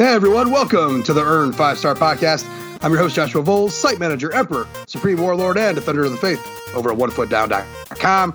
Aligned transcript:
Hey 0.00 0.14
everyone, 0.14 0.50
welcome 0.50 1.02
to 1.02 1.12
the 1.12 1.22
Earn 1.22 1.52
Five 1.52 1.76
Star 1.76 1.94
Podcast. 1.94 2.48
I'm 2.80 2.90
your 2.90 3.02
host, 3.02 3.14
Joshua 3.14 3.42
Vowles, 3.42 3.72
site 3.72 3.98
manager, 3.98 4.32
emperor, 4.32 4.66
supreme 4.86 5.20
warlord, 5.20 5.58
and 5.58 5.74
defender 5.74 6.04
of 6.04 6.10
the 6.10 6.16
faith 6.16 6.40
over 6.74 6.90
at 6.90 6.96
onefootdown.com. 6.96 8.34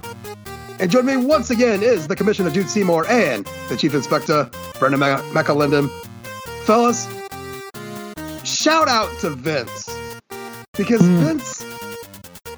And 0.79 0.91
joining 0.91 1.21
me 1.21 1.25
once 1.25 1.49
again 1.49 1.81
is 1.81 2.07
the 2.07 2.15
Commissioner 2.15 2.51
Jude 2.51 2.69
Seymour 2.69 3.07
and 3.07 3.49
the 3.67 3.77
Chief 3.77 3.95
Inspector, 3.95 4.47
Brendan 4.77 4.99
McAlinden. 4.99 5.89
Fellas, 6.65 7.07
shout 8.47 8.87
out 8.87 9.09
to 9.21 9.31
Vince 9.31 9.89
because 10.77 11.01
hmm. 11.01 11.17
Vince 11.17 11.65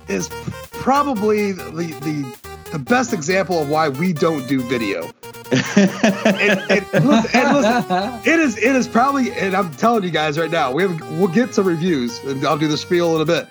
is 0.09 0.27
probably 0.73 1.53
the, 1.53 1.63
the 2.01 2.37
the 2.73 2.79
best 2.79 3.13
example 3.13 3.61
of 3.61 3.69
why 3.69 3.87
we 3.87 4.11
don't 4.11 4.45
do 4.49 4.59
video. 4.63 5.09
Listen, 5.51 7.39
and 7.39 7.57
listen, 7.57 8.21
it 8.25 8.39
is 8.39 8.57
it 8.57 8.75
is 8.75 8.87
probably 8.87 9.31
and 9.33 9.55
I'm 9.55 9.71
telling 9.75 10.03
you 10.03 10.11
guys 10.11 10.37
right 10.37 10.51
now, 10.51 10.71
we 10.71 10.83
have 10.83 10.99
we'll 11.17 11.27
get 11.27 11.53
some 11.53 11.65
reviews 11.65 12.19
and 12.23 12.45
I'll 12.45 12.57
do 12.57 12.67
the 12.67 12.77
spiel 12.77 13.15
in 13.15 13.21
a 13.21 13.25
bit. 13.25 13.47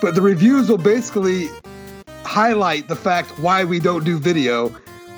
But 0.00 0.14
the 0.14 0.22
reviews 0.22 0.68
will 0.68 0.78
basically 0.78 1.48
highlight 2.24 2.88
the 2.88 2.96
fact 2.96 3.38
why 3.38 3.64
we 3.64 3.80
don't 3.80 4.04
do 4.04 4.18
video 4.18 4.74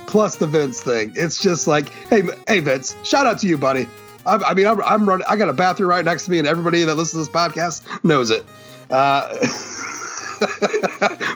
plus 0.07 0.37
the 0.37 0.47
Vince 0.47 0.81
thing. 0.81 1.13
It's 1.15 1.41
just 1.41 1.67
like, 1.67 1.89
hey, 1.89 2.23
hey 2.47 2.61
Vince, 2.61 2.97
shout 3.03 3.27
out 3.27 3.39
to 3.41 3.47
you, 3.47 3.57
buddy. 3.59 3.89
I, 4.27 4.37
I 4.37 4.55
mean, 4.55 4.67
I'm, 4.67 4.81
I'm 4.83 5.09
running. 5.09 5.27
I 5.29 5.37
got 5.37 5.49
a 5.49 5.53
bathroom 5.53 5.91
right 5.91 6.05
next 6.05 6.27
to 6.27 6.31
me, 6.31 6.39
and 6.39 6.47
everybody 6.47 6.85
that 6.85 6.95
listens 6.95 7.27
to 7.27 7.33
this 7.33 7.43
podcast 7.43 8.05
knows 8.05 8.31
it. 8.31 8.45
Uh, 8.91 9.37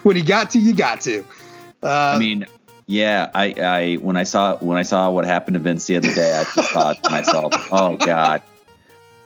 when 0.02 0.16
you 0.16 0.24
got 0.24 0.50
to, 0.50 0.58
you 0.58 0.74
got 0.74 1.00
to. 1.02 1.24
Uh, 1.82 2.14
I 2.14 2.18
mean, 2.18 2.46
yeah, 2.86 3.30
I, 3.34 3.52
I 3.52 3.94
when 3.94 4.16
I 4.16 4.22
saw 4.22 4.56
when 4.58 4.78
I 4.78 4.82
saw 4.82 5.10
what 5.10 5.24
happened 5.24 5.54
to 5.54 5.60
Vince 5.60 5.86
the 5.86 5.96
other 5.96 6.14
day, 6.14 6.32
I 6.34 6.44
just 6.54 6.70
thought 6.70 7.02
to 7.02 7.10
myself, 7.10 7.52
"Oh 7.72 7.96
God, 7.96 8.42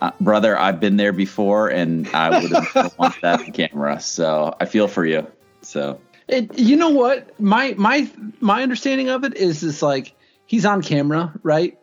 uh, 0.00 0.12
brother, 0.20 0.58
I've 0.58 0.80
been 0.80 0.96
there 0.96 1.12
before, 1.12 1.68
and 1.68 2.08
I 2.08 2.40
would 2.40 2.50
have 2.50 2.94
want 2.98 3.20
that 3.20 3.40
on 3.40 3.52
camera." 3.52 4.00
So 4.00 4.56
I 4.58 4.64
feel 4.64 4.88
for 4.88 5.04
you. 5.04 5.26
So 5.60 6.00
It, 6.26 6.58
you 6.58 6.76
know 6.76 6.88
what? 6.88 7.38
My 7.38 7.74
my 7.76 8.10
my 8.40 8.62
understanding 8.62 9.10
of 9.10 9.24
it 9.24 9.36
is 9.36 9.62
is 9.62 9.82
like 9.82 10.14
he's 10.46 10.64
on 10.64 10.80
camera, 10.80 11.32
right? 11.42 11.78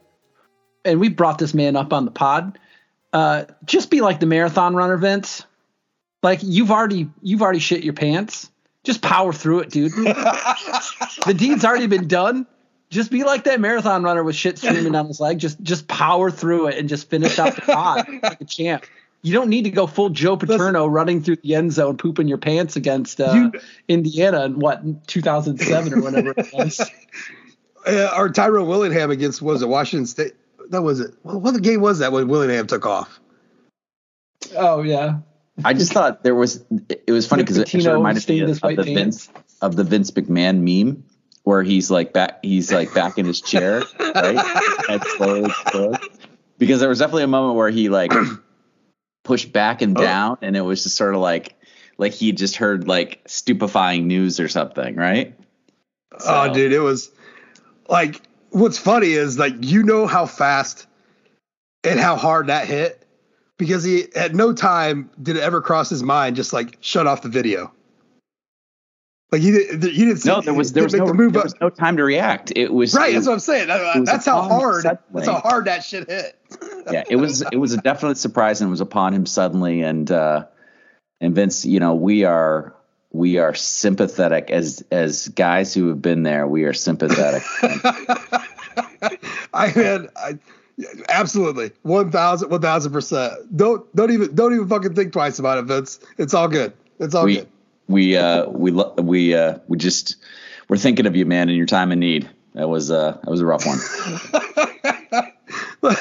And 0.84 1.00
we 1.00 1.10
brought 1.10 1.38
this 1.38 1.54
man 1.54 1.76
up 1.76 1.94
on 1.94 2.06
the 2.06 2.12
pod. 2.12 2.58
Uh, 3.14 3.46
just 3.66 3.92
be 3.92 4.02
like 4.02 4.20
the 4.20 4.26
marathon 4.26 4.76
runner, 4.76 4.98
Vince. 4.98 5.46
Like 6.24 6.40
you've 6.42 6.72
already 6.72 7.08
you've 7.22 7.44
already 7.44 7.60
shit 7.60 7.84
your 7.84 7.94
pants. 7.94 8.50
Just 8.88 9.02
power 9.02 9.34
through 9.34 9.60
it, 9.60 9.70
dude. 9.70 9.92
the 9.96 11.36
deed's 11.36 11.66
already 11.66 11.88
been 11.88 12.08
done. 12.08 12.48
Just 12.90 13.12
be 13.12 13.26
like 13.26 13.44
that 13.44 13.60
marathon 13.60 14.02
runner 14.02 14.24
with 14.24 14.34
shit 14.34 14.58
streaming 14.58 14.94
down 14.94 15.08
his 15.08 15.20
leg. 15.20 15.40
Just 15.40 15.62
just 15.62 15.90
power 15.90 16.32
through 16.32 16.68
it 16.68 16.78
and 16.78 16.88
just 16.88 17.10
finish 17.10 17.38
out 17.38 17.54
the 17.56 17.64
pod 17.64 18.08
like 18.24 18.40
a 18.40 18.46
champ. 18.46 18.86
You 19.24 19.34
don't 19.34 19.50
need 19.50 19.64
to 19.64 19.72
go 19.72 19.88
full 19.88 20.10
Joe 20.10 20.38
Paterno 20.38 20.88
running 20.88 21.22
through 21.22 21.36
the 21.44 21.56
end 21.56 21.74
zone, 21.74 21.98
pooping 21.98 22.30
your 22.30 22.38
pants 22.38 22.78
against 22.78 23.20
uh, 23.20 23.34
You- 23.34 23.60
Indiana 23.90 24.46
in 24.46 24.60
what 24.60 25.06
2007 25.10 25.94
or 25.94 26.02
whatever 26.02 26.34
it 26.38 26.48
was. 26.54 26.80
uh, 27.86 28.10
or 28.16 28.30
Tyrone 28.30 28.70
Willingham 28.70 29.12
against 29.12 29.42
was 29.42 29.62
it 29.62 29.68
Washington 29.68 30.06
State? 30.06 30.32
That 30.70 30.84
was 30.84 31.02
it. 31.02 31.14
What, 31.24 31.42
what 31.42 31.62
game 31.62 31.82
was 31.82 32.00
that 32.00 32.14
when 32.14 32.30
Willingham 32.30 32.68
took 32.68 32.86
off? 32.86 33.20
Oh 34.56 34.82
yeah, 34.82 35.18
I 35.66 35.74
just 35.74 35.92
thought 35.94 36.24
there 36.24 36.36
was 36.36 36.64
it 36.90 37.12
was 37.12 37.26
funny 37.28 37.44
because 37.44 37.58
it 37.58 37.62
actually 37.62 37.84
Pitino 37.84 37.94
reminded 37.94 38.20
me 38.20 38.22
stained 38.22 38.50
of, 38.50 38.64
of 38.64 38.76
the 38.76 38.84
pants. 38.84 39.28
Vince 39.28 39.30
of 39.62 39.76
the 39.76 39.84
Vince 39.84 40.12
McMahon 40.12 40.60
meme 40.60 41.04
where 41.44 41.64
he's 41.64 41.90
like 41.90 42.14
back 42.14 42.40
he's 42.44 42.72
like 42.72 42.94
back 42.94 43.18
in 43.18 43.26
his 43.26 43.42
chair, 43.42 43.84
right? 44.00 44.38
Head 44.88 45.04
slowly 45.16 45.50
closed. 45.66 46.00
Because 46.58 46.80
there 46.80 46.90
was 46.90 47.00
definitely 47.00 47.24
a 47.24 47.28
moment 47.28 47.56
where 47.56 47.70
he 47.70 47.90
like 47.90 48.12
pushed 49.24 49.52
back 49.54 49.82
and 49.82 49.98
Oh. 49.98 50.02
down, 50.02 50.38
and 50.42 50.56
it 50.56 50.62
was 50.62 50.84
just 50.84 50.96
sort 50.96 51.16
of 51.16 51.22
like 51.22 51.56
like 51.98 52.14
he 52.14 52.34
just 52.34 52.58
heard 52.58 52.88
like 52.88 53.22
stupefying 53.26 54.08
news 54.08 54.40
or 54.40 54.48
something, 54.50 54.96
right? 54.96 55.36
Oh, 56.26 56.54
dude, 56.54 56.74
it 56.74 56.80
was 56.80 57.12
like 57.90 58.22
what's 58.50 58.78
funny 58.78 59.12
is 59.12 59.40
like 59.40 59.54
you 59.60 59.84
know 59.84 60.06
how 60.06 60.26
fast 60.26 60.86
and 61.84 62.00
how 62.00 62.16
hard 62.16 62.48
that 62.48 62.68
hit 62.68 63.07
because 63.58 63.84
he 63.84 64.14
at 64.16 64.34
no 64.36 64.54
time 64.54 65.10
did 65.22 65.36
it 65.38 65.42
ever 65.44 65.62
cross 65.62 65.90
his 65.90 66.04
mind 66.04 66.36
just 66.36 66.54
like 66.54 66.78
shut 66.82 67.08
off 67.08 67.22
the 67.22 67.30
video. 67.30 67.72
Like 69.32 69.42
he, 69.42 69.52
didn't, 69.52 69.84
you 69.84 70.06
didn't 70.06 70.18
see 70.20 70.30
No, 70.30 70.40
there 70.40 70.54
was 70.54 70.72
there 70.72 70.84
was 70.84 70.94
no 70.94 71.06
the 71.08 71.14
there 71.32 71.44
was 71.44 71.56
no 71.60 71.70
time 71.70 71.98
to 71.98 72.04
react. 72.04 72.54
It 72.56 72.74
was 72.74 72.94
right. 72.96 73.10
it- 73.10 73.14
That's 73.16 73.28
what 73.28 73.34
I'm 73.34 73.40
saying. 73.40 73.68
That- 73.68 74.06
that's 74.06 74.26
how 74.26 74.42
hard. 74.42 74.86
That's 74.86 75.28
how 75.28 75.40
hard 75.42 75.66
that 75.66 75.84
shit 75.84 76.10
hit. 76.10 76.40
yeah, 76.92 77.04
it 77.10 77.18
was 77.18 77.42
it 77.42 77.58
was 77.58 77.74
a 77.74 77.78
definite 77.78 78.18
surprise 78.18 78.62
and 78.62 78.70
it 78.70 78.72
was 78.72 78.80
upon 78.82 79.14
him 79.14 79.26
suddenly 79.26 79.82
and 79.82 80.10
uh 80.10 80.46
and 81.20 81.36
Vince, 81.36 81.66
you 81.66 81.80
know, 81.82 81.96
we 81.96 82.24
are 82.24 82.74
we 83.12 83.38
are 83.38 83.54
sympathetic 83.54 84.50
as 84.50 84.86
as 84.92 85.28
guys 85.30 85.74
who 85.74 85.90
have 85.90 86.02
been 86.02 86.24
there, 86.24 86.48
we 86.48 86.64
are 86.64 86.74
sympathetic. 86.74 87.44
I 89.54 89.74
mean, 89.76 90.08
I 90.16 90.38
absolutely 91.10 91.72
one 91.84 92.12
thousand, 92.12 92.50
one 92.50 92.62
thousand 92.62 92.92
percent. 92.92 93.34
Don't 93.56 93.96
don't 93.96 94.12
even 94.12 94.36
don't 94.36 94.54
even 94.54 94.68
fucking 94.68 94.96
think 94.96 95.14
twice 95.14 95.40
about 95.40 95.58
it, 95.58 95.64
Vince. 95.64 96.00
It's 96.18 96.34
all 96.34 96.48
good. 96.48 96.74
It's 97.00 97.16
all 97.16 97.26
we 97.26 97.38
good. 97.38 97.48
we 97.88 98.18
uh 98.18 98.48
we 98.50 98.72
lo- 98.72 98.94
we 98.98 99.34
uh 99.34 99.60
we 99.68 99.78
just 99.78 100.16
we're 100.70 100.78
thinking 100.78 101.06
of 101.06 101.16
you, 101.16 101.26
man, 101.26 101.50
in 101.50 101.56
your 101.56 101.66
time 101.66 101.92
of 101.92 101.98
need. 101.98 102.30
That 102.54 102.70
was 102.70 102.92
uh 102.92 103.18
that 103.24 103.30
was 103.30 103.42
a 103.42 103.46
rough 103.46 103.66
one. 103.66 103.78
oh, 105.84 105.94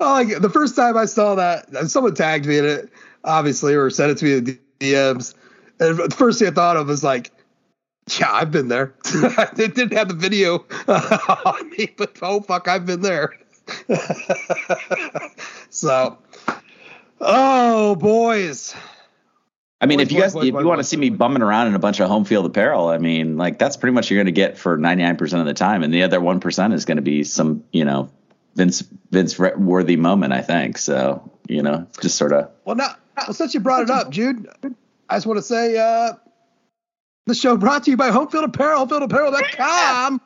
like 0.00 0.40
the 0.40 0.50
first 0.52 0.76
time 0.76 0.96
I 0.96 1.06
saw 1.06 1.34
that, 1.36 1.68
someone 1.88 2.14
tagged 2.14 2.46
me 2.46 2.58
in 2.58 2.64
it, 2.64 2.90
obviously, 3.24 3.74
or 3.74 3.90
sent 3.90 4.10
it 4.12 4.18
to 4.18 4.24
me 4.24 4.32
in 4.34 4.44
the 4.44 4.58
DMs. 4.80 5.34
And 5.80 5.98
the 5.98 6.14
first 6.14 6.38
thing 6.38 6.48
I 6.48 6.50
thought 6.50 6.76
of 6.76 6.88
was 6.88 7.04
like, 7.04 7.30
yeah, 8.18 8.32
I've 8.32 8.50
been 8.50 8.68
there. 8.68 8.94
it 9.04 9.74
didn't 9.74 9.92
have 9.92 10.08
the 10.08 10.14
video 10.14 10.64
on 10.88 11.70
me, 11.70 11.92
but 11.96 12.16
oh 12.22 12.40
fuck, 12.40 12.68
I've 12.68 12.86
been 12.86 13.02
there. 13.02 13.34
so, 15.70 16.18
oh 17.20 17.94
boys, 17.96 18.74
I 19.80 19.86
mean, 19.86 19.98
Boy, 19.98 20.02
if 20.02 20.12
you 20.12 20.20
guys 20.20 20.32
boy, 20.32 20.42
if 20.42 20.52
boy, 20.52 20.60
you 20.60 20.66
want 20.66 20.80
to 20.80 20.84
see 20.84 20.96
me 20.96 21.10
bumming 21.10 21.42
around 21.42 21.68
in 21.68 21.74
a 21.74 21.78
bunch 21.78 22.00
of 22.00 22.08
home 22.08 22.24
field 22.24 22.46
apparel, 22.46 22.88
I 22.88 22.98
mean, 22.98 23.36
like 23.36 23.58
that's 23.58 23.76
pretty 23.76 23.94
much 23.94 24.10
you're 24.10 24.16
going 24.16 24.26
to 24.26 24.32
get 24.32 24.58
for 24.58 24.76
99% 24.76 25.40
of 25.40 25.46
the 25.46 25.54
time 25.54 25.84
and 25.84 25.94
the 25.94 26.02
other 26.02 26.18
1% 26.18 26.72
is 26.72 26.84
going 26.84 26.96
to 26.96 27.02
be 27.02 27.22
some, 27.22 27.62
you 27.72 27.84
know, 27.84 28.10
Vince 28.56 28.82
Vince 29.12 29.38
worthy 29.38 29.96
moment, 29.96 30.32
I 30.32 30.42
think. 30.42 30.78
So, 30.78 31.30
you 31.48 31.62
know, 31.62 31.86
just 32.00 32.16
sort 32.16 32.32
of 32.32 32.50
Well, 32.64 32.74
now, 32.74 32.96
since 33.30 33.54
you 33.54 33.60
brought 33.60 33.82
it 33.82 33.90
up, 33.90 34.10
Jude, 34.10 34.48
I 35.08 35.16
just 35.16 35.26
want 35.26 35.38
to 35.38 35.42
say 35.42 35.76
uh, 35.76 36.14
the 37.26 37.34
show 37.34 37.56
brought 37.56 37.84
to 37.84 37.92
you 37.92 37.96
by 37.96 38.10
Homefield 38.10 38.44
Apparel, 38.44 38.84
homefieldapparel.com. 38.84 40.20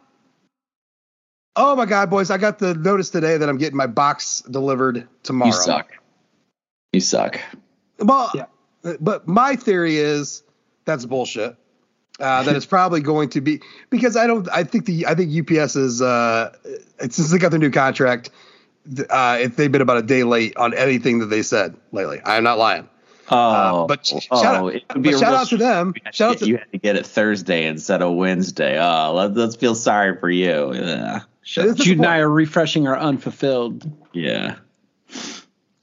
Oh 1.55 1.77
my 1.77 1.85
God, 1.87 2.09
boys! 2.09 2.31
I 2.31 2.39
got 2.39 2.59
the 2.59 2.75
notice 2.75 3.11
today 3.11 3.37
that 3.37 3.49
I'm 3.49 3.59
getting 3.59 3.77
my 3.77 3.87
box 3.87 4.41
delivered 4.51 5.07
tomorrow. 5.23 5.49
you 5.49 5.53
suck. 5.53 5.93
You 6.93 7.01
suck. 7.01 7.41
Well, 7.99 8.31
Yeah. 8.35 8.45
but 9.01 9.29
my 9.29 9.57
theory 9.57 9.97
is 9.97 10.43
that's 10.87 11.05
bullshit. 11.05 11.57
Uh, 12.21 12.43
that 12.43 12.57
it's 12.57 12.67
probably 12.77 13.01
going 13.01 13.29
to 13.31 13.41
be 13.41 13.61
because 13.91 14.17
I 14.17 14.27
don't. 14.27 14.49
I 14.51 14.65
think 14.65 14.87
the 14.87 15.07
I 15.07 15.15
think 15.15 15.31
UPS 15.51 15.77
is 15.77 16.01
uh, 16.01 16.55
since 17.01 17.31
they 17.31 17.39
got 17.39 17.51
their 17.51 17.61
new 17.61 17.71
contract. 17.71 18.31
Uh, 19.11 19.39
if 19.41 19.55
they've 19.57 19.71
been 19.71 19.81
about 19.83 19.99
a 19.99 20.03
day 20.03 20.25
late 20.25 20.57
on 20.57 20.75
anything 20.75 21.19
that 21.21 21.27
they 21.27 21.43
said 21.43 21.77
lately, 21.93 22.21
I 22.25 22.37
am 22.37 22.45
not 22.45 22.59
lying. 22.59 22.89
Oh, 23.31 23.37
Uh, 23.85 23.87
but 23.87 24.05
sh- 24.05 24.27
oh, 24.31 24.43
shout 24.43 24.55
out- 24.57 24.75
it 24.75 24.83
would 24.93 25.03
be 25.03 25.11
but 25.11 25.17
a 25.17 25.21
shout 25.21 25.35
out 25.35 25.47
to 25.49 25.57
them. 25.57 25.95
shame 25.95 26.03
if 26.07 26.15
Shout 26.17 26.31
out 26.33 26.39
to- 26.39 26.47
you 26.49 26.57
had 26.57 26.73
to 26.73 26.79
get 26.79 26.97
it 26.97 27.07
Thursday 27.07 27.67
instead 27.67 28.03
of 28.03 28.15
Wednesday. 28.17 28.79
Oh, 28.81 29.15
let, 29.15 29.35
let's 29.35 29.55
feel 29.55 29.77
sorry 29.77 30.19
for 30.19 30.29
you. 30.29 30.75
Yeah. 30.75 31.21
Shut 31.43 31.67
It 31.67 31.71
up. 31.73 31.79
is 31.81 31.85
Jude 31.85 31.99
and 31.99 32.07
I 32.07 32.19
are 32.19 32.31
refreshing 32.31 32.87
our 32.89 32.97
unfulfilled. 32.99 33.91
Yeah. 34.13 34.57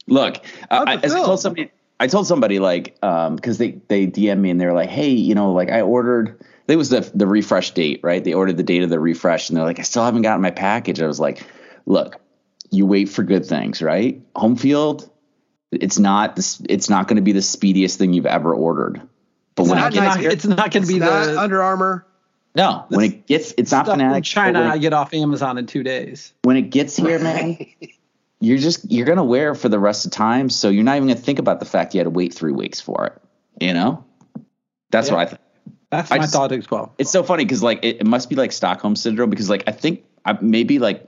Look, 0.08 0.38
I, 0.72 0.78
I, 0.84 0.96
as 0.96 1.14
I 1.14 1.20
told 1.24 1.40
somebody, 1.40 1.72
I 2.00 2.08
told 2.08 2.26
somebody 2.28 2.60
like, 2.60 2.98
um, 3.04 3.36
because 3.36 3.58
they 3.58 3.72
they 3.88 4.08
DM 4.08 4.40
me 4.40 4.50
and 4.50 4.60
they 4.60 4.66
were 4.66 4.74
like, 4.74 4.90
hey, 4.90 5.10
you 5.10 5.36
know, 5.36 5.52
like 5.52 5.70
I 5.70 5.82
ordered. 5.82 6.40
It 6.68 6.76
was 6.78 6.90
the 6.90 7.10
the 7.14 7.28
refresh 7.28 7.72
date, 7.72 8.00
right? 8.04 8.24
They 8.24 8.34
ordered 8.34 8.58
the 8.58 8.64
date 8.64 8.84
of 8.84 8.90
the 8.90 9.00
refresh, 9.00 9.50
and 9.50 9.58
they're 9.58 9.66
like, 9.66 9.80
I 9.80 9.84
still 9.84 10.04
haven't 10.04 10.22
gotten 10.24 10.42
my 10.42 10.52
package. 10.52 11.02
I 11.02 11.08
was 11.08 11.20
like, 11.20 11.44
look, 11.86 12.20
you 12.72 12.86
wait 12.86 13.10
for 13.10 13.24
good 13.24 13.46
things, 13.46 13.82
right? 13.82 14.22
Home 14.36 14.56
field, 14.56 15.10
it's 15.72 16.00
not 16.00 16.36
this. 16.36 16.62
It's 16.70 16.90
not 16.90 17.08
going 17.08 17.18
to 17.18 17.22
be 17.24 17.32
the 17.34 17.42
speediest 17.42 17.98
thing 18.00 18.14
you've 18.14 18.26
ever 18.26 18.54
ordered. 18.54 19.02
But 19.56 19.64
It's 19.64 19.72
when 19.72 19.80
not, 19.80 19.92
it 19.92 19.96
gets 19.96 20.16
gonna- 20.16 20.30
it's 20.30 20.46
not 20.46 20.72
going 20.72 20.84
to 20.84 20.88
be 20.94 21.00
not 21.00 21.26
the 21.26 21.40
Under 21.40 21.62
Armour. 21.62 22.06
No, 22.56 22.86
when 22.90 23.06
it 23.06 23.28
gets, 23.28 23.54
it's 23.58 23.72
not 23.72 23.86
stuff 23.86 23.98
fanatic. 23.98 24.24
China 24.24 24.62
it- 24.62 24.68
I 24.68 24.78
get 24.78 24.94
off 24.94 25.14
Amazon 25.14 25.58
in 25.58 25.66
two 25.66 25.84
days. 25.84 26.34
when 26.44 26.58
it 26.58 26.64
gets 26.72 26.96
here, 26.98 27.20
man, 27.20 27.58
you're 28.40 28.58
just 28.58 28.90
you're 28.92 29.06
gonna 29.06 29.24
wear 29.24 29.52
it 29.52 29.56
for 29.56 29.70
the 29.70 29.80
rest 29.80 30.06
of 30.06 30.12
time. 30.12 30.50
So 30.50 30.70
you're 30.70 30.84
not 30.84 30.96
even 30.98 31.08
gonna 31.10 31.20
think 31.20 31.40
about 31.40 31.60
the 31.60 31.66
fact 31.66 31.94
you 31.94 32.00
had 32.00 32.06
to 32.06 32.10
wait 32.10 32.34
three 32.34 32.52
weeks 32.54 32.80
for 32.82 33.06
it. 33.08 33.22
You 33.66 33.74
know, 33.74 34.04
that's 34.92 35.10
Yeah. 35.10 35.16
what 35.16 35.22
I 35.22 35.26
think. 35.30 35.42
That's 35.92 36.12
I 36.12 36.18
my 36.18 36.24
just- 36.24 36.34
thought 36.34 36.52
as 36.52 36.70
well. 36.70 36.94
It's 36.98 37.12
so 37.12 37.24
funny 37.24 37.46
because 37.46 37.64
like 37.64 37.80
it, 37.84 37.98
it 38.02 38.06
must 38.08 38.30
be 38.30 38.36
like 38.36 38.52
Stockholm 38.52 38.96
syndrome 38.96 39.30
because 39.30 39.50
like 39.50 39.64
I 39.68 39.72
think 39.72 40.04
I, 40.26 40.38
maybe 40.42 40.80
like 40.80 41.06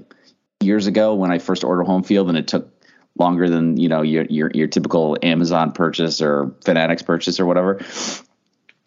years 0.61 0.87
ago 0.87 1.15
when 1.15 1.31
I 1.31 1.39
first 1.39 1.63
ordered 1.63 1.83
home 1.85 2.03
field 2.03 2.29
and 2.29 2.37
it 2.37 2.47
took 2.47 2.69
longer 3.17 3.49
than 3.49 3.77
you 3.77 3.89
know 3.89 4.01
your 4.03 4.23
your 4.25 4.51
your 4.53 4.67
typical 4.67 5.17
Amazon 5.21 5.71
purchase 5.71 6.21
or 6.21 6.53
Fanatics 6.65 7.01
purchase 7.01 7.39
or 7.39 7.45
whatever. 7.45 7.79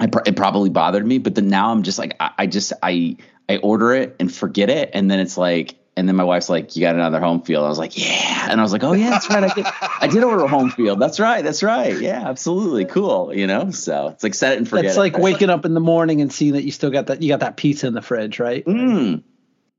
I 0.00 0.06
pr- 0.06 0.22
it 0.26 0.36
probably 0.36 0.70
bothered 0.70 1.06
me, 1.06 1.18
but 1.18 1.34
then 1.34 1.48
now 1.48 1.70
I'm 1.70 1.82
just 1.82 1.98
like 1.98 2.16
I, 2.20 2.30
I 2.38 2.46
just 2.46 2.72
I 2.82 3.16
I 3.48 3.58
order 3.58 3.92
it 3.92 4.16
and 4.18 4.32
forget 4.32 4.70
it, 4.70 4.90
and 4.94 5.10
then 5.10 5.20
it's 5.20 5.36
like 5.36 5.76
and 5.96 6.08
then 6.08 6.16
my 6.16 6.24
wife's 6.24 6.48
like, 6.48 6.74
"You 6.74 6.82
got 6.82 6.94
another 6.94 7.20
home 7.20 7.42
field." 7.42 7.64
I 7.64 7.68
was 7.68 7.78
like, 7.78 7.96
"Yeah," 7.96 8.48
and 8.50 8.60
I 8.60 8.62
was 8.62 8.72
like, 8.72 8.82
"Oh 8.82 8.92
yeah, 8.92 9.10
that's 9.10 9.28
right. 9.30 9.44
I 9.44 9.54
did, 9.54 9.66
I 10.00 10.06
did 10.08 10.24
order 10.24 10.44
a 10.44 10.48
home 10.48 10.70
field. 10.70 10.98
That's 10.98 11.20
right. 11.20 11.42
That's 11.44 11.62
right. 11.62 11.98
Yeah, 11.98 12.28
absolutely, 12.28 12.84
cool. 12.84 13.32
You 13.34 13.46
know, 13.46 13.70
so 13.70 14.08
it's 14.08 14.24
like 14.24 14.34
set 14.34 14.54
it 14.54 14.58
and 14.58 14.68
forget. 14.68 14.86
It's 14.86 14.96
it. 14.96 15.00
It's 15.00 15.14
like 15.14 15.22
waking 15.22 15.50
up 15.50 15.64
in 15.64 15.74
the 15.74 15.80
morning 15.80 16.20
and 16.20 16.32
seeing 16.32 16.54
that 16.54 16.64
you 16.64 16.72
still 16.72 16.90
got 16.90 17.06
that 17.06 17.22
you 17.22 17.28
got 17.28 17.40
that 17.40 17.56
pizza 17.56 17.86
in 17.86 17.94
the 17.94 18.02
fridge, 18.02 18.40
right? 18.40 18.64
Mm. 18.64 19.22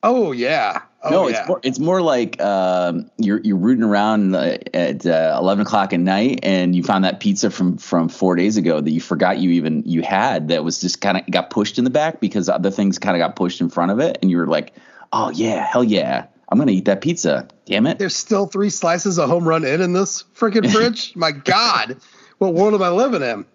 Oh 0.04 0.32
yeah. 0.32 0.84
Oh, 1.06 1.12
no, 1.12 1.28
yeah. 1.28 1.40
it's 1.40 1.48
more, 1.48 1.60
it's 1.62 1.80
more 1.80 2.02
like 2.02 2.42
um, 2.42 3.12
you're 3.18 3.40
you're 3.42 3.58
rooting 3.58 3.84
around 3.84 4.36
uh, 4.36 4.58
at 4.74 5.06
uh, 5.06 5.38
eleven 5.40 5.66
o'clock 5.66 5.94
at 5.94 6.00
night, 6.00 6.40
and 6.42 6.76
you 6.76 6.82
found 6.82 7.06
that 7.06 7.20
pizza 7.20 7.52
from 7.52 7.78
from 7.78 8.10
four 8.10 8.36
days 8.36 8.58
ago 8.58 8.82
that 8.82 8.90
you 8.90 9.00
forgot 9.00 9.38
you 9.38 9.52
even 9.52 9.84
you 9.86 10.02
had 10.02 10.48
that 10.48 10.64
was 10.64 10.82
just 10.82 11.02
kind 11.02 11.18
of 11.18 11.30
got 11.30 11.52
pushed 11.52 11.78
in 11.78 11.84
the 11.84 11.92
back 11.92 12.20
because 12.20 12.50
other 12.50 12.72
things 12.72 12.98
kind 12.98 13.16
of 13.16 13.20
got 13.20 13.36
pushed 13.36 13.62
in 13.62 13.70
front 13.70 13.92
of 13.92 14.00
it, 14.00 14.18
and 14.24 14.32
you 14.32 14.38
were 14.38 14.48
like, 14.48 14.74
oh 15.14 15.30
yeah, 15.30 15.64
hell 15.64 15.84
yeah, 15.84 16.26
I'm 16.50 16.58
gonna 16.58 16.72
eat 16.72 16.86
that 16.86 17.02
pizza. 17.02 17.48
Damn 17.66 17.86
it! 17.86 18.00
There's 18.00 18.16
still 18.16 18.48
three 18.48 18.72
slices 18.72 19.20
of 19.20 19.30
Home 19.30 19.48
Run 19.48 19.64
Inn 19.64 19.82
in 19.82 19.94
this 19.94 20.24
freaking 20.36 20.72
fridge. 20.74 21.16
My 21.16 21.32
God, 21.32 21.98
what 22.40 22.56
world 22.56 22.74
am 22.74 22.82
I 22.82 22.90
living 22.90 23.22
in? 23.22 23.46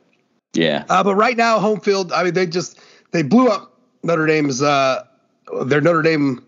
Yeah. 0.52 0.84
Uh, 0.88 1.02
but 1.02 1.16
right 1.16 1.36
now, 1.36 1.58
home 1.58 1.80
field. 1.80 2.12
I 2.12 2.22
mean, 2.22 2.34
they 2.34 2.46
just 2.46 2.78
they 3.10 3.22
blew 3.22 3.48
up 3.48 3.76
Notre 4.02 4.26
Dame's 4.26 4.62
uh, 4.62 5.04
their 5.64 5.80
Notre 5.80 6.02
Dame 6.02 6.46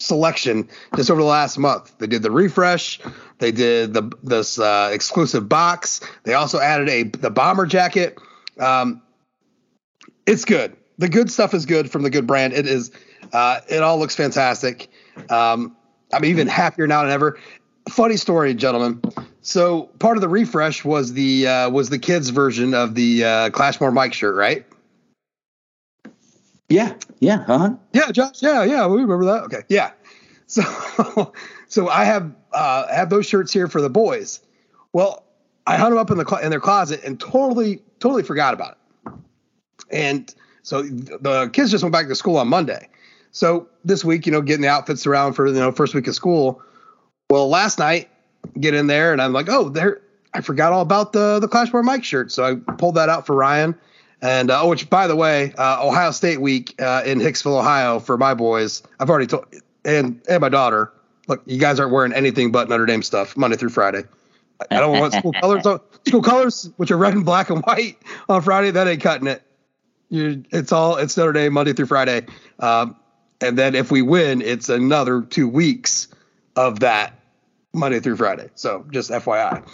selection 0.00 0.68
just 0.96 1.10
over 1.10 1.20
the 1.20 1.26
last 1.26 1.58
month. 1.58 1.96
They 1.98 2.06
did 2.06 2.22
the 2.22 2.30
refresh. 2.30 3.00
They 3.38 3.52
did 3.52 3.94
the 3.94 4.10
this 4.22 4.58
uh, 4.58 4.90
exclusive 4.92 5.48
box. 5.48 6.00
They 6.24 6.34
also 6.34 6.58
added 6.58 6.88
a 6.88 7.02
the 7.04 7.30
bomber 7.30 7.66
jacket. 7.66 8.18
Um, 8.58 9.02
it's 10.26 10.44
good. 10.44 10.76
The 10.98 11.08
good 11.08 11.30
stuff 11.30 11.54
is 11.54 11.66
good 11.66 11.90
from 11.90 12.02
the 12.02 12.10
good 12.10 12.26
brand. 12.26 12.52
It 12.52 12.66
is. 12.66 12.90
Uh, 13.32 13.60
it 13.68 13.82
all 13.82 13.98
looks 13.98 14.14
fantastic. 14.14 14.88
Um, 15.30 15.76
I'm 16.12 16.24
even 16.24 16.46
happier 16.46 16.86
now 16.86 17.02
than 17.02 17.12
ever. 17.12 17.38
Funny 17.88 18.16
story, 18.16 18.54
gentlemen. 18.54 19.02
So 19.42 19.84
part 19.98 20.16
of 20.16 20.20
the 20.20 20.28
refresh 20.28 20.84
was 20.84 21.12
the 21.12 21.46
uh, 21.46 21.70
was 21.70 21.90
the 21.90 21.98
kids 21.98 22.30
version 22.30 22.74
of 22.74 22.94
the 22.94 23.24
uh, 23.24 23.50
Clashmore 23.50 23.92
Mike 23.92 24.12
shirt, 24.12 24.34
right? 24.34 24.66
Yeah. 26.68 26.94
Yeah. 27.20 27.44
Uh 27.48 27.58
huh. 27.58 27.74
Yeah, 27.92 28.10
Josh. 28.12 28.42
Yeah, 28.42 28.64
yeah, 28.64 28.86
we 28.86 29.00
remember 29.00 29.24
that. 29.26 29.44
Okay, 29.44 29.62
yeah. 29.68 29.92
So, 30.50 31.34
so 31.66 31.88
I 31.90 32.04
have 32.04 32.34
uh, 32.54 32.86
have 32.88 33.10
those 33.10 33.26
shirts 33.26 33.52
here 33.52 33.68
for 33.68 33.82
the 33.82 33.90
boys. 33.90 34.40
Well, 34.94 35.26
I 35.66 35.76
hung 35.76 35.90
them 35.90 35.98
up 35.98 36.10
in 36.10 36.16
the 36.16 36.40
in 36.42 36.48
their 36.48 36.58
closet 36.58 37.04
and 37.04 37.20
totally 37.20 37.82
totally 38.00 38.22
forgot 38.22 38.54
about 38.54 38.78
it. 39.06 39.12
And 39.90 40.34
so 40.62 40.80
the 40.82 41.50
kids 41.52 41.70
just 41.70 41.84
went 41.84 41.92
back 41.92 42.08
to 42.08 42.14
school 42.14 42.38
on 42.38 42.48
Monday. 42.48 42.88
So 43.30 43.68
this 43.84 44.06
week, 44.06 44.24
you 44.24 44.32
know, 44.32 44.40
getting 44.40 44.62
the 44.62 44.68
outfits 44.68 45.06
around 45.06 45.34
for 45.34 45.46
you 45.46 45.52
know 45.52 45.70
first 45.70 45.94
week 45.94 46.06
of 46.06 46.14
school. 46.14 46.62
Well, 47.28 47.50
last 47.50 47.78
night, 47.78 48.08
get 48.58 48.72
in 48.72 48.86
there 48.86 49.12
and 49.12 49.20
I'm 49.20 49.34
like, 49.34 49.50
oh, 49.50 49.68
there. 49.68 50.00
I 50.32 50.40
forgot 50.40 50.72
all 50.72 50.80
about 50.80 51.12
the 51.12 51.40
the 51.40 51.48
Clashmore 51.48 51.82
Mike 51.82 52.04
shirt, 52.04 52.32
so 52.32 52.44
I 52.44 52.54
pulled 52.74 52.94
that 52.94 53.10
out 53.10 53.26
for 53.26 53.36
Ryan. 53.36 53.74
And 54.20 54.50
uh, 54.50 54.62
oh, 54.62 54.68
which 54.68 54.90
by 54.90 55.06
the 55.06 55.16
way, 55.16 55.52
uh, 55.56 55.86
Ohio 55.86 56.10
State 56.10 56.40
week 56.40 56.80
uh, 56.80 57.02
in 57.06 57.20
Hicksville, 57.20 57.58
Ohio, 57.58 58.00
for 58.00 58.16
my 58.18 58.34
boys. 58.34 58.82
I've 58.98 59.10
already 59.10 59.26
told 59.26 59.46
and 59.84 60.20
and 60.28 60.40
my 60.40 60.48
daughter. 60.48 60.92
Look, 61.28 61.42
you 61.46 61.58
guys 61.58 61.78
aren't 61.78 61.92
wearing 61.92 62.12
anything 62.12 62.50
but 62.50 62.68
Notre 62.68 62.86
Dame 62.86 63.02
stuff 63.02 63.36
Monday 63.36 63.56
through 63.56 63.68
Friday. 63.68 64.04
I 64.70 64.80
don't 64.80 64.98
want 64.98 65.12
school 65.12 65.32
colors. 65.40 65.66
On, 65.66 65.80
school 66.06 66.22
colors, 66.22 66.70
which 66.78 66.90
are 66.90 66.96
red 66.96 67.14
and 67.14 67.24
black 67.24 67.50
and 67.50 67.62
white 67.62 67.98
on 68.28 68.42
Friday. 68.42 68.70
That 68.70 68.88
ain't 68.88 69.02
cutting 69.02 69.28
it. 69.28 69.42
You, 70.08 70.42
it's 70.50 70.72
all 70.72 70.96
it's 70.96 71.16
Notre 71.16 71.32
Dame 71.32 71.52
Monday 71.52 71.72
through 71.72 71.86
Friday. 71.86 72.26
Um, 72.58 72.96
and 73.40 73.56
then 73.56 73.74
if 73.74 73.90
we 73.90 74.02
win, 74.02 74.42
it's 74.42 74.68
another 74.68 75.22
two 75.22 75.48
weeks 75.48 76.08
of 76.56 76.80
that 76.80 77.20
Monday 77.72 78.00
through 78.00 78.16
Friday. 78.16 78.50
So 78.54 78.84
just 78.90 79.10
FYI. 79.10 79.64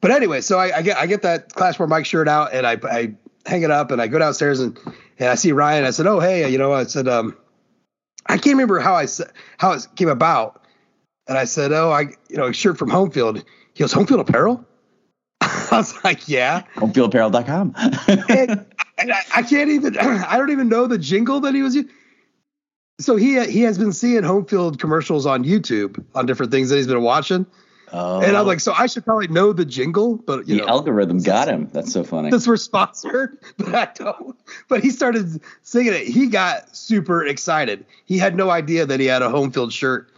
But 0.00 0.10
anyway, 0.12 0.40
so 0.40 0.58
I, 0.58 0.78
I 0.78 0.82
get 0.82 0.96
I 0.96 1.06
get 1.06 1.22
that 1.22 1.52
Clashmore 1.52 1.88
Mike 1.88 2.06
shirt 2.06 2.28
out 2.28 2.54
and 2.54 2.66
I, 2.66 2.78
I 2.84 3.14
hang 3.46 3.62
it 3.62 3.70
up 3.70 3.90
and 3.90 4.02
I 4.02 4.06
go 4.08 4.18
downstairs 4.18 4.60
and, 4.60 4.78
and 5.18 5.28
I 5.28 5.34
see 5.36 5.52
Ryan. 5.52 5.84
I 5.84 5.90
said, 5.90 6.06
"Oh 6.06 6.20
hey, 6.20 6.50
you 6.50 6.58
know," 6.58 6.72
I 6.72 6.84
said, 6.84 7.08
um, 7.08 7.36
I 8.26 8.34
can't 8.38 8.54
remember 8.54 8.78
how 8.80 8.94
I 8.94 9.06
said 9.06 9.30
how 9.58 9.72
it 9.72 9.86
came 9.96 10.08
about. 10.08 10.62
And 11.28 11.36
I 11.38 11.44
said, 11.44 11.72
"Oh, 11.72 11.90
I 11.90 12.02
you 12.28 12.36
know, 12.36 12.46
a 12.46 12.52
shirt 12.52 12.78
from 12.78 12.90
Home 12.90 13.10
Field." 13.10 13.42
He 13.74 13.82
goes, 13.82 13.92
"Home 13.92 14.06
Field 14.06 14.20
Apparel." 14.20 14.64
I 15.40 15.68
was 15.72 16.02
like, 16.04 16.28
"Yeah." 16.28 16.62
Homefieldapparel.com. 16.76 17.74
and, 18.28 18.66
and 18.98 19.12
I, 19.12 19.20
I 19.34 19.42
can't 19.42 19.70
even. 19.70 19.98
I 20.00 20.36
don't 20.38 20.50
even 20.50 20.68
know 20.68 20.86
the 20.86 20.98
jingle 20.98 21.40
that 21.40 21.54
he 21.54 21.62
was. 21.62 21.74
u- 21.76 21.88
So 23.00 23.16
he 23.16 23.44
he 23.50 23.62
has 23.62 23.76
been 23.78 23.92
seeing 23.92 24.22
home 24.22 24.46
field 24.46 24.78
commercials 24.80 25.26
on 25.26 25.44
YouTube 25.44 26.02
on 26.14 26.26
different 26.26 26.52
things 26.52 26.68
that 26.70 26.76
he's 26.76 26.86
been 26.86 27.02
watching, 27.02 27.44
oh, 27.96 28.20
and 28.20 28.36
I'm 28.36 28.44
oh. 28.44 28.46
like, 28.46 28.60
so 28.60 28.72
I 28.72 28.86
should 28.86 29.04
probably 29.04 29.28
know 29.28 29.52
the 29.52 29.64
jingle, 29.64 30.16
but 30.16 30.46
you 30.46 30.56
the 30.56 30.62
know, 30.62 30.68
algorithm 30.68 31.18
got 31.22 31.48
him. 31.48 31.68
That's 31.72 31.92
so 31.92 32.04
funny. 32.04 32.30
since 32.30 32.46
we're 32.46 32.56
sponsored, 32.56 33.38
but 33.56 33.74
I 33.74 33.88
don't. 33.94 34.36
But 34.68 34.82
he 34.82 34.90
started 34.90 35.40
singing 35.62 35.92
it. 35.92 36.06
He 36.06 36.26
got 36.28 36.76
super 36.76 37.24
excited. 37.24 37.84
He 38.04 38.18
had 38.18 38.36
no 38.36 38.50
idea 38.50 38.86
that 38.86 39.00
he 39.00 39.06
had 39.06 39.22
a 39.22 39.30
home 39.30 39.50
field 39.50 39.72
shirt 39.72 40.10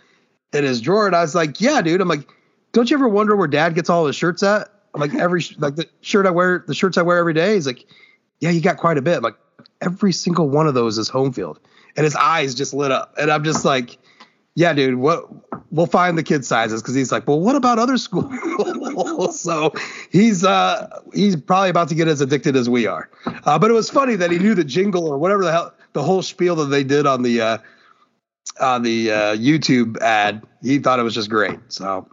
in 0.53 0.65
his 0.65 0.81
drawer, 0.81 1.07
and 1.07 1.17
I 1.17 1.23
was 1.23 1.35
like, 1.35 1.61
yeah, 1.61 1.81
dude. 1.83 2.01
I'm 2.01 2.09
like, 2.09 2.29
don't 2.73 2.91
you 2.91 2.97
ever 2.97 3.09
wonder 3.09 3.37
where 3.37 3.49
Dad 3.49 3.75
gets 3.75 3.89
all 3.89 4.07
his 4.07 4.17
shirts 4.17 4.43
at? 4.43 4.69
I'm 4.95 5.01
like, 5.01 5.15
every 5.15 5.43
like 5.59 5.77
the 5.77 5.87
shirt 6.01 6.27
I 6.27 6.31
wear, 6.31 6.65
the 6.67 6.75
shirts 6.75 6.99
I 6.99 7.03
wear 7.03 7.19
every 7.19 7.35
day. 7.35 7.55
He's 7.55 7.67
like, 7.67 7.87
yeah, 8.41 8.51
you 8.51 8.61
got 8.61 8.77
quite 8.79 8.99
a 8.99 9.03
bit. 9.03 9.17
I'm 9.17 9.23
like, 9.23 9.39
every 9.81 10.13
single 10.13 10.49
one 10.49 10.67
of 10.67 10.75
those 10.75 10.99
is 10.99 11.09
home 11.09 11.33
field, 11.33 11.61
and 11.97 12.05
his 12.05 12.17
eyes 12.17 12.55
just 12.55 12.75
lit 12.75 12.93
up, 12.93 13.15
and 13.19 13.31
I'm 13.31 13.45
just 13.45 13.65
like. 13.65 13.99
Yeah, 14.59 14.73
dude. 14.73 14.97
What 14.97 15.29
we'll 15.71 15.87
find 15.87 16.19
the 16.19 16.25
kid 16.25 16.45
sizes 16.45 16.83
because 16.83 16.97
he's 16.97 17.13
like, 17.13 17.29
well, 17.29 17.39
what 17.39 17.55
about 17.55 17.79
other 17.79 17.97
schools? 17.97 19.41
so 19.41 19.73
he's 20.11 20.45
uh 20.45 21.01
he's 21.15 21.37
probably 21.37 21.71
about 21.71 21.91
to 21.91 21.95
get 21.95 22.09
as 22.09 22.21
addicted 22.21 22.57
as 22.57 22.69
we 22.69 22.85
are. 22.85 23.09
Uh, 23.45 23.57
but 23.57 23.71
it 23.71 23.75
was 23.75 23.89
funny 23.89 24.17
that 24.17 24.33
he 24.33 24.39
knew 24.41 24.57
the 24.57 24.65
jingle 24.65 25.07
or 25.07 25.17
whatever 25.17 25.45
the 25.45 25.53
hell 25.53 25.75
the 25.93 26.03
whole 26.03 26.23
spiel 26.23 26.57
that 26.57 26.65
they 26.65 26.83
did 26.83 27.07
on 27.07 27.23
the 27.23 27.41
uh, 27.41 27.59
on 28.61 28.83
the 28.83 29.13
uh, 29.13 29.37
YouTube 29.37 29.97
ad. 30.01 30.45
He 30.61 30.81
thought 30.81 30.99
it 30.99 31.05
was 31.05 31.15
just 31.15 31.31
great. 31.31 31.61
So 31.69 32.09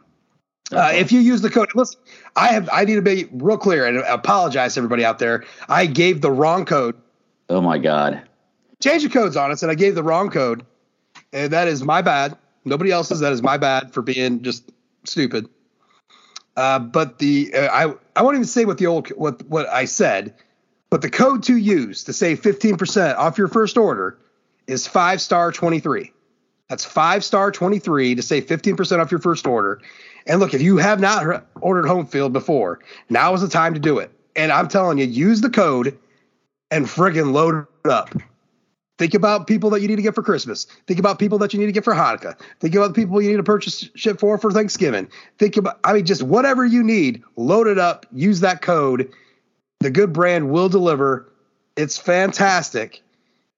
uh, 0.71 0.91
if 0.93 1.11
you 1.11 1.21
use 1.21 1.41
the 1.41 1.49
code, 1.49 1.69
listen, 1.73 1.99
I 2.35 2.49
have 2.49 2.69
I 2.71 2.85
need 2.85 2.95
to 2.95 3.01
be 3.01 3.27
real 3.31 3.57
clear 3.57 3.87
and 3.87 3.97
apologize 3.97 4.75
to 4.75 4.81
everybody 4.81 5.03
out 5.03 5.17
there. 5.17 5.45
I 5.67 5.87
gave 5.87 6.21
the 6.21 6.29
wrong 6.29 6.65
code. 6.65 6.95
oh 7.49 7.61
my 7.61 7.79
god. 7.79 8.21
Change 8.83 9.01
the 9.01 9.09
codes 9.09 9.35
on 9.35 9.49
us, 9.49 9.63
and 9.63 9.71
I 9.71 9.75
gave 9.75 9.95
the 9.95 10.03
wrong 10.03 10.29
code, 10.29 10.63
and 11.35 11.51
that 11.51 11.67
is 11.67 11.83
my 11.83 12.01
bad. 12.01 12.35
Nobody 12.63 12.91
else's. 12.91 13.19
That 13.19 13.33
is 13.33 13.43
my 13.43 13.57
bad 13.57 13.93
for 13.93 14.01
being 14.01 14.41
just 14.41 14.71
stupid. 15.03 15.47
Uh, 16.55 16.79
but 16.79 17.19
the 17.19 17.53
uh, 17.53 17.67
I 17.67 17.93
I 18.15 18.23
won't 18.23 18.35
even 18.35 18.47
say 18.47 18.65
what 18.65 18.77
the 18.77 18.87
old 18.87 19.09
what 19.09 19.43
what 19.47 19.67
I 19.67 19.85
said, 19.85 20.33
but 20.89 21.01
the 21.01 21.09
code 21.09 21.43
to 21.43 21.57
use 21.57 22.05
to 22.05 22.13
save 22.13 22.41
15% 22.41 23.17
off 23.17 23.37
your 23.37 23.49
first 23.49 23.77
order 23.77 24.17
is 24.65 24.87
five 24.87 25.21
star 25.21 25.51
23. 25.51 26.11
That's 26.69 26.85
five 26.85 27.23
star 27.23 27.51
23 27.51 28.15
to 28.15 28.21
save 28.23 28.47
15% 28.47 28.99
off 28.99 29.11
your 29.11 29.19
first 29.19 29.45
order. 29.45 29.81
And 30.25 30.39
look, 30.39 30.53
if 30.55 30.61
you 30.61 30.77
have 30.77 30.99
not 30.99 31.45
ordered 31.61 31.85
home 31.85 32.07
field 32.07 32.33
before, 32.33 32.79
now 33.09 33.33
is 33.33 33.41
the 33.41 33.49
time 33.49 33.73
to 33.75 33.79
do 33.79 33.99
it. 33.99 34.09
And 34.35 34.51
I'm 34.51 34.67
telling 34.67 34.97
you, 34.97 35.05
use 35.05 35.41
the 35.41 35.51
code 35.51 35.97
and 36.71 36.85
friggin' 36.87 37.33
load 37.33 37.67
it 37.85 37.91
up. 37.91 38.15
Think 38.97 39.13
about 39.13 39.45
people 39.45 39.69
that 39.71 39.81
you 39.81 39.87
need 39.87 39.97
to 39.97 40.01
get 40.01 40.15
for 40.15 40.23
Christmas. 40.23 40.65
Think 40.87 40.99
about 40.99 41.19
people 41.19 41.37
that 41.39 41.53
you 41.53 41.59
need 41.59 41.65
to 41.65 41.71
get 41.73 41.83
for 41.83 41.93
Hanukkah. 41.93 42.39
Think 42.61 42.75
about 42.75 42.89
the 42.89 42.93
people 42.93 43.21
you 43.21 43.29
need 43.29 43.37
to 43.37 43.43
purchase 43.43 43.89
shit 43.95 44.19
for 44.19 44.37
for 44.37 44.51
Thanksgiving. 44.51 45.09
Think 45.37 45.57
about, 45.57 45.79
I 45.83 45.93
mean, 45.93 46.05
just 46.05 46.23
whatever 46.23 46.65
you 46.65 46.81
need, 46.81 47.21
load 47.35 47.67
it 47.67 47.77
up, 47.77 48.05
use 48.13 48.39
that 48.39 48.61
code. 48.61 49.11
The 49.81 49.91
good 49.91 50.13
brand 50.13 50.49
will 50.49 50.69
deliver. 50.69 51.29
It's 51.75 51.97
fantastic. 51.97 53.01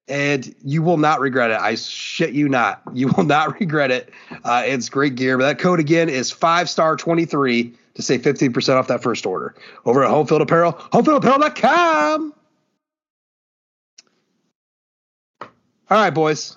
And 0.08 0.54
you 0.64 0.82
will 0.82 0.96
not 0.96 1.20
regret 1.20 1.50
it. 1.50 1.60
I 1.60 1.76
shit 1.76 2.32
you 2.32 2.48
not. 2.48 2.82
You 2.92 3.08
will 3.08 3.24
not 3.24 3.60
regret 3.60 3.90
it. 3.92 4.10
Uh, 4.42 4.64
it's 4.66 4.88
great 4.88 5.14
gear. 5.14 5.38
But 5.38 5.44
that 5.44 5.58
code 5.60 5.78
again 5.78 6.08
is 6.08 6.32
five 6.32 6.68
star 6.68 6.96
23 6.96 7.74
to 7.94 8.02
save 8.02 8.22
15% 8.22 8.76
off 8.76 8.88
that 8.88 9.02
first 9.02 9.26
order 9.26 9.54
over 9.84 10.02
at 10.02 10.10
Homefield 10.10 10.40
Apparel, 10.40 10.72
homefieldapparel.com. 10.72 12.32
All 15.90 15.98
right, 15.98 16.10
boys. 16.10 16.56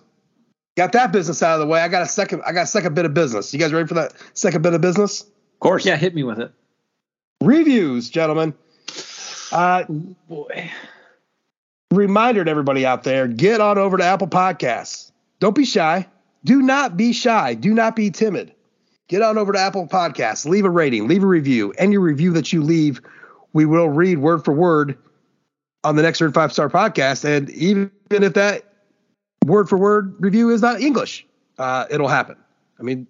Got 0.78 0.94
that 0.94 1.12
business 1.12 1.44
out 1.44 1.56
of 1.56 1.60
the 1.60 1.68
way. 1.68 1.82
I 1.82 1.88
got 1.88 2.02
a 2.02 2.08
second. 2.08 2.42
I 2.46 2.52
got 2.54 2.64
a 2.64 2.68
second 2.68 2.96
bit 2.96 3.06
of 3.06 3.14
business. 3.14 3.54
You 3.54 3.60
guys 3.60 3.74
ready 3.74 3.88
for 3.88 3.94
that 3.96 4.14
second 4.34 4.62
bit 4.62 4.74
of 4.74 4.82
business? 4.82 5.22
Of 5.22 5.60
course. 5.60 5.86
Yeah, 5.86 5.96
hit 5.98 6.16
me 6.16 6.24
with 6.24 6.40
it. 6.40 6.52
Reviews, 7.42 8.10
gentlemen. 8.10 8.54
Uh, 9.52 9.84
Boy. 10.30 10.72
reminder 11.92 12.44
to 12.46 12.50
everybody 12.52 12.86
out 12.86 13.04
there: 13.04 13.28
get 13.28 13.60
on 13.62 13.78
over 13.78 13.98
to 13.98 14.04
Apple 14.04 14.28
Podcasts. 14.28 15.12
Don't 15.40 15.56
be 15.56 15.66
shy. 15.66 16.08
Do 16.46 16.62
not 16.62 16.96
be 16.98 17.14
shy. 17.14 17.54
Do 17.54 17.74
not 17.74 17.96
be 17.96 18.10
timid. 18.12 18.54
get 19.10 19.22
on 19.22 19.38
over 19.38 19.52
to 19.52 19.60
Apple 19.60 19.88
Podcasts, 19.88 20.46
leave 20.46 20.66
a 20.66 20.70
rating, 20.70 21.08
leave 21.08 21.24
a 21.24 21.28
review. 21.28 21.74
Any 21.78 21.98
review 21.98 22.32
that 22.34 22.54
you 22.54 22.64
leave, 22.64 23.02
we 23.54 23.66
will 23.66 23.90
read 23.90 24.20
word 24.20 24.46
for 24.46 24.54
word 24.54 24.98
on 25.84 25.96
the 25.98 26.02
next 26.02 26.20
Five 26.34 26.54
Star 26.54 26.70
podcast. 26.70 27.26
And 27.26 27.50
even 27.52 27.92
if 28.10 28.34
that 28.36 28.71
word 29.46 29.70
for 29.70 29.78
word 29.78 30.16
review 30.20 30.50
is 30.50 30.62
not 30.62 30.82
English, 30.82 31.26
uh, 31.58 31.86
it'll 31.90 32.08
happen. 32.08 32.38
I 32.80 32.84
mean, 32.84 33.08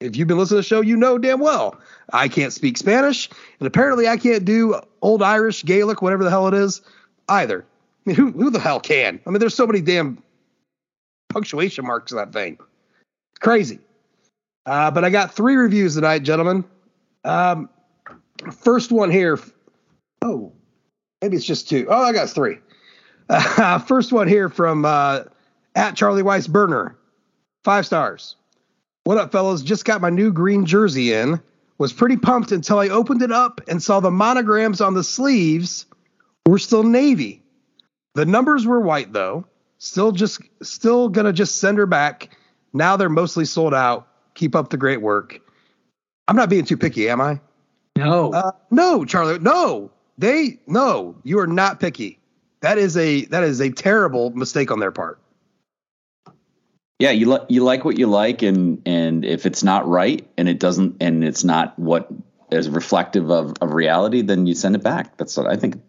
if 0.00 0.16
you've 0.16 0.28
been 0.28 0.38
listening 0.38 0.62
to 0.62 0.62
the 0.62 0.68
show, 0.68 0.80
you 0.80 0.96
know 0.96 1.18
damn 1.18 1.40
well 1.40 1.78
I 2.12 2.28
can't 2.28 2.52
speak 2.52 2.78
Spanish, 2.78 3.28
and 3.58 3.66
apparently 3.66 4.08
I 4.08 4.16
can't 4.16 4.44
do 4.44 4.80
Old 5.02 5.22
Irish, 5.22 5.64
Gaelic, 5.64 6.02
whatever 6.02 6.24
the 6.24 6.30
hell 6.30 6.48
it 6.48 6.54
is, 6.54 6.82
either. 7.28 7.64
I 7.64 8.10
mean, 8.10 8.16
who 8.16 8.30
who 8.32 8.50
the 8.50 8.60
hell 8.60 8.80
can? 8.80 9.20
I 9.26 9.30
mean, 9.30 9.38
there's 9.38 9.54
so 9.54 9.66
many 9.66 9.80
damn 9.80 10.22
punctuation 11.28 11.86
marks 11.86 12.12
in 12.12 12.18
that 12.18 12.32
thing. 12.32 12.58
Crazy. 13.40 13.78
Uh, 14.66 14.90
but 14.90 15.04
I 15.04 15.10
got 15.10 15.34
three 15.34 15.56
reviews 15.56 15.94
tonight, 15.94 16.22
gentlemen. 16.22 16.64
Um, 17.24 17.68
first 18.52 18.92
one 18.92 19.10
here. 19.10 19.38
Oh, 20.22 20.52
maybe 21.22 21.36
it's 21.36 21.46
just 21.46 21.68
two. 21.68 21.86
Oh, 21.88 22.02
I 22.02 22.12
got 22.12 22.28
three. 22.28 22.58
Uh, 23.32 23.78
first 23.78 24.12
one 24.12 24.26
here 24.26 24.48
from 24.48 24.84
uh, 24.84 25.20
at 25.74 25.96
Charlie 25.96 26.22
Weiss 26.22 26.46
Burner. 26.46 26.96
Five 27.64 27.86
stars. 27.86 28.36
What 29.04 29.18
up, 29.18 29.32
fellas? 29.32 29.62
Just 29.62 29.84
got 29.84 30.00
my 30.00 30.10
new 30.10 30.32
green 30.32 30.66
jersey 30.66 31.12
in. 31.12 31.40
Was 31.78 31.92
pretty 31.92 32.16
pumped 32.16 32.52
until 32.52 32.78
I 32.78 32.88
opened 32.88 33.22
it 33.22 33.32
up 33.32 33.62
and 33.66 33.82
saw 33.82 34.00
the 34.00 34.10
monograms 34.10 34.82
on 34.82 34.92
the 34.92 35.02
sleeves 35.02 35.86
were 36.46 36.58
still 36.58 36.82
navy. 36.82 37.42
The 38.14 38.26
numbers 38.26 38.66
were 38.66 38.80
white 38.80 39.12
though. 39.12 39.46
Still 39.78 40.12
just 40.12 40.42
still 40.62 41.08
gonna 41.08 41.32
just 41.32 41.56
send 41.56 41.78
her 41.78 41.86
back. 41.86 42.36
Now 42.74 42.96
they're 42.96 43.08
mostly 43.08 43.46
sold 43.46 43.72
out. 43.72 44.08
Keep 44.34 44.54
up 44.54 44.68
the 44.68 44.76
great 44.76 45.00
work. 45.00 45.40
I'm 46.28 46.36
not 46.36 46.50
being 46.50 46.64
too 46.64 46.76
picky, 46.76 47.08
am 47.08 47.20
I? 47.20 47.40
No. 47.96 48.32
Uh, 48.32 48.52
no, 48.70 49.04
Charlie. 49.04 49.38
No, 49.38 49.90
they 50.18 50.60
no. 50.66 51.16
You 51.22 51.38
are 51.38 51.46
not 51.46 51.80
picky. 51.80 52.18
That 52.60 52.76
is 52.76 52.96
a 52.96 53.24
that 53.26 53.42
is 53.42 53.60
a 53.60 53.70
terrible 53.70 54.30
mistake 54.30 54.70
on 54.70 54.80
their 54.80 54.92
part. 54.92 55.18
Yeah, 57.00 57.10
you 57.10 57.26
like 57.26 57.42
you 57.48 57.64
like 57.64 57.84
what 57.84 57.98
you 57.98 58.06
like, 58.06 58.42
and 58.42 58.82
and 58.86 59.24
if 59.24 59.46
it's 59.46 59.62
not 59.64 59.88
right, 59.88 60.28
and 60.36 60.48
it 60.48 60.60
doesn't, 60.60 60.98
and 61.00 61.24
it's 61.24 61.42
not 61.44 61.78
what 61.78 62.08
is 62.50 62.68
reflective 62.68 63.30
of, 63.30 63.54
of 63.60 63.72
reality, 63.72 64.22
then 64.22 64.46
you 64.46 64.54
send 64.54 64.74
it 64.76 64.82
back. 64.82 65.16
That's 65.16 65.36
what 65.36 65.46
I 65.46 65.56
think. 65.56 65.80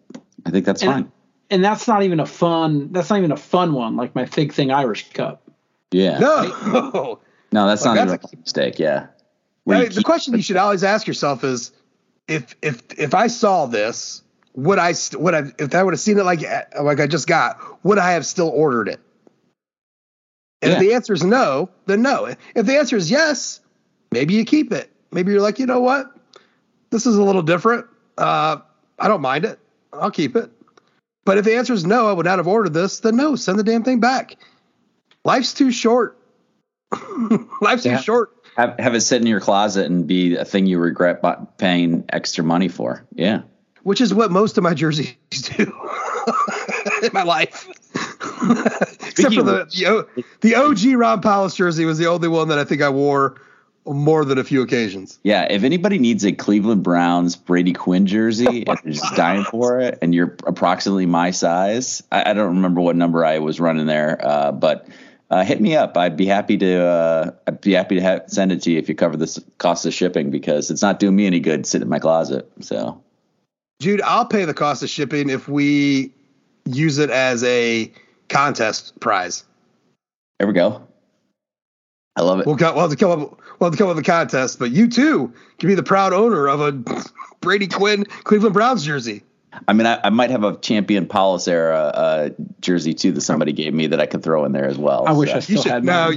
I 0.46 0.50
think 0.50 0.64
that's 0.64 0.82
and, 0.82 0.90
fine. 0.92 1.12
And 1.50 1.62
that's 1.62 1.86
not 1.86 2.02
even 2.02 2.18
a 2.18 2.26
fun. 2.26 2.92
That's 2.92 3.10
not 3.10 3.18
even 3.18 3.30
a 3.30 3.36
fun 3.36 3.74
one. 3.74 3.94
Like 3.96 4.14
my 4.14 4.24
Fig 4.26 4.52
Thing 4.54 4.70
Irish 4.72 5.10
Cup. 5.12 5.42
Yeah. 5.90 6.18
No. 6.18 7.20
No, 7.54 7.66
that's 7.66 7.84
Like, 7.84 7.96
not 7.96 8.08
that's 8.08 8.24
even 8.32 8.38
a 8.38 8.40
mistake. 8.40 8.78
Yeah. 8.78 9.08
Where 9.64 9.76
you 9.76 9.82
Right, 9.82 9.90
the 9.92 9.96
keep- 9.96 10.06
question 10.06 10.34
you 10.34 10.40
should 10.42 10.56
always 10.56 10.82
ask 10.82 11.06
yourself 11.06 11.44
is, 11.44 11.70
if 12.26 12.56
if 12.62 12.80
if 12.96 13.14
I 13.14 13.26
saw 13.26 13.66
this, 13.66 14.22
would 14.54 14.78
I 14.78 14.92
st- 14.92 15.20
would 15.20 15.34
I 15.34 15.52
if 15.58 15.74
I 15.74 15.82
would 15.82 15.92
have 15.92 16.00
seen 16.00 16.18
it 16.18 16.24
like 16.24 16.40
like 16.80 16.98
I 16.98 17.06
just 17.06 17.26
got, 17.26 17.58
would 17.84 17.98
I 17.98 18.12
have 18.12 18.24
still 18.24 18.48
ordered 18.48 18.88
it? 18.88 19.00
And 20.62 20.72
if 20.72 20.78
the 20.78 20.94
answer 20.94 21.12
is 21.12 21.24
no, 21.24 21.68
then 21.86 22.02
no. 22.02 22.34
If 22.54 22.66
the 22.66 22.76
answer 22.78 22.96
is 22.96 23.10
yes, 23.10 23.60
maybe 24.12 24.34
you 24.34 24.44
keep 24.44 24.72
it. 24.72 24.90
Maybe 25.10 25.32
you're 25.32 25.40
like, 25.42 25.58
you 25.58 25.66
know 25.66 25.80
what, 25.80 26.06
this 26.90 27.04
is 27.06 27.16
a 27.16 27.22
little 27.22 27.42
different. 27.42 27.86
Uh, 28.16 28.58
I 28.98 29.08
don't 29.08 29.20
mind 29.20 29.44
it. 29.44 29.58
I'll 29.92 30.10
keep 30.10 30.36
it. 30.36 30.50
But 31.24 31.38
if 31.38 31.44
the 31.44 31.54
answer 31.56 31.72
is 31.72 31.84
no, 31.84 32.08
I 32.08 32.12
would 32.12 32.26
not 32.26 32.38
have 32.38 32.46
ordered 32.48 32.72
this. 32.74 33.00
Then 33.00 33.16
no, 33.16 33.36
send 33.36 33.58
the 33.58 33.64
damn 33.64 33.82
thing 33.82 34.00
back. 34.00 34.36
Life's 35.24 35.52
too 35.54 35.70
short. 35.70 36.18
Life's 37.60 37.84
Yeah. 37.84 37.96
too 37.98 38.02
short. 38.02 38.32
have 38.56 38.78
have 38.78 38.94
it 38.94 39.00
sit 39.02 39.20
in 39.20 39.26
your 39.26 39.40
closet 39.40 39.86
and 39.86 40.06
be 40.06 40.36
a 40.36 40.44
thing 40.44 40.66
you 40.66 40.78
regret 40.78 41.22
paying 41.58 42.04
extra 42.10 42.44
money 42.44 42.68
for. 42.68 43.04
Yeah. 43.14 43.42
which 43.82 44.00
is 44.00 44.12
what 44.14 44.30
most 44.30 44.58
of 44.58 44.64
my 44.64 44.74
jerseys 44.74 45.14
do 45.30 45.64
in 47.02 47.10
my 47.12 47.22
life. 47.22 47.68
Except 49.12 49.34
for 49.34 49.42
the 49.42 49.64
the, 49.64 50.24
the 50.40 50.54
OG 50.54 50.98
Ron 50.98 51.20
Powlus 51.22 51.54
jersey 51.54 51.84
was 51.84 51.98
the 51.98 52.06
only 52.06 52.28
one 52.28 52.48
that 52.48 52.58
I 52.58 52.64
think 52.64 52.82
I 52.82 52.90
wore 52.90 53.40
more 53.84 54.24
than 54.24 54.38
a 54.38 54.44
few 54.44 54.62
occasions. 54.62 55.18
Yeah, 55.22 55.46
if 55.50 55.64
anybody 55.64 55.98
needs 55.98 56.24
a 56.24 56.32
Cleveland 56.32 56.82
Browns 56.82 57.34
Brady 57.36 57.72
Quinn 57.72 58.06
jersey 58.06 58.64
and 58.66 58.78
they're 58.82 58.92
just 58.92 59.14
dying 59.16 59.44
for 59.44 59.80
it, 59.80 59.98
and 60.02 60.14
you're 60.14 60.36
approximately 60.46 61.06
my 61.06 61.30
size, 61.30 62.02
I, 62.12 62.30
I 62.30 62.34
don't 62.34 62.56
remember 62.56 62.80
what 62.80 62.96
number 62.96 63.24
I 63.24 63.38
was 63.38 63.60
running 63.60 63.86
there, 63.86 64.24
uh, 64.24 64.52
but 64.52 64.88
uh, 65.30 65.44
hit 65.44 65.60
me 65.60 65.74
up. 65.74 65.96
I'd 65.96 66.16
be 66.16 66.26
happy 66.26 66.58
to. 66.58 66.82
Uh, 66.84 67.30
I'd 67.46 67.60
be 67.60 67.72
happy 67.72 67.96
to 67.96 68.02
have, 68.02 68.24
send 68.26 68.52
it 68.52 68.62
to 68.62 68.70
you 68.70 68.78
if 68.78 68.88
you 68.88 68.94
cover 68.94 69.16
the 69.16 69.42
cost 69.58 69.86
of 69.86 69.94
shipping 69.94 70.30
because 70.30 70.70
it's 70.70 70.82
not 70.82 70.98
doing 70.98 71.16
me 71.16 71.26
any 71.26 71.40
good 71.40 71.66
sitting 71.66 71.86
in 71.86 71.88
my 71.88 71.98
closet. 71.98 72.50
So 72.60 73.02
Jude, 73.80 74.02
I'll 74.02 74.26
pay 74.26 74.44
the 74.44 74.54
cost 74.54 74.82
of 74.82 74.90
shipping 74.90 75.30
if 75.30 75.48
we 75.48 76.12
use 76.66 76.98
it 76.98 77.10
as 77.10 77.42
a 77.44 77.90
contest 78.32 78.98
prize. 79.00 79.44
there 80.38 80.48
we 80.48 80.54
go. 80.54 80.86
I 82.16 82.22
love 82.22 82.40
it. 82.40 82.46
We'll, 82.46 82.56
we'll 82.56 82.78
have 82.80 82.90
to 82.90 82.96
come 82.96 83.10
up. 83.10 83.40
We'll 83.58 83.70
have 83.70 83.72
to 83.72 83.78
come 83.78 83.88
up 83.88 83.96
with 83.96 84.04
a 84.06 84.10
contest, 84.10 84.58
but 84.58 84.70
you 84.70 84.88
too 84.88 85.32
can 85.58 85.68
be 85.68 85.74
the 85.74 85.82
proud 85.82 86.12
owner 86.12 86.46
of 86.48 86.60
a 86.60 86.72
Brady 87.40 87.66
Quinn 87.66 88.04
Cleveland 88.04 88.52
Browns 88.54 88.84
jersey. 88.84 89.22
I 89.68 89.72
mean, 89.74 89.86
I, 89.86 90.00
I 90.04 90.10
might 90.10 90.30
have 90.30 90.44
a 90.44 90.56
champion 90.56 91.06
Powlus 91.06 91.46
era 91.46 91.78
uh, 91.78 92.30
jersey 92.60 92.94
too 92.94 93.12
that 93.12 93.20
somebody 93.20 93.52
gave 93.52 93.72
me 93.74 93.86
that 93.88 94.00
I 94.00 94.06
could 94.06 94.22
throw 94.22 94.44
in 94.44 94.52
there 94.52 94.66
as 94.66 94.78
well. 94.78 95.04
I 95.06 95.12
wish 95.12 95.30
I 95.30 95.40
still 95.40 95.62
should 95.62 95.72
had 95.72 95.84
no. 95.84 96.12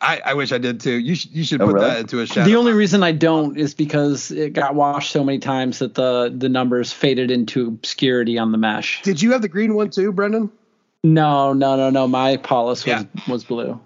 I, 0.00 0.20
I 0.22 0.34
wish 0.34 0.52
I 0.52 0.58
did 0.58 0.80
too. 0.80 0.92
You 0.92 1.14
should 1.14 1.30
you 1.32 1.44
should 1.44 1.62
Oh, 1.62 1.66
put 1.66 1.74
really? 1.76 1.86
that 1.88 1.98
into 2.00 2.20
a 2.20 2.26
shadow. 2.26 2.44
The 2.44 2.56
only 2.56 2.72
reason 2.72 3.02
I 3.02 3.12
don't 3.12 3.56
is 3.56 3.74
because 3.74 4.30
it 4.30 4.52
got 4.52 4.74
washed 4.74 5.10
so 5.12 5.24
many 5.24 5.38
times 5.38 5.78
that 5.78 5.94
the 5.94 6.34
the 6.36 6.48
numbers 6.50 6.92
faded 6.92 7.30
into 7.30 7.68
obscurity 7.68 8.36
on 8.38 8.52
the 8.52 8.58
mesh. 8.58 9.00
Did 9.02 9.22
you 9.22 9.32
have 9.32 9.40
the 9.40 9.48
green 9.48 9.74
one 9.74 9.88
too, 9.90 10.12
Brendan? 10.12 10.50
No, 11.04 11.52
no, 11.52 11.76
no, 11.76 11.90
no. 11.90 12.08
My 12.08 12.36
Powlus 12.38 12.68
was 12.68 12.86
Yeah. 12.86 13.04
was 13.28 13.44
blue. 13.44 13.78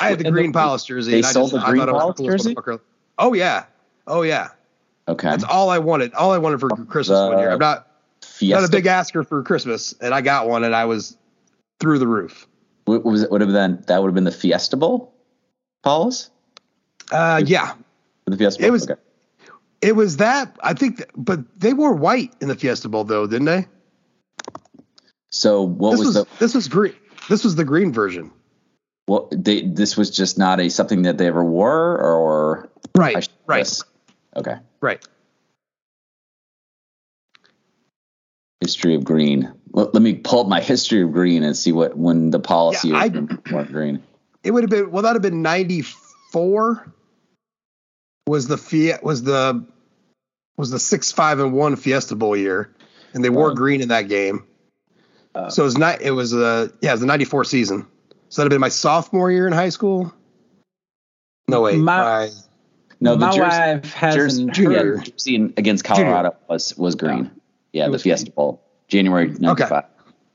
I 0.00 0.10
had 0.10 0.18
the 0.20 0.26
And 0.26 0.34
green 0.34 0.52
the- 0.52 0.58
Powlus 0.58 0.86
jersey. 0.86 1.10
they 1.12 1.16
and 1.18 1.26
I 1.26 1.32
sold 1.32 1.50
just- 1.50 1.60
the 1.62 1.66
I 1.66 1.70
green 1.70 1.80
thought 1.80 1.88
it 1.88 1.92
was 1.94 2.02
Powlus 2.02 2.16
the 2.16 2.22
coolest 2.24 2.44
jersey? 2.66 2.80
Oh 3.18 3.32
yeah, 3.32 3.64
oh 4.06 4.22
yeah. 4.22 4.48
okay. 5.08 5.30
That's 5.30 5.44
all 5.44 5.70
I 5.70 5.78
wanted. 5.78 6.12
All 6.14 6.30
I 6.32 6.38
wanted 6.38 6.60
for 6.60 6.68
Christmas 6.68 7.18
one 7.30 7.38
year. 7.38 7.50
I'm 7.50 7.58
not 7.58 7.86
Fiesta. 8.22 8.60
not 8.60 8.68
a 8.68 8.70
big 8.70 8.86
asker 8.86 9.24
for 9.24 9.42
Christmas, 9.42 9.94
and 10.00 10.14
I 10.14 10.20
got 10.20 10.48
one, 10.48 10.62
and 10.62 10.74
I 10.76 10.84
was 10.84 11.16
through 11.80 11.98
the 11.98 12.06
roof. 12.06 12.46
What 12.84 13.04
was 13.04 13.22
it? 13.22 13.30
Would 13.30 13.40
have 13.40 13.50
been 13.50 13.82
that 13.86 14.00
would 14.02 14.08
have 14.08 14.14
been 14.14 14.24
the 14.24 14.30
Fiesta 14.30 14.76
Bowl, 14.76 15.12
Powlus. 15.84 16.28
Uh, 17.10 17.42
yeah, 17.46 17.72
The 18.26 18.36
Fiesta 18.36 18.62
It 18.64 18.70
was- 18.70 18.84
okay. 18.90 19.00
it 19.80 19.96
was 19.96 20.18
that. 20.18 20.54
I 20.62 20.74
think, 20.74 21.02
but 21.16 21.40
they 21.58 21.72
wore 21.72 21.94
white 21.94 22.34
in 22.42 22.48
the 22.48 22.54
Fiesta 22.54 22.88
Bowl, 22.90 23.04
though, 23.04 23.26
didn't 23.26 23.46
they? 23.46 23.66
So 25.30 25.62
what 25.62 25.92
This 25.92 25.98
was, 26.00 26.06
was 26.06 26.14
the 26.14 26.26
this 26.38 26.54
was 26.54 26.68
green. 26.68 26.94
This 27.28 27.44
was 27.44 27.54
the 27.56 27.64
green 27.64 27.92
version. 27.92 28.30
what 29.06 29.28
they? 29.30 29.62
This 29.62 29.96
was 29.96 30.10
just 30.10 30.38
not 30.38 30.60
a 30.60 30.68
something 30.70 31.02
that 31.02 31.18
they 31.18 31.26
ever 31.26 31.44
wore, 31.44 31.98
or 32.00 32.68
Right, 32.96 33.22
should 33.24 33.32
right, 33.46 33.58
guess. 33.60 33.82
Okay. 34.36 34.56
right. 34.80 35.06
History 38.60 38.94
of 38.94 39.04
green. 39.04 39.52
Let, 39.72 39.94
let 39.94 40.02
me 40.02 40.14
pull 40.14 40.40
up 40.40 40.48
my 40.48 40.60
history 40.60 41.02
of 41.02 41.12
green 41.12 41.42
and 41.44 41.56
see 41.56 41.72
what 41.72 41.96
when 41.96 42.30
the 42.30 42.40
policy 42.40 42.88
Yeah, 42.88 43.08
was 43.52 43.68
green. 43.68 44.02
It 44.42 44.50
would 44.50 44.64
have 44.64 44.70
been 44.70 44.90
well. 44.90 45.02
That 45.02 45.10
would 45.10 45.22
have 45.24 45.30
been 45.30 45.42
ninety 45.42 45.82
four. 46.32 46.92
Was 48.26 48.46
the 48.48 48.56
Fiat 48.58 49.02
was 49.02 49.22
the 49.22 49.64
was 50.56 50.70
the 50.70 50.78
six 50.78 51.12
five 51.12 51.38
and 51.38 51.52
one 51.52 51.76
Fiesta 51.76 52.14
Bowl 52.16 52.36
year, 52.36 52.74
and 53.14 53.24
they 53.24 53.30
wore 53.30 53.52
Oh. 53.52 53.54
green 53.54 53.80
in 53.80 53.88
that 53.88 54.08
game. 54.08 54.44
Uh, 55.38 55.48
so 55.50 55.62
it 55.62 55.66
was 55.66 55.78
not. 55.78 56.02
It 56.02 56.10
was 56.10 56.34
uh 56.34 56.68
yeah, 56.80 56.90
it 56.90 56.94
was 56.94 57.00
the 57.00 57.06
ninety 57.06 57.24
four 57.24 57.44
season. 57.44 57.86
So 58.28 58.42
that'd 58.42 58.50
have 58.52 58.56
been 58.56 58.60
my 58.60 58.68
sophomore 58.68 59.30
year 59.30 59.46
in 59.46 59.52
high 59.52 59.68
school. 59.68 60.12
No 61.48 61.62
wait, 61.62 61.78
My- 61.78 61.96
my, 61.98 62.28
No, 63.00 63.12
the 63.14 63.26
My 63.26 63.30
jersey, 63.30 63.40
wife 63.48 63.92
hasn't 63.94 64.52
jersey, 64.52 64.64
heard. 64.74 64.96
yeah, 64.98 65.04
jersey 65.04 65.54
against 65.56 65.84
Colorado 65.84 66.34
was 66.48 66.76
was 66.76 66.94
green. 66.94 67.30
Yeah, 67.72 67.84
It 67.84 67.86
the 67.86 67.92
was 67.92 68.02
Fiesta 68.02 68.30
Bowl, 68.32 68.60
January 68.88 69.28
'95, 69.38 69.52
Okay. 69.70 69.86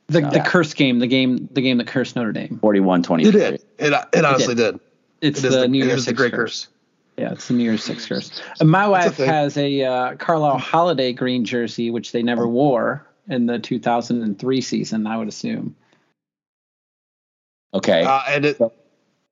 The, 0.08 0.22
the 0.22 0.38
Yeah. 0.38 0.44
curse 0.46 0.74
game, 0.74 1.00
the 1.00 1.08
game, 1.08 1.50
the 1.52 1.62
game 1.62 1.78
that 1.78 1.88
cursed 1.88 2.16
Notre 2.16 2.32
Dame. 2.32 2.58
41 2.62 3.04
it 3.22 3.32
did. 3.32 3.54
It 3.80 3.94
it 4.14 4.26
honestly 4.26 4.56
did. 4.56 4.80
It's 5.22 5.40
It 5.40 5.46
is 5.46 5.54
the, 5.54 5.60
the, 5.62 5.68
New 5.68 5.84
it 5.84 5.88
Year's 5.88 6.00
is 6.00 6.06
the 6.06 6.10
Six 6.12 6.18
great 6.18 6.32
curse. 6.34 6.66
curse. 6.66 6.68
Yeah, 7.18 7.32
it's 7.34 7.48
the 7.48 7.54
New 7.54 7.64
Year's 7.64 7.84
Six 7.84 8.06
curse. 8.08 8.42
My 8.62 8.88
wife 8.88 9.16
thing. 9.16 9.28
has 9.30 9.56
a 9.58 9.84
uh, 9.84 10.16
Carlyle 10.16 10.58
Holiday 10.58 11.14
green 11.14 11.46
jersey, 11.46 11.92
which 11.92 12.12
they 12.12 12.24
never 12.24 12.48
wore 12.48 13.06
in 13.28 13.46
the 13.46 13.60
2003 13.60 14.62
season. 14.62 15.08
I 15.08 15.18
would 15.18 15.28
assume 15.28 15.76
Okay, 17.74 18.04
Uh, 18.04 18.22
and 18.30 18.46
it, 18.46 18.60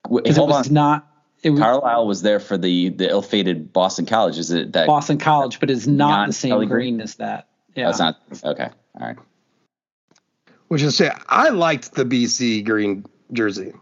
Wait, 0.09 0.23
because 0.23 0.37
it 0.37 0.41
was 0.47 0.67
on. 0.67 0.73
not. 0.73 1.07
It 1.43 1.51
was 1.51 1.59
Carlyle 1.59 2.07
was 2.07 2.21
there 2.21 2.39
for 2.39 2.57
the 2.57 2.89
the 2.89 3.09
ill-fated 3.09 3.71
Boston 3.73 4.05
College. 4.05 4.37
Is 4.37 4.51
it 4.51 4.73
that? 4.73 4.87
Boston 4.87 5.17
College, 5.17 5.59
but 5.59 5.69
it's 5.69 5.85
not 5.87 6.09
Not 6.09 6.27
the 6.27 6.33
same 6.33 6.49
Kelly 6.51 6.65
green, 6.67 6.95
green? 6.95 7.01
as 7.01 7.15
that. 7.15 7.47
Yeah, 7.75 7.85
That's 7.87 7.99
not 7.99 8.19
okay. 8.43 8.69
All 8.99 9.07
right. 9.07 9.17
which 10.67 10.81
is 10.81 10.97
to 10.97 11.03
say, 11.05 11.11
I 11.27 11.49
liked 11.49 11.93
the 11.93 12.03
BC 12.03 12.65
green 12.65 13.05
jersey. 13.31 13.73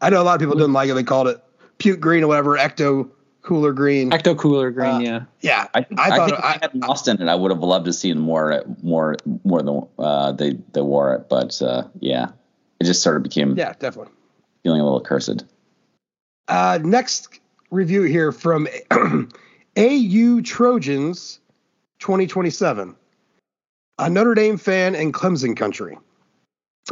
I 0.00 0.10
know 0.10 0.20
a 0.20 0.24
lot 0.24 0.34
of 0.34 0.40
people 0.40 0.54
didn't 0.54 0.72
like 0.72 0.88
it. 0.90 0.94
They 0.94 1.02
called 1.02 1.28
it 1.28 1.42
puke 1.78 2.00
green 2.00 2.24
or 2.24 2.28
whatever, 2.28 2.56
ecto 2.56 3.10
cooler 3.42 3.72
green. 3.72 4.10
Ecto 4.10 4.36
cooler 4.36 4.70
green, 4.70 4.86
Uh, 4.96 4.98
yeah. 5.00 5.20
yeah, 5.40 5.66
I, 5.74 5.78
I 5.78 5.86
I, 5.96 6.16
thought 6.16 6.26
think 6.28 6.38
if 6.38 6.44
I- 6.44 6.58
had 6.60 6.74
lost 6.74 7.08
in 7.08 7.20
it, 7.22 7.28
I 7.28 7.34
would 7.34 7.50
have 7.50 7.60
loved 7.60 7.86
to 7.86 7.92
see 7.92 8.12
more, 8.12 8.62
more, 8.82 9.16
more 9.44 9.62
than 9.62 9.86
uh, 9.98 10.32
they 10.32 10.58
they 10.72 10.80
wore 10.82 11.14
it. 11.14 11.28
But 11.28 11.60
uh, 11.62 11.84
yeah, 12.00 12.30
it 12.80 12.84
just 12.84 13.02
sort 13.02 13.16
of 13.16 13.22
became 13.22 13.56
yeah, 13.56 13.72
definitely. 13.78 14.12
feeling 14.62 14.80
a 14.80 14.84
little 14.84 15.00
cursed. 15.00 15.44
Uh, 16.48 16.78
next 16.82 17.40
review 17.70 18.02
here 18.02 18.32
from 18.32 18.66
AU 19.76 20.40
Trojans 20.42 21.40
2027. 22.00 22.94
A 24.00 24.08
Notre 24.08 24.34
Dame 24.34 24.56
fan 24.56 24.94
in 24.94 25.10
Clemson 25.12 25.56
country. 25.56 25.98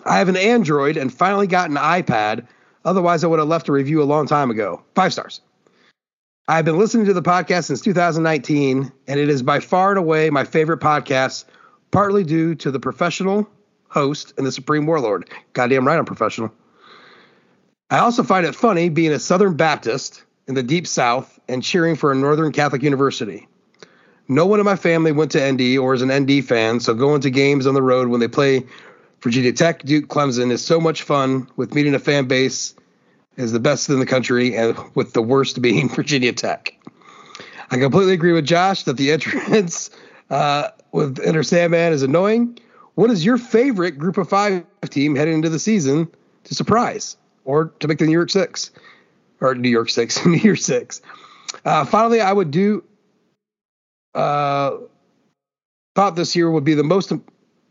I 0.05 0.19
have 0.19 0.29
an 0.29 0.37
Android 0.37 0.97
and 0.97 1.12
finally 1.12 1.47
got 1.47 1.71
an 1.71 1.76
iPad. 1.76 2.47
Otherwise, 2.85 3.25
I 3.25 3.29
would 3.29 3.38
have 3.38 3.49
left 3.49 3.69
a 3.69 3.73
review 3.73 4.03
a 4.03 4.05
long 4.05 4.26
time 4.26 4.50
ago. 4.50 4.83
Five 4.95 5.12
stars. 5.12 5.41
I've 6.49 6.65
been 6.65 6.79
listening 6.79 7.07
to 7.07 7.12
the 7.12 7.23
podcast 7.23 7.65
since 7.65 7.81
2019, 7.81 8.93
and 9.09 9.19
it 9.19 9.29
is 9.29 9.43
by 9.43 9.59
far 9.59 9.91
and 9.91 9.99
away 9.99 10.31
my 10.31 10.45
favorite 10.45 10.79
podcast, 10.79 11.45
partly 11.91 12.23
due 12.23 12.55
to 12.57 12.71
the 12.71 12.79
professional 12.79 13.49
host 13.88 14.33
and 14.38 14.47
the 14.47 14.53
Supreme 14.53 14.87
Warlord. 14.87 15.29
Goddamn 15.55 15.85
right, 15.85 15.99
I'm 15.99 16.05
professional. 16.05 16.53
I 17.91 17.99
also 17.99 18.23
find 18.23 18.47
it 18.47 18.55
funny 18.55 18.91
being 18.91 19.11
a 19.11 19.19
Southern 19.19 19.57
Baptist 19.57 20.23
in 20.47 20.55
the 20.55 20.62
Deep 20.62 20.87
South 20.87 21.37
and 21.49 21.65
cheering 21.65 21.97
for 21.97 22.12
a 22.12 22.15
Northern 22.15 22.53
Catholic 22.53 22.85
university. 22.85 23.49
No 24.29 24.47
one 24.47 24.61
in 24.61 24.67
my 24.67 24.76
family 24.76 25.11
went 25.11 25.33
to 25.33 25.53
ND 25.53 25.79
or 25.79 25.95
is 25.95 26.03
an 26.03 26.12
ND 26.12 26.45
fan, 26.45 26.79
so 26.79 26.95
going 26.95 27.23
to 27.23 27.31
games 27.31 27.67
on 27.67 27.75
the 27.75 27.83
road 27.83 28.07
when 28.07 28.21
they 28.21 28.29
play 28.29 28.65
Virginia 29.21 29.53
Tech, 29.53 29.83
Duke, 29.83 30.07
Clemson 30.07 30.53
is 30.53 30.65
so 30.65 30.81
much 30.81 31.03
fun. 31.03 31.50
With 31.57 31.75
meeting 31.75 31.97
a 31.97 31.99
fan 31.99 32.26
base 32.26 32.76
is 33.37 33.52
the 33.52 33.61
best 33.61 33.88
in 33.88 33.99
the 33.99 34.07
country, 34.07 34.57
and 34.57 34.76
with 34.95 35.12
the 35.12 35.23
worst 35.23 35.61
being 35.62 35.88
Virginia 35.95 36.33
Tech. 36.33 36.75
I 37.71 37.78
completely 37.78 38.14
agree 38.14 38.33
with 38.33 38.47
Josh 38.47 38.85
that 38.85 38.97
the 38.97 39.11
entrance 39.12 39.90
uh, 40.31 40.69
with 40.93 41.19
Enter 41.21 41.43
Sandman 41.43 41.93
is 41.93 42.02
annoying. 42.02 42.59
What 42.95 43.11
is 43.11 43.25
your 43.25 43.38
favorite 43.38 43.99
Group 43.99 44.16
of 44.16 44.28
Five 44.28 44.64
team 44.88 45.16
heading 45.16 45.35
into 45.35 45.49
the 45.49 45.59
season 45.59 46.09
to 46.45 46.55
surprise 46.55 47.16
or 47.45 47.66
to 47.81 47.88
make 47.88 47.99
the 47.99 48.07
New 48.07 48.12
York 48.12 48.31
Six 48.31 48.71
or 49.40 49.55
New 49.55 49.69
York 49.69 49.90
Six, 49.90 50.25
New 50.26 50.38
Year 50.38 50.57
Six? 50.57 51.02
Uh, 51.64 51.85
finally, 51.85 52.21
I 52.21 52.33
would 52.33 52.50
do. 52.50 52.85
Uh, 54.14 54.78
thought 55.95 56.16
this 56.16 56.35
year 56.35 56.50
would 56.50 56.64
be 56.64 56.75
the 56.75 56.85
most. 56.85 57.12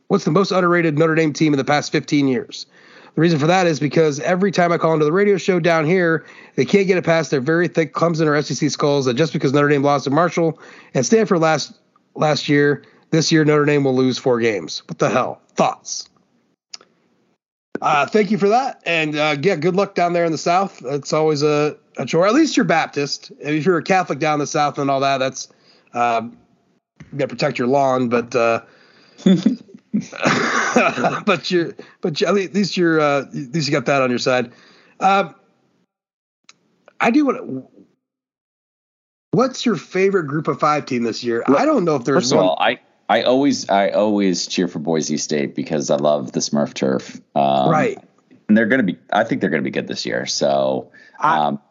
What's 0.07 0.25
the 0.25 0.31
most 0.31 0.51
underrated 0.51 0.99
Notre 0.99 1.15
Dame 1.15 1.33
team 1.33 1.53
in 1.53 1.57
the 1.57 1.63
past 1.63 1.91
15 1.91 2.27
years? 2.27 2.67
The 3.15 3.21
reason 3.21 3.39
for 3.39 3.47
that 3.47 3.65
is 3.65 3.79
because 3.79 4.19
every 4.19 4.51
time 4.51 4.73
I 4.73 4.77
call 4.77 4.93
into 4.93 5.05
the 5.05 5.11
radio 5.11 5.37
show 5.37 5.61
down 5.61 5.85
here, 5.85 6.25
they 6.55 6.65
can't 6.65 6.85
get 6.85 6.97
it 6.97 7.05
past 7.05 7.31
their 7.31 7.39
very 7.39 7.69
thick 7.69 7.93
Clemson 7.93 8.27
or 8.27 8.41
SEC 8.41 8.69
skulls 8.69 9.05
that 9.05 9.13
just 9.13 9.31
because 9.31 9.53
Notre 9.53 9.69
Dame 9.69 9.83
lost 9.83 10.03
to 10.03 10.09
Marshall 10.09 10.59
and 10.93 11.05
Stanford 11.05 11.39
last 11.39 11.73
last 12.15 12.49
year, 12.49 12.83
this 13.11 13.31
year 13.31 13.45
Notre 13.45 13.63
Dame 13.63 13.85
will 13.85 13.95
lose 13.95 14.17
four 14.17 14.41
games. 14.41 14.83
What 14.87 14.99
the 14.99 15.09
hell? 15.09 15.41
Thoughts? 15.55 16.09
Uh, 17.81 18.05
thank 18.05 18.31
you 18.31 18.37
for 18.37 18.49
that, 18.49 18.81
and 18.85 19.15
uh, 19.15 19.37
yeah, 19.41 19.55
good 19.55 19.75
luck 19.75 19.95
down 19.95 20.11
there 20.11 20.25
in 20.25 20.31
the 20.31 20.37
South. 20.37 20.81
It's 20.83 21.13
always 21.13 21.41
a, 21.41 21.77
a 21.97 22.05
chore. 22.05 22.27
At 22.27 22.33
least 22.33 22.57
you're 22.57 22.65
Baptist. 22.65 23.31
If 23.39 23.65
you're 23.65 23.77
a 23.77 23.83
Catholic 23.83 24.19
down 24.19 24.39
the 24.39 24.47
South 24.47 24.77
and 24.77 24.89
all 24.91 24.99
that, 25.01 25.19
that's 25.19 25.49
um, 25.93 26.37
you 27.11 27.17
got 27.17 27.29
to 27.29 27.35
protect 27.35 27.59
your 27.59 27.69
lawn, 27.69 28.09
but. 28.09 28.35
Uh, 28.35 28.61
but 31.25 31.49
you 31.51 31.73
but 32.01 32.19
you, 32.21 32.27
at 32.27 32.33
least 32.33 32.77
you're 32.77 32.99
uh, 32.99 33.21
at 33.21 33.33
least 33.33 33.67
you 33.67 33.71
got 33.71 33.85
that 33.85 34.01
on 34.01 34.09
your 34.09 34.19
side. 34.19 34.51
Um, 34.99 35.35
I 36.99 37.11
do 37.11 37.25
want. 37.25 37.65
What's 39.31 39.65
your 39.65 39.75
favorite 39.75 40.27
Group 40.27 40.47
of 40.47 40.59
Five 40.59 40.85
team 40.85 41.03
this 41.03 41.23
year? 41.23 41.43
I 41.47 41.65
don't 41.65 41.83
know 41.83 41.95
if 41.95 42.05
there's 42.05 42.23
First 42.23 42.31
of 42.31 42.37
one. 42.37 42.45
all, 42.47 42.57
I 42.59 42.79
I 43.09 43.23
always 43.23 43.69
I 43.69 43.89
always 43.89 44.47
cheer 44.47 44.67
for 44.67 44.79
Boise 44.79 45.17
State 45.17 45.55
because 45.55 45.89
I 45.89 45.97
love 45.97 46.31
the 46.31 46.39
Smurf 46.39 46.73
turf. 46.73 47.19
Um, 47.35 47.69
right. 47.69 47.97
and 48.47 48.57
they're 48.57 48.65
going 48.65 48.85
to 48.85 48.93
be. 48.93 48.97
I 49.11 49.23
think 49.23 49.41
they're 49.41 49.49
going 49.49 49.61
to 49.61 49.67
be 49.69 49.71
good 49.71 49.87
this 49.87 50.05
year. 50.05 50.25
So, 50.25 50.91
um, 51.19 51.61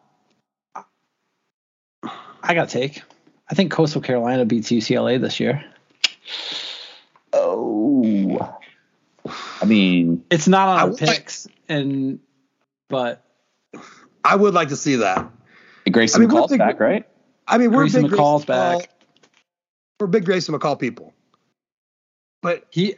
I 2.43 2.53
got 2.53 2.69
to 2.69 2.79
take. 2.79 3.01
I 3.49 3.55
think 3.55 3.71
Coastal 3.71 4.01
Carolina 4.01 4.45
beats 4.45 4.69
UCLA 4.69 5.19
this 5.19 5.39
year. 5.39 5.63
Oh, 7.35 8.57
I 9.61 9.65
mean, 9.65 10.23
It's 10.29 10.47
not 10.47 10.67
on 10.69 10.77
I 10.77 10.81
our 10.81 10.89
would 10.89 11.01
like- 11.01 11.09
picks, 11.17 11.47
and 11.69 12.19
but 12.89 13.23
I 14.23 14.35
would 14.35 14.53
like 14.53 14.69
to 14.69 14.75
see 14.75 14.95
that. 14.97 15.29
Grayson 15.91 16.21
I 16.21 16.25
mean, 16.25 16.35
McCall's 16.35 16.49
big- 16.51 16.59
back, 16.59 16.79
right? 16.79 17.05
I 17.47 17.57
mean, 17.57 17.71
we're 17.71 17.81
Grayson 17.81 18.03
big 18.03 18.11
McCall's 18.11 18.45
Grayson 18.45 18.61
McCall- 18.63 18.79
back. 18.79 18.89
We're 19.99 20.07
big 20.07 20.25
Grayson 20.25 20.55
McCall 20.55 20.79
people, 20.79 21.13
but 22.41 22.65
he 22.69 22.95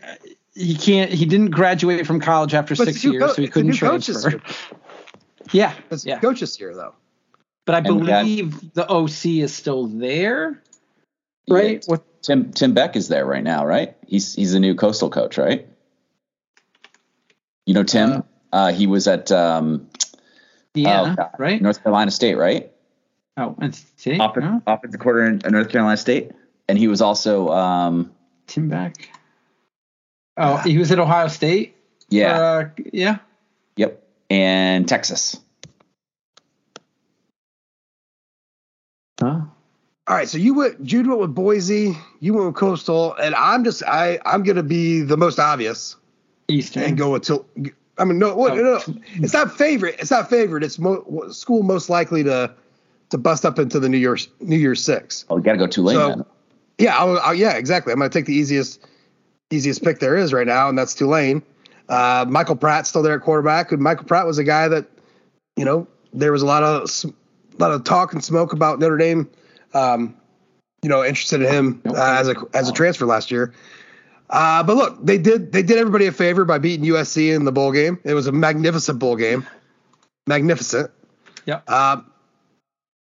he 0.56 0.76
can't. 0.76 1.12
He 1.12 1.26
didn't 1.26 1.52
graduate 1.52 2.08
from 2.08 2.19
college 2.19 2.54
after 2.54 2.76
six 2.76 2.89
it's 2.95 3.04
a 3.04 3.08
new 3.08 3.13
years, 3.13 3.23
co- 3.28 3.34
so 3.34 3.41
he 3.43 3.47
couldn't 3.47 3.71
new 3.71 3.78
coach 3.78 4.08
this 4.08 4.23
transfer. 4.23 4.41
Yeah, 5.54 5.73
it's 5.91 6.06
yeah. 6.06 6.19
coach 6.19 6.39
this 6.41 6.60
year 6.60 6.73
though. 6.76 6.93
But 7.65 7.76
I 7.76 7.78
And 7.80 8.02
we 8.02 8.08
got- 8.08 8.23
believe 8.23 8.73
the 8.73 8.86
OC 8.89 9.41
is 9.41 9.54
still 9.54 9.86
there, 9.88 10.62
right? 11.50 11.84
Yeah. 11.88 11.91
With 11.91 12.02
Tim 12.21 12.51
Tim 12.51 12.73
Beck 12.73 12.95
is 12.95 13.08
there 13.08 13.25
right 13.25 13.43
now, 13.43 13.65
right? 13.65 13.95
He's 14.08 14.34
he's 14.36 14.53
the 14.53 14.60
new 14.60 14.75
coastal 14.75 15.10
coach, 15.10 15.38
right? 15.38 15.67
You 17.65 17.73
know 17.73 17.84
Tim? 17.84 18.12
Uh, 18.12 18.21
Uh, 18.53 18.71
he 18.71 18.88
was 18.88 19.08
at 19.08 19.30
um, 19.32 19.89
Indiana, 20.73 21.12
oh, 21.12 21.15
God, 21.15 21.32
right? 21.38 21.62
North 21.62 21.84
Carolina 21.84 22.12
State, 22.12 22.36
right? 22.36 22.71
Oh, 23.36 23.56
and 23.60 23.75
State? 23.75 24.19
Offensive, 24.21 24.51
No? 24.51 24.62
offensive 24.65 24.99
coordinator 25.01 25.47
in 25.47 25.53
North 25.53 25.69
Carolina 25.69 25.97
State, 25.97 26.32
and 26.69 26.77
he 26.77 26.88
was 26.88 27.01
also 27.01 27.49
um, 27.49 28.12
Tim 28.47 28.69
Beck. 28.69 29.10
Oh, 30.38 30.58
he 30.58 30.77
was 30.77 30.91
at 30.91 30.99
Ohio 30.99 31.27
State. 31.27 31.75
yeah, 32.10 32.39
Uh, 32.39 32.69
yeah. 32.93 33.17
yep, 33.75 34.01
and 34.30 34.88
Texas. 34.88 35.36
Huh? 39.19 39.41
All 40.07 40.15
right, 40.15 40.29
so 40.29 40.37
you 40.37 40.53
went 40.53 40.81
Jude 40.83 41.07
went 41.07 41.19
with 41.19 41.35
Boise, 41.35 41.97
you 42.21 42.33
went 42.33 42.45
with 42.47 42.55
Coastal, 42.55 43.13
and 43.15 43.35
I'm 43.35 43.63
just 43.63 43.83
I 43.83 44.19
I'm 44.25 44.43
gonna 44.43 44.63
be 44.63 45.01
the 45.01 45.17
most 45.17 45.37
obvious 45.39 45.95
Eastern. 46.47 46.83
and 46.83 46.97
go 46.97 47.15
until 47.15 47.45
I 47.97 48.05
mean 48.05 48.17
no, 48.19 48.33
what, 48.35 48.53
Oh. 48.53 48.55
no, 48.55 48.63
no 48.63 48.79
it's 49.15 49.33
not 49.33 49.51
favorite 49.57 49.95
it's 49.99 50.11
not 50.11 50.29
favorite 50.29 50.63
it's 50.63 50.79
mo- 50.79 51.27
school 51.31 51.61
most 51.63 51.89
likely 51.89 52.23
to 52.23 52.53
to 53.09 53.17
bust 53.17 53.45
up 53.45 53.59
into 53.59 53.79
the 53.81 53.89
New 53.89 53.97
Year's 53.97 54.29
New 54.39 54.57
Year's 54.57 54.83
Six. 54.83 55.25
Oh, 55.29 55.35
we 55.37 55.41
got 55.41 55.53
to 55.53 55.57
go 55.57 55.67
Tulane. 55.67 55.95
So- 55.95 56.07
then. 56.09 56.25
Yeah, 56.79 56.95
I'll, 56.95 57.17
I'll, 57.19 57.33
yeah, 57.33 57.53
exactly. 57.53 57.91
I'm 57.91 57.97
gonna 57.99 58.09
take 58.09 58.25
the 58.27 58.35
easiest 58.35 58.85
easiest 59.49 59.83
pick 59.83 59.99
there 59.99 60.15
is 60.15 60.31
right 60.31 60.45
now, 60.47 60.69
and 60.69 60.77
that's 60.77 60.93
Tulane. 60.93 61.41
Uh, 61.89 62.25
Michael 62.29 62.55
Pratt's 62.55 62.87
still 62.89 63.01
there 63.01 63.15
at 63.15 63.21
quarterback, 63.21 63.71
and 63.71 63.81
Michael 63.81 64.05
Pratt 64.05 64.25
was 64.27 64.37
a 64.37 64.43
guy 64.43 64.67
that 64.67 64.85
you 65.55 65.65
know 65.65 65.87
there 66.13 66.31
was 66.31 66.43
a 66.43 66.45
lot 66.45 66.61
of 66.63 66.83
s- 66.83 67.03
a 67.05 67.11
lot 67.57 67.71
of 67.71 67.83
talk 67.83 68.13
and 68.13 68.23
smoke 68.23 68.53
about 68.53 68.77
Notre 68.79 68.95
Dame. 68.97 69.27
Um, 69.73 70.15
you 70.84 70.89
know, 70.89 71.03
interested 71.03 71.41
in 71.41 71.51
him 71.51 71.82
uh, 71.88 72.17
as 72.19 72.27
a 72.27 72.36
as 72.53 72.69
a 72.69 72.73
transfer 72.73 73.06
last 73.06 73.32
year. 73.32 73.53
Uh, 74.30 74.63
but 74.63 74.75
look, 74.75 74.97
they 75.03 75.17
did 75.17 75.51
they 75.51 75.63
did 75.63 75.77
everybody 75.77 76.06
a 76.06 76.12
favor 76.12 76.45
by 76.45 76.58
beating 76.58 76.86
USC 76.86 77.34
in 77.34 77.45
the 77.45 77.51
bowl 77.51 77.71
game. 77.71 77.99
It 78.03 78.13
was 78.13 78.27
a 78.27 78.32
magnificent 78.32 78.99
bowl 78.99 79.15
game, 79.15 79.45
magnificent. 80.27 80.91
Yeah. 81.45 81.62
Uh, 81.67 82.01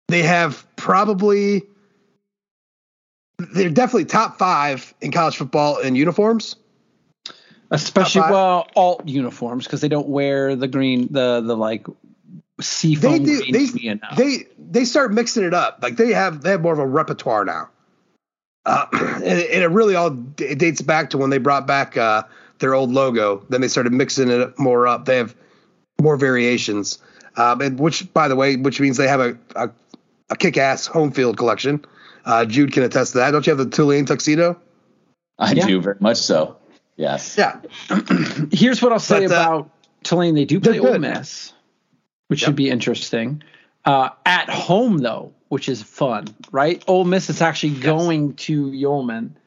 they 0.08 0.24
have 0.24 0.66
probably 0.76 1.64
they're 3.54 3.70
definitely 3.70 4.06
top 4.06 4.38
five 4.38 4.94
in 5.02 5.12
college 5.12 5.38
football 5.38 5.80
in 5.80 5.96
uniforms. 5.96 6.56
Especially 7.70 8.22
well, 8.22 8.68
alt 8.78 9.06
uniforms 9.08 9.66
because 9.66 9.82
they 9.82 9.90
don't 9.90 10.08
wear 10.08 10.56
the 10.56 10.70
green, 10.70 11.10
the 11.12 11.42
the 11.42 11.58
like 11.58 11.86
They 12.60 13.20
do 13.20 13.52
they 13.52 13.72
me 13.72 13.88
enough. 13.90 14.16
they 14.18 14.48
they 14.58 14.84
start 14.86 15.14
mixing 15.14 15.44
it 15.44 15.54
up. 15.54 15.80
Like 15.82 15.96
they 15.98 16.12
have 16.14 16.42
they 16.42 16.52
have 16.52 16.62
more 16.62 16.74
of 16.74 16.80
a 16.80 16.88
repertoire 16.88 17.46
now. 17.46 17.70
Uh, 18.66 18.86
and, 18.94 19.24
it- 19.40 19.52
and 19.52 19.64
it 19.64 19.68
really 19.70 19.96
all 19.96 20.18
it 20.40 20.58
dates 20.60 20.82
back 20.82 21.12
to 21.12 21.18
when 21.18 21.30
they 21.30 21.38
brought 21.38 21.68
back 21.68 21.96
uh, 21.98 22.24
their 22.60 22.74
old 22.74 22.92
logo. 22.92 23.46
Then 23.50 23.62
they 23.62 23.68
started 23.68 23.94
mixing 23.94 24.30
it 24.30 24.58
more 24.58 24.88
up. 24.88 25.06
They 25.06 25.18
have 25.18 25.36
more 26.02 26.18
variations, 26.18 27.00
um, 27.36 27.62
and 27.62 27.80
which, 27.80 28.12
by 28.14 28.28
the 28.28 28.36
way, 28.36 28.56
which 28.56 28.80
means 28.80 28.98
they 28.98 29.08
have 29.08 29.20
a 29.22 29.38
a, 29.56 29.70
a 30.32 30.36
kick-ass 30.36 30.86
home 30.88 31.12
field 31.12 31.38
collection. 31.38 31.86
Uh, 32.26 32.44
Jude 32.46 32.74
can 32.74 32.84
attest 32.84 33.14
to 33.14 33.20
that. 33.20 33.32
Don't 33.32 33.46
you 33.48 33.52
have 33.52 33.58
the 33.60 33.70
Tulane 33.70 34.06
tuxedo? 34.06 34.60
I 35.40 35.54
Yeah. 35.54 35.66
do 35.68 35.80
very 35.82 35.98
much 36.00 36.18
so. 36.18 36.58
Yes. 36.98 37.38
Yeah, 37.38 37.60
Here's 38.52 38.82
what 38.82 38.92
I'll 38.92 39.00
say 39.00 39.28
But, 39.28 39.38
uh, 39.38 39.42
about 39.42 39.70
Tulane. 40.04 40.34
They 40.36 40.46
do 40.46 40.60
play 40.60 40.80
Ole 40.80 40.94
good. 40.94 41.02
Miss, 41.02 41.54
which 42.28 42.42
Yep. 42.42 42.48
should 42.48 42.56
be 42.56 42.70
interesting. 42.70 43.44
Uh, 43.86 44.10
at 44.26 44.50
home 44.50 44.98
though, 44.98 45.34
which 45.50 45.70
is 45.70 45.82
fun, 45.82 46.26
right? 46.52 46.84
Ole 46.88 47.06
Miss 47.06 47.30
is 47.30 47.42
actually 47.42 47.76
going 47.80 48.34
to 48.36 48.72
Yeoman. 48.72 49.38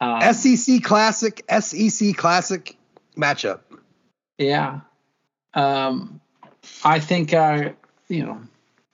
Uh, 0.00 0.32
SEC 0.32 0.82
Classic, 0.82 1.44
SEC 1.60 2.16
Classic 2.16 2.76
matchup. 3.16 3.60
yeah. 4.38 4.80
Um, 5.52 6.20
I 6.84 7.00
think 7.00 7.34
uh, 7.34 7.70
you 8.08 8.24
know, 8.24 8.40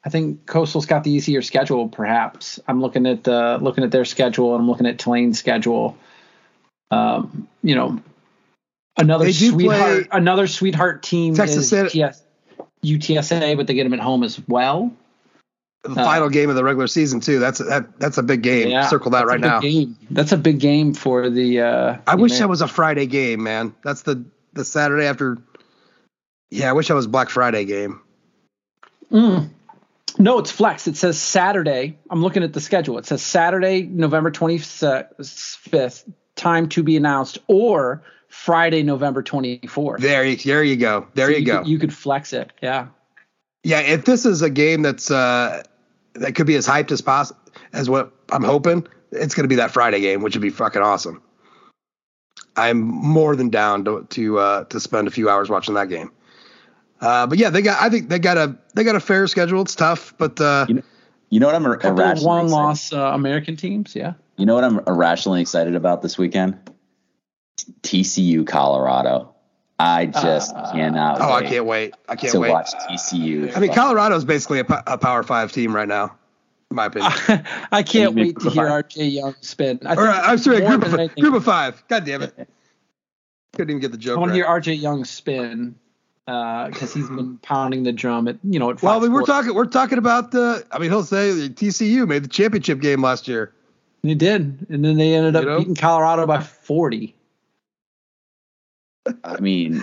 I 0.04 0.08
think 0.08 0.46
Coastal's 0.46 0.86
got 0.86 1.04
the 1.04 1.10
easier 1.12 1.42
schedule. 1.42 1.88
Perhaps 1.88 2.58
I'm 2.66 2.80
looking 2.80 3.06
at 3.06 3.28
uh, 3.28 3.58
looking 3.60 3.84
at 3.84 3.90
their 3.92 4.04
schedule 4.04 4.54
and 4.54 4.62
I'm 4.62 4.68
looking 4.68 4.86
at 4.86 4.98
Tulane's 4.98 5.38
schedule. 5.38 5.96
Um, 6.90 7.46
you 7.62 7.74
know, 7.74 8.00
another 8.96 9.30
sweetheart, 9.32 10.08
another 10.12 10.46
sweetheart 10.46 11.02
team 11.02 11.34
Texas 11.34 11.58
is 11.58 11.66
State- 11.68 11.90
TS, 11.90 12.22
UTSA, 12.84 13.56
but 13.56 13.66
they 13.66 13.74
get 13.74 13.84
them 13.84 13.94
at 13.94 14.00
home 14.00 14.22
as 14.22 14.40
well. 14.48 14.92
The 15.82 15.94
final 15.94 16.28
game 16.28 16.50
of 16.50 16.56
the 16.56 16.64
regular 16.64 16.88
season 16.88 17.20
too. 17.20 17.38
That's 17.38 17.58
that. 17.58 18.00
That's 18.00 18.18
a 18.18 18.22
big 18.22 18.42
game. 18.42 18.68
Yeah, 18.68 18.88
Circle 18.88 19.12
that 19.12 19.26
right 19.26 19.38
now. 19.38 19.60
Game. 19.60 19.96
That's 20.10 20.32
a 20.32 20.36
big 20.36 20.58
game 20.58 20.94
for 20.94 21.30
the. 21.30 21.60
Uh, 21.60 21.98
I 22.06 22.16
wish 22.16 22.36
that 22.38 22.48
was 22.48 22.60
a 22.60 22.66
Friday 22.66 23.06
game, 23.06 23.44
man. 23.44 23.72
That's 23.84 24.02
the 24.02 24.24
the 24.52 24.64
Saturday 24.64 25.06
after. 25.06 25.38
Yeah, 26.50 26.70
I 26.70 26.72
wish 26.72 26.88
that 26.88 26.94
was 26.94 27.06
Black 27.06 27.30
Friday 27.30 27.64
game. 27.64 28.00
Mm. 29.12 29.50
No, 30.18 30.38
it's 30.38 30.50
flex. 30.50 30.88
It 30.88 30.96
says 30.96 31.20
Saturday. 31.20 31.98
I'm 32.10 32.22
looking 32.22 32.42
at 32.42 32.52
the 32.52 32.60
schedule. 32.60 32.98
It 32.98 33.06
says 33.06 33.22
Saturday, 33.22 33.82
November 33.82 34.30
25th, 34.30 36.04
time 36.34 36.68
to 36.70 36.82
be 36.82 36.96
announced, 36.96 37.38
or 37.46 38.02
Friday, 38.28 38.82
November 38.82 39.22
24th. 39.22 39.98
There, 39.98 40.24
you, 40.24 40.36
there 40.36 40.62
you 40.64 40.76
go. 40.76 41.06
There 41.14 41.30
So 41.30 41.36
you, 41.36 41.44
go. 41.44 41.58
Could, 41.58 41.68
you 41.68 41.78
could 41.78 41.94
flex 41.94 42.32
it. 42.32 42.52
Yeah. 42.62 42.88
yeah, 43.64 43.80
if 43.80 44.04
this 44.04 44.26
is 44.26 44.42
a 44.42 44.50
game 44.50 44.82
that's 44.82 45.10
uh 45.10 45.62
that 46.14 46.34
could 46.34 46.46
be 46.46 46.54
as 46.56 46.66
hyped 46.66 46.90
as 46.92 47.00
possible 47.00 47.40
as 47.72 47.90
what 47.90 48.12
I'm 48.30 48.42
hoping, 48.44 48.86
it's 49.12 49.34
going 49.34 49.44
to 49.44 49.48
be 49.48 49.56
that 49.56 49.70
Friday 49.70 50.00
game, 50.00 50.22
which 50.22 50.34
would 50.34 50.42
be 50.42 50.50
fucking 50.50 50.82
awesome. 50.82 51.22
I'm 52.56 52.78
more 52.78 53.36
than 53.36 53.50
down 53.50 53.84
to 53.84 54.06
to 54.10 54.38
uh, 54.38 54.64
to 54.64 54.80
spend 54.80 55.08
a 55.08 55.10
few 55.10 55.28
hours 55.28 55.50
watching 55.50 55.74
that 55.74 55.88
game. 55.88 56.10
Uh, 57.00 57.26
but 57.26 57.36
yeah, 57.38 57.50
they 57.50 57.60
got. 57.60 57.80
I 57.82 57.90
think 57.90 58.08
they 58.08 58.18
got 58.18 58.38
a 58.38 58.56
they 58.74 58.82
got 58.82 58.96
a 58.96 59.00
fair 59.00 59.26
schedule. 59.26 59.60
It's 59.60 59.74
tough, 59.74 60.14
but 60.16 60.40
uh, 60.40 60.64
You 60.68 60.76
know, 60.76 60.82
you 61.28 61.40
know 61.40 61.46
what 61.46 61.54
I'm 61.54 61.66
ir- 61.66 61.76
Couple 61.76 62.00
irrationally 62.00 62.26
one 62.26 62.48
loss 62.48 62.92
uh, 62.92 63.10
American 63.12 63.56
teams. 63.56 63.94
Yeah. 63.94 64.14
You 64.38 64.46
know 64.46 64.54
what 64.54 64.64
I'm 64.64 64.80
irrationally 64.86 65.40
excited 65.42 65.74
about 65.74 66.00
this 66.02 66.16
weekend? 66.16 66.58
TCU 67.82 68.46
Colorado. 68.46 69.32
I 69.78 70.06
just 70.06 70.54
Uh, 70.54 70.72
cannot. 70.72 71.20
oh, 71.20 71.32
I 71.32 71.42
can't 71.44 71.66
wait. 71.66 71.94
I 72.08 72.16
can't 72.16 72.32
to 72.32 72.40
wait. 72.40 72.50
watch 72.50 72.70
TCU. 72.88 73.54
I 73.54 73.60
mean, 73.60 73.72
Colorado's 73.74 74.24
basically 74.24 74.58
a, 74.60 74.64
po- 74.64 74.80
a 74.86 74.96
Power 74.96 75.22
Five 75.22 75.52
team 75.52 75.76
right 75.76 75.88
now, 75.88 76.14
in 76.70 76.76
my 76.76 76.86
opinion. 76.86 77.12
I 77.72 77.82
can't 77.82 78.14
wait 78.14 78.38
to 78.40 78.48
hear 78.50 78.64
RJ 78.68 79.12
Young 79.12 79.34
spin. 79.42 79.78
I 79.84 79.94
or, 79.94 80.08
uh, 80.08 80.22
I'm 80.22 80.38
sorry, 80.38 80.64
a 80.64 80.66
group 80.68 80.82
of 80.84 80.94
anything- 80.94 81.22
group 81.22 81.34
of 81.34 81.44
five. 81.44 81.82
God 81.88 82.06
damn 82.06 82.22
it! 82.22 82.34
Couldn't 83.54 83.70
even 83.70 83.80
get 83.80 83.92
the 83.92 83.98
joke. 83.98 84.12
I 84.12 84.14
joke 84.14 84.20
want 84.20 84.30
to 84.30 84.34
hear 84.34 84.46
RJ 84.46 84.80
Young 84.80 85.04
spin 85.04 85.74
because 86.24 86.94
he's 86.94 87.08
been 87.10 87.36
pounding 87.42 87.82
the 87.82 87.92
drum 87.92 88.28
at 88.28 88.38
you 88.44 88.58
know 88.58 88.70
at 88.70 88.82
Well, 88.82 88.98
I 88.98 89.02
mean, 89.02 89.12
we're 89.12 89.24
talking 89.24 89.52
we're 89.54 89.66
talking 89.66 89.98
about 89.98 90.30
the. 90.30 90.66
I 90.72 90.78
mean, 90.78 90.88
he'll 90.90 91.04
say 91.04 91.32
the 91.32 91.50
TCU 91.50 92.08
made 92.08 92.24
the 92.24 92.28
championship 92.28 92.80
game 92.80 93.02
last 93.02 93.28
year. 93.28 93.52
They 94.02 94.14
did, 94.14 94.66
and 94.70 94.82
then 94.82 94.96
they 94.96 95.14
ended 95.14 95.36
up 95.36 95.42
You 95.42 95.48
know? 95.50 95.58
beating 95.58 95.74
Colorado 95.74 96.26
by 96.26 96.40
40. 96.40 97.14
I 99.24 99.40
mean, 99.40 99.82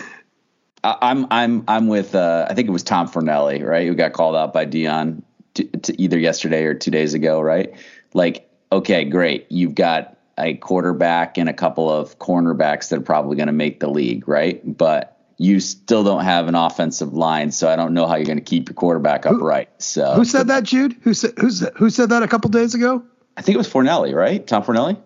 I, 0.83 0.97
I'm 1.01 1.27
I'm 1.31 1.63
I'm 1.67 1.87
with. 1.87 2.15
Uh, 2.15 2.47
I 2.49 2.53
think 2.53 2.67
it 2.67 2.71
was 2.71 2.83
Tom 2.83 3.07
Fornelli, 3.07 3.63
right? 3.65 3.87
Who 3.87 3.95
got 3.95 4.13
called 4.13 4.35
out 4.35 4.53
by 4.53 4.65
Deion 4.65 5.23
to, 5.55 5.63
to 5.63 6.01
either 6.01 6.17
yesterday 6.17 6.63
or 6.63 6.73
two 6.73 6.91
days 6.91 7.13
ago, 7.13 7.41
right? 7.41 7.73
Like, 8.13 8.49
okay, 8.71 9.05
great, 9.05 9.47
you've 9.49 9.75
got 9.75 10.17
a 10.37 10.55
quarterback 10.55 11.37
and 11.37 11.47
a 11.47 11.53
couple 11.53 11.91
of 11.91 12.17
cornerbacks 12.19 12.89
that 12.89 12.99
are 12.99 13.03
probably 13.03 13.35
going 13.35 13.47
to 13.47 13.53
make 13.53 13.79
the 13.79 13.89
league, 13.89 14.27
right? 14.27 14.61
But 14.77 15.17
you 15.37 15.59
still 15.59 16.03
don't 16.03 16.23
have 16.23 16.47
an 16.47 16.55
offensive 16.55 17.13
line, 17.13 17.51
so 17.51 17.69
I 17.69 17.75
don't 17.75 17.93
know 17.93 18.07
how 18.07 18.15
you're 18.15 18.25
going 18.25 18.37
to 18.37 18.43
keep 18.43 18.69
your 18.69 18.75
quarterback 18.75 19.25
upright. 19.25 19.69
So 19.81 20.13
Who 20.13 20.25
said 20.25 20.47
that, 20.47 20.63
Jude? 20.63 20.95
Who 21.01 21.13
said 21.13 21.33
who 21.37 21.49
said 21.49 21.73
who 21.75 21.89
said 21.89 22.09
that 22.09 22.23
a 22.23 22.27
couple 22.27 22.49
days 22.49 22.73
ago? 22.75 23.03
I 23.35 23.41
think 23.41 23.55
it 23.55 23.57
was 23.57 23.69
Fornelli, 23.69 24.13
right? 24.13 24.45
Tom 24.45 24.63
Fornelli. 24.63 24.97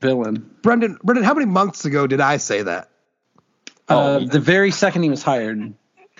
Villain. 0.00 0.50
Brendan, 0.62 0.98
Brendan, 1.02 1.24
how 1.24 1.32
many 1.32 1.46
months 1.46 1.84
ago 1.84 2.06
did 2.06 2.20
I 2.20 2.36
say 2.36 2.62
that? 2.62 2.90
Uh, 3.88 4.18
Oh. 4.22 4.26
the 4.26 4.40
very 4.40 4.70
second 4.70 5.02
he 5.02 5.10
was 5.10 5.22
hired. 5.22 5.74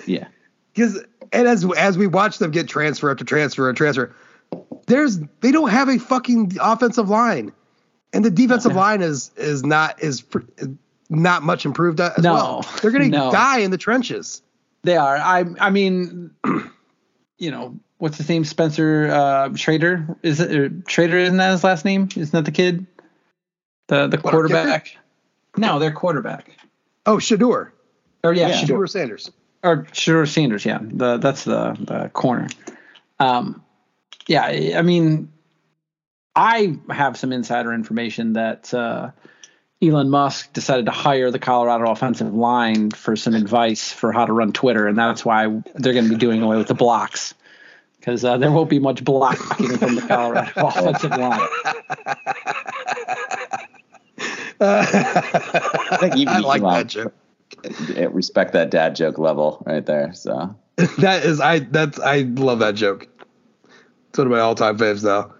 Yeah. 0.07 0.27
Because 0.75 1.03
and 1.33 1.49
as 1.49 1.65
as 1.77 1.97
we 1.97 2.07
watch 2.07 2.39
them 2.39 2.51
get 2.51 2.69
transfer 2.69 3.11
after 3.11 3.25
transfer 3.25 3.69
and 3.69 3.77
transfer, 3.77 4.15
there's 4.87 5.19
they 5.41 5.51
don't 5.53 5.71
have 5.71 5.89
a 5.89 5.99
fucking 5.99 6.57
offensive 6.61 7.09
line, 7.09 7.53
and 8.13 8.25
the 8.25 8.31
defensive 8.31 8.75
line 8.75 9.01
is 9.03 9.31
is 9.37 9.65
not 9.65 10.03
is 10.03 10.25
not 11.09 11.43
much 11.43 11.65
improved 11.65 12.01
as 12.01 12.19
No. 12.23 12.35
well. 12.35 12.67
They're 12.83 12.91
gonna 12.91 13.09
No. 13.09 13.31
die 13.33 13.61
in 13.61 13.71
the 13.71 13.79
trenches. 13.79 14.43
They 14.83 14.97
are. 14.97 15.17
I. 15.17 15.45
I 15.61 15.71
mean, 15.71 16.31
you 17.39 17.51
know, 17.51 17.79
what's 17.99 18.19
his 18.19 18.29
name? 18.29 18.45
Spencer 18.45 19.09
uh, 19.11 19.49
Trader. 19.57 20.17
Is 20.23 20.41
it 20.41 20.55
or 20.55 20.69
Trader? 20.69 21.17
Isn't 21.19 21.39
that 21.39 21.53
his 21.53 21.65
last 21.65 21.85
name? 21.85 22.09
Isn't 22.17 22.33
that 22.33 22.45
the 22.45 22.53
kid? 22.53 22.87
The 23.89 24.07
the 24.09 24.19
quarterback. 24.19 24.97
No, 25.57 25.79
their 25.79 25.93
quarterback. 25.93 26.51
Oh, 27.07 27.17
Shedeur, 27.19 27.71
Or 28.23 28.33
yeah, 28.33 28.49
Yeah. 28.49 28.57
Shador. 28.57 28.85
Shedeur 28.85 28.89
Sanders. 28.91 29.31
or 29.63 29.87
Shador 29.93 30.27
Sanders. 30.27 30.65
Yeah, 30.65 30.79
the 30.83 31.19
that's 31.19 31.45
the 31.45 31.77
the 31.81 32.11
corner. 32.13 32.49
Um, 33.21 33.63
yeah, 34.27 34.43
I 34.45 34.73
I 34.77 34.83
mean, 34.83 35.31
I 36.35 36.79
have 36.91 37.17
some 37.17 37.33
insider 37.33 37.73
information 37.75 38.33
that 38.35 38.73
uh, 38.75 39.11
Elon 39.83 40.09
Musk 40.11 40.53
decided 40.53 40.87
to 40.87 40.93
hire 40.93 41.31
the 41.31 41.39
Colorado 41.39 41.91
offensive 41.91 42.33
line 42.35 42.91
for 42.91 43.17
some 43.17 43.35
advice 43.35 43.93
for 43.93 44.13
how 44.13 44.25
to 44.27 44.33
run 44.33 44.53
Twitter, 44.53 44.87
and 44.87 44.97
that's 44.99 45.25
why 45.25 45.47
they're 45.75 45.93
going 45.93 46.05
to 46.07 46.11
be 46.11 46.17
doing 46.17 46.43
away 46.43 46.57
with 46.57 46.69
the 46.69 46.75
blocks 46.75 47.35
because 48.01 48.25
uh, 48.25 48.37
there 48.37 48.51
won't 48.53 48.69
be 48.69 48.79
much 48.79 49.03
blocking 49.05 49.79
from 49.79 49.95
the 49.95 50.03
Colorado 50.03 50.51
offensive 50.57 51.11
line. 51.11 51.41
I 54.61 55.97
think 56.01 56.17
even 56.17 56.35
I 56.35 56.39
like 56.41 56.63
that 56.63 56.87
joke. 56.87 57.15
Respect 58.13 58.53
that 58.53 58.71
dad 58.71 58.97
joke 58.97 59.19
level 59.19 59.63
right 59.67 59.85
there. 59.85 60.13
So 60.13 60.55
that 60.99 61.25
is 61.25 61.41
I 61.41 61.61
that's 61.61 61.99
I 62.01 62.21
love 62.23 62.59
that 62.61 62.75
joke. 62.75 63.09
It's 64.09 64.19
one 64.19 64.27
of 64.27 64.31
my 64.33 64.41
all 64.41 64.55
time 64.55 64.79
faves 64.79 65.05
now. 65.05 65.33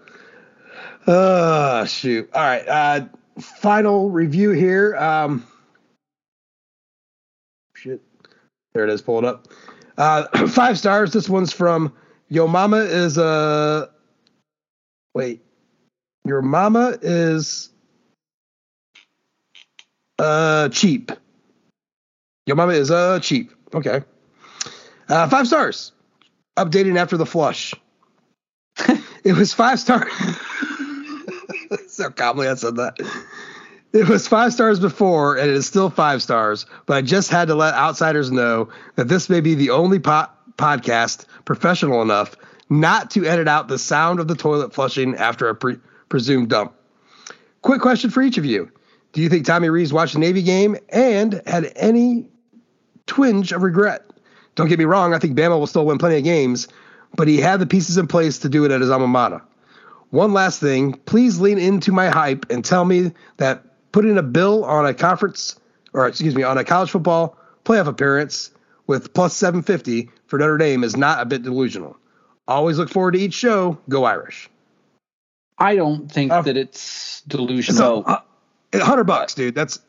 Uh 1.11 1.85
shoot. 1.85 2.29
All 2.33 2.41
right. 2.41 2.67
Uh 2.67 3.05
final 3.39 4.09
review 4.09 4.51
here. 4.51 4.95
Um 4.95 5.45
shit. 7.75 8.01
There 8.73 8.83
it 8.83 8.89
is, 8.89 9.01
pull 9.01 9.19
it 9.19 9.25
up. 9.25 9.47
Uh 9.97 10.47
five 10.47 10.77
stars. 10.77 11.13
This 11.13 11.29
one's 11.29 11.53
from 11.53 11.93
Yo 12.29 12.47
Mama 12.47 12.77
is 12.77 13.17
uh 13.17 13.87
wait. 15.13 15.41
Your 16.25 16.41
mama 16.41 16.97
is 17.03 17.69
uh 20.19 20.69
cheap. 20.69 21.11
Your 22.45 22.55
mama 22.55 22.73
is 22.73 22.91
uh 22.91 23.19
cheap. 23.19 23.51
Okay. 23.73 24.01
Uh, 25.07 25.27
five 25.29 25.47
stars. 25.47 25.91
Updating 26.57 26.97
after 26.97 27.17
the 27.17 27.25
flush. 27.25 27.73
it 29.23 29.33
was 29.33 29.53
five 29.53 29.79
stars. 29.79 30.11
so 31.87 32.09
calmly 32.09 32.47
I 32.47 32.55
said 32.55 32.77
that. 32.77 32.97
It 33.93 34.09
was 34.09 34.27
five 34.27 34.51
stars 34.51 34.79
before, 34.79 35.37
and 35.37 35.49
it 35.49 35.55
is 35.55 35.65
still 35.65 35.89
five 35.89 36.21
stars. 36.21 36.65
But 36.85 36.97
I 36.97 37.01
just 37.01 37.29
had 37.29 37.47
to 37.47 37.55
let 37.55 37.73
outsiders 37.75 38.31
know 38.31 38.69
that 38.95 39.07
this 39.07 39.29
may 39.29 39.39
be 39.39 39.55
the 39.55 39.69
only 39.69 39.99
po- 39.99 40.27
podcast 40.57 41.25
professional 41.45 42.01
enough 42.01 42.35
not 42.69 43.11
to 43.11 43.25
edit 43.25 43.47
out 43.47 43.67
the 43.67 43.77
sound 43.77 44.19
of 44.19 44.27
the 44.27 44.35
toilet 44.35 44.73
flushing 44.73 45.15
after 45.15 45.47
a 45.47 45.55
pre- 45.55 45.79
presumed 46.09 46.49
dump. 46.49 46.73
Quick 47.61 47.81
question 47.81 48.09
for 48.09 48.21
each 48.21 48.37
of 48.37 48.45
you: 48.45 48.69
Do 49.15 49.21
you 49.21 49.29
think 49.29 49.45
Tommy 49.45 49.69
Rees 49.69 49.93
watched 49.93 50.13
the 50.13 50.19
Navy 50.19 50.41
game 50.41 50.75
and 50.89 51.41
had 51.47 51.71
any 51.77 52.27
twinge 53.07 53.53
of 53.53 53.63
regret? 53.63 54.03
Don't 54.55 54.67
get 54.67 54.77
me 54.77 54.83
wrong, 54.83 55.13
I 55.13 55.19
think 55.19 55.37
Bama 55.37 55.57
will 55.57 55.67
still 55.67 55.85
win 55.85 55.97
plenty 55.97 56.17
of 56.17 56.25
games, 56.25 56.67
but 57.15 57.29
he 57.29 57.37
had 57.37 57.61
the 57.61 57.65
pieces 57.65 57.97
in 57.97 58.07
place 58.07 58.39
to 58.39 58.49
do 58.49 58.65
it 58.65 58.71
at 58.71 58.81
his 58.81 58.89
alma 58.89 59.07
mater. 59.07 59.41
One 60.09 60.33
last 60.33 60.59
thing, 60.59 60.93
please 61.05 61.39
lean 61.39 61.57
into 61.57 61.93
my 61.93 62.09
hype 62.09 62.45
and 62.49 62.63
tell 62.63 62.83
me 62.83 63.13
that 63.37 63.63
putting 63.93 64.17
a 64.17 64.21
bill 64.23 64.65
on 64.65 64.85
a 64.85 64.93
conference, 64.93 65.57
or 65.93 66.07
excuse 66.09 66.35
me, 66.35 66.43
on 66.43 66.57
a 66.57 66.65
college 66.65 66.91
football 66.91 67.37
playoff 67.63 67.87
appearance 67.87 68.51
with 68.85 69.13
plus 69.13 69.33
750 69.33 70.09
for 70.27 70.39
Notre 70.39 70.57
Dame 70.57 70.83
is 70.83 70.97
not 70.97 71.21
a 71.21 71.25
bit 71.25 71.41
delusional. 71.43 71.95
Always 72.49 72.77
look 72.77 72.89
forward 72.89 73.13
to 73.13 73.19
each 73.19 73.33
show. 73.33 73.77
Go 73.87 74.03
Irish. 74.03 74.49
I 75.57 75.77
don't 75.77 76.11
think 76.11 76.33
Uh, 76.33 76.41
that 76.41 76.57
it's 76.57 77.21
delusional. 77.21 77.77
So, 77.77 78.03
uh, 78.03 78.19
100 78.71 79.03
bucks, 79.05 79.33
dude. 79.33 79.55
That's 79.55 79.79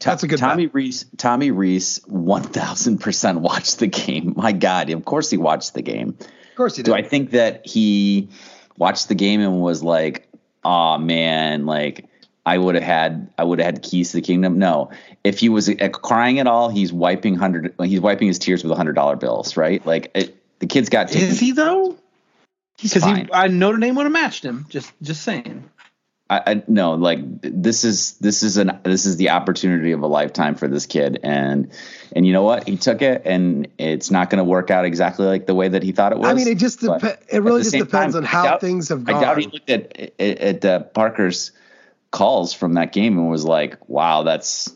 that's 0.00 0.22
a 0.22 0.26
good 0.28 0.38
Tommy 0.38 0.66
bet. 0.66 0.74
Rees. 0.74 1.06
Tommy 1.16 1.50
Rees, 1.50 2.00
one 2.06 2.42
thousand 2.42 2.98
percent 2.98 3.40
watched 3.40 3.78
the 3.78 3.86
game. 3.86 4.34
My 4.36 4.52
God, 4.52 4.90
of 4.90 5.04
course 5.04 5.30
he 5.30 5.36
watched 5.36 5.74
the 5.74 5.82
game. 5.82 6.16
Of 6.20 6.56
course 6.56 6.76
you 6.78 6.84
do. 6.84 6.92
Do 6.92 6.96
I 6.96 7.02
think 7.02 7.30
that 7.30 7.66
he 7.66 8.28
watched 8.76 9.08
the 9.08 9.14
game 9.14 9.40
and 9.40 9.60
was 9.60 9.82
like, 9.82 10.28
"Oh 10.64 10.98
man, 10.98 11.66
like 11.66 12.06
I 12.46 12.58
would 12.58 12.74
have 12.74 12.84
had, 12.84 13.30
I 13.38 13.44
would 13.44 13.58
have 13.60 13.66
had 13.66 13.82
keys 13.82 14.10
to 14.10 14.18
the 14.18 14.22
kingdom"? 14.22 14.58
No. 14.58 14.90
If 15.24 15.38
he 15.38 15.48
was 15.48 15.68
uh, 15.70 15.88
crying 15.90 16.38
at 16.38 16.46
all, 16.46 16.68
he's 16.68 16.92
wiping 16.92 17.34
hundred, 17.36 17.74
he's 17.82 18.00
wiping 18.00 18.28
his 18.28 18.38
tears 18.38 18.62
with 18.62 18.76
hundred 18.76 18.94
dollar 18.94 19.16
bills, 19.16 19.56
right? 19.56 19.84
Like 19.86 20.10
it, 20.14 20.36
the 20.58 20.66
kid's 20.66 20.90
got. 20.90 21.14
Is 21.14 21.40
he 21.40 21.52
though? 21.52 21.96
He's 22.76 22.92
Because 22.92 23.04
fine. 23.04 23.26
he, 23.26 23.32
I 23.32 23.46
Notre 23.46 23.78
Dame 23.78 23.94
would 23.94 24.04
have 24.04 24.12
matched 24.12 24.44
him. 24.44 24.66
Just, 24.68 24.92
just 25.00 25.22
saying. 25.22 25.70
I, 26.30 26.42
I 26.46 26.62
no 26.68 26.94
like 26.94 27.18
this 27.42 27.84
is 27.84 28.16
this 28.18 28.42
is 28.42 28.56
an 28.56 28.80
this 28.82 29.04
is 29.04 29.18
the 29.18 29.30
opportunity 29.30 29.92
of 29.92 30.00
a 30.02 30.06
lifetime 30.06 30.54
for 30.54 30.66
this 30.66 30.86
kid 30.86 31.20
and 31.22 31.70
and 32.16 32.26
you 32.26 32.32
know 32.32 32.42
what 32.42 32.66
he 32.66 32.78
took 32.78 33.02
it 33.02 33.22
and 33.26 33.68
it's 33.76 34.10
not 34.10 34.30
going 34.30 34.38
to 34.38 34.44
work 34.44 34.70
out 34.70 34.86
exactly 34.86 35.26
like 35.26 35.46
the 35.46 35.54
way 35.54 35.68
that 35.68 35.82
he 35.82 35.92
thought 35.92 36.12
it 36.12 36.18
was. 36.18 36.28
I 36.28 36.32
mean, 36.32 36.48
it 36.48 36.56
just 36.56 36.80
dep- 36.80 37.24
it 37.28 37.42
really 37.42 37.62
just 37.62 37.76
depends 37.76 38.14
time, 38.14 38.22
on 38.22 38.24
how 38.24 38.44
doubt- 38.44 38.60
things 38.62 38.88
have 38.88 39.04
gone. 39.04 39.16
I 39.16 39.20
doubt 39.20 39.38
he 39.38 39.46
looked 39.48 39.68
at 39.68 40.12
at, 40.18 40.64
uh, 40.64 40.80
Parker's 40.80 41.52
calls 42.10 42.54
from 42.54 42.74
that 42.74 42.92
game 42.92 43.18
and 43.18 43.28
was 43.28 43.44
like, 43.44 43.76
"Wow, 43.88 44.22
that's 44.22 44.74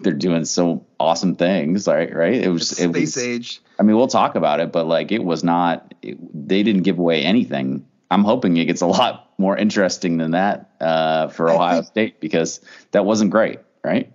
they're 0.00 0.14
doing 0.14 0.46
so 0.46 0.86
awesome 0.98 1.34
things." 1.36 1.86
Right, 1.86 2.14
right. 2.14 2.34
It 2.34 2.48
was 2.48 2.72
it 2.72 2.88
Space 2.88 3.16
was. 3.16 3.18
age. 3.18 3.60
I 3.78 3.82
mean, 3.82 3.96
we'll 3.96 4.08
talk 4.08 4.34
about 4.34 4.60
it, 4.60 4.72
but 4.72 4.86
like 4.86 5.12
it 5.12 5.22
was 5.22 5.44
not. 5.44 5.92
It, 6.00 6.16
they 6.48 6.62
didn't 6.62 6.84
give 6.84 6.98
away 6.98 7.22
anything. 7.22 7.84
I'm 8.10 8.24
hoping 8.24 8.56
it 8.56 8.64
gets 8.64 8.80
a 8.80 8.86
lot 8.86 9.25
more 9.38 9.56
interesting 9.56 10.16
than 10.18 10.32
that 10.32 10.70
uh, 10.80 11.28
for 11.28 11.50
Ohio 11.50 11.82
State 11.82 12.20
because 12.20 12.60
that 12.92 13.04
wasn't 13.04 13.30
great, 13.30 13.60
right? 13.84 14.12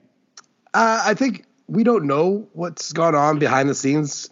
Uh, 0.74 1.04
I 1.06 1.14
think 1.14 1.46
we 1.68 1.84
don't 1.84 2.06
know 2.06 2.48
what's 2.54 2.92
gone 2.92 3.16
on 3.16 3.40
behind 3.40 3.70
the 3.70 3.76
scenes 3.76 4.30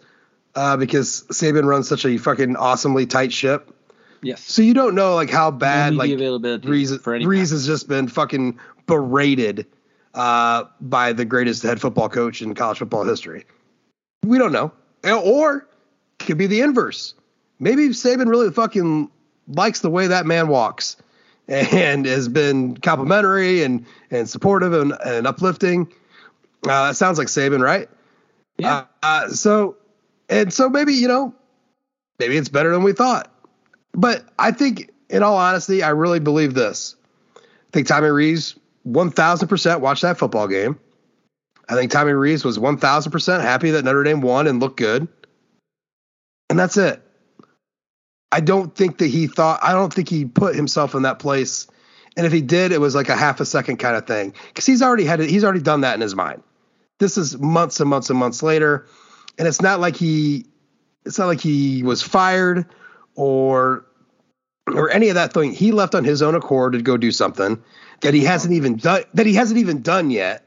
uh, 0.54 0.76
because 0.76 1.24
Saban 1.30 1.64
runs 1.64 1.88
such 1.88 2.04
a 2.04 2.16
fucking 2.18 2.56
awesomely 2.56 3.06
tight 3.06 3.32
ship. 3.32 3.74
Yes. 4.22 4.42
So 4.42 4.62
you 4.62 4.74
don't 4.74 4.94
know 4.94 5.14
like 5.14 5.30
how 5.30 5.50
bad 5.50 5.94
media 5.94 5.98
like 5.98 6.10
availability 6.10 6.68
Rees, 6.68 6.96
for 6.98 7.14
any 7.14 7.26
Rees 7.26 7.50
has 7.50 7.66
just 7.66 7.88
been 7.88 8.08
fucking 8.08 8.58
berated 8.86 9.66
uh, 10.14 10.64
by 10.80 11.12
the 11.12 11.24
greatest 11.24 11.62
head 11.62 11.80
football 11.80 12.08
coach 12.08 12.42
in 12.42 12.54
college 12.54 12.78
football 12.78 13.04
history. 13.04 13.46
We 14.22 14.36
don't 14.36 14.52
know, 14.52 14.72
or 15.04 15.66
it 16.18 16.26
could 16.26 16.36
be 16.36 16.46
the 16.46 16.60
inverse. 16.60 17.14
Maybe 17.58 17.88
Saban 17.88 18.28
really 18.28 18.50
fucking 18.50 19.10
likes 19.54 19.80
the 19.80 19.90
way 19.90 20.08
that 20.08 20.26
man 20.26 20.48
walks 20.48 20.96
and 21.50 22.06
has 22.06 22.28
been 22.28 22.76
complimentary 22.76 23.62
and 23.62 23.84
and 24.10 24.28
supportive 24.28 24.72
and, 24.72 24.94
and 25.04 25.26
uplifting. 25.26 25.92
Uh, 26.66 26.92
sounds 26.92 27.18
like 27.18 27.26
Saban, 27.26 27.60
right? 27.60 27.88
Yeah. 28.58 28.76
Uh, 28.76 28.84
uh, 29.02 29.28
so, 29.28 29.76
and 30.28 30.52
so 30.52 30.68
maybe 30.68 30.94
you 30.94 31.08
know, 31.08 31.34
maybe 32.18 32.36
it's 32.36 32.48
better 32.48 32.70
than 32.72 32.82
we 32.82 32.92
thought. 32.92 33.32
But 33.92 34.24
I 34.38 34.52
think, 34.52 34.90
in 35.08 35.22
all 35.22 35.36
honesty, 35.36 35.82
I 35.82 35.90
really 35.90 36.20
believe 36.20 36.54
this. 36.54 36.94
I 37.36 37.40
think 37.72 37.88
Tommy 37.88 38.08
thousand 39.10 39.48
percent 39.48 39.80
watched 39.80 40.02
that 40.02 40.18
football 40.18 40.46
game. 40.46 40.78
I 41.68 41.74
think 41.74 41.90
Tommy 41.90 42.12
Rees 42.12 42.44
was 42.44 42.58
one 42.58 42.76
thousand 42.76 43.12
percent 43.12 43.42
happy 43.42 43.70
that 43.72 43.84
Notre 43.84 44.04
Dame 44.04 44.20
won 44.20 44.46
and 44.46 44.60
looked 44.60 44.76
good, 44.76 45.08
and 46.48 46.58
that's 46.58 46.76
it. 46.76 47.02
I 48.32 48.40
don't 48.40 48.74
think 48.74 48.98
that 48.98 49.08
he 49.08 49.26
thought. 49.26 49.60
I 49.62 49.72
don't 49.72 49.92
think 49.92 50.08
he 50.08 50.24
put 50.24 50.54
himself 50.54 50.94
in 50.94 51.02
that 51.02 51.18
place. 51.18 51.66
And 52.16 52.26
if 52.26 52.32
he 52.32 52.40
did, 52.40 52.72
it 52.72 52.80
was 52.80 52.94
like 52.94 53.08
a 53.08 53.16
half 53.16 53.40
a 53.40 53.44
second 53.44 53.78
kind 53.78 53.96
of 53.96 54.06
thing 54.06 54.34
because 54.48 54.66
he's 54.66 54.82
already 54.82 55.04
had 55.04 55.20
it. 55.20 55.30
He's 55.30 55.44
already 55.44 55.62
done 55.62 55.82
that 55.82 55.94
in 55.94 56.00
his 56.00 56.14
mind. 56.14 56.42
This 56.98 57.16
is 57.16 57.38
months 57.38 57.80
and 57.80 57.88
months 57.88 58.10
and 58.10 58.18
months 58.18 58.42
later, 58.42 58.86
and 59.38 59.48
it's 59.48 59.60
not 59.60 59.80
like 59.80 59.96
he. 59.96 60.46
It's 61.06 61.18
not 61.18 61.26
like 61.26 61.40
he 61.40 61.82
was 61.82 62.02
fired 62.02 62.66
or 63.14 63.86
or 64.66 64.90
any 64.90 65.08
of 65.08 65.14
that 65.14 65.32
thing. 65.32 65.52
He 65.52 65.72
left 65.72 65.94
on 65.94 66.04
his 66.04 66.20
own 66.20 66.34
accord 66.34 66.74
to 66.74 66.82
go 66.82 66.96
do 66.96 67.10
something 67.10 67.62
that 68.02 68.12
he 68.12 68.24
hasn't 68.24 68.52
even 68.52 68.76
done. 68.76 69.04
That 69.14 69.26
he 69.26 69.34
hasn't 69.34 69.58
even 69.58 69.82
done 69.82 70.10
yet. 70.10 70.46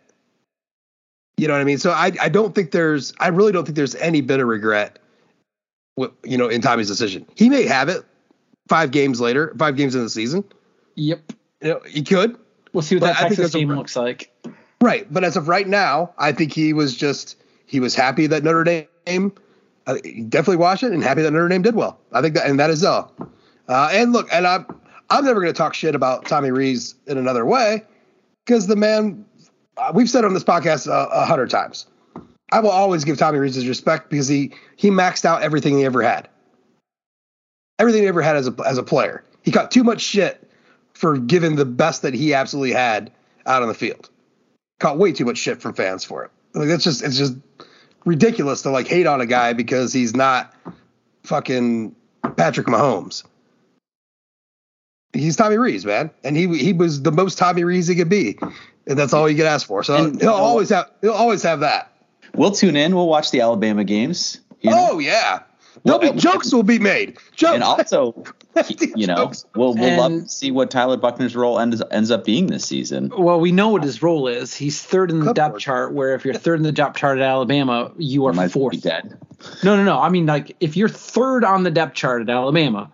You 1.37 1.47
know 1.47 1.55
what 1.55 1.61
I 1.61 1.65
mean? 1.65 1.79
So 1.79 1.91
I 1.91 2.11
I 2.21 2.29
don't 2.29 2.53
think 2.53 2.71
there's. 2.71 3.13
I 3.19 3.29
really 3.29 3.51
don't 3.51 3.65
think 3.65 3.75
there's 3.75 3.95
any 3.95 4.21
bit 4.21 4.39
of 4.39 4.47
regret 4.47 4.99
you 5.97 6.37
know, 6.37 6.47
in 6.47 6.61
Tommy's 6.61 6.87
decision. 6.87 7.25
He 7.35 7.49
may 7.49 7.65
have 7.65 7.89
it 7.89 8.03
five 8.67 8.91
games 8.91 9.21
later, 9.21 9.53
five 9.57 9.75
games 9.75 9.95
in 9.95 10.01
the 10.03 10.09
season. 10.09 10.43
Yep. 10.95 11.33
You 11.61 11.69
know, 11.69 11.81
he 11.87 12.01
could. 12.01 12.37
We'll 12.71 12.81
see 12.81 12.95
what 12.95 13.03
that 13.03 13.17
Texas 13.17 13.53
a- 13.53 13.59
game 13.59 13.69
looks 13.69 13.95
like. 13.95 14.31
Right. 14.81 15.11
But 15.11 15.23
as 15.23 15.37
of 15.37 15.47
right 15.47 15.67
now, 15.67 16.13
I 16.17 16.31
think 16.31 16.51
he 16.51 16.73
was 16.73 16.95
just, 16.95 17.37
he 17.65 17.79
was 17.79 17.95
happy 17.95 18.27
that 18.27 18.43
Notre 18.43 18.63
Dame, 18.63 19.31
uh, 19.85 19.93
definitely 20.29 20.57
watched 20.57 20.83
it 20.83 20.91
and 20.91 21.03
happy 21.03 21.21
that 21.21 21.31
Notre 21.31 21.47
Dame 21.47 21.61
did 21.61 21.75
well. 21.75 21.99
I 22.11 22.21
think 22.21 22.35
that, 22.35 22.47
and 22.47 22.59
that 22.59 22.69
is 22.69 22.83
all. 22.83 23.13
Uh, 23.67 23.89
and 23.91 24.11
look, 24.11 24.27
and 24.33 24.45
I'm, 24.45 24.65
I'm 25.09 25.23
never 25.23 25.39
going 25.39 25.53
to 25.53 25.57
talk 25.57 25.73
shit 25.73 25.95
about 25.95 26.25
Tommy 26.25 26.51
Rees 26.51 26.95
in 27.07 27.17
another 27.17 27.45
way 27.45 27.83
because 28.45 28.67
the 28.67 28.75
man, 28.75 29.25
uh, 29.77 29.91
we've 29.93 30.09
said 30.09 30.25
on 30.25 30.33
this 30.33 30.43
podcast 30.43 30.87
a 30.87 31.25
hundred 31.25 31.49
times. 31.49 31.85
I 32.53 32.59
will 32.59 32.69
always 32.69 33.03
give 33.03 33.17
Tommy 33.17 33.39
Rees 33.39 33.55
his 33.55 33.67
respect 33.67 34.11
because 34.11 34.27
he 34.27 34.51
he 34.75 34.91
maxed 34.91 35.25
out 35.25 35.41
everything 35.41 35.75
he 35.75 35.85
ever 35.85 36.03
had. 36.03 36.29
Everything 37.79 38.03
he 38.03 38.07
ever 38.07 38.21
had 38.21 38.35
as 38.35 38.47
a 38.47 38.55
as 38.63 38.77
a 38.77 38.83
player. 38.83 39.23
He 39.41 39.49
got 39.49 39.71
too 39.71 39.83
much 39.83 40.01
shit 40.01 40.47
for 40.93 41.17
giving 41.17 41.55
the 41.55 41.65
best 41.65 42.03
that 42.03 42.13
he 42.13 42.35
absolutely 42.35 42.73
had 42.73 43.11
out 43.47 43.63
on 43.63 43.69
the 43.69 43.73
field. 43.73 44.07
Caught 44.79 44.99
way 44.99 45.11
too 45.11 45.25
much 45.25 45.39
shit 45.39 45.63
from 45.63 45.73
fans 45.73 46.03
for 46.05 46.25
it. 46.25 46.31
Like 46.53 46.67
that's 46.67 46.83
just 46.83 47.03
it's 47.03 47.17
just 47.17 47.33
ridiculous 48.05 48.61
to 48.61 48.69
like 48.69 48.87
hate 48.87 49.07
on 49.07 49.19
a 49.19 49.25
guy 49.25 49.53
because 49.53 49.91
he's 49.91 50.15
not 50.15 50.53
fucking 51.23 51.95
Patrick 52.37 52.67
Mahomes. 52.67 53.23
He's 55.11 55.35
Tommy 55.35 55.57
Rees, 55.57 55.87
man, 55.87 56.11
and 56.23 56.37
he 56.37 56.55
he 56.55 56.71
was 56.71 57.01
the 57.01 57.11
most 57.11 57.39
Tommy 57.39 57.63
Rees 57.63 57.87
he 57.87 57.95
could 57.95 58.09
be, 58.09 58.37
and 58.85 58.99
that's 58.99 59.11
all 59.13 59.27
you 59.27 59.35
could 59.35 59.47
ask 59.47 59.65
for. 59.65 59.83
So 59.83 59.95
And- 59.95 60.21
he'll 60.21 60.29
always 60.29 60.69
have 60.69 60.91
he'll 61.01 61.13
always 61.13 61.41
have 61.41 61.61
that. 61.61 61.92
We'll 62.35 62.51
tune 62.51 62.75
in. 62.75 62.95
We'll 62.95 63.07
watch 63.07 63.31
the 63.31 63.41
Alabama 63.41 63.83
games. 63.83 64.39
you 64.61 64.69
know? 64.71 64.89
Oh 64.91 64.99
yeah, 64.99 65.43
there'll 65.83 65.99
Well, 65.99 66.13
be 66.13 66.19
jokes 66.19 66.51
will 66.53 66.63
be 66.63 66.79
made. 66.79 67.17
Jokes. 67.35 67.53
and 67.53 67.63
also, 67.63 68.23
you 68.95 69.05
know, 69.07 69.15
Jokes. 69.15 69.45
we'll 69.55 69.73
we'll 69.75 69.97
love 69.99 70.11
to 70.23 70.29
see 70.29 70.49
what 70.51 70.71
Tyler 70.71 70.97
Buchner's 70.97 71.35
role 71.35 71.59
ends 71.59 71.81
ends 71.91 72.09
up 72.11 72.25
being 72.25 72.47
this 72.47 72.65
season. 72.65 73.11
Well, 73.15 73.39
we 73.39 73.51
know 73.51 73.69
what 73.69 73.83
his 73.83 74.01
role 74.01 74.27
is. 74.27 74.55
He's 74.55 74.81
third 74.81 75.11
in 75.11 75.19
the 75.19 75.25
Clipboard. 75.25 75.35
depth 75.53 75.59
chart. 75.59 75.93
Where 75.93 76.15
if 76.15 76.25
you're 76.25 76.33
third 76.33 76.57
in 76.57 76.63
the 76.63 76.71
depth 76.71 76.97
chart 76.97 77.19
at 77.19 77.23
Alabama, 77.23 77.91
you 77.97 78.25
are 78.25 78.33
Might 78.33 78.51
fourth. 78.51 78.81
dead. 78.81 79.17
No, 79.63 79.75
no, 79.75 79.83
no. 79.83 79.99
I 79.99 80.09
mean, 80.09 80.25
like 80.25 80.55
if 80.59 80.75
you're 80.77 80.89
third 80.89 81.43
on 81.43 81.63
the 81.63 81.71
depth 81.71 81.93
chart 81.95 82.21
at 82.21 82.29
Alabama, 82.29 82.89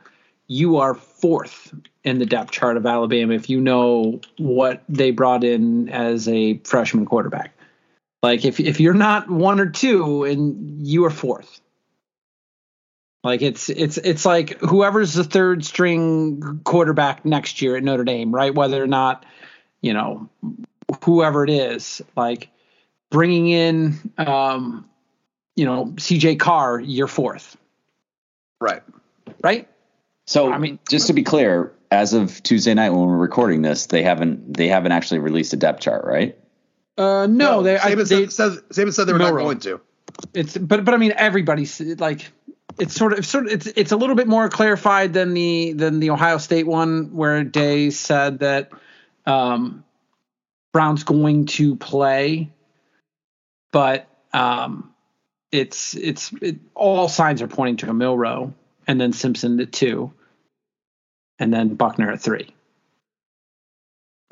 you 0.48 0.78
are 0.78 0.96
fourth 0.96 1.74
in 2.04 2.18
the 2.20 2.26
depth 2.26 2.52
chart 2.52 2.76
of 2.76 2.86
Alabama 2.86 3.34
if 3.34 3.50
you 3.50 3.62
know 3.62 4.20
what 4.38 4.82
they 4.90 5.12
brought 5.12 5.44
in 5.44 5.90
as 5.90 6.28
a 6.28 6.58
freshman 6.64 7.06
quarterback. 7.06 7.54
Like 8.22 8.46
if 8.46 8.60
if 8.60 8.80
you're 8.80 8.94
not 8.94 9.30
one 9.30 9.60
or 9.60 9.70
two 9.70 10.24
and 10.26 10.86
you 10.86 11.06
are 11.06 11.10
fourth. 11.10 11.62
Like 13.24 13.42
it's 13.42 13.70
it's 13.70 13.98
it's 13.98 14.26
like 14.26 14.60
whoever's 14.60 15.14
the 15.14 15.24
third 15.24 15.66
string 15.66 16.62
quarterback 16.64 17.26
next 17.26 17.62
year 17.62 17.76
at 17.76 17.84
Notre 17.84 18.06
Dame, 18.06 18.34
right? 18.34 18.54
Whether 18.54 18.82
or 18.82 18.88
not, 18.88 19.26
you 19.82 19.94
know, 19.94 20.30
whoever 21.04 21.44
it 21.44 21.50
is, 21.50 22.02
like 22.16 22.50
bringing 23.10 23.50
in 23.50 23.98
um 24.18 24.86
you 25.56 25.66
know, 25.66 25.88
CJ 25.98 26.40
Carr, 26.40 26.80
you're 26.80 27.08
fourth, 27.08 27.58
right. 28.62 28.82
right? 29.44 29.68
So 30.26 30.54
I 30.54 30.58
mean- 30.58 30.80
just 30.90 31.08
to 31.08 31.14
be 31.14 31.24
clear, 31.24 31.74
as 31.92 32.14
of 32.14 32.42
Tuesday 32.44 32.74
night 32.74 32.92
when 32.92 33.02
we're 33.02 33.18
recording 33.18 33.64
this, 33.64 33.88
they 33.88 34.02
haven't 34.02 34.54
they 34.56 34.70
haven't 34.70 34.94
actually 34.94 35.20
released 35.20 35.52
a 35.52 35.58
depth 35.58 35.82
chart, 35.82 36.06
right? 36.06 36.38
Uh, 37.00 37.28
no, 37.28 37.64
they, 37.64 37.78
I, 37.78 37.96
Saban, 37.96 38.10
they 38.10 38.28
said, 38.28 38.52
Saban 38.70 38.94
said 38.94 39.06
they 39.06 39.14
were 39.14 39.20
not 39.20 39.32
going 39.32 39.60
to. 39.60 39.80
it's 40.34 40.58
but 40.58 40.84
but 40.84 40.94
I 40.94 40.98
mean 40.98 41.14
everybody's 41.16 41.80
like 41.98 42.30
it's 42.78 42.94
sort 42.94 43.18
of 43.18 43.26
sort 43.26 43.46
of 43.46 43.54
it's 43.54 43.68
it's 43.68 43.94
a 43.94 43.96
little 43.96 44.18
bit 44.18 44.28
more 44.28 44.50
clarified 44.50 45.14
than 45.14 45.34
the 45.34 45.72
than 45.72 46.02
the 46.02 46.10
Ohio 46.10 46.38
State 46.40 46.68
one 46.68 47.16
where 47.16 47.46
Day 47.46 47.90
said 47.90 48.40
that 48.40 48.72
um, 49.26 49.86
Brown's 50.74 51.06
going 51.06 51.46
to 51.46 51.78
play, 51.78 52.52
but 53.72 54.06
um, 54.34 54.94
it's 55.54 55.96
it's 55.96 56.34
it, 56.42 56.58
all 56.76 57.08
signs 57.08 57.42
are 57.42 57.48
pointing 57.48 57.78
to 57.78 57.90
a 57.90 57.94
Milroe 57.94 58.54
and 58.88 59.00
then 59.00 59.14
Simpson 59.14 59.58
at 59.62 59.72
two, 59.72 60.12
and 61.40 61.54
then 61.54 61.76
Buchner 61.76 62.12
at 62.12 62.20
three. 62.20 62.54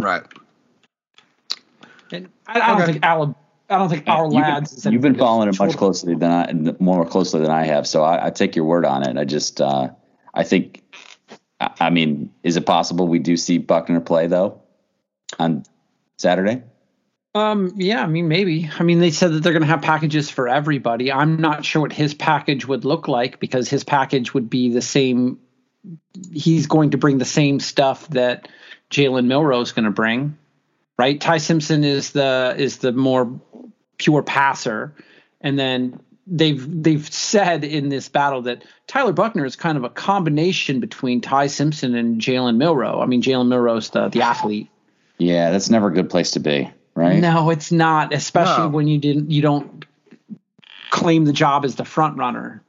Right. 0.02 0.24
And 2.12 2.30
I, 2.48 2.60
I 2.60 2.68
don't 2.68 2.82
Okay. 2.82 2.92
think 2.94 3.04
Alab- 3.04 3.36
I 3.70 3.78
don't 3.78 3.90
think 3.90 4.08
our 4.08 4.26
You've 4.26 4.34
lads. 4.34 4.74
is 4.74 4.86
You've 4.86 5.02
been 5.02 5.16
following 5.18 5.50
it 5.50 5.60
much 5.60 5.76
closely 5.76 6.16
than 6.16 6.32
I, 6.32 6.76
more 6.80 7.06
closely 7.06 7.42
than 7.42 7.52
I 7.52 7.66
have. 7.66 7.86
So 7.86 8.02
I, 8.04 8.28
I 8.28 8.30
take 8.30 8.56
your 8.56 8.66
word 8.66 8.86
on 8.86 9.04
it. 9.06 9.18
I 9.18 9.26
just, 9.26 9.60
uh, 9.60 9.90
I 10.34 10.44
think, 10.44 10.84
I, 11.60 11.72
I 11.82 11.90
mean, 11.90 12.34
is 12.44 12.56
it 12.56 12.66
possible 12.66 13.08
we 13.08 13.20
do 13.20 13.36
see 13.36 13.58
Buchner 13.58 14.00
play 14.00 14.28
though 14.28 14.62
on 15.38 15.66
Saturday? 16.18 16.64
Um, 17.36 17.74
yeah, 17.76 18.02
I 18.02 18.08
mean, 18.08 18.30
maybe. 18.30 18.70
I 18.80 18.84
mean, 18.84 19.00
they 19.00 19.12
said 19.12 19.32
that 19.34 19.44
they're 19.44 19.54
going 19.54 19.62
to 19.62 19.68
have 19.68 19.82
packages 19.82 20.30
for 20.30 20.48
everybody. 20.48 21.12
I'm 21.12 21.40
not 21.40 21.66
sure 21.66 21.82
what 21.82 21.94
his 21.94 22.14
package 22.14 22.66
would 22.66 22.86
look 22.86 23.08
like 23.08 23.40
because 23.40 23.70
his 23.70 23.84
package 23.84 24.34
would 24.34 24.50
be 24.50 24.70
the 24.72 24.82
same. 24.82 25.40
He's 26.32 26.66
going 26.68 26.92
to 26.92 26.98
bring 26.98 27.18
the 27.20 27.26
same 27.26 27.60
stuff 27.60 28.08
that 28.10 28.48
Jalen 28.90 29.26
Milroe 29.28 29.62
is 29.62 29.72
going 29.72 29.86
to 29.86 29.92
bring, 29.92 30.38
right? 30.98 31.20
Ty 31.20 31.38
Simpson 31.38 31.84
is 31.84 32.12
the 32.12 32.56
is 32.58 32.78
the 32.78 32.92
more 32.92 33.40
pure 33.98 34.24
passer, 34.24 34.94
and 35.42 35.58
then 35.58 36.00
they've 36.28 36.84
they've 36.84 37.08
said 37.12 37.64
in 37.64 37.90
this 37.90 38.10
battle 38.10 38.42
that 38.44 38.64
Tyler 38.88 39.14
Buchner 39.14 39.46
is 39.46 39.56
kind 39.56 39.78
of 39.78 39.84
a 39.84 39.90
combination 39.90 40.80
between 40.80 41.22
Ty 41.22 41.48
Simpson 41.48 41.96
and 41.96 42.20
Jalen 42.22 42.58
Milroe. 42.58 43.02
I 43.02 43.06
mean, 43.06 43.22
Jalen 43.22 43.48
Milroe's 43.48 43.90
the 43.92 44.10
the 44.10 44.22
athlete. 44.22 44.70
Yeah, 45.18 45.52
that's 45.52 45.70
never 45.70 45.88
a 45.88 45.94
good 45.94 46.10
place 46.10 46.32
to 46.32 46.40
be, 46.40 46.70
right? 46.94 47.20
No, 47.20 47.50
it's 47.50 47.72
not, 47.72 48.14
especially 48.14 48.66
No. 48.66 48.70
when 48.70 48.88
you 48.88 49.00
didn't 49.00 49.32
you 49.32 49.42
don't 49.42 49.86
claim 50.90 51.26
the 51.26 51.34
job 51.34 51.66
as 51.66 51.76
the 51.76 51.86
front 51.86 52.18
runner. 52.18 52.62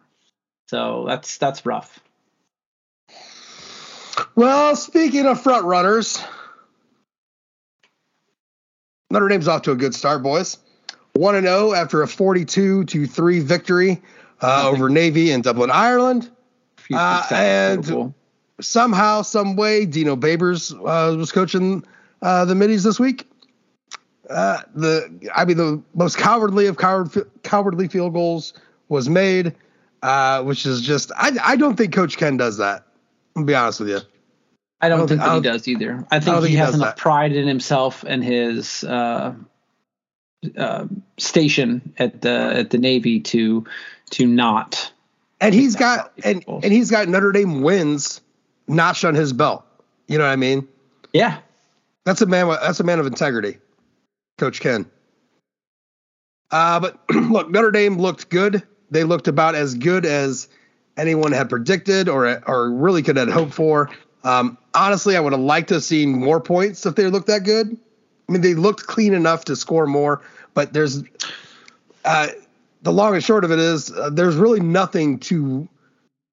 So 0.68 1.04
that's 1.06 1.38
that's 1.38 1.64
rough. 1.66 2.00
Well, 4.34 4.76
speaking 4.76 5.26
of 5.26 5.40
front 5.40 5.64
runners, 5.64 6.22
Notre 9.10 9.28
Dame's 9.28 9.48
off 9.48 9.62
to 9.62 9.72
a 9.72 9.76
good 9.76 9.94
start, 9.94 10.22
boys. 10.22 10.58
1 11.14 11.34
and 11.34 11.46
0 11.46 11.72
after 11.72 12.02
a 12.02 12.08
42 12.08 12.84
to 12.84 13.06
3 13.06 13.40
victory 13.40 14.02
uh, 14.42 14.68
over 14.68 14.88
Navy 14.88 15.32
in 15.32 15.40
Dublin, 15.40 15.70
Ireland. 15.70 16.30
Uh, 16.92 17.26
and- 17.30 17.84
so. 17.84 18.14
Somehow, 18.60 19.22
some 19.22 19.54
way, 19.54 19.86
Dino 19.86 20.16
Babers 20.16 20.72
uh, 20.74 21.16
was 21.16 21.30
coaching 21.30 21.84
uh, 22.22 22.44
the 22.44 22.56
middies 22.56 22.82
this 22.82 22.98
week. 22.98 23.30
Uh, 24.28 24.62
the 24.74 25.30
I 25.32 25.44
mean, 25.44 25.56
the 25.56 25.80
most 25.94 26.18
cowardly 26.18 26.66
of 26.66 26.76
coward, 26.76 27.08
cowardly 27.44 27.86
field 27.86 28.14
goals 28.14 28.54
was 28.88 29.08
made, 29.08 29.54
uh, 30.02 30.42
which 30.42 30.66
is 30.66 30.82
just 30.82 31.12
I 31.16 31.30
I 31.42 31.54
don't 31.54 31.76
think 31.76 31.94
Coach 31.94 32.16
Ken 32.16 32.36
does 32.36 32.56
that. 32.56 32.84
Gonna 33.34 33.46
be 33.46 33.54
honest 33.54 33.78
with 33.78 33.90
you. 33.90 34.00
I 34.80 34.88
don't, 34.88 35.00
don't 35.00 35.08
think 35.08 35.20
think- 35.20 35.30
that 35.30 35.34
he 35.36 35.40
does 35.58 35.68
either. 35.68 36.06
I 36.10 36.20
think 36.20 36.36
think 36.36 36.48
he, 36.48 36.56
has 36.56 36.74
enough 36.74 36.94
that. 36.94 36.96
pride 36.96 37.32
in 37.32 37.48
himself 37.48 38.04
and 38.06 38.22
his 38.22 38.84
uh, 38.84 39.34
uh, 40.56 40.86
station 41.16 41.92
at 41.98 42.22
the 42.22 42.30
at 42.30 42.70
the 42.70 42.78
Navy 42.78 43.20
to 43.20 43.64
to 44.10 44.26
not. 44.26 44.92
and 45.40 45.54
he's 45.54 45.74
got 45.76 46.12
and 46.24 46.44
and 46.48 46.72
he's 46.72 46.90
got 46.90 47.08
Notre 47.08 47.32
Dame 47.32 47.62
wins 47.62 48.20
notched 48.68 49.04
on 49.04 49.14
his 49.14 49.32
belt. 49.32 49.64
You 50.06 50.16
know 50.18 50.24
what 50.24 50.30
I 50.30 50.36
mean? 50.36 50.66
Yeah, 51.12 51.38
That's 52.04 52.22
a 52.22 52.26
man. 52.26 52.48
That's 52.48 52.80
a 52.80 52.84
man 52.84 53.00
of 53.00 53.06
integrity, 53.06 53.58
Coach 54.38 54.60
Ken. 54.60 54.86
Uh, 56.50 56.80
but 56.80 57.00
look, 57.10 57.50
Notre 57.50 57.70
Dame 57.70 57.98
looked 57.98 58.30
good. 58.30 58.62
They 58.90 59.04
looked 59.04 59.28
about 59.28 59.54
as 59.54 59.74
good 59.74 60.06
as 60.06 60.48
anyone 60.96 61.32
had 61.32 61.48
predicted 61.48 62.08
or 62.08 62.42
or 62.48 62.70
really 62.70 63.02
could 63.02 63.16
have 63.16 63.28
hoped 63.30 63.52
for. 63.54 63.90
Um, 64.24 64.58
honestly, 64.74 65.16
I 65.16 65.20
would 65.20 65.32
have 65.32 65.40
liked 65.40 65.68
to 65.68 65.74
have 65.74 65.84
seen 65.84 66.12
more 66.12 66.40
points 66.40 66.84
if 66.86 66.94
they 66.94 67.06
looked 67.06 67.28
that 67.28 67.44
good. 67.44 67.76
I 68.28 68.32
mean, 68.32 68.42
they 68.42 68.54
looked 68.54 68.86
clean 68.86 69.14
enough 69.14 69.44
to 69.46 69.56
score 69.56 69.86
more, 69.86 70.22
but 70.54 70.72
there's 70.72 71.02
uh, 72.04 72.28
the 72.82 72.92
long 72.92 73.14
and 73.14 73.24
short 73.24 73.44
of 73.44 73.52
it 73.52 73.58
is 73.58 73.90
uh, 73.92 74.10
there's 74.10 74.36
really 74.36 74.60
nothing 74.60 75.18
to. 75.20 75.68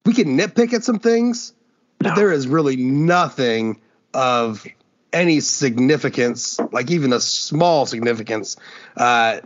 We 0.04 0.12
can 0.12 0.38
nitpick 0.38 0.72
at 0.72 0.84
some 0.84 0.98
things, 0.98 1.52
but 1.98 2.10
No. 2.10 2.14
there 2.16 2.32
is 2.32 2.46
really 2.46 2.76
nothing 2.76 3.80
of 4.14 4.66
any 5.12 5.40
significance, 5.40 6.60
like 6.72 6.90
even 6.90 7.12
a 7.12 7.20
small 7.20 7.86
significance, 7.86 8.56
uh, 8.96 9.40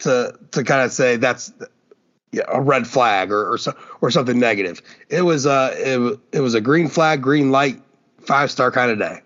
to 0.00 0.38
to 0.52 0.64
kind 0.64 0.82
of 0.82 0.92
say 0.92 1.16
that's 1.16 1.52
a 2.48 2.60
red 2.60 2.86
flag 2.86 3.32
or 3.32 3.52
or, 3.52 3.58
so, 3.58 3.74
or 4.00 4.10
something 4.10 4.38
negative. 4.38 4.80
It 5.08 5.22
was 5.22 5.46
uh 5.46 5.74
it, 5.76 6.18
it 6.32 6.40
was 6.40 6.54
a 6.54 6.60
green 6.60 6.88
flag, 6.88 7.22
green 7.22 7.50
light, 7.50 7.80
five 8.26 8.50
star 8.50 8.70
kind 8.70 8.90
of 8.90 8.98
day. 8.98 9.20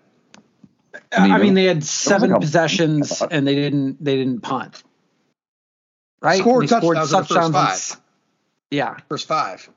I 1.11 1.27
mean, 1.27 1.41
mean, 1.41 1.53
they 1.55 1.65
had 1.65 1.83
seven 1.83 2.33
possessions 2.39 3.21
and 3.31 3.45
they 3.47 3.55
didn't 3.55 4.03
they 4.03 4.15
didn't 4.15 4.41
punt. 4.41 4.83
Right? 6.21 6.39
Scored 6.39 6.63
They 6.63 6.67
touchdowns 6.67 7.11
in 7.13 7.19
the 7.19 7.25
first 7.25 7.51
five. 7.51 7.69
s- 7.71 7.97
Yeah. 8.69 8.97
First 9.09 9.27
five. 9.27 9.69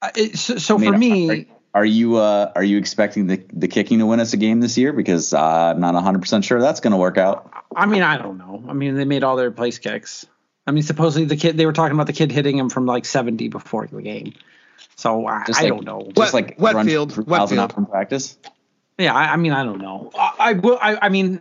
Uh, 0.00 0.10
it- 0.14 0.38
so 0.38 0.56
so 0.56 0.76
I 0.76 0.78
mean, 0.78 0.92
for 0.92 0.98
me, 0.98 1.30
are, 1.74 1.80
are 1.80 1.84
you 1.84 2.16
uh, 2.16 2.52
are 2.54 2.64
you 2.64 2.78
expecting 2.78 3.26
the 3.26 3.44
the 3.52 3.68
kicking 3.68 3.98
to 3.98 4.06
win 4.06 4.20
us 4.20 4.32
a 4.32 4.36
game 4.36 4.60
this 4.60 4.78
year? 4.78 4.92
Because 4.92 5.34
uh, 5.34 5.40
I'm 5.40 5.80
not 5.80 5.94
100 5.94 6.20
percent 6.20 6.44
sure 6.44 6.60
that's 6.60 6.80
going 6.80 6.92
to 6.92 6.96
work 6.96 7.18
out. 7.18 7.50
I 7.74 7.86
mean, 7.86 8.02
I 8.02 8.16
don't 8.16 8.38
know. 8.38 8.64
I 8.68 8.72
mean, 8.72 8.94
they 8.94 9.04
made 9.04 9.24
all 9.24 9.36
their 9.36 9.50
place 9.50 9.78
kicks. 9.78 10.26
I 10.66 10.72
mean, 10.72 10.82
supposedly 10.82 11.26
the 11.26 11.36
kid 11.36 11.56
they 11.56 11.66
were 11.66 11.72
talking 11.72 11.94
about 11.94 12.06
the 12.06 12.12
kid 12.12 12.30
hitting 12.30 12.56
him 12.56 12.70
from 12.70 12.86
like 12.86 13.04
70 13.04 13.48
before 13.48 13.86
the 13.86 14.02
game. 14.02 14.34
So 14.96 15.26
I, 15.26 15.44
Just 15.46 15.60
I 15.60 15.66
don't 15.66 15.84
know. 15.84 16.10
Just 16.14 16.34
like 16.34 16.56
wet 16.58 16.74
run 16.74 16.86
field, 16.86 17.12
through 17.12 17.24
wet 17.24 17.38
miles 17.38 17.52
an 17.52 17.58
hour 17.58 17.68
from 17.68 17.86
practice. 17.86 18.38
Yeah, 18.98 19.14
I, 19.14 19.32
I 19.32 19.36
mean, 19.36 19.52
I 19.52 19.64
don't 19.64 19.80
know. 19.80 20.10
I, 20.14 20.34
I 20.38 20.52
will. 20.54 20.78
I, 20.80 20.98
I 21.02 21.08
mean, 21.08 21.40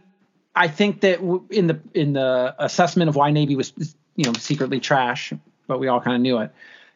I 0.55 0.67
think 0.67 1.01
that 1.01 1.19
in 1.49 1.67
the 1.67 1.79
in 1.93 2.13
the 2.13 2.55
assessment 2.57 3.09
of 3.09 3.15
why 3.15 3.31
Navy 3.31 3.55
was, 3.55 3.73
you 4.15 4.25
know, 4.25 4.33
secretly 4.33 4.79
trash, 4.79 5.33
but 5.67 5.79
we 5.79 5.87
all 5.87 5.99
kind 6.01 6.15
of 6.15 6.21
knew 6.21 6.39
it. 6.39 6.51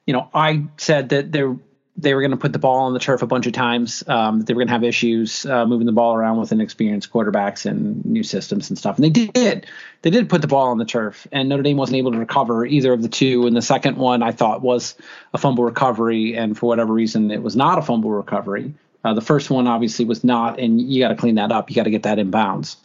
You 0.05 0.13
know, 0.13 0.29
I 0.33 0.65
said 0.77 1.09
that 1.09 1.31
they 1.31 1.43
were 1.43 1.57
they 1.95 2.13
were 2.13 2.21
going 2.21 2.31
to 2.31 2.37
put 2.37 2.53
the 2.53 2.59
ball 2.59 2.79
on 2.79 2.93
the 2.93 2.99
turf 2.99 3.21
a 3.21 3.27
bunch 3.27 3.45
of 3.45 3.53
times. 3.53 4.03
Um, 4.07 4.41
they 4.41 4.53
were 4.53 4.59
going 4.59 4.67
to 4.67 4.73
have 4.73 4.83
issues 4.83 5.45
uh, 5.45 5.65
moving 5.65 5.85
the 5.85 5.91
ball 5.91 6.15
around 6.15 6.39
with 6.39 6.51
inexperienced 6.51 7.11
quarterbacks 7.11 7.67
and 7.67 8.03
new 8.03 8.23
systems 8.23 8.69
and 8.69 8.77
stuff. 8.77 8.97
And 8.97 9.05
they 9.05 9.09
did. 9.09 9.67
They 10.01 10.09
did 10.09 10.27
put 10.27 10.41
the 10.41 10.47
ball 10.47 10.69
on 10.69 10.79
the 10.79 10.85
turf, 10.85 11.27
and 11.31 11.49
Notre 11.49 11.63
Dame 11.63 11.77
wasn't 11.77 11.97
able 11.97 12.11
to 12.11 12.17
recover 12.17 12.65
either 12.65 12.93
of 12.93 13.03
the 13.03 13.09
two. 13.09 13.45
And 13.45 13.55
the 13.55 13.61
second 13.61 13.97
one 13.97 14.23
I 14.23 14.31
thought 14.31 14.61
was 14.61 14.95
a 15.33 15.37
fumble 15.37 15.63
recovery, 15.63 16.35
and 16.35 16.57
for 16.57 16.65
whatever 16.65 16.93
reason, 16.93 17.29
it 17.29 17.43
was 17.43 17.55
not 17.55 17.77
a 17.77 17.81
fumble 17.81 18.11
recovery. 18.11 18.73
Uh, 19.03 19.13
the 19.13 19.21
first 19.21 19.49
one 19.49 19.67
obviously 19.67 20.05
was 20.05 20.23
not, 20.23 20.59
and 20.59 20.81
you 20.81 21.01
got 21.01 21.09
to 21.09 21.15
clean 21.15 21.35
that 21.35 21.51
up. 21.51 21.69
You 21.69 21.75
got 21.75 21.83
to 21.83 21.91
get 21.91 22.03
that 22.03 22.19
in 22.19 22.31
bounds. 22.31 22.77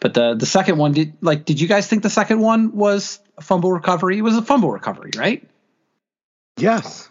But 0.00 0.14
the 0.14 0.34
the 0.34 0.46
second 0.46 0.76
one 0.76 0.92
did 0.92 1.14
like 1.22 1.44
did 1.44 1.60
you 1.60 1.66
guys 1.66 1.86
think 1.86 2.02
the 2.02 2.10
second 2.10 2.40
one 2.40 2.76
was 2.76 3.20
a 3.38 3.42
fumble 3.42 3.72
recovery? 3.72 4.18
It 4.18 4.22
was 4.22 4.36
a 4.36 4.42
fumble 4.42 4.70
recovery, 4.70 5.10
right? 5.16 5.42
Yes. 6.58 7.08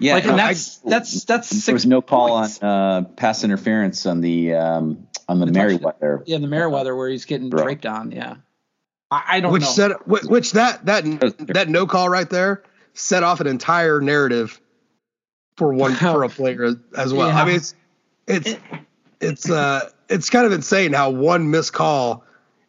Yeah, 0.00 0.14
like 0.14 0.24
no, 0.24 0.32
and 0.32 0.40
I- 0.40 0.48
that's 0.48 0.78
that's 0.78 1.24
that's 1.24 1.66
there 1.66 1.74
was 1.74 1.86
no 1.86 2.00
call 2.02 2.40
points. 2.40 2.62
on 2.62 2.68
uh, 2.68 3.02
pass 3.16 3.44
interference 3.44 4.06
on 4.06 4.20
the 4.20 4.54
um, 4.54 5.06
on 5.28 5.38
the, 5.40 5.46
Merriweather. 5.46 6.22
Yeah, 6.26 6.38
the 6.38 6.46
Merriweather 6.48 6.96
where 6.96 7.08
he's 7.08 7.26
getting 7.26 7.50
Bro. 7.50 7.62
draped 7.64 7.86
on. 7.86 8.10
Yeah, 8.10 8.36
I, 9.10 9.24
I 9.28 9.40
don't 9.40 9.50
know. 9.50 9.52
Which 9.52 9.62
know. 9.62 9.68
set 9.68 10.08
which, 10.08 10.22
which 10.24 10.52
that 10.52 10.86
that 10.86 11.04
that 11.48 11.68
no 11.68 11.86
call 11.86 12.08
right 12.08 12.28
there 12.28 12.62
set 12.94 13.22
off 13.22 13.40
an 13.40 13.46
entire 13.46 14.00
narrative 14.00 14.60
for 15.56 15.72
one 15.72 15.94
for 15.96 16.24
a 16.24 16.28
player 16.28 16.74
as 16.96 17.12
well. 17.12 17.28
Yeah. 17.28 17.42
I 17.42 17.44
mean 17.44 17.56
it's 17.56 17.74
it's 18.26 18.56
it's 19.20 19.50
uh 19.50 19.90
it's 20.08 20.30
kind 20.30 20.46
of 20.46 20.52
insane 20.52 20.92
how 20.92 21.10
one 21.10 21.50
missed 21.50 21.72
call 21.72 22.24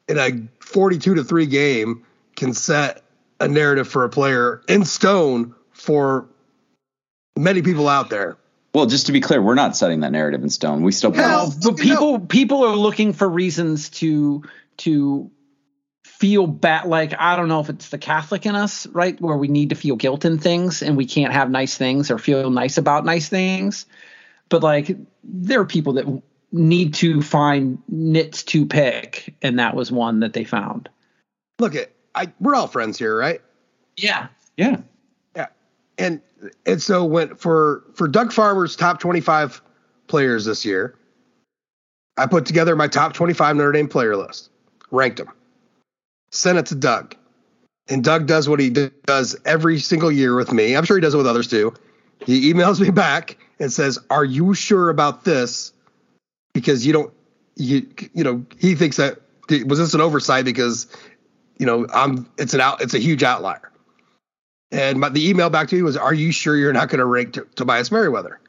in 0.08 0.18
a 0.18 0.48
42 0.60 1.16
to 1.16 1.24
3 1.24 1.46
game 1.46 2.06
can 2.36 2.54
set 2.54 3.04
a 3.40 3.48
narrative 3.48 3.88
for 3.88 4.04
a 4.04 4.10
player 4.10 4.62
in 4.68 4.84
stone 4.86 5.56
for 5.72 6.28
many 7.38 7.62
people 7.62 7.88
out 7.88 8.10
there. 8.10 8.38
Well, 8.74 8.86
just 8.86 9.08
to 9.08 9.12
be 9.12 9.20
clear, 9.20 9.42
we're 9.42 9.56
not 9.56 9.76
setting 9.76 10.00
that 10.02 10.12
narrative 10.12 10.44
in 10.44 10.50
stone. 10.50 10.84
We 10.84 10.92
still 10.94 11.12
Hell, 11.12 11.54
No, 11.62 11.72
but 11.72 11.78
people 11.78 12.20
people 12.20 12.64
are 12.64 12.76
looking 12.76 13.12
for 13.14 13.28
reasons 13.28 13.90
to 13.90 14.44
to 14.78 15.30
feel 16.06 16.48
bad. 16.48 16.86
Like 16.86 17.14
I 17.20 17.36
don't 17.36 17.50
know 17.50 17.60
if 17.60 17.70
it's 17.70 17.90
the 17.90 17.98
Catholic 17.98 18.46
in 18.46 18.56
us, 18.56 18.88
right, 18.88 19.20
where 19.20 19.36
we 19.36 19.50
need 19.50 19.70
to 19.70 19.76
feel 19.76 19.98
guilt 19.98 20.24
in 20.24 20.38
things 20.38 20.82
and 20.82 20.96
we 20.96 21.06
can't 21.06 21.34
have 21.34 21.50
nice 21.50 21.78
things 21.78 22.12
or 22.12 22.18
feel 22.18 22.50
nice 22.50 22.78
about 22.78 23.04
nice 23.04 23.28
things. 23.28 23.86
But 24.48 24.64
like 24.64 24.96
there 25.24 25.60
are 25.60 25.66
people 25.66 25.94
that 25.94 26.22
need 26.54 26.94
to 26.96 27.22
find 27.22 27.82
nits 27.90 28.44
to 28.44 28.66
pick, 28.66 29.36
and 29.42 29.60
that 29.60 29.76
was 29.76 29.92
one 29.92 30.22
that 30.22 30.32
they 30.32 30.46
found. 30.46 30.90
Look 31.60 31.76
at 31.76 31.92
I 32.16 32.32
we're 32.40 32.56
all 32.56 32.68
friends 32.68 32.98
here, 32.98 33.18
right? 33.18 33.42
Yeah, 33.98 34.28
yeah. 34.56 34.70
Yeah. 34.70 34.78
And 36.02 36.20
and 36.66 36.82
so 36.82 37.06
when 37.06 37.36
for 37.36 37.84
for 37.94 38.08
Doug 38.08 38.34
Farmer's 38.34 38.76
top 38.76 39.00
25 39.00 39.62
players 40.08 40.46
this 40.46 40.66
year, 40.66 40.96
I 42.18 42.26
put 42.26 42.48
together 42.48 42.76
my 42.76 42.88
top 42.88 43.14
25 43.14 43.56
Notre 43.56 43.72
Dame 43.72 43.88
player 43.88 44.18
list, 44.18 44.50
ranked 44.90 45.18
them, 45.18 45.30
sent 46.32 46.58
it 46.58 46.66
to 46.68 46.76
Doug. 46.76 47.16
And 47.88 48.04
Doug 48.04 48.26
does 48.26 48.50
what 48.50 48.60
he 48.60 48.72
does 49.06 49.36
every 49.46 49.78
single 49.78 50.12
year 50.12 50.36
with 50.36 50.52
me. 50.52 50.76
I'm 50.76 50.86
sure 50.86 50.98
he 50.98 51.02
does 51.02 51.14
it 51.14 51.18
with 51.18 51.28
others 51.28 51.48
too. 51.48 51.72
He 52.26 52.52
emails 52.52 52.82
me 52.82 52.90
back 52.90 53.38
and 53.60 53.72
says, 53.72 54.00
"Are 54.10 54.26
you 54.26 54.56
sure 54.56 54.90
about 54.90 55.24
this? 55.24 55.72
Because 56.52 56.84
you 56.84 56.94
don't 56.94 57.14
you 57.58 57.88
you 58.16 58.24
know, 58.24 58.44
he 58.58 58.74
thinks 58.74 58.98
that 58.98 59.20
was 59.68 59.78
this 59.78 59.94
an 59.94 60.02
oversight 60.02 60.46
because 60.46 60.88
you 61.60 61.68
know, 61.68 61.86
I'm 61.94 62.28
it's 62.40 62.56
an 62.56 62.62
out 62.62 62.82
it's 62.82 62.96
a 62.96 63.00
huge 63.00 63.22
outlier." 63.22 63.71
And 64.72 65.00
my, 65.00 65.10
the 65.10 65.28
email 65.28 65.50
back 65.50 65.68
to 65.70 65.76
me 65.76 65.82
was, 65.82 65.98
"Are 65.98 66.14
you 66.14 66.32
sure 66.32 66.56
you're 66.56 66.74
not 66.74 66.90
going 66.90 67.00
to 67.00 67.06
rank 67.06 67.34
T- 67.34 67.42
Tobias 67.56 67.92
Merriweather?" 67.92 68.40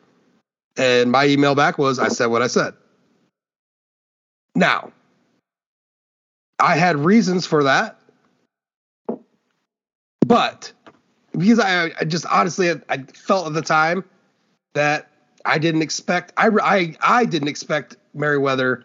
And 0.76 1.10
my 1.10 1.26
email 1.26 1.54
back 1.54 1.78
was, 1.78 1.98
"I 1.98 2.08
said 2.08 2.26
what 2.26 2.42
I 2.42 2.46
said." 2.46 2.74
Now, 4.54 4.92
I 6.60 6.76
had 6.76 6.96
reasons 6.96 7.46
for 7.46 7.64
that, 7.64 7.98
but 10.26 10.72
because 11.36 11.58
I, 11.58 11.90
I 11.98 12.04
just 12.04 12.26
honestly 12.26 12.70
I, 12.70 12.76
I 12.88 12.98
felt 12.98 13.46
at 13.46 13.54
the 13.54 13.62
time 13.62 14.04
that 14.74 15.10
I 15.44 15.58
didn't 15.58 15.82
expect 15.82 16.32
I, 16.36 16.50
I 16.62 16.96
I 17.00 17.24
didn't 17.24 17.48
expect 17.48 17.96
Merriweather 18.14 18.84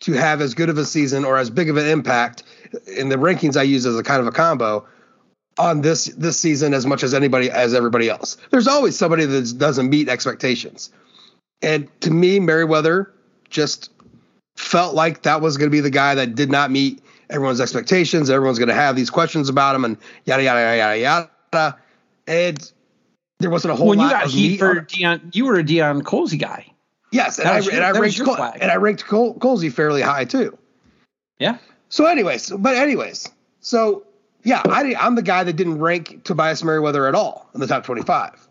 to 0.00 0.12
have 0.12 0.40
as 0.40 0.54
good 0.54 0.68
of 0.68 0.78
a 0.78 0.84
season 0.84 1.24
or 1.24 1.36
as 1.36 1.50
big 1.50 1.68
of 1.68 1.76
an 1.76 1.86
impact 1.86 2.42
in 2.86 3.08
the 3.08 3.16
rankings 3.16 3.56
I 3.56 3.62
use 3.62 3.86
as 3.86 3.98
a 3.98 4.02
kind 4.02 4.20
of 4.20 4.26
a 4.26 4.32
combo 4.32 4.86
on 5.58 5.80
this 5.82 6.06
this 6.06 6.38
season 6.38 6.74
as 6.74 6.86
much 6.86 7.02
as 7.02 7.14
anybody 7.14 7.50
as 7.50 7.74
everybody 7.74 8.08
else. 8.08 8.36
There's 8.50 8.66
always 8.66 8.96
somebody 8.96 9.24
that 9.24 9.58
doesn't 9.58 9.88
meet 9.88 10.08
expectations. 10.08 10.90
And 11.62 11.88
to 12.00 12.10
me, 12.10 12.40
Merriweather 12.40 13.12
just 13.50 13.90
felt 14.56 14.94
like 14.94 15.22
that 15.22 15.40
was 15.40 15.56
going 15.56 15.70
to 15.70 15.72
be 15.74 15.80
the 15.80 15.90
guy 15.90 16.14
that 16.16 16.34
did 16.34 16.50
not 16.50 16.70
meet 16.70 17.02
everyone's 17.30 17.60
expectations. 17.60 18.30
Everyone's 18.30 18.58
going 18.58 18.68
to 18.68 18.74
have 18.74 18.96
these 18.96 19.10
questions 19.10 19.48
about 19.48 19.74
him 19.74 19.84
and 19.84 19.96
yada 20.24 20.42
yada 20.42 20.60
yada 20.60 20.98
yada. 20.98 21.30
yada. 21.52 21.78
And 22.26 22.72
there 23.38 23.50
wasn't 23.50 23.72
a 23.72 23.76
whole 23.76 23.88
when 23.88 23.98
lot 23.98 24.04
you 24.04 24.10
got 24.10 24.26
heat 24.28 24.58
for 24.58 24.70
on 24.70 24.76
it. 24.78 24.88
Deion, 24.88 25.34
you 25.34 25.44
were 25.46 25.58
a 25.58 25.64
Deion 25.64 26.02
Colzie 26.02 26.38
guy. 26.38 26.66
Yes, 27.12 27.38
and 27.38 27.48
I, 27.48 27.60
your- 27.60 27.74
and 27.74 27.84
I 27.84 27.90
ranked 27.92 28.20
Col- 28.24 28.34
and 28.60 28.70
I 28.72 28.76
ranked 28.76 29.06
Col- 29.06 29.34
Colzie 29.36 29.72
fairly 29.72 30.02
high 30.02 30.24
too. 30.24 30.58
Yeah. 31.38 31.58
So, 31.88 32.06
anyways, 32.06 32.50
but 32.50 32.76
anyways, 32.76 33.30
so 33.60 34.04
yeah, 34.44 34.62
I, 34.64 34.94
I'm 34.98 35.14
the 35.14 35.22
guy 35.22 35.42
that 35.44 35.54
didn't 35.54 35.78
rank 35.78 36.24
Tobias 36.24 36.62
Merriweather 36.62 37.06
at 37.08 37.14
all 37.14 37.48
in 37.54 37.60
the 37.60 37.66
top 37.66 37.84
25. 37.84 38.48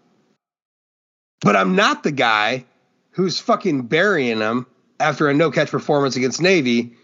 But 1.42 1.56
I'm 1.56 1.76
not 1.76 2.04
the 2.04 2.12
guy 2.12 2.66
who's 3.12 3.40
fucking 3.40 3.84
burying 3.84 4.40
him 4.40 4.66
after 5.00 5.30
a 5.30 5.34
no 5.34 5.52
catch 5.52 5.70
performance 5.70 6.16
against 6.16 6.42
Navy, 6.42 6.96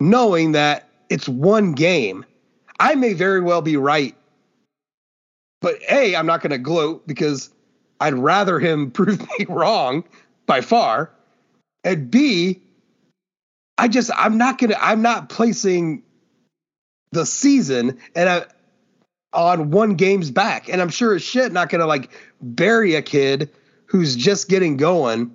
knowing 0.00 0.52
that 0.52 0.88
it's 1.08 1.28
one 1.28 1.72
game. 1.72 2.24
I 2.80 2.96
may 2.96 3.12
very 3.12 3.40
well 3.40 3.62
be 3.62 3.76
right, 3.76 4.16
but 5.60 5.76
A, 5.88 6.16
I'm 6.16 6.26
not 6.26 6.40
going 6.40 6.50
to 6.50 6.58
gloat 6.58 7.06
because 7.06 7.50
I'd 8.00 8.14
rather 8.14 8.58
him 8.58 8.90
prove 8.92 9.20
me 9.38 9.46
wrong 9.48 10.04
by 10.46 10.60
far. 10.60 11.10
And 11.84 12.10
B, 12.10 12.60
I 13.78 13.88
just 13.88 14.10
I'm 14.16 14.38
not 14.38 14.58
gonna 14.58 14.76
I'm 14.80 15.02
not 15.02 15.28
placing 15.28 16.02
the 17.12 17.24
season 17.26 17.98
and 18.14 18.28
I, 18.28 18.44
on 19.32 19.70
one 19.70 19.94
game's 19.94 20.30
back, 20.30 20.68
and 20.68 20.82
I'm 20.82 20.90
sure 20.90 21.14
as 21.14 21.22
shit 21.22 21.52
not 21.52 21.70
gonna 21.70 21.86
like 21.86 22.10
bury 22.40 22.94
a 22.96 23.02
kid 23.02 23.50
who's 23.86 24.16
just 24.16 24.48
getting 24.48 24.76
going 24.76 25.34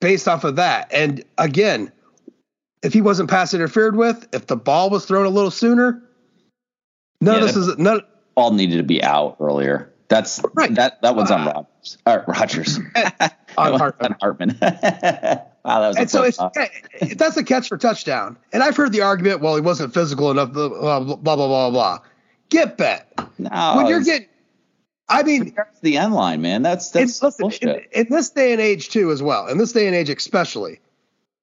based 0.00 0.26
off 0.28 0.44
of 0.44 0.56
that. 0.56 0.92
And 0.92 1.24
again, 1.38 1.92
if 2.82 2.92
he 2.92 3.00
wasn't 3.00 3.30
pass 3.30 3.54
interfered 3.54 3.96
with, 3.96 4.28
if 4.32 4.46
the 4.46 4.56
ball 4.56 4.90
was 4.90 5.04
thrown 5.06 5.26
a 5.26 5.30
little 5.30 5.50
sooner, 5.50 6.02
none 7.20 7.34
Yeah, 7.36 7.40
of 7.40 7.46
this 7.46 7.56
is 7.56 7.78
none. 7.78 8.00
Ball 8.34 8.52
needed 8.52 8.76
to 8.76 8.82
be 8.82 9.02
out 9.02 9.36
earlier. 9.40 9.92
That's 10.08 10.40
Right. 10.54 10.74
That 10.74 11.00
that 11.02 11.16
one's 11.16 11.30
on 11.30 11.46
Rogers. 11.46 11.98
Uh, 12.06 12.18
Rogers. 12.28 12.78
On 12.78 13.30
on 13.72 13.78
Hartman. 13.78 14.16
Hartman. 14.20 14.58
wow, 14.62 14.70
that 15.64 15.88
was. 15.88 15.96
a 15.96 16.00
And 16.00 16.10
so 16.10 16.22
it's 16.22 16.38
eh, 16.40 17.14
that's 17.16 17.36
a 17.36 17.44
catch 17.44 17.68
for 17.68 17.76
touchdown. 17.76 18.36
And 18.52 18.62
I've 18.62 18.76
heard 18.76 18.92
the 18.92 19.02
argument, 19.02 19.40
well, 19.40 19.54
he 19.54 19.60
wasn't 19.60 19.94
physical 19.94 20.30
enough, 20.30 20.52
blah 20.52 20.68
blah 20.68 21.00
blah 21.00 21.16
blah 21.16 21.36
blah. 21.36 21.70
blah. 21.70 21.98
Get 22.48 22.76
bet. 22.76 23.12
no, 23.38 23.74
when 23.76 23.86
you're 23.86 24.02
getting, 24.02 24.28
I 25.08 25.22
mean, 25.22 25.54
the 25.82 25.96
end 25.96 26.14
line, 26.14 26.42
man. 26.42 26.62
That's 26.62 26.90
that's 26.90 27.22
listen, 27.22 27.42
bullshit. 27.42 27.88
in, 27.92 28.06
in 28.06 28.06
this 28.10 28.30
day 28.30 28.52
and 28.52 28.60
age 28.60 28.90
too, 28.90 29.10
as 29.10 29.22
well, 29.22 29.46
in 29.48 29.58
this 29.58 29.72
day 29.72 29.86
and 29.86 29.96
age 29.96 30.10
especially, 30.10 30.80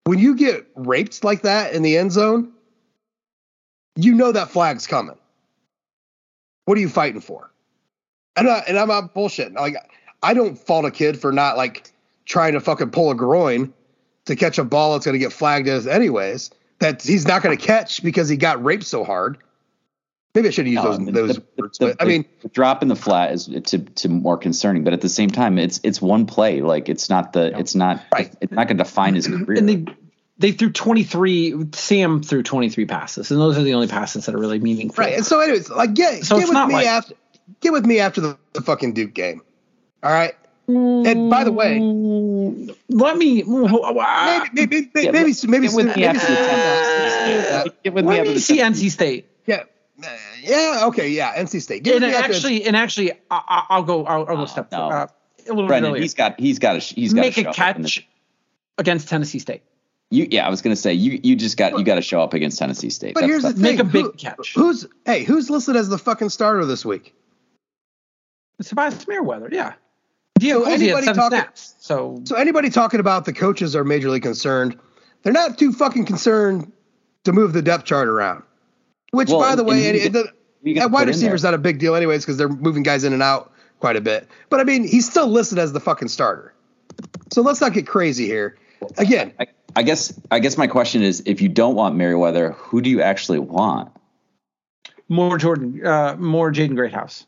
when 0.06 0.20
you 0.20 0.36
get 0.36 0.68
raped 0.76 1.24
like 1.24 1.42
that 1.44 1.74
in 1.74 1.82
the 1.82 1.98
end 1.98 2.12
zone, 2.12 2.52
you 3.96 4.14
know 4.14 4.32
that 4.32 4.50
flag's 4.50 4.88
coming. 4.88 5.18
What 6.66 6.78
are 6.78 6.82
you 6.82 6.90
fighting 6.90 7.22
for? 7.22 7.52
And, 8.36 8.50
I, 8.50 8.64
and 8.68 8.78
I'm 8.78 8.88
not 8.88 9.14
bullshitting. 9.14 9.56
Like, 9.56 9.76
I 10.22 10.34
don't 10.34 10.58
fault 10.58 10.86
a 10.86 10.92
kid 10.92 11.20
for 11.20 11.32
not 11.32 11.58
like 11.58 11.93
trying 12.26 12.54
to 12.54 12.60
fucking 12.60 12.92
pull 12.92 13.12
a 13.12 13.16
groin 13.16 13.74
to 14.26 14.36
catch 14.36 14.58
a 14.58 14.64
ball 14.64 14.94
that's 14.94 15.06
going 15.06 15.14
to 15.14 15.20
get 15.20 15.34
flagged 15.34 15.68
as 15.68 15.88
anyways. 15.88 16.52
That 16.80 17.02
he's 17.02 17.28
not 17.28 17.42
going 17.44 17.58
to 17.58 17.64
catch 17.64 18.04
because 18.04 18.28
he 18.30 18.38
got 18.38 18.64
raped 18.64 18.84
so 18.86 19.04
hard. 19.04 19.38
Maybe 20.36 20.48
I 20.48 20.52
should 20.52 20.66
have 20.66 20.74
used 20.74 20.84
No, 20.84 20.90
those, 20.90 20.98
um, 20.98 21.02
I 21.02 21.06
mean, 21.06 21.14
those 21.14 21.36
the- 21.36 21.44
words, 21.60 21.78
the- 21.78 21.86
but 21.88 22.02
I 22.02 22.06
mean, 22.06 22.26
the 22.42 22.48
drop 22.50 22.82
in 22.82 22.88
the 22.88 22.96
flat 22.96 23.32
is 23.34 23.46
to, 23.46 23.78
to 23.80 24.10
more 24.10 24.38
concerning, 24.38 24.84
but 24.84 24.92
at 24.94 25.02
the 25.02 25.10
same 25.10 25.30
time, 25.30 25.60
it's 25.60 25.80
it's 25.84 26.02
one 26.02 26.26
play. 26.26 26.62
Like 26.62 26.90
it's 26.90 27.10
not 27.10 27.34
the 27.34 27.58
it's 27.58 27.76
not 27.76 28.04
Right. 28.12 28.34
it's 28.42 28.52
not 28.52 28.68
going 28.68 28.78
to 28.80 28.84
define 28.84 29.14
his 29.16 29.28
career. 29.46 29.60
And 29.60 29.70
they 29.70 29.86
they 30.40 30.52
threw 30.52 30.72
23 30.72 31.68
Sam 31.74 32.24
threw 32.24 32.42
23 32.42 32.86
passes 32.86 33.30
and 33.30 33.40
those 33.40 33.56
are 33.58 33.62
the 33.62 33.76
only 33.76 33.88
passes 33.88 34.26
that 34.26 34.34
are 34.34 34.40
really 34.40 34.58
meaningful. 34.60 35.04
Right. 35.04 35.14
And 35.14 35.26
so, 35.26 35.40
anyways, 35.40 35.70
like 35.70 35.94
get 35.94 36.26
So 36.26 36.40
get 36.40 36.50
with 36.50 36.68
me 36.68 36.74
like- 36.74 36.88
after 36.88 37.14
get 37.62 37.72
with 37.72 37.86
me 37.86 38.00
after 38.00 38.20
the, 38.20 38.38
the 38.54 38.62
fucking 38.62 38.94
Duke 38.94 39.14
game. 39.14 39.42
All 40.02 40.12
right. 40.12 40.34
And 40.68 41.30
by 41.30 41.44
the 41.44 41.52
way, 41.52 41.80
Let 42.90 43.18
me 43.18 43.44
maybe 43.44 43.44
maybe 44.54 44.90
maybe 44.94 45.04
Yeah, 45.04 45.12
maybe 45.12 45.34
let- 45.34 45.44
maybe, 45.48 45.68
get 45.68 45.76
with 45.76 45.86
maybe, 45.88 46.00
me 46.00 46.06
after 46.06 46.28
the 46.28 46.34
yeah, 46.40 47.64
Get 47.84 47.94
with 47.94 48.06
me 48.06 48.12
let 48.18 48.28
me 48.28 48.38
see 48.40 48.60
NC 48.60 48.90
State. 48.90 49.28
yeah, 49.46 49.64
uh, 50.02 50.08
yeah, 50.42 50.84
okay, 50.86 51.10
yeah, 51.10 51.36
NC 51.36 51.62
State. 51.62 51.84
Give 51.84 52.02
And 52.02 52.12
me 52.12 52.16
actually, 52.18 52.64
and 52.66 52.76
actually, 52.78 53.12
I, 53.12 53.16
I- 53.30 53.66
I'll 53.72 53.84
go. 53.84 54.06
I'll, 54.06 54.20
I'll 54.22 54.36
go 54.38 54.42
Oh, 54.44 54.46
step 54.46 54.72
no. 54.72 54.90
uh, 54.90 55.08
a 55.08 55.50
little 55.50 55.64
bit 55.64 55.68
Brendan, 55.68 55.92
earlier. 55.92 56.02
he's 56.02 56.14
got 56.14 56.40
he's 56.40 56.60
got 56.60 56.76
a 56.78 56.80
he's 56.80 57.14
got 57.14 57.22
Make 57.22 57.34
to 57.36 57.42
a 57.42 57.54
show 57.54 57.64
up 57.64 57.76
in 57.76 57.82
the- 57.82 57.90
catch 57.90 58.08
against 58.78 59.10
Tennessee 59.10 59.40
State. 59.40 59.64
You 60.12 60.28
yeah, 60.32 60.48
I 60.48 60.50
was 60.50 60.62
going 60.62 60.74
to 60.76 60.82
say 60.82 60.94
you 60.94 61.20
you 61.24 61.36
just 61.36 61.58
got 61.58 61.78
you 61.78 61.84
got 61.84 61.96
to 61.96 62.02
show 62.02 62.22
up 62.22 62.34
against 62.34 62.58
Tennessee 62.58 62.90
State. 62.90 63.16
but 63.16 63.22
That's- 63.22 63.42
here's 63.42 63.44
the 63.44 63.62
thing: 63.62 63.78
Make 63.78 63.80
a 63.80 63.84
big 63.84 64.06
who- 64.06 64.12
catch. 64.14 64.54
Who's 64.56 64.86
hey? 65.06 65.24
Who's 65.24 65.50
listed 65.50 65.76
as 65.76 65.90
the 65.90 65.98
fucking 65.98 66.30
starter 66.30 66.64
this 66.66 66.86
week? 66.86 67.14
Tobias 68.64 69.06
Merriweather, 69.08 69.50
yeah. 69.52 69.74
Dio 70.40 70.60
So 70.64 70.66
Colzie 70.66 70.74
anybody 70.74 71.06
talking- 71.08 71.38
snaps. 71.40 71.76
So 71.80 72.22
So 72.26 72.36
anybody 72.36 72.70
talking 72.70 73.00
about 73.00 73.26
the 73.26 73.34
coaches 73.34 73.76
are 73.76 73.84
majorly 73.84 74.22
concerned? 74.22 74.78
They're 75.22 75.34
not 75.34 75.58
too 75.58 75.72
fucking 75.72 76.06
concerned 76.06 76.72
to 77.24 77.32
move 77.32 77.54
the 77.54 77.62
depth 77.62 77.86
chart 77.86 78.08
around. 78.08 78.44
Which, 79.12 79.30
Well, 79.30 79.40
by 79.40 79.56
the 79.56 79.64
way, 79.64 79.84
who 79.84 79.90
it, 79.90 80.04
you 80.04 80.10
the, 80.10 80.80
at 80.82 80.92
wide 80.92 81.02
put 81.02 81.08
receiver 81.10 81.36
is 81.36 81.44
not 81.44 81.54
a 81.54 81.58
big 81.58 81.78
deal, 81.80 81.96
anyways, 81.96 82.24
because 82.24 82.38
they're 82.38 82.50
moving 82.50 82.84
guys 82.84 83.04
in 83.04 83.14
and 83.14 83.22
out 83.22 83.52
quite 83.80 83.96
a 83.96 84.02
bit. 84.02 84.28
But 84.50 84.60
I 84.60 84.64
mean, 84.64 84.86
he's 84.88 85.10
still 85.10 85.28
listed 85.28 85.60
as 85.60 85.72
the 85.72 85.80
fucking 85.80 86.08
starter. 86.08 86.54
So 87.32 87.42
let's 87.42 87.62
not 87.62 87.74
get 87.74 87.86
crazy 87.88 88.26
here. 88.26 88.58
Again, 88.98 89.34
I, 89.40 89.48
I 89.76 89.84
guess 89.84 90.20
I 90.32 90.40
guess 90.40 90.58
my 90.58 90.68
question 90.68 91.04
is 91.04 91.24
if 91.26 91.42
you 91.42 91.48
don't 91.50 91.76
want 91.76 91.96
Merriweather, 91.96 92.52
who 92.54 92.82
do 92.82 92.90
you 92.90 93.02
actually 93.02 93.40
want? 93.40 93.90
more 95.10 95.38
Jordan, 95.38 95.86
uh, 95.86 96.16
more 96.18 96.52
Jaden 96.52 96.76
Greathouse. 96.76 97.26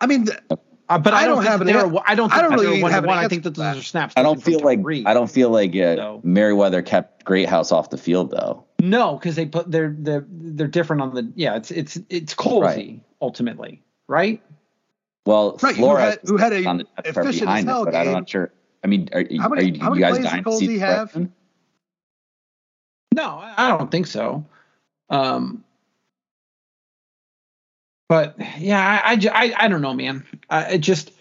I 0.00 0.06
mean, 0.06 0.26
th- 0.26 0.38
Uh, 0.90 0.98
but 0.98 1.14
I, 1.14 1.18
I 1.22 1.24
don't, 1.26 1.36
don't 1.36 1.44
have 1.46 1.60
that 1.60 1.68
an 1.68 1.72
they're. 1.72 1.84
an- 1.86 1.92
don't 2.16 2.32
I 2.32 2.42
don't 2.42 2.50
really 2.52 2.72
they're 2.74 2.82
one 2.82 2.90
have 2.90 3.04
one. 3.06 3.16
I 3.16 3.28
think 3.28 3.44
that 3.44 3.54
for 3.54 3.60
those 3.62 3.78
are 3.78 3.82
snaps. 3.82 4.12
I 4.16 4.22
don't 4.24 4.42
feel 4.42 4.58
like 4.60 4.80
Tyree. 4.80 5.04
I 5.06 5.14
don't 5.14 5.30
feel 5.30 5.48
like 5.50 5.70
uh, 5.76 5.94
So- 5.96 6.20
Merriweather 6.24 6.82
kept 6.82 7.24
Greathouse 7.24 7.70
off 7.70 7.90
the 7.90 7.96
field 7.96 8.32
though. 8.32 8.64
No, 8.80 9.14
because 9.16 9.36
they 9.36 9.46
put 9.46 9.70
they're 9.70 9.94
they're 9.96 10.26
they're 10.28 10.66
different 10.66 11.00
on 11.02 11.14
the. 11.14 11.32
Yeah, 11.36 11.54
it's 11.56 11.70
it's 11.70 11.98
it's 12.08 12.34
Colzie 12.34 12.60
Right. 12.62 13.00
ultimately, 13.22 13.82
right? 14.08 14.42
Well, 15.26 15.58
Right, 15.62 15.76
who 15.76 15.82
Flores 15.82 16.02
had- 16.02 16.20
who 16.24 16.36
had 16.38 16.52
a 16.52 16.64
on 16.66 16.78
the 16.78 16.84
depth 16.84 17.14
chart 17.14 17.26
efficient 17.26 17.46
behind 17.46 17.68
as 17.68 17.72
hell 17.72 17.82
it, 17.82 17.84
but 17.86 17.94
I'm 17.94 18.12
not 18.12 18.28
sure. 18.28 18.52
I 18.82 18.86
mean, 18.88 19.08
are, 19.12 19.24
How 19.38 19.48
many- 19.48 19.62
are 19.62 19.64
you, 19.74 19.80
how 19.80 19.94
you 19.94 20.00
many 20.00 20.22
guys 20.22 20.24
dying 20.24 20.42
did 20.42 20.50
to 20.50 20.56
see 20.56 20.66
Colzie 20.66 20.78
have? 20.80 21.14
No, 23.14 23.24
I 23.38 23.54
I 23.58 23.68
don't 23.78 23.90
think 23.90 24.06
so. 24.06 24.44
Um, 25.08 25.62
but 28.10 28.34
yeah, 28.58 29.00
I, 29.04 29.12
I, 29.12 29.18
I, 29.32 29.54
I 29.64 29.68
don't 29.68 29.80
know, 29.82 29.94
man. 29.94 30.26
I 30.50 30.72
it 30.72 30.78
just, 30.78 31.12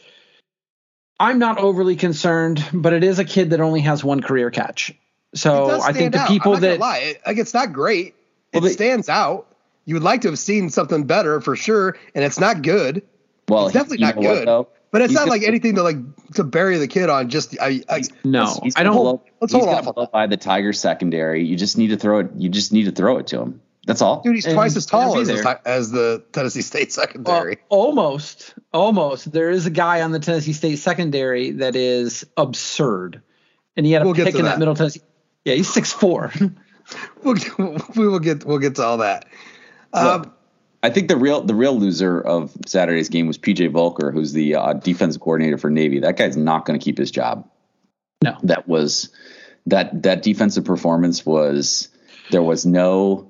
I'm 1.19 1.37
not 1.37 1.59
overly 1.59 1.95
concerned, 1.95 2.65
but 2.73 2.93
it 2.93 3.03
is 3.03 3.19
a 3.19 3.25
kid 3.25 3.51
that 3.51 3.61
only 3.61 3.81
has 3.81 4.03
one 4.03 4.21
career 4.21 4.49
catch. 4.49 4.91
So 5.35 5.79
I 5.81 5.93
think 5.93 6.13
the 6.13 6.19
out. 6.21 6.27
people 6.27 6.55
I'm 6.55 6.61
not 6.61 6.67
that 6.67 6.79
lie. 6.79 6.97
It, 6.97 7.21
like 7.27 7.37
it's 7.37 7.53
not 7.53 7.73
great. 7.73 8.15
Well, 8.53 8.65
it 8.65 8.67
they- 8.69 8.73
stands 8.73 9.07
out. 9.07 9.45
You 9.85 9.95
would 9.95 10.03
like 10.03 10.21
to 10.21 10.29
have 10.29 10.39
seen 10.39 10.69
something 10.69 11.05
better 11.05 11.41
for 11.41 11.55
sure, 11.55 11.95
and 12.15 12.23
it's 12.23 12.39
not 12.39 12.61
good. 12.63 13.03
Well, 13.47 13.65
It's 13.67 13.73
definitely 13.73 13.99
you 13.99 14.05
not 14.05 14.15
know 14.17 14.21
what, 14.29 14.35
good. 14.35 14.47
though? 14.47 14.67
But 14.91 15.01
it's 15.01 15.11
He's 15.11 15.15
not 15.15 15.21
gonna- 15.21 15.31
like 15.31 15.43
anything 15.43 15.75
to 15.75 15.83
like 15.83 15.97
to 16.33 16.43
bury 16.43 16.77
the 16.79 16.87
kid 16.87 17.09
on. 17.09 17.29
Just 17.29 17.55
I, 17.61 17.81
I 17.87 18.01
no, 18.23 18.59
He's 18.63 18.75
I 18.75 18.79
gonna 18.83 18.95
don't. 18.95 19.03
blow- 19.03 19.23
let's 19.41 19.53
he's 19.53 19.63
hold 19.63 19.65
gonna 19.75 19.77
off 19.81 19.87
on 19.87 19.93
blow 19.93 20.03
that. 20.05 20.11
by 20.11 20.25
the 20.27 20.37
Tiger 20.37 20.73
secondary. 20.73 21.45
You 21.45 21.55
just 21.55 21.77
need 21.77 21.89
to 21.89 21.97
throw 21.97 22.19
it. 22.19 22.31
You 22.35 22.49
just 22.49 22.73
need 22.73 22.85
to 22.85 22.91
throw 22.91 23.17
it 23.17 23.27
to 23.27 23.39
him. 23.41 23.61
That's 23.85 24.01
all. 24.01 24.21
dude, 24.21 24.35
he's 24.35 24.45
And 24.45 24.53
twice 24.55 24.75
as 24.75 24.85
tall 24.85 25.17
as 25.17 25.27
the, 25.27 25.59
as 25.65 25.89
the 25.91 26.23
Tennessee 26.31 26.61
State 26.61 26.93
Well, 26.95 27.05
secondary. 27.05 27.57
almost, 27.69 28.53
almost. 28.73 29.31
There 29.31 29.49
is 29.49 29.65
a 29.65 29.69
guy 29.71 30.01
on 30.01 30.11
the 30.11 30.19
Tennessee 30.19 30.53
State 30.53 30.77
secondary 30.77 31.51
that 31.51 31.75
is 31.75 32.25
absurd, 32.37 33.21
and 33.77 33.85
he 33.85 33.91
had 33.93 34.01
a 34.01 34.05
We'll 34.05 34.13
get 34.13 34.25
pick 34.25 34.33
to 34.33 34.39
in 34.39 34.45
that. 34.45 34.51
that. 34.51 34.59
Middle 34.59 34.75
Tennessee. 34.75 35.01
Yeah, 35.45 35.55
he's 35.55 35.71
six 35.71 35.91
four. 35.91 36.31
we'll, 37.23 37.35
we 37.95 38.07
will 38.07 38.19
get 38.19 38.45
we'll 38.45 38.59
get 38.59 38.75
to 38.75 38.83
all 38.83 38.97
that. 38.97 39.25
Um, 39.93 40.21
Look, 40.21 40.33
I 40.83 40.89
think 40.89 41.07
the 41.07 41.17
real 41.17 41.41
the 41.41 41.55
real 41.55 41.77
loser 41.79 42.21
of 42.21 42.55
Saturday's 42.65 43.09
game 43.09 43.27
was 43.27 43.37
PJ 43.37 43.71
Volker, 43.71 44.11
who's 44.11 44.33
the 44.33 44.55
uh, 44.55 44.73
defensive 44.73 45.21
coordinator 45.21 45.57
for 45.57 45.69
Navy. 45.69 45.99
That 45.99 46.17
guy's 46.17 46.37
not 46.37 46.65
going 46.65 46.79
to 46.79 46.83
keep 46.83 46.97
his 46.97 47.11
job. 47.11 47.49
No. 48.21 48.35
that 48.43 48.67
was 48.67 49.09
that 49.65 50.03
that 50.03 50.21
defensive 50.21 50.65
performance 50.65 51.25
was 51.25 51.87
there 52.31 52.43
was 52.43 52.65
no 52.65 53.28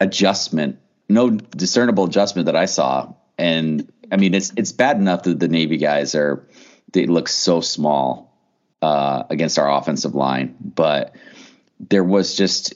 adjustment, 0.00 0.78
no 1.08 1.30
discernible 1.30 2.04
adjustment 2.04 2.46
that 2.46 2.56
I 2.56 2.66
saw. 2.66 3.12
And 3.36 3.92
I 4.10 4.16
mean, 4.16 4.34
it's 4.34 4.52
it's 4.56 4.72
bad 4.72 4.96
enough 4.96 5.24
that 5.24 5.38
the 5.38 5.48
Navy 5.48 5.76
guys 5.76 6.14
are 6.14 6.46
they 6.92 7.06
look 7.06 7.28
so 7.28 7.60
small 7.60 8.34
uh, 8.82 9.24
against 9.30 9.58
our 9.58 9.70
offensive 9.70 10.14
line, 10.14 10.56
but 10.60 11.14
there 11.80 12.04
was 12.04 12.34
just 12.36 12.74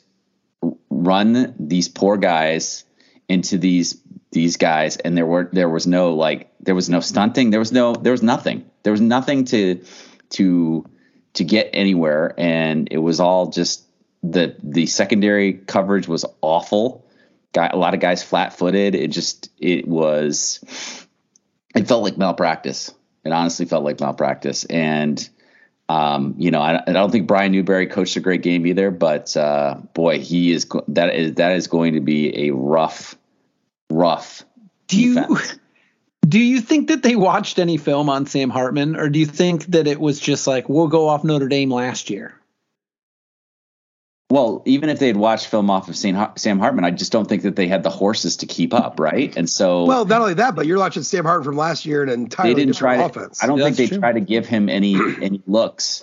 run 0.91 1.55
these 1.59 1.89
poor 1.89 2.17
guys 2.17 2.85
into 3.29 3.59
these 3.59 4.01
these 4.31 4.57
guys, 4.57 4.97
and 4.97 5.17
there 5.17 5.27
were 5.27 5.49
there 5.53 5.69
was 5.69 5.87
no 5.87 6.15
like 6.15 6.51
there 6.61 6.75
was 6.75 6.89
no 6.89 7.01
stunting, 7.01 7.51
there 7.51 7.61
was 7.61 7.73
no 7.73 7.95
there 7.95 8.13
was 8.13 8.23
nothing, 8.23 8.71
there 8.83 8.93
was 8.93 9.01
nothing 9.01 9.45
to 9.47 9.85
to 10.31 10.85
to 11.35 11.45
get 11.45 11.71
anywhere, 11.73 12.35
and 12.39 12.89
it 12.91 12.99
was 12.99 13.21
all 13.21 13.49
just 13.51 13.85
the 14.23 14.57
the 14.63 14.87
secondary 14.87 15.55
coverage 15.55 16.09
was 16.09 16.25
awful. 16.41 17.07
Got 17.53 17.75
a 17.75 17.77
lot 17.77 17.95
of 17.95 18.01
guys 18.01 18.23
flat 18.23 18.57
footed. 18.57 18.95
It 18.95 19.09
just 19.09 19.51
it 19.59 19.87
was 19.87 20.61
it 21.75 21.89
felt 21.89 22.03
like 22.03 22.17
malpractice. 22.17 22.93
It 23.25 23.33
honestly 23.33 23.67
felt 23.67 23.85
like 23.85 24.01
malpractice, 24.01 24.65
and 24.65 25.29
um, 25.89 26.35
you 26.39 26.51
know, 26.51 26.61
I, 26.61 26.83
I, 26.87 26.93
don't 26.93 27.11
think 27.11 27.27
Brian 27.27 27.53
Newberry 27.53 27.87
coached 27.87 28.17
a 28.17 28.21
great 28.21 28.43
game 28.43 28.67
either, 28.67 28.91
but 28.91 29.37
uh, 29.37 29.77
boy, 29.95 30.21
he 30.21 30.53
is 30.53 30.67
that 30.89 31.15
is 31.15 31.35
that 31.35 31.53
is 31.53 31.67
going 31.67 31.95
to 31.95 32.01
be 32.01 32.49
a 32.49 32.55
rough, 32.55 33.17
rough. 33.91 34.45
Do 34.87 35.15
defense. 35.15 35.53
you 35.53 35.59
do 36.27 36.39
you 36.39 36.61
think 36.61 36.89
that 36.89 37.03
they 37.03 37.17
watched 37.17 37.59
any 37.59 37.77
film 37.77 38.09
on 38.09 38.27
Sam 38.27 38.49
Hartman, 38.49 38.97
or 38.97 39.09
do 39.09 39.19
you 39.19 39.27
think 39.27 39.67
that 39.67 39.87
it 39.87 40.01
was 40.01 40.19
just 40.19 40.47
like 40.47 40.69
we'll 40.69 40.89
go 40.89 41.09
off 41.09 41.25
Notre 41.25 41.49
Dame 41.49 41.71
last 41.73 42.11
year? 42.11 42.35
Well, 44.33 44.63
even 44.65 44.89
if 44.89 44.99
they 44.99 45.09
had 45.09 45.19
watched 45.19 45.49
film 45.49 45.69
off 45.69 45.91
of 45.91 45.95
Sam 45.95 46.59
Hartman, 46.59 46.87
I 46.87 46.91
just 46.91 47.13
don't 47.13 47.29
think 47.29 47.43
that 47.43 47.55
they 47.55 47.69
had 47.69 47.83
the 47.83 47.91
horses 47.91 48.39
to 48.39 48.47
keep 48.47 48.73
up, 48.73 48.99
right? 48.99 49.37
And 49.37 49.49
so, 49.49 49.85
well, 49.85 50.07
not 50.07 50.23
only 50.23 50.33
that, 50.33 50.55
but 50.55 50.65
you're 50.65 50.79
watching 50.79 51.03
Sam 51.03 51.27
Hartman 51.27 51.45
from 51.45 51.59
last 51.59 51.85
year 51.85 52.01
and 52.01 52.11
an 52.11 52.21
entirely 52.23 52.55
they 52.55 52.61
didn't 52.63 52.77
try 52.77 52.97
to, 52.97 53.05
offense. 53.05 53.45
I 53.45 53.47
don't 53.47 53.59
yeah, 53.59 53.65
think 53.65 53.77
they 53.77 53.89
true. 53.89 53.99
tried 53.99 54.15
to 54.15 54.21
give 54.21 54.47
him 54.47 54.71
any 54.71 54.95
any 55.21 55.43
looks. 55.47 56.03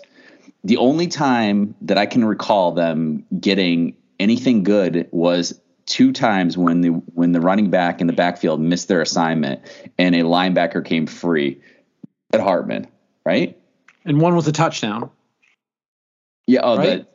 The 0.64 0.78
only 0.78 1.08
time 1.08 1.74
that 1.82 1.98
I 1.98 2.06
can 2.06 2.24
recall 2.24 2.72
them 2.72 3.26
getting 3.40 3.96
anything 4.20 4.62
good 4.62 5.08
was 5.10 5.60
two 5.88 6.12
times 6.12 6.56
when 6.56 6.82
the 6.82 6.90
when 6.90 7.32
the 7.32 7.42
running 7.42 7.72
back 7.72 8.00
in 8.00 8.06
the 8.06 8.14
backfield 8.14 8.62
missed 8.62 8.90
their 8.90 9.02
assignment 9.02 9.62
and 9.98 10.14
a 10.14 10.20
linebacker 10.20 10.86
came 10.86 11.08
free 11.08 11.60
at 12.32 12.42
Hartman, 12.42 12.86
right? 13.26 13.58
And 14.06 14.22
one 14.22 14.36
was 14.36 14.48
a 14.48 14.52
touchdown. 14.52 15.10
Yeah. 16.46 16.60
Oh, 16.62 16.78
right? 16.78 17.00
the 17.00 17.08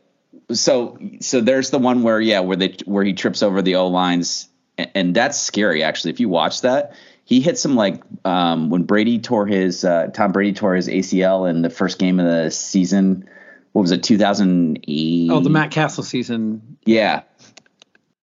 so 0.53 0.99
so 1.21 1.41
there's 1.41 1.71
the 1.71 1.79
one 1.79 2.03
where 2.03 2.21
yeah 2.21 2.41
where 2.41 2.57
they 2.57 2.77
where 2.85 3.05
he 3.05 3.13
trips 3.13 3.43
over 3.43 3.63
the 3.63 3.77
O 3.77 3.87
lines 3.87 4.49
and, 4.77 4.91
and 4.95 5.15
that's 5.15 5.41
scary 5.41 5.83
actually 5.83 6.11
if 6.11 6.21
you 6.21 6.29
watch 6.29 6.63
that 6.63 6.93
he 7.25 7.41
hit 7.41 7.59
some 7.59 7.75
like 7.75 8.03
um, 8.27 8.69
when 8.69 8.83
Brady 8.83 9.19
tore 9.19 9.47
his 9.47 9.85
uh, 9.85 10.09
Tom 10.09 10.33
Brady 10.33 10.53
tore 10.53 10.75
his 10.75 10.89
ACL 10.89 11.49
in 11.49 11.63
the 11.63 11.71
first 11.71 11.99
game 11.99 12.21
of 12.21 12.27
the 12.27 12.51
season 12.51 13.29
what 13.73 13.83
was 13.83 13.91
it 13.91 14.03
2008 14.03 15.31
oh 15.31 15.41
the 15.41 15.51
Matt 15.51 15.71
Cassel 15.71 16.05
season 16.05 16.77
yeah 16.85 17.23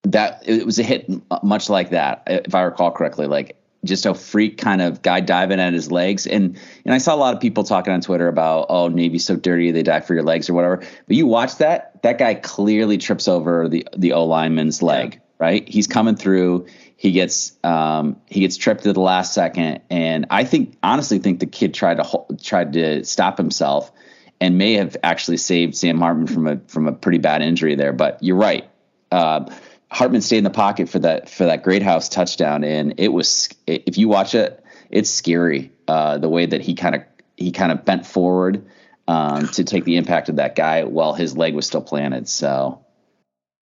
that 0.03 0.43
it 0.45 0.65
was 0.65 0.79
a 0.79 0.83
hit 0.83 1.09
much 1.43 1.69
like 1.69 1.91
that 1.91 2.23
if 2.27 2.53
I 2.53 2.61
recall 2.61 2.91
correctly 2.91 3.27
like 3.27 3.57
just 3.83 4.05
a 4.05 4.13
freak 4.13 4.57
kind 4.57 4.81
of 4.81 5.01
guy 5.01 5.19
diving 5.19 5.59
at 5.59 5.73
his 5.73 5.91
legs. 5.91 6.27
And 6.27 6.57
and 6.85 6.93
I 6.93 6.97
saw 6.97 7.15
a 7.15 7.17
lot 7.17 7.33
of 7.33 7.41
people 7.41 7.63
talking 7.63 7.93
on 7.93 8.01
Twitter 8.01 8.27
about, 8.27 8.67
oh, 8.69 8.87
Navy's 8.87 9.25
so 9.25 9.35
dirty, 9.35 9.71
they 9.71 9.83
dive 9.83 10.05
for 10.05 10.13
your 10.13 10.23
legs 10.23 10.49
or 10.49 10.53
whatever. 10.53 10.77
But 10.77 11.15
you 11.15 11.25
watch 11.25 11.57
that, 11.57 11.90
that 12.03 12.17
guy 12.17 12.35
clearly 12.35 12.97
trips 12.97 13.27
over 13.27 13.67
the 13.67 13.87
the 13.95 14.13
O 14.13 14.25
lineman's 14.25 14.81
leg, 14.81 15.21
right? 15.39 15.67
He's 15.67 15.87
coming 15.87 16.15
through. 16.15 16.67
He 16.97 17.11
gets 17.11 17.57
um, 17.63 18.21
he 18.27 18.41
gets 18.41 18.57
tripped 18.57 18.85
at 18.85 18.93
the 18.93 19.01
last 19.01 19.33
second, 19.33 19.81
and 19.89 20.27
I 20.29 20.43
think 20.43 20.77
honestly 20.83 21.19
think 21.19 21.39
the 21.39 21.47
kid 21.47 21.73
tried 21.73 21.97
to 21.97 22.37
tried 22.41 22.73
to 22.73 23.03
stop 23.03 23.37
himself, 23.37 23.91
and 24.39 24.57
may 24.57 24.73
have 24.73 24.97
actually 25.03 25.37
saved 25.37 25.75
Sam 25.75 25.99
Hartman 25.99 26.27
from 26.27 26.47
a 26.47 26.57
from 26.67 26.87
a 26.87 26.91
pretty 26.91 27.17
bad 27.17 27.41
injury 27.41 27.75
there. 27.75 27.93
But 27.93 28.21
you're 28.21 28.37
right. 28.37 28.69
Uh, 29.11 29.51
Hartman 29.89 30.21
stayed 30.21 30.37
in 30.37 30.43
the 30.43 30.49
pocket 30.49 30.89
for 30.89 30.99
that 30.99 31.29
for 31.29 31.45
that 31.45 31.63
Greathouse 31.63 32.09
touchdown, 32.09 32.63
and 32.63 32.95
it 32.97 33.09
was 33.09 33.49
if 33.67 33.97
you 33.97 34.07
watch 34.07 34.35
it, 34.35 34.63
it's 34.89 35.09
scary 35.09 35.71
uh, 35.87 36.17
the 36.17 36.29
way 36.29 36.45
that 36.45 36.61
he 36.61 36.75
kind 36.75 36.95
of 36.95 37.03
he 37.35 37.51
kind 37.51 37.71
of 37.71 37.83
bent 37.83 38.05
forward 38.05 38.65
um, 39.07 39.47
to 39.49 39.63
take 39.63 39.83
the 39.85 39.97
impact 39.97 40.29
of 40.29 40.37
that 40.37 40.55
guy 40.55 40.83
while 40.83 41.13
his 41.13 41.35
leg 41.35 41.53
was 41.55 41.65
still 41.65 41.81
planted. 41.81 42.27
So, 42.27 42.85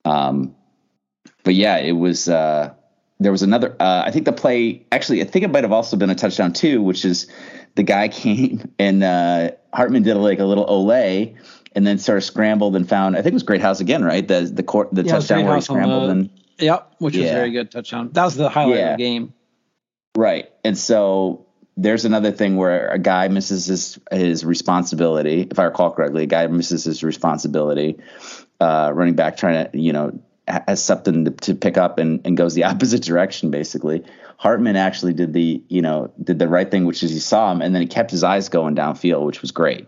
um, 0.05 0.55
but 1.43 1.55
yeah, 1.55 1.77
it 1.77 1.93
was. 1.93 2.29
Uh, 2.29 2.73
there 3.19 3.31
was 3.31 3.43
another. 3.43 3.75
Uh, 3.79 4.03
I 4.05 4.11
think 4.11 4.25
the 4.25 4.33
play 4.33 4.85
actually. 4.91 5.21
I 5.21 5.25
think 5.25 5.45
it 5.45 5.51
might 5.51 5.63
have 5.63 5.71
also 5.71 5.95
been 5.95 6.09
a 6.09 6.15
touchdown 6.15 6.53
too, 6.53 6.81
which 6.81 7.05
is 7.05 7.27
the 7.75 7.83
guy 7.83 8.07
came 8.09 8.71
and 8.79 9.03
uh, 9.03 9.51
Hartman 9.73 10.03
did 10.03 10.15
like 10.15 10.39
a 10.39 10.45
little 10.45 10.65
ole 10.67 10.91
and 11.73 11.87
then 11.87 11.97
sort 11.97 12.17
of 12.17 12.23
scrambled 12.23 12.75
and 12.75 12.87
found. 12.87 13.15
I 13.15 13.21
think 13.21 13.33
it 13.33 13.35
was 13.35 13.43
Greathouse 13.43 13.79
again, 13.79 14.03
right? 14.03 14.27
The 14.27 14.41
the 14.41 14.63
court 14.63 14.89
the 14.91 15.03
yeah, 15.03 15.13
touchdown 15.13 15.45
where 15.45 15.55
he 15.55 15.61
scrambled 15.61 16.03
the, 16.03 16.11
and 16.11 16.29
yep, 16.59 16.93
which 16.99 17.15
yeah. 17.15 17.23
was 17.23 17.31
very 17.31 17.51
good 17.51 17.71
touchdown. 17.71 18.09
That 18.13 18.25
was 18.25 18.35
the 18.35 18.49
highlight 18.49 18.77
yeah. 18.77 18.91
of 18.91 18.97
the 18.97 19.03
game. 19.03 19.33
Right, 20.15 20.51
and 20.65 20.77
so 20.77 21.45
there's 21.81 22.05
another 22.05 22.31
thing 22.31 22.57
where 22.57 22.89
a 22.89 22.99
guy 22.99 23.27
misses 23.27 23.65
his 23.65 23.99
his 24.11 24.45
responsibility. 24.45 25.47
If 25.49 25.57
I 25.57 25.63
recall 25.63 25.91
correctly, 25.91 26.23
a 26.23 26.27
guy 26.27 26.45
misses 26.47 26.83
his 26.83 27.03
responsibility, 27.03 27.97
uh, 28.59 28.91
running 28.93 29.15
back 29.15 29.37
trying 29.37 29.71
to 29.71 29.77
you 29.77 29.91
know 29.91 30.19
has 30.47 30.83
something 30.83 31.25
to, 31.25 31.31
to 31.31 31.55
pick 31.55 31.77
up 31.77 31.97
and, 31.97 32.21
and 32.25 32.37
goes 32.37 32.53
the 32.53 32.63
opposite 32.71 33.03
direction 33.03 33.51
basically. 33.51 34.03
Hartman 34.37 34.75
actually 34.75 35.13
did 35.13 35.33
the 35.33 35.63
you 35.69 35.81
know 35.81 36.11
did 36.23 36.37
the 36.37 36.47
right 36.47 36.69
thing, 36.69 36.85
which 36.85 37.01
is 37.03 37.11
he 37.11 37.19
saw 37.19 37.51
him 37.51 37.61
and 37.61 37.73
then 37.73 37.81
he 37.81 37.87
kept 37.87 38.11
his 38.11 38.23
eyes 38.23 38.49
going 38.49 38.75
downfield, 38.75 39.25
which 39.25 39.41
was 39.41 39.51
great. 39.51 39.87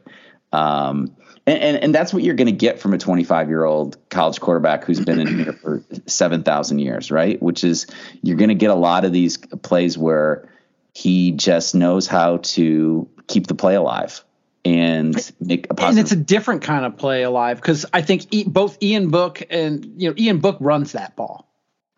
Um, 0.51 1.15
and, 1.45 1.59
and, 1.59 1.77
and 1.77 1.95
that's 1.95 2.13
what 2.13 2.23
you're 2.23 2.35
going 2.35 2.47
to 2.47 2.51
get 2.53 2.79
from 2.79 2.93
a 2.93 2.97
25 2.97 3.49
year 3.49 3.65
old 3.65 3.97
college 4.09 4.39
quarterback 4.39 4.85
who's 4.85 4.99
been 4.99 5.19
in 5.19 5.27
here 5.27 5.53
for 5.53 5.83
7,000 6.05 6.79
years, 6.79 7.11
right? 7.11 7.41
Which 7.41 7.63
is 7.63 7.87
you're 8.21 8.37
going 8.37 8.49
to 8.49 8.55
get 8.55 8.69
a 8.69 8.75
lot 8.75 9.03
of 9.03 9.11
these 9.11 9.37
plays 9.37 9.97
where 9.97 10.47
he 10.93 11.31
just 11.31 11.75
knows 11.75 12.07
how 12.07 12.37
to 12.37 13.09
keep 13.27 13.47
the 13.47 13.55
play 13.55 13.75
alive 13.75 14.23
and 14.65 15.15
make 15.39 15.67
a 15.69 15.73
positive. 15.73 15.89
And 15.89 15.99
it's 15.99 16.11
a 16.11 16.15
different 16.15 16.61
kind 16.61 16.85
of 16.85 16.97
play 16.97 17.23
alive 17.23 17.57
because 17.57 17.85
I 17.93 18.01
think 18.01 18.27
both 18.47 18.81
Ian 18.81 19.09
Book 19.09 19.41
and 19.49 20.01
you 20.01 20.09
know 20.09 20.15
Ian 20.17 20.39
Book 20.39 20.57
runs 20.59 20.93
that 20.93 21.15
ball, 21.15 21.49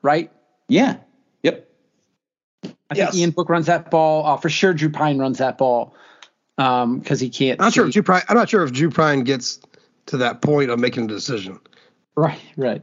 right? 0.02 0.32
Yeah. 0.68 0.98
Yep. 1.44 1.70
I 2.64 2.70
yes. 2.96 3.12
think 3.12 3.22
Ian 3.22 3.32
Book 3.32 3.50
runs 3.50 3.68
that 3.68 3.92
ball. 3.92 4.26
Uh, 4.26 4.38
for 4.38 4.50
sure, 4.50 4.74
Drew 4.74 4.90
Pyne 4.90 5.20
runs 5.20 5.38
that 5.40 5.58
ball 5.58 5.96
because 6.56 6.84
um, 6.84 7.04
he 7.18 7.30
can't. 7.30 7.60
I'm 7.60 7.66
not 7.66 7.74
see. 7.74 7.78
sure 7.78 7.88
if 7.88 7.94
Drew 7.94 8.04
Pyne. 8.04 8.24
I'm 8.30 8.38
not 8.38 8.50
sure 8.50 8.64
if 8.64 8.72
Drew 8.72 8.90
Pyne 8.90 9.24
gets 9.24 9.60
to 10.08 10.18
that 10.18 10.42
point 10.42 10.72
of 10.72 10.80
making 10.80 11.06
a 11.06 11.08
decision. 11.08 11.60
Right, 12.16 12.40
right. 12.56 12.82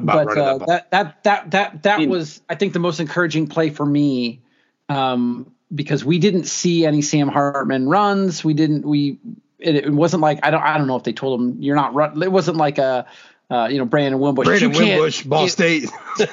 But 0.00 0.38
uh, 0.38 0.58
that, 0.66 0.90
that 0.90 1.22
that 1.24 1.50
that 1.50 1.82
that 1.82 2.08
was 2.08 2.40
I 2.48 2.54
think 2.54 2.72
the 2.72 2.78
most 2.78 3.00
encouraging 3.00 3.48
play 3.48 3.68
for 3.68 3.84
me 3.84 4.42
um, 4.88 5.52
because 5.74 6.04
we 6.04 6.18
didn't 6.18 6.44
see 6.44 6.84
any 6.86 7.02
Sam 7.02 7.28
Hartman 7.28 7.88
runs. 7.88 8.44
We 8.44 8.54
didn't 8.54 8.86
we 8.86 9.18
it, 9.58 9.76
it, 9.76 9.92
wasn't 9.92 10.22
like 10.22 10.40
I 10.42 10.50
don't 10.50 10.62
I 10.62 10.76
don't 10.78 10.86
know 10.86 10.96
if 10.96 11.04
they 11.04 11.12
told 11.12 11.40
him 11.40 11.62
you're 11.62 11.76
not 11.76 11.94
run. 11.94 12.22
It 12.22 12.32
wasn't 12.32 12.56
like 12.56 12.78
a 12.78 13.06
uh, 13.50 13.68
you 13.70 13.78
know 13.78 13.84
Brandon 13.84 14.20
Wimbush. 14.20 14.46
Brandon 14.46 14.72
Wimbush, 14.72 15.22
Ball 15.22 15.48
State. 15.48 15.90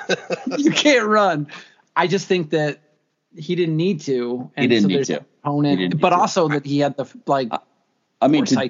you 0.57 0.71
can't 0.71 1.07
run. 1.07 1.47
I 1.95 2.07
just 2.07 2.27
think 2.27 2.51
that 2.51 2.79
he 3.35 3.55
didn't 3.55 3.77
need 3.77 4.01
to. 4.01 4.51
And 4.55 4.63
he 4.63 4.67
didn't 4.67 4.83
so 4.83 4.97
need 4.97 5.05
to. 5.05 5.25
Opponent, 5.43 5.99
but 5.99 6.13
also 6.13 6.47
to. 6.47 6.55
that 6.55 6.65
he 6.65 6.79
had 6.79 6.97
the 6.97 7.05
like. 7.25 7.49
I 8.21 8.27
mean, 8.27 8.43
to, 8.45 8.69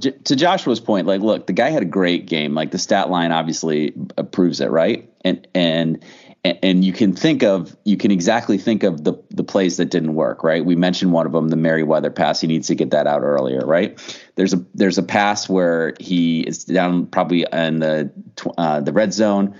to, 0.00 0.10
to, 0.10 0.34
Joshua's 0.34 0.80
point, 0.80 1.06
like, 1.06 1.20
look, 1.20 1.46
the 1.46 1.52
guy 1.52 1.70
had 1.70 1.82
a 1.82 1.86
great 1.86 2.26
game. 2.26 2.52
Like 2.54 2.72
the 2.72 2.78
stat 2.78 3.10
line 3.10 3.30
obviously 3.30 3.92
proves 4.32 4.60
it, 4.60 4.70
right? 4.70 5.08
And 5.24 5.46
and 5.54 6.04
and 6.44 6.84
you 6.84 6.92
can 6.92 7.14
think 7.14 7.44
of 7.44 7.76
you 7.84 7.96
can 7.96 8.10
exactly 8.10 8.58
think 8.58 8.82
of 8.82 9.04
the 9.04 9.14
the 9.30 9.44
plays 9.44 9.76
that 9.76 9.86
didn't 9.86 10.14
work, 10.14 10.42
right? 10.42 10.64
We 10.64 10.74
mentioned 10.74 11.12
one 11.12 11.26
of 11.26 11.32
them, 11.32 11.48
the 11.48 11.56
Merriweather 11.56 12.10
pass. 12.10 12.40
He 12.40 12.48
needs 12.48 12.66
to 12.66 12.74
get 12.74 12.90
that 12.90 13.06
out 13.06 13.22
earlier, 13.22 13.64
right? 13.64 13.98
There's 14.34 14.52
a 14.52 14.64
there's 14.74 14.98
a 14.98 15.04
pass 15.04 15.48
where 15.48 15.94
he 16.00 16.40
is 16.40 16.64
down 16.64 17.06
probably 17.06 17.46
in 17.52 17.78
the 17.78 18.10
uh, 18.58 18.80
the 18.80 18.92
red 18.92 19.12
zone 19.12 19.54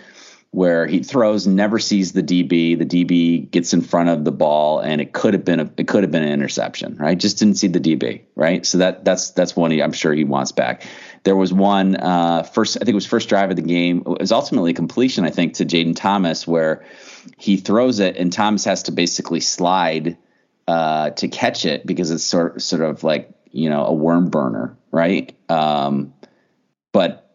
where 0.53 0.87
he 0.87 1.03
throws, 1.03 1.47
never 1.47 1.78
sees 1.78 2.12
the 2.12 2.22
DB. 2.22 2.78
The 2.78 2.85
DB 2.85 3.51
gets 3.51 3.72
in 3.72 3.80
front 3.80 4.11
of 4.11 4.24
the 4.24 4.33
ball, 4.33 4.80
and 4.80 5.01
it 5.01 5.12
could 5.12 5.33
have 5.33 5.45
been 5.45 5.61
a 5.61 5.70
it 5.76 5.89
could 5.89 6.03
have 6.03 6.11
been 6.11 6.22
an 6.24 6.33
interception, 6.33 6.97
right? 6.97 7.16
Just 7.16 7.39
didn't 7.39 7.57
see 7.57 7.68
the 7.68 7.80
DB, 7.80 8.22
right? 8.35 8.64
So 8.66 8.78
that 8.78 9.05
that's 9.05 9.30
that's 9.30 9.57
one 9.57 9.70
he, 9.70 9.83
I'm 9.83 9.93
sure 9.93 10.12
he 10.12 10.24
wants 10.24 10.53
back. 10.53 10.85
There 11.25 11.37
was 11.37 11.53
one 11.53 11.97
uh, 11.97 12.43
first, 12.43 12.77
I 12.77 12.81
think 12.81 12.91
it 12.91 12.95
was 12.95 13.07
first 13.07 13.29
drive 13.29 13.51
of 13.51 13.57
the 13.57 13.62
game. 13.62 14.03
It 14.07 14.20
was 14.20 14.33
ultimately 14.33 14.73
completion, 14.73 15.25
I 15.25 15.31
think, 15.31 15.55
to 15.55 15.64
Jayden 15.64 15.95
Thomas, 15.95 16.47
where 16.47 16.85
he 17.37 17.57
throws 17.57 18.01
it, 18.01 18.16
and 18.16 18.33
Thomas 18.33 18.64
has 18.64 18.85
to 18.85 18.93
basically 18.93 19.41
slide 19.41 20.16
uh, 20.66 21.11
to 21.11 21.29
catch 21.29 21.64
it 21.64 21.87
because 21.87 22.11
it's 22.11 22.25
sort 22.25 22.61
sort 22.62 22.83
of 22.83 23.05
like 23.05 23.31
you 23.51 23.68
know 23.68 23.85
a 23.85 23.93
worm 23.93 24.31
burner, 24.31 24.77
right? 24.91 25.35
Um, 25.49 26.14
but 26.93 27.35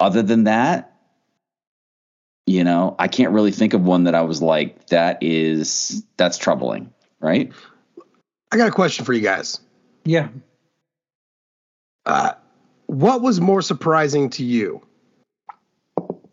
other 0.00 0.22
than 0.22 0.44
that, 0.44 0.96
you 2.46 2.64
know, 2.64 2.94
I 2.98 3.08
can't 3.08 3.32
really 3.32 3.52
think 3.52 3.74
of 3.74 3.82
one 3.84 4.04
that 4.04 4.14
I 4.14 4.22
was 4.22 4.42
like, 4.42 4.86
that 4.88 5.22
is 5.22 6.04
that's 6.16 6.38
troubling, 6.38 6.92
right? 7.20 7.52
I 8.52 8.56
got 8.56 8.68
a 8.68 8.72
question 8.72 9.04
for 9.04 9.12
you 9.12 9.22
guys. 9.22 9.60
Yeah. 10.04 10.28
Uh, 12.06 12.32
what 12.94 13.20
was 13.20 13.40
more 13.40 13.62
surprising 13.62 14.30
to 14.30 14.44
you? 14.44 14.82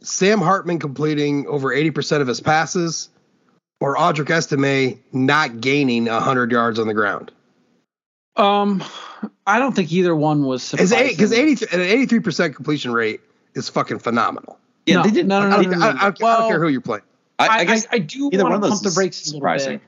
Sam 0.02 0.40
Hartman 0.40 0.80
completing 0.80 1.48
over 1.48 1.70
80% 1.70 2.22
of 2.22 2.28
his 2.28 2.40
passes 2.40 3.10
or 3.80 3.96
Audric 3.96 4.30
Estime 4.30 5.00
not 5.12 5.60
gaining 5.62 6.06
100 6.06 6.52
yards 6.52 6.80
on 6.80 6.88
the 6.88 6.94
ground? 6.94 7.32
Um, 8.36 8.84
I 9.46 9.60
don't 9.60 9.76
think 9.76 9.92
either 9.92 10.16
one 10.16 10.44
was 10.46 10.72
Because 10.72 10.90
surprising. 10.90 11.50
80, 11.50 11.66
an 11.72 12.08
83% 12.08 12.56
completion 12.56 12.92
rate 12.94 13.22
is 13.54 13.70
fucking 13.70 14.00
phenomenal. 14.00 14.58
Yeah, 14.86 14.96
no, 14.98 15.04
they 15.04 15.12
didn't. 15.12 15.28
no, 15.28 15.42
no, 15.42 15.48
I, 15.48 15.50
no, 15.50 15.64
don't, 15.64 15.72
no, 15.72 15.78
no, 15.78 15.86
I, 15.86 15.92
don't, 15.92 16.24
I 16.24 16.38
don't 16.38 16.50
care 16.50 16.60
who 16.60 16.68
you're 16.70 16.82
playing. 16.82 17.04
I, 17.38 17.48
I, 17.48 17.58
I 17.58 17.66
guess 17.66 17.86
I, 17.92 17.96
I 17.96 18.00
do 18.00 18.30
either 18.32 18.44
one 18.44 18.54
want 18.54 18.64
of 18.64 18.70
to 18.70 18.72
pump 18.72 18.84
the 18.84 18.88
is 18.90 18.96
brakes 18.96 19.22
a 19.22 19.26
little 19.30 19.40
surprising. 19.40 19.78
bit. 19.80 19.88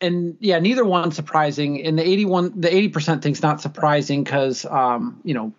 And 0.00 0.36
yeah, 0.40 0.58
neither 0.58 0.84
one 0.84 1.12
surprising. 1.12 1.84
And 1.84 1.98
the 1.98 2.06
81, 2.08 2.60
the 2.60 2.68
80% 2.68 3.22
thing's 3.22 3.42
not 3.42 3.60
surprising 3.60 4.24
because, 4.24 4.64
um, 4.64 5.20
you 5.22 5.34
know, 5.34 5.52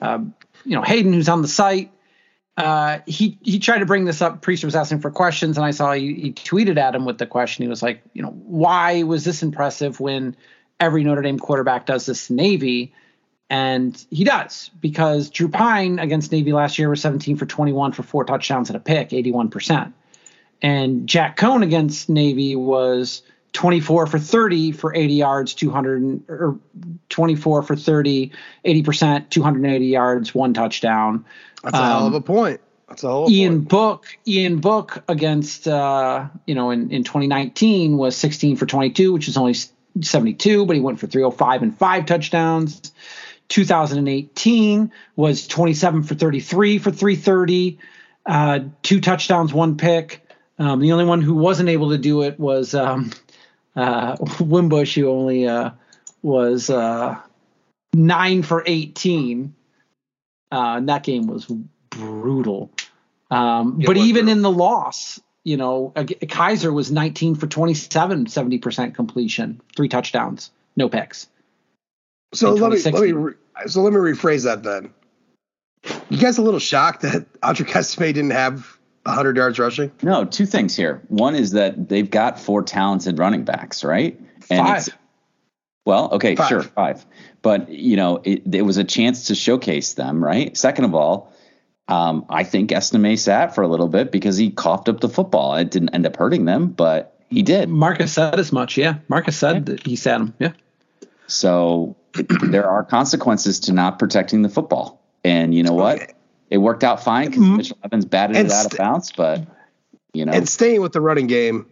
um, 0.00 0.34
you 0.64 0.76
know, 0.76 0.82
Hayden, 0.82 1.12
who's 1.12 1.28
on 1.28 1.42
the 1.42 1.48
site, 1.48 1.90
uh, 2.56 2.98
he 3.06 3.38
he 3.42 3.58
tried 3.58 3.78
to 3.78 3.86
bring 3.86 4.04
this 4.04 4.20
up. 4.20 4.42
Priest 4.42 4.64
was 4.64 4.76
asking 4.76 5.00
for 5.00 5.10
questions, 5.10 5.56
and 5.56 5.64
I 5.64 5.70
saw 5.70 5.92
he, 5.92 6.14
he 6.14 6.32
tweeted 6.32 6.76
at 6.76 6.94
him 6.94 7.04
with 7.04 7.18
the 7.18 7.26
question. 7.26 7.62
He 7.64 7.68
was 7.68 7.82
like, 7.82 8.02
you 8.12 8.22
know, 8.22 8.30
why 8.30 9.02
was 9.02 9.24
this 9.24 9.42
impressive 9.42 10.00
when 10.00 10.36
every 10.78 11.04
Notre 11.04 11.22
Dame 11.22 11.38
quarterback 11.38 11.86
does 11.86 12.06
this 12.06 12.28
Navy? 12.30 12.92
And 13.48 14.04
he 14.10 14.22
does 14.22 14.70
because 14.80 15.28
Drew 15.28 15.48
Pyne 15.48 15.98
against 15.98 16.30
Navy 16.30 16.52
last 16.52 16.78
year 16.78 16.88
was 16.88 17.00
17 17.00 17.36
for 17.36 17.46
21 17.46 17.92
for 17.92 18.04
four 18.04 18.24
touchdowns 18.24 18.70
and 18.70 18.76
a 18.76 18.80
pick, 18.80 19.10
81%. 19.10 19.92
And 20.62 21.08
Jack 21.08 21.36
Cohn 21.36 21.64
against 21.64 22.08
Navy 22.08 22.54
was 22.54 23.22
24 23.52 24.06
for 24.06 24.18
30 24.18 24.72
for 24.72 24.94
80 24.94 25.14
yards, 25.14 25.54
200 25.54 26.22
or 26.28 26.58
24 27.08 27.62
for 27.62 27.76
30, 27.76 28.32
80%, 28.64 29.30
280 29.30 29.86
yards, 29.86 30.34
one 30.34 30.54
touchdown. 30.54 31.24
That's 31.62 31.74
a 31.74 31.84
hell 31.84 32.06
of 32.06 32.14
a 32.14 32.20
point. 32.20 32.60
That's 32.88 33.04
a 33.04 33.08
hell 33.08 33.24
of 33.24 33.30
a 33.30 33.32
Ian 33.32 33.58
point. 33.58 33.68
Book, 33.68 34.18
Ian 34.26 34.58
Book 34.58 35.02
against 35.08 35.66
uh, 35.66 36.28
you 36.46 36.54
know 36.54 36.70
in, 36.70 36.90
in 36.90 37.04
2019 37.04 37.96
was 37.96 38.16
16 38.16 38.56
for 38.56 38.66
22, 38.66 39.12
which 39.12 39.28
is 39.28 39.36
only 39.36 39.54
72, 40.00 40.66
but 40.66 40.76
he 40.76 40.82
went 40.82 41.00
for 41.00 41.06
305 41.06 41.62
and 41.62 41.76
five 41.76 42.06
touchdowns. 42.06 42.92
2018 43.48 44.92
was 45.16 45.48
27 45.48 46.04
for 46.04 46.14
33 46.14 46.78
for 46.78 46.92
330, 46.92 47.78
uh, 48.24 48.60
two 48.82 49.00
touchdowns, 49.00 49.52
one 49.52 49.76
pick. 49.76 50.24
Um, 50.58 50.78
the 50.78 50.92
only 50.92 51.04
one 51.04 51.20
who 51.20 51.34
wasn't 51.34 51.68
able 51.68 51.90
to 51.90 51.98
do 51.98 52.22
it 52.22 52.38
was 52.38 52.74
um, 52.74 53.10
uh, 53.76 54.16
Wimbush, 54.40 54.94
who 54.94 55.08
only 55.08 55.46
uh, 55.46 55.70
was 56.22 56.70
uh, 56.70 57.18
nine 57.94 58.42
for 58.42 58.62
18. 58.66 59.54
Uh, 60.52 60.56
and 60.76 60.88
that 60.88 61.02
game 61.04 61.26
was 61.26 61.46
brutal. 61.90 62.70
Um, 63.30 63.78
but 63.78 63.96
even 63.96 64.24
brutal. 64.24 64.32
in 64.32 64.42
the 64.42 64.50
loss, 64.50 65.20
you 65.44 65.56
know, 65.56 65.92
Kizer 65.94 66.72
was 66.72 66.90
19 66.90 67.36
for 67.36 67.46
27, 67.46 68.26
70% 68.26 68.94
completion, 68.94 69.60
three 69.76 69.88
touchdowns, 69.88 70.50
no 70.76 70.88
picks. 70.88 71.28
So 72.32 72.54
let 72.54 72.72
me 72.72 72.90
let 72.90 73.02
me 73.02 73.12
re- 73.12 73.34
so 73.66 73.82
let 73.82 73.92
me 73.92 73.98
rephrase 73.98 74.44
that 74.44 74.62
then. 74.62 74.92
You 76.10 76.18
guys 76.18 76.38
a 76.38 76.42
little 76.42 76.60
shocked 76.60 77.02
that 77.02 77.32
Audric 77.40 77.74
Estime 77.74 78.12
didn't 78.12 78.30
have 78.30 78.78
100 79.04 79.36
yards 79.36 79.58
rushing? 79.58 79.90
No, 80.02 80.24
two 80.24 80.46
things 80.46 80.76
here. 80.76 81.02
One 81.08 81.34
is 81.34 81.52
that 81.52 81.88
they've 81.88 82.10
got 82.10 82.38
four 82.38 82.62
talented 82.62 83.18
running 83.18 83.44
backs, 83.44 83.82
right? 83.84 84.18
And 84.50 84.66
Five. 84.66 84.82
it's- 84.82 84.90
Well, 85.86 86.10
okay, 86.12 86.36
Five. 86.36 86.48
sure, 86.48 86.62
five. 86.62 87.04
But 87.42 87.70
you 87.70 87.96
know, 87.96 88.20
it, 88.24 88.42
it 88.54 88.62
was 88.62 88.76
a 88.76 88.84
chance 88.84 89.28
to 89.28 89.34
showcase 89.34 89.94
them, 89.94 90.22
right? 90.22 90.54
Second 90.56 90.84
of 90.84 90.94
all, 90.94 91.32
um, 91.88 92.24
I 92.28 92.44
think 92.44 92.70
Estime 92.70 93.16
sat 93.16 93.54
for 93.54 93.62
a 93.62 93.68
little 93.68 93.88
bit 93.88 94.12
because 94.12 94.36
he 94.36 94.50
coughed 94.50 94.88
up 94.88 95.00
the 95.00 95.08
football. 95.08 95.56
It 95.56 95.70
didn't 95.70 95.90
end 95.90 96.06
up 96.06 96.16
hurting 96.16 96.44
them, 96.44 96.68
but 96.68 97.16
he 97.30 97.42
did. 97.42 97.68
Marcus 97.68 98.12
said 98.12 98.38
as 98.38 98.52
much. 98.52 98.76
Yeah. 98.76 98.96
Marcus 99.08 99.36
said 99.36 99.66
that 99.66 99.86
he 99.86 99.96
sat 99.96 100.20
him. 100.20 100.34
Yeah. 100.38 100.52
So 101.26 101.96
there 102.42 102.68
are 102.68 102.84
consequences 102.84 103.58
to 103.60 103.72
not 103.72 103.98
protecting 103.98 104.42
the 104.42 104.48
football. 104.48 105.00
And 105.24 105.54
you 105.54 105.62
know 105.62 105.72
what? 105.72 106.12
Okay. 106.50 106.56
It 106.56 106.58
worked 106.58 106.84
out 106.84 107.02
fine 107.02 107.28
because 107.30 107.42
Mhm. 107.44 107.56
Mitchell 107.56 107.78
Evans 107.84 108.04
batted 108.04 108.36
And 108.36 108.46
it 108.48 108.52
out 108.52 108.66
of 108.66 108.72
st- 108.72 108.78
bounds, 108.78 109.12
but 109.16 109.46
you 110.12 110.24
know, 110.24 110.32
And 110.32 110.48
staying 110.48 110.80
with 110.82 110.92
the 110.92 111.00
running 111.00 111.26
game, 111.28 111.66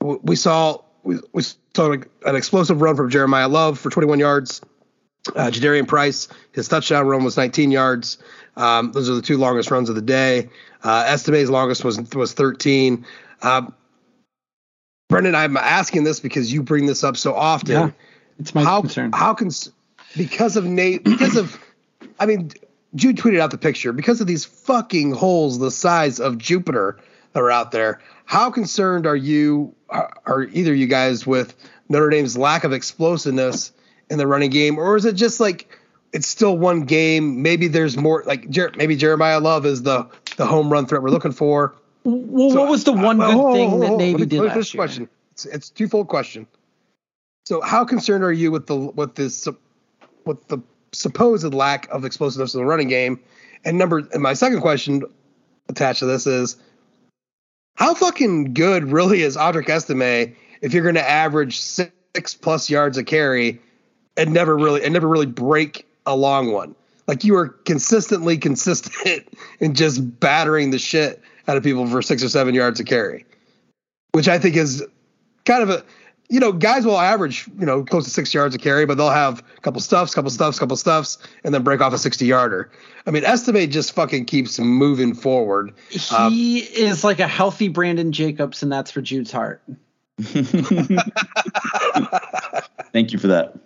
we 0.00 0.36
saw 0.36 0.78
we, 1.02 1.18
we 1.32 1.42
saw 1.42 1.92
an 1.92 2.36
explosive 2.36 2.80
run 2.80 2.96
from 2.96 3.10
Jeremiyah 3.10 3.50
Love 3.50 3.78
for 3.78 3.90
21 3.90 4.18
yards. 4.18 4.60
Uh, 5.34 5.46
Jadarian 5.50 5.86
Price, 5.88 6.28
his 6.52 6.68
touchdown 6.68 7.06
run 7.06 7.24
was 7.24 7.36
19 7.36 7.70
yards. 7.70 8.18
Um, 8.56 8.92
those 8.92 9.08
are 9.10 9.14
the 9.14 9.22
two 9.22 9.38
longest 9.38 9.70
runs 9.70 9.88
of 9.88 9.94
the 9.94 10.02
day. 10.02 10.50
Uh, 10.82 11.04
Estime's 11.06 11.48
longest 11.50 11.84
was 11.84 11.98
was 12.14 12.32
13. 12.34 13.06
Um, 13.42 13.74
Brendan, 15.08 15.34
I'm 15.34 15.56
asking 15.56 16.04
this 16.04 16.20
because 16.20 16.52
you 16.52 16.62
bring 16.62 16.86
this 16.86 17.04
up 17.04 17.16
so 17.16 17.34
often. 17.34 17.70
Yeah. 17.70 17.90
It's 18.38 18.54
my 18.54 18.62
how 18.64 18.80
concern. 18.80 19.12
how 19.12 19.34
can 19.34 19.50
because 20.16 20.56
of 20.56 20.64
Nate 20.64 21.04
because 21.04 21.36
of 21.36 21.58
I 22.18 22.26
mean 22.26 22.50
Jude 22.94 23.16
tweeted 23.16 23.40
out 23.40 23.50
the 23.50 23.58
picture 23.58 23.92
because 23.92 24.20
of 24.20 24.26
these 24.26 24.44
fucking 24.44 25.12
holes 25.12 25.58
the 25.58 25.70
size 25.70 26.20
of 26.20 26.38
Jupiter 26.38 26.98
that 27.32 27.40
are 27.40 27.50
out 27.50 27.72
there. 27.72 28.00
How 28.24 28.50
concerned 28.50 29.06
are 29.06 29.16
you 29.16 29.74
are, 29.90 30.48
either 30.52 30.74
you 30.74 30.86
guys 30.86 31.26
with 31.26 31.54
Notre 31.88 32.08
Dame's 32.10 32.36
lack 32.38 32.64
of 32.64 32.72
explosiveness 32.72 33.72
in 34.10 34.18
the 34.18 34.26
running 34.26 34.50
game, 34.50 34.78
or 34.78 34.96
is 34.96 35.04
it 35.04 35.14
just 35.14 35.40
like 35.40 35.68
it's 36.12 36.26
still 36.26 36.56
one 36.56 36.82
game? 36.82 37.42
Maybe 37.42 37.68
there's 37.68 37.96
more 37.96 38.22
like 38.26 38.48
Jer- 38.50 38.72
maybe 38.76 38.96
Jeremiyah 38.96 39.42
Love 39.42 39.66
is 39.66 39.82
the 39.82 40.06
the 40.36 40.46
home 40.46 40.70
run 40.70 40.86
threat 40.86 41.02
we're 41.02 41.10
looking 41.10 41.32
for. 41.32 41.74
well, 42.04 42.50
So, 42.50 42.60
what 42.60 42.70
was 42.70 42.84
the 42.84 42.92
one 42.92 43.20
uh, 43.20 43.32
good 43.32 43.52
thing 43.54 43.80
that 43.80 43.96
Navy 43.96 44.18
me- 44.20 44.26
did 44.26 44.40
last 44.42 44.72
year? 44.74 44.78
question. 44.80 45.08
It's, 45.32 45.46
it's 45.46 45.68
a 45.70 45.74
twofold 45.74 46.08
question. 46.08 46.46
So, 47.44 47.60
how 47.60 47.84
concerned 47.84 48.24
are 48.24 48.32
you 48.32 48.50
with 48.50 48.66
the 48.66 48.76
with 48.76 49.14
this 49.16 49.46
with 50.24 50.46
the 50.48 50.58
supposed 50.94 51.52
lack 51.52 51.88
of 51.90 52.04
explosiveness 52.04 52.54
in 52.54 52.60
the 52.60 52.66
running 52.66 52.88
game? 52.88 53.20
And 53.64 53.78
number, 53.78 53.98
and 54.12 54.22
my 54.22 54.34
second 54.34 54.60
question 54.60 55.02
attached 55.68 56.00
to 56.00 56.06
this 56.06 56.26
is, 56.26 56.56
how 57.76 57.94
fucking 57.94 58.54
good 58.54 58.84
really 58.84 59.22
is 59.22 59.36
Audric 59.36 59.68
Estime 59.68 60.34
if 60.60 60.72
you're 60.72 60.82
going 60.82 60.94
to 60.94 61.08
average 61.08 61.60
six 61.60 62.34
plus 62.34 62.70
yards 62.70 62.96
a 62.96 63.04
carry 63.04 63.60
and 64.16 64.32
never 64.32 64.56
really 64.56 64.84
and 64.84 64.92
never 64.92 65.08
really 65.08 65.26
break 65.26 65.86
a 66.06 66.14
long 66.14 66.52
one? 66.52 66.74
Like 67.06 67.24
you 67.24 67.36
are 67.36 67.48
consistently 67.48 68.38
consistent 68.38 69.28
in 69.60 69.74
just 69.74 70.20
battering 70.20 70.70
the 70.70 70.78
shit 70.78 71.20
out 71.48 71.56
of 71.56 71.62
people 71.62 71.86
for 71.86 72.00
six 72.00 72.22
or 72.22 72.28
seven 72.28 72.54
yards 72.54 72.80
a 72.80 72.84
carry, 72.84 73.26
which 74.12 74.28
I 74.28 74.38
think 74.38 74.56
is 74.56 74.82
kind 75.44 75.62
of 75.62 75.70
a 75.70 75.84
you 76.28 76.40
know 76.40 76.52
guys 76.52 76.86
will 76.86 76.98
average 76.98 77.46
you 77.58 77.66
know 77.66 77.84
close 77.84 78.04
to 78.04 78.10
six 78.10 78.32
yards 78.32 78.54
a 78.54 78.58
carry, 78.58 78.86
but 78.86 78.96
they'll 78.96 79.10
have 79.10 79.42
a 79.56 79.60
couple 79.60 79.80
stuffs, 79.80 80.14
couple 80.14 80.30
stuffs, 80.30 80.58
couple 80.58 80.76
stuffs, 80.76 81.18
and 81.44 81.54
then 81.54 81.62
break 81.62 81.80
off 81.80 81.92
a 81.92 81.98
sixty 81.98 82.26
yarder. 82.26 82.70
I 83.06 83.10
mean, 83.10 83.24
Estime 83.24 83.70
just 83.70 83.92
fucking 83.92 84.24
keeps 84.24 84.58
moving 84.58 85.14
forward. 85.14 85.74
Um, 86.16 86.32
He 86.32 86.60
is 86.60 87.04
like 87.04 87.20
a 87.20 87.28
healthy 87.28 87.68
Brandon 87.68 88.12
Jacobs, 88.12 88.62
and 88.62 88.72
that's 88.72 88.90
for 88.90 89.02
Jude's 89.02 89.30
heart. 89.30 89.62
thank 90.18 90.90
you 93.12 93.18
for 93.18 93.26
that. 93.26 93.58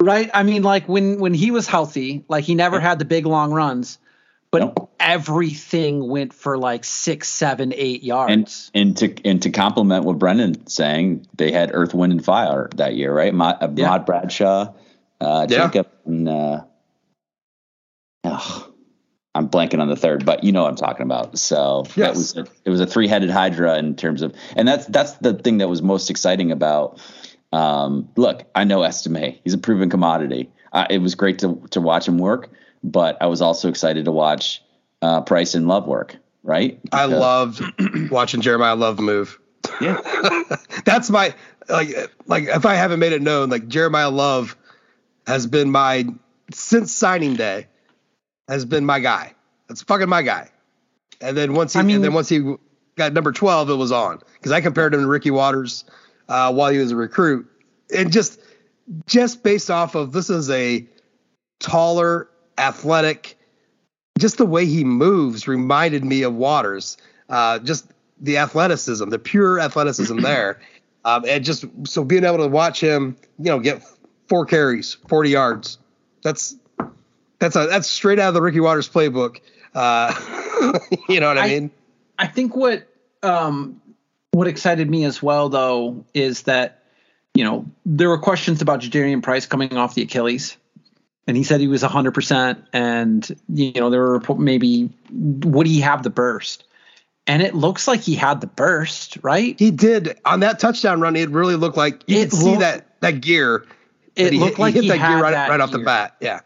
Right? 0.00 0.30
I 0.34 0.42
mean, 0.42 0.62
like 0.62 0.88
when 0.88 1.20
when 1.20 1.34
he 1.34 1.50
was 1.50 1.66
healthy, 1.66 2.24
like 2.28 2.44
he 2.44 2.54
never 2.54 2.80
had 2.80 2.98
the 2.98 3.04
big 3.04 3.26
long 3.26 3.52
runs, 3.52 3.98
but 4.54 4.60
Nope. 4.76 4.90
everything 5.00 6.08
went 6.08 6.32
for 6.32 6.56
like 6.56 6.84
six, 6.84 7.28
seven, 7.28 7.72
eight 7.74 8.04
yards. 8.04 8.70
and 8.72 8.96
to 8.98 9.12
and 9.24 9.42
to 9.42 9.50
complement 9.50 10.04
what 10.04 10.18
Brendan 10.18 10.66
saying, 10.68 11.26
they 11.36 11.50
had 11.50 11.70
Earth, 11.74 11.92
Wind, 11.92 12.12
and 12.12 12.24
Fire 12.24 12.68
that 12.76 12.94
year, 12.94 13.12
right? 13.12 13.34
Mod, 13.34 13.56
uh, 13.60 13.68
Yeah. 13.74 13.88
Mod 13.88 14.06
Bradshaw, 14.06 14.72
uh, 15.20 15.46
Yeah. 15.50 15.66
Jacob, 15.66 15.88
and 16.06 16.28
uh, 16.28 16.60
ugh, 18.22 18.72
I'm 19.34 19.48
blanking 19.48 19.80
on 19.80 19.88
the 19.88 19.96
third, 19.96 20.24
but 20.24 20.44
you 20.44 20.52
know 20.52 20.62
what 20.62 20.68
I'm 20.70 20.76
talking 20.76 21.02
about. 21.02 21.36
So 21.36 21.82
that 21.88 21.96
Yes. 21.96 22.16
was 22.16 22.36
a, 22.36 22.46
it 22.64 22.70
was 22.70 22.80
a 22.80 22.86
three 22.86 23.08
headed 23.08 23.30
hydra 23.30 23.76
in 23.78 23.96
terms 23.96 24.22
of, 24.22 24.34
and 24.54 24.68
that's 24.68 24.86
that's 24.86 25.14
the 25.14 25.34
thing 25.34 25.58
that 25.58 25.68
was 25.68 25.82
most 25.82 26.10
exciting 26.10 26.52
about. 26.52 27.00
Um, 27.52 28.08
look, 28.16 28.44
I 28.54 28.62
know 28.62 28.82
Estime; 28.84 29.34
he's 29.42 29.54
a 29.54 29.58
proven 29.58 29.90
commodity. 29.90 30.50
Uh, 30.72 30.86
it 30.90 30.98
was 30.98 31.16
great 31.16 31.40
to 31.40 31.60
to 31.70 31.80
watch 31.80 32.06
him 32.06 32.18
work, 32.18 32.50
but 32.84 33.16
I 33.20 33.26
was 33.26 33.42
also 33.42 33.68
excited 33.68 34.04
to 34.04 34.12
watch 34.12 34.62
uh, 35.02 35.22
Price 35.22 35.54
and 35.56 35.66
Love 35.66 35.86
work. 35.88 36.16
Right? 36.44 36.78
I 36.92 37.06
Because- 37.06 37.20
loved 37.20 38.10
watching 38.12 38.42
Jeremiyah 38.42 38.78
Love 38.78 39.00
move. 39.00 39.38
Yeah. 39.80 39.98
That's 40.84 41.08
my 41.10 41.34
like 41.70 41.88
like 42.26 42.44
if 42.44 42.66
I 42.66 42.74
haven't 42.74 43.00
made 43.00 43.12
it 43.12 43.22
known, 43.22 43.48
like 43.48 43.66
Jeremiyah 43.66 44.12
Love 44.12 44.54
has 45.26 45.46
been 45.46 45.70
my 45.70 46.04
since 46.52 46.92
signing 46.92 47.34
day 47.34 47.66
has 48.46 48.66
been 48.66 48.84
my 48.84 49.00
guy. 49.00 49.32
That's 49.68 49.80
fucking 49.82 50.10
my 50.10 50.20
guy. 50.20 50.50
And 51.22 51.34
then 51.34 51.54
once 51.54 51.72
he 51.72 51.78
I 51.78 51.82
mean- 51.82 51.96
and 51.96 52.04
then 52.04 52.12
once 52.12 52.28
he 52.28 52.56
got 52.96 53.14
number 53.14 53.32
twelve, 53.32 53.70
it 53.70 53.74
was 53.76 53.90
on 53.90 54.20
because 54.34 54.52
I 54.52 54.60
compared 54.60 54.92
him 54.92 55.00
to 55.00 55.06
Ricky 55.08 55.30
Watters 55.30 55.84
uh, 56.28 56.52
while 56.52 56.70
he 56.70 56.76
was 56.78 56.90
a 56.90 56.96
recruit, 56.96 57.50
and 57.94 58.12
just 58.12 58.38
just 59.06 59.42
based 59.42 59.70
off 59.70 59.94
of 59.94 60.12
this 60.12 60.28
is 60.28 60.50
a 60.50 60.86
taller, 61.58 62.28
athletic, 62.58 63.38
just 64.18 64.38
the 64.38 64.46
way 64.46 64.66
he 64.66 64.84
moves 64.84 65.48
reminded 65.48 66.04
me 66.04 66.22
of 66.22 66.34
Watters. 66.34 66.96
Uh, 67.28 67.58
just 67.58 67.86
the 68.20 68.38
athleticism, 68.38 69.08
the 69.08 69.18
pure 69.18 69.60
athleticism 69.60 70.18
there. 70.20 70.60
Um, 71.04 71.24
and 71.28 71.44
just 71.44 71.66
so 71.84 72.04
being 72.04 72.24
able 72.24 72.38
to 72.38 72.48
watch 72.48 72.80
him, 72.80 73.16
you 73.38 73.46
know, 73.46 73.60
get 73.60 73.82
four 74.28 74.46
carries, 74.46 74.94
40 75.08 75.30
yards. 75.30 75.78
That's 76.22 76.56
that's 77.38 77.56
a 77.56 77.66
that's 77.66 77.88
straight 77.88 78.18
out 78.18 78.28
of 78.28 78.34
the 78.34 78.40
Ricky 78.40 78.60
Watters 78.60 78.88
playbook. 78.88 79.40
Uh, 79.74 80.14
you 81.08 81.20
know 81.20 81.28
what 81.28 81.36
I, 81.36 81.44
I, 81.44 81.48
mean? 81.48 81.70
I 82.18 82.26
think 82.26 82.56
what 82.56 82.88
um, 83.22 83.82
what 84.30 84.46
excited 84.46 84.88
me 84.88 85.04
as 85.04 85.22
well 85.22 85.50
though 85.50 86.04
is 86.14 86.42
that 86.42 86.84
you 87.34 87.44
know 87.44 87.66
there 87.84 88.08
were 88.08 88.18
questions 88.18 88.62
about 88.62 88.80
Jadarian 88.80 89.22
Price 89.22 89.44
coming 89.44 89.76
off 89.76 89.94
the 89.94 90.02
Achilles, 90.02 90.56
and 91.26 91.36
he 91.36 91.42
said 91.42 91.60
he 91.60 91.68
was 91.68 91.82
100 91.82 92.12
percent, 92.12 92.64
and 92.72 93.28
you 93.48 93.72
know 93.72 93.90
there 93.90 94.00
were 94.00 94.22
maybe 94.36 94.90
would 95.10 95.66
he 95.66 95.80
have 95.80 96.02
the 96.02 96.10
burst? 96.10 96.64
And 97.26 97.42
it 97.42 97.54
looks 97.54 97.88
like 97.88 98.00
he 98.00 98.14
had 98.14 98.42
the 98.42 98.46
burst, 98.46 99.18
right? 99.22 99.58
He 99.58 99.70
did 99.70 100.20
on 100.24 100.40
that 100.40 100.58
touchdown 100.58 101.00
run. 101.00 101.16
It 101.16 101.30
really 101.30 101.56
looked 101.56 101.76
like 101.76 102.02
you 102.06 102.18
it 102.18 102.30
could 102.30 102.38
looked, 102.38 102.44
see 102.44 102.56
that 102.60 103.00
that 103.00 103.20
gear. 103.22 103.66
It 104.14 104.32
he, 104.32 104.38
looked 104.38 104.58
like 104.58 104.74
he 104.74 104.82
hit 104.82 104.88
that 104.88 105.08
gear 105.08 105.22
right, 105.22 105.48
right 105.48 105.60
off 105.60 105.70
the 105.70 105.78
bat. 105.78 106.16
Yeah. 106.20 106.40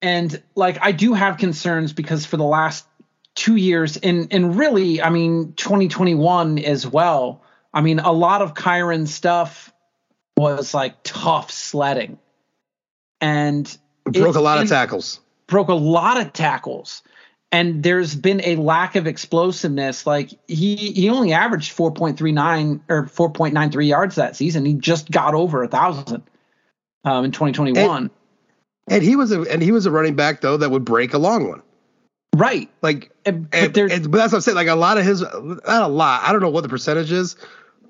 And 0.00 0.42
like 0.54 0.78
I 0.80 0.92
do 0.92 1.12
have 1.12 1.36
concerns 1.36 1.92
because 1.92 2.24
for 2.24 2.36
the 2.36 2.44
last 2.44 2.86
two 3.34 3.56
years 3.56 3.96
and 3.98 4.28
and 4.32 4.56
really, 4.56 5.02
I 5.02 5.10
mean, 5.10 5.52
2021 5.54 6.58
as 6.58 6.86
well. 6.86 7.42
I 7.74 7.82
mean, 7.82 7.98
a 7.98 8.12
lot 8.12 8.40
of 8.40 8.54
Kyren 8.54 9.06
stuff 9.06 9.72
was 10.38 10.72
like 10.72 11.02
tough 11.02 11.50
sledding. 11.50 12.18
And 13.20 13.76
broke 14.12 14.36
it, 14.36 14.38
a 14.38 14.40
lot 14.40 14.62
of 14.62 14.68
tackles. 14.68 15.20
Broke 15.46 15.68
a 15.68 15.74
lot 15.74 16.20
of 16.20 16.32
tackles 16.32 17.02
and 17.50 17.82
there's 17.82 18.14
been 18.14 18.40
a 18.44 18.56
lack 18.56 18.96
of 18.96 19.06
explosiveness. 19.06 20.06
Like 20.06 20.30
he 20.46 20.76
he 20.76 21.08
only 21.08 21.32
averaged 21.32 21.76
4.39 21.76 22.80
or 22.88 23.04
4.93 23.04 23.88
yards 23.88 24.14
that 24.16 24.36
season. 24.36 24.64
He 24.64 24.74
just 24.74 25.10
got 25.10 25.34
over 25.34 25.62
a 25.62 25.68
thousand 25.68 26.22
um, 27.04 27.24
in 27.24 27.32
2021. 27.32 27.96
And, 27.96 28.10
and, 28.88 29.02
he 29.02 29.16
was 29.16 29.32
a 29.32 29.42
and 29.42 29.62
he 29.62 29.72
was 29.72 29.86
a 29.86 29.90
running 29.90 30.14
back 30.14 30.40
though 30.40 30.56
that 30.58 30.70
would 30.70 30.84
break 30.84 31.14
a 31.14 31.18
long 31.18 31.48
one. 31.48 31.62
Right. 32.36 32.70
Like, 32.82 33.10
and, 33.24 33.50
but, 33.50 33.58
and, 33.58 33.78
and, 33.78 34.10
but 34.10 34.18
that's 34.18 34.32
what 34.32 34.38
I'm 34.38 34.42
saying. 34.42 34.56
Like 34.56 34.68
a 34.68 34.74
lot 34.74 34.98
of 34.98 35.04
his, 35.04 35.22
not 35.22 35.82
a 35.82 35.88
lot. 35.88 36.22
I 36.22 36.30
don't 36.30 36.42
know 36.42 36.50
what 36.50 36.60
the 36.60 36.68
percentage 36.68 37.10
is, 37.10 37.36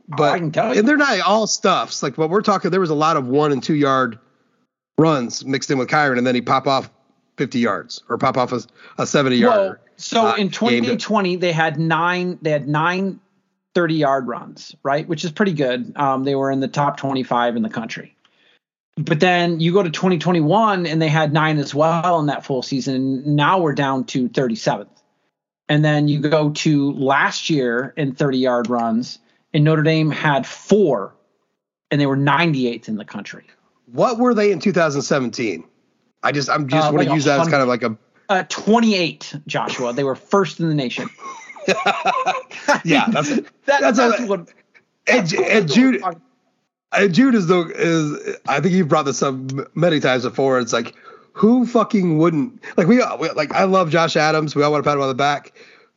but 0.08 0.30
oh, 0.30 0.32
I 0.32 0.38
can 0.38 0.52
tell 0.52 0.72
you. 0.72 0.78
and 0.78 0.88
they're 0.88 0.96
not 0.96 1.20
all 1.20 1.46
stuffs. 1.46 2.02
Like 2.02 2.16
what 2.16 2.30
we're 2.30 2.42
talking, 2.42 2.70
there 2.70 2.80
was 2.80 2.90
a 2.90 2.94
lot 2.94 3.16
of 3.16 3.26
one 3.26 3.50
and 3.50 3.62
two 3.62 3.74
yard 3.74 4.18
runs 4.98 5.44
mixed 5.44 5.70
in 5.70 5.78
with 5.78 5.88
Kyren, 5.88 6.18
and 6.18 6.26
then 6.26 6.34
he 6.34 6.42
pop 6.42 6.66
off 6.66 6.90
50 7.38 7.58
yards 7.60 8.02
or 8.08 8.18
pop 8.18 8.36
off 8.36 8.52
a, 8.52 8.60
a 8.98 9.06
70 9.06 9.36
yarder. 9.36 9.60
Well, 9.60 9.76
so 9.96 10.26
uh, 10.26 10.34
in 10.34 10.50
2020, 10.50 11.36
they 11.36 11.52
had 11.52 11.78
nine, 11.78 12.38
they 12.42 12.50
had 12.50 12.68
nine 12.68 13.20
30 13.74 13.94
yard 13.94 14.26
runs, 14.26 14.74
right? 14.82 15.06
Which 15.08 15.24
is 15.24 15.30
pretty 15.30 15.52
good. 15.52 15.92
Um, 15.96 16.24
they 16.24 16.34
were 16.34 16.50
in 16.50 16.60
the 16.60 16.68
top 16.68 16.96
25 16.96 17.56
in 17.56 17.62
the 17.62 17.68
country. 17.70 18.14
But 18.96 19.20
then 19.20 19.60
you 19.60 19.72
go 19.72 19.84
to 19.84 19.90
2021 19.90 20.84
and 20.84 21.00
they 21.00 21.08
had 21.08 21.32
nine 21.32 21.58
as 21.58 21.74
well 21.74 22.18
in 22.18 22.26
that 22.26 22.44
full 22.44 22.62
season. 22.62 22.94
And 22.96 23.36
Now 23.36 23.60
we're 23.60 23.74
down 23.74 24.04
to 24.06 24.28
37th. 24.28 24.88
And 25.68 25.84
then 25.84 26.08
you 26.08 26.18
go 26.18 26.50
to 26.50 26.92
last 26.94 27.50
year 27.50 27.92
in 27.96 28.14
30 28.14 28.38
yard 28.38 28.70
runs, 28.70 29.18
and 29.52 29.64
Notre 29.64 29.82
Dame 29.82 30.10
had 30.10 30.46
four, 30.46 31.14
and 31.90 32.00
they 32.00 32.06
were 32.06 32.16
98th 32.16 32.88
in 32.88 32.96
the 32.96 33.04
country. 33.04 33.44
What 33.92 34.18
were 34.18 34.34
they 34.34 34.52
in 34.52 34.60
2017? 34.60 35.64
I 36.22 36.32
just 36.32 36.50
I'm 36.50 36.68
just 36.68 36.88
uh, 36.88 36.92
want 36.92 37.08
to 37.08 37.14
use 37.14 37.24
that 37.24 37.40
as 37.40 37.48
kind 37.48 37.62
of 37.62 37.68
like 37.68 37.82
a 37.82 37.96
uh, 38.28 38.44
28, 38.48 39.36
Joshua. 39.46 39.92
They 39.92 40.04
were 40.04 40.14
first 40.14 40.60
in 40.60 40.68
the 40.68 40.74
nation. 40.74 41.08
yeah, 42.84 43.06
that's 43.08 43.28
that, 43.28 43.46
that's, 43.66 43.98
that's 43.98 44.22
what. 44.22 44.48
And, 45.06 45.32
and 45.32 45.70
Jude, 45.70 46.02
and 46.92 47.14
Jude 47.14 47.34
is 47.34 47.46
the 47.46 47.70
is 47.74 48.36
I 48.46 48.60
think 48.60 48.74
you've 48.74 48.88
brought 48.88 49.04
this 49.04 49.22
up 49.22 49.34
many 49.74 50.00
times 50.00 50.24
before. 50.24 50.58
It's 50.60 50.72
like 50.72 50.94
who 51.32 51.66
fucking 51.66 52.18
wouldn't 52.18 52.62
like 52.76 52.86
we, 52.86 53.02
we 53.18 53.30
like 53.30 53.52
I 53.52 53.64
love 53.64 53.90
Josh 53.90 54.16
Adams. 54.16 54.54
We 54.56 54.62
all 54.62 54.72
want 54.72 54.84
to 54.84 54.88
pat 54.88 54.96
him 54.96 55.02
on 55.02 55.08
the 55.08 55.14
back, 55.14 55.52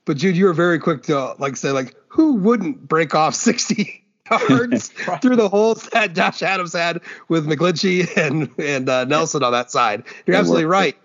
but 0.05 0.17
Jude, 0.17 0.35
you 0.35 0.45
were 0.45 0.53
very 0.53 0.79
quick 0.79 1.03
to 1.03 1.35
like 1.39 1.55
say 1.55 1.71
like 1.71 1.95
who 2.07 2.35
wouldn't 2.35 2.87
break 2.87 3.15
off 3.15 3.35
60 3.35 4.00
yards 4.49 4.89
through 5.21 5.35
the 5.35 5.49
holes 5.49 5.87
that 5.89 6.13
Josh 6.13 6.41
Adams 6.41 6.73
had 6.73 7.01
with 7.27 7.47
McGlinchey 7.47 8.15
and 8.17 8.49
and 8.57 8.89
uh, 8.89 9.05
Nelson 9.05 9.43
on 9.43 9.51
that 9.51 9.71
side. 9.71 10.03
You're 10.25 10.33
they 10.33 10.39
absolutely 10.39 10.65
were, 10.65 10.71
right. 10.71 10.97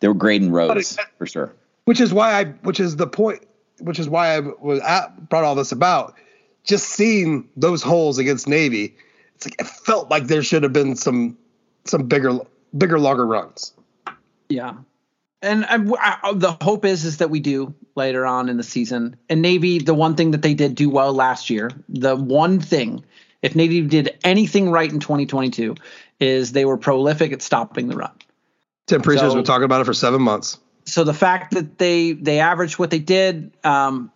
They 0.00 0.08
were 0.08 0.14
grading 0.14 0.50
roads 0.50 0.98
for 1.18 1.26
sure. 1.26 1.54
Which 1.84 2.00
is 2.00 2.12
why 2.12 2.40
I, 2.40 2.44
which 2.62 2.80
is 2.80 2.96
the 2.96 3.06
point, 3.06 3.46
which 3.80 3.98
is 3.98 4.08
why 4.08 4.36
I 4.36 4.40
was 4.40 4.80
at, 4.80 5.28
brought 5.28 5.44
all 5.44 5.54
this 5.54 5.72
about. 5.72 6.14
Just 6.62 6.90
seeing 6.90 7.48
those 7.56 7.82
holes 7.82 8.18
against 8.18 8.46
Navy, 8.46 8.94
it's 9.34 9.46
like 9.46 9.56
it 9.58 9.66
felt 9.66 10.10
like 10.10 10.26
there 10.26 10.42
should 10.42 10.62
have 10.62 10.72
been 10.72 10.94
some 10.94 11.36
some 11.84 12.06
bigger 12.06 12.38
bigger 12.76 12.98
longer 12.98 13.26
runs. 13.26 13.72
Yeah, 14.48 14.74
and 15.42 15.64
I, 15.64 16.18
I, 16.22 16.32
the 16.34 16.56
hope 16.60 16.84
is 16.84 17.04
is 17.04 17.18
that 17.18 17.30
we 17.30 17.40
do 17.40 17.74
later 17.94 18.26
on 18.26 18.48
in 18.48 18.56
the 18.56 18.62
season. 18.62 19.16
And 19.28 19.40
Navy, 19.40 19.78
the 19.78 19.94
one 19.94 20.14
thing 20.14 20.32
that 20.32 20.42
they 20.42 20.54
did 20.54 20.74
do 20.74 20.90
well 20.90 21.12
last 21.12 21.50
year, 21.50 21.70
the 21.88 22.14
one 22.14 22.60
thing, 22.60 23.04
if 23.42 23.56
Navy 23.56 23.80
did 23.82 24.18
anything 24.22 24.70
right 24.70 24.90
in 24.90 25.00
2022, 25.00 25.76
is 26.18 26.52
they 26.52 26.64
were 26.64 26.76
prolific 26.76 27.32
at 27.32 27.40
stopping 27.40 27.88
the 27.88 27.96
run. 27.96 28.12
Tim 28.86 29.00
Priest 29.02 29.22
has 29.22 29.34
been 29.34 29.44
talking 29.44 29.64
about 29.64 29.80
it 29.80 29.84
for 29.84 29.94
seven 29.94 30.20
months. 30.20 30.58
So 30.84 31.04
the 31.04 31.14
fact 31.14 31.54
that 31.54 31.78
they 31.78 32.12
they 32.12 32.40
averaged 32.40 32.78
what 32.78 32.90
they 32.90 32.98
did, 32.98 33.52
um, 33.64 34.10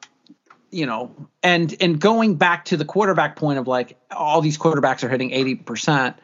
you 0.70 0.87
know, 0.87 1.14
and 1.43 1.75
and 1.81 2.01
going 2.01 2.35
back 2.35 2.66
to 2.66 2.77
the 2.77 2.85
quarterback 2.85 3.37
point 3.37 3.59
of 3.59 3.68
like 3.68 3.97
all 4.11 4.41
these 4.41 4.59
quarterbacks 4.59 5.05
are 5.05 5.09
hitting 5.09 5.31
80 5.31 5.55
percent, 5.57 6.16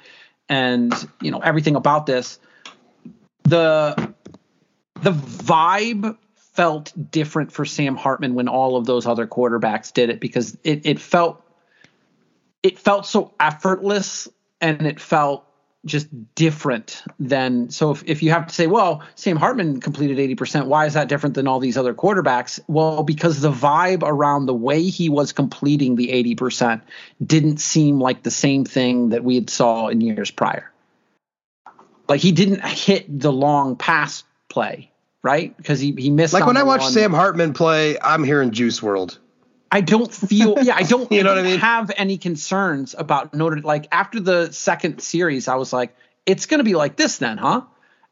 and 0.48 0.92
you 1.22 1.30
know 1.30 1.38
everything 1.38 1.76
about 1.76 2.06
this, 2.06 2.40
the 3.44 4.12
the 5.02 5.12
vibe 5.12 6.16
felt 6.34 6.92
different 7.10 7.52
for 7.52 7.64
Sam 7.64 7.96
Hartman 7.96 8.34
when 8.34 8.48
all 8.48 8.76
of 8.76 8.86
those 8.86 9.06
other 9.06 9.26
quarterbacks 9.26 9.92
did 9.92 10.10
it 10.10 10.20
because 10.20 10.56
it, 10.64 10.84
it 10.84 10.98
felt 10.98 11.42
it 12.62 12.78
felt 12.78 13.06
so 13.06 13.32
effortless 13.40 14.28
and 14.60 14.86
it 14.86 15.00
felt 15.00 15.46
just 15.86 16.08
different 16.34 17.02
than 17.18 17.70
so 17.70 17.90
if, 17.90 18.02
if 18.04 18.22
you 18.22 18.30
have 18.30 18.46
to 18.46 18.54
say 18.54 18.66
well 18.66 19.02
sam 19.14 19.38
hartman 19.38 19.80
completed 19.80 20.18
80% 20.36 20.66
why 20.66 20.84
is 20.84 20.92
that 20.92 21.08
different 21.08 21.34
than 21.34 21.48
all 21.48 21.58
these 21.58 21.78
other 21.78 21.94
quarterbacks? 21.94 22.60
Well 22.66 23.02
because 23.02 23.40
the 23.40 23.50
vibe 23.50 24.02
around 24.02 24.44
the 24.44 24.54
way 24.54 24.82
he 24.82 25.08
was 25.08 25.32
completing 25.32 25.96
the 25.96 26.08
80% 26.36 26.82
didn't 27.24 27.58
seem 27.58 27.98
like 27.98 28.22
the 28.22 28.30
same 28.30 28.66
thing 28.66 29.10
that 29.10 29.24
we 29.24 29.36
had 29.36 29.48
saw 29.48 29.88
in 29.88 30.02
years 30.02 30.30
prior. 30.30 30.70
Like 32.08 32.20
he 32.20 32.32
didn't 32.32 32.62
hit 32.62 33.06
the 33.18 33.32
long 33.32 33.76
pass 33.76 34.22
play 34.50 34.89
right? 35.22 35.56
Because 35.56 35.80
he 35.80 35.92
he 35.92 36.10
missed. 36.10 36.34
Like 36.34 36.46
when 36.46 36.56
I 36.56 36.62
watch 36.62 36.82
one. 36.82 36.92
Sam 36.92 37.12
Hartman 37.12 37.52
play, 37.52 37.98
I'm 38.00 38.24
hearing 38.24 38.50
Juice 38.50 38.80
WRLD. 38.80 39.18
I 39.72 39.80
don't 39.80 40.12
feel 40.12 40.56
yeah, 40.62 40.74
I 40.74 40.82
don't 40.82 41.10
you 41.12 41.22
know 41.22 41.30
what 41.30 41.38
I 41.38 41.42
mean? 41.42 41.60
have 41.60 41.92
any 41.96 42.18
concerns 42.18 42.94
about 42.98 43.34
Notre 43.34 43.60
like 43.60 43.86
after 43.92 44.20
the 44.20 44.52
second 44.52 45.00
series, 45.00 45.48
I 45.48 45.54
was 45.56 45.72
like, 45.72 45.96
it's 46.26 46.46
gonna 46.46 46.64
be 46.64 46.74
like 46.74 46.96
this 46.96 47.18
then, 47.18 47.38
huh? 47.38 47.62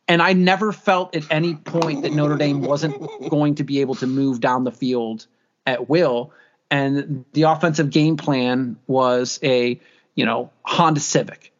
And 0.06 0.22
I 0.22 0.32
never 0.32 0.72
felt 0.72 1.14
at 1.14 1.24
any 1.30 1.54
point 1.54 2.02
that 2.02 2.12
Notre 2.12 2.38
Dame 2.38 2.62
wasn't 2.62 3.28
going 3.28 3.56
to 3.56 3.64
be 3.64 3.82
able 3.82 3.94
to 3.96 4.06
move 4.06 4.40
down 4.40 4.64
the 4.64 4.72
field 4.72 5.26
at 5.66 5.90
will. 5.90 6.32
And 6.70 7.26
the 7.34 7.42
offensive 7.42 7.90
game 7.90 8.16
plan 8.16 8.76
was 8.86 9.38
a, 9.42 9.78
you 10.14 10.24
know, 10.24 10.50
Honda 10.62 11.00
Civic. 11.00 11.52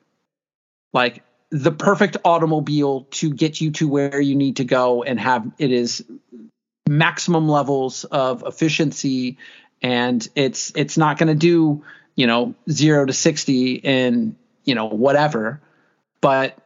Like 0.94 1.22
the 1.50 1.72
perfect 1.72 2.16
automobile 2.24 3.06
to 3.10 3.32
get 3.32 3.60
you 3.60 3.70
to 3.72 3.88
where 3.88 4.20
you 4.20 4.34
need 4.34 4.56
to 4.56 4.64
go 4.64 5.02
and 5.02 5.18
have 5.18 5.50
it 5.58 5.70
is 5.70 6.04
maximum 6.88 7.48
levels 7.48 8.04
of 8.04 8.44
efficiency. 8.46 9.38
And 9.80 10.26
it's 10.34 10.72
it's 10.74 10.98
not 10.98 11.18
going 11.18 11.28
to 11.28 11.34
do 11.34 11.84
you 12.16 12.26
know 12.26 12.54
0 12.70 13.06
to 13.06 13.12
60 13.12 13.74
in 13.74 14.36
you 14.64 14.74
know 14.74 14.86
whatever 14.86 15.60
but 16.20 16.58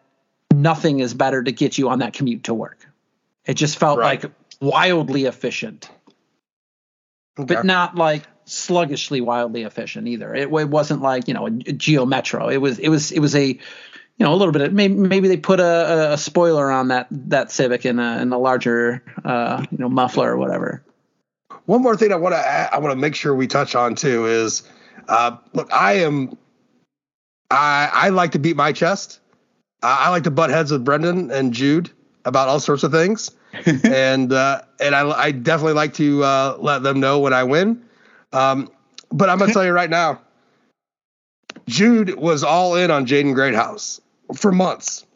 nothing 0.52 1.00
is 1.00 1.14
better 1.14 1.42
to 1.42 1.52
get 1.52 1.76
you 1.78 1.90
on 1.90 1.98
that 1.98 2.14
commute 2.14 2.44
to 2.44 2.54
work. 2.54 2.86
It 3.44 3.54
just 3.54 3.78
felt 3.78 3.98
right. 3.98 4.22
like 4.22 4.32
wildly 4.60 5.26
efficient. 5.26 5.90
Okay. 7.38 7.54
but 7.54 7.64
not 7.64 7.94
like 7.94 8.24
sluggishly 8.44 9.22
wildly 9.22 9.62
efficient 9.62 10.06
either. 10.06 10.34
It, 10.34 10.52
it 10.52 10.68
wasn't 10.68 11.00
like 11.00 11.28
you 11.28 11.34
know 11.34 11.46
a, 11.46 11.50
a 11.50 11.72
geo 11.72 12.04
metro. 12.04 12.48
It 12.48 12.58
was 12.58 12.78
it 12.78 12.88
was 12.88 13.10
it 13.10 13.20
was 13.20 13.34
a 13.34 13.58
you 14.18 14.26
know 14.26 14.32
a 14.32 14.36
little 14.36 14.52
bit 14.52 14.62
of 14.62 14.72
maybe, 14.72 14.94
maybe 14.94 15.28
they 15.28 15.36
put 15.36 15.60
a, 15.60 16.12
a 16.12 16.18
spoiler 16.18 16.70
on 16.70 16.88
that 16.88 17.06
that 17.10 17.50
Civic 17.50 17.84
in 17.84 17.98
a 17.98 18.20
in 18.20 18.32
a 18.32 18.38
larger 18.38 19.02
uh, 19.24 19.64
you 19.70 19.78
know 19.78 19.88
muffler 19.88 20.32
or 20.32 20.36
whatever. 20.36 20.82
One 21.66 21.82
more 21.82 21.96
thing 21.96 22.12
I 22.12 22.16
want 22.16 22.34
to 22.34 22.38
I 22.74 22.78
want 22.78 22.92
to 22.92 22.96
make 22.96 23.14
sure 23.14 23.34
we 23.34 23.46
touch 23.46 23.74
on 23.74 23.94
too 23.94 24.26
is 24.26 24.62
uh, 25.08 25.36
look 25.52 25.72
I 25.72 25.94
am 25.94 26.36
I 27.50 27.90
I 27.92 28.08
like 28.10 28.32
to 28.32 28.38
beat 28.38 28.56
my 28.56 28.72
chest. 28.72 29.20
I, 29.82 30.06
I 30.06 30.08
like 30.10 30.24
to 30.24 30.30
butt 30.30 30.50
heads 30.50 30.70
with 30.70 30.84
Brendan 30.84 31.30
and 31.30 31.52
Jude 31.52 31.90
about 32.24 32.48
all 32.48 32.60
sorts 32.60 32.82
of 32.82 32.92
things, 32.92 33.30
and 33.84 34.32
uh, 34.32 34.62
and 34.80 34.94
I 34.94 35.08
I 35.10 35.30
definitely 35.32 35.74
like 35.74 35.94
to 35.94 36.22
uh, 36.22 36.56
let 36.60 36.82
them 36.82 37.00
know 37.00 37.20
when 37.20 37.32
I 37.32 37.44
win. 37.44 37.82
Um, 38.32 38.70
but 39.10 39.28
I'm 39.28 39.38
gonna 39.38 39.52
tell 39.52 39.64
you 39.64 39.72
right 39.72 39.90
now, 39.90 40.20
Jude 41.66 42.14
was 42.14 42.44
all 42.44 42.74
in 42.76 42.90
on 42.90 43.06
Jaden 43.06 43.34
Greathouse 43.34 44.00
for 44.34 44.52
months, 44.52 45.06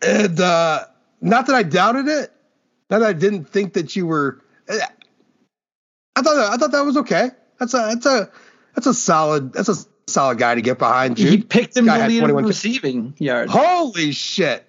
and 0.00 0.38
uh, 0.40 0.84
not 1.20 1.46
that 1.46 1.54
I 1.56 1.62
doubted 1.62 2.08
it, 2.08 2.32
not 2.90 3.00
that 3.00 3.08
I 3.08 3.12
didn't 3.12 3.44
think 3.44 3.74
that 3.74 3.96
you 3.96 4.06
were. 4.06 4.42
I 4.68 6.22
thought 6.22 6.36
I 6.36 6.56
thought 6.56 6.72
that 6.72 6.84
was 6.84 6.96
okay. 6.98 7.30
That's 7.58 7.74
a 7.74 7.90
that's 7.94 8.06
a 8.06 8.30
that's 8.74 8.86
a 8.86 8.94
solid 8.94 9.52
that's 9.52 9.68
a 9.68 9.76
solid 10.06 10.38
guy 10.38 10.54
to 10.54 10.62
get 10.62 10.78
behind. 10.78 11.16
Jude. 11.16 11.30
He 11.30 11.38
picked 11.42 11.76
him 11.76 11.86
lead 11.86 12.18
21 12.18 12.44
receiving 12.44 13.14
yards. 13.18 13.52
Holy 13.52 14.12
shit! 14.12 14.64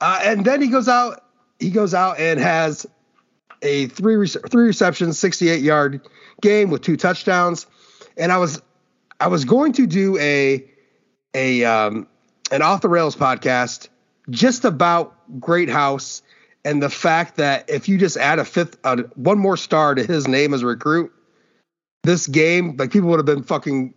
Uh, 0.00 0.20
and 0.22 0.44
then 0.44 0.60
he 0.60 0.68
goes 0.68 0.88
out. 0.88 1.24
He 1.58 1.70
goes 1.70 1.94
out 1.94 2.18
and 2.18 2.38
has 2.40 2.86
a 3.62 3.86
three 3.86 4.26
three 4.26 4.66
receptions, 4.66 5.18
sixty 5.18 5.48
eight 5.48 5.62
yard 5.62 6.00
game 6.40 6.70
with 6.70 6.82
two 6.82 6.96
touchdowns. 6.96 7.66
And 8.16 8.30
I 8.30 8.38
was 8.38 8.60
I 9.20 9.28
was 9.28 9.44
going 9.44 9.72
to 9.74 9.86
do 9.86 10.18
a 10.18 10.64
a 11.34 11.64
um, 11.64 12.06
an 12.50 12.62
off 12.62 12.80
the 12.80 12.88
rails 12.88 13.16
podcast 13.16 13.88
just 14.30 14.64
about 14.64 15.16
Greathouse 15.40 16.22
and 16.64 16.82
the 16.82 16.88
fact 16.88 17.36
that 17.36 17.68
if 17.68 17.88
you 17.88 17.98
just 17.98 18.16
add 18.16 18.38
a 18.38 18.44
fifth 18.44 18.78
uh, 18.84 19.02
one 19.14 19.38
more 19.38 19.56
star 19.56 19.94
to 19.94 20.04
his 20.04 20.26
name 20.26 20.54
as 20.54 20.62
a 20.62 20.66
recruit, 20.66 21.12
this 22.02 22.26
game 22.26 22.76
like 22.76 22.90
people 22.90 23.10
would 23.10 23.18
have 23.18 23.26
been 23.26 23.42
fucking 23.42 23.94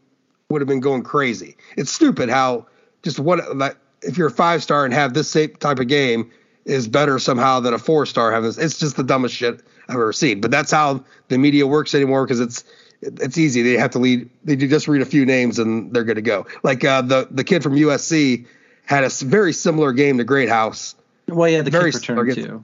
would 0.49 0.61
have 0.61 0.67
been 0.67 0.79
going 0.79 1.03
crazy. 1.03 1.57
It's 1.75 1.91
stupid 1.91 2.29
how 2.29 2.67
just 3.03 3.19
what 3.19 3.55
like 3.55 3.77
if 4.01 4.17
you're 4.17 4.27
a 4.27 4.31
five 4.31 4.63
star 4.63 4.85
and 4.85 4.93
have 4.93 5.13
this 5.13 5.29
same 5.29 5.55
type 5.55 5.79
of 5.79 5.87
game 5.87 6.31
is 6.65 6.87
better 6.87 7.17
somehow 7.17 7.61
than 7.61 7.73
a 7.73 7.79
four 7.79 8.05
star 8.05 8.31
having. 8.31 8.49
It's 8.57 8.77
just 8.77 8.97
the 8.97 9.03
dumbest 9.03 9.35
shit 9.35 9.61
I've 9.87 9.95
ever 9.95 10.13
seen. 10.13 10.41
But 10.41 10.51
that's 10.51 10.71
how 10.71 11.03
the 11.29 11.37
media 11.37 11.65
works 11.65 11.95
anymore 11.95 12.25
because 12.25 12.41
it's 12.41 12.63
it's 13.01 13.37
easy. 13.37 13.61
They 13.61 13.73
have 13.73 13.91
to 13.91 13.99
lead. 13.99 14.29
They 14.43 14.55
just 14.55 14.87
read 14.87 15.01
a 15.01 15.05
few 15.05 15.25
names 15.25 15.59
and 15.59 15.93
they're 15.93 16.03
good 16.03 16.15
to 16.15 16.21
go. 16.21 16.47
Like 16.63 16.83
uh, 16.83 17.01
the 17.01 17.27
the 17.29 17.43
kid 17.43 17.63
from 17.63 17.73
USC 17.75 18.45
had 18.85 19.03
a 19.03 19.09
very 19.09 19.53
similar 19.53 19.93
game 19.93 20.17
to 20.17 20.23
Greathouse. 20.23 20.95
Well, 21.27 21.49
yeah, 21.49 21.61
the 21.61 21.71
Very 21.71 21.91
kick 21.91 22.07
return 22.07 22.33
too. 22.33 22.61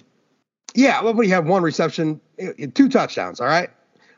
Yeah, 0.74 1.02
well, 1.02 1.14
but 1.14 1.26
he 1.26 1.32
had 1.32 1.46
one 1.46 1.62
reception, 1.62 2.20
two 2.74 2.90
touchdowns. 2.90 3.40
All 3.40 3.48
right, 3.48 3.70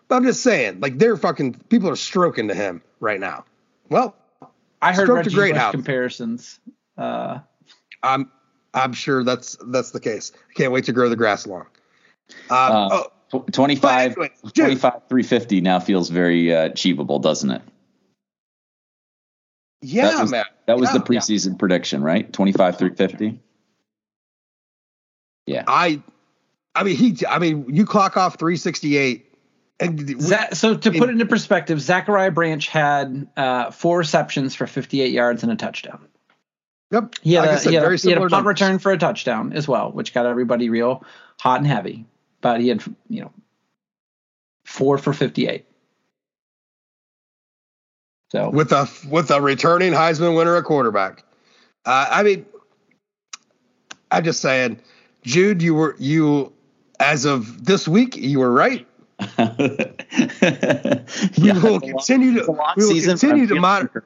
but 0.07 0.15
I'm 0.15 0.23
just 0.23 0.41
saying, 0.41 0.79
like 0.79 0.97
they're 0.97 1.17
fucking 1.17 1.55
people 1.69 1.89
are 1.89 1.95
stroking 1.95 2.47
to 2.47 2.53
him 2.53 2.81
right 2.99 3.19
now. 3.19 3.45
Well, 3.89 4.15
I 4.81 4.93
heard 4.93 5.05
Stroke 5.05 5.23
to 5.23 5.31
Greathouse. 5.31 5.71
comparisons. 5.71 6.59
Uh, 6.97 7.39
I'm 8.03 8.31
I'm 8.73 8.93
sure 8.93 9.23
that's 9.23 9.57
that's 9.67 9.91
the 9.91 9.99
case. 9.99 10.31
I 10.49 10.53
can't 10.53 10.71
wait 10.71 10.85
to 10.85 10.93
grow 10.93 11.09
the 11.09 11.15
grass 11.15 11.47
long. 11.47 11.65
Um, 12.31 12.35
Uh, 12.49 12.89
oh, 12.91 13.11
25, 13.39 14.11
anyway, 14.11 14.29
25 14.53 14.93
350 15.09 15.61
now 15.61 15.79
feels 15.79 16.09
very 16.09 16.53
uh, 16.53 16.65
achievable, 16.65 17.19
doesn't 17.19 17.51
it? 17.51 17.61
yeah, 19.81 20.09
that 20.11 20.21
was, 20.21 20.31
man. 20.31 20.45
That 20.67 20.77
was 20.79 20.89
Yeah. 20.89 20.97
the 20.99 21.03
preseason 21.05 21.59
prediction, 21.59 22.01
right? 22.03 22.31
25 22.31 22.77
350. 22.77 23.39
Yeah. 25.45 25.63
I, 25.67 26.01
I 26.73 26.83
mean, 26.83 26.95
he. 26.95 27.17
I 27.29 27.39
mean, 27.39 27.65
you 27.69 27.85
clock 27.85 28.17
off 28.17 28.39
368, 28.39 29.31
and 29.79 30.21
Za- 30.21 30.55
so 30.55 30.75
to 30.75 30.91
put 30.91 31.09
it 31.09 31.13
into 31.13 31.25
perspective, 31.27 31.79
Zachariah 31.79 32.31
Branch 32.31 32.67
had 32.67 33.27
uh, 33.37 33.71
four 33.71 33.99
receptions 33.99 34.55
for 34.55 34.65
58 34.67 35.11
yards 35.11 35.43
and 35.43 35.51
a 35.51 35.55
touchdown. 35.55 36.07
yep. 36.91 37.13
He 37.21 37.33
had, 37.33 37.41
like 37.41 37.49
I 37.49 37.53
a, 37.53 37.57
said, 37.59 37.69
he 37.69 37.75
had, 37.75 37.83
a, 37.85 37.95
he 37.95 38.09
had 38.09 38.17
a 38.17 38.21
punt 38.21 38.31
numbers. 38.31 38.59
return 38.61 38.79
for 38.79 38.91
a 38.91 38.97
touchdown 38.97 39.53
as 39.53 39.67
well, 39.67 39.91
which 39.91 40.13
got 40.13 40.25
everybody 40.25 40.69
real 40.69 41.03
hot 41.39 41.59
and 41.59 41.67
heavy. 41.67 42.05
But 42.45 42.61
he 42.61 42.67
had, 42.67 42.83
you 43.09 43.21
know, 43.21 43.31
four 44.65 44.99
for 44.99 45.13
58. 45.13 45.65
So 48.29 48.51
with 48.51 48.71
a 48.71 48.87
with 49.09 49.31
a 49.31 49.41
returning 49.41 49.93
Heisman 49.93 50.37
winner 50.37 50.55
a 50.55 50.61
quarterback. 50.61 51.23
Uh, 51.85 52.05
I 52.07 52.21
mean, 52.21 52.45
I'm 54.11 54.23
just 54.23 54.41
saying, 54.41 54.79
Jude, 55.23 55.63
you 55.63 55.73
were 55.73 55.95
you 55.97 56.53
as 56.99 57.25
of 57.25 57.65
this 57.65 57.87
week, 57.87 58.15
you 58.15 58.37
were 58.37 58.51
right. 58.51 58.85
we 59.39 59.47
We 61.41 61.51
will 61.51 61.79
continue 61.79 62.35
to 62.35 62.73
we 62.77 62.85
will 62.85 63.01
continue 63.01 63.47
to 63.47 63.55
monitor. 63.55 64.05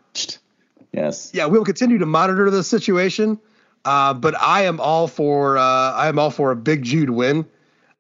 Yes. 0.94 1.32
Yeah, 1.34 1.48
we 1.48 1.58
will 1.58 1.66
continue 1.66 1.98
to 1.98 2.06
monitor 2.06 2.50
the 2.50 2.64
situation. 2.64 3.38
Uh, 3.84 4.14
but 4.14 4.40
I 4.40 4.62
am 4.62 4.80
all 4.80 5.10
for 5.10 5.58
uh, 5.58 5.62
I 5.62 6.08
am 6.08 6.18
all 6.18 6.32
for 6.32 6.52
a 6.52 6.56
big 6.56 6.84
Jude 6.84 7.10
win. 7.10 7.46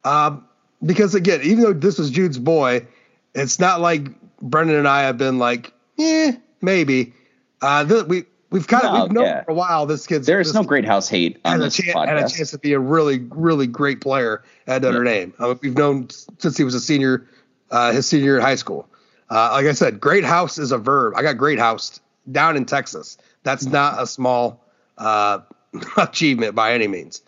Um, 0.03 0.45
because 0.83 1.15
again, 1.15 1.41
even 1.43 1.63
though 1.63 1.73
this 1.73 1.99
is 1.99 2.09
Jude's 2.09 2.39
boy, 2.39 2.85
it's 3.33 3.59
not 3.59 3.81
like 3.81 4.07
Brendan 4.41 4.77
and 4.77 4.87
I 4.87 5.03
have 5.03 5.17
been 5.17 5.39
like, 5.39 5.73
yeah, 5.97 6.31
maybe. 6.61 7.13
Uh, 7.61 7.85
th- 7.85 8.05
we 8.05 8.23
we've 8.49 8.67
kind 8.67 8.85
of 8.85 8.93
No, 8.93 9.03
we've 9.03 9.11
known 9.11 9.25
yeah. 9.25 9.43
for 9.43 9.51
a 9.51 9.53
while 9.53 9.85
this 9.85 10.07
kid's 10.07 10.25
There 10.25 10.39
is 10.39 10.53
no 10.53 10.63
Greathouse 10.63 11.09
hate 11.09 11.39
on 11.43 11.51
had 11.53 11.61
a, 11.61 11.63
this 11.65 11.75
chance, 11.75 11.93
had 11.93 12.17
a 12.17 12.29
chance 12.29 12.51
to 12.51 12.57
be 12.57 12.73
a 12.73 12.79
really, 12.79 13.19
really 13.29 13.67
great 13.67 14.01
player 14.01 14.43
at 14.67 14.81
Notre 14.81 15.03
Dame. 15.03 15.33
Uh, 15.39 15.55
we've 15.61 15.75
known 15.75 16.09
since 16.09 16.57
he 16.57 16.63
was 16.63 16.73
a 16.73 16.79
senior, 16.79 17.27
uh, 17.71 17.91
his 17.91 18.07
senior 18.07 18.37
in 18.37 18.41
high 18.41 18.55
school. 18.55 18.87
Uh, 19.29 19.49
like 19.51 19.65
I 19.65 19.73
said, 19.73 19.99
Greathouse 19.99 20.57
is 20.57 20.71
a 20.71 20.77
verb. 20.77 21.13
I 21.15 21.21
got 21.21 21.37
great 21.37 21.59
house 21.59 21.99
down 22.31 22.57
in 22.57 22.65
Texas. 22.65 23.17
That's 23.43 23.65
not 23.65 24.01
a 24.01 24.07
small 24.07 24.63
uh, 24.97 25.39
achievement 25.97 26.55
by 26.55 26.73
any 26.73 26.87
means. 26.87 27.21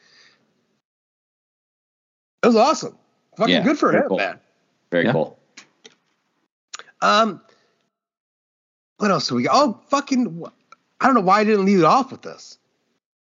It 2.43 2.47
was 2.47 2.55
awesome. 2.55 2.97
Fucking 3.37 3.53
Yeah, 3.55 3.63
good 3.63 3.77
for 3.77 3.91
very 3.91 4.03
him, 4.03 4.09
cool. 4.09 4.17
man. 4.17 4.39
Very 4.91 5.05
Yeah. 5.05 5.11
cool. 5.13 5.37
Um, 7.01 7.41
what 8.97 9.11
else 9.11 9.27
do 9.27 9.35
we 9.35 9.43
got? 9.43 9.51
Oh, 9.55 9.79
fucking! 9.89 10.43
I 10.99 11.05
don't 11.05 11.15
know 11.15 11.21
why 11.21 11.39
I 11.39 11.43
didn't 11.43 11.65
lead 11.65 11.79
it 11.79 11.83
off 11.85 12.11
with 12.11 12.21
this. 12.21 12.57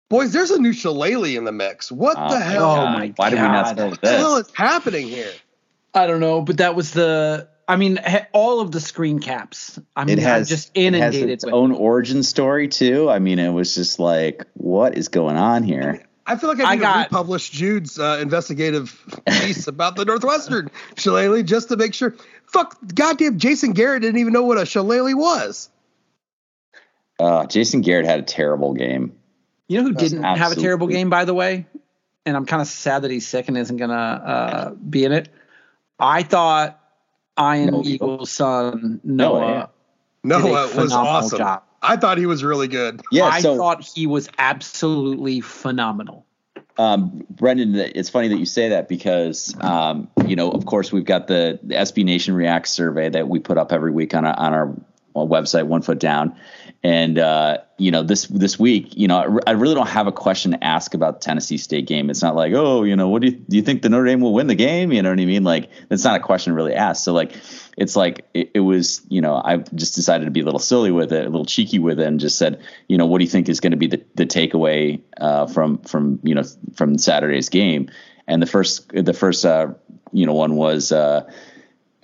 Boys, 0.09 0.31
there's 0.31 0.51
a 0.51 0.59
new 0.61 0.71
Shillelagh 0.71 1.35
in 1.35 1.43
the 1.43 1.51
mix. 1.51 1.91
What 1.91 2.15
Oh 2.17 2.29
the 2.29 2.39
hell? 2.39 2.75
God. 2.75 2.83
What 2.83 2.91
my 2.99 3.13
Why 3.17 3.29
did 3.29 3.35
we 3.41 3.47
not 3.47 3.65
God. 3.65 3.75
start 3.75 3.89
with 3.91 4.01
the 4.01 4.09
hell 4.09 4.35
this? 4.35 4.47
is 4.47 4.53
happening 4.55 5.07
here? 5.09 5.31
I 5.93 6.07
don't 6.07 6.21
know, 6.21 6.41
but 6.41 6.57
that 6.57 6.75
was 6.75 6.91
the. 6.91 7.49
I 7.69 7.75
mean, 7.75 7.99
all 8.31 8.61
of 8.61 8.71
the 8.71 8.79
screen 8.79 9.19
caps. 9.19 9.77
I 9.93 10.05
mean, 10.05 10.17
It 10.17 10.23
has 10.23 10.47
I'm 10.49 10.55
just 10.55 10.71
it 10.73 10.93
has 10.93 10.93
inundated 11.15 11.29
its 11.29 11.43
with. 11.45 11.53
own 11.53 11.73
origin 11.73 12.23
story 12.23 12.69
too. 12.69 13.09
I 13.09 13.19
mean, 13.19 13.39
it 13.39 13.49
was 13.51 13.75
just 13.75 13.99
like, 13.99 14.45
what 14.53 14.97
is 14.97 15.09
going 15.09 15.35
on 15.35 15.63
here? 15.63 16.06
I 16.27 16.35
feel 16.35 16.49
like 16.49 16.59
I 16.59 16.71
I 16.71 16.75
need 16.75 16.81
got- 16.81 16.93
to 16.95 17.03
republish 17.03 17.49
Jude's 17.49 17.97
uh, 17.97 18.19
investigative 18.21 19.01
piece 19.25 19.67
about 19.67 19.95
the 19.95 20.03
Northwestern 20.05 20.69
shillelagh 20.97 21.43
just 21.43 21.69
to 21.69 21.77
make 21.77 21.93
sure. 21.93 22.15
Fuck, 22.47 22.77
goddamn, 22.93 23.39
Jason 23.39 23.71
Garrett 23.73 24.01
didn't 24.01 24.19
even 24.19 24.33
know 24.33 24.43
what 24.43 24.57
a 24.57 24.65
shillelagh 24.65 25.15
was. 25.15 25.69
Uh, 27.19 27.45
Jason 27.45 27.81
Garrett 27.81 28.05
had 28.05 28.19
a 28.19 28.23
terrible 28.23 28.73
game. 28.73 29.17
You 29.67 29.77
know 29.79 29.83
who 29.87 29.93
That's 29.93 30.11
didn't 30.11 30.23
have 30.23 30.51
a 30.51 30.55
terrible 30.55 30.87
game, 30.87 31.09
by 31.09 31.25
the 31.25 31.33
way? 31.33 31.65
And 32.25 32.35
I'm 32.37 32.45
kind 32.45 32.61
of 32.61 32.67
sad 32.67 33.03
that 33.03 33.11
he's 33.11 33.25
sick 33.27 33.47
and 33.47 33.57
isn't 33.57 33.77
gonna 33.77 33.93
uh, 33.93 34.69
be 34.71 35.03
in 35.05 35.11
it. 35.13 35.29
I 35.99 36.23
thought 36.23 36.79
Ian 37.39 37.71
Noah. 37.71 37.83
Eagle's 37.85 38.31
son 38.31 38.99
Noah. 39.03 39.39
Noah. 39.39 39.69
No, 40.23 40.41
Did 40.41 40.47
a 40.47 40.51
was 40.51 40.71
phenomenal 40.71 40.97
awesome. 41.07 41.37
job. 41.37 41.63
I 41.81 41.97
thought 41.97 42.17
he 42.17 42.25
was 42.25 42.43
really 42.43 42.67
good. 42.67 43.01
Yeah, 43.11 43.25
I 43.25 43.41
so 43.41 43.55
thought 43.55 43.83
he 43.83 44.07
was 44.07 44.29
absolutely 44.37 45.41
phenomenal. 45.41 46.25
um, 46.77 47.25
Brendan, 47.29 47.75
it's 47.75 48.09
funny 48.09 48.27
that 48.29 48.37
you 48.37 48.45
say 48.45 48.69
that 48.69 48.87
because 48.87 49.55
um, 49.61 50.07
you 50.25 50.35
know, 50.35 50.49
of 50.51 50.65
course, 50.65 50.91
we've 50.91 51.05
got 51.05 51.27
the, 51.27 51.59
the 51.63 51.75
SB 51.75 52.03
Nation 52.03 52.33
React 52.35 52.67
survey 52.67 53.09
that 53.09 53.27
we 53.27 53.39
put 53.39 53.57
up 53.57 53.71
every 53.71 53.91
week 53.91 54.13
on 54.13 54.25
our, 54.25 54.37
on 54.37 54.53
our 54.53 54.75
website, 55.27 55.67
One 55.67 55.81
Foot 55.81 55.99
Down, 55.99 56.35
and 56.83 57.17
uh, 57.17 57.57
you 57.77 57.91
know, 57.91 58.03
this 58.03 58.27
this 58.27 58.59
week, 58.59 58.95
you 58.95 59.07
know, 59.07 59.17
I 59.17 59.25
re- 59.25 59.41
I 59.47 59.51
really 59.51 59.75
don't 59.75 59.87
have 59.87 60.07
a 60.07 60.11
question 60.11 60.51
to 60.51 60.63
ask 60.63 60.93
about 60.93 61.19
the 61.19 61.25
Tennessee 61.25 61.57
State 61.57 61.87
game. 61.87 62.09
It's 62.09 62.21
not 62.21 62.35
like, 62.35 62.53
oh, 62.53 62.83
you 62.83 62.95
know, 62.95 63.09
what 63.09 63.21
do 63.21 63.29
you 63.29 63.35
do? 63.35 63.57
You 63.57 63.63
think 63.63 63.81
the 63.81 63.89
Notre 63.89 64.05
Dame 64.05 64.21
will 64.21 64.33
win 64.33 64.47
the 64.47 64.55
game? 64.55 64.91
You 64.91 65.01
know 65.01 65.09
what 65.09 65.19
I 65.19 65.25
mean? 65.25 65.43
Like, 65.43 65.69
that's 65.89 66.03
not 66.03 66.19
a 66.19 66.23
question 66.23 66.53
really 66.53 66.73
asked. 66.73 67.03
So 67.03 67.13
like, 67.13 67.35
it's 67.77 67.95
like 67.95 68.25
it, 68.33 68.51
it 68.53 68.59
was, 68.59 69.01
you 69.09 69.21
know, 69.21 69.35
I 69.35 69.57
just 69.57 69.95
decided 69.95 70.25
to 70.25 70.31
be 70.31 70.41
a 70.41 70.45
little 70.45 70.59
silly 70.59 70.91
with 70.91 71.11
it, 71.11 71.25
a 71.25 71.29
little 71.29 71.45
cheeky 71.45 71.79
with 71.79 71.99
it, 71.99 72.07
and 72.07 72.19
just 72.19 72.37
said, 72.37 72.61
you 72.87 72.97
know, 72.97 73.07
what 73.07 73.17
do 73.17 73.23
you 73.23 73.29
think 73.29 73.49
is 73.49 73.59
going 73.59 73.71
to 73.71 73.77
be 73.77 73.87
the, 73.87 74.03
the 74.15 74.25
takeaway 74.25 75.01
uh, 75.17 75.47
from 75.47 75.79
from 75.79 76.19
you 76.23 76.35
know 76.35 76.43
from 76.75 76.97
Saturday's 76.97 77.49
game? 77.49 77.89
And 78.27 78.41
the 78.41 78.47
first 78.47 78.89
the 78.89 79.13
first 79.13 79.45
uh, 79.45 79.73
you 80.11 80.27
know 80.27 80.33
one 80.33 80.55
was. 80.55 80.91
Uh, 80.91 81.29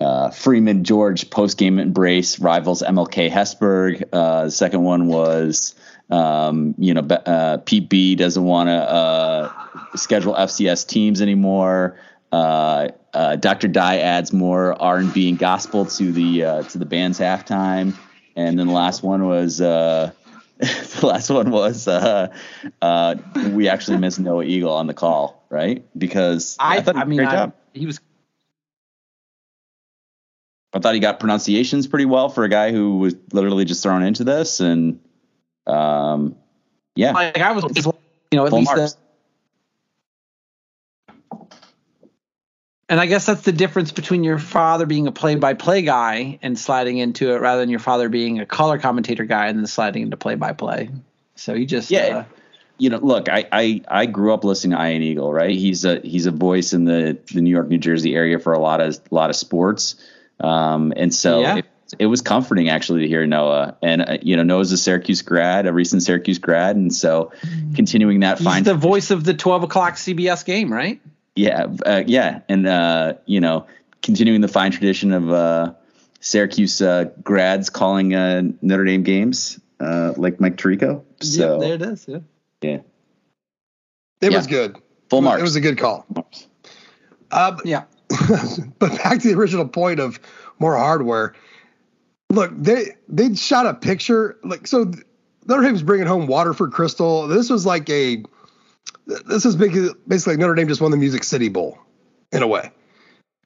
uh, 0.00 0.30
Freeman 0.30 0.84
George 0.84 1.30
post 1.30 1.58
game 1.58 1.78
embrace 1.78 2.38
rivals 2.38 2.82
MLK 2.82 3.30
Hesburgh. 3.30 4.04
Uh, 4.12 4.44
the 4.44 4.50
second 4.50 4.82
one 4.82 5.06
was, 5.06 5.74
um, 6.10 6.74
you 6.78 6.94
know, 6.94 7.00
uh, 7.00 7.58
Pete 7.58 7.88
B 7.88 8.14
doesn't 8.14 8.44
want 8.44 8.68
to 8.68 8.74
uh, 8.74 9.52
schedule 9.96 10.34
FCS 10.34 10.86
teams 10.86 11.22
anymore. 11.22 11.98
Uh, 12.32 12.88
uh, 13.12 13.36
Dr. 13.36 13.68
Dye 13.68 13.98
adds 13.98 14.32
more 14.32 14.80
R 14.82 14.96
and 14.96 15.12
B 15.14 15.28
and 15.28 15.38
gospel 15.38 15.86
to 15.86 16.10
the 16.10 16.44
uh, 16.44 16.62
to 16.64 16.78
the 16.78 16.84
band's 16.84 17.20
halftime, 17.20 17.94
and 18.34 18.58
then 18.58 18.66
the 18.66 18.72
last 18.72 19.02
one 19.02 19.26
was. 19.26 19.60
Uh, 19.60 20.10
the 20.58 21.06
last 21.06 21.30
one 21.30 21.50
was 21.50 21.88
uh, 21.88 22.32
uh, 22.80 23.16
we 23.50 23.68
actually 23.68 23.98
missed 23.98 24.20
Noah 24.20 24.44
Eagle 24.44 24.72
on 24.72 24.86
the 24.86 24.94
call, 24.94 25.44
right? 25.50 25.84
Because 25.98 26.56
I, 26.60 26.80
thought 26.80 26.94
he 26.94 27.00
I 27.00 27.04
mean, 27.04 27.18
great 27.18 27.28
I, 27.28 27.32
job. 27.32 27.54
he 27.72 27.86
was 27.86 27.98
I 30.74 30.80
thought 30.80 30.94
he 30.94 31.00
got 31.00 31.20
pronunciations 31.20 31.86
pretty 31.86 32.04
well 32.04 32.28
for 32.28 32.42
a 32.44 32.48
guy 32.48 32.72
who 32.72 32.98
was 32.98 33.14
literally 33.32 33.64
just 33.64 33.82
thrown 33.82 34.02
into 34.02 34.24
this, 34.24 34.58
and 34.60 34.98
um, 35.66 36.36
yeah, 36.96 37.12
Like 37.12 37.38
I 37.38 37.52
was, 37.52 37.64
you 37.76 37.92
know, 38.32 38.44
at 38.46 38.50
full 38.50 38.58
least. 38.58 38.74
The, 38.74 38.94
and 42.88 43.00
I 43.00 43.06
guess 43.06 43.24
that's 43.24 43.42
the 43.42 43.52
difference 43.52 43.92
between 43.92 44.24
your 44.24 44.38
father 44.38 44.84
being 44.84 45.06
a 45.06 45.12
play-by-play 45.12 45.82
guy 45.82 46.38
and 46.42 46.58
sliding 46.58 46.98
into 46.98 47.32
it, 47.32 47.40
rather 47.40 47.60
than 47.60 47.70
your 47.70 47.78
father 47.78 48.08
being 48.08 48.40
a 48.40 48.46
color 48.46 48.78
commentator 48.78 49.24
guy 49.24 49.46
and 49.46 49.58
then 49.58 49.66
sliding 49.66 50.02
into 50.02 50.16
play-by-play. 50.16 50.90
So 51.36 51.54
he 51.54 51.66
just, 51.66 51.90
Yeah. 51.90 52.00
uh, 52.00 52.24
you 52.78 52.90
know, 52.90 52.98
look, 52.98 53.28
I, 53.28 53.46
I 53.52 53.82
I 53.88 54.06
grew 54.06 54.34
up 54.34 54.42
listening 54.42 54.76
to 54.76 54.84
Ian 54.84 55.02
Eagle, 55.02 55.32
right? 55.32 55.56
He's 55.56 55.84
a 55.84 56.00
he's 56.00 56.26
a 56.26 56.32
voice 56.32 56.72
in 56.72 56.84
the 56.84 57.16
the 57.32 57.40
New 57.40 57.50
York, 57.50 57.68
New 57.68 57.78
Jersey 57.78 58.16
area 58.16 58.40
for 58.40 58.52
a 58.52 58.58
lot 58.58 58.80
of 58.80 58.98
a 59.10 59.14
lot 59.14 59.30
of 59.30 59.36
sports, 59.36 59.94
um, 60.40 60.92
and 60.96 61.12
so 61.14 61.40
Yeah. 61.40 61.56
it, 61.58 61.66
it 61.98 62.06
was 62.06 62.22
comforting 62.22 62.68
actually 62.68 63.02
to 63.02 63.08
hear 63.08 63.26
Noah. 63.26 63.76
And 63.82 64.02
uh, 64.02 64.18
you 64.22 64.36
know, 64.36 64.42
Noah's 64.42 64.72
a 64.72 64.76
Syracuse 64.76 65.22
grad, 65.22 65.66
a 65.66 65.72
recent 65.72 66.02
Syracuse 66.02 66.38
grad, 66.38 66.76
and 66.76 66.92
so 66.94 67.32
continuing 67.74 68.20
that 68.20 68.38
he's 68.38 68.46
fine 68.46 68.62
the 68.64 68.74
voice 68.74 69.10
of 69.10 69.24
the 69.24 69.34
12 69.34 69.64
o'clock 69.64 69.94
CBS 69.94 70.44
game, 70.44 70.72
right? 70.72 71.00
Yeah, 71.36 71.66
uh, 71.84 72.02
yeah, 72.06 72.40
and 72.48 72.66
uh, 72.66 73.14
you 73.26 73.40
know, 73.40 73.66
continuing 74.02 74.40
the 74.40 74.48
fine 74.48 74.70
tradition 74.72 75.12
of 75.12 75.30
uh, 75.30 75.72
Syracuse 76.20 76.80
uh, 76.80 77.10
grads 77.22 77.70
calling 77.70 78.14
uh, 78.14 78.42
Notre 78.62 78.84
Dame 78.84 79.02
games, 79.02 79.60
uh, 79.80 80.14
like 80.16 80.40
Mike 80.40 80.56
Tirico. 80.56 81.02
So 81.20 81.60
yeah, 81.60 81.66
there 81.68 81.74
it 81.74 81.82
is. 81.82 82.04
Yeah. 82.08 82.18
yeah, 82.62 82.78
It 84.20 84.30
Yeah. 84.32 84.36
was 84.38 84.46
good. 84.46 84.78
full 85.10 85.22
marks. 85.22 85.40
It 85.40 85.42
was 85.44 85.56
a 85.56 85.60
good 85.60 85.76
call. 85.78 86.06
Um, 87.30 87.58
Yeah. 87.64 87.84
but 88.78 88.90
back 89.02 89.20
to 89.20 89.28
the 89.28 89.34
original 89.34 89.68
point 89.68 90.00
of 90.00 90.20
more 90.58 90.76
hardware. 90.76 91.34
Look, 92.30 92.50
they 92.56 92.96
they 93.08 93.34
shot 93.34 93.66
a 93.66 93.74
picture 93.74 94.38
like 94.44 94.66
so. 94.66 94.92
Notre 95.46 95.62
Dame's 95.62 95.82
bringing 95.82 96.06
home 96.06 96.26
Waterford 96.26 96.72
Crystal. 96.72 97.28
This 97.28 97.50
was 97.50 97.66
like 97.66 97.88
a 97.90 98.22
this 99.06 99.44
is 99.44 99.56
basically 99.56 100.36
Notre 100.36 100.54
Dame 100.54 100.68
just 100.68 100.80
won 100.80 100.90
the 100.90 100.96
Music 100.96 101.24
City 101.24 101.48
Bowl 101.48 101.78
in 102.32 102.42
a 102.42 102.46
way 102.46 102.70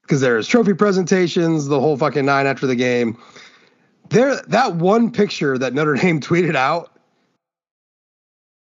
because 0.09 0.21
there's 0.21 0.47
trophy 0.47 0.73
presentations, 0.73 1.67
the 1.67 1.79
whole 1.79 1.95
fucking 1.95 2.25
nine 2.25 2.47
after 2.47 2.65
the 2.65 2.75
game. 2.75 3.15
There, 4.09 4.41
that 4.47 4.75
one 4.75 5.11
picture 5.11 5.55
that 5.57 5.73
Notre 5.73 5.93
Dame 6.01 6.19
tweeted 6.19 6.55
out. 6.55 6.91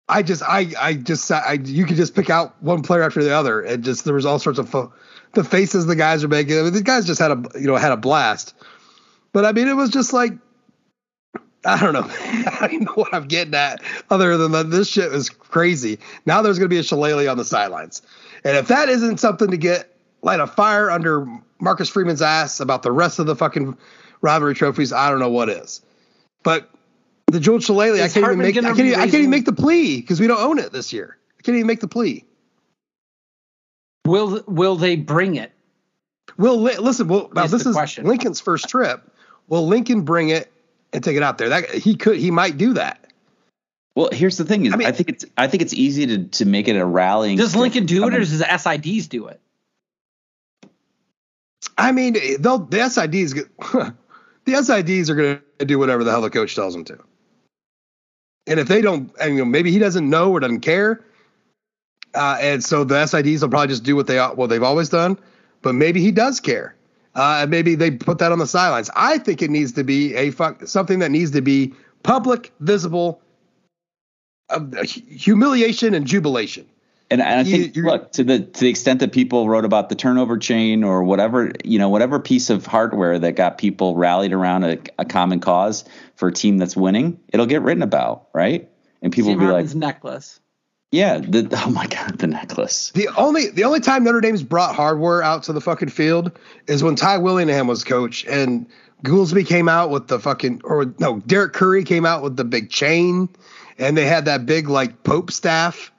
I 0.08 0.22
just, 0.22 0.42
I, 0.42 0.72
I 0.80 0.94
just, 0.94 1.30
I, 1.30 1.60
you 1.62 1.84
could 1.84 1.96
just 1.96 2.14
pick 2.14 2.30
out 2.30 2.60
one 2.62 2.82
player 2.82 3.02
after 3.02 3.22
the 3.22 3.32
other, 3.32 3.60
and 3.60 3.84
just 3.84 4.04
there 4.04 4.14
was 4.14 4.26
all 4.26 4.38
sorts 4.38 4.58
of 4.58 4.68
fo- 4.68 4.92
the 5.34 5.44
faces 5.44 5.86
the 5.86 5.96
guys 5.96 6.24
are 6.24 6.28
making. 6.28 6.58
I 6.58 6.62
mean, 6.62 6.72
the 6.72 6.82
guys 6.82 7.06
just 7.06 7.20
had 7.20 7.30
a, 7.30 7.42
you 7.54 7.66
know, 7.66 7.76
had 7.76 7.92
a 7.92 7.96
blast. 7.96 8.54
But 9.32 9.44
I 9.44 9.52
mean, 9.52 9.68
it 9.68 9.74
was 9.74 9.90
just 9.90 10.12
like, 10.12 10.32
I 11.64 11.80
don't 11.80 11.92
know, 11.92 12.06
I 12.60 12.68
don't 12.70 12.82
know 12.82 12.92
what 12.94 13.12
I'm 13.12 13.28
getting 13.28 13.54
at, 13.54 13.82
other 14.10 14.36
than 14.36 14.52
that 14.52 14.70
this 14.70 14.88
shit 14.88 15.12
is 15.12 15.28
crazy. 15.28 15.98
Now 16.24 16.42
there's 16.42 16.58
going 16.58 16.68
to 16.68 16.74
be 16.74 16.78
a 16.78 16.82
shillelagh 16.82 17.28
on 17.28 17.36
the 17.36 17.44
sidelines, 17.44 18.02
and 18.44 18.56
if 18.56 18.68
that 18.68 18.88
isn't 18.88 19.18
something 19.18 19.50
to 19.50 19.56
get 19.56 19.94
light 20.22 20.40
a 20.40 20.46
fire 20.46 20.90
under 20.90 21.26
Marcus 21.60 21.88
Freeman's 21.88 22.22
ass 22.22 22.60
about 22.60 22.82
the 22.82 22.92
rest 22.92 23.18
of 23.18 23.26
the 23.26 23.36
fucking 23.36 23.76
rivalry 24.20 24.54
trophies, 24.54 24.92
I 24.92 25.10
don't 25.10 25.20
know 25.20 25.30
what 25.30 25.48
is. 25.48 25.82
But 26.42 26.70
the 27.26 27.40
Jewel 27.40 27.60
Shillelagh, 27.60 28.02
I 28.02 28.08
can't 28.08 28.24
even 28.24 28.38
make, 28.38 28.56
I 28.56 28.60
can't, 28.60 28.80
even, 28.80 28.94
I 28.94 29.04
can't 29.04 29.14
even 29.14 29.30
make 29.30 29.44
the 29.44 29.52
plea 29.52 30.00
because 30.00 30.20
we 30.20 30.26
don't 30.26 30.40
own 30.40 30.58
it 30.58 30.72
this 30.72 30.92
year. 30.92 31.18
I 31.38 31.42
can't 31.42 31.56
even 31.56 31.66
make 31.66 31.80
the 31.80 31.88
plea. 31.88 32.24
Will 34.08 34.42
Will 34.46 34.76
they 34.76 34.96
bring 34.96 35.36
it? 35.36 35.52
Will 36.36 36.60
Li- 36.60 36.78
listen? 36.78 37.08
Well, 37.08 37.30
now 37.34 37.44
Is 37.44 37.50
this 37.50 37.66
is 37.66 37.74
question. 37.74 38.06
Lincoln's 38.06 38.40
first 38.40 38.68
trip. 38.68 39.02
Will 39.48 39.66
Lincoln 39.66 40.02
bring 40.02 40.30
it 40.30 40.50
and 40.92 41.02
take 41.02 41.16
it 41.16 41.22
out 41.22 41.38
there? 41.38 41.48
That 41.50 41.70
he 41.70 41.96
could, 41.96 42.16
he 42.18 42.30
might 42.30 42.56
do 42.56 42.74
that. 42.74 43.12
well, 43.94 44.10
here's 44.12 44.36
the 44.36 44.44
thing: 44.44 44.66
is 44.66 44.72
I 44.72 44.76
I, 44.76 44.92
think 44.92 45.08
it's 45.08 45.24
I 45.36 45.46
think 45.46 45.62
it's 45.62 45.74
easy 45.74 46.06
to 46.06 46.24
to 46.24 46.44
make 46.44 46.68
it 46.68 46.76
a 46.76 46.84
rallying. 46.84 47.36
Does 47.36 47.50
stick. 47.50 47.60
Lincoln 47.60 47.86
do 47.86 48.04
it, 48.04 48.08
or 48.08 48.10
mean, 48.10 48.20
does 48.20 48.38
the 48.38 48.44
SIDs 48.44 49.08
do 49.08 49.28
it? 49.28 49.40
I 51.76 51.92
mean, 51.92 52.14
they'll 52.40 52.58
the 52.58 52.78
SIDs. 52.78 53.94
The 54.44 54.54
SIDs 54.54 55.10
are 55.10 55.14
going 55.14 55.40
to 55.58 55.64
do 55.66 55.78
whatever 55.78 56.04
the 56.04 56.10
hell 56.10 56.22
the 56.22 56.30
coach 56.30 56.54
tells 56.54 56.72
them 56.72 56.82
to. 56.84 56.98
And 58.46 58.58
if 58.58 58.66
they 58.66 58.80
don't, 58.80 59.12
and 59.20 59.32
you 59.32 59.38
know, 59.40 59.44
maybe 59.44 59.70
he 59.70 59.78
doesn't 59.78 60.08
know 60.08 60.32
or 60.32 60.40
doesn't 60.40 60.60
care, 60.60 61.04
uh, 62.14 62.38
and 62.40 62.62
so 62.64 62.84
the 62.84 62.94
SIDs 62.94 63.42
will 63.42 63.48
probably 63.48 63.68
just 63.68 63.84
do 63.84 63.94
what 63.96 64.06
they 64.06 64.18
what 64.18 64.48
they've 64.48 64.62
always 64.62 64.88
done. 64.88 65.18
But 65.62 65.74
maybe 65.74 66.00
he 66.00 66.10
does 66.12 66.40
care. 66.40 66.74
Uh, 67.14 67.40
and 67.42 67.50
maybe 67.50 67.74
they 67.74 67.90
put 67.90 68.18
that 68.18 68.30
on 68.30 68.38
the 68.38 68.46
sidelines. 68.46 68.90
I 68.94 69.18
think 69.18 69.42
it 69.42 69.50
needs 69.50 69.72
to 69.72 69.82
be 69.84 70.14
a 70.14 70.30
fuck, 70.30 70.66
something 70.68 71.00
that 71.00 71.10
needs 71.10 71.32
to 71.32 71.42
be 71.42 71.74
public, 72.04 72.52
visible, 72.60 73.20
uh, 74.50 74.60
humiliation 74.84 75.94
and 75.94 76.06
jubilation. 76.06 76.66
And, 77.10 77.22
and 77.22 77.40
I 77.40 77.44
think, 77.44 77.74
you're- 77.74 77.90
look, 77.90 78.12
to 78.12 78.24
the 78.24 78.40
to 78.40 78.60
the 78.60 78.68
extent 78.68 79.00
that 79.00 79.12
people 79.12 79.48
wrote 79.48 79.64
about 79.64 79.88
the 79.88 79.94
turnover 79.94 80.36
chain 80.36 80.84
or 80.84 81.02
whatever, 81.02 81.52
you 81.64 81.78
know, 81.78 81.88
whatever 81.88 82.20
piece 82.20 82.50
of 82.50 82.66
hardware 82.66 83.18
that 83.18 83.32
got 83.32 83.56
people 83.56 83.96
rallied 83.96 84.32
around 84.34 84.64
a, 84.64 84.78
a 84.98 85.04
common 85.06 85.40
cause 85.40 85.84
for 86.16 86.28
a 86.28 86.32
team 86.32 86.58
that's 86.58 86.76
winning, 86.76 87.18
it'll 87.32 87.46
get 87.46 87.62
written 87.62 87.82
about, 87.82 88.28
right? 88.34 88.68
And 89.00 89.10
people 89.12 89.30
Sam 89.30 89.38
will 89.38 89.40
be 89.40 89.46
like, 89.46 89.52
Hartman's 89.54 89.74
necklace. 89.74 90.40
Yeah, 90.90 91.18
the, 91.18 91.48
oh 91.66 91.70
my 91.70 91.86
god, 91.86 92.18
the 92.18 92.26
necklace. 92.26 92.90
The 92.92 93.08
only 93.16 93.48
the 93.48 93.64
only 93.64 93.80
time 93.80 94.04
Notre 94.04 94.20
Dame's 94.20 94.42
brought 94.42 94.74
hardware 94.74 95.22
out 95.22 95.44
to 95.44 95.52
the 95.52 95.60
fucking 95.60 95.90
field 95.90 96.32
is 96.66 96.82
when 96.82 96.96
Ty 96.96 97.18
Willingham 97.18 97.66
was 97.66 97.84
coach 97.84 98.24
and 98.26 98.66
Goolsby 99.04 99.46
came 99.46 99.68
out 99.68 99.90
with 99.90 100.08
the 100.08 100.18
fucking 100.18 100.62
or 100.64 100.94
no 100.98 101.20
Derek 101.20 101.52
Curry 101.52 101.84
came 101.84 102.04
out 102.04 102.22
with 102.22 102.36
the 102.36 102.44
big 102.44 102.70
chain 102.70 103.28
and 103.78 103.96
they 103.96 104.06
had 104.06 104.24
that 104.26 104.46
big 104.46 104.68
like 104.68 105.02
Pope 105.04 105.30
staff. 105.30 105.92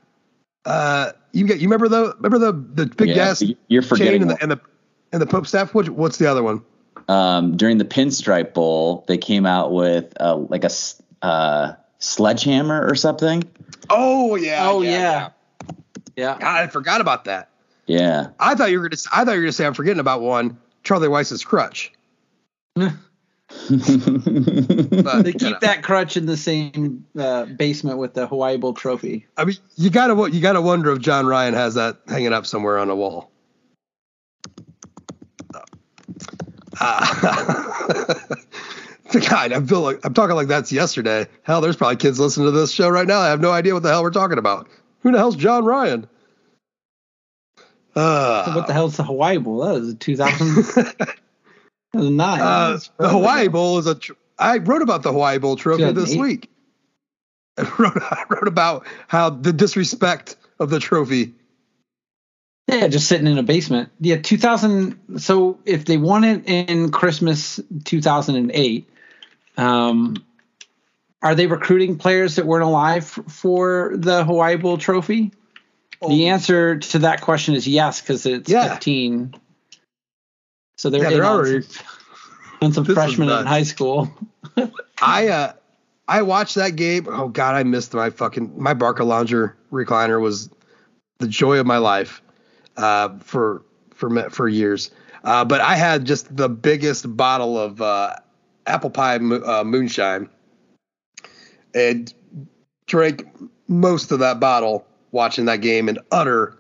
Uh, 0.66 1.12
you 1.32 1.48
get 1.48 1.60
you 1.60 1.68
remember 1.68 1.88
the 1.88 2.16
remember 2.20 2.40
the 2.40 2.52
the 2.52 2.86
big 2.88 3.10
Yeah, 3.10 3.16
gas 3.16 3.44
you're 3.68 3.82
chain 3.82 3.90
forgetting 3.90 4.22
and 4.24 4.32
the, 4.32 4.42
and 4.42 4.52
the 4.52 4.62
and 5.12 5.22
the 5.22 5.28
Pope 5.28 5.48
staff. 5.48 5.74
What, 5.74 5.90
what's 5.90 6.18
the 6.18 6.28
other 6.28 6.44
one? 6.44 6.64
um, 7.10 7.58
during 7.58 7.80
the 7.80 7.86
Pinstripe 7.86 8.54
Bowl, 8.54 9.04
they 9.08 9.18
came 9.18 9.46
out 9.46 9.72
with 9.72 10.14
uh, 10.22 10.36
like 10.36 10.64
a 10.64 10.70
uh, 11.24 11.74
sledgehammer 11.98 12.88
or 12.88 12.96
something. 12.96 13.44
Oh 13.90 14.36
yeah. 14.36 14.68
Oh 14.70 14.82
yeah, 14.82 15.30
yeah. 16.16 16.38
God, 16.40 16.44
I 16.44 16.68
forgot 16.68 17.02
about 17.02 17.26
that. 17.26 17.50
Yeah, 17.88 18.28
I 18.40 18.56
thought 18.56 18.72
you 18.72 18.80
were 18.80 18.90
gonna. 18.90 19.02
I 19.12 19.26
thought 19.26 19.32
you 19.32 19.38
were 19.40 19.44
gonna 19.44 19.52
say 19.52 19.66
I'm 19.66 19.74
forgetting 19.74 20.00
about 20.00 20.22
one. 20.22 20.58
Charlie 20.84 21.08
Weis's 21.08 21.44
crutch. 21.44 21.92
But, 23.70 25.24
They 25.24 25.32
you 25.32 25.34
keep 25.34 25.42
know. 25.42 25.58
that 25.62 25.80
crutch 25.82 26.16
in 26.18 26.28
the 26.28 26.38
same 26.38 27.06
uh, 27.18 27.46
basement 27.46 27.98
with 27.98 28.14
the 28.14 28.28
Hawaii 28.28 28.58
Bowl 28.58 28.74
trophy. 28.74 29.26
I 29.38 29.46
mean, 29.46 29.58
you 29.76 29.90
gotta 29.90 30.32
you 30.32 30.40
gotta 30.40 30.62
wonder 30.62 30.92
if 30.92 31.00
John 31.00 31.26
Ryan 31.26 31.56
has 31.56 31.74
that 31.74 31.98
hanging 32.08 32.32
up 32.32 32.46
somewhere 32.46 32.78
on 32.78 32.90
a 32.90 32.96
wall. 32.96 33.32
Uh, 36.82 38.14
God, 39.30 39.54
I 39.54 39.62
feel 39.62 39.82
like 39.82 40.06
I'm 40.06 40.14
talking 40.14 40.36
like 40.36 40.48
that's 40.48 40.72
yesterday. 40.72 41.26
Hell, 41.44 41.62
there's 41.62 41.76
probably 41.76 41.96
kids 41.96 42.20
listening 42.20 42.48
to 42.48 42.52
this 42.52 42.72
show 42.72 42.90
right 42.90 43.08
now. 43.08 43.20
I 43.20 43.30
have 43.30 43.42
no 43.42 43.52
idea 43.52 43.74
what 43.74 43.84
the 43.84 43.90
hell 43.90 44.04
we're 44.04 44.12
talking 44.12 44.38
about. 44.38 44.68
Who 45.02 45.12
the 45.12 45.18
hell's 45.18 45.36
John 45.36 45.66
Ryan? 45.66 46.08
Uh, 47.96 48.54
what 48.54 48.68
the 48.68 48.74
hell's 48.74 48.98
the 48.98 49.04
Hawaii 49.04 49.38
Bowl? 49.38 49.60
That 49.60 49.82
was 49.82 49.96
2009. 49.96 50.96
uh, 52.42 52.80
the 52.98 53.10
Hawaii 53.10 53.48
Bowl 53.48 53.80
is 53.80 53.88
a. 53.88 53.96
Tr- 53.96 54.14
I 54.38 54.60
wrote 54.60 54.84
about 54.84 55.04
the 55.04 55.12
Hawaii 55.12 55.40
Bowl 55.40 55.56
trophy 55.56 55.92
this 55.92 56.16
week. 56.16 56.50
I 57.58 57.64
wrote, 57.78 57.98
I 57.98 58.24
wrote 58.30 58.48
about 58.48 58.86
how 59.08 59.32
the 59.32 59.52
disrespect 59.52 60.38
of 60.60 60.70
the 60.70 60.80
trophy 60.80 61.34
Yeah, 62.68 62.88
just 62.88 63.08
sitting 63.08 63.28
in 63.28 63.38
a 63.38 63.44
basement. 63.44 63.90
Yeah, 64.00 64.18
2000. 64.18 65.20
So 65.20 65.60
if 65.66 65.86
they 65.86 65.98
won 65.98 66.24
it 66.24 66.44
in 66.46 66.92
Christmas 66.92 67.60
2008, 67.84 68.90
um, 69.60 70.16
are 71.22 71.36
they 71.36 71.48
recruiting 71.48 71.98
players 71.98 72.36
that 72.36 72.46
weren't 72.46 72.64
alive 72.64 73.06
for 73.06 73.92
the 73.96 74.24
Hawaii 74.24 74.56
Bowl 74.56 74.78
trophy? 74.78 75.32
The 76.08 76.30
answer 76.30 76.78
to 76.80 77.00
that 77.00 77.20
question 77.22 77.56
is 77.56 77.68
yes, 77.68 78.00
because 78.00 78.26
it's 78.26 78.50
Yeah. 78.50 78.70
15. 78.76 79.36
So 80.78 80.90
they're, 80.90 81.04
Yeah, 81.04 81.10
they're 81.10 81.26
on 81.26 81.36
already- 81.40 81.62
some, 81.64 81.86
on 82.62 82.74
some 82.74 82.86
freshmen 82.96 83.30
in 83.30 83.46
high 83.46 83.64
school. 83.64 84.10
I 85.02 85.28
uh 85.28 85.54
I 86.08 86.22
watched 86.22 86.56
that 86.56 86.76
game. 86.78 87.08
Oh 87.10 87.28
god, 87.28 87.56
I 87.56 87.64
missed 87.64 87.94
my 87.94 88.10
fucking 88.10 88.54
my 88.62 88.74
Barca 88.74 89.04
Lounger 89.04 89.56
recliner 89.72 90.20
was 90.22 90.50
the 91.20 91.28
joy 91.28 91.60
of 91.60 91.66
my 91.66 91.78
life 91.78 92.22
uh 92.78 93.10
for 93.20 93.64
for 93.94 94.30
for 94.30 94.48
years. 94.48 94.92
Uh 95.26 95.44
but 95.44 95.60
I 95.60 95.76
had 95.76 96.06
just 96.06 96.34
the 96.36 96.48
biggest 96.50 97.16
bottle 97.18 97.58
of 97.60 97.82
uh 97.82 98.16
apple 98.70 98.90
pie 98.90 99.18
mo- 99.18 99.42
uh, 99.46 99.64
moonshine 99.64 100.30
and 101.74 102.14
drank 102.88 103.26
most 103.68 104.12
of 104.12 104.20
that 104.20 104.40
bottle 104.40 104.86
watching 105.12 105.46
that 105.46 105.58
game 105.62 105.90
in 105.90 105.98
utter 106.12 106.58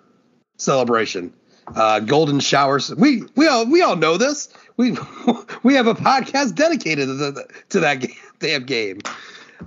celebration. 0.57 1.33
uh, 1.75 1.99
golden 1.99 2.39
showers. 2.39 2.93
We 2.95 3.23
we 3.35 3.47
all 3.47 3.65
we 3.65 3.81
all 3.81 3.95
know 3.95 4.17
this. 4.17 4.49
We 4.77 4.97
we 5.63 5.75
have 5.75 5.87
a 5.87 5.93
podcast 5.95 6.55
dedicated 6.55 7.07
to, 7.07 7.13
the, 7.13 7.47
to 7.69 7.79
that 7.81 7.99
game, 8.01 8.15
damn 8.39 8.65
game. 8.65 8.99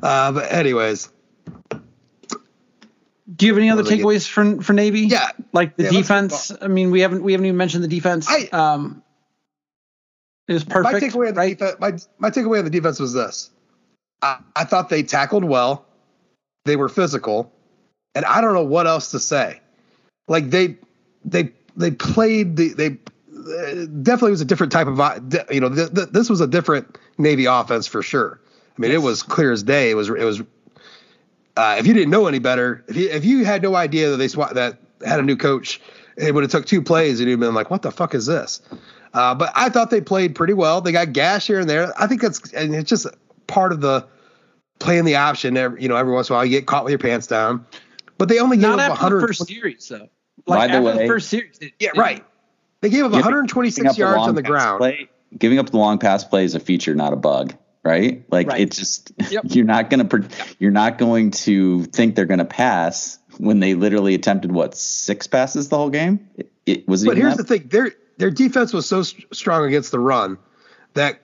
Uh, 0.02 0.32
but 0.32 0.52
anyways, 0.52 1.08
Do 3.34 3.46
you 3.46 3.52
have 3.52 3.58
any 3.58 3.70
other 3.70 3.82
What 3.82 3.90
do 3.90 3.96
they 3.96 4.02
takeaways 4.02 4.28
for 4.28 4.62
for 4.62 4.72
Navy? 4.72 5.00
Yeah. 5.02 5.30
like 5.52 5.76
the 5.76 5.84
Yeah, 5.84 5.90
defense. 5.90 6.50
I 6.60 6.68
mean, 6.68 6.90
we 6.90 7.00
haven't 7.00 7.22
we 7.22 7.32
haven't 7.32 7.46
even 7.46 7.56
mentioned 7.56 7.84
the 7.84 7.88
defense. 7.88 8.26
I- 8.28 8.48
um, 8.52 9.01
it 10.48 10.52
was 10.54 10.66
my 10.66 10.72
perfect. 10.74 11.04
takeaway 11.04 11.28
on 11.28 11.34
the 11.34 11.40
right? 11.40 11.58
defense, 11.58 11.80
my 11.80 11.92
my 12.18 12.30
takeaway 12.30 12.58
on 12.58 12.64
the 12.64 12.70
defense 12.70 12.98
was 12.98 13.12
this: 13.12 13.50
I, 14.20 14.38
I 14.56 14.64
thought 14.64 14.88
they 14.88 15.02
tackled 15.02 15.44
well, 15.44 15.84
they 16.64 16.76
were 16.76 16.88
physical, 16.88 17.52
and 18.14 18.24
I 18.24 18.40
don't 18.40 18.54
know 18.54 18.64
what 18.64 18.86
else 18.86 19.10
to 19.12 19.20
say. 19.20 19.60
Like 20.28 20.50
they 20.50 20.76
they 21.24 21.52
they 21.76 21.90
played 21.90 22.56
the 22.56 22.68
they 22.74 22.86
uh, 22.88 23.86
definitely 24.02 24.32
was 24.32 24.40
a 24.40 24.46
different 24.46 24.72
type 24.72 24.86
of 24.86 24.98
you 25.50 25.60
know 25.60 25.68
th- 25.68 25.94
th- 25.94 26.08
this 26.10 26.30
was 26.30 26.40
a 26.40 26.46
different 26.46 26.98
Navy 27.18 27.46
offense 27.46 27.86
for 27.86 28.02
sure. 28.02 28.40
I 28.76 28.80
mean, 28.80 28.90
it 28.90 29.02
was 29.02 29.22
clear 29.22 29.52
as 29.52 29.62
day. 29.62 29.90
It 29.90 29.94
was 29.94 30.08
it 30.08 30.24
was. 30.24 30.42
Uh, 31.54 31.76
if 31.78 31.86
you 31.86 31.92
didn't 31.92 32.10
know 32.10 32.26
any 32.26 32.38
better, 32.38 32.84
if 32.88 32.96
you 32.96 33.10
if 33.10 33.24
you 33.24 33.44
had 33.44 33.62
no 33.62 33.74
idea 33.74 34.10
that 34.10 34.16
they 34.16 34.28
swa- 34.28 34.54
that 34.54 34.78
had 35.04 35.20
a 35.20 35.22
new 35.22 35.36
coach, 35.36 35.80
it 36.16 36.34
would 36.34 36.42
have 36.44 36.50
took 36.50 36.64
two 36.64 36.80
plays 36.80 37.20
and 37.20 37.28
you'd 37.28 37.40
been 37.40 37.54
like, 37.54 37.70
"What 37.70 37.82
the 37.82 37.90
fuck 37.90 38.14
is 38.14 38.26
this?" 38.26 38.62
Uh, 39.14 39.34
but 39.34 39.52
I 39.54 39.68
thought 39.68 39.90
they 39.90 40.00
played 40.00 40.34
pretty 40.34 40.54
well. 40.54 40.80
They 40.80 40.92
got 40.92 41.12
gash 41.12 41.46
here 41.46 41.60
and 41.60 41.68
there. 41.68 41.92
I 42.00 42.06
think 42.06 42.22
that's 42.22 42.52
and 42.52 42.74
it's 42.74 42.88
just 42.88 43.06
part 43.46 43.72
of 43.72 43.80
the 43.80 44.06
playing 44.78 45.04
the 45.04 45.16
option. 45.16 45.56
Every, 45.56 45.82
you 45.82 45.88
know, 45.88 45.96
every 45.96 46.12
once 46.12 46.28
in 46.30 46.34
a 46.34 46.36
while 46.36 46.44
you 46.44 46.50
get 46.52 46.66
caught 46.66 46.84
with 46.84 46.92
your 46.92 46.98
pants 46.98 47.26
down. 47.26 47.66
But 48.18 48.28
they 48.28 48.38
only 48.38 48.56
gave 48.56 48.62
Not 48.70 48.78
up 48.78 48.92
after 48.92 49.10
the 49.10 49.16
100. 49.16 49.26
first 49.26 49.46
series, 49.46 49.88
though. 49.88 50.08
By 50.46 50.56
Like 50.56 50.70
the 50.70 50.76
after 50.78 50.98
the 51.02 51.06
first 51.06 51.28
series. 51.28 51.58
it- 51.60 51.72
Yeah, 51.78 51.90
it- 51.94 51.98
right. 51.98 52.24
They 52.80 52.88
gave 52.90 53.04
up 53.04 53.12
126 53.12 53.90
up 53.90 53.96
yards 53.98 54.16
long 54.18 54.28
on 54.30 54.34
the 54.34 54.42
ground. 54.42 54.78
Play, 54.78 55.08
giving 55.38 55.58
up 55.58 55.70
the 55.70 55.76
long 55.76 55.98
pass 55.98 56.24
play 56.24 56.44
is 56.44 56.54
a 56.56 56.60
feature, 56.60 56.94
not 56.96 57.12
a 57.12 57.16
bug, 57.16 57.54
right? 57.84 58.24
Like 58.30 58.48
Right. 58.48 58.60
it's 58.62 58.76
just 58.76 59.12
Yep. 59.30 59.44
you're 59.50 59.64
not 59.64 59.88
gonna 59.90 60.08
you're 60.58 60.72
not 60.72 60.98
going 60.98 61.30
to 61.32 61.84
think 61.84 62.16
they're 62.16 62.24
gonna 62.26 62.44
pass 62.44 63.18
when 63.38 63.60
they 63.60 63.74
literally 63.74 64.14
attempted 64.14 64.50
what 64.52 64.76
six 64.76 65.26
passes 65.28 65.68
the 65.68 65.76
whole 65.76 65.90
game. 65.90 66.28
It, 66.36 66.50
it 66.66 66.88
was. 66.88 67.04
But 67.04 67.16
here's 67.16 67.36
the 67.36 67.44
thing: 67.44 67.68
their 67.68 67.92
their 68.22 68.30
defense 68.30 68.72
was 68.72 68.86
so 68.86 69.02
st- 69.02 69.34
strong 69.34 69.64
against 69.64 69.90
the 69.90 69.98
run 69.98 70.38
that 70.94 71.20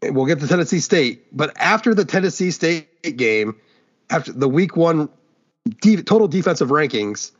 we'll 0.00 0.26
get 0.26 0.38
to 0.38 0.46
Tennessee 0.46 0.78
State. 0.78 1.26
But 1.36 1.52
after 1.56 1.92
the 1.92 2.04
Tennessee 2.04 2.52
State 2.52 3.16
game, 3.16 3.56
after 4.10 4.32
the 4.32 4.48
Week 4.48 4.76
One 4.76 5.08
de- 5.80 6.04
total 6.04 6.28
defensive 6.28 6.68
rankings, 6.68 7.32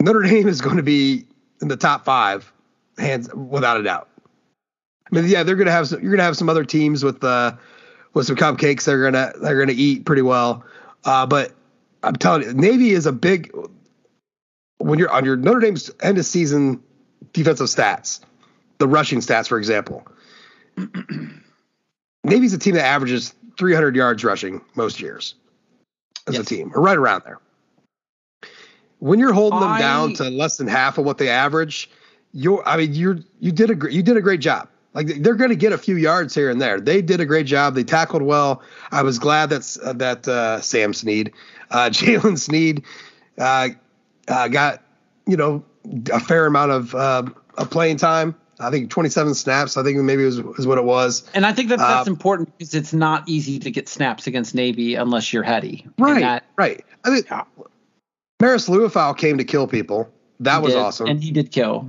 Notre 0.00 0.22
Dame 0.22 0.48
is 0.48 0.62
going 0.62 0.78
to 0.78 0.82
be 0.82 1.26
in 1.60 1.68
the 1.68 1.76
top 1.76 2.06
five, 2.06 2.50
hands 2.96 3.28
without 3.34 3.78
a 3.78 3.82
doubt. 3.82 4.08
I 5.12 5.14
mean, 5.14 5.28
yeah, 5.28 5.42
they're 5.42 5.54
going 5.54 5.66
to 5.66 5.72
have 5.72 5.88
some, 5.88 6.00
you're 6.00 6.12
going 6.12 6.20
to 6.20 6.24
have 6.24 6.38
some 6.38 6.48
other 6.48 6.64
teams 6.64 7.04
with 7.04 7.22
uh, 7.22 7.52
with 8.14 8.28
some 8.28 8.36
cupcakes. 8.36 8.84
They're 8.84 9.02
gonna 9.02 9.34
they're 9.42 9.58
gonna 9.58 9.76
eat 9.76 10.06
pretty 10.06 10.22
well, 10.22 10.64
uh, 11.04 11.26
but 11.26 11.52
I'm 12.02 12.16
telling 12.16 12.44
you, 12.44 12.54
Navy 12.54 12.92
is 12.92 13.04
a 13.04 13.12
big 13.12 13.54
when 14.78 14.98
you're 14.98 15.10
on 15.10 15.26
your 15.26 15.36
Notre 15.36 15.60
Dame's 15.60 15.90
end 16.00 16.16
of 16.16 16.24
season 16.24 16.82
defensive 17.32 17.66
stats, 17.66 18.20
the 18.78 18.88
rushing 18.88 19.20
stats, 19.20 19.48
for 19.48 19.58
example, 19.58 20.06
Navy's 22.24 22.52
a 22.52 22.58
team 22.58 22.74
that 22.74 22.84
averages 22.84 23.34
300 23.58 23.96
yards 23.96 24.24
rushing 24.24 24.60
most 24.74 25.00
years 25.00 25.34
as 26.26 26.38
a 26.38 26.44
team, 26.44 26.72
or 26.74 26.82
right 26.82 26.96
around 26.96 27.22
there. 27.24 27.38
When 28.98 29.18
you're 29.18 29.32
holding 29.32 29.60
them 29.60 29.78
down 29.78 30.14
to 30.14 30.24
less 30.28 30.56
than 30.56 30.66
half 30.66 30.98
of 30.98 31.04
what 31.04 31.18
they 31.18 31.28
average, 31.28 31.90
you're 32.32 32.66
I 32.66 32.76
mean 32.76 32.94
you're 32.94 33.18
you 33.40 33.52
did 33.52 33.70
a 33.70 33.92
you 33.92 34.02
did 34.02 34.16
a 34.16 34.20
great 34.20 34.40
job. 34.40 34.68
Like 34.94 35.22
they're 35.22 35.34
going 35.34 35.50
to 35.50 35.56
get 35.56 35.72
a 35.72 35.78
few 35.78 35.96
yards 35.96 36.34
here 36.34 36.50
and 36.50 36.60
there. 36.60 36.80
They 36.80 37.02
did 37.02 37.20
a 37.20 37.26
great 37.26 37.46
job. 37.46 37.74
They 37.74 37.84
tackled 37.84 38.22
well. 38.22 38.62
I 38.90 39.02
was 39.02 39.18
glad 39.18 39.50
that's 39.50 39.78
uh, 39.78 39.92
that 39.94 40.26
uh, 40.26 40.60
Sam 40.60 40.92
Sneed, 40.92 41.32
uh, 41.70 41.88
Jaylen 41.92 42.38
Sneed, 42.38 42.82
uh, 43.38 43.68
uh, 44.26 44.48
got 44.48 44.82
you 45.26 45.36
know 45.36 45.64
a 46.12 46.20
fair 46.20 46.46
amount 46.46 46.72
of 46.72 46.94
uh, 46.94 47.24
of 47.56 47.70
playing 47.70 47.96
time. 47.96 48.34
I 48.60 48.70
think 48.70 48.90
27 48.90 49.34
snaps. 49.34 49.76
I 49.76 49.84
think 49.84 49.98
maybe 49.98 50.24
was 50.24 50.38
is 50.38 50.66
what 50.66 50.78
it 50.78 50.84
was. 50.84 51.22
And 51.32 51.46
I 51.46 51.52
think 51.52 51.68
that 51.68 51.78
that's 51.78 52.08
Uh, 52.08 52.10
important 52.10 52.56
because 52.58 52.74
it's 52.74 52.92
not 52.92 53.28
easy 53.28 53.60
to 53.60 53.70
get 53.70 53.88
snaps 53.88 54.26
against 54.26 54.52
Navy 54.54 54.96
unless 54.96 55.32
you're 55.32 55.44
heady. 55.44 55.86
Right, 55.96 56.20
that- 56.22 56.44
right. 56.56 56.84
I 57.04 57.10
mean, 57.10 57.22
Yeah. 57.30 57.44
Marist 58.42 58.68
Liufau 58.68 59.16
came 59.16 59.38
to 59.38 59.44
kill 59.44 59.66
people. 59.66 60.10
That 60.40 60.58
he 60.58 60.64
was 60.64 60.72
did, 60.74 60.80
awesome. 60.80 61.06
And 61.08 61.22
he 61.22 61.30
did 61.30 61.50
kill. 61.50 61.88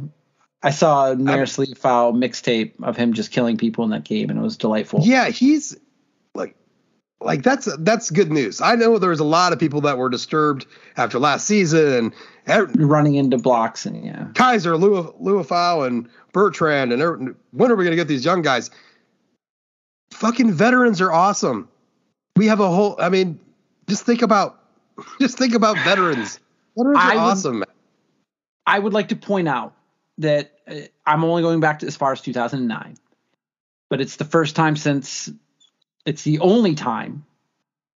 I 0.62 0.72
saw 0.72 1.12
a 1.12 1.16
Maris 1.16 1.56
foul 1.78 2.14
mixtape 2.14 2.74
of 2.84 2.98
him 2.98 3.14
just 3.14 3.32
killing 3.32 3.58
people 3.58 3.84
in 3.84 3.92
that 3.92 4.04
game, 4.04 4.30
and 4.30 4.38
it 4.38 4.42
was 4.42 4.58
delightful. 4.58 5.02
Yeah, 5.04 5.30
he's 5.30 5.76
like 7.22 7.44
that's 7.44 7.68
that's 7.80 8.10
good 8.12 8.32
news. 8.32 8.62
I 8.62 8.76
know 8.76 8.98
there 8.98 9.10
was 9.10 9.20
a 9.20 9.26
lot 9.26 9.52
of 9.54 9.60
people 9.60 9.82
that 9.82 9.98
were 9.98 10.10
disturbed 10.10 10.66
after 10.98 11.20
last 11.20 11.46
season 11.46 12.14
and 12.48 12.82
Running 12.90 13.16
into 13.16 13.38
blocks 13.38 13.86
and 13.86 14.04
yeah. 14.04 14.28
Kiser, 14.34 14.76
Lua- 14.80 15.14
Liufau, 15.22 15.86
and 15.86 16.10
Bertrand, 16.34 16.92
and 16.92 17.36
when 17.52 17.72
are 17.72 17.76
we 17.76 17.84
going 17.84 17.92
to 17.92 17.96
get 17.96 18.08
these 18.08 18.26
young 18.26 18.42
guys? 18.42 18.72
Fucking 20.12 20.52
veterans 20.54 21.00
are 21.02 21.12
awesome. 21.12 21.70
We 22.36 22.48
have 22.48 22.60
a 22.60 22.68
whole. 22.70 22.96
I 23.00 23.10
mean, 23.10 23.40
just 23.88 24.04
think 24.06 24.22
about 24.24 24.60
just 25.22 25.38
think 25.38 25.54
about 25.54 25.78
veterans. 25.84 26.40
Veterans 26.76 26.98
are 26.98 27.02
I 27.02 27.14
would- 27.16 27.22
awesome. 27.22 27.64
I 28.66 28.80
would 28.80 28.94
like 28.94 29.10
to 29.10 29.16
point 29.16 29.48
out 29.48 29.74
that 30.20 30.52
uh, 30.68 30.76
I'm 31.06 31.24
only 31.24 31.42
going 31.42 31.60
back 31.60 31.80
to 31.80 31.88
as 31.88 31.96
far 31.96 32.12
as 32.12 32.22
2009, 32.22 32.96
but 33.90 34.00
it's 34.02 34.16
the 34.18 34.26
first 34.26 34.56
time 34.56 34.76
since 34.76 35.30
it's 36.10 36.24
the 36.24 36.40
only 36.40 36.74
time 36.74 37.24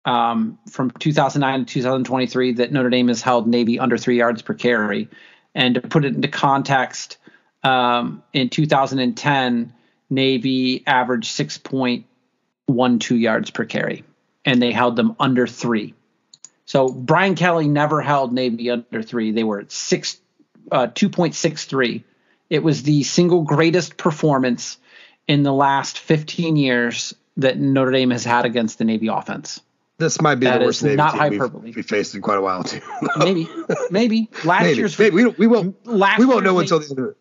um, 0.04 0.60
from 0.70 0.92
2009 0.92 1.66
to 1.66 1.74
2023 1.74 2.54
that 2.56 2.74
Notre 2.74 2.90
Dame 2.90 3.08
has 3.08 3.22
held 3.22 3.48
Navy 3.48 3.80
under 3.80 3.98
three 3.98 4.18
yards 4.18 4.42
per 4.42 4.54
carry. 4.54 5.08
And 5.56 5.76
to 5.76 5.82
put 5.82 6.04
it 6.04 6.14
into 6.14 6.28
context, 6.28 7.18
um, 7.64 8.22
in 8.34 8.50
2010, 8.50 9.74
Navy 10.10 10.84
averaged 10.86 11.32
6.12 11.32 13.22
yards 13.22 13.50
per 13.50 13.64
carry, 13.64 14.04
and 14.44 14.62
they 14.62 14.74
held 14.74 14.98
them 14.98 15.16
under 15.18 15.48
three. 15.48 15.94
So 16.66 16.90
Brian 16.90 17.36
Kelly 17.36 17.70
never 17.70 18.02
held 18.02 18.34
Navy 18.34 18.72
under 18.72 19.02
three. 19.02 19.32
They 19.32 19.46
were 19.46 19.62
at 19.62 19.72
six, 19.72 20.20
uh, 20.70 20.88
2.63. 20.88 22.04
It 22.50 22.62
was 22.62 22.84
the 22.84 23.04
single 23.04 23.44
greatest 23.44 23.96
performance 23.96 24.78
in 25.30 25.44
the 25.44 25.54
last 25.54 25.98
15 25.98 26.58
years 26.58 27.14
that 27.38 27.58
Notre 27.60 27.92
Dame 27.92 28.12
has 28.12 28.24
had 28.24 28.46
against 28.46 28.78
the 28.78 28.84
Navy 28.86 29.08
offense. 29.08 29.62
This 29.98 30.20
might 30.20 30.36
be 30.36 30.46
That 30.48 30.60
the 30.60 30.66
worst 30.66 30.84
Navy 30.84 30.96
not 30.96 31.12
team 31.12 31.20
hyperbole. 31.20 31.64
we've, 31.66 31.76
we've 31.76 31.86
faced 31.86 32.16
in 32.16 32.22
quite 32.22 32.38
a 32.38 32.42
while 32.42 32.64
too. 32.64 32.82
Maybe, 33.18 33.48
maybe 33.92 34.30
last 34.44 34.64
maybe, 34.64 34.78
year's 34.80 34.98
maybe 34.98 35.16
we 35.16 35.26
we 35.28 35.48
won't 35.48 35.86
last 35.86 36.18
we 36.20 36.26
won't 36.26 36.44
know 36.44 36.54
year's 36.60 36.72
until 36.72 36.80
Navy- 36.80 36.88
the 36.96 37.02
end 37.02 37.10
of 37.10 37.12
it. 37.12 37.18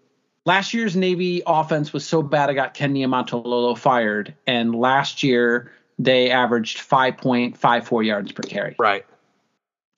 last 0.47 0.73
year's 0.75 0.97
Navy 0.97 1.43
offense 1.47 1.93
was 1.93 2.07
so 2.07 2.23
bad 2.23 2.49
it 2.49 2.55
got 2.55 2.73
Ken 2.73 2.95
Niumatalolo 2.95 3.77
fired, 3.77 4.35
and 4.47 4.75
last 4.75 5.23
year 5.23 5.71
they 5.99 6.31
averaged 6.31 6.79
5.54 6.79 8.07
yards 8.07 8.33
per 8.33 8.43
carry. 8.43 8.75
Right. 8.79 9.05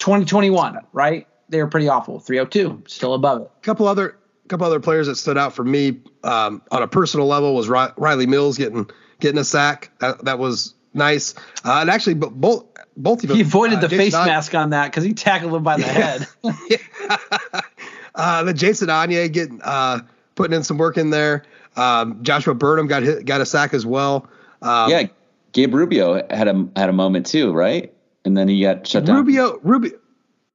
2021, 0.00 0.78
right? 0.92 1.28
They 1.48 1.58
were 1.62 1.68
pretty 1.68 1.88
awful. 1.88 2.18
302, 2.18 2.82
still 2.88 3.14
above 3.14 3.42
it. 3.42 3.50
A 3.56 3.60
couple 3.64 3.86
other 3.86 4.16
couple 4.48 4.66
other 4.66 4.80
players 4.80 5.06
that 5.06 5.14
stood 5.16 5.38
out 5.38 5.54
for 5.54 5.64
me 5.64 6.00
um, 6.24 6.60
on 6.72 6.82
a 6.82 6.88
personal 6.88 7.26
level 7.26 7.54
was 7.54 7.68
Rylie 7.68 8.26
Mills 8.26 8.58
getting 8.58 8.90
getting 9.22 9.38
a 9.38 9.44
sack. 9.44 9.90
That, 10.00 10.24
that 10.26 10.38
was 10.38 10.74
nice. 10.92 11.34
Uh, 11.64 11.78
and 11.80 11.88
actually, 11.88 12.14
bo- 12.14 12.30
both 12.30 12.66
both 12.96 13.22
of 13.22 13.28
them. 13.28 13.36
He 13.36 13.42
avoided 13.42 13.78
uh, 13.78 13.82
the 13.82 13.88
Jason 13.88 14.04
face 14.04 14.14
Onyé- 14.14 14.26
mask 14.26 14.54
on 14.54 14.70
that 14.70 14.90
because 14.90 15.04
he 15.04 15.14
tackled 15.14 15.54
him 15.54 15.62
by 15.62 15.78
the 15.78 15.84
head. 15.84 16.26
uh, 18.14 18.44
the 18.44 18.52
Jason 18.52 18.88
Onye 18.88 19.32
getting 19.32 19.60
uh, 19.62 20.00
putting 20.34 20.54
in 20.54 20.62
some 20.62 20.76
work 20.76 20.98
in 20.98 21.08
there. 21.10 21.44
Um, 21.76 22.22
Joshua 22.22 22.54
Burnham 22.54 22.86
got 22.86 23.02
hit, 23.02 23.24
got 23.24 23.40
a 23.40 23.46
sack 23.46 23.72
as 23.72 23.86
well. 23.86 24.28
Um, 24.60 24.90
yeah, 24.90 25.04
Gabe 25.52 25.74
Rubio 25.74 26.14
had 26.28 26.48
a 26.48 26.68
had 26.76 26.90
a 26.90 26.92
moment 26.92 27.24
too, 27.26 27.52
right? 27.52 27.92
And 28.24 28.36
then 28.36 28.48
he 28.48 28.60
got 28.60 28.86
shut 28.86 29.06
down. 29.06 29.16
Rubio, 29.16 29.58
Rubio, 29.62 29.98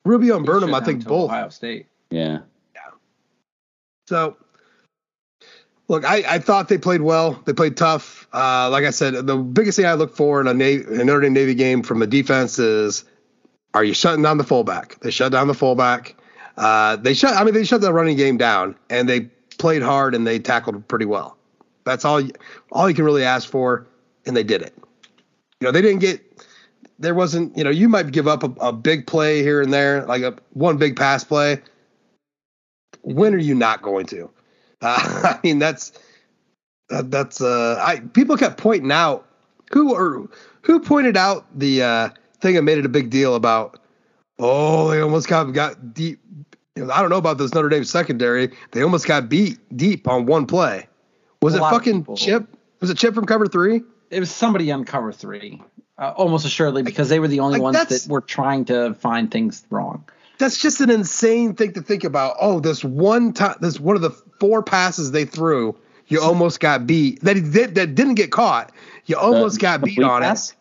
Rubio 0.06 0.38
and 0.38 0.46
Burnham, 0.46 0.74
I 0.76 0.80
think 0.80 1.00
down 1.00 1.04
to 1.04 1.10
both. 1.10 1.30
Ohio 1.32 1.50
State. 1.50 1.88
Yeah. 2.12 2.40
So, 4.08 4.38
look, 5.88 6.06
I, 6.06 6.24
I 6.28 6.40
thought 6.40 6.70
they 6.70 6.78
played 6.78 7.02
well. 7.02 7.42
They 7.46 7.54
played 7.54 7.78
tough. 7.78 8.28
Uh, 8.34 8.70
like 8.70 8.86
I 8.86 8.92
said, 8.92 9.14
the 9.26 9.38
biggest 9.38 9.78
thing 9.78 9.86
I 9.86 9.94
look 9.94 10.16
for 10.16 10.42
in 10.42 10.48
a, 10.48 10.54
Navy, 10.54 10.86
Notre 11.04 11.22
Dame 11.22 11.34
Navy 11.34 11.56
game 11.56 11.84
from 11.84 12.02
a 12.02 12.08
defense 12.08 12.60
is, 12.60 13.06
are 13.74 13.84
you 13.84 13.94
shutting 13.94 14.24
down 14.24 14.38
the 14.38 14.44
fullback? 14.44 15.00
They 15.02 15.12
shut 15.12 15.32
down 15.32 15.48
the 15.48 15.54
fullback. 15.54 16.16
Uh, 16.58 16.96
they 16.96 17.14
shut. 17.14 17.36
I 17.36 17.44
mean, 17.44 17.54
they 17.54 17.64
shut 17.64 17.82
the 17.82 17.94
running 17.94 18.18
game 18.18 18.38
down, 18.38 18.76
and 18.90 19.08
they 19.08 19.22
played 19.58 19.84
hard 19.84 20.16
and 20.16 20.26
they 20.26 20.40
tackled 20.40 20.88
pretty 20.88 21.06
well. 21.06 21.38
That's 21.84 22.04
all. 22.04 22.20
You, 22.20 22.32
all 22.72 22.90
you 22.90 22.96
can 22.96 23.06
really 23.06 23.24
ask 23.24 23.48
for, 23.48 23.86
and 24.26 24.36
they 24.36 24.44
did 24.44 24.62
it. 24.64 24.74
You 25.60 25.68
know, 25.68 25.72
they 25.72 25.82
didn't 25.82 26.00
get. 26.00 26.22
There 26.98 27.14
wasn't. 27.14 27.56
You 27.56 27.64
know, 27.64 27.70
you 27.70 27.88
might 27.88 28.12
give 28.12 28.28
up 28.28 28.44
a, 28.44 28.52
a 28.60 28.74
big 28.74 29.06
play 29.06 29.44
here 29.44 29.62
and 29.62 29.72
there, 29.72 30.04
like 30.06 30.24
a 30.24 30.36
one 30.54 30.78
big 30.78 30.96
pass 30.96 31.24
play 31.24 31.62
when 33.08 33.34
are 33.34 33.40
you 33.40 33.56
not 33.56 33.82
going 33.82 34.06
to? 34.06 34.30
Uh, 34.82 34.98
I 35.36 35.40
mean, 35.44 35.60
that's 35.60 35.92
uh, 36.92 37.04
that's 37.06 37.42
uh, 37.42 37.82
I 37.84 38.00
people 38.00 38.38
kept 38.38 38.58
pointing 38.58 38.92
out 38.92 39.28
who 39.72 39.94
or 39.94 40.30
who 40.62 40.80
pointed 40.80 41.18
out 41.18 41.46
the 41.58 41.84
uh, 41.84 42.10
thing 42.42 42.58
and 42.58 42.66
made 42.66 42.78
it 42.78 42.86
a 42.86 42.90
big 42.90 43.10
deal 43.10 43.36
about. 43.36 43.80
Oh, 44.40 44.90
they 44.92 45.02
almost 45.02 45.28
got 45.28 45.46
got 45.54 45.94
deep. 45.94 46.20
You 46.76 46.86
know, 46.86 46.94
I 46.94 47.02
don't 47.02 47.10
know 47.10 47.18
about 47.18 47.40
this 47.40 47.54
Notre 47.54 47.70
Dame 47.70 47.84
secondary. 47.84 48.52
They 48.72 48.84
almost 48.84 49.08
got 49.08 49.30
beat 49.30 49.58
deep 49.76 50.08
on 50.08 50.28
one 50.28 50.46
play. 50.46 50.88
Was 51.42 51.56
A 51.56 51.58
it 51.58 51.62
fucking 51.62 52.16
Chip? 52.16 52.48
Was 52.80 52.90
it 52.90 52.98
Chip 52.98 53.16
from 53.16 53.26
cover 53.26 53.48
three? 53.48 53.82
It 54.10 54.20
was 54.20 54.32
somebody 54.32 54.72
on 54.72 54.86
cover 54.86 55.12
three, 55.12 55.62
uh, 55.98 56.14
almost 56.16 56.46
assuredly, 56.46 56.84
because 56.84 57.10
they 57.10 57.20
were 57.20 57.28
the 57.28 57.40
only 57.40 57.60
Like, 57.60 57.74
ones 57.76 58.06
that 58.06 58.10
were 58.10 58.22
trying 58.22 58.66
to 58.66 58.94
find 58.94 59.30
things 59.30 59.66
wrong. 59.70 60.08
That's 60.38 60.62
just 60.62 60.82
an 60.82 60.92
insane 60.92 61.56
thing 61.56 61.74
to 61.74 61.82
think 61.82 62.04
about. 62.04 62.38
Oh, 62.40 62.60
this 62.60 62.84
one 62.84 63.34
time, 63.34 63.56
this 63.60 63.80
one 63.80 63.96
of 63.96 64.02
the 64.04 64.12
four 64.40 64.62
passes 64.64 65.12
they 65.12 65.26
threw, 65.26 65.76
you 66.08 66.22
almost 66.22 66.60
got 66.60 66.88
beat. 66.88 67.22
That 67.22 67.34
did, 67.36 67.76
that 67.76 67.96
didn't 67.96 68.16
get 68.16 68.32
caught. 68.32 68.72
You 69.06 69.18
almost 69.18 69.56
The 69.56 69.62
got 69.62 69.82
beat 69.84 70.02
on 70.02 70.22
pass? 70.22 70.54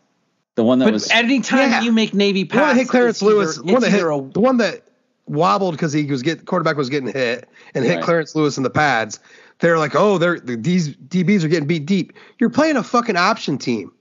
The 0.54 0.64
one 0.64 0.78
that 0.78 0.86
But 0.86 0.94
was 0.94 1.10
anytime 1.10 1.70
Yeah. 1.70 1.82
you 1.82 1.92
make 1.92 2.14
Navy 2.14 2.40
it. 2.42 2.50
The 2.50 2.58
one 2.58 2.68
that 2.68 2.76
hit 2.76 2.88
Clarence 2.88 3.16
it's 3.18 3.22
either- 3.22 3.34
Lewis. 3.34 3.60
One 3.60 3.80
that 3.82 3.90
hit 3.90 4.00
a- 4.02 4.28
the 4.32 4.40
one 4.40 4.56
that 4.58 4.82
wobbled 5.26 5.74
because 5.74 5.92
he 5.92 6.04
was 6.06 6.22
getting 6.22 6.44
quarterback 6.44 6.76
was 6.76 6.88
getting 6.88 7.12
hit 7.12 7.48
and 7.74 7.84
hit 7.84 7.96
Right. 7.96 8.04
Clarence 8.04 8.34
Lewis 8.34 8.56
in 8.56 8.62
the 8.62 8.70
pads. 8.70 9.18
They're 9.58 9.78
like, 9.78 9.94
oh, 9.94 10.18
they're 10.18 10.38
these 10.40 10.94
DBs 10.94 11.42
are 11.44 11.48
getting 11.48 11.66
beat 11.66 11.84
deep. 11.86 12.12
You're 12.38 12.50
playing 12.50 12.76
a 12.76 12.82
fucking 12.82 13.16
option 13.16 13.58
team. 13.58 13.92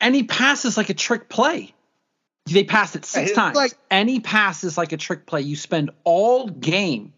any 0.00 0.24
pass 0.24 0.64
is 0.64 0.76
like 0.76 0.90
a 0.90 0.94
trick 0.94 1.28
play. 1.28 1.72
They 2.50 2.64
passed 2.64 2.96
it 2.96 3.04
six 3.04 3.30
It's 3.30 3.36
times. 3.36 3.54
like- 3.56 3.74
any 3.88 4.18
pass 4.18 4.64
is 4.64 4.76
like 4.76 4.90
a 4.90 4.96
trick 4.96 5.26
play. 5.26 5.42
You 5.42 5.54
spend 5.54 5.90
all 6.02 6.48
game 6.48 7.12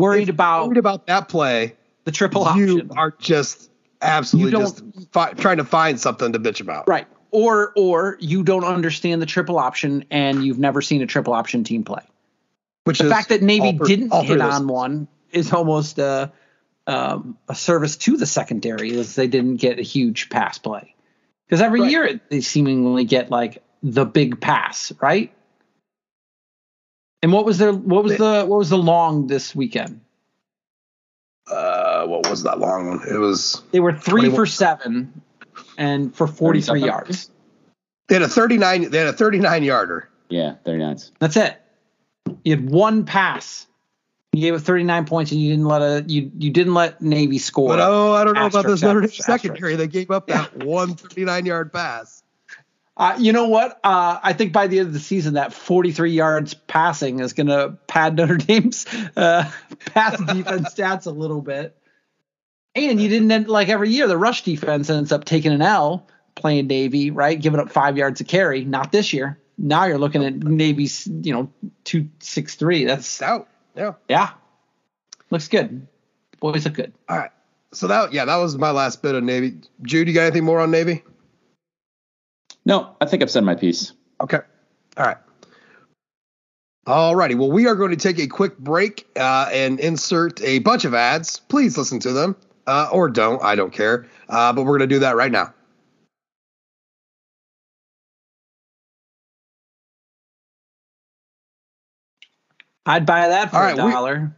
worried 0.00 0.28
about 0.28 0.66
Worried 0.68 0.78
about 0.78 1.06
that 1.06 1.28
play. 1.28 1.76
the 2.04 2.12
triple 2.12 2.44
option. 2.44 2.68
You 2.68 2.90
are 2.96 3.10
just 3.18 3.70
absolutely 4.02 4.52
just 4.58 4.82
fi- 5.12 5.32
trying 5.32 5.58
to 5.58 5.64
find 5.64 6.00
something 6.00 6.32
to 6.32 6.38
bitch 6.38 6.60
about. 6.60 6.88
right. 6.88 7.06
Or 7.32 7.72
or 7.76 8.16
you 8.20 8.42
don't 8.42 8.64
understand 8.64 9.22
the 9.22 9.26
triple 9.26 9.58
option 9.58 10.04
and 10.10 10.44
you've 10.44 10.58
never 10.58 10.82
seen 10.82 11.00
a 11.02 11.06
triple 11.06 11.32
option 11.32 11.62
team 11.62 11.84
play. 11.84 12.02
Which 12.84 12.98
The 12.98 13.08
fact 13.08 13.28
that 13.28 13.40
Navy 13.42 13.76
three- 13.76 13.86
didn't 13.86 14.12
hit 14.24 14.38
those. 14.38 14.54
on 14.54 14.66
one 14.66 15.06
is 15.30 15.52
almost 15.52 15.98
a 15.98 16.32
um, 16.88 17.36
a 17.48 17.54
service 17.54 17.96
to 17.98 18.16
the 18.16 18.26
secondary, 18.26 18.90
is 18.90 19.14
they 19.14 19.28
didn't 19.28 19.56
get 19.58 19.78
a 19.78 19.82
huge 19.82 20.28
pass 20.28 20.58
play. 20.58 20.94
Because 21.46 21.60
every 21.60 21.82
Right. 21.82 21.90
year 21.90 22.20
they 22.30 22.40
seemingly 22.40 23.04
get 23.04 23.30
like 23.30 23.62
the 23.82 24.04
big 24.06 24.40
pass, 24.40 24.90
right? 25.00 25.32
And 27.22 27.32
what 27.32 27.44
was 27.44 27.58
their 27.58 27.72
what 27.72 28.02
was 28.04 28.16
the 28.16 28.44
what 28.46 28.58
was 28.58 28.70
the 28.70 28.78
long 28.78 29.26
this 29.26 29.54
weekend? 29.54 30.00
uh, 31.50 32.06
what 32.06 32.28
was 32.30 32.44
that 32.44 32.58
long 32.60 32.88
one? 32.88 33.00
It 33.08 33.18
was 33.18 33.62
They 33.72 33.80
were 33.80 33.92
three 33.92 34.22
21. 34.22 34.36
for 34.36 34.46
seven, 34.46 35.22
and 35.76 36.14
for 36.14 36.26
forty 36.26 36.60
three 36.60 36.84
yards. 36.84 37.30
they 38.08 38.14
had 38.14 38.22
a 38.22 38.28
39 38.28 38.90
they 38.90 38.98
had 38.98 39.08
a 39.08 39.12
39 39.12 39.62
yarder. 39.64 40.08
yeah, 40.28 40.54
39. 40.64 40.98
That's 41.18 41.36
it. 41.36 41.60
You 42.44 42.56
had 42.56 42.70
one 42.70 43.04
pass. 43.04 43.66
You 44.32 44.40
gave 44.42 44.54
it 44.54 44.60
39 44.60 45.06
points, 45.06 45.32
and 45.32 45.40
you 45.40 45.50
didn't 45.50 45.64
let 45.66 45.82
a 45.82 46.04
you 46.06 46.30
you 46.38 46.50
didn't 46.50 46.74
let 46.74 47.02
Navy 47.02 47.38
score. 47.38 47.68
But 47.70 47.80
oh, 47.80 48.12
I 48.12 48.22
don't 48.24 48.34
know 48.34 48.46
about 48.46 48.64
this 48.66 48.80
Notre 48.80 49.00
Dame 49.00 49.08
asterisk, 49.10 49.26
secondary. 49.26 49.74
They 49.74 49.88
gave 49.88 50.12
up 50.12 50.28
that 50.28 50.56
one 50.64 50.94
39 50.94 51.46
yard 51.46 51.72
pass. 51.72 52.19
Uh, 53.00 53.16
you 53.18 53.32
know 53.32 53.48
what? 53.48 53.80
Uh, 53.82 54.20
I 54.22 54.34
think 54.34 54.52
by 54.52 54.66
the 54.66 54.78
end 54.78 54.88
of 54.88 54.92
the 54.92 55.00
season, 55.00 55.32
that 55.32 55.54
43 55.54 56.10
yards 56.12 56.52
passing 56.52 57.20
is 57.20 57.32
going 57.32 57.46
to 57.46 57.78
pad 57.86 58.14
Notre 58.14 58.36
Dame's 58.36 58.84
uh, 59.16 59.50
pass 59.86 60.18
defense 60.18 60.74
stats 60.74 61.06
a 61.06 61.10
little 61.10 61.40
bit. 61.40 61.74
And 62.74 63.00
you 63.00 63.08
didn't 63.08 63.32
end, 63.32 63.48
like 63.48 63.70
every 63.70 63.88
year, 63.88 64.06
the 64.06 64.18
rush 64.18 64.42
defense 64.42 64.90
ends 64.90 65.12
up 65.12 65.24
taking 65.24 65.50
an 65.50 65.62
L 65.62 66.06
playing 66.34 66.66
Navy, 66.66 67.10
right? 67.10 67.40
Giving 67.40 67.58
up 67.58 67.70
five 67.70 67.96
yards 67.96 68.20
a 68.20 68.24
carry. 68.24 68.66
Not 68.66 68.92
this 68.92 69.14
year. 69.14 69.38
Now 69.56 69.86
you're 69.86 69.96
looking 69.96 70.22
at 70.22 70.34
Navy's, 70.34 71.06
you 71.06 71.32
know, 71.32 71.50
two 71.84 72.06
six 72.18 72.54
three. 72.54 72.84
That's 72.84 73.06
Stout. 73.06 73.48
Yeah. 73.76 73.94
yeah, 74.10 74.32
looks 75.30 75.48
good. 75.48 75.86
Boys 76.38 76.66
look 76.66 76.74
good. 76.74 76.92
All 77.08 77.16
right. 77.16 77.30
So 77.72 77.86
that 77.86 78.12
yeah, 78.12 78.26
that 78.26 78.36
was 78.36 78.58
my 78.58 78.72
last 78.72 79.00
bit 79.00 79.14
of 79.14 79.24
Navy. 79.24 79.54
Jude, 79.82 80.06
you 80.06 80.12
got 80.12 80.22
anything 80.22 80.44
more 80.44 80.60
on 80.60 80.70
Navy? 80.70 81.02
No, 82.64 82.94
I 83.00 83.06
think 83.06 83.22
I've 83.22 83.30
said 83.30 83.44
my 83.44 83.54
piece. 83.54 83.92
Okay. 84.20 84.40
All 84.96 85.06
right. 85.06 85.16
All 86.86 87.14
righty. 87.14 87.34
Well, 87.34 87.50
we 87.50 87.66
are 87.66 87.74
going 87.74 87.90
to 87.90 87.96
take 87.96 88.18
a 88.18 88.26
quick 88.26 88.58
break 88.58 89.06
uh, 89.16 89.48
and 89.52 89.78
insert 89.80 90.42
a 90.42 90.58
bunch 90.60 90.84
of 90.84 90.94
ads. 90.94 91.38
Please 91.40 91.76
listen 91.78 92.00
to 92.00 92.12
them 92.12 92.36
uh, 92.66 92.88
or 92.92 93.08
don't. 93.08 93.42
I 93.42 93.54
don't 93.54 93.72
care. 93.72 94.06
Uh, 94.28 94.52
but 94.52 94.62
we're 94.62 94.78
going 94.78 94.88
to 94.88 94.94
do 94.94 95.00
that 95.00 95.16
right 95.16 95.30
now. 95.30 95.52
I'd 102.86 103.06
buy 103.06 103.28
that 103.28 103.50
for 103.50 103.56
All 103.56 103.62
a 103.62 103.66
right, 103.66 103.84
we- 103.84 103.90
dollar. 103.92 104.36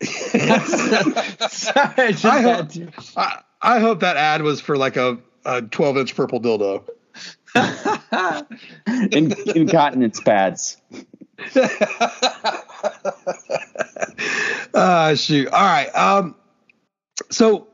Sorry, 0.04 1.78
I 1.96 2.14
I 2.24 2.42
hope. 2.42 2.68
I, 3.16 3.40
I 3.62 3.78
hope 3.78 4.00
that 4.00 4.16
ad 4.18 4.42
was 4.42 4.60
for 4.60 4.76
like 4.76 4.96
a, 4.96 5.18
a 5.46 5.62
12 5.62 5.96
inch 5.98 6.14
purple 6.16 6.40
dildo. 6.40 6.84
In, 9.12 9.34
incontinence 9.54 10.20
pads. 10.20 10.76
uh, 14.74 15.14
shoot. 15.14 15.48
All 15.48 15.62
right. 15.62 15.88
Um, 15.94 16.34
so, 17.30 17.58
a 17.58 17.64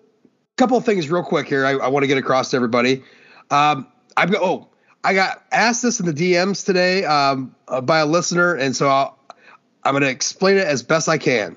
couple 0.56 0.76
of 0.76 0.84
things 0.84 1.10
real 1.10 1.22
quick 1.22 1.48
here. 1.48 1.64
I, 1.64 1.72
I 1.72 1.88
want 1.88 2.02
to 2.02 2.06
get 2.08 2.18
across 2.18 2.50
to 2.50 2.56
everybody. 2.56 3.02
Um, 3.50 3.86
I've 4.16 4.30
got. 4.30 4.42
Oh, 4.42 4.68
I 5.02 5.14
got 5.14 5.42
asked 5.50 5.82
this 5.82 6.00
in 6.00 6.06
the 6.06 6.12
DMs 6.12 6.64
today 6.64 7.04
um, 7.04 7.54
uh, 7.66 7.80
by 7.80 8.00
a 8.00 8.06
listener, 8.06 8.54
and 8.54 8.76
so 8.76 8.88
I'll, 8.88 9.18
I'm 9.82 9.92
going 9.92 10.02
to 10.02 10.10
explain 10.10 10.58
it 10.58 10.66
as 10.66 10.82
best 10.82 11.08
I 11.08 11.16
can. 11.16 11.56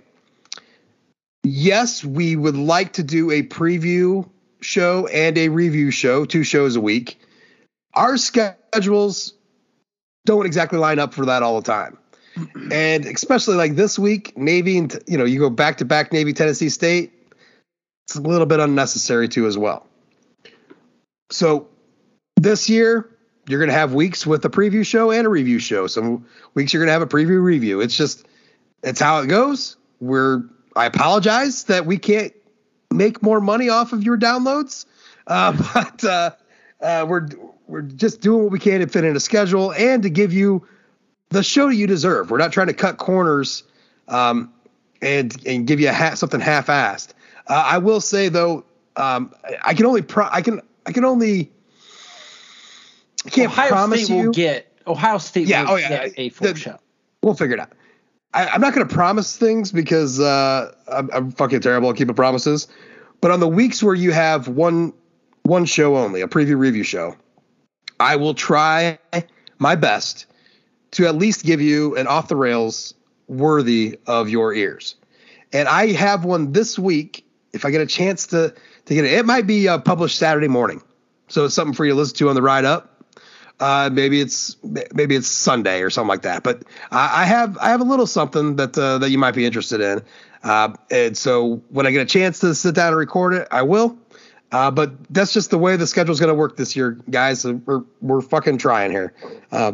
Yes, 1.43 2.05
we 2.05 2.37
would 2.37 2.55
like 2.55 2.93
to 2.93 3.03
do 3.03 3.31
a 3.31 3.43
preview 3.43 4.29
show 4.61 5.07
and 5.07 5.37
a 5.37 5.49
review 5.49 5.91
show, 5.91 6.23
two 6.23 6.43
shows 6.43 6.77
a 6.77 6.81
week. 6.81 7.19
Our 7.93 8.17
schedules 8.17 9.33
don't 10.25 10.45
exactly 10.45 10.79
line 10.79 10.99
up 10.99 11.13
for 11.13 11.25
that 11.25 11.43
all 11.43 11.59
the 11.61 11.65
time 11.65 11.97
and 12.71 13.05
especially 13.05 13.55
like 13.55 13.75
this 13.75 13.97
week, 13.97 14.37
Navy 14.37 14.77
and 14.77 14.97
you 15.07 15.17
know 15.17 15.25
you 15.25 15.39
go 15.39 15.49
back 15.49 15.77
to 15.77 15.85
back 15.85 16.11
Navy 16.11 16.33
Tennessee 16.33 16.69
State. 16.69 17.13
It's 18.07 18.15
a 18.15 18.21
little 18.21 18.45
bit 18.45 18.59
unnecessary 18.59 19.29
too 19.29 19.47
as 19.47 19.57
well. 19.57 19.87
So 21.31 21.67
this 22.35 22.69
year 22.69 23.09
you're 23.47 23.59
going 23.59 23.69
to 23.69 23.75
have 23.75 23.93
weeks 23.93 24.25
with 24.25 24.45
a 24.45 24.49
preview 24.49 24.85
show 24.85 25.11
and 25.11 25.25
a 25.25 25.29
review 25.29 25.59
show. 25.59 25.87
Some 25.87 26.25
weeks 26.53 26.73
you're 26.73 26.81
going 26.81 26.87
to 26.87 26.93
have 26.93 27.01
a 27.01 27.07
preview 27.07 27.41
review. 27.41 27.81
It's 27.81 27.95
just 27.95 28.25
it's 28.81 28.99
how 28.99 29.21
it 29.21 29.27
goes. 29.27 29.77
We're 29.99 30.43
I 30.75 30.85
apologize 30.85 31.65
that 31.65 31.85
we 31.85 31.97
can't 31.97 32.33
make 32.91 33.21
more 33.21 33.41
money 33.41 33.69
off 33.69 33.93
of 33.93 34.03
your 34.03 34.17
downloads, 34.17 34.85
uh, 35.27 35.51
but 35.73 36.03
uh, 36.03 36.31
uh, 36.81 37.05
we're 37.07 37.27
we're 37.73 37.81
just 37.81 38.21
doing 38.21 38.43
what 38.43 38.51
we 38.51 38.59
can 38.59 38.81
to 38.81 38.87
fit 38.87 39.03
in 39.03 39.15
a 39.15 39.19
schedule 39.19 39.73
and 39.73 40.03
to 40.03 40.09
give 40.11 40.31
you 40.31 40.63
the 41.29 41.41
show 41.41 41.69
you 41.69 41.87
deserve. 41.87 42.29
We're 42.29 42.37
not 42.37 42.51
trying 42.53 42.67
to 42.67 42.73
cut 42.75 42.97
corners 42.99 43.63
um, 44.07 44.53
and 45.01 45.35
and 45.47 45.65
give 45.65 45.79
you 45.79 45.89
a 45.89 45.93
ha- 45.93 46.13
something 46.13 46.39
half-assed. 46.39 47.13
Uh, 47.47 47.63
I 47.65 47.79
will 47.79 47.99
say 47.99 48.29
though, 48.29 48.63
um, 48.95 49.33
I- 49.65 49.73
can 49.73 49.87
only 49.87 50.03
pro- 50.03 50.29
I 50.31 50.43
can 50.43 50.61
I 50.85 50.91
can 50.91 51.03
only 51.03 51.51
I 53.25 53.29
can't 53.31 53.51
Ohio 53.51 53.69
promise 53.69 54.05
State 54.05 54.15
you. 54.17 54.25
will 54.25 54.33
get 54.33 54.71
Ohio 54.85 55.17
State 55.17 55.47
Yeah, 55.47 55.63
will 55.63 55.71
oh, 55.71 55.75
yeah. 55.77 55.89
get 56.07 56.13
a 56.17 56.29
full 56.29 56.53
show. 56.53 56.77
we'll 57.23 57.33
figure 57.33 57.55
it 57.55 57.59
out. 57.59 57.71
I, 58.35 58.49
I'm 58.49 58.61
not 58.61 58.75
going 58.75 58.87
to 58.87 58.93
promise 58.93 59.35
things 59.35 59.71
because 59.71 60.19
uh, 60.19 60.75
I'm, 60.87 61.09
I'm 61.11 61.31
fucking 61.31 61.61
terrible 61.61 61.89
at 61.89 61.95
keeping 61.95 62.13
promises. 62.13 62.67
But 63.19 63.31
on 63.31 63.39
the 63.39 63.47
weeks 63.47 63.81
where 63.81 63.95
you 63.95 64.11
have 64.11 64.47
one 64.47 64.93
one 65.41 65.65
show 65.65 65.97
only, 65.97 66.21
a 66.21 66.27
preview 66.27 66.55
review 66.55 66.83
show, 66.83 67.15
I 68.03 68.17
will 68.17 68.33
try 68.33 68.99
my 69.59 69.75
best 69.75 70.25
to 70.91 71.07
at 71.07 71.15
least 71.15 71.43
give 71.43 71.61
you 71.61 71.95
an 71.95 72.05
off 72.05 72.27
the 72.27 72.35
rails 72.35 72.93
worthy 73.27 73.99
of 74.05 74.29
your 74.29 74.53
ears. 74.53 74.95
And 75.53 75.67
I 75.67 75.93
have 75.93 76.25
one 76.25 76.51
this 76.51 76.77
week. 76.77 77.25
If 77.53 77.65
I 77.65 77.71
get 77.71 77.81
a 77.81 77.85
chance 77.85 78.27
to 78.27 78.53
to 78.85 78.93
get 78.93 79.05
it, 79.05 79.13
it 79.13 79.25
might 79.25 79.47
be 79.47 79.67
uh, 79.67 79.77
published 79.77 80.17
Saturday 80.17 80.47
morning, 80.47 80.81
so 81.29 81.45
it's 81.45 81.53
something 81.53 81.73
for 81.73 81.85
you 81.85 81.91
to 81.91 81.97
listen 81.97 82.17
to 82.17 82.29
on 82.29 82.35
the 82.35 82.41
ride 82.41 82.65
up. 82.65 83.03
Uh, 83.59 83.89
maybe 83.93 84.19
it's 84.19 84.57
maybe 84.93 85.15
it's 85.15 85.27
Sunday 85.27 85.81
or 85.81 85.89
something 85.89 86.09
like 86.09 86.23
that. 86.23 86.43
But 86.43 86.63
I, 86.91 87.21
I 87.21 87.25
have 87.25 87.57
I 87.59 87.69
have 87.69 87.79
a 87.79 87.85
little 87.85 88.07
something 88.07 88.57
that 88.57 88.77
uh, 88.77 88.97
that 88.97 89.11
you 89.11 89.17
might 89.17 89.35
be 89.35 89.45
interested 89.45 89.79
in. 89.79 90.01
Uh, 90.43 90.73
and 90.91 91.15
so 91.15 91.61
when 91.69 91.87
I 91.87 91.91
get 91.91 92.01
a 92.01 92.05
chance 92.05 92.39
to 92.39 92.53
sit 92.53 92.75
down 92.75 92.87
and 92.89 92.97
record 92.97 93.35
it, 93.35 93.47
I 93.51 93.61
will. 93.61 93.97
Uh, 94.53 94.69
but 94.69 94.91
that's 95.11 95.33
just 95.33 95.49
the 95.49 95.57
way 95.57 95.75
the 95.75 95.87
schedule 95.87 96.13
is 96.13 96.19
going 96.19 96.29
to 96.29 96.35
work 96.35 96.55
this 96.55 96.75
year, 96.75 96.91
guys. 97.09 97.43
We're 97.43 97.81
we're 98.01 98.21
fucking 98.21 98.59
trying 98.59 98.91
here. 98.91 99.11
Uh, 99.51 99.73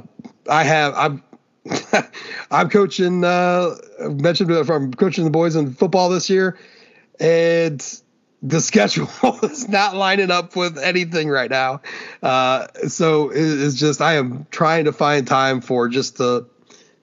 I 0.50 0.64
have 0.64 0.94
I'm 0.96 1.22
I'm 2.52 2.70
coaching. 2.70 3.26
Uh, 3.26 3.76
mentioned 4.00 4.50
if 4.52 4.70
I'm 4.70 4.94
coaching 4.94 5.26
the 5.26 5.32
boys 5.32 5.58
in 5.58 5.74
football 5.74 6.08
this 6.08 6.30
year, 6.30 6.58
and 7.20 8.02
the 8.42 8.62
schedule 8.62 9.10
is 9.44 9.68
not 9.68 9.98
lining 9.98 10.32
up 10.32 10.56
with 10.56 10.78
anything 10.78 11.28
right 11.28 11.50
now. 11.50 11.82
Uh, 12.24 12.68
so 12.88 13.32
it's 13.34 13.76
just 13.76 14.00
I 14.00 14.14
am 14.14 14.48
trying 14.50 14.86
to 14.86 14.94
find 14.94 15.28
time 15.28 15.60
for 15.60 15.90
just 15.90 16.16
to 16.18 16.48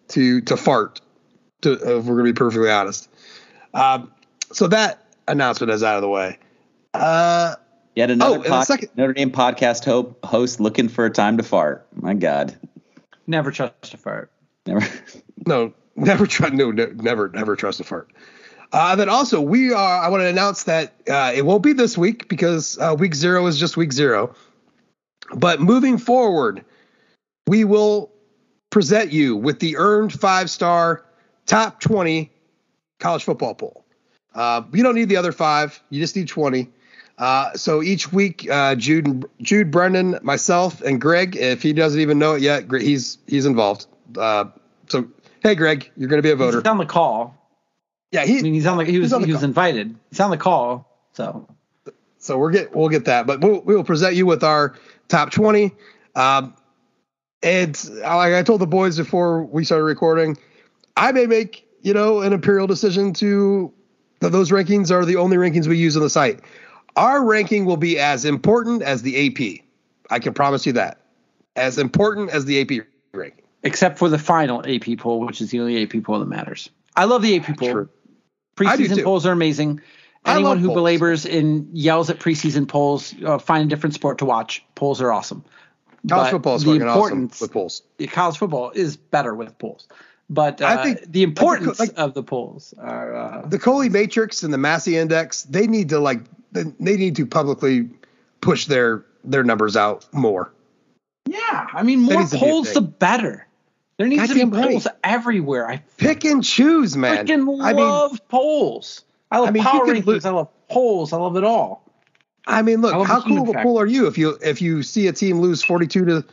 to 0.09 0.40
to 0.40 0.57
fart. 0.57 1.03
To, 1.61 1.73
if 1.73 2.05
we're 2.07 2.16
gonna 2.16 2.24
be 2.24 2.32
perfectly 2.32 2.70
honest. 2.70 3.11
Um, 3.74 4.12
so 4.51 4.66
that 4.69 5.05
announcement 5.28 5.73
is 5.73 5.82
out 5.82 5.97
of 5.97 6.03
the 6.03 6.09
way. 6.09 6.39
Uh, 6.94 7.57
Yet 7.97 8.10
another 8.10 8.39
oh, 8.39 8.43
pod- 8.43 8.66
second- 8.66 8.90
Notre 8.94 9.14
Dame 9.14 9.31
podcast 9.32 9.85
ho- 9.86 10.14
host 10.23 10.60
looking 10.60 10.89
for 10.89 11.06
a 11.06 11.10
time 11.10 11.39
to 11.39 11.43
fart. 11.43 11.89
My 11.94 12.12
God. 12.12 12.55
Never 13.27 13.51
trust 13.51 13.94
a 13.94 13.97
fart. 13.97 14.31
Never. 14.66 14.86
no, 15.47 15.73
never 15.97 16.27
trust. 16.27 16.52
No, 16.52 16.70
no, 16.70 16.86
never, 16.94 17.31
never 17.31 17.56
trust 17.56 17.81
a 17.81 17.85
fart. 17.85 18.12
Uh, 18.70 18.94
then 18.97 19.09
also 19.09 19.40
we 19.40 19.73
are. 19.73 20.02
I 20.02 20.09
want 20.09 20.20
to 20.20 20.27
announce 20.27 20.64
that 20.64 20.94
uh, 21.09 21.32
it 21.35 21.47
won't 21.47 21.62
be 21.62 21.73
this 21.73 21.97
week 21.97 22.28
because 22.28 22.78
uh, 22.78 22.94
week 22.98 23.14
zero 23.14 23.47
is 23.47 23.59
just 23.59 23.77
week 23.77 23.93
zero. 23.93 24.35
But 25.35 25.60
moving 25.60 25.97
forward, 25.97 26.64
we 27.47 27.64
will 27.64 28.12
present 28.70 29.10
you 29.12 29.36
with 29.36 29.59
the 29.60 29.78
earned 29.78 30.12
five 30.12 30.51
star 30.51 31.06
top 31.47 31.81
twenty 31.81 32.31
college 33.01 33.24
football 33.24 33.55
poll. 33.55 33.85
Uh, 34.35 34.62
you 34.73 34.82
don't 34.82 34.94
need 34.97 35.09
the 35.09 35.16
other 35.16 35.32
five; 35.32 35.81
you 35.89 36.01
just 36.01 36.14
need 36.14 36.28
twenty. 36.28 36.68
Uh, 37.18 37.52
so 37.55 37.82
each 37.82 38.12
week, 38.12 38.48
uh, 38.51 38.74
Jude, 38.74 39.24
Jude, 39.40 39.70
Brendan, 39.70 40.18
myself, 40.22 40.82
and 40.82 41.01
Greg. 41.01 41.36
If 41.36 41.62
he 41.62 41.72
doesn't 41.72 42.01
even 42.01 42.18
know 42.18 42.34
it 42.34 42.43
yet, 42.43 42.70
he's 42.70 43.18
he's 43.26 43.47
involved. 43.47 43.86
Uh, 44.16 44.47
so 44.88 45.09
hey, 45.43 45.55
Greg, 45.55 45.90
you're 45.97 46.09
going 46.09 46.18
to 46.18 46.26
be 46.26 46.30
a 46.30 46.36
voter. 46.36 46.59
He's 46.59 46.66
on 46.66 46.78
the 46.78 46.86
call. 46.86 47.34
Yeah, 48.12 48.24
he. 48.24 48.38
I 48.38 48.43
mean, 48.43 48.55
he's 48.55 48.66
on 48.66 48.76
the 48.76 48.84
he 48.84 48.98
was 48.98 49.12
he 49.12 49.32
was 49.32 49.43
invited. 49.43 49.97
He's 50.10 50.20
on 50.20 50.30
the 50.30 50.36
call. 50.36 50.88
So. 51.12 51.48
So 52.18 52.36
we'll 52.38 52.51
get 52.51 52.74
we'll 52.74 52.88
get 52.88 53.05
that, 53.05 53.26
but 53.26 53.40
we'll 53.40 53.60
we 53.60 53.76
will 53.76 53.84
present 53.84 54.16
you 54.16 54.26
with 54.26 54.43
our 54.43 54.74
top 55.06 55.30
twenty. 55.30 55.72
Um, 56.16 56.56
and 57.40 57.78
like 58.01 58.34
I 58.34 58.43
told 58.43 58.60
the 58.60 58.66
boys 58.66 58.97
before 58.97 59.44
we 59.44 59.64
started 59.64 59.84
recording, 59.84 60.36
I 60.97 61.12
may 61.12 61.26
make 61.26 61.68
you 61.82 61.94
know 61.94 62.22
an 62.22 62.32
imperial 62.32 62.66
decision 62.66 63.12
to 63.14 63.72
that 64.20 64.30
those 64.30 64.51
rankings 64.51 64.90
are 64.90 65.05
the 65.05 65.16
only 65.16 65.36
rankings 65.36 65.68
we 65.68 65.76
use 65.76 65.97
on 65.97 66.02
the 66.02 66.10
site. 66.10 66.40
Our 66.97 67.24
ranking 67.24 67.66
will 67.66 67.77
be 67.77 67.98
as 67.98 68.24
important 68.24 68.82
as 68.82 69.02
the 69.02 69.27
AP. 69.27 69.64
I 70.10 70.18
can 70.18 70.32
promise 70.35 70.66
you 70.66 70.73
that. 70.73 71.01
As 71.55 71.78
important 71.78 72.31
as 72.31 72.44
the 72.44 72.60
AP 72.60 72.86
ranking. 73.12 73.44
Except 73.62 73.98
for 73.98 74.09
the 74.09 74.18
final 74.18 74.64
AP 74.66 74.98
poll, 74.98 75.20
which 75.20 75.40
is 75.40 75.51
the 75.51 75.60
only 75.60 75.82
AP 75.82 76.02
poll 76.05 76.18
that 76.20 76.27
matters. 76.27 76.70
I 76.97 77.05
love 77.05 77.23
the 77.23 77.36
AP 77.36 77.59
poll. 77.59 77.70
True. 77.70 77.89
Preseason 78.56 79.05
polls 79.05 79.27
are 79.27 79.32
amazing. 79.32 79.81
Anyone 80.24 80.59
who 80.59 80.68
polls. 80.68 80.77
belabors 80.77 81.27
and 81.27 81.68
yells 81.77 82.10
at 82.10 82.18
preseason 82.18 82.66
polls, 82.66 83.14
uh, 83.24 83.39
find 83.39 83.64
a 83.64 83.68
different 83.68 83.94
sport 83.94 84.18
to 84.18 84.24
watch. 84.24 84.64
Polls 84.74 85.01
are 85.01 85.12
awesome. 85.12 85.44
College 86.09 86.31
football 86.31 86.56
is 86.56 86.64
fucking 86.64 86.82
awesome 86.82 87.31
with 87.40 87.52
polls. 87.52 87.82
College 88.09 88.39
football 88.39 88.70
is 88.70 88.97
better 88.97 89.35
with 89.35 89.56
polls. 89.59 89.89
But 90.28 90.61
uh, 90.61 90.66
I 90.66 90.82
think 90.82 91.12
the 91.12 91.23
importance 91.23 91.78
like, 91.78 91.93
of 91.97 92.15
the 92.15 92.23
polls 92.23 92.74
are 92.78 93.15
uh, 93.15 93.47
the 93.47 93.59
Colley 93.59 93.89
Matrix 93.89 94.43
and 94.43 94.53
the 94.53 94.59
Massey 94.59 94.97
Index. 94.97 95.44
They 95.44 95.66
need 95.66 95.90
to 95.90 96.01
like 96.01 96.20
they 96.53 96.97
need 96.97 97.16
to 97.16 97.27
publicly 97.27 97.90
push 98.40 98.66
their 98.66 99.05
their 99.23 99.44
numbers 99.44 99.77
out 99.77 100.12
more. 100.12 100.53
Yeah, 101.28 101.66
I 101.73 101.82
mean 101.85 102.01
more 102.01 102.27
polls 102.27 102.73
the 102.73 102.81
better. 102.81 103.47
There 103.98 104.07
needs 104.09 104.28
to 104.28 104.35
be 104.35 104.51
polls 104.51 104.86
everywhere. 105.03 105.69
I 105.69 105.82
pick 105.97 106.24
and 106.24 106.44
choose, 106.44 106.97
man. 106.97 107.27
Freaking 107.27 107.65
I 107.65 107.73
love 107.73 108.12
mean, 108.12 108.19
polls. 108.28 109.05
I 109.31 109.39
love 109.39 109.48
I 109.48 109.51
mean, 109.53 109.62
power 109.62 109.86
rankings. 109.86 110.24
I 110.27 110.31
love 110.31 110.48
polls. 110.69 111.12
I 111.12 111.16
love 111.16 111.36
it 111.36 111.44
all. 111.44 111.82
I 112.47 112.62
mean, 112.62 112.81
look, 112.81 113.07
how 113.07 113.23
cool 113.23 113.43
of 113.43 113.57
a 113.57 113.62
poll 113.62 113.78
are 113.81 113.86
you 113.86 114.07
if 114.07 114.19
you 114.19 114.39
if 114.43 114.61
you 114.61 114.82
see 114.82 115.07
a 115.07 115.12
team 115.12 115.40
lose 115.40 115.62
forty 115.62 115.86
two 115.86 116.05
to 116.05 116.24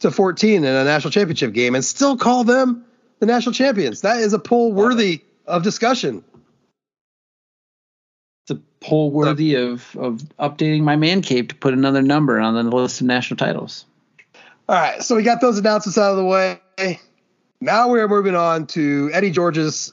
to 0.00 0.10
fourteen 0.10 0.64
in 0.64 0.74
a 0.74 0.84
national 0.84 1.10
championship 1.10 1.52
game 1.52 1.74
and 1.74 1.84
still 1.84 2.16
call 2.16 2.44
them 2.44 2.84
the 3.20 3.26
national 3.26 3.54
champions? 3.54 4.00
That 4.00 4.18
is 4.18 4.32
a 4.32 4.38
poll 4.38 4.72
worthy 4.72 5.22
of 5.46 5.62
discussion 5.62 6.24
It's 8.44 8.58
a 8.58 8.62
poll 8.80 9.10
worthy 9.10 9.54
of 9.54 9.96
of 9.96 10.22
updating 10.38 10.82
my 10.82 10.96
man 10.96 11.22
cave 11.22 11.48
to 11.48 11.54
put 11.54 11.74
another 11.74 12.02
number 12.02 12.40
on 12.40 12.54
the 12.54 12.62
list 12.76 13.00
of 13.00 13.06
national 13.06 13.36
titles. 13.36 13.84
All 14.68 14.76
right, 14.76 15.02
so 15.02 15.16
we 15.16 15.22
got 15.22 15.40
those 15.40 15.58
announcements 15.58 15.98
out 15.98 16.12
of 16.12 16.16
the 16.16 16.24
way. 16.24 16.60
Now 17.60 17.88
we're 17.88 18.08
moving 18.08 18.36
on 18.36 18.66
to 18.68 19.10
Eddie 19.12 19.30
George's 19.30 19.92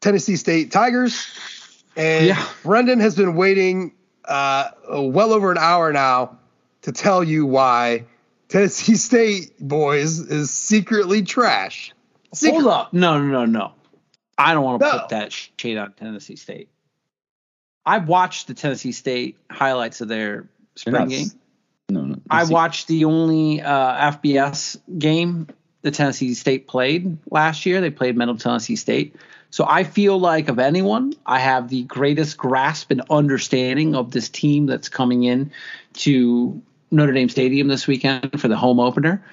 Tennessee 0.00 0.36
State 0.36 0.70
Tigers, 0.70 1.26
and 1.96 2.26
yeah. 2.26 2.48
Brendan 2.62 3.00
has 3.00 3.16
been 3.16 3.34
waiting 3.36 3.92
uh, 4.24 4.70
well 4.88 5.32
over 5.32 5.50
an 5.50 5.58
hour 5.58 5.92
now 5.92 6.38
to 6.82 6.92
tell 6.92 7.24
you 7.24 7.46
why 7.46 8.04
Tennessee 8.48 8.94
State 8.96 9.58
boys 9.58 10.20
is 10.20 10.50
secretly 10.50 11.22
trash. 11.22 11.92
Hold 12.44 12.66
up, 12.66 12.92
no, 12.92 13.18
no, 13.18 13.26
no, 13.26 13.44
no. 13.44 13.72
I 14.38 14.52
don't 14.54 14.64
want 14.64 14.80
to 14.80 14.86
no. 14.86 14.98
put 14.98 15.08
that 15.10 15.32
shade 15.32 15.78
on 15.78 15.92
Tennessee 15.92 16.36
State. 16.36 16.68
I 17.84 17.98
watched 17.98 18.48
the 18.48 18.54
Tennessee 18.54 18.92
State 18.92 19.38
highlights 19.50 20.00
of 20.00 20.08
their 20.08 20.48
spring 20.74 21.08
game. 21.08 21.28
No, 21.88 22.02
no. 22.02 22.16
I 22.28 22.44
watched 22.44 22.88
the 22.88 23.04
only 23.04 23.62
uh, 23.62 24.12
FBS 24.12 24.78
game 24.98 25.46
the 25.82 25.92
Tennessee 25.92 26.34
State 26.34 26.66
played 26.66 27.16
last 27.30 27.64
year. 27.64 27.80
They 27.80 27.90
played 27.90 28.16
Middle 28.16 28.36
Tennessee 28.36 28.74
State. 28.74 29.14
So 29.50 29.64
I 29.68 29.84
feel 29.84 30.18
like 30.18 30.48
of 30.48 30.58
anyone, 30.58 31.14
I 31.24 31.38
have 31.38 31.68
the 31.68 31.84
greatest 31.84 32.36
grasp 32.36 32.90
and 32.90 33.02
understanding 33.08 33.94
of 33.94 34.10
this 34.10 34.28
team 34.28 34.66
that's 34.66 34.88
coming 34.88 35.22
in 35.22 35.52
to 35.94 36.60
Notre 36.90 37.12
Dame 37.12 37.28
Stadium 37.28 37.68
this 37.68 37.86
weekend 37.86 38.40
for 38.40 38.48
the 38.48 38.56
home 38.56 38.80
opener. 38.80 39.24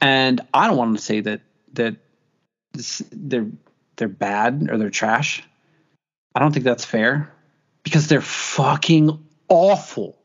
And 0.00 0.40
I 0.52 0.66
don't 0.66 0.76
want 0.76 0.96
to 0.96 1.02
say 1.02 1.20
that 1.20 1.42
that 1.74 1.94
they're 2.72 3.50
they're 3.96 4.08
bad 4.08 4.68
or 4.70 4.78
they're 4.78 4.90
trash. 4.90 5.42
I 6.34 6.40
don't 6.40 6.52
think 6.52 6.64
that's 6.64 6.84
fair 6.84 7.32
because 7.82 8.08
they're 8.08 8.20
fucking 8.20 9.26
awful. 9.48 10.16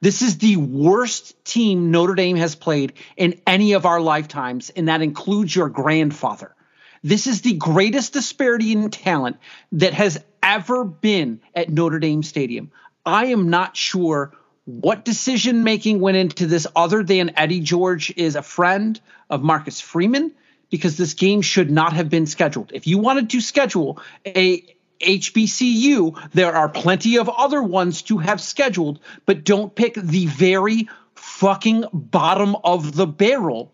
This 0.00 0.22
is 0.22 0.38
the 0.38 0.56
worst 0.56 1.42
team 1.44 1.90
Notre 1.90 2.14
Dame 2.14 2.36
has 2.36 2.54
played 2.54 2.92
in 3.16 3.40
any 3.46 3.72
of 3.72 3.86
our 3.86 4.00
lifetimes, 4.00 4.70
and 4.70 4.88
that 4.88 5.02
includes 5.02 5.56
your 5.56 5.68
grandfather. 5.68 6.54
This 7.02 7.26
is 7.26 7.40
the 7.40 7.54
greatest 7.54 8.12
disparity 8.12 8.72
in 8.72 8.90
talent 8.90 9.38
that 9.72 9.94
has 9.94 10.22
ever 10.42 10.84
been 10.84 11.40
at 11.54 11.70
Notre 11.70 11.98
Dame 11.98 12.22
Stadium. 12.22 12.70
I 13.04 13.26
am 13.26 13.48
not 13.48 13.76
sure 13.76 14.32
what 14.64 15.04
decision 15.04 15.62
making 15.62 16.00
went 16.00 16.16
into 16.16 16.46
this 16.46 16.66
other 16.74 17.02
than 17.02 17.32
Eddie 17.36 17.60
George 17.60 18.12
is 18.16 18.36
a 18.36 18.42
friend 18.42 19.00
of 19.30 19.42
Marcus 19.42 19.80
Freeman 19.80 20.32
because 20.70 20.96
this 20.96 21.14
game 21.14 21.42
should 21.42 21.70
not 21.70 21.92
have 21.92 22.08
been 22.08 22.26
scheduled. 22.26 22.72
If 22.72 22.86
you 22.86 22.98
wanted 22.98 23.30
to 23.30 23.40
schedule 23.40 24.00
a 24.24 24.64
HBCU, 25.00 26.30
there 26.32 26.54
are 26.54 26.68
plenty 26.68 27.18
of 27.18 27.28
other 27.28 27.62
ones 27.62 28.02
to 28.02 28.18
have 28.18 28.40
scheduled, 28.40 29.00
but 29.26 29.44
don't 29.44 29.74
pick 29.74 29.94
the 29.94 30.26
very 30.26 30.88
fucking 31.14 31.84
bottom 31.92 32.56
of 32.64 32.94
the 32.94 33.06
barrel 33.06 33.72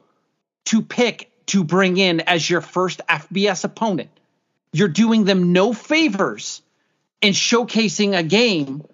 to 0.66 0.82
pick 0.82 1.30
to 1.46 1.64
bring 1.64 1.96
in 1.96 2.20
as 2.20 2.48
your 2.48 2.60
first 2.60 3.00
FBS 3.08 3.64
opponent. 3.64 4.10
You're 4.72 4.88
doing 4.88 5.24
them 5.24 5.52
no 5.52 5.72
favors 5.72 6.62
in 7.20 7.32
showcasing 7.32 8.16
a 8.16 8.22
game 8.22 8.84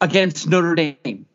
against 0.00 0.48
Notre 0.48 0.74
Dame. 0.74 1.26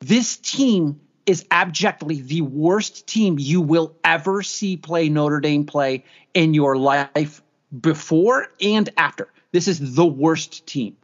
This 0.00 0.36
team 0.36 1.00
is 1.26 1.44
abjectly 1.50 2.20
the 2.20 2.42
worst 2.42 3.06
team 3.06 3.38
you 3.38 3.60
will 3.60 3.94
ever 4.04 4.42
see 4.42 4.76
play 4.76 5.08
Notre 5.08 5.40
Dame 5.40 5.64
play 5.64 6.04
in 6.34 6.54
your 6.54 6.76
life 6.76 7.42
before 7.80 8.48
and 8.60 8.88
after. 8.96 9.28
This 9.52 9.68
is 9.68 9.94
the 9.94 10.06
worst 10.06 10.66
team. 10.66 10.96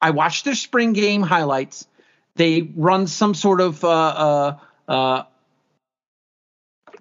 I 0.00 0.10
watched 0.10 0.44
their 0.44 0.54
spring 0.54 0.92
game 0.92 1.22
highlights. 1.22 1.86
They 2.36 2.62
run 2.74 3.06
some 3.06 3.34
sort 3.34 3.60
of 3.60 3.84
uh, 3.84 3.88
uh, 3.88 4.58
uh, 4.88 5.22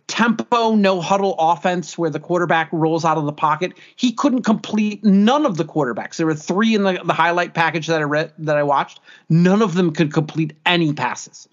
tempo, 0.07 0.75
no 0.75 0.99
huddle 0.99 1.35
offense 1.37 1.97
where 1.97 2.09
the 2.09 2.19
quarterback 2.19 2.69
rolls 2.71 3.05
out 3.05 3.17
of 3.17 3.25
the 3.25 3.31
pocket. 3.31 3.73
He 3.95 4.11
couldn't 4.11 4.43
complete 4.43 5.03
none 5.05 5.45
of 5.45 5.55
the 5.55 5.63
quarterbacks. 5.65 6.17
There 6.17 6.25
were 6.25 6.35
three 6.35 6.75
in 6.75 6.83
the, 6.83 6.99
the 7.03 7.13
highlight 7.13 7.53
package 7.53 7.87
that 7.87 8.01
I 8.01 8.03
read 8.03 8.33
that 8.39 8.57
I 8.57 8.63
watched. 8.63 8.99
None 9.29 9.61
of 9.61 9.75
them 9.75 9.93
could 9.93 10.11
complete 10.11 10.53
any 10.65 10.93
passes. 10.93 11.47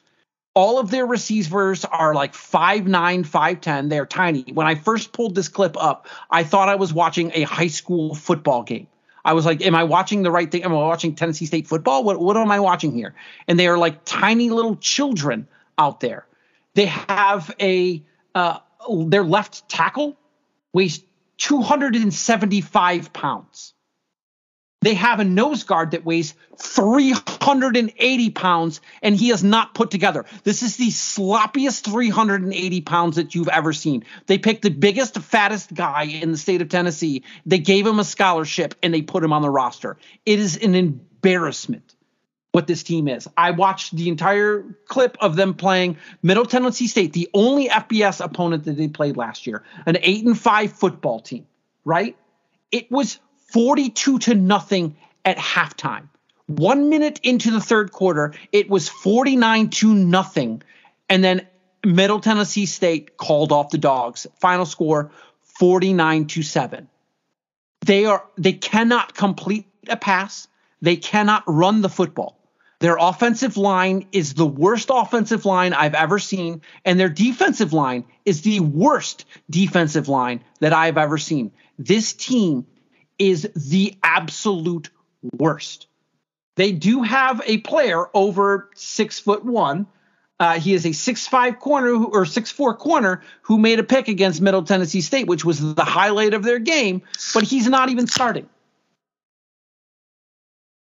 All 0.56 0.78
of 0.78 0.90
their 0.90 1.04
receivers 1.04 1.84
are 1.84 2.14
like 2.14 2.32
5'9, 2.32 3.26
5'10. 3.26 3.90
They're 3.90 4.06
tiny. 4.06 4.42
When 4.54 4.66
I 4.66 4.74
first 4.74 5.12
pulled 5.12 5.34
this 5.34 5.48
clip 5.48 5.76
up, 5.76 6.08
I 6.30 6.44
thought 6.44 6.70
I 6.70 6.76
was 6.76 6.94
watching 6.94 7.30
a 7.34 7.42
high 7.42 7.66
school 7.66 8.14
football 8.14 8.62
game. 8.62 8.86
I 9.22 9.34
was 9.34 9.44
like, 9.44 9.60
am 9.60 9.74
I 9.74 9.84
watching 9.84 10.22
the 10.22 10.30
right 10.30 10.50
thing? 10.50 10.64
Am 10.64 10.72
I 10.72 10.76
watching 10.76 11.14
Tennessee 11.14 11.44
State 11.44 11.66
football? 11.66 12.04
What 12.04 12.18
what 12.18 12.38
am 12.38 12.50
I 12.50 12.60
watching 12.60 12.94
here? 12.94 13.14
And 13.46 13.58
they 13.58 13.68
are 13.68 13.76
like 13.76 14.06
tiny 14.06 14.48
little 14.48 14.76
children 14.76 15.46
out 15.76 16.00
there. 16.00 16.26
They 16.72 16.86
have 16.86 17.54
a 17.60 18.02
uh, 18.34 18.60
their 19.08 19.24
left 19.24 19.68
tackle 19.68 20.16
weighs 20.72 21.02
275 21.36 23.12
pounds. 23.12 23.74
They 24.82 24.94
have 24.94 25.20
a 25.20 25.24
nose 25.24 25.65
guard 25.65 25.93
that 25.93 26.05
weighs 26.05 26.35
380 26.59 28.31
pounds 28.31 28.81
and 29.03 29.16
he 29.16 29.31
is 29.31 29.43
not 29.43 29.74
put 29.74 29.90
together. 29.90 30.24
This 30.44 30.62
is 30.62 30.77
the 30.77 30.89
sloppiest 30.89 31.85
380 31.85 32.81
pounds 32.82 33.16
that 33.16 33.35
you've 33.35 33.48
ever 33.48 33.73
seen. 33.73 34.05
They 34.27 34.39
picked 34.39 34.62
the 34.62 34.70
biggest, 34.70 35.19
fattest 35.19 35.74
guy 35.74 36.05
in 36.05 36.31
the 36.31 36.39
state 36.39 36.62
of 36.62 36.69
Tennessee. 36.69 37.24
They 37.47 37.59
gave 37.59 37.86
him 37.86 37.98
a 37.98 38.05
scholarship 38.05 38.74
and 38.82 38.93
they 38.94 39.03
put 39.03 39.24
him 39.24 39.32
on 39.32 39.43
the 39.43 39.51
roster. 39.51 39.97
It 40.24 40.39
is 40.39 40.57
an 40.57 40.74
embarrassment 40.74 41.97
what 42.53 42.66
this 42.66 42.82
team 42.82 43.07
is. 43.07 43.28
I 43.36 43.51
watched 43.51 43.94
the 43.94 44.09
entire 44.09 44.65
clip 44.89 45.19
of 45.20 45.36
them 45.36 45.53
playing 45.53 45.98
Middle 46.23 46.47
Tennessee 46.47 46.86
State, 46.86 47.12
the 47.12 47.28
only 47.35 47.69
FBS 47.69 48.24
opponent 48.24 48.65
that 48.65 48.78
they 48.78 48.89
played 48.89 49.19
last 49.19 49.47
year, 49.47 49.62
an 49.85 49.98
8 50.01 50.24
and 50.24 50.39
5 50.39 50.73
football 50.73 51.20
team, 51.20 51.47
right? 51.85 52.16
It 52.73 52.90
was 52.90 53.19
42 53.48 54.18
to 54.20 54.35
nothing 54.35 54.97
at 55.24 55.36
halftime. 55.36 56.09
1 56.47 56.89
minute 56.89 57.20
into 57.23 57.51
the 57.51 57.60
third 57.60 57.90
quarter, 57.93 58.35
it 58.52 58.70
was 58.70 58.89
49 58.89 59.70
to 59.70 59.94
nothing. 59.94 60.62
And 61.09 61.23
then 61.23 61.47
Middle 61.85 62.20
Tennessee 62.20 62.66
State 62.66 63.16
called 63.16 63.52
off 63.52 63.70
the 63.70 63.78
dogs. 63.78 64.27
Final 64.40 64.66
score 64.66 65.10
49 65.59 66.27
to 66.27 66.43
7. 66.43 66.89
They 67.85 68.05
are 68.05 68.24
they 68.36 68.52
cannot 68.52 69.14
complete 69.14 69.66
a 69.89 69.97
pass. 69.97 70.48
They 70.82 70.97
cannot 70.97 71.44
run 71.47 71.82
the 71.82 71.89
football. 71.89 72.39
Their 72.81 72.97
offensive 72.98 73.56
line 73.56 74.06
is 74.12 74.35
the 74.35 74.47
worst 74.47 74.90
offensive 74.93 75.47
line 75.47 75.73
I've 75.73 75.94
ever 75.94 76.18
seen, 76.18 76.60
and 76.85 77.01
their 77.01 77.09
defensive 77.09 77.73
line 77.73 78.05
is 78.24 78.43
the 78.43 78.60
worst 78.60 79.24
defensive 79.48 80.09
line 80.09 80.44
that 80.60 80.74
I've 80.74 80.98
ever 80.98 81.16
seen. 81.16 81.52
This 81.78 82.12
team 82.12 82.66
is 83.18 83.48
the 83.55 83.97
absolute 84.02 84.90
worst. 85.22 85.86
They 86.56 86.72
do 86.72 87.02
have 87.02 87.43
a 87.44 87.59
player 87.59 88.06
over 88.14 88.70
six 88.74 89.18
foot 89.18 89.44
one. 89.44 89.86
Uh, 90.38 90.59
he 90.59 90.74
is 90.74 90.84
a 90.84 90.93
six 90.93 91.26
five 91.26 91.59
corner 91.59 91.93
or 91.94 92.26
six 92.26 92.51
four 92.51 92.74
corner 92.74 93.22
who 93.43 93.59
made 93.59 93.78
a 93.78 93.84
pick 93.84 94.09
against 94.09 94.40
Middle 94.40 94.62
Tennessee 94.62 95.01
State, 95.01 95.26
which 95.26 95.44
was 95.44 95.74
the 95.74 95.84
highlight 95.84 96.34
of 96.34 96.43
their 96.43 96.59
game. 96.59 97.02
But 97.32 97.44
he's 97.44 97.68
not 97.68 97.88
even 97.88 98.06
starting. 98.06 98.48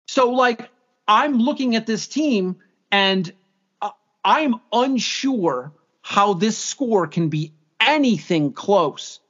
So, 0.08 0.30
like, 0.30 0.68
I'm 1.06 1.38
looking 1.38 1.76
at 1.76 1.86
this 1.86 2.06
team 2.06 2.56
and 2.90 3.32
uh, 3.80 3.90
I'm 4.24 4.60
unsure 4.72 5.72
how 6.02 6.34
this 6.34 6.58
score 6.58 7.06
can 7.06 7.28
be 7.28 7.52
anything 7.80 8.52
close 8.52 9.20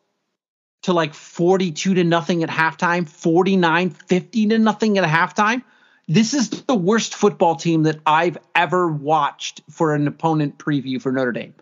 to 0.84 0.92
like 0.92 1.14
42 1.14 1.94
to 1.94 2.04
nothing 2.04 2.42
at 2.42 2.50
halftime, 2.50 3.08
49, 3.08 3.90
50 3.90 4.48
to 4.48 4.58
nothing 4.58 4.98
at 4.98 5.04
halftime. 5.04 5.62
This 6.08 6.34
is 6.34 6.50
the 6.50 6.74
worst 6.74 7.14
football 7.14 7.56
team 7.56 7.84
that 7.84 8.00
I've 8.04 8.36
ever 8.54 8.88
watched 8.88 9.62
for 9.70 9.94
an 9.94 10.06
opponent 10.06 10.58
preview 10.58 11.00
for 11.00 11.10
Notre 11.10 11.32
Dame. 11.32 11.54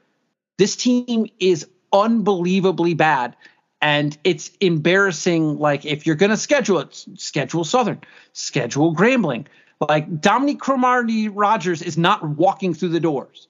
This 0.59 0.75
team 0.75 1.29
is 1.39 1.69
unbelievably 1.93 2.95
bad. 2.95 3.37
And 3.81 4.17
it's 4.23 4.51
embarrassing. 4.61 5.59
Like, 5.59 5.85
if 5.85 6.07
you're 6.07 6.15
going 6.15 6.31
to 6.31 6.37
schedule 6.37 6.79
it, 6.79 7.05
schedule 7.17 7.65
Southern, 7.65 8.01
schedule 8.33 8.95
Grambling, 8.95 9.47
like 9.81 10.21
Dominique 10.21 10.61
Cromartie 10.61 11.29
Rogers 11.29 11.83
is 11.83 11.99
not 11.99 12.25
walking 12.25 12.75
through 12.75 12.91
the 12.91 13.01
doors. 13.01 13.49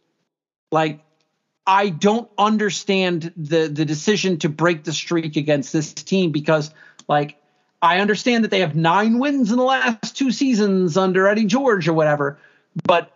Like 0.70 1.00
I 1.66 1.90
don't 1.90 2.28
understand 2.36 3.32
the 3.36 3.68
the 3.68 3.84
decision 3.84 4.38
to 4.38 4.48
break 4.48 4.84
the 4.84 4.92
streak 4.92 5.36
against 5.36 5.72
this 5.72 5.92
team 5.92 6.32
because 6.32 6.72
like 7.08 7.36
I 7.80 7.98
understand 7.98 8.44
that 8.44 8.50
they 8.50 8.60
have 8.60 8.74
nine 8.74 9.18
wins 9.18 9.50
in 9.50 9.58
the 9.58 9.64
last 9.64 10.16
two 10.16 10.30
seasons 10.30 10.96
under 10.96 11.26
Eddie 11.26 11.46
George 11.46 11.88
or 11.88 11.92
whatever, 11.92 12.38
but 12.84 13.12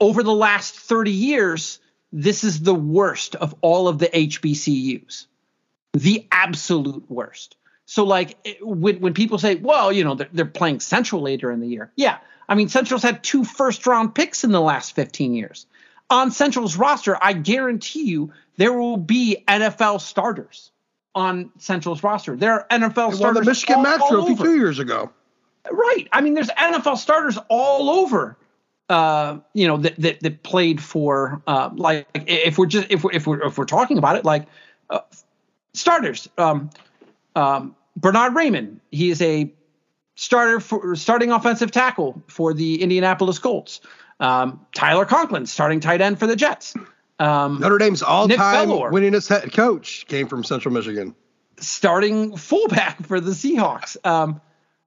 over 0.00 0.22
the 0.22 0.34
last 0.34 0.74
30 0.74 1.10
years, 1.10 1.80
this 2.12 2.44
is 2.44 2.60
the 2.60 2.74
worst 2.74 3.34
of 3.34 3.54
all 3.60 3.88
of 3.88 3.98
the 3.98 4.06
HBCUs. 4.06 5.26
The 5.92 6.26
absolute 6.30 7.10
worst. 7.10 7.56
So 7.86 8.04
like 8.04 8.58
when 8.60 9.00
when 9.00 9.14
people 9.14 9.38
say, 9.38 9.56
well, 9.56 9.92
you 9.92 10.04
know, 10.04 10.14
they're, 10.14 10.28
they're 10.32 10.44
playing 10.44 10.80
Central 10.80 11.22
later 11.22 11.50
in 11.50 11.60
the 11.60 11.68
year. 11.68 11.90
Yeah, 11.96 12.18
I 12.48 12.54
mean, 12.54 12.68
Central's 12.68 13.02
had 13.02 13.24
two 13.24 13.44
first 13.44 13.86
round 13.86 14.14
picks 14.14 14.44
in 14.44 14.52
the 14.52 14.60
last 14.60 14.94
15 14.94 15.34
years. 15.34 15.66
On 16.10 16.30
Central's 16.30 16.76
roster, 16.76 17.18
I 17.20 17.34
guarantee 17.34 18.04
you 18.04 18.32
there 18.56 18.72
will 18.72 18.96
be 18.96 19.44
NFL 19.46 20.00
starters 20.00 20.70
on 21.14 21.50
Central's 21.58 22.02
roster. 22.02 22.36
There 22.36 22.52
are 22.52 22.66
NFL 22.70 23.10
they 23.10 23.16
starters. 23.16 23.20
Won 23.20 23.34
the 23.34 23.44
Michigan 23.44 23.76
all, 23.76 23.82
Mac 23.82 24.08
Trophy 24.08 24.36
two 24.36 24.56
years 24.56 24.78
ago. 24.78 25.10
Right. 25.70 26.08
I 26.12 26.20
mean, 26.20 26.34
there's 26.34 26.48
NFL 26.48 26.96
starters 26.98 27.38
all 27.48 27.90
over. 27.90 28.36
Uh, 28.88 29.40
you 29.52 29.68
know 29.68 29.76
that, 29.76 29.96
that 29.96 30.20
that 30.20 30.42
played 30.42 30.82
for 30.82 31.42
uh, 31.46 31.68
like 31.74 32.06
if 32.14 32.56
we're 32.56 32.64
just 32.64 32.86
if 32.88 33.04
we're 33.04 33.12
if 33.12 33.26
we're 33.26 33.42
if 33.42 33.58
we're 33.58 33.66
talking 33.66 33.98
about 33.98 34.16
it 34.16 34.24
like 34.24 34.46
uh, 34.88 35.00
starters. 35.74 36.28
Um, 36.38 36.70
um, 37.36 37.76
Bernhard 37.96 38.32
Raimann, 38.34 38.78
he 38.90 39.10
is 39.10 39.20
a 39.20 39.52
starter 40.14 40.58
for 40.58 40.96
starting 40.96 41.32
offensive 41.32 41.70
tackle 41.70 42.22
for 42.28 42.54
the 42.54 42.82
Indianapolis 42.82 43.38
Colts. 43.38 43.80
Um, 44.20 44.66
Tyler 44.74 45.04
Conklin, 45.04 45.46
starting 45.46 45.80
tight 45.80 46.00
end 46.00 46.18
for 46.18 46.26
the 46.26 46.36
Jets. 46.36 46.74
Um, 47.18 47.60
Notre 47.60 47.78
Dame's 47.78 48.02
all-time 48.02 48.68
winningest 48.68 49.28
head 49.28 49.52
coach 49.52 50.06
came 50.06 50.28
from 50.28 50.44
Central 50.44 50.72
Michigan. 50.72 51.14
Starting 51.58 52.36
fullback 52.36 53.02
for 53.06 53.20
the 53.20 53.32
Seahawks. 53.32 53.96
Um, 54.06 54.40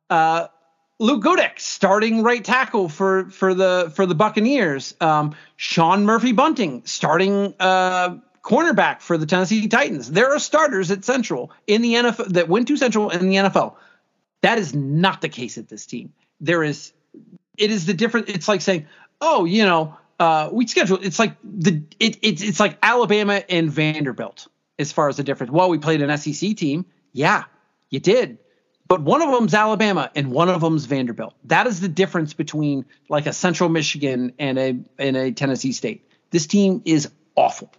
uh, 0.10 0.48
Luke 1.00 1.24
Goedeke, 1.24 1.60
starting 1.60 2.22
right 2.22 2.44
tackle 2.44 2.88
for 2.88 3.26
for 3.32 3.56
the 3.56 3.92
for 3.96 4.06
the 4.06 4.14
Buccaneers. 4.14 4.96
Um, 5.02 5.36
Sean 5.56 6.06
Murphy 6.06 6.32
Bunting, 6.32 6.84
starting 6.86 7.56
uh, 7.60 8.18
cornerback 8.44 9.02
for 9.02 9.18
the 9.18 9.26
Tennessee 9.26 9.68
Titans. 9.68 10.12
There 10.12 10.32
are 10.32 10.40
starters 10.40 10.92
at 10.92 11.04
Central 11.04 11.52
in 11.66 11.82
the 11.82 11.96
NFL 11.96 12.28
that 12.34 12.50
went 12.50 12.68
to 12.68 12.78
Central 12.78 13.10
in 13.10 13.30
the 13.30 13.36
NFL. 13.36 13.76
That 14.42 14.60
is 14.60 14.76
not 14.76 15.22
the 15.22 15.30
case 15.30 15.58
at 15.58 15.68
this 15.68 15.86
team. 15.86 16.14
There 16.40 16.64
is, 16.64 16.94
it 17.58 17.72
is 17.72 17.86
the 17.86 17.94
different. 17.94 18.30
It's 18.30 18.48
like 18.48 18.62
saying, 18.62 18.86
oh, 19.22 19.46
you 19.46 19.64
know, 19.64 19.96
uh, 20.20 20.50
we 20.52 20.68
schedule. 20.68 21.00
It's 21.02 21.20
like 21.20 21.36
the 21.44 21.84
it, 22.00 22.18
it's 22.22 22.42
it's 22.42 22.60
like 22.60 22.78
Alabama 22.84 23.44
and 23.50 23.72
Vanderbilt 23.72 24.48
as 24.78 24.92
far 24.92 25.10
as 25.10 25.18
the 25.18 25.24
difference. 25.24 25.52
Well, 25.52 25.70
we 25.70 25.78
played 25.78 26.02
an 26.02 26.16
SEC 26.18 26.56
team. 26.56 26.86
Yeah, 27.14 27.46
you 27.90 28.00
did. 28.00 28.38
But 28.88 29.02
one 29.02 29.22
of 29.22 29.32
them's 29.32 29.54
Alabama 29.54 30.12
and 30.16 30.32
one 30.32 30.50
of 30.50 30.60
them's 30.60 30.86
Vanderbilt. 30.86 31.34
That 31.46 31.66
is 31.66 31.80
the 31.80 31.88
difference 31.88 32.34
between 32.34 32.86
like 33.08 33.26
a 33.26 33.34
Central 33.34 33.70
Michigan 33.70 34.34
and 34.38 34.60
a 34.60 34.80
and 35.00 35.16
a 35.16 35.32
Tennessee 35.32 35.72
State. 35.72 36.10
This 36.32 36.46
team 36.46 36.82
is 36.84 37.10
awful. 37.36 37.72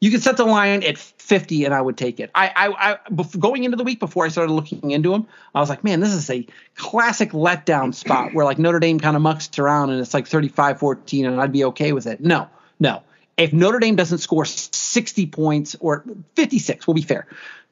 You 0.00 0.12
could 0.12 0.22
set 0.22 0.36
the 0.36 0.44
line 0.44 0.84
at 0.84 0.96
50 0.96 1.64
and 1.64 1.74
I 1.74 1.80
would 1.80 1.96
take 1.96 2.20
it. 2.20 2.30
I, 2.34 2.52
I, 2.54 2.90
I 2.92 3.24
going 3.38 3.64
into 3.64 3.76
the 3.76 3.82
week 3.82 3.98
before 3.98 4.24
I 4.24 4.28
started 4.28 4.52
looking 4.52 4.92
into 4.92 5.10
them, 5.10 5.26
I 5.54 5.60
was 5.60 5.68
like, 5.68 5.82
man, 5.82 5.98
this 6.00 6.12
is 6.12 6.30
a 6.30 6.46
classic 6.76 7.32
letdown 7.32 7.92
spot 7.92 8.32
where 8.32 8.44
like 8.44 8.58
Notre 8.58 8.78
Dame 8.78 9.00
kind 9.00 9.16
of 9.16 9.22
mucks 9.22 9.58
around 9.58 9.90
and 9.90 10.00
it's 10.00 10.14
like 10.14 10.28
35 10.28 10.78
14 10.78 11.26
and 11.26 11.40
I'd 11.40 11.52
be 11.52 11.64
okay 11.64 11.92
with 11.92 12.06
it. 12.06 12.20
No, 12.20 12.48
no. 12.78 13.02
If 13.36 13.52
Notre 13.52 13.78
Dame 13.80 13.96
doesn't 13.96 14.18
score 14.18 14.44
60 14.44 15.26
points 15.26 15.76
or 15.80 16.04
56, 16.34 16.86
we'll 16.86 16.94
be 16.94 17.02
fair, 17.02 17.26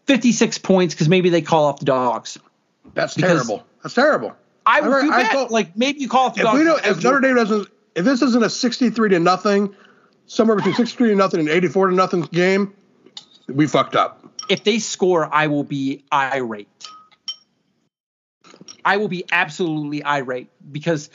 56 0.06 0.58
points 0.58 0.94
because 0.94 1.08
maybe 1.08 1.30
they 1.30 1.42
call 1.42 1.66
off 1.66 1.78
the 1.78 1.84
dogs. 1.84 2.38
That's 2.94 3.14
terrible. 3.14 3.64
That's 3.82 3.94
terrible. 3.94 4.36
I 4.64 4.80
would 4.80 5.00
do 5.02 5.10
that. 5.10 5.32
Thought, 5.32 5.50
like 5.52 5.76
maybe 5.76 6.00
you 6.00 6.08
call 6.08 6.26
off 6.26 6.34
the 6.34 6.40
if 6.40 6.44
dogs. 6.44 6.58
We 6.58 6.64
don't, 6.64 6.86
if 6.86 7.04
Notre 7.04 7.20
Dame 7.20 7.36
doesn't, 7.36 7.68
if 7.94 8.04
this 8.04 8.20
isn't 8.22 8.44
a 8.44 8.50
63 8.50 9.10
to 9.10 9.20
nothing, 9.20 9.74
somewhere 10.26 10.56
between 10.56 10.74
63 10.74 11.10
to 11.10 11.14
nothing 11.14 11.40
and 11.40 11.48
84 11.48 11.88
to 11.88 11.94
nothing 11.94 12.22
game, 12.22 12.74
we 13.48 13.66
fucked 13.66 13.96
up. 13.96 14.22
If 14.48 14.64
they 14.64 14.78
score, 14.78 15.32
I 15.32 15.48
will 15.48 15.64
be 15.64 16.04
irate. 16.12 16.68
I 18.84 18.98
will 18.98 19.08
be 19.08 19.24
absolutely 19.30 20.04
irate 20.04 20.48
because 20.70 21.10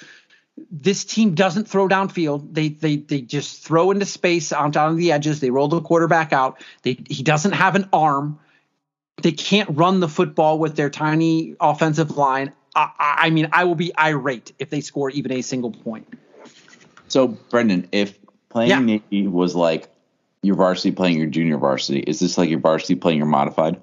this 0.69 1.05
team 1.05 1.35
doesn't 1.35 1.67
throw 1.67 1.87
downfield. 1.87 2.53
They 2.53 2.69
they 2.69 2.97
they 2.97 3.21
just 3.21 3.63
throw 3.63 3.91
into 3.91 4.05
space 4.05 4.51
out 4.51 4.75
on 4.75 4.97
the 4.97 5.11
edges. 5.13 5.39
They 5.39 5.49
roll 5.49 5.69
the 5.69 5.81
quarterback 5.81 6.33
out. 6.33 6.61
They 6.83 6.97
he 7.09 7.23
doesn't 7.23 7.53
have 7.53 7.75
an 7.75 7.89
arm. 7.93 8.39
They 9.21 9.31
can't 9.31 9.69
run 9.71 9.99
the 9.99 10.09
football 10.09 10.59
with 10.59 10.75
their 10.75 10.89
tiny 10.89 11.55
offensive 11.59 12.17
line. 12.17 12.51
I, 12.75 12.89
I 12.99 13.29
mean, 13.29 13.49
I 13.51 13.65
will 13.65 13.75
be 13.75 13.91
irate 13.97 14.53
if 14.59 14.69
they 14.69 14.81
score 14.81 15.09
even 15.09 15.31
a 15.31 15.41
single 15.41 15.71
point. 15.71 16.07
So, 17.07 17.27
Brendan, 17.27 17.89
if 17.91 18.17
playing 18.51 18.69
yeah. 18.69 18.79
Navy 18.79 19.27
was 19.27 19.55
like 19.55 19.89
your 20.43 20.55
varsity 20.55 20.91
playing 20.91 21.17
your 21.17 21.27
junior 21.27 21.57
varsity. 21.57 21.99
Is 21.99 22.19
this 22.19 22.37
like 22.37 22.49
your 22.49 22.59
varsity 22.59 22.95
playing 22.95 23.17
your 23.17 23.27
modified? 23.27 23.81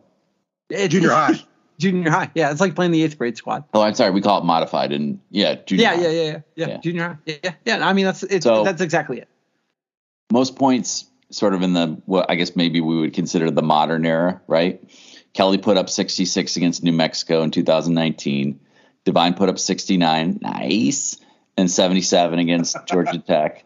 It's, 0.70 0.92
junior 0.92 1.10
high. 1.10 1.34
junior 1.78 2.10
high. 2.10 2.30
Yeah, 2.34 2.50
it's 2.50 2.60
like 2.60 2.74
playing 2.74 2.92
the 2.92 3.02
eighth 3.02 3.18
grade 3.18 3.36
squad. 3.36 3.64
Oh, 3.74 3.82
I'm 3.82 3.94
sorry. 3.94 4.10
We 4.10 4.20
call 4.20 4.40
it 4.40 4.44
modified 4.44 4.92
and 4.92 5.20
yeah, 5.30 5.54
junior 5.54 5.82
yeah, 5.82 5.94
high. 5.94 6.02
Yeah, 6.02 6.08
yeah, 6.08 6.22
yeah, 6.22 6.40
yeah, 6.56 6.68
yeah. 6.68 6.76
Junior 6.78 7.08
high. 7.08 7.38
Yeah, 7.42 7.52
yeah. 7.64 7.88
I 7.88 7.92
mean, 7.92 8.04
that's 8.04 8.22
it's 8.22 8.44
so, 8.44 8.64
that's 8.64 8.82
exactly 8.82 9.18
it. 9.18 9.28
Most 10.32 10.56
points, 10.56 11.06
sort 11.30 11.54
of 11.54 11.62
in 11.62 11.72
the 11.72 12.00
what 12.06 12.30
I 12.30 12.34
guess 12.34 12.54
maybe 12.56 12.80
we 12.80 12.98
would 13.00 13.14
consider 13.14 13.50
the 13.50 13.62
modern 13.62 14.04
era, 14.04 14.40
right? 14.46 14.82
Kelly 15.34 15.58
put 15.58 15.76
up 15.76 15.88
66 15.88 16.56
against 16.56 16.82
New 16.82 16.92
Mexico 16.92 17.42
in 17.42 17.50
2019. 17.50 18.58
Devine 19.04 19.34
put 19.34 19.48
up 19.48 19.58
69, 19.58 20.38
nice, 20.42 21.16
and 21.56 21.70
77 21.70 22.38
against 22.38 22.76
Georgia 22.86 23.18
Tech. 23.26 23.64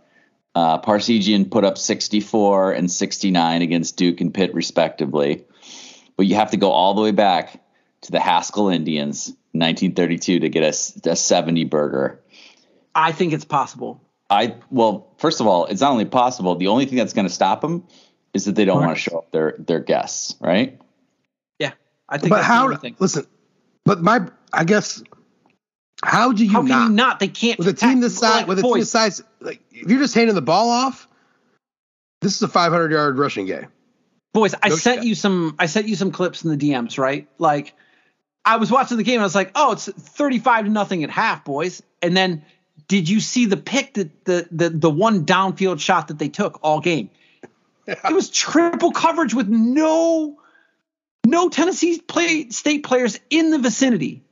Uh, 0.55 0.79
Parseghian 0.81 1.51
put 1.51 1.65
up 1.65 1.79
64 1.79 2.73
and 2.73 2.91
69 2.91 3.63
against 3.63 3.97
Duke 3.97 4.21
and 4.21 4.33
Pitt, 4.33 4.55
respectively. 4.55 5.45
But 6.17 6.27
you 6.27 6.35
have 6.35 6.51
to 6.51 6.57
go 6.57 6.71
all 6.71 6.95
the 6.95 7.01
way 7.01 7.13
back 7.13 7.63
to 8.03 8.13
the 8.13 8.21
Haskell 8.21 8.69
Indians, 8.69 9.29
1932, 9.53 10.41
to 10.41 10.49
get 10.49 10.63
a, 10.63 11.11
a 11.11 11.17
70 11.17 11.65
burger. 11.65 12.21
I 12.95 13.13
think 13.13 13.33
it's 13.33 13.45
possible. 13.45 14.03
I 14.29 14.57
well, 14.71 15.15
first 15.19 15.41
of 15.41 15.47
all, 15.47 15.67
it's 15.67 15.81
not 15.81 15.93
only 15.93 16.05
possible. 16.05 16.55
The 16.55 16.69
only 16.69 16.87
thing 16.87 16.97
that's 16.97 17.13
going 17.13 17.27
to 17.27 17.33
stop 17.33 17.61
them 17.61 17.87
is 18.33 18.47
that 18.47 18.55
they 18.55 18.65
don't 18.65 18.81
want 18.81 18.97
to 18.97 19.01
show 19.01 19.19
up 19.19 19.31
their 19.31 19.55
their 19.59 19.81
guests, 19.81 20.37
right? 20.41 20.81
Yeah, 21.59 21.73
I 22.09 22.19
think. 22.19 22.31
But 22.31 22.43
how? 22.43 22.79
Listen, 22.99 23.27
but 23.85 24.01
my, 24.01 24.27
I 24.53 24.65
guess, 24.65 25.03
how 26.05 26.33
do 26.33 26.45
you 26.45 26.51
how 26.51 26.63
not? 26.63 26.89
you 26.89 26.95
not? 26.95 27.21
They 27.21 27.29
can't. 27.29 27.59
with 27.59 27.69
a 27.69 27.73
team 27.73 28.01
this 28.01 28.19
size, 28.19 28.47
with 28.47 28.59
a 28.59 28.63
team 28.63 28.79
this 28.79 28.91
size, 28.91 29.23
like 29.41 29.61
if 29.71 29.89
you're 29.89 30.01
just 30.01 30.15
handing 30.15 30.35
the 30.35 30.43
ball 30.43 30.71
off, 30.71 31.09
this 32.21 32.35
is 32.35 32.43
a 32.43 32.49
500 32.49 32.91
yard 32.91 33.19
rushing 33.19 33.47
game. 33.47 33.69
boys, 34.33 34.55
I 34.63 34.69
No 34.71 34.77
sent 34.77 35.05
you 35.05 35.15
some. 35.15 35.55
I 35.59 35.67
sent 35.67 35.89
you 35.89 35.97
some 35.97 36.11
clips 36.11 36.45
in 36.45 36.57
the 36.57 36.71
DMs, 36.71 36.99
right? 36.99 37.29
Like, 37.39 37.75
I 38.45 38.57
was 38.57 38.71
watching 38.71 38.97
the 38.97 39.05
game. 39.05 39.17
and 39.17 39.23
I 39.23 39.27
was 39.27 39.35
like, 39.35 39.53
oh, 39.55 39.73
it's 39.73 39.87
thirty-five 39.89 40.65
to 40.65 40.71
nothing 40.71 41.05
at 41.05 41.11
half, 41.11 41.45
boys. 41.45 41.83
And 42.01 42.17
then, 42.17 42.45
did 42.89 43.09
you 43.09 43.21
see 43.21 43.47
the 43.47 43.57
pick 43.57 43.95
that 43.95 44.25
the 44.25 44.49
the 44.51 44.71
the 44.71 44.91
one 44.91 45.25
downfield 45.25 45.81
shot 45.81 46.09
that 46.09 46.19
they 46.19 46.29
took 46.29 46.59
all 46.63 46.81
game? 46.81 47.11
It 47.87 48.13
was 48.13 48.31
triple 48.31 48.93
coverage 48.93 49.35
with 49.35 49.49
no 49.49 50.39
no 51.27 51.49
Tennessee 51.49 52.01
play 52.01 52.49
state 52.51 52.85
players 52.85 53.19
in 53.31 53.51
the 53.51 53.59
vicinity. 53.59 54.23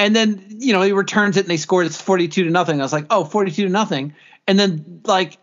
And 0.00 0.16
then, 0.16 0.42
you 0.60 0.72
know, 0.72 0.80
he 0.80 0.92
returns 0.92 1.36
it 1.36 1.40
and 1.40 1.50
they 1.50 1.58
scored 1.58 1.84
it's 1.84 2.00
42 2.00 2.44
to 2.44 2.50
nothing. 2.50 2.80
I 2.80 2.82
was 2.82 2.92
like, 2.92 3.04
oh, 3.10 3.22
42 3.22 3.64
to 3.64 3.68
nothing. 3.68 4.14
And 4.48 4.58
then 4.58 5.02
like 5.04 5.36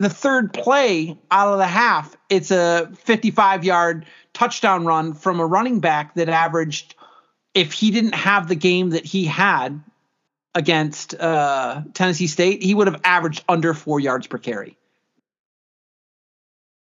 the 0.00 0.10
third 0.10 0.52
play 0.52 1.16
out 1.30 1.52
of 1.52 1.58
the 1.58 1.66
half, 1.66 2.16
it's 2.28 2.50
a 2.50 2.90
55 3.04 3.64
yard 3.64 4.04
touchdown 4.32 4.84
run 4.84 5.14
from 5.14 5.38
a 5.38 5.46
running 5.46 5.78
back 5.78 6.16
that 6.16 6.28
averaged, 6.28 6.96
if 7.54 7.72
he 7.72 7.92
didn't 7.92 8.16
have 8.16 8.48
the 8.48 8.56
game 8.56 8.90
that 8.90 9.04
he 9.04 9.24
had 9.26 9.80
against 10.56 11.14
uh, 11.14 11.82
Tennessee 11.94 12.26
State, 12.26 12.64
he 12.64 12.74
would 12.74 12.88
have 12.88 13.00
averaged 13.04 13.44
under 13.48 13.74
four 13.74 14.00
yards 14.00 14.26
per 14.26 14.38
carry. 14.38 14.76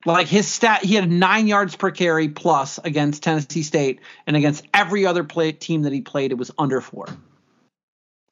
Like 0.06 0.28
his 0.28 0.48
stat, 0.48 0.84
he 0.84 0.96
had 0.96 1.10
nine 1.12 1.48
yards 1.48 1.76
per 1.76 1.92
carry 1.92 2.28
plus 2.30 2.80
against 2.84 3.24
Tennessee 3.24 3.64
State, 3.64 4.00
and 4.26 4.36
against 4.36 4.66
every 4.74 5.06
other 5.06 5.24
play, 5.24 5.52
team 5.52 5.84
that 5.84 5.94
he 5.94 6.02
played, 6.02 6.32
it 6.32 6.36
was 6.36 6.50
under 6.58 6.82
four. 6.82 7.06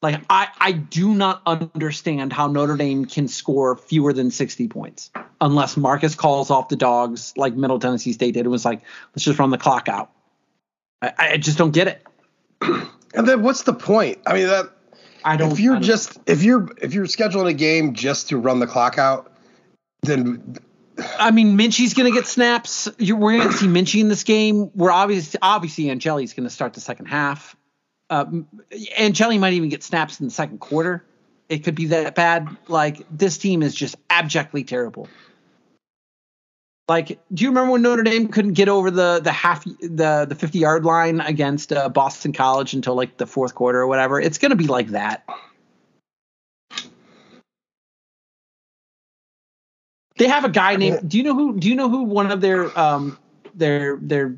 Like 0.02 0.20
I, 0.30 0.48
I 0.58 0.72
do 0.72 1.14
not 1.14 1.42
understand 1.46 2.32
how 2.32 2.46
Notre 2.48 2.76
Dame 2.76 3.04
can 3.04 3.28
score 3.28 3.76
fewer 3.76 4.12
than 4.12 4.30
sixty 4.30 4.66
points 4.66 5.10
unless 5.40 5.76
Marcus 5.76 6.14
calls 6.14 6.50
off 6.50 6.68
the 6.68 6.76
dogs 6.76 7.34
like 7.36 7.54
Middle 7.54 7.78
Tennessee 7.78 8.14
State 8.14 8.32
did. 8.34 8.46
It 8.46 8.48
was 8.48 8.64
like 8.64 8.80
let's 9.14 9.24
just 9.24 9.38
run 9.38 9.50
the 9.50 9.58
clock 9.58 9.88
out. 9.88 10.10
I, 11.02 11.12
I 11.18 11.36
just 11.36 11.58
don't 11.58 11.72
get 11.72 11.88
it. 11.88 12.06
And 13.12 13.26
then 13.26 13.42
what's 13.42 13.64
the 13.64 13.74
point? 13.74 14.18
I 14.24 14.34
mean 14.34 14.46
that 14.46 14.70
I 15.24 15.36
don't. 15.36 15.50
if 15.50 15.58
you're 15.58 15.74
don't- 15.74 15.82
just 15.82 16.18
if 16.26 16.44
you're 16.44 16.68
if 16.80 16.94
you're 16.94 17.06
scheduling 17.06 17.48
a 17.48 17.52
game 17.52 17.92
just 17.92 18.28
to 18.28 18.38
run 18.38 18.60
the 18.60 18.68
clock 18.68 18.98
out, 18.98 19.32
then 20.02 20.56
I 21.18 21.30
mean, 21.30 21.56
Minchey's 21.56 21.94
going 21.94 22.12
to 22.12 22.16
get 22.16 22.26
snaps. 22.26 22.88
You're, 22.98 23.16
we're 23.16 23.38
going 23.38 23.50
to 23.50 23.56
see 23.56 23.66
Minchie 23.66 24.00
in 24.00 24.08
this 24.08 24.24
game. 24.24 24.70
We're 24.74 24.90
obviously 24.90 25.38
obviously 25.42 25.90
Angeli's 25.90 26.34
going 26.34 26.44
to 26.44 26.50
start 26.50 26.74
the 26.74 26.80
second 26.80 27.06
half. 27.06 27.56
Um, 28.08 28.46
Angeli 28.98 29.38
might 29.38 29.52
even 29.52 29.68
get 29.68 29.82
snaps 29.82 30.20
in 30.20 30.26
the 30.26 30.32
second 30.32 30.58
quarter. 30.58 31.04
It 31.48 31.64
could 31.64 31.74
be 31.74 31.86
that 31.86 32.14
bad. 32.14 32.48
Like 32.68 33.06
this 33.10 33.38
team 33.38 33.62
is 33.62 33.74
just 33.74 33.96
abjectly 34.08 34.64
terrible. 34.64 35.08
Like, 36.88 37.20
do 37.32 37.44
you 37.44 37.50
remember 37.50 37.70
when 37.72 37.82
Notre 37.82 38.02
Dame 38.02 38.28
couldn't 38.28 38.54
get 38.54 38.68
over 38.68 38.90
the 38.90 39.20
the 39.22 39.30
half 39.30 39.64
the 39.64 40.26
the 40.28 40.34
50 40.34 40.58
yard 40.58 40.84
line 40.84 41.20
against 41.20 41.72
uh, 41.72 41.88
Boston 41.88 42.32
College 42.32 42.74
until 42.74 42.96
like 42.96 43.16
the 43.16 43.28
fourth 43.28 43.54
quarter 43.54 43.80
or 43.80 43.86
whatever? 43.86 44.20
It's 44.20 44.38
going 44.38 44.50
to 44.50 44.56
be 44.56 44.66
like 44.66 44.88
that. 44.88 45.24
They 50.20 50.28
have 50.28 50.44
a 50.44 50.50
guy 50.50 50.76
named. 50.76 51.08
Do 51.08 51.16
you 51.16 51.22
know 51.24 51.34
who? 51.34 51.58
Do 51.58 51.66
you 51.66 51.74
know 51.74 51.88
who 51.88 52.02
one 52.02 52.30
of 52.30 52.42
their 52.42 52.78
um 52.78 53.18
their 53.54 53.96
their 54.02 54.36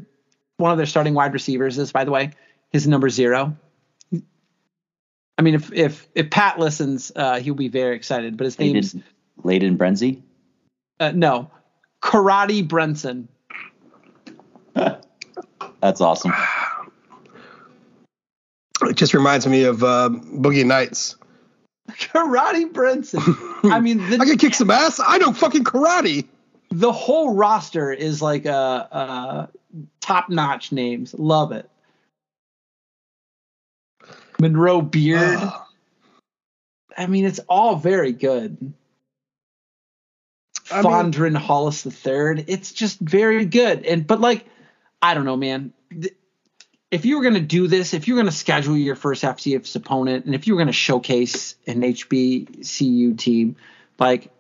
one 0.56 0.70
of 0.70 0.76
their 0.76 0.86
starting 0.86 1.12
wide 1.12 1.32
receivers 1.32 1.76
is? 1.76 1.90
By 1.90 2.04
the 2.04 2.12
way, 2.12 2.30
his 2.70 2.86
number 2.86 3.10
zero. 3.10 3.56
I 5.36 5.42
mean, 5.42 5.56
if 5.56 5.72
if 5.72 6.06
if 6.14 6.30
Pat 6.30 6.60
listens, 6.60 7.10
uh, 7.16 7.40
he'll 7.40 7.54
be 7.54 7.66
very 7.66 7.96
excited. 7.96 8.36
But 8.36 8.44
his 8.44 8.60
name's 8.60 8.94
Layden, 8.94 9.02
Layden 9.42 9.76
Brenzy. 9.76 10.22
uh, 11.00 11.10
no, 11.16 11.50
Karate 12.00 12.66
Brenson. 12.66 13.26
That's 14.74 16.00
awesome. 16.00 16.32
it 18.82 18.94
just 18.94 19.14
reminds 19.14 19.48
me 19.48 19.64
of 19.64 19.82
uh, 19.82 20.10
Boogie 20.12 20.64
Nights. 20.64 21.16
Karate 21.98 22.73
Brenson. 22.73 23.20
I 23.64 23.81
mean, 23.81 23.98
the, 24.10 24.19
I 24.20 24.24
can 24.24 24.39
kick 24.39 24.55
some 24.55 24.70
ass. 24.70 25.01
I 25.05 25.19
know 25.19 25.32
fucking 25.32 25.64
karate. 25.64 26.27
the 26.70 26.93
whole 26.93 27.35
roster 27.35 27.93
is 27.93 28.20
like 28.23 28.44
a, 28.47 28.51
a 28.90 29.48
top 30.01 30.28
notch 30.31 30.73
names. 30.73 31.14
Love 31.14 31.52
it. 31.52 31.69
Monroe 34.40 34.82
Beard. 34.82 35.39
Ah. 35.40 35.69
I 36.97 37.06
mean, 37.06 37.24
it's 37.24 37.40
all 37.48 37.77
very 37.77 38.12
good. 38.12 38.74
I 40.70 40.82
mean- 40.82 40.90
Fondren 40.93 41.36
Hollis 41.36 41.82
the 41.82 41.90
third. 41.90 42.44
It's 42.48 42.73
just 42.73 42.98
very 43.01 43.44
good. 43.44 43.85
And 43.86 44.06
but 44.06 44.20
like, 44.20 44.47
I 45.01 45.14
don't 45.14 45.24
know, 45.24 45.36
man. 45.36 45.73
Th- 45.90 46.14
If 46.93 47.06
you 47.06 47.16
were 47.16 47.24
gonna 47.24 47.40
do 47.40 47.69
this, 47.69 47.94
if 47.94 48.06
you 48.06 48.14
were 48.14 48.20
gonna 48.20 48.31
schedule 48.31 48.77
your 48.77 48.97
first 48.97 49.24
FCS 49.24 49.74
opponent, 49.74 50.27
and 50.27 50.35
if 50.35 50.47
you 50.47 50.55
were 50.55 50.60
gonna 50.60 50.73
showcase 50.73 51.56
an 51.66 51.81
HBCU 51.81 53.16
team, 53.16 53.56
like, 53.98 54.31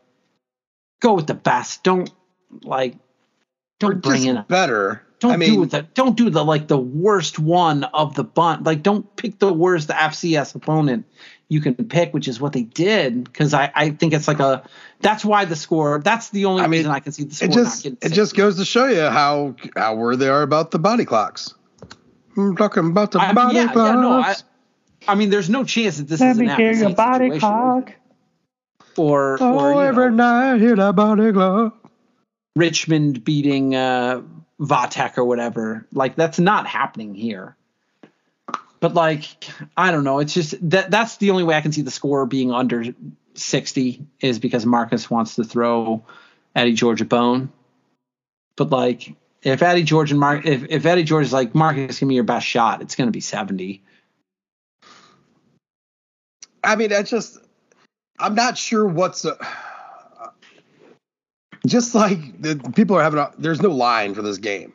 go 1.00 1.14
with 1.14 1.26
the 1.26 1.34
best. 1.34 1.82
Don't 1.82 2.10
like, 2.62 2.94
don't 3.80 4.02
bring 4.02 4.16
just 4.16 4.26
in 4.28 4.36
a 4.36 4.42
better. 4.42 5.02
don't 5.18 5.32
I 5.32 5.36
mean, 5.38 5.54
do 5.54 5.64
the 5.64 5.82
don't 5.94 6.14
do 6.14 6.28
the 6.28 6.44
like 6.44 6.68
the 6.68 6.76
worst 6.76 7.38
one 7.38 7.84
of 7.84 8.14
the 8.16 8.24
bunt. 8.24 8.64
Like 8.64 8.82
don't 8.82 9.16
pick 9.16 9.38
the 9.38 9.50
worst 9.50 9.88
FCS 9.88 10.54
opponent 10.54 11.06
you 11.48 11.62
can 11.62 11.74
pick, 11.74 12.12
which 12.12 12.28
is 12.28 12.40
what 12.40 12.52
they 12.52 12.62
did. 12.62 13.24
Because 13.24 13.52
I, 13.54 13.70
I 13.74 13.90
think 13.90 14.12
it's 14.12 14.28
like 14.28 14.40
a 14.40 14.62
that's 15.00 15.24
why 15.24 15.46
the 15.46 15.56
score. 15.56 16.00
That's 16.04 16.28
the 16.28 16.44
only 16.44 16.62
I 16.62 16.66
mean, 16.66 16.80
reason 16.80 16.92
I 16.92 17.00
can 17.00 17.12
see 17.12 17.24
the 17.24 17.34
score 17.34 17.48
it 17.48 17.54
not 17.54 17.64
just 17.64 17.82
getting 17.82 17.98
it 18.02 18.12
just 18.12 18.36
goes 18.36 18.56
to 18.56 18.64
show 18.66 18.86
you 18.86 19.02
how 19.02 19.54
how 19.74 19.94
worried 19.94 20.18
they 20.18 20.28
are 20.28 20.42
about 20.42 20.70
the 20.70 20.78
body 20.78 21.06
clocks. 21.06 21.54
I'm 22.36 22.56
talking 22.56 22.86
about 22.86 23.12
the 23.12 23.20
I, 23.20 23.32
body 23.32 23.56
yeah, 23.56 23.72
yeah, 23.74 23.94
no, 23.94 24.12
I, 24.20 24.34
I 25.06 25.14
mean, 25.14 25.30
there's 25.30 25.50
no 25.50 25.64
chance 25.64 25.98
that 25.98 26.08
this 26.08 26.20
Let 26.20 26.30
is 26.30 26.38
an 26.38 26.46
me 26.46 26.54
hear 26.54 26.72
your 26.72 26.90
Appleseed 26.90 26.96
body 26.96 27.24
situation. 27.26 27.40
clock. 27.40 27.92
or 28.96 29.38
oh, 29.40 29.58
or 29.58 29.72
you 29.72 29.80
every 29.80 30.10
know, 30.10 30.50
night 30.50 30.60
hear 30.60 30.76
that 30.76 30.94
body 30.94 31.32
clock. 31.32 31.78
Richmond 32.56 33.24
beating 33.24 33.74
uh, 33.74 34.22
Vatek 34.60 35.18
or 35.18 35.24
whatever. 35.24 35.86
Like 35.92 36.16
that's 36.16 36.38
not 36.38 36.66
happening 36.66 37.14
here. 37.14 37.56
But 38.80 38.94
like 38.94 39.44
I 39.76 39.90
don't 39.90 40.04
know. 40.04 40.18
It's 40.18 40.34
just 40.34 40.54
that 40.70 40.90
that's 40.90 41.16
the 41.18 41.30
only 41.30 41.44
way 41.44 41.54
I 41.54 41.60
can 41.60 41.72
see 41.72 41.82
the 41.82 41.90
score 41.90 42.26
being 42.26 42.52
under 42.52 42.84
60 43.34 44.06
is 44.20 44.38
because 44.38 44.66
Marcus 44.66 45.10
wants 45.10 45.36
to 45.36 45.44
throw 45.44 46.04
Eddie 46.54 46.74
George 46.74 47.00
a 47.00 47.04
bone. 47.04 47.52
But 48.56 48.70
like 48.70 49.14
if 49.42 49.62
Eddie 49.62 49.82
George 49.82 50.10
and 50.10 50.20
Mark 50.20 50.46
if, 50.46 50.64
if 50.68 50.86
Eddie 50.86 51.02
George 51.04 51.26
is 51.26 51.32
like 51.32 51.54
Marcus, 51.54 51.98
give 51.98 52.08
me 52.08 52.14
your 52.14 52.24
best 52.24 52.46
shot, 52.46 52.80
it's 52.82 52.94
gonna 52.94 53.10
be 53.10 53.20
70. 53.20 53.82
I 56.64 56.76
mean, 56.76 56.92
I 56.92 57.02
just 57.02 57.38
I'm 58.18 58.34
not 58.34 58.56
sure 58.56 58.86
what's 58.86 59.24
a, 59.24 59.36
just 61.66 61.94
like 61.94 62.40
the 62.40 62.56
people 62.74 62.96
are 62.96 63.02
having 63.02 63.18
a, 63.18 63.32
there's 63.38 63.60
no 63.60 63.70
line 63.70 64.14
for 64.14 64.22
this 64.22 64.38
game, 64.38 64.72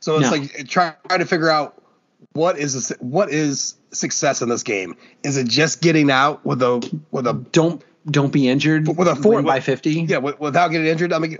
so 0.00 0.16
it's 0.18 0.30
No. 0.30 0.36
like 0.36 0.68
trying 0.68 0.94
to 1.08 1.24
figure 1.26 1.50
out 1.50 1.80
what 2.32 2.58
is 2.58 2.90
a, 2.90 2.94
what 2.96 3.30
is 3.30 3.74
success 3.92 4.42
in 4.42 4.48
this 4.48 4.62
game. 4.62 4.96
Is 5.22 5.36
it 5.36 5.46
just 5.48 5.80
getting 5.80 6.10
out 6.10 6.44
with 6.44 6.62
a 6.62 6.78
with 7.10 7.26
a 7.26 7.34
Don't 7.52 7.82
don't 8.10 8.32
be 8.32 8.48
injured 8.48 8.88
With 8.88 9.06
a 9.08 9.14
four- 9.14 9.42
by 9.42 9.60
50. 9.60 9.90
yeah 10.02 10.18
with, 10.18 10.40
without 10.40 10.68
getting 10.68 10.86
injured? 10.86 11.12
I 11.12 11.18
mean, 11.18 11.38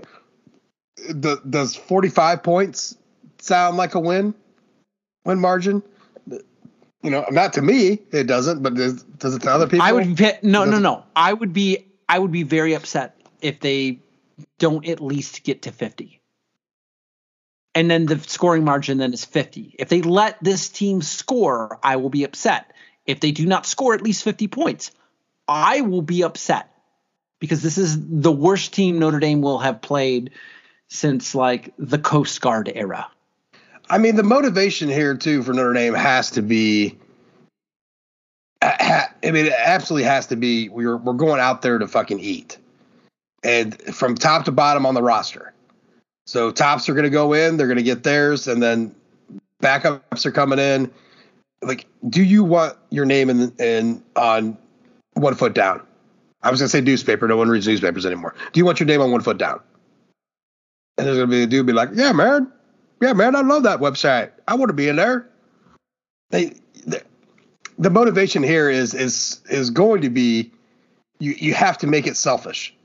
the, 1.09 1.41
does 1.49 1.75
45 1.75 2.43
points 2.43 2.97
sound 3.39 3.77
like 3.77 3.95
a 3.95 3.99
win 3.99 4.33
win 5.25 5.39
margin? 5.39 5.83
You 7.03 7.09
know, 7.09 7.25
not 7.31 7.53
to 7.53 7.61
me, 7.61 7.99
it 8.11 8.27
doesn't, 8.27 8.61
but 8.61 8.75
does, 8.75 9.01
does 9.03 9.35
it 9.35 9.41
to 9.41 9.51
other 9.51 9.65
people? 9.67 9.81
I 9.81 9.91
would 9.91 10.43
no, 10.43 10.65
no, 10.65 10.77
no. 10.79 11.03
I 11.15 11.33
would 11.33 11.53
be 11.53 11.85
I 12.07 12.19
would 12.19 12.31
be 12.31 12.43
very 12.43 12.75
upset 12.75 13.19
if 13.41 13.59
they 13.59 13.99
don't 14.59 14.87
at 14.87 15.01
least 15.01 15.43
get 15.43 15.63
to 15.63 15.71
50. 15.71 16.21
and 17.73 17.89
then 17.89 18.05
the 18.05 18.19
scoring 18.19 18.63
margin 18.63 18.97
then 18.97 19.13
is 19.13 19.25
50. 19.25 19.75
If 19.79 19.89
they 19.89 20.01
let 20.01 20.37
this 20.43 20.69
team 20.69 21.01
score, 21.01 21.79
I 21.81 21.95
will 21.95 22.09
be 22.09 22.23
upset. 22.23 22.71
If 23.05 23.19
they 23.19 23.31
do 23.31 23.45
not 23.45 23.65
score 23.65 23.93
at 23.93 24.01
least 24.01 24.23
50 24.23 24.47
points, 24.47 24.91
I 25.47 25.81
will 25.81 26.01
be 26.01 26.23
upset 26.23 26.71
because 27.39 27.61
this 27.61 27.77
is 27.77 27.97
the 27.99 28.31
worst 28.31 28.73
team 28.73 28.99
Notre 28.99 29.19
Dame 29.19 29.41
will 29.41 29.59
have 29.59 29.81
played 29.81 30.31
since 30.91 31.33
like 31.33 31.73
the 31.79 31.97
Coast 31.97 32.41
Guard 32.41 32.69
era. 32.75 33.07
I 33.89 33.97
mean, 33.97 34.17
the 34.17 34.23
motivation 34.23 34.89
here 34.89 35.15
too 35.15 35.41
for 35.41 35.53
Notre 35.53 35.73
Dame 35.73 35.93
has 35.93 36.31
to 36.31 36.41
be. 36.41 36.97
I 38.61 39.09
mean, 39.23 39.47
it 39.47 39.53
absolutely 39.57 40.03
has 40.03 40.27
to 40.27 40.35
be. 40.35 40.69
We're 40.69 40.97
we're 40.97 41.13
going 41.13 41.39
out 41.39 41.61
there 41.61 41.79
to 41.79 41.87
fucking 41.87 42.19
eat, 42.19 42.57
and 43.43 43.81
from 43.95 44.15
top 44.15 44.45
to 44.45 44.51
bottom 44.51 44.85
on 44.85 44.93
the 44.93 45.01
roster. 45.01 45.53
So 46.27 46.51
tops 46.51 46.87
are 46.87 46.93
going 46.93 47.03
to 47.03 47.09
go 47.09 47.33
in, 47.33 47.57
they're 47.57 47.67
going 47.67 47.77
to 47.77 47.83
get 47.83 48.03
theirs, 48.03 48.47
and 48.47 48.61
then 48.61 48.93
backups 49.63 50.25
are 50.25 50.31
coming 50.31 50.59
in. 50.59 50.91
Like, 51.63 51.87
do 52.09 52.23
you 52.23 52.43
want 52.43 52.77
your 52.89 53.05
name 53.05 53.29
in 53.29 53.53
in 53.59 54.03
on 54.15 54.57
one 55.13 55.35
foot 55.35 55.55
down? 55.55 55.81
I 56.43 56.51
was 56.51 56.59
going 56.59 56.67
to 56.67 56.71
say 56.71 56.81
newspaper. 56.81 57.27
No 57.27 57.37
one 57.37 57.49
reads 57.49 57.67
newspapers 57.67 58.05
anymore. 58.05 58.35
Do 58.51 58.59
you 58.59 58.65
want 58.65 58.79
your 58.79 58.87
name 58.87 59.01
on 59.01 59.11
one 59.11 59.21
foot 59.21 59.37
down? 59.37 59.61
And 61.01 61.07
there's 61.07 61.17
to 61.17 61.25
be 61.25 61.41
a 61.41 61.47
dude 61.47 61.65
be 61.65 61.73
like, 61.73 61.89
"Yeah, 61.95 62.11
man, 62.11 62.51
yeah, 63.01 63.13
man, 63.13 63.35
I 63.35 63.41
love 63.41 63.63
that 63.63 63.79
website. 63.79 64.29
I 64.47 64.53
want 64.53 64.69
to 64.69 64.73
be 64.73 64.87
in 64.87 64.97
there." 64.97 65.27
They, 66.29 66.53
the, 66.85 67.01
the 67.79 67.89
motivation 67.89 68.43
here 68.43 68.69
is 68.69 68.93
is 68.93 69.41
is 69.49 69.71
going 69.71 70.03
to 70.03 70.11
be 70.11 70.51
you 71.17 71.31
you 71.31 71.55
have 71.55 71.79
to 71.79 71.87
make 71.87 72.05
it 72.05 72.17
selfish. 72.17 72.75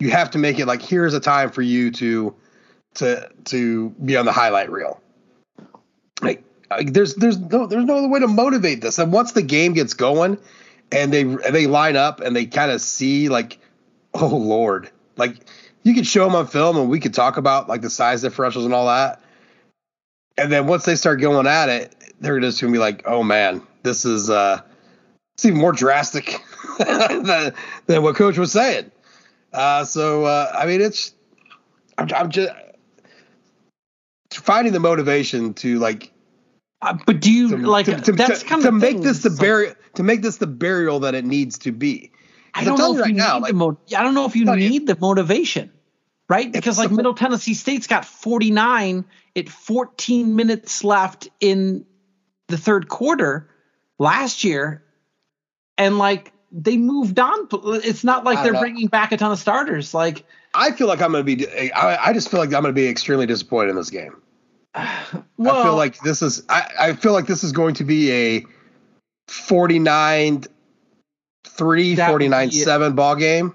You 0.00 0.10
have 0.12 0.30
to 0.30 0.38
make 0.38 0.58
it 0.58 0.64
like 0.64 0.80
here's 0.80 1.12
a 1.12 1.20
time 1.20 1.50
for 1.50 1.60
you 1.60 1.90
to 1.90 2.34
to 2.94 3.28
to 3.44 3.90
be 4.02 4.16
on 4.16 4.24
the 4.24 4.32
highlight 4.32 4.70
reel. 4.70 4.98
Like, 6.22 6.42
like 6.70 6.94
there's 6.94 7.16
there's 7.16 7.36
no 7.36 7.66
there's 7.66 7.84
no 7.84 7.98
other 7.98 8.08
way 8.08 8.20
to 8.20 8.28
motivate 8.28 8.80
this. 8.80 8.98
And 8.98 9.12
once 9.12 9.32
the 9.32 9.42
game 9.42 9.74
gets 9.74 9.92
going, 9.92 10.38
and 10.90 11.12
they 11.12 11.24
they 11.24 11.66
line 11.66 11.96
up 11.96 12.20
and 12.20 12.34
they 12.34 12.46
kind 12.46 12.70
of 12.70 12.80
see 12.80 13.28
like, 13.28 13.58
oh 14.14 14.34
lord, 14.34 14.88
like 15.18 15.36
you 15.82 15.94
could 15.94 16.06
show 16.06 16.24
them 16.24 16.34
on 16.34 16.46
film 16.46 16.76
and 16.76 16.88
we 16.88 17.00
could 17.00 17.14
talk 17.14 17.36
about 17.36 17.68
like 17.68 17.80
the 17.80 17.90
size 17.90 18.22
differentials 18.22 18.64
and 18.64 18.74
all 18.74 18.86
that. 18.86 19.22
And 20.36 20.52
then 20.52 20.66
once 20.66 20.84
they 20.84 20.94
start 20.94 21.20
going 21.20 21.46
at 21.46 21.68
it, 21.68 21.94
they're 22.20 22.40
just 22.40 22.60
gonna 22.60 22.72
be 22.72 22.78
like, 22.78 23.02
oh 23.06 23.22
man, 23.22 23.62
this 23.82 24.04
is 24.04 24.30
uh, 24.30 24.60
it's 25.36 25.44
even 25.44 25.58
more 25.58 25.72
drastic 25.72 26.40
than, 26.78 27.54
than 27.86 28.02
what 28.02 28.16
coach 28.16 28.38
was 28.38 28.52
saying. 28.52 28.90
Uh, 29.52 29.84
so 29.84 30.24
uh, 30.24 30.52
I 30.54 30.66
mean, 30.66 30.80
it's 30.80 31.14
I'm, 31.96 32.08
I'm 32.14 32.30
just 32.30 32.52
finding 34.32 34.72
the 34.72 34.80
motivation 34.80 35.54
to 35.54 35.78
like 35.78 36.12
uh, 36.82 36.96
but 37.06 37.20
do 37.20 37.32
you 37.32 37.48
to, 37.48 37.56
like 37.56 37.86
to, 37.86 38.00
to, 38.00 38.12
that's 38.12 38.42
to, 38.42 38.46
kind 38.46 38.62
to 38.62 38.68
of 38.68 38.74
make 38.74 38.92
thing. 38.92 39.02
this 39.02 39.22
the 39.22 39.30
burial 39.30 39.74
to 39.94 40.02
make 40.02 40.22
this 40.22 40.36
the 40.36 40.46
burial 40.46 41.00
that 41.00 41.14
it 41.14 41.24
needs 41.24 41.58
to 41.58 41.72
be? 41.72 42.12
I 42.54 42.64
don't 42.64 42.78
know 42.78 42.92
if 42.92 42.96
you 42.96 43.02
right 43.02 43.10
you 43.10 43.16
now, 43.16 43.34
need 43.34 43.42
like, 43.42 43.50
the 43.50 43.56
mo- 43.56 43.78
I 43.96 44.02
don't 44.02 44.14
know 44.14 44.26
if 44.26 44.36
you 44.36 44.44
need 44.44 44.86
the 44.86 44.96
motivation, 44.98 45.70
right? 46.28 46.50
Because 46.50 46.78
like 46.78 46.90
Middle 46.90 47.14
Tennessee 47.14 47.54
State's 47.54 47.86
got 47.86 48.04
49 48.04 49.04
at 49.36 49.48
14 49.48 50.36
minutes 50.36 50.84
left 50.84 51.28
in 51.40 51.84
the 52.48 52.58
third 52.58 52.88
quarter 52.88 53.48
last 53.98 54.44
year, 54.44 54.82
and 55.76 55.98
like 55.98 56.32
they 56.50 56.76
moved 56.76 57.18
on. 57.18 57.48
It's 57.84 58.04
not 58.04 58.24
like 58.24 58.42
they're 58.42 58.52
know. 58.52 58.60
bringing 58.60 58.88
back 58.88 59.12
a 59.12 59.16
ton 59.16 59.32
of 59.32 59.38
starters. 59.38 59.92
Like, 59.92 60.24
I 60.54 60.72
feel 60.72 60.86
like 60.86 61.02
I'm 61.02 61.12
going 61.12 61.24
to 61.24 61.36
be. 61.36 61.72
I, 61.72 62.08
I 62.08 62.12
just 62.12 62.30
feel 62.30 62.40
like 62.40 62.48
I'm 62.48 62.62
going 62.62 62.74
to 62.74 62.80
be 62.80 62.88
extremely 62.88 63.26
disappointed 63.26 63.70
in 63.70 63.76
this 63.76 63.90
game. 63.90 64.16
well, 64.74 65.60
I 65.60 65.62
feel 65.62 65.76
like 65.76 65.98
this 66.00 66.22
is. 66.22 66.42
I, 66.48 66.70
I 66.80 66.92
feel 66.94 67.12
like 67.12 67.26
this 67.26 67.44
is 67.44 67.52
going 67.52 67.74
to 67.74 67.84
be 67.84 68.12
a 68.12 68.44
49 69.28 70.44
3 71.58 71.96
That 71.96 72.08
would 72.08 72.12
49 72.14 72.48
be- 72.48 72.54
7 72.54 72.94
ball 72.94 73.16
game. 73.16 73.54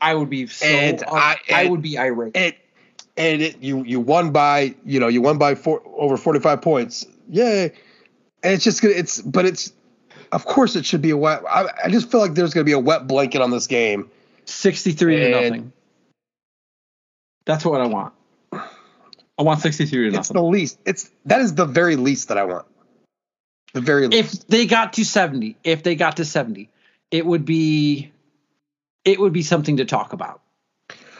I 0.00 0.14
would 0.14 0.28
be 0.28 0.46
so. 0.46 0.66
and 0.66 1.02
I, 1.08 1.36
I- 1.48 1.62
and- 1.62 1.70
would 1.70 1.82
be 1.82 1.96
irate. 1.98 2.36
It 2.36 2.58
and 3.16 3.40
it 3.40 3.62
you 3.62 3.82
you 3.84 3.98
won 4.00 4.30
by 4.30 4.74
you 4.84 5.00
know 5.00 5.08
you 5.08 5.22
won 5.22 5.38
by 5.38 5.54
four 5.54 5.80
over 5.96 6.18
45 6.18 6.60
points. 6.60 7.06
Yay! 7.30 7.72
And 8.42 8.52
it's 8.52 8.62
just 8.64 8.82
gonna 8.82 8.94
it's 8.94 9.22
but 9.22 9.46
it's 9.46 9.72
of 10.32 10.44
course 10.44 10.76
it 10.76 10.84
should 10.84 11.00
be 11.00 11.10
a 11.10 11.16
wet. 11.16 11.42
I, 11.48 11.66
I 11.84 11.88
just 11.88 12.10
feel 12.10 12.20
like 12.20 12.34
there's 12.34 12.52
gonna 12.52 12.64
be 12.64 12.72
a 12.72 12.78
wet 12.78 13.06
blanket 13.06 13.40
on 13.40 13.50
this 13.50 13.66
game. 13.66 14.10
63 14.44 15.16
to 15.16 15.28
nothing. 15.30 15.72
That's 17.46 17.64
what 17.64 17.80
I 17.80 17.86
want. 17.86 18.12
I 18.52 19.42
want 19.42 19.60
63 19.60 20.02
to 20.02 20.06
It's 20.08 20.16
nothing. 20.30 20.34
the 20.36 20.42
least. 20.42 20.78
It's 20.84 21.10
that 21.26 21.40
is 21.40 21.54
the 21.54 21.64
very 21.66 21.96
least 21.96 22.28
that 22.28 22.36
I 22.38 22.44
want. 22.44 22.66
The 23.72 23.80
very 23.80 24.08
least. 24.08 24.34
if 24.34 24.46
they 24.48 24.66
got 24.66 24.92
to 24.94 25.04
70 25.04 25.56
if 25.64 25.82
they 25.82 25.94
got 25.94 26.16
to 26.18 26.24
70 26.24 26.68
it 27.10 27.26
would 27.26 27.44
be 27.44 28.12
it 29.04 29.20
would 29.20 29.32
be 29.32 29.42
something 29.42 29.76
to 29.78 29.84
talk 29.84 30.12
about. 30.12 30.42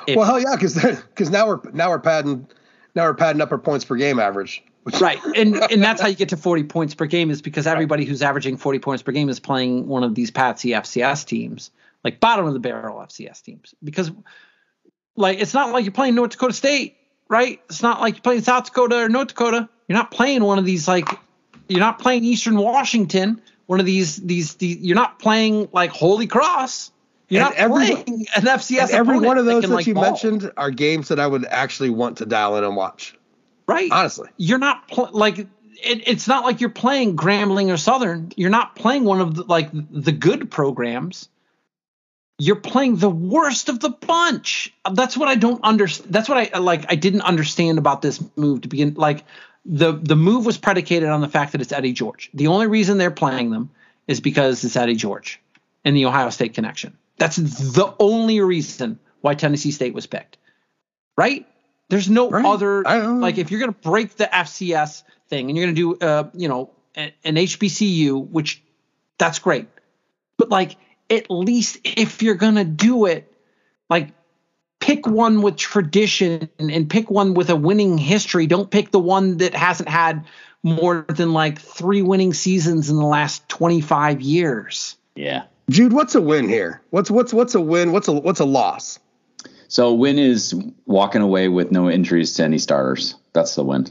If- 0.07 0.17
well, 0.17 0.27
hell 0.27 0.41
yeah, 0.41 0.57
because 0.57 0.75
because 0.75 1.31
now 1.31 1.47
we're 1.47 1.61
now 1.73 1.91
we're 1.91 2.01
padding 2.01 2.47
now 2.95 3.05
we're 3.05 3.15
padding 3.15 3.43
up 3.43 3.53
our 3.53 3.59
points 3.59 3.85
per 3.85 3.97
game 3.97 4.19
average. 4.19 4.63
Which, 4.83 5.01
right 5.01 5.19
and 5.35 5.57
and 5.57 5.83
that's 5.83 6.01
how 6.01 6.07
you 6.07 6.15
get 6.15 6.29
to 6.29 6.37
40 6.37 6.63
points 6.65 6.95
per 6.95 7.07
game 7.07 7.31
is 7.31 7.43
because 7.43 7.67
everybody 7.67 8.05
who's 8.05 8.23
averaging 8.23 8.57
40 8.57 8.79
points 8.79 9.03
per 9.03 9.11
game 9.11 9.29
is 9.29 9.41
playing 9.41 9.89
one 9.89 10.05
of 10.05 10.15
these 10.15 10.31
patsy 10.31 10.71
fcs 10.71 11.27
teams 11.27 11.73
like 12.05 12.21
bottom 12.21 12.47
of 12.47 12.53
the 12.53 12.61
barrel 12.61 12.99
fcs 12.99 13.43
teams 13.43 13.75
because 13.83 14.13
like 15.17 15.41
it's 15.41 15.55
not 15.55 15.73
like 15.73 15.85
you're 15.85 15.91
playing 15.91 16.15
north 16.15 16.31
dakota 16.31 16.53
state 16.53 16.97
right? 17.29 17.61
It's 17.69 17.83
not 17.83 18.01
like 18.01 18.15
you're 18.15 18.23
playing 18.23 18.43
south 18.43 18.67
dakota 18.67 18.97
or 18.97 19.09
north 19.09 19.29
dakota. 19.29 19.69
You're 19.89 19.99
not 19.99 20.11
playing 20.11 20.45
one 20.45 20.59
of 20.59 20.65
these 20.65 20.89
like 20.89 21.09
you're 21.69 21.81
not 21.81 21.99
playing 21.99 22.25
eastern 22.25 22.57
washington 22.57 23.41
one 23.67 23.81
of 23.81 23.87
these 23.87 24.17
these, 24.17 24.55
these 24.55 24.79
you're 24.79 24.97
not 24.97 25.19
playing 25.19 25.69
like 25.73 25.91
holy 25.91 26.27
cross 26.27 26.93
you're 27.29 27.43
And 27.43 27.51
not 27.51 27.57
every- 27.59 27.87
playing 27.87 28.27
an 28.37 28.43
fcs 28.45 28.91
every 28.91 29.19
one 29.19 29.39
of 29.39 29.45
those 29.47 29.63
can, 29.63 29.71
that 29.71 29.77
like, 29.77 29.87
you 29.87 29.95
ball, 29.95 30.05
mentioned 30.05 30.53
are 30.57 30.71
games 30.71 31.09
that 31.09 31.19
I 31.21 31.27
would 31.27 31.45
actually 31.45 31.91
want 31.91 32.19
to 32.19 32.27
dial 32.27 32.57
in 32.57 32.65
and 32.65 32.77
watch. 32.77 33.17
right 33.67 33.91
Honestly, 33.91 34.29
you're 34.37 34.59
not 34.59 34.87
pl- 34.89 35.11
like 35.13 35.39
it, 35.39 35.49
it's 36.09 36.27
not 36.27 36.45
like 36.45 36.61
you're 36.61 36.71
playing 36.71 37.17
Grambling 37.17 37.71
or 37.73 37.77
Southern. 37.77 38.33
You're 38.37 38.49
not 38.49 38.77
playing 38.77 39.05
one 39.05 39.21
of 39.21 39.35
the, 39.35 39.43
like 39.45 39.69
the 39.73 40.11
good 40.13 40.51
programs. 40.51 41.29
You're 42.39 42.57
playing 42.57 42.97
the 42.97 43.11
worst 43.11 43.69
of 43.69 43.81
the 43.81 43.91
bunch. 43.91 44.73
That's 44.91 45.17
what 45.19 45.29
I 45.29 45.35
don't 45.35 45.63
understand. 45.63 46.13
That's 46.13 46.29
what 46.29 46.55
I 46.55 46.59
like. 46.59 46.85
I 46.91 46.95
didn't 46.95 47.23
understand 47.23 47.77
about 47.79 48.03
this 48.03 48.23
move 48.37 48.63
to 48.63 48.69
begin. 48.69 48.95
Like 48.95 49.25
the 49.69 49.93
the 49.93 50.17
move 50.17 50.47
was 50.47 50.57
predicated 50.59 51.09
on 51.09 51.21
the 51.21 51.29
fact 51.29 51.53
that 51.53 51.61
it's 51.61 51.73
Eddie 51.73 51.93
George. 51.93 52.31
The 52.35 52.47
only 52.47 52.67
reason 52.67 52.99
they're 52.99 53.11
playing 53.11 53.51
them 53.51 53.71
is 54.07 54.21
because 54.21 54.63
it's 54.65 54.77
Eddie 54.77 54.95
George 54.95 55.41
and 55.85 55.97
the 55.97 56.07
Ohio 56.07 56.31
State 56.31 56.55
connection. 56.55 56.97
That's 57.19 57.37
the 57.37 57.95
only 57.99 58.41
reason 58.41 58.99
why 59.21 59.35
Tennessee 59.35 59.73
State 59.73 59.95
was 59.95 60.07
picked. 60.07 60.39
Right? 61.17 61.47
There's 61.89 62.09
no 62.11 62.31
Right. 62.31 62.45
other 62.45 62.83
like 62.83 63.39
if 63.39 63.51
you're 63.51 63.61
gonna 63.61 63.73
break 63.73 64.17
the 64.17 64.27
FCS 64.33 65.03
thing 65.29 65.49
and 65.49 65.57
you're 65.57 65.67
gonna 65.67 65.75
do 65.77 65.95
uh 65.97 66.31
you 66.35 66.49
know 66.49 66.71
a- 66.97 67.13
an 67.25 67.35
HBCU, 67.37 68.19
which 68.31 68.63
that's 69.19 69.39
great, 69.39 69.67
but 70.37 70.49
like 70.51 70.77
at 71.11 71.31
least 71.31 71.79
if 71.85 72.23
you're 72.23 72.35
gonna 72.35 72.65
do 72.65 73.07
it, 73.07 73.33
like 73.89 74.11
pick 74.87 75.05
one 75.05 75.43
with 75.43 75.57
tradition 75.57 76.49
and, 76.61 76.71
and 76.71 76.89
pick 76.89 77.11
one 77.11 77.35
with 77.35 77.51
a 77.51 77.57
winning 77.57 77.99
history. 77.99 78.47
Don't 78.47 78.71
pick 78.71 78.93
the 78.93 79.01
one 79.01 79.39
that 79.39 79.53
hasn't 79.53 79.89
had 79.89 80.25
more 80.63 81.05
than 81.09 81.33
like 81.33 81.61
three 81.61 82.03
winning 82.03 82.33
seasons 82.33 82.89
in 82.89 82.95
the 82.95 83.05
last 83.05 83.49
25 83.49 84.21
years. 84.21 84.97
Yeah. 85.17 85.43
Jude, 85.69 85.93
what's 85.93 86.15
a 86.15 86.21
win 86.21 86.49
here? 86.49 86.83
What's 86.91 87.11
what's 87.11 87.33
what's 87.33 87.57
a 87.57 87.61
win? 87.61 87.91
What's 87.91 88.07
a 88.07 88.13
what's 88.13 88.39
a 88.39 88.45
loss? 88.45 89.01
So 89.67 89.93
win 89.93 90.21
is 90.21 90.55
walking 90.87 91.21
away 91.21 91.49
with 91.49 91.73
no 91.73 91.91
injuries 91.91 92.35
to 92.35 92.45
any 92.45 92.59
starters. 92.59 93.17
That's 93.33 93.57
the 93.57 93.65
win. 93.65 93.87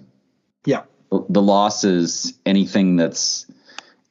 Yeah, 0.66 0.84
The 1.12 1.42
loss 1.42 1.84
is 1.84 2.34
anything 2.46 2.96
that's 2.96 3.46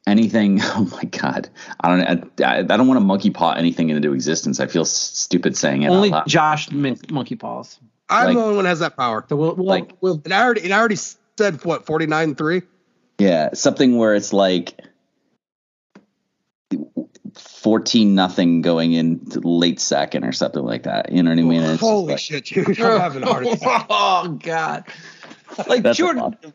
anything. 0.07 0.59
Oh 0.77 0.87
my 0.91 1.03
god, 1.05 1.49
I 1.79 1.89
don't. 1.89 2.41
I, 2.41 2.59
I 2.59 2.61
don't 2.63 2.87
want 2.87 2.99
to 2.99 3.05
monkey 3.05 3.29
paw 3.29 3.53
anything 3.53 3.89
into 3.89 4.13
existence. 4.13 4.59
I 4.59 4.67
feel 4.67 4.85
stupid 4.85 5.55
saying 5.57 5.83
it. 5.83 5.89
Only. 5.89 6.11
Josh 6.27 6.69
Min- 6.71 6.99
Monkey 7.09 7.35
Paws. 7.35 7.79
I'm 8.09 8.27
Like- 8.27 8.35
the 8.35 8.41
only 8.43 8.55
one 8.55 8.63
that 8.65 8.69
has 8.69 8.79
that 8.79 8.95
power. 8.97 9.25
So 9.29 9.35
we'll, 9.35 9.55
we'll, 9.55 9.65
Like- 9.65 9.91
we'll 10.01 10.21
And 10.25 10.33
I 10.33 10.43
already 10.43 10.63
and 10.63 10.73
I 10.73 10.77
already 10.79 10.95
said 10.97 11.63
what 11.65 11.85
forty 11.85 12.05
nine 12.07 12.35
three. 12.35 12.61
Yeah, 13.17 13.49
something 13.53 13.97
where 13.97 14.13
it's 14.15 14.33
like 14.33 14.79
fourteen 17.35 18.15
nothing 18.15 18.61
going 18.61 18.93
into 18.93 19.39
late 19.39 19.79
second 19.79 20.23
or 20.23 20.31
something 20.31 20.63
like 20.63 20.83
that. 20.83 21.11
You 21.11 21.23
know 21.23 21.31
what 21.31 21.39
I 21.39 21.43
mean? 21.43 21.63
It's 21.63 21.81
Holy 21.81 22.13
like- 22.13 22.19
shit, 22.19 22.45
Jude! 22.45 22.79
I'm 22.79 22.99
having 22.99 23.23
a 23.23 23.25
heart 23.27 23.45
attack. 23.45 23.85
oh 23.89 24.37
God! 24.43 24.85
Like 25.67 25.83
That's 25.83 25.97
Jordan, 25.97 26.21
lot. 26.21 26.45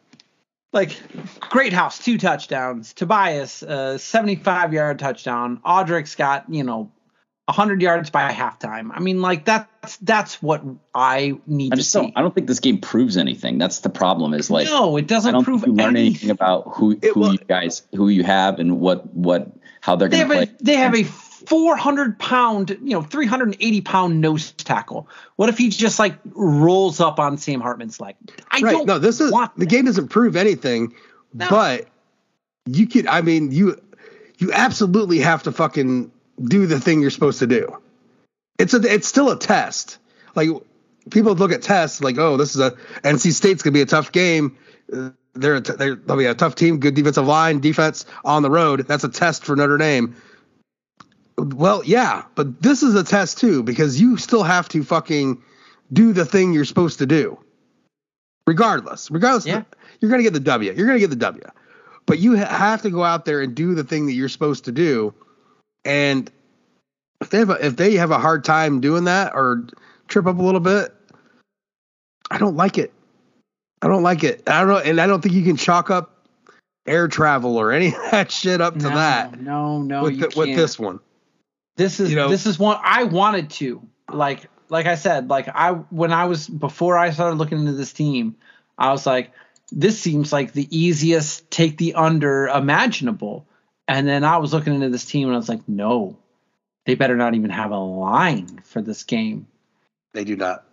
Like 0.72 0.96
Greathouse, 1.40 1.98
two 2.04 2.16
touchdowns. 2.16 2.92
Tobias, 2.94 3.62
uh, 3.62 3.98
seventy-five 3.98 4.72
yard 4.72 4.98
touchdown. 5.00 5.60
Audric's 5.64 6.14
got 6.14 6.44
you 6.48 6.62
know 6.62 6.92
100 7.46 7.82
yards 7.82 8.10
by 8.10 8.30
halftime. 8.30 8.90
I 8.92 9.00
mean, 9.00 9.20
like 9.20 9.44
that's 9.44 9.96
that's 9.96 10.40
what 10.40 10.62
I 10.94 11.38
need 11.46 11.72
I 11.72 11.76
just 11.76 11.90
see. 11.90 11.98
don't. 12.00 12.12
I 12.14 12.22
don't 12.22 12.32
think 12.32 12.46
this 12.46 12.60
game 12.60 12.78
proves 12.78 13.16
anything. 13.16 13.58
That's 13.58 13.80
the 13.80 13.90
problem. 13.90 14.32
Is 14.32 14.48
like 14.48 14.66
no, 14.68 14.96
it 14.96 15.08
doesn't 15.08 15.32
don't 15.32 15.42
prove 15.44 15.66
you 15.66 15.72
learn 15.72 15.96
anything. 15.96 16.06
anything 16.06 16.30
about 16.30 16.68
who 16.76 16.96
who 17.02 17.18
will- 17.20 17.32
you 17.32 17.38
guys 17.38 17.82
who 17.94 18.08
you 18.08 18.22
have 18.22 18.60
and 18.60 18.78
what 18.78 19.12
what 19.12 19.50
how 19.80 19.96
they're 19.96 20.08
They 20.08 20.18
going 20.18 20.28
to 20.30 20.34
a 20.42 20.46
play. 20.46 20.56
they 20.62 20.76
have 20.76 20.94
a 20.94 21.02
400 21.46 22.18
pound, 22.18 22.70
you 22.82 22.92
know, 22.92 23.02
380 23.02 23.80
pound 23.80 24.20
nose 24.20 24.52
tackle. 24.52 25.08
What 25.36 25.48
if 25.48 25.58
he 25.58 25.68
just 25.68 25.98
like 25.98 26.18
rolls 26.24 27.00
up 27.00 27.18
on 27.18 27.38
Sam 27.38 27.60
Hartman's 27.60 28.00
leg? 28.00 28.16
I 28.50 28.60
right. 28.60 28.72
don't 28.72 28.86
No, 28.86 28.98
this 28.98 29.20
is 29.20 29.32
the 29.56 29.66
game 29.66 29.86
doesn't 29.86 30.08
prove 30.08 30.36
anything, 30.36 30.94
No. 31.32 31.48
but 31.48 31.88
you 32.66 32.86
could. 32.86 33.06
I 33.06 33.22
mean, 33.22 33.52
you 33.52 33.80
you 34.38 34.52
absolutely 34.52 35.20
have 35.20 35.42
to 35.44 35.52
fucking 35.52 36.10
do 36.42 36.66
the 36.66 36.80
thing 36.80 37.00
you're 37.00 37.10
supposed 37.10 37.38
to 37.40 37.46
do. 37.46 37.76
It's 38.58 38.74
a 38.74 38.80
it's 38.82 39.08
still 39.08 39.30
a 39.30 39.38
test. 39.38 39.98
Like 40.34 40.50
people 41.10 41.34
look 41.34 41.52
at 41.52 41.62
tests 41.62 42.02
like, 42.02 42.18
oh, 42.18 42.36
this 42.36 42.54
is 42.54 42.60
a 42.60 42.72
NC 43.02 43.32
State's 43.32 43.62
gonna 43.62 43.74
be 43.74 43.82
a 43.82 43.86
tough 43.86 44.12
game. 44.12 44.56
They're, 45.32 45.56
a 45.56 45.60
t- 45.60 45.74
they're 45.74 45.94
they'll 45.94 46.16
be 46.16 46.26
a 46.26 46.34
tough 46.34 46.56
team, 46.56 46.80
good 46.80 46.94
defensive 46.94 47.26
line, 47.26 47.60
defense 47.60 48.04
on 48.24 48.42
the 48.42 48.50
road. 48.50 48.86
That's 48.86 49.04
a 49.04 49.08
test 49.08 49.44
for 49.44 49.56
Notre 49.56 49.78
Dame. 49.78 50.16
Well, 51.44 51.82
yeah, 51.84 52.24
but 52.34 52.62
this 52.62 52.82
is 52.82 52.94
a 52.94 53.04
test 53.04 53.38
too 53.38 53.62
because 53.62 54.00
you 54.00 54.16
still 54.16 54.42
have 54.42 54.68
to 54.70 54.82
fucking 54.82 55.42
do 55.92 56.12
the 56.12 56.24
thing 56.24 56.52
you're 56.52 56.64
supposed 56.64 56.98
to 56.98 57.06
do 57.06 57.38
regardless. 58.46 59.10
Regardless, 59.10 59.46
Yeah. 59.46 59.62
you're 60.00 60.10
going 60.10 60.18
to 60.20 60.24
get 60.24 60.32
the 60.32 60.40
W. 60.40 60.72
You're 60.72 60.86
going 60.86 60.98
to 60.98 61.00
get 61.00 61.10
the 61.10 61.16
W. 61.16 61.44
But 62.06 62.18
you 62.18 62.36
ha- 62.36 62.46
have 62.46 62.82
to 62.82 62.90
go 62.90 63.04
out 63.04 63.24
there 63.24 63.40
and 63.40 63.54
do 63.54 63.74
the 63.74 63.84
thing 63.84 64.06
that 64.06 64.12
you're 64.12 64.28
supposed 64.28 64.64
to 64.64 64.72
do. 64.72 65.14
And 65.84 66.30
if 67.20 67.30
they 67.30 67.38
have 67.38 67.50
a, 67.50 67.64
if 67.66 67.76
they 67.76 67.94
have 67.94 68.10
a 68.10 68.18
hard 68.18 68.44
time 68.44 68.80
doing 68.80 69.04
that 69.04 69.34
or 69.34 69.66
trip 70.08 70.26
up 70.26 70.38
a 70.38 70.42
little 70.42 70.60
bit, 70.60 70.94
I 72.30 72.38
don't 72.38 72.56
like 72.56 72.78
it. 72.78 72.92
I 73.82 73.88
don't 73.88 74.02
like 74.02 74.24
it. 74.24 74.42
I 74.46 74.60
don't 74.60 74.68
know, 74.68 74.78
and 74.78 75.00
I 75.00 75.06
don't 75.06 75.22
think 75.22 75.34
you 75.34 75.44
can 75.44 75.56
chalk 75.56 75.90
up 75.90 76.26
air 76.86 77.08
travel 77.08 77.56
or 77.56 77.72
any 77.72 77.88
of 77.88 78.10
that 78.10 78.30
shit 78.30 78.60
up 78.60 78.74
to 78.74 78.88
no, 78.88 78.94
that 78.94 79.40
No, 79.40 79.80
no, 79.80 80.02
with 80.02 80.18
the, 80.18 80.32
with 80.36 80.56
this 80.56 80.78
one. 80.78 80.98
This 81.80 81.98
is 81.98 82.10
you 82.10 82.16
know- 82.16 82.28
this 82.28 82.46
is 82.46 82.58
one 82.58 82.78
I 82.82 83.04
wanted 83.04 83.50
to 83.50 83.80
like 84.12 84.48
like 84.68 84.86
I 84.86 84.96
said 84.96 85.30
like 85.30 85.48
I 85.48 85.72
when 85.72 86.12
I 86.12 86.26
was 86.26 86.46
before 86.46 86.98
I 86.98 87.10
started 87.10 87.36
looking 87.36 87.58
into 87.58 87.72
this 87.72 87.92
team 87.92 88.36
I 88.76 88.92
was 88.92 89.06
like 89.06 89.32
this 89.72 89.98
seems 89.98 90.32
like 90.32 90.52
the 90.52 90.68
easiest 90.70 91.50
take 91.50 91.78
the 91.78 91.94
under 91.94 92.48
imaginable 92.48 93.46
and 93.88 94.06
then 94.06 94.24
I 94.24 94.36
was 94.38 94.52
looking 94.52 94.74
into 94.74 94.90
this 94.90 95.06
team 95.06 95.28
and 95.28 95.34
I 95.34 95.38
was 95.38 95.48
like 95.48 95.66
no 95.68 96.18
they 96.84 96.96
better 96.96 97.16
not 97.16 97.34
even 97.34 97.50
have 97.50 97.70
a 97.70 97.78
line 97.78 98.60
for 98.64 98.82
this 98.82 99.04
game 99.04 99.46
They 100.12 100.24
do 100.24 100.36
not. 100.36 100.66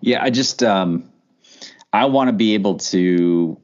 Yeah, 0.00 0.22
I 0.22 0.30
just 0.30 0.62
um, 0.62 1.10
I 1.92 2.06
want 2.06 2.28
to 2.28 2.32
be 2.32 2.54
able 2.54 2.78
to, 2.78 3.58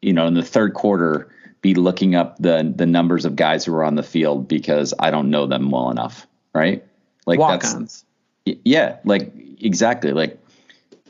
you 0.00 0.12
know, 0.12 0.26
in 0.26 0.34
the 0.34 0.42
third 0.42 0.74
quarter, 0.74 1.34
be 1.62 1.74
looking 1.74 2.14
up 2.14 2.36
the 2.38 2.70
the 2.76 2.86
numbers 2.86 3.24
of 3.24 3.36
guys 3.36 3.64
who 3.64 3.74
are 3.74 3.84
on 3.84 3.94
the 3.94 4.02
field 4.02 4.48
because 4.48 4.92
I 4.98 5.10
don't 5.10 5.30
know 5.30 5.46
them 5.46 5.70
well 5.70 5.90
enough, 5.90 6.26
right? 6.52 6.84
Like 7.24 7.38
walk-ons 7.38 8.04
Yeah, 8.44 8.98
like 9.04 9.32
exactly. 9.60 10.12
Like 10.12 10.38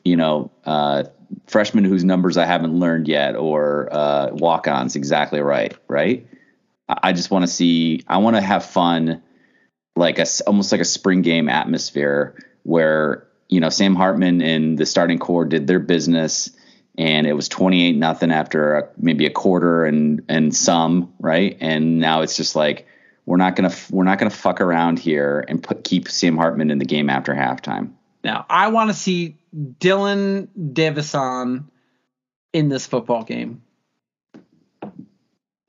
you 0.05 0.17
know, 0.17 0.51
uh, 0.65 1.05
freshmen 1.47 1.85
whose 1.85 2.05
numbers 2.05 2.37
I 2.37 2.45
haven't 2.45 2.79
learned 2.79 3.09
yet, 3.09 3.35
or 3.35 3.89
uh, 3.91 4.31
walk-ons. 4.33 4.95
Exactly 4.95 5.41
right. 5.41 5.75
Right. 5.89 6.27
I 6.89 6.99
I 7.05 7.13
just 7.13 7.31
want 7.31 7.45
to 7.45 7.51
see. 7.51 8.05
I 8.07 8.19
want 8.19 8.37
to 8.37 8.43
have 8.43 8.65
fun, 8.65 9.23
like 9.97 10.19
a 10.19 10.27
almost 10.47 10.71
like 10.71 10.83
a 10.83 10.87
spring 10.87 11.23
game 11.23 11.49
atmosphere 11.49 12.35
where 12.65 13.27
you 13.49 13.61
know 13.61 13.71
Sam 13.71 13.95
Hartman 13.95 14.43
and 14.43 14.77
the 14.77 14.85
starting 14.85 15.19
core 15.19 15.47
did 15.47 15.67
their 15.67 15.81
business. 15.81 16.51
And 16.99 17.27
it 17.27 17.33
was 17.33 17.49
twenty 17.49 17.87
eight 17.89 17.97
nothing 17.97 18.31
after 18.31 18.75
a, 18.77 18.89
maybe 18.99 19.25
a 19.27 19.31
quarter 19.31 19.85
and 19.85 20.23
and 20.29 20.55
some 20.55 21.13
right, 21.19 21.57
and 21.61 21.99
now 21.99 22.21
it's 22.21 22.37
just 22.37 22.55
like 22.55 22.87
we're 23.25 23.39
not 23.39 23.57
gonna 23.57 23.73
we're 23.91 24.05
not 24.05 24.19
gonna 24.19 24.31
fuck 24.31 24.61
around 24.61 24.99
here 24.99 25.45
and 25.49 25.63
put 25.63 25.85
keep 25.85 26.09
Sam 26.09 26.37
Hartman 26.37 26.71
in 26.71 26.79
the 26.79 26.85
game 26.85 27.09
after 27.09 27.35
halftime. 27.35 27.93
now 28.25 28.45
I 28.51 28.69
want 28.69 28.91
to 28.91 28.95
see 28.95 29.39
Dylan 29.57 30.49
Devezin 30.59 31.65
in 32.53 32.69
this 32.69 32.87
football 32.87 33.23
game 33.23 33.63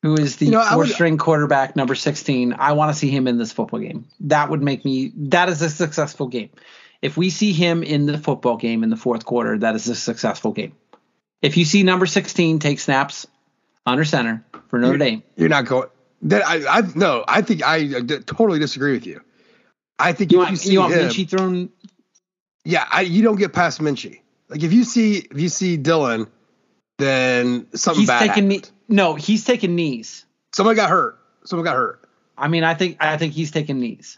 who 0.01 0.15
is 0.15 0.35
the 0.35 0.45
You 0.45 0.51
know, 0.51 0.59
I 0.59 0.73
fourth 0.73 0.87
would- 0.87 0.93
string 0.93 1.17
quarterback, 1.17 1.77
number 1.77 1.95
16. 1.95 2.53
I 2.59 2.73
want 2.73 2.93
to 2.93 2.99
see 2.99 3.09
him 3.09 3.25
in 3.27 3.37
this 3.37 3.53
football 3.53 3.79
game. 3.79 4.05
That 4.19 4.49
would 4.49 4.61
make 4.61 4.83
me, 4.83 5.13
that 5.15 5.47
is 5.47 5.61
a 5.61 5.69
successful 5.69 6.27
game. 6.27 6.49
If 7.01 7.15
we 7.15 7.29
see 7.29 7.53
him 7.53 7.83
in 7.83 8.05
the 8.05 8.17
football 8.17 8.57
game 8.57 8.83
in 8.83 8.89
the 8.89 8.97
fourth 8.97 9.23
quarter, 9.23 9.57
that 9.59 9.75
is 9.75 9.87
a 9.87 9.95
successful 9.95 10.51
game. 10.51 10.73
If 11.43 11.57
you 11.57 11.65
see 11.65 11.83
number 11.83 12.05
16 12.05 12.59
take 12.59 12.79
snaps 12.79 13.27
under 13.85 14.05
center 14.05 14.43
for 14.69 14.79
Notre 14.79 14.97
Dame, 14.97 15.21
You're 15.35 15.49
not 15.49 15.65
going. 15.65 15.89
That 16.23 16.41
I, 16.47 16.79
I 16.79 16.81
no. 16.95 17.25
I 17.27 17.41
think 17.41 17.61
I, 17.63 17.97
uh, 17.97 18.19
totally 18.25 18.57
disagree 18.57 18.93
with 18.93 19.05
you. 19.05 19.21
I 19.99 20.13
think 20.13 20.31
you 20.31 20.39
if 20.39 20.43
want, 20.45 20.51
you 20.51 20.57
see 20.57 20.71
you 20.71 20.79
want 20.79 20.93
him, 20.93 21.09
Minchey 21.09 21.29
thrown, 21.29 21.69
yeah, 22.63 22.87
I, 22.89 23.01
you 23.01 23.21
don't 23.21 23.35
get 23.35 23.51
past 23.51 23.81
Minchey. 23.81 24.21
Like 24.47 24.63
if 24.63 24.71
you 24.71 24.85
see 24.85 25.17
if 25.17 25.39
you 25.39 25.49
see 25.49 25.77
Dylan, 25.77 26.29
then 26.97 27.67
something 27.75 28.01
he's 28.01 28.07
bad 28.07 28.27
taking, 28.27 28.47
knee, 28.47 28.61
no, 28.87 29.15
he's 29.15 29.43
taking 29.43 29.75
knees. 29.75 30.25
Someone 30.53 30.75
got 30.75 30.89
hurt. 30.89 31.19
Someone 31.45 31.65
got 31.65 31.75
hurt. 31.75 32.07
I 32.37 32.47
mean, 32.47 32.63
I 32.63 32.73
think, 32.73 32.97
I 32.99 33.17
think 33.17 33.33
he's 33.33 33.51
taking 33.51 33.79
knees. 33.79 34.17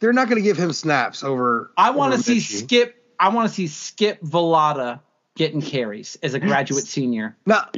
They're 0.00 0.12
not 0.12 0.28
going 0.28 0.42
to 0.42 0.42
give 0.42 0.56
him 0.56 0.72
snaps 0.72 1.22
over. 1.22 1.72
I 1.76 1.90
want 1.90 2.14
to 2.14 2.22
see 2.22 2.40
Skip. 2.40 2.96
I 3.18 3.28
want 3.28 3.48
to 3.48 3.54
see 3.54 3.66
Skip 3.68 4.20
Velada 4.22 5.00
getting 5.36 5.60
carries 5.60 6.16
as 6.22 6.34
a 6.34 6.40
graduate 6.40 6.84
senior. 6.84 7.36
Now, 7.46 7.68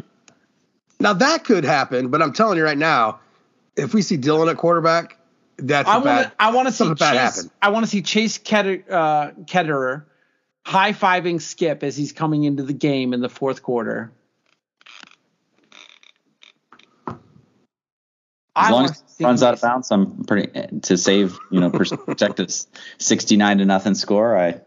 now 1.01 1.12
that 1.15 1.45
could 1.45 1.65
happen, 1.65 2.09
but 2.09 2.23
I'm 2.23 2.33
telling 2.33 2.59
you 2.59 2.65
right 2.65 2.78
now, 2.78 3.20
if 3.77 3.95
we 3.95 4.03
see 4.03 4.16
Dylan 4.16 4.51
at 4.51 4.57
quarterback, 4.57 5.19
that's 5.59 5.89
I 5.89 5.93
a 5.93 5.97
want 5.97 6.05
bad. 6.05 6.33
I 6.39 6.51
want 6.53 6.69
to 6.69 6.73
see 6.73 6.89
Chase. 6.95 7.01
happen. 7.01 7.51
I 7.62 7.70
want 7.70 7.85
to 7.85 7.91
see 7.91 8.03
Chase 8.03 8.39
Ketter, 8.39 8.91
uh, 8.91 9.31
Ketterer 9.45 10.05
high 10.66 10.93
fiving 10.93 11.41
Skip 11.41 11.85
as 11.85 11.97
he's 11.97 12.11
coming 12.11 12.43
into 12.43 12.65
the 12.65 12.73
game 12.73 13.15
in 13.15 13.20
the 13.20 13.28
fourth 13.28 13.62
quarter. 13.62 14.11
As 17.07 17.15
I 18.55 18.70
long 18.70 18.85
as 18.87 19.03
see 19.07 19.23
it 19.23 19.27
runs 19.27 19.45
out 19.45 19.55
of 19.55 19.61
bounds, 19.61 19.93
I'm 19.93 20.24
pretty 20.24 20.81
to 20.81 20.97
save 20.97 21.39
you 21.53 21.61
know 21.61 21.70
protect 22.07 22.41
a 22.41 22.49
69 22.99 23.59
to 23.59 23.65
nothing 23.65 23.95
score. 23.95 24.37
I 24.37 24.61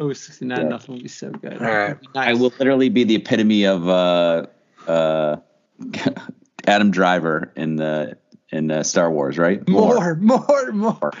Oh, 0.00 0.12
69 0.12 0.58
Yeah. 0.58 0.68
nothing 0.68 0.94
would 0.94 1.02
be 1.02 1.08
so 1.10 1.30
good. 1.30 1.52
All 1.60 1.66
right. 1.66 1.96
Nice. 2.14 2.28
I 2.28 2.32
will 2.32 2.52
literally 2.58 2.88
be 2.88 3.04
the 3.04 3.16
epitome 3.16 3.64
of 3.66 3.86
uh, 3.86 4.46
uh, 4.88 5.36
Adam 6.66 6.90
Driver 6.90 7.52
in 7.54 7.76
the 7.76 8.16
in 8.50 8.70
uh, 8.70 8.82
Star 8.82 9.10
Wars, 9.10 9.36
right? 9.38 9.66
more, 9.68 10.16
more, 10.16 10.72
more. 10.72 11.12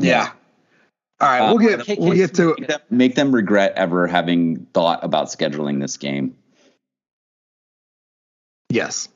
Yeah. 0.00 0.32
All 1.20 1.28
right, 1.28 1.40
Uh, 1.40 1.54
we'll 1.54 1.58
get 1.68 1.80
KK 1.86 1.98
we'll 2.00 2.14
get 2.14 2.34
to 2.34 2.56
Make 2.58 2.66
them, 2.68 2.80
make 2.90 3.14
them 3.14 3.32
regret 3.34 3.74
ever 3.76 4.06
having 4.08 4.66
thought 4.74 5.04
about 5.04 5.26
scheduling 5.28 5.80
this 5.80 5.96
game. 5.96 6.34
yes, 8.70 9.08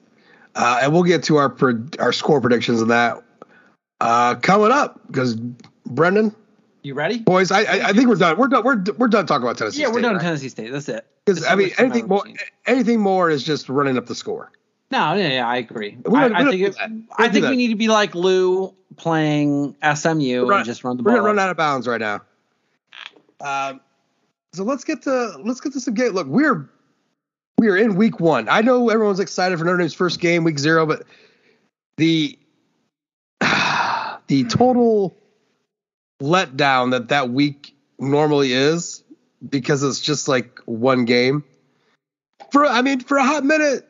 uh, 0.54 0.80
and 0.82 0.92
we'll 0.92 1.02
get 1.02 1.24
to 1.24 1.36
our 1.38 1.48
pre- 1.48 1.88
our 1.98 2.12
score 2.12 2.40
predictions 2.40 2.80
of 2.80 2.88
that 2.88 3.22
uh, 4.00 4.36
coming 4.36 4.70
up 4.70 5.00
because 5.08 5.34
Brendan, 5.86 6.34
You 6.82 6.94
ready? 6.94 7.18
boys, 7.18 7.50
I, 7.50 7.60
I 7.62 7.88
I 7.88 7.92
think 7.92 8.08
we're 8.08 8.14
done. 8.16 8.36
We're 8.38 8.48
done. 8.48 8.64
We're 8.64 8.82
we're 8.96 9.08
done 9.08 9.26
talking 9.26 9.42
about 9.42 9.58
Tennessee. 9.58 9.82
Yeah, 9.82 9.88
we're 9.88 10.00
done 10.00 10.14
right? 10.14 10.22
Tennessee 10.22 10.48
State. 10.48 10.70
That's 10.72 10.88
it. 10.88 11.06
Because 11.24 11.44
I 11.44 11.54
mean, 11.54 11.70
anything 11.78 12.08
more, 12.08 12.24
anything 12.66 13.00
more 13.00 13.30
is 13.30 13.42
just 13.42 13.68
running 13.68 13.98
up 13.98 14.06
the 14.06 14.14
score. 14.14 14.52
No, 14.90 15.12
yeah, 15.14 15.28
yeah, 15.28 15.46
I 15.48 15.56
agree. 15.56 15.98
We 16.06 16.18
don't- 16.18 16.34
I, 16.34 16.40
I 16.40 16.50
think 16.50 16.62
it. 16.62 16.76
We 16.80 17.04
I 17.18 17.28
think 17.28 17.46
we 17.46 17.56
need 17.56 17.68
to 17.68 17.74
be 17.76 17.88
like 17.88 18.14
Lou 18.14 18.74
playing 18.96 19.76
SMU 19.82 20.46
We're 20.46 20.54
and 20.54 20.64
just 20.64 20.82
run 20.84 20.96
the 20.96 21.02
ball. 21.02 21.12
We're 21.12 21.18
gonna 21.18 21.26
run 21.28 21.38
out 21.38 21.50
of 21.50 21.56
bounds 21.56 21.86
right 21.86 22.00
now. 22.00 22.22
Um, 23.40 23.80
so 24.54 24.64
let's 24.64 24.84
get 24.84 25.02
to 25.02 25.36
let's 25.44 25.60
get 25.60 25.72
to 25.74 25.80
some 25.80 25.94
game. 25.94 26.12
Look, 26.12 26.26
we're 26.26 26.68
we 27.58 27.68
are 27.68 27.76
in 27.76 27.96
week 27.96 28.20
one. 28.20 28.48
I 28.48 28.62
know 28.62 28.88
everyone's 28.88 29.20
excited 29.20 29.58
for 29.58 29.64
Notre 29.64 29.78
Dame's 29.78 29.94
first 29.94 30.20
game, 30.20 30.44
week 30.44 30.58
zero, 30.58 30.86
but 30.86 31.02
the 31.96 32.38
the 33.40 34.44
total 34.48 35.16
letdown 36.20 36.90
that 36.92 37.08
that 37.08 37.30
week 37.30 37.74
normally 37.98 38.52
is 38.52 39.02
because 39.48 39.82
it's 39.82 40.00
just 40.00 40.28
like 40.28 40.60
one 40.66 41.04
game. 41.04 41.44
For 42.50 42.66
I 42.66 42.82
mean, 42.82 43.00
for 43.00 43.18
a 43.18 43.24
hot 43.24 43.44
minute, 43.44 43.86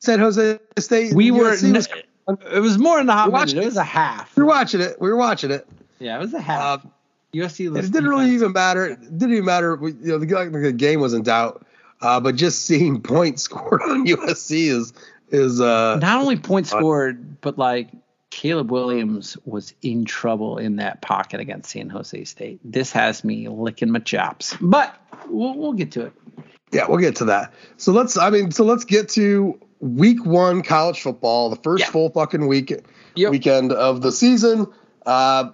San 0.00 0.18
Jose 0.18 0.58
State. 0.78 1.14
We 1.14 1.30
were. 1.30 1.50
Was- 1.50 1.62
it 1.64 2.60
was 2.60 2.78
more 2.78 2.98
than 2.98 3.08
a 3.08 3.12
hot 3.14 3.32
minute. 3.32 3.54
It 3.56 3.64
was 3.64 3.76
a 3.76 3.82
half. 3.84 4.34
we 4.36 4.44
were 4.44 4.48
watching 4.48 4.80
it. 4.80 5.00
We 5.00 5.10
were 5.10 5.16
watching 5.16 5.50
it. 5.50 5.66
Yeah, 5.98 6.16
it 6.16 6.20
was 6.20 6.32
a 6.32 6.40
half. 6.40 6.84
Um, 6.84 6.92
USC. 7.34 7.76
It 7.76 7.90
didn't 7.92 8.08
really 8.08 8.30
even 8.30 8.52
matter. 8.52 8.86
It 8.86 9.18
didn't 9.18 9.32
even 9.32 9.44
matter. 9.44 9.74
We- 9.76 9.92
You 9.92 9.98
know, 10.12 10.18
the, 10.18 10.26
the 10.60 10.72
game 10.72 11.00
was 11.00 11.14
in 11.14 11.22
doubt. 11.22 11.66
Uh, 12.00 12.20
but 12.20 12.36
just 12.36 12.64
seeing 12.64 13.00
points 13.02 13.42
scored 13.42 13.82
on 13.82 14.06
USC 14.06 14.66
is 14.68 14.92
is 15.30 15.60
uh, 15.60 15.96
Not 15.96 16.20
only 16.20 16.36
points 16.36 16.72
Uh, 16.72 16.78
scored, 16.78 17.40
but 17.40 17.58
like 17.58 17.88
Caleb 18.32 18.70
Williams 18.70 19.36
was 19.44 19.74
in 19.82 20.06
trouble 20.06 20.56
in 20.56 20.76
that 20.76 21.02
pocket 21.02 21.38
against 21.38 21.70
San 21.70 21.90
Jose 21.90 22.24
State. 22.24 22.60
This 22.64 22.90
has 22.92 23.24
me 23.24 23.46
licking 23.46 23.90
my 23.90 23.98
chops, 23.98 24.56
but 24.58 24.96
we'll, 25.28 25.54
we'll 25.54 25.74
get 25.74 25.92
to 25.92 26.06
it. 26.06 26.12
Yeah, 26.72 26.86
we'll 26.88 26.96
get 26.98 27.16
to 27.16 27.26
that. 27.26 27.52
So 27.76 27.92
let's, 27.92 28.16
I 28.16 28.30
mean, 28.30 28.50
so 28.50 28.64
let's 28.64 28.86
get 28.86 29.10
to 29.10 29.60
week 29.80 30.24
one 30.24 30.62
college 30.62 31.02
football, 31.02 31.50
the 31.50 31.56
first 31.56 31.84
Yeah. 31.84 31.90
full 31.90 32.08
fucking 32.08 32.46
week 32.48 32.72
Yep. 33.16 33.30
weekend 33.30 33.70
of 33.72 34.00
the 34.00 34.10
season. 34.10 34.66
Uh, 35.04 35.50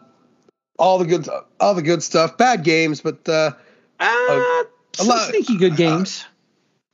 all 0.79 0.99
the 0.99 1.05
good, 1.07 1.29
all 1.59 1.75
the 1.75 1.83
good 1.83 2.05
stuff. 2.05 2.37
Bad 2.39 2.63
games, 2.63 3.01
but 3.01 3.29
uh, 3.29 3.51
Uh, 3.99 4.05
a 4.07 4.65
some 4.95 5.09
lot- 5.09 5.29
sneaky 5.31 5.57
good 5.59 5.75
games. 5.75 6.25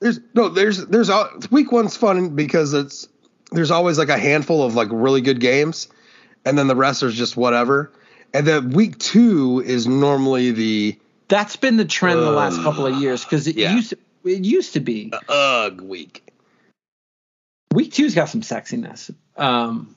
there's 0.00 0.18
no, 0.32 0.48
there's, 0.48 0.86
there's 0.86 1.10
al- 1.10 1.30
week 1.50 1.70
one's 1.70 1.94
fun 1.94 2.30
because 2.34 2.72
it's 2.72 3.06
there's 3.54 3.70
always 3.70 3.98
like 3.98 4.08
a 4.08 4.18
handful 4.18 4.62
of 4.62 4.74
like 4.74 4.88
really 4.90 5.20
good 5.20 5.40
games, 5.40 5.88
and 6.44 6.58
then 6.58 6.66
the 6.66 6.76
rest 6.76 7.02
is 7.02 7.14
just 7.14 7.36
whatever. 7.36 7.92
And 8.32 8.46
then 8.46 8.70
week 8.70 8.98
two 8.98 9.62
is 9.64 9.86
normally 9.86 10.50
the 10.50 10.98
That's 11.28 11.56
been 11.56 11.76
the 11.76 11.84
trend 11.84 12.20
the 12.20 12.30
last 12.30 12.60
couple 12.62 12.86
of 12.86 12.96
years 13.00 13.24
because 13.24 13.46
it 13.46 13.56
Yeah. 13.56 13.74
used 13.74 13.90
to, 13.90 13.98
it 14.24 14.44
used 14.44 14.72
to 14.74 14.80
be 14.80 15.12
ugh 15.28 15.80
week. 15.80 16.22
week 17.72 17.92
two's 17.92 18.14
got 18.14 18.28
some 18.28 18.42
sexiness. 18.42 19.14
Um, 19.36 19.94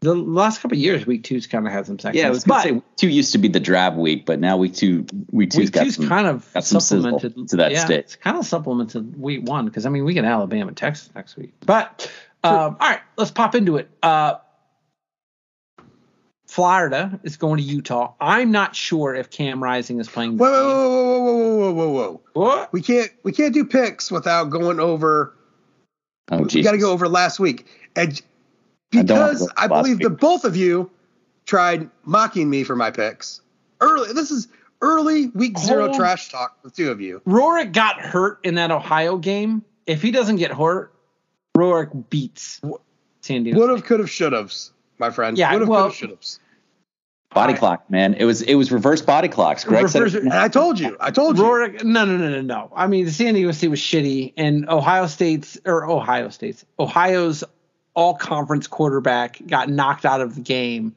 the 0.00 0.14
last 0.16 0.60
couple 0.60 0.76
of 0.76 0.80
years, 0.80 1.06
week 1.06 1.22
two's 1.22 1.46
kind 1.46 1.64
of 1.66 1.72
had 1.72 1.86
some 1.86 1.96
sexiness. 1.96 2.14
Yeah, 2.14 2.26
I 2.26 2.30
was 2.30 2.44
gonna 2.44 2.58
but 2.58 2.62
say 2.64 2.72
week 2.72 2.82
two 2.96 3.08
used 3.08 3.32
to 3.32 3.38
be 3.38 3.48
the 3.48 3.60
drab 3.60 3.96
week, 3.96 4.26
but 4.26 4.40
now 4.40 4.56
week 4.56 4.74
two 4.74 5.06
week 5.30 5.50
two's 5.50 5.66
week 5.66 5.72
got 5.72 5.84
two's 5.84 5.96
some 5.96 6.08
kind 6.08 6.26
of 6.26 6.52
got 6.54 6.64
some 6.64 6.80
sizzle 6.80 7.18
supplemented 7.18 7.48
to 7.50 7.56
that 7.56 7.72
yeah, 7.72 7.84
stick. 7.84 8.00
It's 8.00 8.16
kind 8.16 8.36
of 8.36 8.44
supplemented 8.44 9.20
week 9.20 9.44
one 9.44 9.64
because 9.66 9.86
I 9.86 9.90
mean 9.90 10.04
we 10.04 10.14
get 10.14 10.24
Alabama, 10.24 10.72
Texas 10.72 11.10
next 11.14 11.36
week. 11.36 11.52
But 11.64 12.10
um, 12.44 12.76
all 12.80 12.88
right, 12.90 13.00
let's 13.16 13.30
pop 13.30 13.54
into 13.54 13.76
it. 13.76 13.88
Uh, 14.02 14.34
Florida 16.46 17.18
is 17.22 17.38
going 17.38 17.56
to 17.56 17.62
Utah. 17.62 18.12
I'm 18.20 18.50
not 18.50 18.76
sure 18.76 19.14
if 19.14 19.30
Cam 19.30 19.62
Rising 19.62 19.98
is 20.00 20.08
playing. 20.08 20.36
Whoa, 20.36 20.50
whoa, 20.50 21.18
whoa, 21.18 21.20
whoa, 21.20 21.56
whoa, 21.56 21.72
whoa, 21.72 21.72
whoa, 21.72 21.90
whoa! 21.90 22.20
What? 22.34 22.72
We 22.72 22.82
can't 22.82 23.10
we 23.22 23.32
can't 23.32 23.54
do 23.54 23.64
picks 23.64 24.10
without 24.10 24.50
going 24.50 24.78
over. 24.78 25.34
Oh, 26.30 26.38
we 26.38 26.48
Jesus. 26.48 26.68
got 26.68 26.72
to 26.72 26.78
go 26.78 26.92
over 26.92 27.08
last 27.08 27.40
week, 27.40 27.66
and 27.96 28.20
I 28.94 29.02
don't 29.02 29.18
wanna 29.18 29.32
because 29.32 29.48
go 29.48 29.54
I, 29.56 29.66
believe 29.68 29.98
week. 29.98 30.08
that 30.08 30.20
both 30.20 30.44
of 30.44 30.54
you 30.54 30.90
tried 31.46 31.88
mocking 32.04 32.50
me 32.50 32.64
for 32.64 32.76
my 32.76 32.90
picks 32.90 33.40
early. 33.80 34.12
This 34.12 34.30
is 34.30 34.48
early 34.82 35.28
week 35.28 35.58
zero 35.58 35.94
trash 35.94 36.30
talk 36.30 36.58
with 36.62 36.76
two 36.76 36.90
of 36.90 37.00
you. 37.00 37.22
Rourke 37.24 37.72
got 37.72 38.00
hurt 38.00 38.40
in 38.44 38.56
that 38.56 38.70
Ohio 38.70 39.16
game. 39.16 39.64
If 39.86 40.02
he 40.02 40.10
doesn't 40.10 40.36
get 40.36 40.52
hurt, 40.52 40.92
Rourke 41.56 41.90
beats 42.10 42.60
San 43.20 43.44
Diego. 43.44 43.60
Would 43.60 43.70
have, 43.70 43.84
could 43.84 44.00
have, 44.00 44.10
should 44.10 44.32
have, 44.32 44.52
my 44.98 45.10
friend. 45.10 45.36
Yeah, 45.36 45.52
would 45.52 45.60
have, 45.62 45.68
well- 45.68 45.82
could 45.84 45.90
have, 45.90 45.96
should 45.96 46.10
have. 46.10 46.20
body 47.34 47.54
I- 47.54 47.56
clock, 47.56 47.90
man. 47.90 48.14
It 48.14 48.24
was 48.24 48.42
it 48.42 48.54
was 48.54 48.72
reverse 48.72 49.02
body 49.02 49.28
clocks. 49.28 49.64
Greg 49.64 49.88
said 49.88 50.02
Reverse- 50.02 50.14
it- 50.14 50.22
And 50.24 50.32
I 50.32 50.48
told 50.48 50.78
you, 50.80 50.96
I 51.00 51.10
told 51.10 51.38
you. 51.38 51.44
Rourke, 51.44 51.84
no, 51.84 52.04
no, 52.04 52.16
no, 52.16 52.28
no, 52.30 52.40
no. 52.40 52.72
I 52.74 52.86
mean, 52.86 53.04
the 53.04 53.10
San 53.12 53.34
Diego 53.34 53.52
State 53.52 53.68
was 53.68 53.80
shitty, 53.80 54.32
and 54.36 54.68
Ohio 54.68 55.06
State's 55.06 55.58
or 55.64 55.88
Ohio 55.88 56.28
State's 56.30 56.64
Ohio's 56.78 57.44
all 57.94 58.14
conference 58.14 58.66
quarterback 58.66 59.38
got 59.46 59.68
knocked 59.68 60.06
out 60.06 60.20
of 60.22 60.34
the 60.34 60.40
game, 60.40 60.94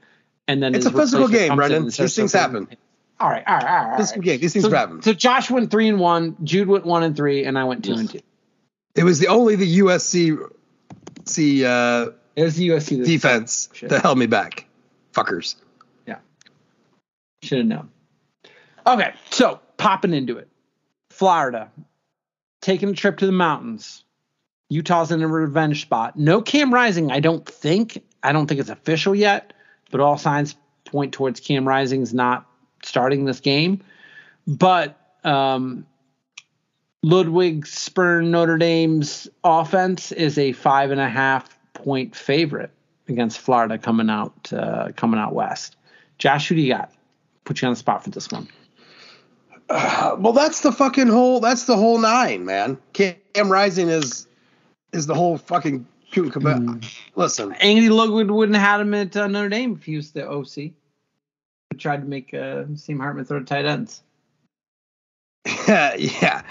and 0.48 0.64
then 0.64 0.74
It's 0.76 0.86
a 0.86 0.92
physical 0.92 1.28
game, 1.28 1.50
comes 1.50 1.52
in 1.52 1.56
Brendan. 1.58 1.78
and 1.84 1.86
These 1.92 2.16
things 2.16 2.32
something. 2.32 2.62
happen. 2.64 2.78
All 3.20 3.30
right, 3.30 3.44
all 3.48 3.56
right, 3.56 3.64
all 3.66 3.76
right. 3.84 3.92
all 3.92 3.98
Physical 3.98 4.22
game. 4.22 4.40
These 4.40 4.54
things 4.54 4.66
so, 4.66 4.72
happen. 4.72 5.02
So 5.02 5.14
Josh 5.14 5.50
went 5.52 5.72
three 5.72 5.88
and 5.90 6.00
one, 6.00 6.36
Jude 6.44 6.68
went 6.70 6.86
one 6.86 7.04
and 7.04 7.16
three, 7.16 7.44
and 7.46 7.58
I 7.58 7.64
went 7.66 7.84
two 7.86 7.94
and 7.94 8.10
two. 8.10 8.20
It 8.96 9.04
was 9.04 9.20
the 9.20 9.28
only 9.28 9.56
the 9.56 9.80
USC 9.80 10.38
see, 11.26 11.66
uh, 11.66 12.08
It 12.36 12.44
was 12.44 12.56
the 12.56 12.70
USC 12.70 13.06
defense 13.06 13.70
Shit. 13.74 13.90
that 13.90 14.02
held 14.02 14.18
me 14.18 14.26
back. 14.26 14.68
Fuckers. 15.14 15.56
Yeah. 16.06 16.18
Should 17.44 17.60
have 17.60 17.68
known. 17.68 17.90
Okay, 18.88 19.14
so 19.32 19.60
popping 19.78 20.14
into 20.14 20.38
it. 20.38 20.48
Florida, 21.10 21.72
taking 22.62 22.90
a 22.90 22.94
trip 22.94 23.18
to 23.18 23.26
the 23.26 23.32
mountains. 23.32 24.04
Utah's 24.70 25.12
in 25.12 25.22
a 25.22 25.28
revenge 25.28 25.82
spot. 25.82 26.18
No 26.18 26.42
Cam 26.42 26.74
Rising, 26.74 27.12
I 27.12 27.20
don't 27.20 27.46
think. 27.46 28.04
I 28.24 28.32
don't 28.32 28.48
think 28.48 28.60
it's 28.60 28.70
official 28.70 29.16
yet, 29.16 29.54
but 29.92 30.02
all 30.02 30.18
signs 30.18 30.56
point 30.86 31.14
towards 31.14 31.40
Cam 31.40 31.68
Rising's 31.68 32.14
not 32.14 32.48
starting 32.84 33.26
this 33.26 33.40
game. 33.40 33.82
But 34.48 35.00
um, 35.24 35.86
Ludwig 37.06 37.68
Spurn 37.68 38.32
Notre 38.32 38.58
Dame's 38.58 39.30
offense 39.44 40.12
is 40.12 40.40
a 40.40 40.54
five 40.54 40.90
and 40.90 41.00
a 41.00 41.08
half 41.08 41.56
point 41.76 42.16
favorite 42.16 42.72
against 43.08 43.38
Florida 43.38 43.78
coming 43.78 44.10
out 44.10 44.52
uh, 44.52 44.90
coming 44.96 45.20
out 45.20 45.36
west. 45.36 45.76
Josh, 46.18 46.48
who 46.48 46.56
do 46.56 46.62
you 46.62 46.74
got? 46.74 46.92
Put 47.44 47.62
you 47.62 47.68
on 47.68 47.74
the 47.74 47.78
spot 47.78 48.04
for 48.04 48.10
this 48.10 48.32
one. 48.32 48.48
Uh, 49.70 50.16
well, 50.20 50.34
that's 50.34 50.62
the 50.62 50.72
fucking 50.72 51.06
whole. 51.06 51.40
That's 51.40 51.66
the 51.66 51.78
whole 51.78 52.00
nine, 52.00 52.44
man. 52.44 52.76
Cam 52.94 53.52
Rising 53.52 53.90
is 53.90 54.26
is 54.92 55.06
the 55.06 55.14
whole 55.14 55.38
fucking. 55.38 55.86
and 56.16 56.34
cabal- 56.34 56.80
Listen, 57.16 57.54
Andy 57.54 57.90
Ludwig 57.90 58.32
wouldn't 58.32 58.58
have 58.58 58.68
had 58.68 58.82
him 58.82 58.96
at 58.96 59.16
uh, 59.16 59.28
Notre 59.28 59.50
Dame 59.50 59.76
if 59.76 59.84
he 59.84 59.96
was 59.96 60.12
the 60.12 60.28
OC. 60.28 60.72
Tried 61.78 62.02
to 62.02 62.08
make 62.08 62.34
uh, 62.34 62.64
Sam 62.76 63.00
Hartman 63.00 63.26
throw 63.26 63.44
tight 63.44 63.66
ends. 63.66 64.02
yeah, 65.68 65.96
yeah. 65.96 66.42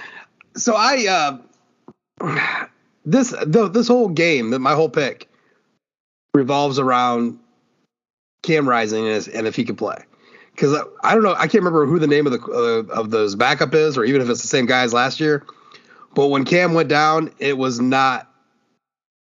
So 0.56 0.74
I 0.74 1.06
uh 2.20 2.66
this 3.04 3.30
the, 3.30 3.68
this 3.68 3.88
whole 3.88 4.08
game, 4.08 4.60
my 4.60 4.74
whole 4.74 4.88
pick 4.88 5.28
revolves 6.32 6.78
around 6.78 7.38
Cam 8.42 8.68
Rising 8.68 9.08
and, 9.08 9.28
and 9.28 9.46
if 9.46 9.56
he 9.56 9.64
could 9.64 9.78
play. 9.78 10.04
Because 10.52 10.74
I, 10.74 11.10
I 11.10 11.14
don't 11.14 11.24
know, 11.24 11.34
I 11.34 11.46
can't 11.48 11.64
remember 11.64 11.86
who 11.86 11.98
the 11.98 12.06
name 12.06 12.26
of 12.26 12.32
the 12.32 12.40
uh, 12.40 12.92
of 12.92 13.10
those 13.10 13.34
backup 13.34 13.74
is, 13.74 13.98
or 13.98 14.04
even 14.04 14.20
if 14.20 14.28
it's 14.28 14.42
the 14.42 14.48
same 14.48 14.66
guy 14.66 14.82
as 14.82 14.92
last 14.92 15.18
year. 15.18 15.44
But 16.14 16.28
when 16.28 16.44
Cam 16.44 16.74
went 16.74 16.88
down, 16.88 17.32
it 17.38 17.58
was 17.58 17.80
not. 17.80 18.30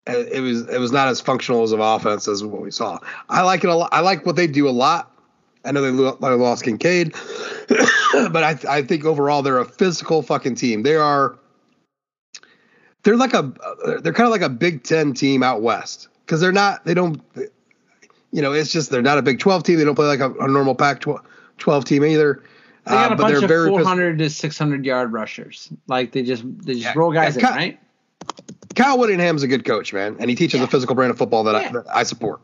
It 0.06 0.42
was 0.42 0.68
it 0.68 0.78
was 0.78 0.92
not 0.92 1.08
as 1.08 1.20
functional 1.20 1.62
as 1.62 1.72
of 1.72 1.80
offense 1.80 2.28
as 2.28 2.44
what 2.44 2.60
we 2.60 2.70
saw. 2.70 2.98
I 3.30 3.40
like 3.42 3.64
it 3.64 3.70
a 3.70 3.74
lot. 3.74 3.88
I 3.92 4.00
like 4.00 4.26
what 4.26 4.36
they 4.36 4.46
do 4.46 4.68
a 4.68 4.70
lot. 4.70 5.13
I 5.64 5.72
know 5.72 5.80
they 5.80 5.90
they 5.90 6.34
lost 6.34 6.64
Kincaid, 6.64 7.12
but 7.68 8.42
I 8.44 8.58
I 8.68 8.82
think 8.82 9.04
overall 9.04 9.42
they're 9.42 9.58
a 9.58 9.64
physical 9.64 10.22
fucking 10.22 10.54
team. 10.56 10.82
They 10.82 10.96
are. 10.96 11.38
They're 13.02 13.16
like 13.16 13.34
a 13.34 13.52
they're 14.02 14.12
kind 14.12 14.26
of 14.26 14.30
like 14.30 14.40
a 14.42 14.48
Big 14.48 14.82
Ten 14.82 15.12
team 15.12 15.42
out 15.42 15.62
west 15.62 16.08
because 16.24 16.40
they're 16.40 16.52
not 16.52 16.84
they 16.84 16.94
don't 16.94 17.20
you 18.32 18.40
know 18.42 18.52
it's 18.52 18.72
just 18.72 18.90
they're 18.90 19.02
not 19.02 19.18
a 19.18 19.22
Big 19.22 19.38
Twelve 19.40 19.62
team. 19.62 19.78
They 19.78 19.84
don't 19.84 19.94
play 19.94 20.06
like 20.06 20.20
a, 20.20 20.30
a 20.34 20.48
normal 20.48 20.74
Pac 20.74 21.02
12 21.58 21.84
team 21.84 22.04
either. 22.04 22.42
They 22.86 22.90
got 22.92 23.10
Uh, 23.10 23.14
a 23.14 23.16
but 23.16 23.22
bunch 23.24 23.32
they're 23.34 23.42
of 23.44 23.48
very 23.48 23.70
phys- 23.70 23.78
400 23.82 24.18
to 24.18 24.30
600 24.30 24.84
yard 24.84 25.12
rushers. 25.12 25.70
Like 25.86 26.12
they 26.12 26.22
just 26.22 26.44
they 26.64 26.74
just 26.74 26.84
Yeah, 26.84 26.92
roll 26.96 27.12
guys 27.12 27.36
yeah, 27.36 27.40
in, 27.40 27.46
cut- 27.46 27.56
right? 27.56 27.80
Kyle 28.74 28.98
Whittingham's 28.98 29.42
a 29.42 29.48
good 29.48 29.64
coach, 29.64 29.92
man, 29.92 30.16
and 30.18 30.28
he 30.30 30.34
teaches 30.36 30.60
Yeah. 30.60 30.64
a 30.66 30.68
physical 30.68 30.94
brand 30.96 31.10
of 31.10 31.18
football 31.18 31.44
that, 31.44 31.54
I, 31.54 31.68
that 31.72 31.84
I 31.94 32.02
support. 32.02 32.40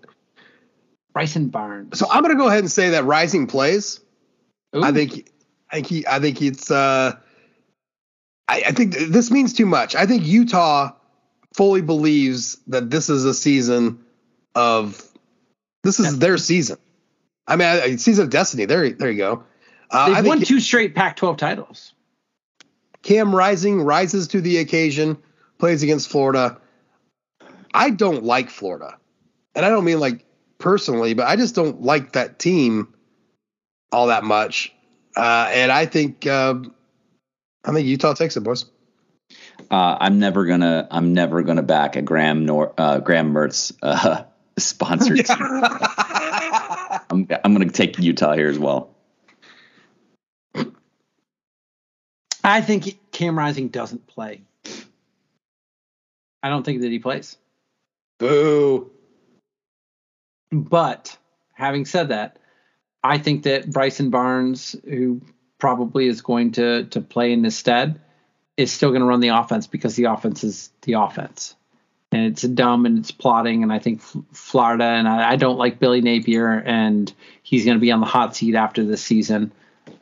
Bryson 1.12 1.49
Barnes. 1.49 1.99
So 1.99 2.07
I'm 2.11 2.23
going 2.23 2.35
to 2.35 2.41
go 2.41 2.49
ahead 2.49 2.61
and 2.61 2.70
say 2.70 2.91
that 2.91 3.05
Rising 3.05 3.47
plays. 3.47 4.01
Ooh. 4.77 4.82
I 4.82 4.93
think 4.93 5.31
I 5.70 5.77
think 5.77 5.87
he 5.87 6.07
I 6.07 6.20
think 6.20 6.41
it's 6.43 6.70
uh 6.70 7.16
I, 8.49 8.62
I 8.66 8.73
think 8.73 8.95
th- 8.95 9.09
this 9.09 9.31
means 9.31 9.53
too 9.53 9.66
much. 9.66 9.95
I 9.95 10.07
think 10.07 10.24
Utah 10.27 10.93
fully 11.55 11.82
believes 11.82 12.59
that 12.69 12.91
this 12.91 13.09
is 13.09 13.24
a 13.24 13.35
season 13.35 14.05
of 14.55 15.03
this 15.82 16.01
is 16.01 16.19
their 16.19 16.39
season. 16.39 16.78
I 17.47 17.57
mean, 17.57 17.69
I, 17.69 17.97
season 17.97 18.24
of 18.24 18.31
destiny. 18.31 18.65
There, 18.65 18.91
there 18.91 19.11
you 19.11 19.19
go. 19.19 19.45
Uh, 19.91 20.15
they've 20.15 20.27
won 20.27 20.41
two 20.41 20.61
straight 20.61 20.95
Pac-12 20.95 21.37
titles. 21.39 21.95
Cam 23.03 23.35
Rising 23.35 23.81
rises 23.81 24.28
to 24.28 24.41
the 24.41 24.59
occasion, 24.59 25.16
plays 25.59 25.82
against 25.82 26.11
Florida. 26.11 26.59
I 27.73 27.91
don't 27.91 28.24
like 28.24 28.51
Florida, 28.51 28.99
and 29.55 29.65
I 29.65 29.69
don't 29.69 29.85
mean 29.85 30.01
like 30.01 30.24
personally, 30.61 31.15
but 31.15 31.27
I 31.27 31.35
just 31.35 31.55
don't 31.55 31.82
like 31.82 32.12
that 32.12 32.39
team 32.39 32.95
all 33.91 34.07
that 34.09 34.23
much. 34.23 34.73
Uh, 35.16 35.51
and 35.53 35.73
I 35.73 35.87
think 35.87 36.27
uh, 36.27 36.55
I 37.65 37.73
think 37.73 37.87
Utah 37.87 38.15
takes 38.15 38.37
it, 38.37 38.43
boys. 38.43 38.66
Uh, 39.70 39.97
I'm 40.01 40.19
never 40.19 40.47
gonna 40.47 40.87
I'm 40.91 41.15
never 41.15 41.43
gonna 41.43 41.62
back 41.62 41.97
a 41.97 42.03
Graham 42.03 42.47
Nor 42.47 42.73
uh, 42.78 43.01
Graham 43.01 43.32
Mertz 43.32 43.73
uh, 43.82 44.24
sponsored 44.59 45.24
team. 45.27 45.37
I'm 47.11 47.27
I'm 47.45 47.53
gonna 47.53 47.70
take 47.70 47.99
Utah 47.99 48.35
here 48.35 48.49
as 48.49 48.59
well. 48.59 48.95
I 52.43 52.61
think 52.62 52.99
Cam 53.12 53.37
Rising 53.37 53.69
doesn't 53.69 54.07
play. 54.07 54.43
I 56.43 56.49
don't 56.49 56.65
think 56.65 56.81
that 56.81 56.91
he 56.91 56.99
plays. 56.99 57.37
Boo. 58.19 58.91
But 60.52 61.16
having 61.55 61.85
said 61.85 62.09
that, 62.09 62.39
I 63.02 63.18
think 63.18 63.44
that 63.44 63.70
Bryson 63.70 64.10
Barnes, 64.10 64.77
who 64.85 65.20
probably 65.59 66.06
is 66.06 66.22
going 66.22 66.52
to 66.52 66.85
to 66.85 67.01
play 67.01 67.32
in 67.32 67.44
his 67.44 67.56
stead, 67.56 68.01
is 68.56 68.72
still 68.72 68.90
going 68.90 69.01
to 69.01 69.06
run 69.06 69.20
the 69.20 69.28
offense 69.28 69.66
because 69.66 69.97
the 69.97 70.05
offense 70.05 70.44
is 70.44 70.70
the 70.82 70.94
offense. 70.94 71.55
and 72.12 72.27
it's 72.27 72.43
dumb 72.43 72.86
and 72.86 72.98
it's 72.98 73.10
plotting. 73.10 73.62
And 73.62 73.72
I 73.72 73.78
think 73.78 74.02
Florida 74.32 74.85
and 74.85 75.09
I, 75.09 75.32
I 75.32 75.36
don't 75.36 75.59
like 75.59 75.78
Billy 75.78 76.01
Napier, 76.01 76.62
and 76.66 77.12
he's 77.43 77.64
going 77.64 77.77
to 77.77 77.81
be 77.81 77.93
on 77.93 78.01
the 78.01 78.06
hot 78.06 78.36
seat 78.36 78.55
after 78.55 78.85
this 78.85 79.02
season. 79.02 79.52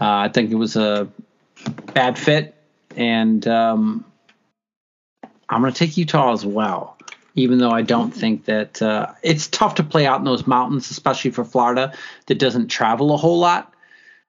Uh, 0.01 0.27
I 0.27 0.29
think 0.29 0.51
it 0.51 0.57
was 0.57 0.77
a 0.77 1.09
bad 1.93 2.19
fit, 2.19 2.55
and 2.97 3.47
um, 3.47 4.05
I'm 5.49 5.61
going 5.61 5.73
to 5.73 5.79
take 5.79 5.97
Utah 5.97 6.33
as 6.33 6.45
well. 6.45 6.98
Even 7.39 7.59
though 7.59 7.71
I 7.71 7.83
don't 7.83 8.11
think 8.11 8.47
that 8.47 8.83
uh, 8.83 9.13
it's 9.23 9.47
tough 9.47 9.77
to 9.77 9.85
play 9.85 10.07
out 10.07 10.19
in 10.19 10.25
those 10.25 10.47
mountains, 10.47 10.91
especially 10.91 11.31
for 11.31 11.45
Florida 11.45 11.95
that 12.27 12.39
doesn't 12.39 12.69
travel 12.69 13.15
a 13.15 13.17
whole 13.17 13.39
lot 13.39 13.73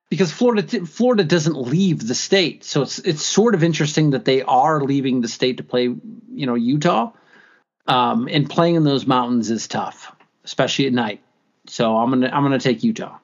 because 0.09 0.31
Florida 0.31 0.85
Florida 0.85 1.23
doesn't 1.23 1.55
leave 1.55 2.07
the 2.07 2.15
state. 2.15 2.63
So 2.63 2.81
it's 2.81 2.99
it's 2.99 3.25
sort 3.25 3.55
of 3.55 3.63
interesting 3.63 4.11
that 4.11 4.25
they 4.25 4.41
are 4.41 4.81
leaving 4.81 5.21
the 5.21 5.27
state 5.27 5.57
to 5.57 5.63
play, 5.63 5.83
you 5.83 6.45
know, 6.45 6.55
Utah. 6.55 7.11
Um, 7.87 8.27
and 8.29 8.47
playing 8.47 8.75
in 8.75 8.83
those 8.83 9.07
mountains 9.07 9.49
is 9.49 9.67
tough, 9.67 10.15
especially 10.43 10.85
at 10.85 10.93
night. 10.93 11.21
So 11.67 11.97
I'm 11.97 12.09
gonna 12.09 12.29
I'm 12.31 12.43
gonna 12.43 12.59
take 12.59 12.83
Utah. 12.83 13.17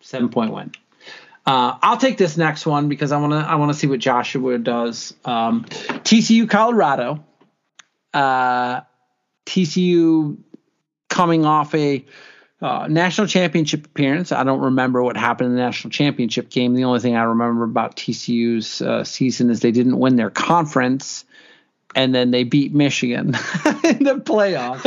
Seven 0.00 0.28
point 0.28 0.52
one. 0.52 0.72
Uh, 1.44 1.76
I'll 1.82 1.96
take 1.96 2.18
this 2.18 2.36
next 2.36 2.66
one 2.66 2.88
because 2.88 3.12
I 3.12 3.18
wanna 3.18 3.40
I 3.40 3.56
wanna 3.56 3.74
see 3.74 3.86
what 3.86 3.98
Joshua 3.98 4.58
does. 4.58 5.14
Um, 5.24 5.64
TCU 5.64 6.48
Colorado. 6.48 7.24
Uh, 8.14 8.82
TCU 9.46 10.36
coming 11.08 11.44
off 11.44 11.74
a 11.74 12.04
uh, 12.62 12.86
national 12.88 13.26
championship 13.26 13.86
appearance. 13.86 14.30
I 14.30 14.44
don't 14.44 14.60
remember 14.60 15.02
what 15.02 15.16
happened 15.16 15.50
in 15.50 15.56
the 15.56 15.62
national 15.62 15.90
championship 15.90 16.48
game. 16.48 16.74
The 16.74 16.84
only 16.84 17.00
thing 17.00 17.16
I 17.16 17.24
remember 17.24 17.64
about 17.64 17.96
TCU's 17.96 18.80
uh, 18.80 19.04
season 19.04 19.50
is 19.50 19.60
they 19.60 19.72
didn't 19.72 19.98
win 19.98 20.16
their 20.16 20.30
conference, 20.30 21.24
and 21.96 22.14
then 22.14 22.30
they 22.30 22.44
beat 22.44 22.72
Michigan 22.72 23.26
in 23.84 24.04
the 24.04 24.22
playoffs. 24.24 24.84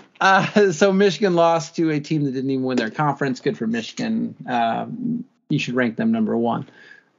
uh, 0.20 0.72
so 0.72 0.92
Michigan 0.92 1.34
lost 1.34 1.76
to 1.76 1.90
a 1.90 2.00
team 2.00 2.24
that 2.24 2.32
didn't 2.32 2.50
even 2.50 2.64
win 2.64 2.76
their 2.76 2.90
conference. 2.90 3.40
Good 3.40 3.56
for 3.56 3.66
Michigan. 3.66 4.34
Um, 4.46 5.24
you 5.48 5.58
should 5.58 5.74
rank 5.74 5.96
them 5.96 6.12
number 6.12 6.36
one. 6.36 6.68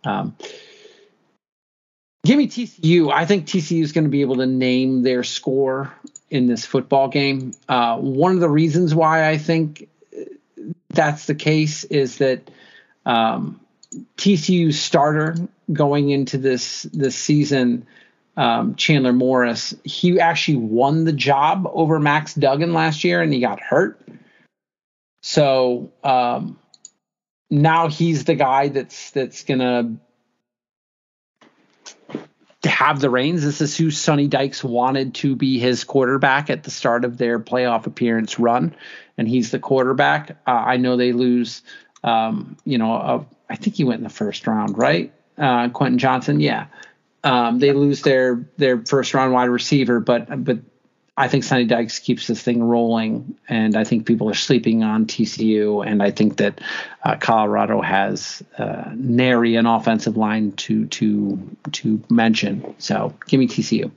Um, 0.03 0.35
give 2.27 2.37
me 2.37 2.47
TCU. 2.47 3.11
I 3.11 3.25
think 3.25 3.47
TCU 3.47 3.81
is 3.81 3.93
going 3.93 4.03
to 4.03 4.09
be 4.09 4.21
able 4.21 4.35
to 4.35 4.45
name 4.45 5.01
their 5.01 5.23
score 5.23 5.93
in 6.29 6.45
this 6.45 6.65
football 6.65 7.07
game. 7.07 7.53
Uh, 7.69 7.97
one 7.97 8.33
of 8.33 8.41
the 8.41 8.49
reasons 8.49 8.93
why 8.93 9.29
I 9.29 9.37
think 9.37 9.87
that's 10.89 11.25
the 11.25 11.35
case 11.35 11.85
is 11.85 12.17
that 12.17 12.51
um, 13.05 13.61
TCU 14.17 14.73
starter 14.73 15.35
going 15.71 16.09
into 16.09 16.37
this 16.37 16.83
this 16.83 17.15
season, 17.15 17.87
um, 18.35 18.75
Chandler 18.75 19.13
Morris, 19.13 19.73
he 19.85 20.19
actually 20.19 20.57
won 20.57 21.05
the 21.05 21.13
job 21.13 21.69
over 21.71 21.97
Max 21.97 22.33
Duggan 22.33 22.73
last 22.73 23.05
year, 23.05 23.21
and 23.21 23.31
he 23.31 23.39
got 23.39 23.61
hurt. 23.61 24.01
So 25.21 25.93
um, 26.03 26.59
now 27.49 27.87
he's 27.87 28.25
the 28.25 28.35
guy 28.35 28.67
that's 28.67 29.11
that's 29.11 29.45
gonna 29.45 29.97
have 32.67 32.99
the 32.99 33.09
reins. 33.09 33.43
This 33.43 33.61
is 33.61 33.75
who 33.75 33.91
Sonny 33.91 34.27
Dykes 34.27 34.63
wanted 34.63 35.15
to 35.15 35.35
be 35.35 35.59
his 35.59 35.83
quarterback 35.83 36.49
at 36.49 36.63
the 36.63 36.71
start 36.71 37.05
of 37.05 37.17
their 37.17 37.39
playoff 37.39 37.85
appearance 37.85 38.39
run, 38.39 38.75
and 39.17 39.27
he's 39.27 39.51
the 39.51 39.59
quarterback. 39.59 40.37
Uh, 40.47 40.51
I 40.51 40.77
know 40.77 40.97
they 40.97 41.13
lose, 41.13 41.61
um, 42.03 42.57
you 42.65 42.77
know, 42.77 43.27
I 43.49 43.55
think 43.55 43.75
he 43.75 43.83
went 43.83 43.99
in 43.99 44.03
the 44.03 44.09
first 44.09 44.47
round, 44.47 44.77
right? 44.77 45.13
Uh, 45.37 45.69
Quentin 45.69 45.99
Johnston, 45.99 46.39
yeah. 46.39 46.67
Um, 47.23 47.59
they 47.59 47.73
lose 47.73 48.01
their 48.03 48.47
their 48.57 48.83
first 48.85 49.13
round 49.13 49.33
wide 49.33 49.49
receiver, 49.49 49.99
but 49.99 50.43
but 50.43 50.59
I 51.19 51.27
think 51.27 51.43
Sonny 51.43 51.65
Dykes 51.65 51.97
keeps 51.97 52.27
this 52.27 52.43
thing 52.43 52.63
rolling, 52.63 53.35
and 53.49 53.75
I 53.75 53.83
think 53.83 54.05
people 54.05 54.29
are 54.29 54.35
sleeping 54.35 54.83
on 54.83 55.07
TCU, 55.07 55.83
and 55.85 56.03
I 56.03 56.11
think 56.11 56.37
that 56.37 56.61
uh, 57.03 57.15
Colorado 57.15 57.81
has 57.81 58.43
uh, 58.59 58.91
nary 58.93 59.55
an 59.55 59.65
offensive 59.65 60.15
line 60.15 60.51
to 60.53 60.85
to 60.85 61.57
to 61.71 62.03
mention. 62.11 62.75
So 62.77 63.15
give 63.27 63.39
me 63.39 63.47
TCU. 63.47 63.89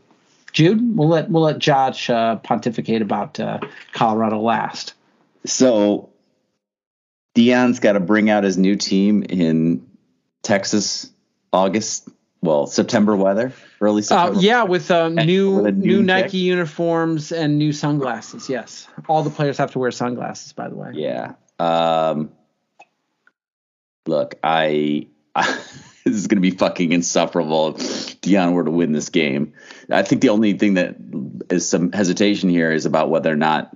Jude, 0.52 0.96
we'll 0.96 1.08
let 1.08 1.30
we'll 1.30 1.42
let 1.42 1.58
Josh 1.58 2.08
uh, 2.08 2.36
pontificate 2.36 3.02
about 3.02 3.38
uh, 3.38 3.58
Colorado 3.92 4.40
last. 4.40 4.94
So 5.44 6.08
Deion's 7.36 7.80
got 7.80 7.92
to 7.92 8.00
bring 8.00 8.30
out 8.30 8.44
his 8.44 8.56
new 8.56 8.76
team 8.76 9.22
in 9.24 9.86
Texas, 10.42 11.10
August 11.52 12.08
well 12.42 12.66
September 12.66 13.16
weather, 13.16 13.52
early 13.80 14.00
uh, 14.00 14.04
September. 14.04 14.38
Uh, 14.38 14.40
yeah, 14.40 14.62
with 14.64 14.90
um, 14.90 15.14
new 15.14 15.62
with 15.62 15.76
new 15.76 16.02
Nike 16.02 16.38
uniforms 16.38 17.32
and 17.32 17.58
new 17.58 17.72
sunglasses. 17.72 18.48
Yes, 18.48 18.88
all 19.08 19.22
the 19.22 19.30
players 19.30 19.58
have 19.58 19.72
to 19.72 19.78
wear 19.78 19.90
sunglasses. 19.90 20.52
By 20.52 20.68
the 20.68 20.74
way. 20.74 20.92
Yeah. 20.94 21.34
Um, 21.58 22.30
look, 24.06 24.36
I, 24.42 25.08
I 25.34 25.46
this 26.04 26.14
is 26.14 26.26
going 26.26 26.36
to 26.36 26.42
be 26.42 26.50
fucking 26.50 26.92
insufferable 26.92 27.76
if 27.76 28.20
Deion 28.20 28.52
were 28.52 28.64
to 28.64 28.70
win 28.70 28.92
this 28.92 29.08
game. 29.08 29.54
I 29.90 30.02
think 30.02 30.22
the 30.22 30.30
only 30.30 30.54
thing 30.54 30.74
that 30.74 30.96
is 31.50 31.68
some 31.68 31.92
hesitation 31.92 32.48
here 32.48 32.72
is 32.72 32.86
about 32.86 33.10
whether 33.10 33.30
or 33.30 33.36
not 33.36 33.74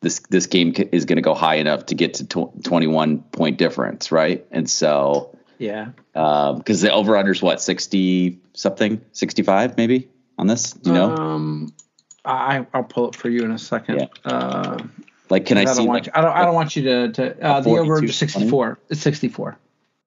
this 0.00 0.20
this 0.30 0.46
game 0.46 0.74
is 0.90 1.04
going 1.04 1.16
to 1.16 1.22
go 1.22 1.34
high 1.34 1.56
enough 1.56 1.86
to 1.86 1.94
get 1.94 2.14
to 2.14 2.26
tw- 2.26 2.64
21 2.64 3.20
point 3.20 3.58
difference, 3.58 4.10
right? 4.10 4.44
And 4.50 4.68
so 4.68 5.38
yeah. 5.62 5.90
Because 6.12 6.84
um, 6.84 6.88
the 6.88 6.92
over 6.92 7.16
under 7.16 7.32
is 7.32 7.40
what, 7.40 7.62
60 7.62 8.40
something, 8.54 9.00
65 9.12 9.76
maybe 9.76 10.08
on 10.38 10.46
this? 10.46 10.72
Do 10.72 10.90
you 10.90 10.94
know? 10.94 11.16
Um, 11.16 11.74
I, 12.24 12.66
I'll 12.74 12.84
pull 12.84 13.08
it 13.08 13.16
for 13.16 13.28
you 13.28 13.44
in 13.44 13.50
a 13.52 13.58
second. 13.58 14.00
Yeah. 14.00 14.30
Uh, 14.30 14.78
like, 15.30 15.46
can 15.46 15.58
I, 15.58 15.62
I 15.62 15.64
see? 15.66 15.82
Like, 15.82 16.06
you, 16.06 16.12
I 16.14 16.20
don't. 16.20 16.36
I 16.36 16.44
don't 16.44 16.54
want 16.54 16.76
you 16.76 16.82
to. 16.82 17.12
to 17.12 17.44
uh, 17.44 17.60
the 17.60 17.70
over 17.70 17.96
under 17.96 18.12
64. 18.12 18.78
It's 18.90 19.00
64. 19.00 19.58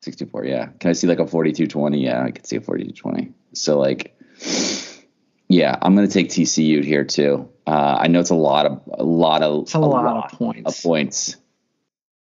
64. 0.02 0.46
Yeah. 0.46 0.68
Can 0.80 0.92
I 0.92 0.94
see 0.94 1.08
like 1.08 1.20
a 1.20 1.26
42-20? 1.26 2.02
Yeah, 2.02 2.24
I 2.24 2.32
can 2.32 2.46
see 2.46 2.58
a 2.58 2.62
42-20. 2.62 3.34
So 3.54 3.80
like, 3.80 4.16
yeah, 5.50 5.76
I'm 5.82 5.96
gonna 5.96 6.08
take 6.08 6.30
TCU 6.30 6.84
here 6.84 7.04
too. 7.04 7.50
Uh, 7.66 7.98
I 8.00 8.08
know 8.08 8.20
it's 8.20 8.30
a 8.30 8.36
lot 8.36 8.68
of 8.68 8.82
a 8.92 9.04
lot 9.04 9.42
of 9.42 9.64
it's 9.64 9.74
a, 9.74 9.78
a 9.78 9.80
lot, 9.80 10.06
lot, 10.06 10.32
of 10.32 10.38
points. 10.38 10.78
Of 10.78 10.84
points, 10.84 11.36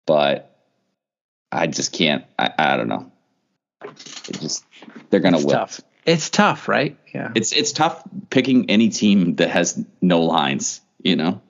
but 0.05 0.51
I 1.51 1.67
just 1.67 1.93
can't. 1.93 2.25
I, 2.37 2.51
I 2.57 2.77
don't 2.77 2.89
know. 2.89 3.10
It 3.83 4.39
just 4.39 4.65
they're 5.09 5.19
gonna 5.19 5.37
it's 5.37 5.45
whip. 5.45 5.55
Tough. 5.55 5.81
It's 6.05 6.29
tough, 6.29 6.67
right? 6.67 6.97
Yeah. 7.13 7.31
It's 7.35 7.51
it's 7.51 7.71
tough 7.71 8.03
picking 8.29 8.69
any 8.69 8.89
team 8.89 9.35
that 9.35 9.49
has 9.49 9.83
no 10.01 10.21
lines. 10.21 10.81
You 11.03 11.15
know. 11.15 11.41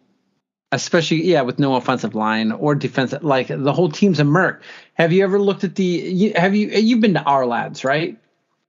Especially 0.73 1.23
yeah, 1.23 1.41
with 1.41 1.59
no 1.59 1.75
offensive 1.75 2.15
line 2.15 2.53
or 2.53 2.75
defensive. 2.75 3.23
Like 3.23 3.47
the 3.47 3.73
whole 3.73 3.89
team's 3.89 4.19
a 4.19 4.23
merc. 4.23 4.63
Have 4.93 5.11
you 5.11 5.23
ever 5.23 5.39
looked 5.39 5.63
at 5.65 5.75
the? 5.75 6.31
Have 6.35 6.55
you 6.55 6.69
you've 6.69 7.01
been 7.01 7.15
to 7.15 7.19
Ourlads, 7.21 7.83
right? 7.83 8.17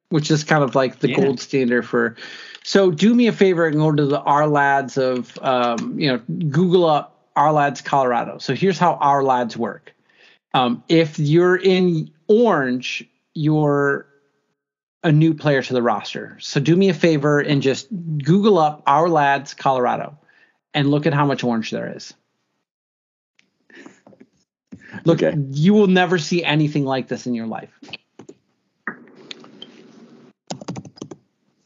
Which 0.08 0.30
is 0.30 0.42
kind 0.42 0.64
of 0.64 0.74
like 0.74 0.98
the 0.98 1.10
yeah. 1.10 1.20
gold 1.20 1.40
standard 1.40 1.86
for. 1.86 2.16
So 2.64 2.90
do 2.90 3.14
me 3.14 3.28
a 3.28 3.32
favor 3.32 3.66
and 3.66 3.76
go 3.76 3.92
to 3.92 4.04
the 4.04 4.20
Ourlads 4.20 4.98
of 4.98 5.38
um, 5.42 5.98
you 5.98 6.08
know 6.08 6.18
Google 6.48 6.86
up 6.86 7.12
Ourlads 7.36 7.84
Colorado. 7.84 8.38
So 8.38 8.54
here's 8.54 8.78
how 8.78 8.98
Ourlads 9.00 9.56
work. 9.56 9.94
Um, 10.54 10.82
if 10.88 11.18
you're 11.18 11.56
in 11.56 12.10
orange, 12.28 13.08
you're 13.34 14.06
a 15.02 15.10
new 15.10 15.34
player 15.34 15.62
to 15.62 15.72
the 15.72 15.82
roster. 15.82 16.36
So 16.40 16.60
do 16.60 16.76
me 16.76 16.88
a 16.88 16.94
favor 16.94 17.40
and 17.40 17.60
just 17.62 17.88
Google 17.90 18.58
up 18.58 18.84
Ourlads 18.86 19.56
Colorado 19.56 20.18
and 20.74 20.90
look 20.90 21.06
at 21.06 21.12
how 21.14 21.26
much 21.26 21.42
orange 21.42 21.70
there 21.70 21.96
is. 21.96 22.14
Look, 25.04 25.22
okay. 25.22 25.36
you 25.50 25.74
will 25.74 25.86
never 25.86 26.18
see 26.18 26.44
anything 26.44 26.84
like 26.84 27.08
this 27.08 27.26
in 27.26 27.34
your 27.34 27.46
life. 27.46 27.70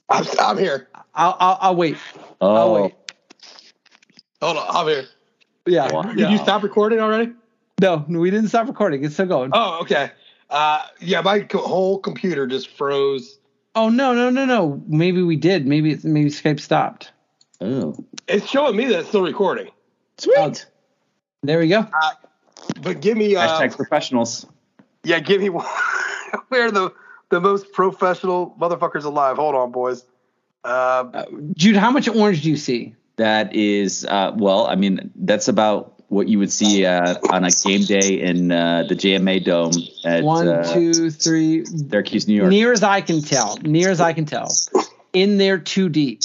I'm, 0.09 0.25
I'm 0.39 0.59
here. 0.59 0.89
I'll, 1.15 1.37
I'll, 1.39 1.59
I'll 1.61 1.77
wait. 1.77 1.97
Oh. 2.41 2.55
I'll 2.55 2.75
wait. 2.75 2.95
Hold 4.41 4.57
on, 4.59 4.67
I'm 4.69 4.87
here. 4.87 5.05
Yeah. 5.67 5.89
Did 5.89 6.19
yeah. 6.19 6.31
you 6.31 6.39
stop 6.39 6.63
recording 6.63 7.01
already? 7.01 7.33
No, 7.81 8.05
we 8.09 8.31
didn't 8.31 8.49
stop 8.49 8.69
recording. 8.69 9.05
It's 9.05 9.15
still 9.15 9.27
going. 9.27 9.51
Oh, 9.53 9.81
okay. 9.83 10.13
Uh, 10.49 10.83
yeah, 11.01 11.21
my 11.21 11.41
co- 11.41 11.59
whole 11.59 11.99
computer 11.99 12.47
just 12.47 12.69
froze. 12.77 13.39
Oh 13.75 13.89
no, 13.89 14.15
no, 14.15 14.31
no, 14.31 14.45
no. 14.45 14.83
Maybe 14.87 15.23
we 15.23 15.37
did. 15.37 15.67
Maybe 15.67 15.93
it's 15.93 16.05
maybe 16.05 16.31
Skype 16.31 16.61
stopped. 16.61 17.13
Oh. 17.61 17.97
It's 18.29 18.49
showing 18.49 18.77
me 18.77 18.87
that 18.87 19.01
it's 19.01 19.09
still 19.09 19.23
recording. 19.23 19.71
Sweet. 20.19 20.37
Oh, 20.39 20.53
there 21.43 21.59
we 21.59 21.69
go. 21.69 21.81
Uh, 21.81 22.11
but 22.83 23.01
give 23.01 23.17
me 23.17 23.37
uh, 23.37 23.47
hashtag 23.47 23.77
professionals. 23.77 24.47
Yeah, 25.05 25.21
give 25.21 25.41
me 25.41 25.49
one. 25.51 25.67
We're 26.51 26.71
the 26.71 26.93
the 27.29 27.41
most 27.41 27.73
professional 27.73 28.55
motherfuckers 28.61 29.05
alive. 29.05 29.37
Hold 29.37 29.55
on, 29.55 29.73
boys. 29.73 30.05
Uh, 30.65 31.05
uh, 31.13 31.25
Jude, 31.55 31.77
how 31.77 31.91
much 31.91 32.09
orange 32.09 32.43
do 32.43 32.51
you 32.51 32.57
see? 32.57 32.95
That 33.17 33.55
is, 33.55 34.05
uh, 34.05 34.33
well, 34.37 34.67
I 34.67 34.75
mean, 34.75 35.11
that's 35.15 35.49
about 35.49 35.96
what 36.09 36.29
you 36.29 36.39
would 36.39 36.53
see 36.53 36.87
uh, 36.87 37.17
on 37.31 37.45
a 37.45 37.51
game 37.51 37.83
day 37.83 38.21
in 38.21 38.53
uh, 38.53 38.85
the 38.89 38.95
JMA 38.95 39.45
Dome 39.45 39.73
at 40.05 40.23
one, 40.23 40.49
uh, 40.49 40.73
two, 40.73 41.11
Syracuse, 41.11 42.29
New 42.29 42.35
York. 42.35 42.51
Near 42.51 42.73
as 42.73 42.83
I 42.83 43.01
can 43.01 43.23
tell, 43.23 43.57
near 43.63 43.91
as 43.91 44.01
I 44.01 44.13
can 44.13 44.25
tell, 44.25 44.49
in 45.13 45.39
there 45.39 45.59
too 45.59 45.89
deep. 45.89 46.23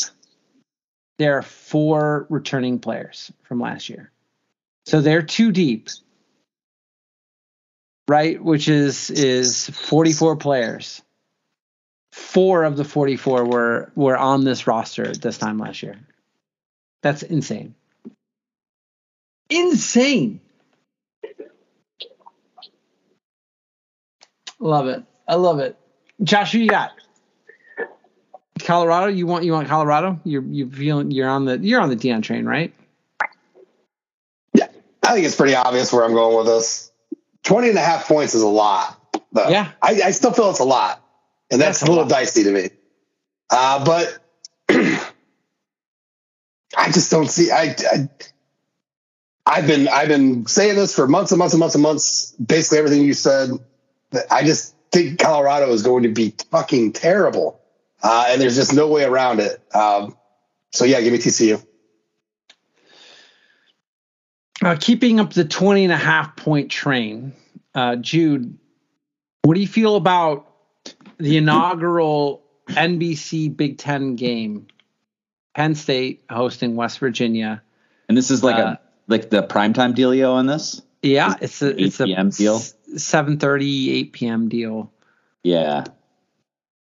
there 1.17 1.37
are 1.37 1.41
four 1.41 2.25
returning 2.29 2.79
players 2.79 3.31
from 3.43 3.59
last 3.59 3.89
year. 3.89 4.11
So 4.85 5.01
they're 5.01 5.21
too 5.21 5.51
deep. 5.51 5.89
Right, 8.07 8.43
which 8.43 8.67
is 8.67 9.09
is 9.09 9.69
44 9.69 10.35
players. 10.35 11.01
Four 12.11 12.65
of 12.65 12.75
the 12.75 12.83
44 12.83 13.45
were 13.45 13.91
were 13.95 14.17
on 14.17 14.43
this 14.43 14.67
roster 14.67 15.13
this 15.13 15.37
time 15.37 15.57
last 15.59 15.81
year. 15.81 15.97
That's 17.03 17.23
insane. 17.23 17.73
Insane. 19.51 20.39
Love 24.59 24.87
it. 24.87 25.03
I 25.27 25.35
love 25.35 25.59
it. 25.59 25.77
Josh, 26.23 26.53
who 26.53 26.59
you 26.59 26.69
got? 26.69 26.91
Colorado. 28.63 29.07
You 29.07 29.27
want 29.27 29.43
you 29.43 29.51
want 29.53 29.67
Colorado? 29.67 30.19
You're 30.23 30.43
you 30.43 30.69
feeling 30.69 31.11
you're 31.11 31.29
on 31.29 31.45
the 31.45 31.57
you're 31.57 31.81
on 31.81 31.89
the 31.89 31.95
Deion 31.95 32.21
train, 32.23 32.45
right? 32.45 32.73
Yeah, 34.53 34.67
I 35.03 35.13
think 35.13 35.25
it's 35.25 35.35
pretty 35.35 35.55
obvious 35.55 35.91
where 35.91 36.05
I'm 36.05 36.13
going 36.13 36.37
with 36.37 36.45
this. 36.45 36.91
20 37.43 37.69
and 37.69 37.77
a 37.77 37.81
half 37.81 38.07
points 38.07 38.35
is 38.35 38.43
a 38.43 38.47
lot. 38.47 38.99
Though. 39.33 39.49
Yeah. 39.49 39.71
I, 39.81 39.99
I 40.05 40.11
still 40.11 40.31
feel 40.31 40.51
it's 40.51 40.59
a 40.59 40.63
lot. 40.63 41.03
And 41.49 41.59
that's, 41.59 41.79
That's 41.79 41.89
a 41.89 41.91
a 41.91 41.93
little 41.93 42.03
lot. 42.03 42.11
dicey 42.11 42.43
to 42.43 42.51
me. 42.51 42.69
Uh, 43.49 43.83
but 43.83 44.19
I 44.69 45.11
just 46.91 47.09
don't 47.09 47.27
see 47.29 47.49
I, 47.51 47.75
I 47.91 48.09
I've 49.45 49.67
been 49.67 49.87
I've 49.87 50.07
been 50.07 50.45
saying 50.45 50.75
this 50.75 50.95
for 50.95 51.07
months 51.07 51.31
and 51.31 51.39
months 51.39 51.53
and 51.53 51.59
months 51.59 51.75
and 51.75 51.81
months. 51.83 52.31
Basically 52.33 52.77
everything 52.77 53.01
you 53.03 53.13
said. 53.13 53.49
I 54.29 54.43
just 54.43 54.75
think 54.91 55.19
Colorado 55.19 55.71
is 55.71 55.83
going 55.83 56.03
to 56.03 56.09
be 56.09 56.33
fucking 56.51 56.93
terrible. 56.93 57.59
Uh, 58.03 58.25
and 58.29 58.41
there's 58.41 58.55
just 58.55 58.73
no 58.73 58.87
way 58.87 59.03
around 59.03 59.39
it. 59.39 59.61
Um, 59.73 60.17
so 60.71 60.85
yeah, 60.85 61.01
give 61.01 61.13
me 61.13 61.19
TCU. 61.19 61.63
Uh, 64.63 64.75
keeping 64.79 65.19
up 65.19 65.33
the 65.33 65.45
20 65.45 65.85
and 65.85 65.93
a 65.93 65.97
half 65.97 66.35
point 66.35 66.69
train, 66.69 67.33
uh, 67.73 67.95
Jude, 67.95 68.57
what 69.43 69.55
do 69.55 69.61
you 69.61 69.67
feel 69.67 69.95
about 69.95 70.47
the 71.17 71.37
inaugural 71.37 72.43
NBC 72.67 73.55
Big 73.55 73.77
Ten 73.77 74.15
game? 74.15 74.67
Penn 75.55 75.75
State 75.75 76.23
hosting 76.29 76.75
West 76.75 76.99
Virginia. 76.99 77.61
And 78.07 78.17
this 78.17 78.31
is 78.31 78.43
like 78.43 78.55
Uh, 78.55 78.61
a 78.61 78.79
like 79.11 79.29
the 79.29 79.43
primetime 79.43 79.93
dealio 79.93 80.33
on 80.33 80.47
this. 80.47 80.81
Yeah, 81.01 81.35
it's 81.41 81.61
a 81.61 81.69
8 81.69 81.79
it's 81.79 81.99
a 81.99 82.05
PM 82.05 82.29
deal? 82.29 82.59
7:30 82.59 83.89
8 83.89 84.13
p.m. 84.13 84.49
deal. 84.49 84.91
Yeah. 85.43 85.85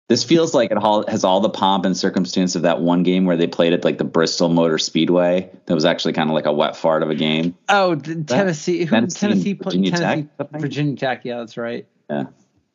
This 0.09 0.24
feels 0.24 0.53
like 0.53 0.70
it 0.70 0.77
all, 0.77 1.07
has 1.09 1.24
all 1.24 1.40
the 1.40 1.49
pomp 1.49 1.86
and 1.86 1.97
circumstance 1.97 2.55
of 2.55 2.62
that 2.62 2.82
one 2.82 3.03
game 3.03 3.24
where 3.24 3.36
they 3.36 3.47
played 3.47 3.73
at 3.73 3.82
like 3.82 3.97
the 3.97 4.05
Bristol 4.05 4.51
Motor 4.51 4.77
Speedway. 4.77 5.51
That 5.65 5.74
was 5.74 5.86
actually 5.86 6.12
kind 6.12 6.28
of 6.28 6.35
like 6.35 6.44
a 6.44 6.53
wet 6.53 6.77
fart 6.77 7.03
of 7.03 7.09
a 7.09 7.15
game. 7.15 7.57
Oh, 7.70 7.94
Tennessee, 7.94 8.85
who, 8.85 8.90
Tennessee 8.90 9.20
Tennessee, 9.20 9.53
Virginia 9.55 9.90
Tennessee, 9.93 10.28
Tech? 10.39 10.61
Virginia 10.61 10.97
Tech. 10.97 11.24
Yeah, 11.24 11.39
that's 11.39 11.57
right. 11.57 11.86
Yeah. 12.11 12.24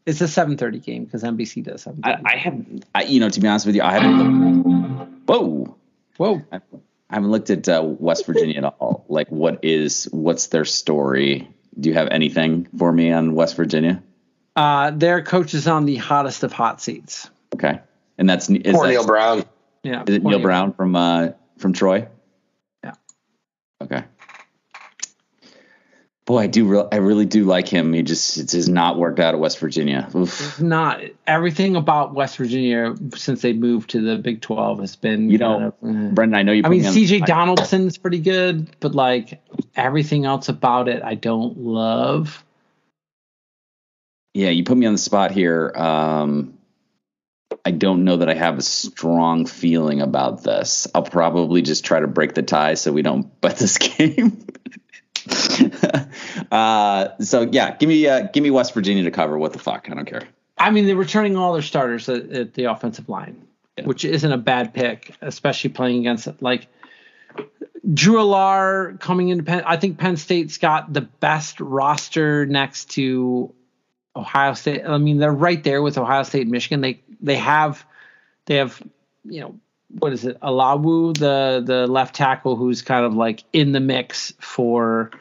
It's 0.08 0.22
a 0.22 0.24
7:30 0.24 0.84
game 0.84 1.06
because 1.06 1.22
NBC 1.22 1.64
does 1.64 1.86
7:30. 1.86 2.00
I, 2.06 2.22
I 2.26 2.38
haven't, 2.38 2.86
I, 2.96 3.04
you 3.04 3.20
know, 3.20 3.30
to 3.30 3.40
be 3.40 3.48
honest 3.48 3.68
with 3.68 3.76
you, 3.76 3.84
I 3.84 3.92
haven't. 3.92 5.28
Whoa, 5.28 5.78
Whoa, 6.18 6.42
I 6.52 6.60
haven't 7.16 7.32
looked 7.32 7.50
at 7.50 7.68
uh, 7.70 7.82
West 7.84 8.26
Virginia 8.26 8.58
at 8.58 8.76
all. 8.80 9.06
Like, 9.08 9.30
what 9.30 9.64
is 9.64 10.06
what's 10.12 10.48
their 10.48 10.66
story? 10.66 11.50
Do 11.80 11.90
you 11.90 11.96
have 11.96 12.08
anything 12.10 12.68
for 12.78 12.92
me 12.92 13.12
on 13.12 13.36
West 13.36 13.56
Virginia? 13.56 14.04
uh, 14.58 14.90
their 14.92 15.22
coach 15.22 15.54
is 15.54 15.68
on 15.68 15.86
the 15.86 15.96
hottest 15.98 16.44
of 16.44 16.52
hot 16.52 16.82
seats. 16.82 17.30
Okay, 17.54 17.80
and 18.18 18.28
that's 18.28 18.50
is, 18.50 18.74
Poor 18.74 18.88
that, 18.88 18.92
Neal 18.92 19.06
Brown. 19.06 19.46
Yeah, 19.84 20.04
is 20.06 20.16
it 20.16 20.24
Neal 20.24 20.40
Brown 20.40 20.74
from 20.74 20.96
uh, 20.96 21.30
from 21.60 21.74
Troy? 21.74 22.08
Yeah. 22.84 22.94
Okay. 23.82 24.04
Boy, 26.28 26.40
I 26.40 26.48
do. 26.48 26.66
Re- 26.66 26.88
I 26.92 26.98
really 26.98 27.26
do 27.26 27.46
like 27.46 27.70
him. 27.70 27.94
He 27.94 28.04
just 28.04 28.38
it 28.38 28.52
has 28.52 28.68
not 28.68 29.00
worked 29.00 29.22
out 29.22 29.34
at 29.34 29.40
West 29.40 29.60
Virginia. 29.60 30.10
Not 30.60 31.02
everything 31.26 31.78
about 31.78 32.14
West 32.14 32.36
Virginia 32.36 32.94
since 33.16 33.42
they 33.42 33.54
moved 33.54 33.92
to 33.92 34.02
the 34.02 34.18
Big 34.18 34.42
12 34.42 34.80
has 34.82 34.98
been. 34.98 35.30
You 35.30 35.40
kind 35.40 35.62
know, 35.62 35.68
of, 35.68 35.74
eh. 35.96 36.10
Brendan, 36.12 36.38
I 36.38 36.44
know 36.44 36.52
you. 36.52 36.64
I 36.66 36.70
mean, 36.70 36.84
CJ 36.84 37.26
Donaldson's 37.26 37.98
pretty 37.98 38.20
good, 38.20 38.76
but 38.82 38.94
like 38.94 39.42
everything 39.74 40.26
else 40.26 40.50
about 40.50 40.90
it, 40.90 41.02
I 41.02 41.16
don't 41.16 41.60
love. 41.60 42.44
Yeah, 44.34 44.50
you 44.50 44.66
put 44.66 44.78
me 44.78 44.86
on 44.86 44.94
the 44.94 45.00
spot 45.00 45.32
here. 45.32 45.72
Um, 45.74 46.58
I 47.64 47.72
don't 47.72 48.04
know 48.04 48.18
that 48.18 48.30
I 48.30 48.34
have 48.34 48.58
a 48.58 48.62
strong 48.62 49.46
feeling 49.46 50.02
about 50.02 50.44
this. 50.44 50.88
I'll 50.94 51.04
probably 51.04 51.62
just 51.62 51.86
try 51.86 52.02
to 52.02 52.08
break 52.08 52.34
the 52.34 52.44
tie 52.44 52.74
so 52.74 52.92
we 52.92 53.02
don't 53.02 53.40
bet 53.42 53.58
this 53.58 53.78
game. 53.78 54.46
uh, 56.52 57.10
so 57.20 57.42
yeah, 57.52 57.76
give 57.78 57.90
me 57.90 58.08
uh, 58.08 58.28
give 58.34 58.44
me 58.44 58.52
West 58.52 58.74
Virginia 58.74 59.04
to 59.04 59.12
cover. 59.12 59.38
What 59.38 59.54
the 59.54 59.60
fuck? 59.60 59.88
I 59.90 59.94
don't 59.94 60.06
care. 60.06 60.24
I 60.58 60.72
mean, 60.72 60.86
they're 60.86 60.96
returning 60.96 61.36
all 61.38 61.54
their 61.54 61.62
starters 61.62 62.10
at, 62.10 62.30
at 62.32 62.54
the 62.56 62.66
offensive 62.66 63.10
line, 63.10 63.46
Yeah. 63.78 63.86
which 63.86 64.04
isn't 64.06 64.32
a 64.32 64.38
bad 64.38 64.74
pick, 64.74 65.16
especially 65.22 65.70
playing 65.70 66.00
against 66.00 66.42
like 66.42 66.68
Drew 67.94 68.16
Allar 68.18 69.00
coming 69.00 69.30
into 69.30 69.44
Penn. 69.44 69.64
I 69.66 69.78
think 69.78 69.98
Penn 69.98 70.18
State's 70.18 70.58
got 70.58 70.92
the 70.92 71.02
best 71.02 71.60
roster 71.62 72.46
next 72.46 72.92
to 72.92 73.54
Ohio 74.16 74.54
State. 74.54 74.84
I 74.86 74.98
mean, 74.98 75.18
they're 75.20 75.32
right 75.32 75.64
there 75.64 75.82
with 75.82 75.98
Ohio 75.98 76.24
State 76.24 76.42
and 76.44 76.52
Michigan. 76.52 76.82
They 76.82 77.02
they 77.22 77.36
have 77.36 77.86
they 78.46 78.56
have 78.56 78.82
you 79.26 79.42
know 79.42 79.60
what 79.90 80.14
is 80.14 80.26
it 80.26 80.40
Alawu 80.42 81.18
the 81.18 81.64
the 81.66 81.88
left 81.88 82.16
tackle 82.16 82.56
who's 82.56 82.82
kind 82.82 83.06
of 83.06 83.14
like 83.14 83.44
in 83.54 83.72
the 83.72 83.80
mix 83.80 84.34
for 84.40 85.12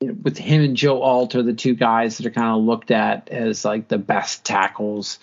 you 0.00 0.08
know, 0.08 0.16
with 0.22 0.38
him 0.38 0.62
and 0.62 0.76
Joe 0.76 1.02
Alt 1.02 1.34
are 1.34 1.42
the 1.42 1.52
two 1.52 1.74
guys 1.74 2.18
that 2.18 2.26
are 2.26 2.30
kind 2.30 2.56
of 2.56 2.64
looked 2.64 2.90
at 2.90 3.28
as 3.28 3.64
like 3.64 3.88
the 3.88 3.98
best 3.98 4.44
tackles. 4.44 5.18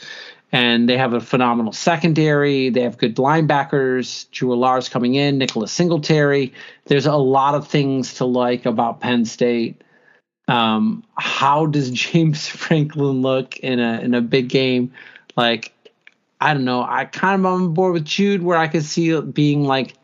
And 0.51 0.87
they 0.87 0.97
have 0.97 1.13
a 1.13 1.19
phenomenal 1.19 1.73
secondary. 1.73 2.69
They 2.69 2.81
have 2.81 2.97
good 2.97 3.15
linebackers. 3.15 4.29
Drew 4.31 4.49
Allar's 4.49 4.87
coming 4.87 5.15
in, 5.15 5.37
Nicholas 5.37 5.71
Singletary. 5.71 6.53
There's 6.85 7.05
a 7.05 7.15
lot 7.15 7.55
of 7.55 7.67
things 7.67 8.15
to 8.15 8.25
like 8.25 8.65
about 8.65 9.01
Penn 9.01 9.25
State. 9.25 9.81
Um, 10.47 11.03
how 11.15 11.65
does 11.65 11.89
James 11.91 12.47
Franklin 12.47 13.21
look 13.21 13.57
in 13.57 13.79
a 13.79 13.99
in 13.99 14.13
a 14.13 14.21
big 14.21 14.47
game? 14.47 14.93
Like, 15.35 15.73
I 16.39 16.53
don't 16.53 16.65
know. 16.65 16.83
I 16.83 17.05
kind 17.05 17.39
of 17.39 17.45
on 17.45 17.73
board 17.73 17.93
with 17.93 18.05
Jude 18.05 18.41
where 18.41 18.57
I 18.57 18.67
could 18.67 18.83
see 18.83 19.09
it 19.09 19.33
being 19.33 19.63
like 19.63 19.95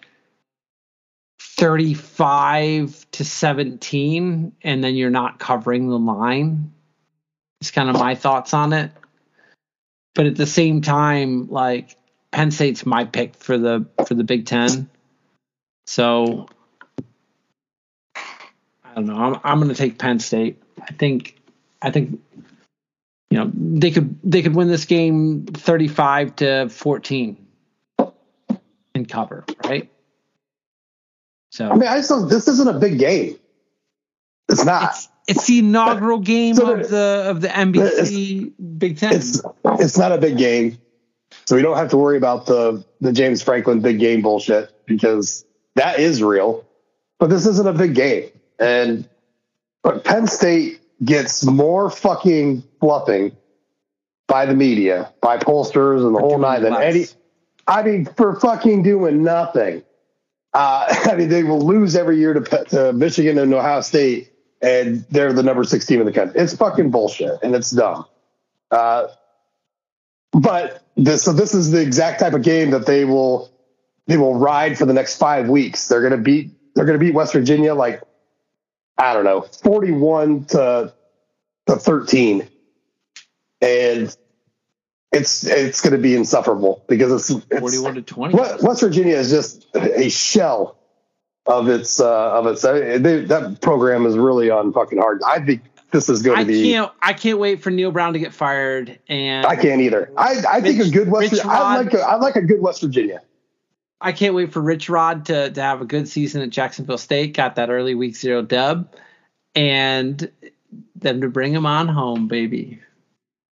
35 1.40 3.06
to 3.12 3.26
17 3.26 4.54
and 4.64 4.84
then 4.84 4.96
you're 4.96 5.10
not 5.10 5.40
covering 5.40 5.90
the 5.90 6.00
line. 6.00 6.72
It's 7.60 7.72
kind 7.72 7.90
of 7.90 7.96
my 7.96 8.16
thoughts 8.16 8.54
on 8.54 8.74
it. 8.74 8.92
But 10.16 10.26
at 10.26 10.36
the 10.36 10.48
same 10.48 10.82
time 10.82 11.48
like 11.50 11.96
penn 12.32 12.52
state's 12.52 12.86
my 12.86 13.06
pick 13.06 13.36
for 13.36 13.58
the 13.58 13.86
for 14.08 14.14
the 14.14 14.24
big 14.24 14.46
10 14.46 14.90
so 15.86 16.48
i 18.16 18.96
don't 18.96 19.06
know. 19.06 19.16
I'm, 19.16 19.40
I'm 19.44 19.58
going 19.60 19.70
to 19.70 19.76
take 19.76 20.00
penn 20.00 20.20
state. 20.20 20.62
I 20.82 20.94
think 20.94 21.40
i 21.82 21.92
think 21.92 22.22
you 23.32 23.40
know 23.40 23.52
they 23.56 23.90
could 23.90 24.20
they 24.24 24.44
could 24.44 24.56
win 24.56 24.68
this 24.68 24.86
game 24.86 25.46
35 25.46 26.36
to 26.36 26.70
14 26.70 27.48
and 28.94 29.10
cover 29.10 29.44
right 29.66 29.90
so 31.52 31.70
I 31.70 31.76
mean, 31.76 31.88
I 31.88 31.98
just 31.98 32.10
don't, 32.10 32.30
this 32.30 32.48
isn't 32.48 32.68
a 32.68 32.80
big 32.80 32.98
game. 32.98 33.38
It's 34.50 34.66
not. 34.66 34.92
it's, 34.92 35.10
it's 35.28 35.48
the 35.48 35.60
inaugural 35.60 36.20
game 36.20 36.56
So 36.56 36.80
of 36.80 36.90
the 36.90 37.26
of 37.28 37.42
the 37.42 37.50
NBC 37.50 38.54
Big 38.78 38.98
Ten. 38.98 39.14
It's 39.14 39.42
it's 39.66 39.98
not 39.98 40.12
a 40.12 40.18
big 40.18 40.38
game, 40.38 40.78
so 41.46 41.56
we 41.56 41.62
don't 41.62 41.78
have 41.78 41.90
to 41.90 41.98
worry 41.98 42.18
about 42.18 42.46
the 42.46 42.86
the 43.02 43.12
James 43.12 43.44
Franklin 43.44 43.82
big 43.82 44.00
game 44.00 44.22
bullshit 44.22 44.74
because 44.86 45.46
that 45.76 46.00
is 46.00 46.24
real. 46.24 46.66
But 47.20 47.30
this 47.30 47.46
isn't 47.46 47.68
a 47.68 47.74
big 47.74 47.96
game, 47.96 48.32
and 48.58 49.08
but 49.84 50.04
Penn 50.04 50.28
State 50.28 50.81
gets 51.04 51.46
more 51.46 51.90
fucking 51.90 52.64
fluffing 52.80 53.36
by 54.28 54.46
the 54.46 54.54
media, 54.54 55.12
by 55.22 55.38
pollsters, 55.38 56.06
and 56.06 56.16
the 56.16 56.20
whole 56.20 56.38
nine 56.38 56.64
than 56.64 56.76
any. 56.76 57.06
I 57.68 57.84
mean, 57.84 58.06
for 58.06 58.40
fucking 58.40 58.84
doing 58.84 59.24
nothing. 59.24 59.84
Uh, 60.54 60.86
I 61.06 61.16
mean, 61.16 61.30
they 61.30 61.44
will 61.44 61.62
lose 61.62 61.96
every 61.96 62.18
year 62.18 62.34
to, 62.34 62.66
to 62.66 62.94
Michigan 62.94 63.38
and 63.38 63.54
Ohio 63.54 63.82
State, 63.82 64.32
and 64.62 65.06
they're 65.10 65.34
the 65.34 65.44
number 65.44 65.64
six 65.64 65.86
team 65.86 66.00
in 66.00 66.06
the 66.06 66.12
country. 66.12 66.40
It's 66.40 66.56
fucking 66.56 66.92
bullshit, 66.92 67.40
and 67.44 67.56
it's 67.56 67.72
dumb. 67.72 68.06
Uh, 68.70 69.08
but 70.32 70.84
this, 70.96 71.24
so 71.24 71.34
this 71.34 71.54
is 71.54 71.72
the 71.72 71.82
exact 71.82 72.20
type 72.20 72.34
of 72.34 72.42
game 72.42 72.72
that 72.72 72.86
they 72.86 73.06
will 73.06 73.52
they 74.08 74.18
will 74.18 74.36
ride 74.36 74.78
for 74.78 74.86
the 74.86 74.94
next 74.94 75.18
five 75.18 75.50
weeks. 75.50 75.88
They're 75.88 76.02
gonna 76.02 76.18
beat 76.18 76.52
they're 76.76 76.86
gonna 76.86 77.00
beat 77.00 77.14
West 77.14 77.34
Virginia 77.34 77.74
like 77.74 78.02
I 79.02 79.14
don't 79.14 79.24
know 79.24 79.42
forty 79.42 79.92
one 79.92 80.46
to 80.46 80.94
to 81.68 81.76
thirteen, 81.76 82.48
and 83.62 84.16
it's 85.12 85.44
it's 85.44 85.82
going 85.82 85.94
to 85.94 86.00
be 86.00 86.16
insufferable 86.16 86.86
because 86.88 87.12
it's, 87.12 87.46
it's 87.52 87.60
41 87.60 87.96
to 87.96 88.02
20. 88.02 88.36
West 88.36 88.82
Virginia 88.82 89.16
is 89.16 89.30
just 89.30 89.68
a 89.76 90.10
shell 90.10 90.78
of 91.46 91.68
its 91.68 92.00
uh, 92.00 92.32
of 92.32 92.48
its. 92.48 92.64
Uh, 92.64 92.98
they, 93.00 93.26
that 93.26 93.60
program 93.62 94.06
is 94.06 94.18
really 94.18 94.50
on 94.50 94.72
fucking 94.72 95.00
hard. 95.00 95.22
I 95.24 95.40
think 95.40 95.64
this 95.92 96.08
is 96.08 96.22
going 96.22 96.40
I 96.40 96.44
to 96.44 96.48
be. 96.48 96.72
can't. 96.72 96.92
I 97.02 97.14
can't 97.14 97.40
wait 97.40 97.62
for 97.62 97.72
Neal 97.72 97.92
Brown 97.92 98.14
to 98.14 98.20
get 98.20 98.34
fired. 98.34 99.00
And 99.10 99.46
I 99.46 99.56
can't 99.56 99.82
either. 99.82 100.12
I, 100.16 100.44
I 100.50 100.62
think 100.62 100.80
a 100.80 100.90
good 100.90 101.10
West. 101.10 101.34
Rich 101.34 101.46
I 101.46 101.78
like 101.78 101.94
a, 101.94 102.02
I 102.02 102.16
like 102.16 102.36
a 102.36 102.42
good 102.42 102.62
West 102.62 102.82
Virginia. 102.82 103.22
I 104.02 104.12
can't 104.12 104.34
wait 104.34 104.52
for 104.52 104.62
Rich 104.62 104.90
Rod 104.90 105.26
to 105.26 105.52
to 105.52 105.62
have 105.62 105.82
a 105.82 105.86
good 105.86 106.08
season 106.08 106.42
at 106.42 106.50
Jacksonville 106.50 106.98
State. 106.98 107.34
Got 107.34 107.56
that 107.56 107.70
early 107.70 107.96
week 107.96 108.16
zero 108.16 108.42
dub, 108.42 108.94
and 109.56 110.32
them 110.96 111.22
to 111.22 111.30
bring 111.30 111.54
him 111.54 111.66
on 111.66 111.88
home, 111.88 112.28
baby. 112.28 112.80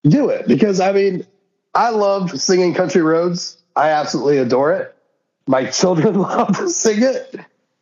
Do 0.03 0.29
it 0.29 0.47
because 0.47 0.79
I 0.79 0.91
mean, 0.91 1.25
I 1.73 1.89
love 1.89 2.39
singing 2.39 2.73
country 2.73 3.01
roads. 3.01 3.57
I 3.75 3.89
absolutely 3.89 4.37
adore 4.37 4.73
it. 4.73 4.95
My 5.47 5.65
children 5.65 6.13
love 6.19 6.55
to 6.57 6.69
sing 6.69 7.01
it, 7.01 7.35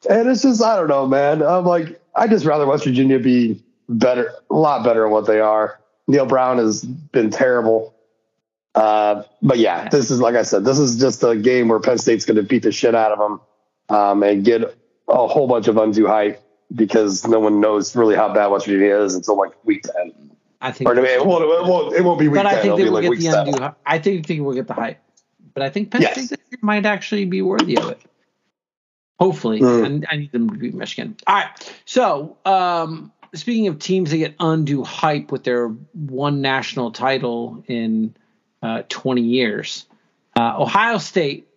and 0.10 0.30
it's 0.30 0.44
just 0.44 0.64
I 0.64 0.76
don't 0.78 0.88
know, 0.88 1.06
man. 1.06 1.44
I'm 1.44 1.66
like 1.66 2.00
I 2.16 2.28
just 2.28 2.46
rather 2.46 2.66
West 2.66 2.86
Virginia 2.86 3.20
be 3.20 3.62
better, 3.90 4.34
a 4.50 4.56
lot 4.56 4.84
better 4.84 5.02
than 5.02 5.12
what 5.12 5.28
they 5.28 5.40
are. 5.40 5.80
Neal 6.08 6.26
Brown 6.26 6.58
has 6.58 6.84
been 6.84 7.30
terrible. 7.30 7.94
Uh, 8.76 9.24
but 9.42 9.60
yeah, 9.60 9.88
this 9.90 10.10
is 10.10 10.20
like 10.20 10.36
I 10.36 10.42
said, 10.44 10.66
this 10.66 10.80
is 10.80 10.98
just 11.00 11.24
a 11.24 11.36
game 11.36 11.68
where 11.68 11.80
Penn 11.80 11.98
State's 11.98 12.26
going 12.26 12.38
to 12.38 12.44
beat 12.44 12.64
the 12.64 12.72
shit 12.72 12.96
out 12.96 13.12
of 13.12 13.20
them 13.20 13.42
um, 13.96 14.24
and 14.24 14.44
get 14.44 14.64
a 15.08 15.28
whole 15.28 15.48
bunch 15.48 15.68
of 15.68 15.78
undue 15.78 16.08
hype 16.08 16.42
because 16.74 17.28
no 17.28 17.40
one 17.40 17.60
knows 17.60 17.96
really 17.96 18.16
how 18.16 18.34
bad 18.34 18.48
West 18.48 18.66
Virginia 18.66 18.98
is 18.98 19.14
until 19.16 19.38
like 19.38 19.52
week 19.64 19.84
ten. 19.84 20.32
I 20.60 20.72
think, 20.72 20.90
Or 20.90 20.94
I 20.94 20.96
mean, 20.96 21.06
it 21.06 21.26
won't, 21.26 21.44
it 21.44 21.70
won't, 21.70 21.96
it 21.96 22.02
won't 22.04 22.20
be 22.20 22.30
week 22.30 22.36
but 22.38 22.46
I 22.46 22.62
think 22.62 22.78
they 22.78 22.86
will 22.86 22.94
like 22.94 23.20
get 23.20 23.20
the 23.20 23.42
undue. 23.42 23.76
I 23.86 24.00
think 24.00 24.26
think 24.26 24.42
we'll 24.42 24.56
get 24.56 24.68
the 24.68 24.74
hype, 24.74 25.00
but 25.54 25.62
I 25.62 25.70
think 25.70 25.92
Penn 25.92 26.02
Yes. 26.02 26.26
State 26.26 26.40
might 26.62 26.86
actually 26.86 27.26
be 27.26 27.42
worthy 27.42 27.78
of 27.78 27.90
it. 27.90 28.02
Hopefully, 29.20 29.60
Mm. 29.60 30.06
I, 30.10 30.14
I 30.14 30.18
need 30.18 30.32
them 30.32 30.50
to 30.50 30.56
beat 30.58 30.74
Michigan. 30.74 31.16
All 31.28 31.36
right. 31.36 31.74
So, 31.86 32.38
um, 32.46 33.12
speaking 33.36 33.68
of 33.68 33.78
teams 33.80 34.10
that 34.12 34.18
get 34.18 34.36
undue 34.40 34.84
hype 34.84 35.32
with 35.32 35.44
their 35.44 35.68
one 35.68 36.42
national 36.42 36.92
title 36.92 37.64
in 37.68 38.16
uh, 38.64 38.84
20 38.88 39.22
years, 39.22 39.86
uh, 40.38 40.56
Ohio 40.58 40.98
State, 40.98 41.48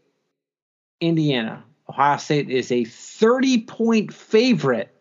Indiana. 1.01 1.62
Ohio 1.89 2.16
State 2.19 2.51
is 2.51 2.73
a 2.73 2.85
30 2.85 3.62
point 3.62 4.12
favorite, 4.12 4.93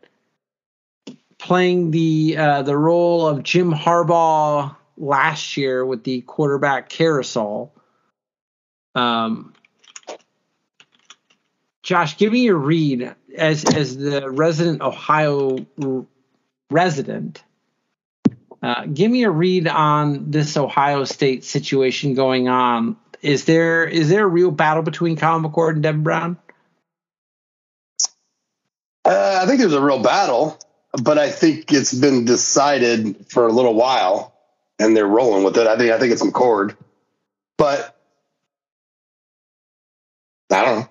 playing 1.39 1.91
the 1.91 2.37
uh, 2.37 2.61
the 2.61 2.77
role 2.77 3.27
of 3.27 3.41
Jim 3.41 3.73
Harbaugh 3.73 4.75
last 4.97 5.57
year 5.57 5.83
with 5.83 6.03
the 6.03 6.21
quarterback 6.21 6.89
carousel. 6.89 7.73
Um, 8.93 9.53
Josh, 11.81 12.17
give 12.17 12.31
me 12.31 12.43
your 12.43 12.57
read 12.57 13.15
as 13.35 13.65
as 13.65 13.97
the 13.97 14.29
resident 14.29 14.81
Ohio 14.81 15.65
r- 15.83 16.05
resident. 16.69 17.43
Uh, 18.61 18.85
give 18.85 19.11
me 19.11 19.23
a 19.23 19.29
read 19.29 19.67
on 19.67 20.31
this 20.31 20.57
Ohio 20.57 21.03
State 21.03 21.43
situation 21.43 22.13
going 22.13 22.47
on. 22.47 22.97
Is 23.21 23.45
there 23.45 23.85
is 23.85 24.09
there 24.09 24.23
a 24.23 24.27
real 24.27 24.51
battle 24.51 24.83
between 24.83 25.15
Kyle 25.15 25.39
McCord 25.39 25.73
and 25.73 25.83
Devin 25.83 26.03
Brown? 26.03 26.37
Uh, 29.03 29.39
I 29.41 29.45
think 29.45 29.59
there's 29.59 29.73
a 29.73 29.81
real 29.81 30.01
battle, 30.01 30.59
but 31.03 31.17
I 31.17 31.29
think 31.29 31.71
it's 31.71 31.93
been 31.93 32.25
decided 32.25 33.27
for 33.29 33.47
a 33.47 33.51
little 33.51 33.75
while, 33.75 34.33
and 34.79 34.95
they're 34.95 35.05
rolling 35.05 35.43
with 35.43 35.57
it. 35.57 35.67
I 35.67 35.77
think 35.77 35.91
I 35.91 35.99
think 35.99 36.11
it's 36.11 36.23
McCord, 36.23 36.75
but 37.57 37.95
I 40.51 40.65
don't 40.65 40.79
know. 40.79 40.89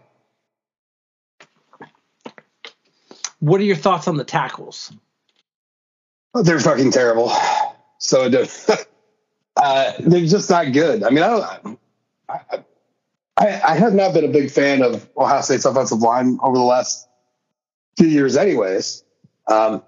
What 3.40 3.60
are 3.60 3.64
your 3.64 3.76
thoughts 3.76 4.08
on 4.08 4.16
the 4.16 4.24
tackles? 4.24 4.92
They're 6.34 6.58
fucking 6.58 6.90
terrible. 6.92 7.30
So 8.04 8.26
uh, 9.56 9.92
they're 9.98 10.26
just 10.26 10.50
not 10.50 10.72
good. 10.72 11.02
I 11.02 11.10
mean, 11.10 11.24
I 11.24 11.28
don't. 11.28 11.78
I, 12.28 12.38
I, 13.36 13.62
I 13.66 13.76
have 13.76 13.94
not 13.94 14.12
been 14.12 14.24
a 14.24 14.28
big 14.28 14.50
fan 14.50 14.82
of 14.82 15.08
Ohio 15.16 15.40
State's 15.40 15.64
offensive 15.64 16.00
line 16.00 16.38
over 16.42 16.56
the 16.56 16.62
last 16.62 17.08
few 17.96 18.06
years, 18.06 18.36
anyways. 18.36 19.02
Um, 19.48 19.82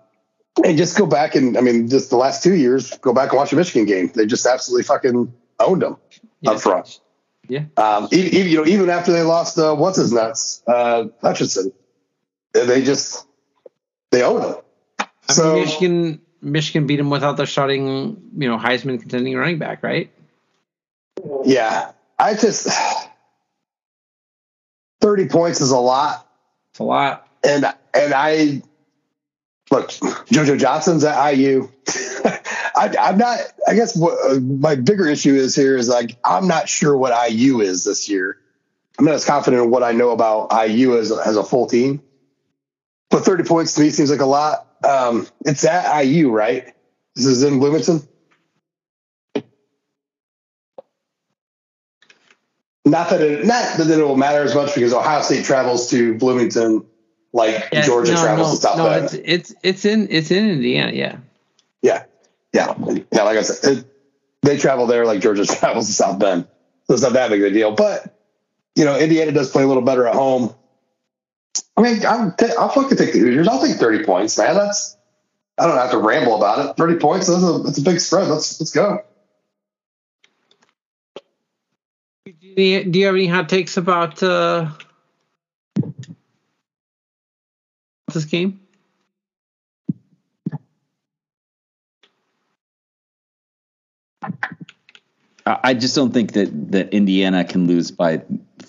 and 0.64 0.78
just 0.78 0.96
go 0.96 1.06
back 1.06 1.34
and 1.34 1.58
I 1.58 1.60
mean, 1.60 1.88
just 1.88 2.08
the 2.08 2.16
last 2.16 2.42
two 2.42 2.54
years, 2.54 2.96
go 2.98 3.12
back 3.12 3.30
and 3.30 3.36
watch 3.36 3.52
a 3.52 3.56
Michigan 3.56 3.84
game. 3.84 4.10
They 4.14 4.24
just 4.24 4.46
absolutely 4.46 4.84
fucking 4.84 5.32
owned 5.60 5.82
them 5.82 5.98
up 6.46 6.60
front. 6.60 7.00
Yeah. 7.48 7.66
Um, 7.76 8.08
even, 8.12 8.34
even 8.34 8.50
you 8.50 8.56
know, 8.58 8.66
even 8.66 8.90
after 8.90 9.12
they 9.12 9.22
lost, 9.22 9.58
uh, 9.58 9.74
what's 9.74 9.98
his 9.98 10.12
nuts, 10.12 10.62
uh, 10.66 11.04
Hutchinson, 11.20 11.72
they 12.52 12.82
just 12.82 13.26
they 14.10 14.22
owned 14.22 14.42
them. 14.42 14.56
I 14.98 15.32
So 15.32 15.54
mean, 15.54 15.64
Michigan 15.64 16.20
Michigan 16.42 16.86
beat 16.86 16.96
them 16.96 17.10
without 17.10 17.36
their 17.36 17.46
starting, 17.46 18.30
you 18.36 18.48
know, 18.48 18.58
Heisman 18.58 19.00
contending 19.00 19.36
running 19.36 19.58
back, 19.58 19.82
right? 19.82 20.10
Yeah, 21.44 21.92
I 22.18 22.34
just 22.34 22.68
thirty 25.00 25.28
points 25.28 25.60
is 25.60 25.70
a 25.70 25.78
lot, 25.78 26.26
It's 26.70 26.78
a 26.78 26.84
lot. 26.84 27.28
and 27.42 27.64
and 27.94 28.14
I 28.14 28.62
look 29.70 29.88
JoJo 29.90 30.58
Johnson's 30.58 31.04
at 31.04 31.30
IU. 31.32 31.68
I, 32.78 32.94
I'm 33.00 33.16
not. 33.18 33.38
I 33.66 33.74
guess 33.74 33.96
what 33.96 34.18
uh, 34.30 34.38
my 34.40 34.74
bigger 34.74 35.08
issue 35.08 35.34
is 35.34 35.54
here 35.54 35.76
is 35.76 35.88
like 35.88 36.16
I'm 36.24 36.46
not 36.46 36.68
sure 36.68 36.96
what 36.96 37.30
IU 37.30 37.60
is 37.60 37.84
this 37.84 38.08
year. 38.08 38.38
I'm 38.98 39.04
not 39.04 39.14
as 39.14 39.24
confident 39.24 39.62
in 39.64 39.70
what 39.70 39.82
I 39.82 39.92
know 39.92 40.10
about 40.10 40.48
IU 40.68 40.98
as 40.98 41.10
as 41.12 41.36
a 41.36 41.44
full 41.44 41.66
team. 41.66 42.02
But 43.10 43.24
30 43.24 43.44
points 43.44 43.74
to 43.74 43.82
me 43.82 43.90
seems 43.90 44.10
like 44.10 44.20
a 44.20 44.26
lot. 44.26 44.66
Um, 44.84 45.26
it's 45.44 45.64
at 45.64 46.00
IU, 46.02 46.30
right? 46.30 46.74
This 47.14 47.26
is 47.26 47.42
in 47.42 47.58
Bloomington. 47.60 48.06
Not 52.84 53.10
that 53.10 53.20
it 53.20 53.44
not 53.44 53.78
that 53.78 53.90
it 53.90 54.02
will 54.02 54.16
matter 54.16 54.42
as 54.42 54.54
much 54.54 54.74
because 54.74 54.92
Ohio 54.94 55.20
State 55.22 55.44
travels 55.44 55.90
to 55.90 56.14
Bloomington 56.18 56.86
like 57.32 57.68
Yeah, 57.72 57.82
Georgia 57.82 58.14
no, 58.14 58.22
travels 58.22 58.48
no, 58.48 58.54
to 58.54 58.60
South 58.60 58.78
no, 58.78 58.84
Bend. 58.84 59.04
it's 59.04 59.14
it's 59.14 59.54
it's 59.64 59.84
in 59.84 60.06
it's 60.10 60.30
in 60.30 60.48
Indiana, 60.50 60.92
yeah. 60.92 61.16
Yeah, 61.82 62.04
yeah, 62.52 62.74
yeah. 63.12 63.22
Like 63.24 63.38
I 63.38 63.42
said, 63.42 63.78
it, 63.78 63.84
they 64.42 64.56
travel 64.56 64.86
there 64.86 65.04
like 65.04 65.20
Georgia 65.20 65.44
travels 65.46 65.88
to 65.88 65.92
South 65.92 66.20
Bend, 66.20 66.46
so 66.86 66.94
it's 66.94 67.02
not 67.02 67.12
that 67.14 67.30
big 67.30 67.42
of 67.42 67.50
a 67.50 67.54
deal. 67.54 67.72
But 67.72 68.16
you 68.76 68.84
know, 68.84 68.96
Indiana 68.96 69.32
does 69.32 69.50
play 69.50 69.64
a 69.64 69.66
little 69.66 69.82
better 69.82 70.06
at 70.06 70.14
home. 70.14 70.54
I 71.76 71.82
mean, 71.82 72.04
I'm 72.06 72.32
t- 72.32 72.52
I'll 72.58 72.68
fucking 72.68 72.96
take 72.96 73.12
the 73.12 73.20
Hoosiers. 73.20 73.48
I'll 73.48 73.60
take 73.60 73.76
thirty 73.76 74.04
points, 74.04 74.36
man. 74.38 74.54
That's 74.54 74.96
I 75.58 75.66
don't 75.66 75.76
have 75.76 75.90
to 75.92 75.98
ramble 75.98 76.36
about 76.36 76.64
it. 76.64 76.76
Thirty 76.76 76.96
points. 76.96 77.28
That's 77.28 77.42
a 77.42 77.58
that's 77.64 77.78
a 77.78 77.82
big 77.82 78.00
spread. 78.00 78.28
Let's 78.28 78.60
let's 78.60 78.72
go. 78.72 79.02
Do 82.24 82.62
you, 82.62 82.84
do 82.84 82.98
you 82.98 83.06
have 83.06 83.14
any 83.14 83.26
hot 83.26 83.48
takes 83.48 83.76
about 83.76 84.22
uh, 84.22 84.70
this 88.12 88.24
game? 88.24 88.60
I 95.44 95.58
I 95.62 95.74
just 95.74 95.94
don't 95.94 96.12
think 96.12 96.32
that 96.32 96.72
that 96.72 96.92
Indiana 96.94 97.44
can 97.44 97.66
lose 97.66 97.90
by 97.90 98.22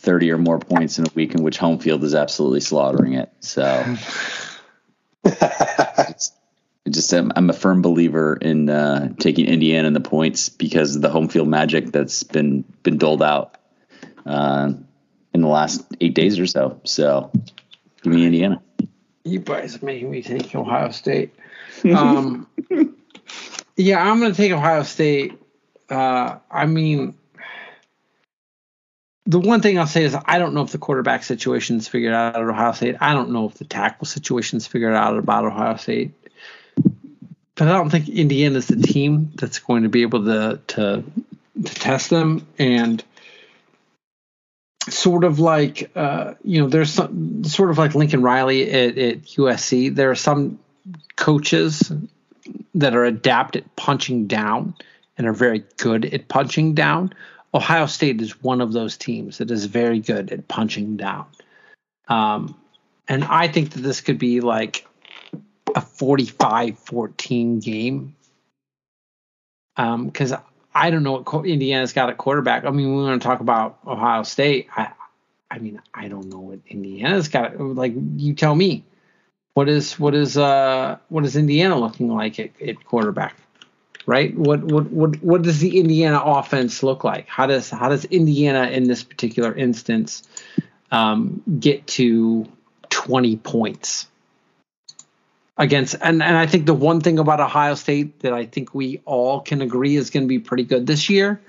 30 0.07 0.31
or 0.31 0.38
more 0.38 0.57
points 0.57 0.97
in 0.97 1.05
a 1.05 1.09
week 1.15 1.35
in 1.35 1.43
which 1.43 1.57
home 1.57 1.79
field 1.79 2.01
is 2.01 2.15
absolutely 2.15 2.61
slaughtering 2.61 3.15
it. 3.15 3.29
So 3.41 3.65
I 5.25 6.15
just 6.89 7.13
am, 7.13 7.34
I'm 7.35 7.49
a 7.49 7.53
firm 7.53 7.81
believer 7.81 8.38
in 8.38 8.69
uh, 8.69 9.09
taking 9.19 9.47
Indiana 9.47 9.89
in 9.89 9.93
the 9.93 9.99
points 9.99 10.47
because 10.47 10.95
of 10.95 11.01
the 11.01 11.09
home 11.09 11.27
field 11.27 11.49
magic 11.49 11.91
that's 11.91 12.23
been 12.23 12.63
been 12.84 12.97
doled 12.97 13.21
out 13.21 13.57
uh, 14.25 14.71
in 15.34 15.41
the 15.41 15.49
last 15.49 15.84
eight 15.99 16.13
days 16.13 16.39
or 16.39 16.45
so. 16.45 16.79
So 16.85 17.29
give 18.01 18.13
me 18.13 18.25
Indiana. 18.25 18.61
You 19.25 19.39
guys 19.39 19.75
are 19.75 19.85
making 19.85 20.09
me 20.09 20.21
take 20.21 20.55
Ohio 20.55 20.91
State. 20.91 21.35
Um, 21.84 22.47
yeah, 23.75 24.09
I'm 24.09 24.21
going 24.21 24.31
to 24.31 24.38
take 24.38 24.53
Ohio 24.53 24.84
State. 24.84 25.38
Uh, 25.89 26.38
I 26.49 26.65
mean, 26.65 27.17
the 29.27 29.39
one 29.39 29.61
thing 29.61 29.77
I'll 29.77 29.85
say 29.85 30.03
is 30.03 30.15
I 30.25 30.39
don't 30.39 30.53
know 30.53 30.61
if 30.61 30.71
the 30.71 30.77
quarterback 30.77 31.23
situation's 31.23 31.87
figured 31.87 32.13
out 32.13 32.35
at 32.35 32.41
Ohio 32.41 32.71
State. 32.71 32.95
I 33.01 33.13
don't 33.13 33.31
know 33.31 33.45
if 33.45 33.55
the 33.55 33.65
tackle 33.65 34.07
situation's 34.07 34.65
figured 34.65 34.93
out 34.93 35.17
about 35.17 35.45
Ohio 35.45 35.75
State. 35.75 36.13
But 37.55 37.67
I 37.67 37.73
don't 37.73 37.89
think 37.89 38.07
Indiana's 38.07 38.67
the 38.67 38.81
team 38.81 39.31
that's 39.35 39.59
going 39.59 39.83
to 39.83 39.89
be 39.89 40.03
able 40.03 40.23
to 40.25 40.59
to, 40.67 41.03
to 41.65 41.75
test 41.75 42.09
them 42.09 42.47
and 42.57 43.03
sort 44.89 45.25
of 45.25 45.39
like 45.39 45.91
uh, 45.95 46.35
you 46.43 46.61
know 46.61 46.69
there's 46.69 46.93
some 46.93 47.43
sort 47.43 47.69
of 47.69 47.77
like 47.77 47.95
Lincoln 47.95 48.21
Riley 48.21 48.71
at, 48.71 48.97
at 48.97 49.23
USC. 49.23 49.93
There 49.93 50.09
are 50.09 50.15
some 50.15 50.59
coaches 51.17 51.91
that 52.75 52.95
are 52.95 53.03
adept 53.03 53.57
at 53.57 53.75
punching 53.75 54.27
down 54.27 54.73
and 55.17 55.27
are 55.27 55.33
very 55.33 55.65
good 55.75 56.05
at 56.05 56.29
punching 56.29 56.75
down. 56.75 57.13
Ohio 57.53 57.85
State 57.85 58.21
is 58.21 58.41
one 58.43 58.61
of 58.61 58.73
those 58.73 58.97
teams 58.97 59.37
that 59.37 59.51
is 59.51 59.65
very 59.65 59.99
good 59.99 60.31
at 60.31 60.47
punching 60.47 60.97
down. 60.97 61.25
Um, 62.07 62.55
and 63.07 63.23
I 63.23 63.47
think 63.47 63.71
that 63.71 63.81
this 63.81 64.01
could 64.01 64.19
be 64.19 64.41
like 64.41 64.85
a 65.75 65.81
45 65.81 66.77
14 66.79 67.59
game. 67.59 68.15
Because 69.75 70.31
um, 70.31 70.41
I 70.73 70.89
don't 70.89 71.03
know 71.03 71.23
what 71.23 71.45
Indiana's 71.45 71.93
got 71.93 72.09
a 72.09 72.13
quarterback. 72.13 72.65
I 72.65 72.71
mean, 72.71 72.95
we 72.95 73.03
want 73.03 73.21
to 73.21 73.27
talk 73.27 73.39
about 73.39 73.79
Ohio 73.85 74.23
State. 74.23 74.67
I, 74.75 74.91
I 75.49 75.59
mean, 75.59 75.81
I 75.93 76.07
don't 76.07 76.29
know 76.29 76.39
what 76.39 76.59
Indiana's 76.67 77.27
got. 77.27 77.59
Like, 77.59 77.93
you 78.15 78.33
tell 78.33 78.55
me. 78.55 78.83
What 79.53 79.69
is 79.69 79.97
what 79.97 80.13
is 80.13 80.37
uh 80.37 80.99
what 81.09 81.25
is 81.25 81.35
Indiana 81.35 81.79
looking 81.79 82.13
like 82.13 82.39
at, 82.39 82.51
at 82.61 82.85
quarterback? 82.85 83.35
Right? 84.07 84.35
What 84.35 84.63
what 84.63 84.89
what 84.89 85.21
what 85.21 85.41
does 85.43 85.59
the 85.59 85.79
Indiana 85.79 86.19
offense 86.19 86.81
look 86.81 87.03
like? 87.03 87.27
How 87.27 87.45
does 87.45 87.69
how 87.69 87.89
does 87.89 88.05
Indiana 88.05 88.67
in 88.69 88.85
this 88.85 89.03
particular 89.03 89.53
instance 89.53 90.23
um, 90.91 91.43
get 91.59 91.85
to 91.88 92.47
20 92.89 93.35
points 93.38 94.07
against 95.57 95.95
and, 96.01 96.23
and 96.23 96.38
I 96.38 96.45
think 96.45 96.65
the 96.65 96.73
one 96.73 97.01
thing 97.01 97.19
about 97.19 97.39
Ohio 97.39 97.75
State 97.75 98.19
that 98.21 98.31
I 98.34 98.45
think 98.45 98.73
we 98.73 99.01
all 99.05 99.41
can 99.41 99.61
agree 99.61 99.95
is 99.95 100.09
going 100.09 100.23
to 100.23 100.27
be 100.27 100.39
pretty 100.39 100.63
good 100.63 100.88
this 100.88 101.09
year 101.09 101.41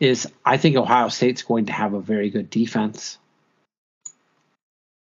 is 0.00 0.28
I 0.44 0.56
think 0.56 0.76
Ohio 0.76 1.08
State's 1.08 1.42
going 1.42 1.66
to 1.66 1.72
have 1.72 1.92
a 1.92 2.00
very 2.00 2.30
good 2.30 2.50
defense. 2.50 3.18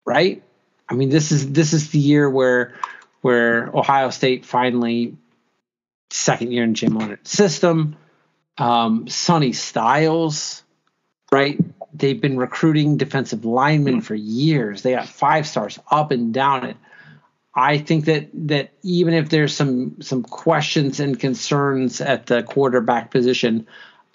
Right? 0.05 0.43
I 0.87 0.93
mean, 0.93 1.09
this 1.09 1.31
is 1.31 1.51
this 1.51 1.73
is 1.73 1.89
the 1.89 1.99
year 1.99 2.29
where 2.29 2.75
where 3.21 3.75
Ohio 3.75 4.11
State 4.11 4.45
finally 4.45 5.17
second 6.15 6.51
year 6.51 6.63
in 6.63 6.73
Jim 6.73 6.97
Leonhard 6.97 7.27
system. 7.27 7.97
Um, 8.57 9.07
Sonny 9.07 9.51
Styles, 9.51 10.63
right? 11.31 11.59
They've 11.93 12.19
been 12.19 12.37
recruiting 12.37 12.97
defensive 12.97 13.45
linemen 13.45 14.01
for 14.01 14.15
years. 14.15 14.81
They 14.81 14.91
got 14.91 15.07
five 15.07 15.47
stars 15.47 15.77
up 15.91 16.11
and 16.11 16.33
down 16.33 16.65
it. 16.65 16.77
I 17.53 17.77
think 17.77 18.05
that 18.05 18.29
that 18.47 18.71
even 18.83 19.13
if 19.13 19.29
there's 19.29 19.55
some 19.55 20.01
some 20.01 20.23
questions 20.23 20.99
and 20.99 21.17
concerns 21.17 22.01
at 22.01 22.25
the 22.25 22.43
quarterback 22.43 23.11
position, 23.11 23.67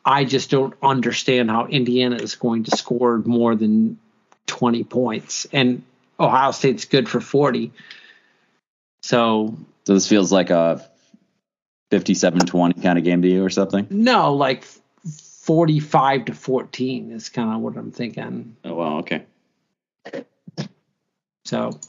I 0.04 0.24
just 0.24 0.50
don't 0.50 0.74
understand 0.82 1.50
how 1.50 1.66
Indiana 1.66 2.16
is 2.16 2.34
going 2.34 2.64
to 2.64 2.76
score 2.76 3.18
more 3.18 3.54
than 3.56 3.98
20 4.46 4.84
points. 4.84 5.46
And 5.52 5.82
Ohio 6.18 6.50
State's 6.50 6.84
good 6.84 7.08
for 7.08 7.20
40. 7.20 7.72
So, 9.02 9.56
so 9.84 9.94
this 9.94 10.06
feels 10.06 10.30
like 10.30 10.50
a 10.50 10.89
57-20 11.90 12.82
kind 12.82 12.98
of 12.98 13.04
game 13.04 13.22
to 13.22 13.28
you 13.28 13.44
or 13.44 13.50
something? 13.50 13.86
No, 13.90 14.34
like 14.34 14.64
45 14.64 16.26
to 16.26 16.34
14 16.34 17.10
is 17.12 17.28
kind 17.28 17.54
of 17.54 17.60
what 17.60 17.76
I'm 17.76 17.90
thinking. 17.90 18.56
Oh, 18.64 18.74
wow. 18.74 18.98
Okay. 18.98 19.24
So, 21.44 21.80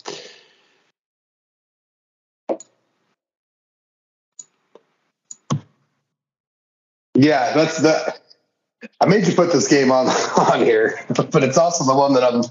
yeah, 7.13 7.53
that's 7.53 7.79
the. 7.81 8.15
I 8.99 9.05
made 9.05 9.27
you 9.27 9.35
put 9.35 9.51
this 9.51 9.67
game 9.67 9.91
on 9.91 10.07
on 10.51 10.61
here, 10.61 11.05
but 11.09 11.43
it's 11.43 11.57
also 11.59 11.83
the 11.83 11.95
one 11.95 12.13
that 12.13 12.23
I'm 12.23 12.41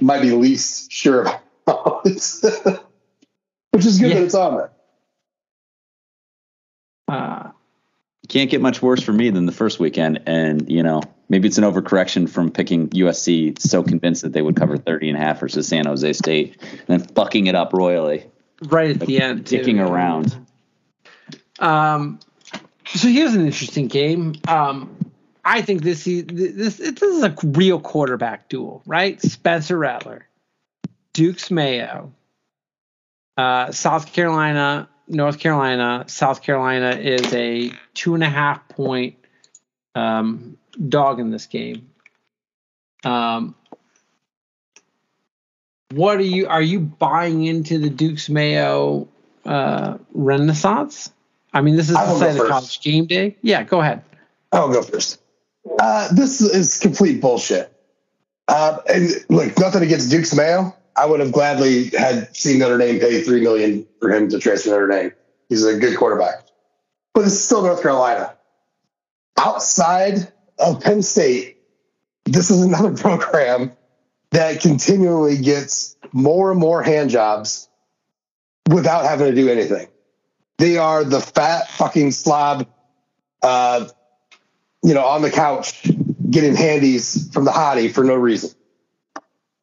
might 0.00 0.22
be 0.22 0.30
least 0.30 0.90
sure 0.90 1.22
about, 1.66 2.04
which 2.04 2.24
is 3.84 3.98
good 3.98 4.08
yeah. 4.08 4.14
that 4.14 4.22
it's 4.22 4.34
on 4.34 4.56
there. 4.56 4.70
Uh, 7.08 7.50
can't 8.28 8.50
get 8.50 8.60
much 8.60 8.82
worse 8.82 9.02
for 9.02 9.12
me 9.12 9.30
than 9.30 9.46
the 9.46 9.52
first 9.52 9.78
weekend, 9.78 10.22
and 10.26 10.70
you 10.70 10.82
know 10.82 11.02
maybe 11.28 11.48
it's 11.48 11.58
an 11.58 11.64
overcorrection 11.64 12.28
from 12.28 12.50
picking 12.50 12.88
USC 12.90 13.58
so 13.60 13.82
convinced 13.82 14.22
that 14.22 14.32
they 14.32 14.42
would 14.42 14.56
cover 14.56 14.76
30 14.76 15.10
and 15.10 15.18
a 15.18 15.20
half 15.20 15.40
versus 15.40 15.68
San 15.68 15.86
Jose 15.86 16.12
State, 16.14 16.56
and 16.60 16.86
then 16.86 17.00
fucking 17.00 17.46
it 17.46 17.54
up 17.54 17.72
royally 17.72 18.26
right 18.62 18.90
at 18.90 19.00
like 19.00 19.06
the 19.06 19.20
end, 19.20 19.46
kicking 19.46 19.78
around. 19.78 20.36
Um, 21.58 22.20
so 22.86 23.08
here's 23.08 23.34
an 23.34 23.46
interesting 23.46 23.88
game. 23.88 24.34
Um, 24.48 24.96
I 25.44 25.62
think 25.62 25.82
this 25.82 26.04
this 26.04 26.76
this 26.76 27.02
is 27.02 27.22
a 27.22 27.34
real 27.44 27.80
quarterback 27.80 28.48
duel, 28.48 28.82
right? 28.86 29.20
Spencer 29.22 29.78
Rattler, 29.78 30.26
Duke's 31.12 31.50
Mayo, 31.50 32.12
uh, 33.36 33.70
South 33.70 34.12
Carolina, 34.12 34.88
North 35.08 35.38
Carolina. 35.38 36.04
South 36.08 36.42
Carolina 36.42 36.90
is 36.90 37.32
a 37.32 37.72
two 37.94 38.14
and 38.14 38.24
a 38.24 38.28
half 38.28 38.68
point 38.68 39.16
um, 39.94 40.56
dog 40.88 41.20
in 41.20 41.30
this 41.30 41.46
game. 41.46 41.90
Um, 43.04 43.54
what 45.92 46.18
are 46.18 46.22
you? 46.22 46.48
Are 46.48 46.62
you 46.62 46.80
buying 46.80 47.44
into 47.44 47.78
the 47.78 47.90
Duke's 47.90 48.28
Mayo 48.28 49.08
uh, 49.44 49.98
renaissance? 50.12 51.12
I 51.52 51.60
mean, 51.60 51.76
this 51.76 51.88
is 51.88 51.94
the 51.94 52.18
site 52.18 52.38
of 52.38 52.48
college 52.48 52.80
game 52.80 53.06
day. 53.06 53.36
Yeah, 53.40 53.62
go 53.62 53.80
ahead. 53.80 54.02
I'll 54.52 54.72
go 54.72 54.82
first. 54.82 55.20
Uh, 55.78 56.12
this 56.12 56.40
is 56.40 56.78
complete 56.78 57.20
bullshit. 57.20 57.72
Uh, 58.48 58.78
and 58.88 59.10
look, 59.28 59.58
nothing 59.58 59.82
against 59.82 60.10
Duke's 60.10 60.34
Mayo. 60.34 60.75
I 60.96 61.06
would 61.06 61.20
have 61.20 61.32
gladly 61.32 61.90
had 61.90 62.34
seen 62.34 62.58
Notre 62.58 62.78
Dame 62.78 62.98
pay 63.00 63.22
three 63.22 63.42
million 63.42 63.86
for 64.00 64.10
him 64.10 64.28
to 64.30 64.38
transfer 64.38 64.70
Notre 64.70 64.88
Dame. 64.88 65.12
He's 65.48 65.64
a 65.64 65.78
good 65.78 65.96
quarterback, 65.96 66.46
but 67.14 67.24
is 67.24 67.44
still 67.44 67.62
North 67.62 67.82
Carolina. 67.82 68.34
Outside 69.36 70.32
of 70.58 70.82
Penn 70.82 71.02
State, 71.02 71.58
this 72.24 72.50
is 72.50 72.62
another 72.62 72.96
program 72.96 73.72
that 74.30 74.60
continually 74.60 75.36
gets 75.36 75.96
more 76.12 76.50
and 76.50 76.58
more 76.58 76.82
hand 76.82 77.10
jobs 77.10 77.68
without 78.70 79.04
having 79.04 79.26
to 79.26 79.34
do 79.34 79.48
anything. 79.48 79.88
They 80.58 80.78
are 80.78 81.04
the 81.04 81.20
fat 81.20 81.70
fucking 81.70 82.12
slob 82.12 82.66
uh, 83.42 83.86
you 84.82 84.94
know, 84.94 85.04
on 85.04 85.22
the 85.22 85.30
couch 85.30 85.88
getting 86.30 86.54
handies 86.54 87.30
from 87.32 87.44
the 87.44 87.50
hottie 87.50 87.92
for 87.92 88.04
no 88.04 88.14
reason. 88.14 88.50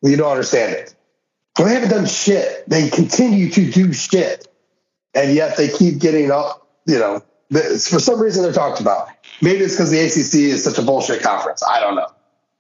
You 0.02 0.18
don't 0.18 0.32
understand 0.32 0.74
it. 0.74 0.96
Well, 1.58 1.68
they 1.68 1.74
haven't 1.76 1.90
done 1.90 2.06
shit. 2.06 2.68
They 2.68 2.90
continue 2.90 3.50
to 3.52 3.72
do 3.72 3.94
shit, 3.94 4.48
and 5.14 5.34
yet 5.34 5.58
they 5.58 5.70
keep 5.70 6.00
getting 6.00 6.32
up. 6.32 6.68
You 6.86 7.00
know, 7.00 7.24
for 7.52 8.00
some 8.00 8.22
reason 8.22 8.44
they're 8.44 8.52
talked 8.52 8.82
about. 8.82 9.08
Maybe 9.42 9.60
it's 9.60 9.76
because 9.76 9.92
the 9.92 10.00
ACC 10.00 10.52
is 10.52 10.64
such 10.64 10.78
a 10.78 10.82
bullshit 10.82 11.22
conference. 11.22 11.64
I 11.64 11.80
don't 11.80 11.96
know. 11.96 12.08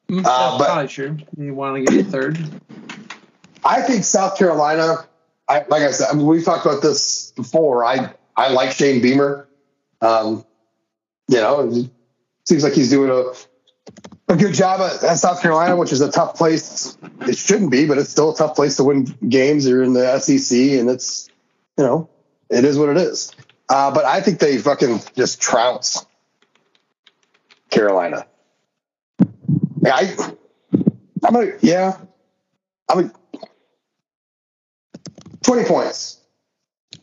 Mm, 0.09 0.23
that's 0.23 0.27
uh, 0.27 0.57
but 0.57 0.65
probably 0.65 0.87
true. 0.87 1.17
You 1.37 1.53
want 1.53 1.85
to 1.85 1.91
get 1.91 2.07
a 2.07 2.09
third? 2.09 2.37
I 3.65 3.81
think 3.81 4.03
South 4.03 4.37
Carolina. 4.37 5.05
I, 5.47 5.65
like 5.67 5.83
I 5.83 5.91
said, 5.91 6.07
I 6.09 6.13
mean, 6.13 6.25
we've 6.25 6.45
talked 6.45 6.65
about 6.65 6.81
this 6.81 7.31
before. 7.35 7.83
I 7.83 8.13
I 8.35 8.49
like 8.49 8.71
Shane 8.71 9.01
Beamer. 9.01 9.47
Um, 10.01 10.45
you 11.27 11.37
know, 11.37 11.71
seems 12.45 12.63
like 12.63 12.73
he's 12.73 12.89
doing 12.89 13.09
a 13.09 13.33
a 14.27 14.35
good 14.35 14.53
job 14.53 14.81
at, 14.81 15.03
at, 15.03 15.15
South 15.15 15.41
Carolina, 15.41 15.75
which 15.75 15.91
is 15.91 16.01
a 16.01 16.11
tough 16.11 16.35
place. 16.35 16.97
It 17.21 17.37
shouldn't 17.37 17.71
be, 17.71 17.85
but 17.85 17.97
it's 17.97 18.09
still 18.09 18.33
a 18.33 18.35
tough 18.35 18.55
place 18.55 18.77
to 18.77 18.83
win 18.83 19.03
games. 19.27 19.67
You're 19.67 19.83
in 19.83 19.93
the 19.93 20.19
SEC, 20.19 20.57
and 20.79 20.89
it's 20.89 21.29
you 21.77 21.83
know 21.83 22.09
it 22.49 22.65
is 22.65 22.77
what 22.77 22.89
it 22.89 22.97
is. 22.97 23.31
Uh, 23.69 23.91
but 23.91 24.05
I 24.05 24.21
think 24.21 24.39
they 24.39 24.57
fucking 24.57 25.01
just 25.15 25.41
trounce 25.41 26.05
Carolina. 27.69 28.27
I, 29.85 30.15
I'm 31.23 31.35
a 31.35 31.51
yeah, 31.61 31.97
I'm 32.89 33.05
a 33.05 33.11
twenty 35.41 35.65
points. 35.65 36.19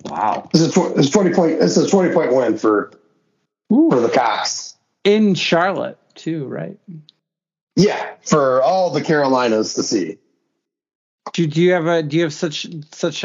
Wow, 0.04 0.48
this 0.52 0.62
is, 0.62 0.72
tw- 0.72 0.96
this 0.96 1.06
is 1.06 1.10
twenty 1.10 1.34
point. 1.34 1.60
This 1.60 1.76
is 1.76 1.86
a 1.86 1.90
twenty 1.90 2.14
point 2.14 2.34
win 2.34 2.56
for 2.56 2.92
Ooh. 3.72 3.90
for 3.90 4.00
the 4.00 4.08
Cox 4.08 4.76
in 5.04 5.34
Charlotte 5.34 5.99
too, 6.20 6.46
right? 6.46 6.78
Yeah, 7.76 8.14
for 8.22 8.62
all 8.62 8.90
the 8.90 9.02
Carolinas 9.02 9.74
to 9.74 9.82
see. 9.82 10.18
Do, 11.32 11.46
do 11.46 11.62
you 11.62 11.72
have 11.72 11.86
a 11.86 12.02
do 12.02 12.16
you 12.16 12.22
have 12.24 12.34
such 12.34 12.66
such 12.92 13.24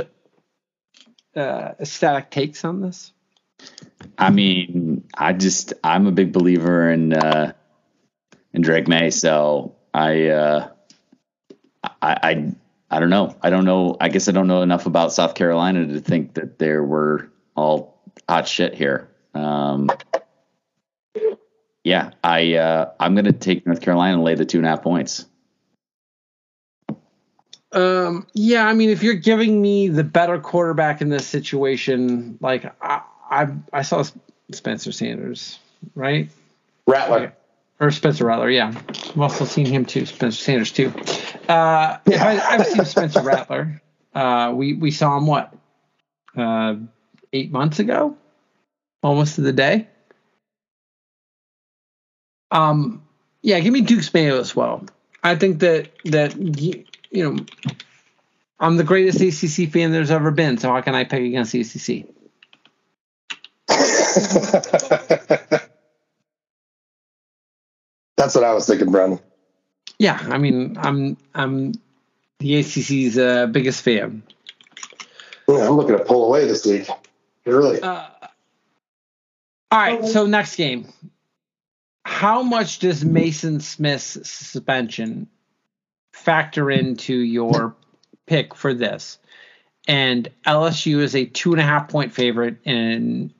uh, 1.35 1.73
ecstatic 1.79 2.31
takes 2.31 2.63
on 2.63 2.81
this? 2.81 3.11
I 4.17 4.29
mean, 4.29 5.03
I 5.17 5.33
just 5.33 5.73
I'm 5.83 6.07
a 6.07 6.11
big 6.11 6.31
believer 6.31 6.89
in 6.89 7.13
uh, 7.13 7.53
in 8.53 8.61
Drake 8.61 8.87
Maye, 8.87 9.09
so 9.09 9.75
I 9.93 10.27
uh, 10.27 10.69
I 11.83 11.91
I 12.01 12.55
I 12.89 12.99
don't 12.99 13.09
know. 13.09 13.35
I 13.41 13.49
don't 13.49 13.65
know. 13.65 13.97
I 13.99 14.09
guess 14.09 14.29
I 14.29 14.31
don't 14.31 14.47
know 14.47 14.61
enough 14.61 14.85
about 14.85 15.11
South 15.11 15.35
Carolina 15.35 15.87
to 15.87 15.99
think 15.99 16.35
that 16.35 16.59
there 16.59 16.83
were 16.83 17.31
all 17.55 18.01
hot 18.29 18.47
shit 18.47 18.73
here. 18.73 19.09
Um, 19.33 19.89
yeah, 21.85 22.11
I 22.23 22.55
uh, 22.55 22.91
I'm 22.99 23.13
going 23.13 23.25
to 23.25 23.31
take 23.31 23.65
North 23.65 23.79
Carolina 23.79 24.15
and 24.15 24.23
lay 24.23 24.33
the 24.33 24.43
two 24.43 24.57
and 24.57 24.65
a 24.65 24.69
half 24.71 24.81
points. 24.81 25.25
Um, 27.71 28.25
yeah, 28.33 28.65
I 28.65 28.73
mean, 28.73 28.89
if 28.89 29.03
you're 29.03 29.13
giving 29.13 29.61
me 29.61 29.87
the 29.89 30.03
better 30.03 30.39
quarterback 30.39 31.01
in 31.01 31.09
this 31.09 31.27
situation, 31.27 32.39
like 32.41 32.65
I 32.81 33.01
I, 33.29 33.47
I 33.71 33.81
saw 33.83 34.03
Spencer 34.51 34.91
Sanders, 34.91 35.59
right? 35.93 36.29
Rattler. 36.87 37.35
or 37.79 37.91
Spencer 37.91 38.25
Rattler. 38.25 38.49
Yeah, 38.49 38.69
I've 38.69 39.19
also 39.19 39.45
seen 39.45 39.67
him 39.67 39.85
too. 39.85 40.07
Spencer 40.07 40.41
Sanders 40.41 40.71
too. 40.71 40.91
Uh, 41.47 41.99
yeah. 42.07 42.25
I, 42.25 42.57
have 42.57 42.65
seen 42.65 42.85
Spencer 42.85 43.21
Rattler. 43.21 43.79
Uh, 44.15 44.53
we 44.55 44.73
we 44.73 44.89
saw 44.89 45.15
him 45.17 45.27
what 45.27 45.53
uh, 46.35 46.77
eight 47.31 47.51
months 47.51 47.77
ago, 47.77 48.17
almost 49.03 49.35
to 49.35 49.41
the 49.41 49.53
day. 49.53 49.87
Um, 52.51 53.03
yeah, 53.41 53.59
give 53.59 53.73
me 53.73 53.81
Duke's 53.81 54.13
Mayo 54.13 54.39
as 54.39 54.55
well. 54.55 54.85
I 55.23 55.35
think 55.35 55.59
that 55.59 55.89
that 56.05 56.35
you 56.35 56.85
know, 57.13 57.45
I'm 58.59 58.77
the 58.77 58.83
greatest 58.83 59.21
ACC 59.21 59.71
fan 59.71 59.91
there's 59.91 60.11
ever 60.11 60.31
been. 60.31 60.57
So 60.57 60.69
how 60.71 60.81
can 60.81 60.95
I 60.95 61.03
pick 61.03 61.23
against 61.23 61.51
the 61.51 61.61
ACC? 61.61 62.07
That's 68.17 68.33
what 68.33 68.43
I 68.43 68.53
was 68.53 68.67
thinking, 68.67 68.91
Brandon. 68.91 69.19
Yeah, 69.99 70.19
I 70.21 70.37
mean, 70.37 70.77
I'm 70.79 71.17
I'm 71.33 71.73
the 72.39 72.59
ACC's 72.59 73.17
uh, 73.17 73.47
biggest 73.47 73.81
fan. 73.81 74.23
Yeah, 75.47 75.67
I'm 75.67 75.77
looking 75.77 75.97
to 75.97 76.03
pull 76.03 76.25
away 76.25 76.47
this 76.47 76.65
week. 76.65 76.89
Really? 77.45 77.79
Uh, 77.81 78.05
all 79.71 79.79
right. 79.79 80.05
So 80.05 80.25
next 80.25 80.55
game, 80.55 80.87
how 82.05 82.43
much 82.43 82.79
does 82.79 83.03
Maason 83.03 83.61
Smith's 83.61 84.29
suspension 84.29 85.27
factor 86.13 86.69
into 86.69 87.15
your 87.15 87.75
pick 88.27 88.55
for 88.55 88.73
this? 88.73 89.17
And 89.87 90.29
LSU 90.45 90.99
is 90.99 91.15
a 91.15 91.25
two 91.25 91.51
and 91.51 91.59
a 91.59 91.63
half 91.63 91.89
point 91.89 92.13
favorite 92.13 92.57
in 92.63 93.33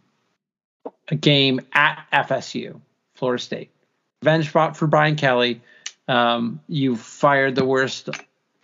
a 1.07 1.15
game 1.15 1.61
at 1.73 2.05
FSU, 2.11 2.81
Florida 3.13 3.41
State. 3.41 3.71
Revenge 4.23 4.49
spot 4.49 4.75
for 4.75 4.87
Brian 4.87 5.15
Kelly. 5.15 5.61
Um, 6.07 6.59
you 6.67 6.95
fired 6.95 7.55
the 7.55 7.65
worst 7.65 8.09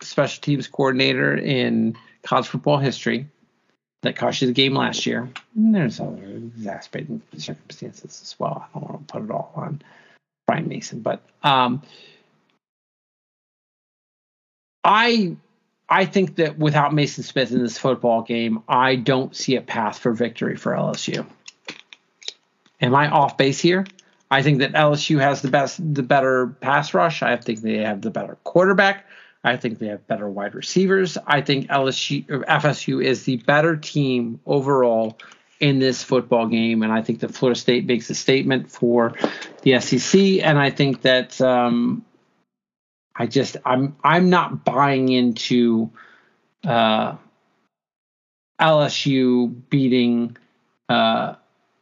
special 0.00 0.40
teams 0.42 0.66
coordinator 0.66 1.36
in 1.36 1.96
college 2.24 2.48
football 2.48 2.78
history 2.78 3.28
that 4.02 4.16
cost 4.16 4.42
you 4.42 4.48
the 4.48 4.52
game 4.52 4.74
last 4.74 5.06
year. 5.06 5.28
And 5.56 5.74
there's 5.74 6.00
other 6.00 6.22
exasperating 6.22 7.22
circumstances 7.36 8.20
as 8.22 8.36
well. 8.38 8.66
I 8.74 8.78
don't 8.78 8.90
want 8.90 9.08
to 9.08 9.12
put 9.12 9.24
it 9.24 9.30
all 9.30 9.52
on 9.56 9.82
Brian 10.46 10.68
Mason, 10.68 11.00
but 11.00 11.22
um, 11.42 11.82
I 14.84 15.36
I 15.88 16.04
think 16.04 16.36
that 16.36 16.58
without 16.58 16.92
Maason 16.92 17.22
Smith 17.22 17.52
in 17.52 17.62
this 17.62 17.78
football 17.78 18.22
game, 18.22 18.62
I 18.68 18.96
don't 18.96 19.36
see 19.36 19.56
a 19.56 19.60
path 19.60 19.98
for 19.98 20.12
victory 20.12 20.56
for 20.56 20.72
LSU. 20.72 21.26
Am 22.80 22.94
I 22.94 23.08
off 23.08 23.36
base 23.36 23.60
here? 23.60 23.86
I 24.30 24.42
think 24.42 24.60
that 24.60 24.72
LSU 24.72 25.20
has 25.20 25.42
the 25.42 25.50
best, 25.50 25.94
the 25.94 26.02
better 26.02 26.46
pass 26.46 26.94
rush. 26.94 27.22
I 27.22 27.36
think 27.36 27.60
they 27.60 27.76
have 27.78 28.00
the 28.00 28.10
better 28.10 28.38
quarterback. 28.44 29.06
I 29.44 29.56
think 29.56 29.78
they 29.78 29.88
have 29.88 30.06
better 30.06 30.28
wide 30.28 30.54
receivers. 30.54 31.18
I 31.26 31.40
think 31.40 31.68
LSU 31.68 32.30
or 32.30 32.40
FSU 32.40 33.04
is 33.04 33.24
the 33.24 33.36
better 33.38 33.76
team 33.76 34.40
overall 34.46 35.18
in 35.58 35.78
this 35.78 36.02
football 36.02 36.46
game, 36.46 36.82
and 36.82 36.92
I 36.92 37.02
think 37.02 37.20
that 37.20 37.34
Florida 37.34 37.58
State 37.58 37.86
makes 37.86 38.10
a 38.10 38.14
statement 38.14 38.70
for 38.70 39.14
the 39.62 39.80
SEC. 39.80 40.20
And 40.42 40.58
I 40.58 40.70
think 40.70 41.02
that 41.02 41.40
um, 41.40 42.04
I 43.16 43.26
just 43.26 43.56
I'm 43.64 43.96
I'm 44.04 44.30
not 44.30 44.64
buying 44.64 45.08
into 45.08 45.90
uh, 46.64 47.16
LSU 48.60 49.54
beating 49.70 50.36
uh, 50.88 51.34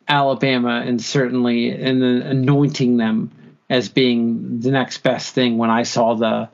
Alabama 0.09 0.83
and 0.85 1.01
certainly 1.01 1.71
and 1.71 2.03
then 2.03 2.23
anointing 2.23 2.97
them 2.97 3.31
as 3.69 3.89
being 3.89 4.61
the 4.61 4.71
next 4.71 4.99
best 4.99 5.35
thing 5.35 5.59
when 5.59 5.71
I 5.71 5.85
saw 5.85 6.15
the 6.15 6.49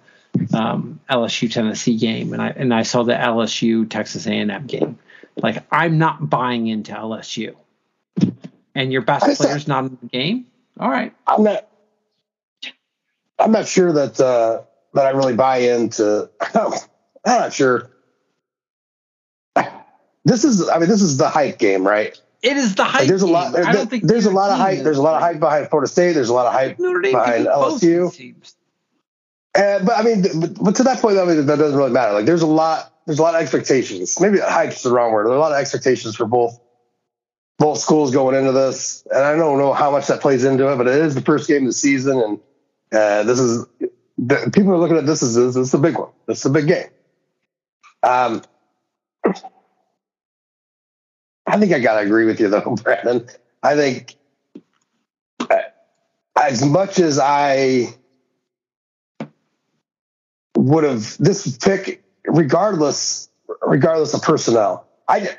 um, 0.54 1.00
LSU 1.10 1.52
Tennessee 1.52 1.96
game 1.96 2.32
and 2.32 2.42
I 2.42 2.48
and 2.48 2.72
I 2.72 2.82
saw 2.82 3.02
the 3.02 3.12
LSU 3.12 3.88
Texas 3.88 4.26
A&M 4.26 4.66
game. 4.66 4.98
Like 5.36 5.64
I'm 5.70 5.98
not 5.98 6.30
buying 6.30 6.66
into 6.66 6.92
LSU, 6.92 7.54
and 8.74 8.92
your 8.92 9.02
best 9.02 9.40
player's 9.40 9.68
not 9.68 9.84
in 9.84 9.98
the 10.00 10.08
game. 10.08 10.46
All 10.80 10.90
right, 10.90 11.12
I'm 11.26 11.42
not. 11.42 11.68
I'm 13.38 13.52
not 13.52 13.66
sure 13.68 13.92
that 13.92 14.18
uh, 14.18 14.62
that 14.94 15.06
I 15.06 15.10
really 15.10 15.34
buy 15.34 15.58
into. 15.58 16.30
I'm 16.54 16.72
not 17.24 17.52
sure. 17.52 17.90
This 20.24 20.42
is, 20.42 20.68
I 20.68 20.80
mean, 20.80 20.88
this 20.88 21.02
is 21.02 21.18
the 21.18 21.28
hype 21.28 21.56
game, 21.56 21.86
right? 21.86 22.20
It 22.42 22.56
is 22.56 22.74
the 22.74 22.84
hype. 22.84 23.02
Like 23.02 23.08
there's 23.08 23.22
a 23.22 23.28
lot. 23.28 23.52
There, 23.52 23.64
I 23.64 23.72
don't 23.72 23.88
think 23.88 24.04
there's 24.04 24.26
a 24.26 24.30
lot 24.30 24.50
of 24.50 24.58
hype. 24.58 24.82
There's 24.82 24.98
a 24.98 25.02
lot 25.02 25.14
of 25.14 25.22
hype 25.22 25.38
behind 25.38 25.68
Florida 25.68 25.88
State. 25.88 26.12
There's 26.14 26.28
a 26.28 26.34
lot 26.34 26.46
of 26.46 26.52
hype 26.52 26.76
behind 26.76 27.46
LSU. 27.46 28.44
Uh, 29.56 29.78
but 29.82 29.96
I 29.96 30.02
mean, 30.02 30.22
but, 30.40 30.54
but, 30.62 30.76
to 30.76 30.82
that 30.82 31.00
point, 31.00 31.18
I 31.18 31.24
mean, 31.24 31.46
that 31.46 31.58
doesn't 31.58 31.78
really 31.78 31.90
matter. 31.90 32.12
Like, 32.12 32.26
there's 32.26 32.42
a 32.42 32.46
lot. 32.46 32.92
There's 33.06 33.18
a 33.18 33.22
lot 33.22 33.34
of 33.34 33.40
expectations. 33.40 34.20
Maybe 34.20 34.38
hype's 34.38 34.82
the 34.82 34.90
wrong 34.90 35.12
word. 35.12 35.26
There's 35.26 35.36
a 35.36 35.38
lot 35.38 35.52
of 35.52 35.58
expectations 35.58 36.16
for 36.16 36.26
both 36.26 36.60
both 37.58 37.78
schools 37.78 38.12
going 38.12 38.36
into 38.36 38.52
this, 38.52 39.06
and 39.10 39.24
I 39.24 39.34
don't 39.34 39.58
know 39.58 39.72
how 39.72 39.90
much 39.90 40.08
that 40.08 40.20
plays 40.20 40.44
into 40.44 40.70
it. 40.70 40.76
But 40.76 40.88
it 40.88 40.96
is 40.96 41.14
the 41.14 41.22
first 41.22 41.48
game 41.48 41.62
of 41.62 41.68
the 41.68 41.72
season, 41.72 42.20
and 42.20 42.40
uh, 42.92 43.22
this 43.22 43.38
is 43.38 43.66
the, 44.18 44.50
people 44.52 44.72
are 44.72 44.78
looking 44.78 44.98
at 44.98 45.06
this 45.06 45.22
as 45.22 45.34
this 45.34 45.56
is 45.56 45.72
a 45.72 45.78
big 45.78 45.96
one. 45.96 46.10
This 46.26 46.40
is 46.40 46.46
a 46.46 46.50
big 46.50 46.66
game. 46.66 46.88
Um, 48.02 48.42
I 51.46 51.58
think 51.58 51.72
I 51.72 51.78
gotta 51.78 52.04
agree 52.04 52.26
with 52.26 52.40
you 52.40 52.48
though, 52.48 52.76
Brandon. 52.82 53.26
I 53.62 53.74
think 53.74 54.16
uh, 55.40 55.56
as 56.36 56.64
much 56.64 56.98
as 56.98 57.18
I 57.18 57.94
would 60.66 60.84
have 60.84 61.16
this 61.18 61.56
pick, 61.58 62.02
regardless, 62.26 63.28
regardless 63.62 64.14
of 64.14 64.22
personnel, 64.22 64.86
I 65.08 65.36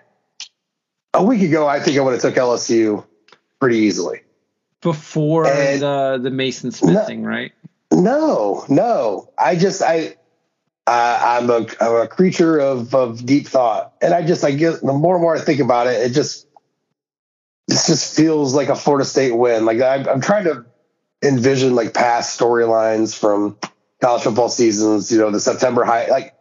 a 1.14 1.24
week 1.24 1.42
ago 1.42 1.68
I 1.68 1.80
think 1.80 1.98
I 1.98 2.02
would 2.02 2.14
have 2.14 2.22
took 2.22 2.36
LSU 2.36 3.06
pretty 3.60 3.78
easily 3.78 4.22
before 4.82 5.48
and 5.48 5.82
the 5.82 6.20
the 6.22 6.30
Maason 6.30 6.74
Smith 6.74 6.94
no, 6.94 7.06
thing, 7.06 7.24
right? 7.24 7.52
No, 7.92 8.66
no. 8.70 9.32
I 9.38 9.56
just 9.56 9.82
I 9.82 10.16
uh, 10.86 11.20
I'm 11.22 11.50
a 11.50 11.66
I'm 11.82 11.96
a 12.04 12.08
creature 12.08 12.60
of 12.60 12.94
of 12.96 13.26
deep 13.26 13.48
thought, 13.48 13.94
and 14.02 14.14
I 14.14 14.26
just 14.26 14.44
I 14.44 14.52
get 14.52 14.82
the 14.82 14.94
more 14.94 15.16
and 15.16 15.22
more 15.22 15.36
I 15.36 15.40
think 15.40 15.60
about 15.60 15.88
it, 15.88 16.02
it 16.02 16.14
just 16.14 16.48
this 17.68 17.88
just 17.88 18.16
feels 18.16 18.56
like 18.56 18.70
a 18.70 18.76
Florida 18.76 19.04
State 19.04 19.32
win. 19.32 19.66
Like 19.66 19.82
I'm, 19.82 20.08
I'm 20.08 20.22
trying 20.22 20.46
to 20.46 20.66
envision 21.22 21.76
like 21.76 21.94
past 21.94 22.40
storylines 22.40 23.18
from 23.18 23.58
college 24.02 24.24
football 24.24 24.50
seasons. 24.50 25.12
You 25.12 25.20
know, 25.20 25.32
the 25.32 25.40
September 25.40 25.84
high, 25.84 26.08
like 26.08 26.34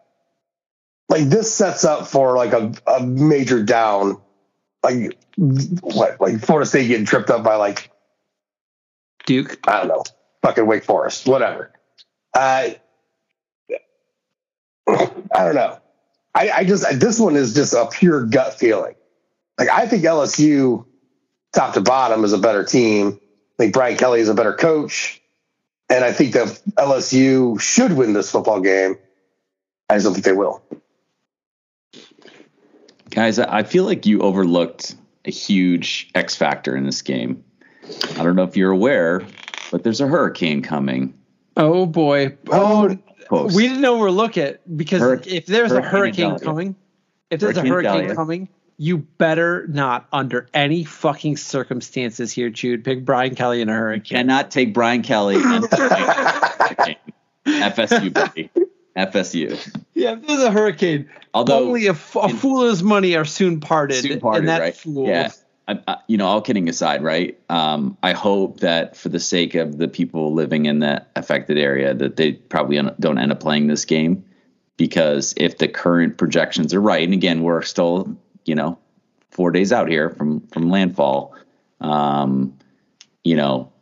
like 1.08 1.24
this 1.24 1.52
sets 1.52 1.84
up 1.84 2.06
for 2.06 2.36
like 2.36 2.52
a, 2.52 2.72
a 2.86 3.02
major 3.02 3.62
down. 3.62 4.20
Like 4.82 5.18
what? 5.36 6.20
Like 6.20 6.40
Florida 6.40 6.66
State 6.66 6.88
getting 6.88 7.06
tripped 7.06 7.30
up 7.30 7.42
by 7.42 7.56
like 7.56 7.90
Duke. 9.26 9.58
I 9.66 9.78
don't 9.78 9.88
know, 9.88 10.04
fucking 10.42 10.66
Wake 10.66 10.84
Forest, 10.84 11.26
whatever. 11.26 11.72
Uh, 12.34 12.70
I 14.88 15.44
don't 15.44 15.54
know. 15.54 15.78
I, 16.34 16.50
I 16.50 16.64
just 16.64 17.00
this 17.00 17.18
one 17.18 17.36
is 17.36 17.54
just 17.54 17.72
a 17.72 17.88
pure 17.90 18.24
gut 18.26 18.54
feeling. 18.54 18.94
Like 19.58 19.70
I 19.70 19.86
think 19.86 20.04
LSU, 20.04 20.84
top 21.54 21.74
to 21.74 21.80
bottom, 21.80 22.24
is 22.24 22.32
a 22.32 22.38
better 22.38 22.64
team. 22.64 23.18
I 23.18 23.62
think 23.62 23.72
Brian 23.72 23.96
Kelly 23.96 24.20
is 24.20 24.28
a 24.28 24.34
better 24.34 24.52
coach, 24.52 25.20
and 25.88 26.04
I 26.04 26.12
think 26.12 26.32
that 26.34 26.48
LSU 26.76 27.60
should 27.60 27.92
win 27.92 28.12
this 28.12 28.30
football 28.30 28.60
game. 28.60 28.96
I 29.88 29.94
just 29.94 30.04
don't 30.04 30.14
think 30.14 30.24
they 30.24 30.32
will. 30.32 30.62
Guys, 33.10 33.38
I 33.38 33.62
feel 33.62 33.84
like 33.84 34.04
you 34.04 34.20
overlooked 34.20 34.96
a 35.24 35.30
huge 35.30 36.10
X 36.14 36.34
factor 36.34 36.76
in 36.76 36.84
this 36.84 37.02
game. 37.02 37.44
I 38.18 38.24
don't 38.24 38.36
know 38.36 38.42
if 38.42 38.56
you're 38.56 38.72
aware, 38.72 39.22
but 39.70 39.84
there's 39.84 40.00
a 40.00 40.06
hurricane 40.06 40.60
coming. 40.62 41.14
Oh 41.56 41.86
boy! 41.86 42.36
Oh, 42.50 42.96
we 43.30 43.68
didn't 43.68 43.84
overlook 43.84 43.98
where 43.98 44.08
to 44.08 44.12
look 44.12 44.38
at 44.38 44.76
because 44.76 45.00
Hur- 45.00 45.22
if 45.26 45.46
there's 45.46 45.70
hurricane 45.70 45.86
a 45.86 45.88
hurricane 45.88 46.38
coming, 46.40 46.76
if 47.30 47.40
there's 47.40 47.56
hurricane 47.56 47.72
a 47.72 47.74
hurricane 47.74 48.00
Dahlia. 48.00 48.14
coming, 48.14 48.48
you 48.78 48.98
better 48.98 49.66
not, 49.69 50.07
under 50.12 50.48
any 50.53 50.85
fucking 50.85 51.36
circumstances 51.36 52.32
here, 52.32 52.51
Jude, 52.51 52.85
pick 52.85 53.05
Brian 53.05 53.35
Kelly 53.35 53.61
in 53.62 53.69
a 53.69 53.73
hurricane. 53.73 54.19
Cannot 54.19 54.51
take 54.51 54.74
Brian 54.74 55.03
Kelly 55.03 55.36
FSU, 57.47 58.12
buddy. 58.12 58.51
FSU. 58.97 59.85
Yeah, 59.94 60.12
if 60.12 60.27
there's 60.27 60.43
a 60.43 60.51
hurricane, 60.51 61.09
although 61.35 61.66
only 61.66 61.86
a, 61.86 61.90
f- 61.90 62.16
a 62.16 62.28
fool 62.28 62.62
and 62.62 62.70
his 62.70 62.82
money 62.82 63.15
are 63.15 63.24
soon 63.24 63.61
parted. 63.61 64.03
Soon 64.03 64.20
parted, 64.20 64.40
and 64.40 64.48
that 64.48 64.61
right? 64.61 64.77
Fool, 64.77 65.07
yeah. 65.07 65.31
I, 65.69 65.81
I, 65.86 65.97
you 66.07 66.16
know, 66.16 66.27
all 66.27 66.40
kidding 66.40 66.69
aside, 66.69 67.03
right? 67.03 67.39
Um, 67.48 67.97
I 68.03 68.12
hope 68.12 68.61
that 68.61 68.97
for 68.97 69.09
the 69.09 69.19
sake 69.19 69.55
of 69.55 69.78
the 69.78 69.89
people 69.89 70.32
living 70.32 70.66
in 70.66 70.78
that 70.81 71.11
affected 71.16 71.59
area, 71.59 71.93
that 71.93 72.16
they 72.16 72.32
probably 72.32 72.81
don't 73.01 73.19
end 73.19 73.32
up 73.32 73.40
playing 73.40 73.66
this 73.66 73.85
game, 73.85 74.24
because 74.77 75.35
if 75.36 75.59
the 75.59 75.69
current 75.69 76.19
projections 76.19 76.73
are 76.73 76.81
right, 76.81 77.03
and 77.03 77.12
again, 77.12 77.43
we're 77.43 77.62
still, 77.62 78.16
you 78.47 78.55
know, 78.55 78.78
four 79.31 79.51
days 79.51 79.73
out 79.73 79.89
here 79.89 80.10
from 80.10 80.40
from 80.48 80.70
landfall, 80.70 81.35
um, 81.81 82.56
you 83.24 83.36
know, 83.36 83.73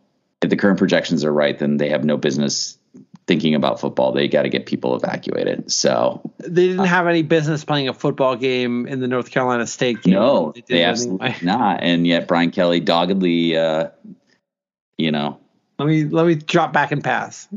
if 0.43 0.51
the 0.51 0.57
current 0.57 0.79
projections 0.79 1.25
are 1.25 1.33
right, 1.33 1.59
then 1.59 1.77
they 1.77 1.89
have 1.91 2.05
no 2.05 2.17
business 2.17 2.79
thinking 3.27 3.55
about 3.55 3.81
football. 3.81 4.13
They 4.13 4.29
got 4.29 4.43
to 4.43 4.49
get 4.49 4.67
people 4.67 4.95
evacuated. 4.97 5.71
So 5.71 6.21
they 6.39 6.69
didn't 6.69 6.85
have 6.87 7.07
any 7.07 7.23
business 7.23 7.65
playing 7.65 7.89
a 7.89 7.95
football 7.95 8.37
game 8.37 8.87
in 8.87 9.01
the 9.01 9.09
North 9.09 9.31
Carolina 9.31 9.67
State 9.67 10.03
game. 10.03 10.15
No, 10.15 10.53
they, 10.53 10.63
they 10.69 10.85
absolutely 10.85 11.29
anyway. 11.29 11.41
not. 11.43 11.83
And 11.83 12.07
yet 12.07 12.29
Brian 12.29 12.51
Kelly 12.51 12.81
doggedly, 12.81 13.57
uh, 13.57 13.91
you 14.99 15.11
know. 15.11 15.41
Let 15.79 15.89
me 15.89 16.05
let 16.05 16.27
me 16.27 16.37
drop 16.37 16.73
back 16.73 16.93
and 16.93 17.03
pass. 17.03 17.49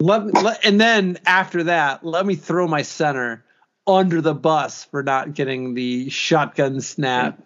Let, 0.00 0.34
let, 0.42 0.64
and 0.64 0.80
then 0.80 1.18
after 1.24 1.62
that, 1.64 2.04
let 2.04 2.26
me 2.26 2.34
throw 2.34 2.66
my 2.66 2.82
center 2.82 3.44
under 3.86 4.20
the 4.20 4.34
bus 4.34 4.84
for 4.84 5.02
not 5.02 5.34
getting 5.34 5.74
the 5.74 6.08
shotgun 6.10 6.80
snap. 6.80 7.40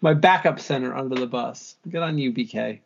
My 0.00 0.14
backup 0.14 0.60
center 0.60 0.94
under 0.94 1.16
the 1.16 1.26
bus. 1.26 1.76
Good 1.88 2.02
on 2.02 2.18
you, 2.18 2.32
BK. 2.32 2.80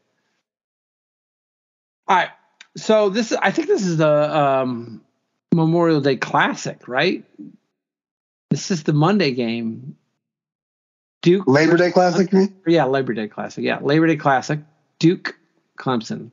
All 2.09 2.17
right. 2.17 2.31
So 2.77 3.11
this 3.11 3.33
I 3.33 3.51
think 3.51 3.69
this 3.69 3.85
is 3.85 3.99
the 3.99 4.37
um, 4.37 5.03
Memorial 5.55 6.01
Day 6.01 6.17
Classic, 6.17 6.89
right? 6.89 7.25
This 8.51 8.71
is 8.71 8.83
the 8.83 8.93
Monday 8.93 9.33
game. 9.33 9.97
Duke 11.23 11.47
Labor 11.47 11.77
Day 11.77 11.93
Classic, 11.93 12.29
Yeah, 12.67 12.87
Labor 12.87 13.15
Day 13.15 13.29
Classic. 13.29 13.63
Yeah, 13.63 13.79
Labor 13.81 14.09
Day 14.09 14.17
Classic. 14.17 14.59
Duke 14.99 15.39
Clemson. 15.79 16.31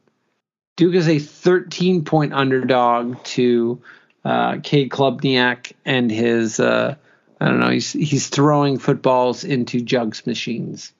Duke 0.78 0.96
is 0.96 1.08
a 1.08 1.20
13 1.20 2.04
point 2.06 2.34
underdog 2.34 3.22
to 3.26 3.82
uh, 4.26 4.58
Cade 4.62 4.90
Klubnik 4.90 5.74
and 5.86 6.12
his 6.12 6.60
uh, 6.60 6.96
I 7.40 7.46
don't 7.46 7.60
know 7.60 7.70
he's 7.70 7.94
he's 7.94 8.28
throwing 8.28 8.80
footballs 8.80 9.44
into 9.44 9.82
jugs 9.82 10.26
machines. 10.26 10.94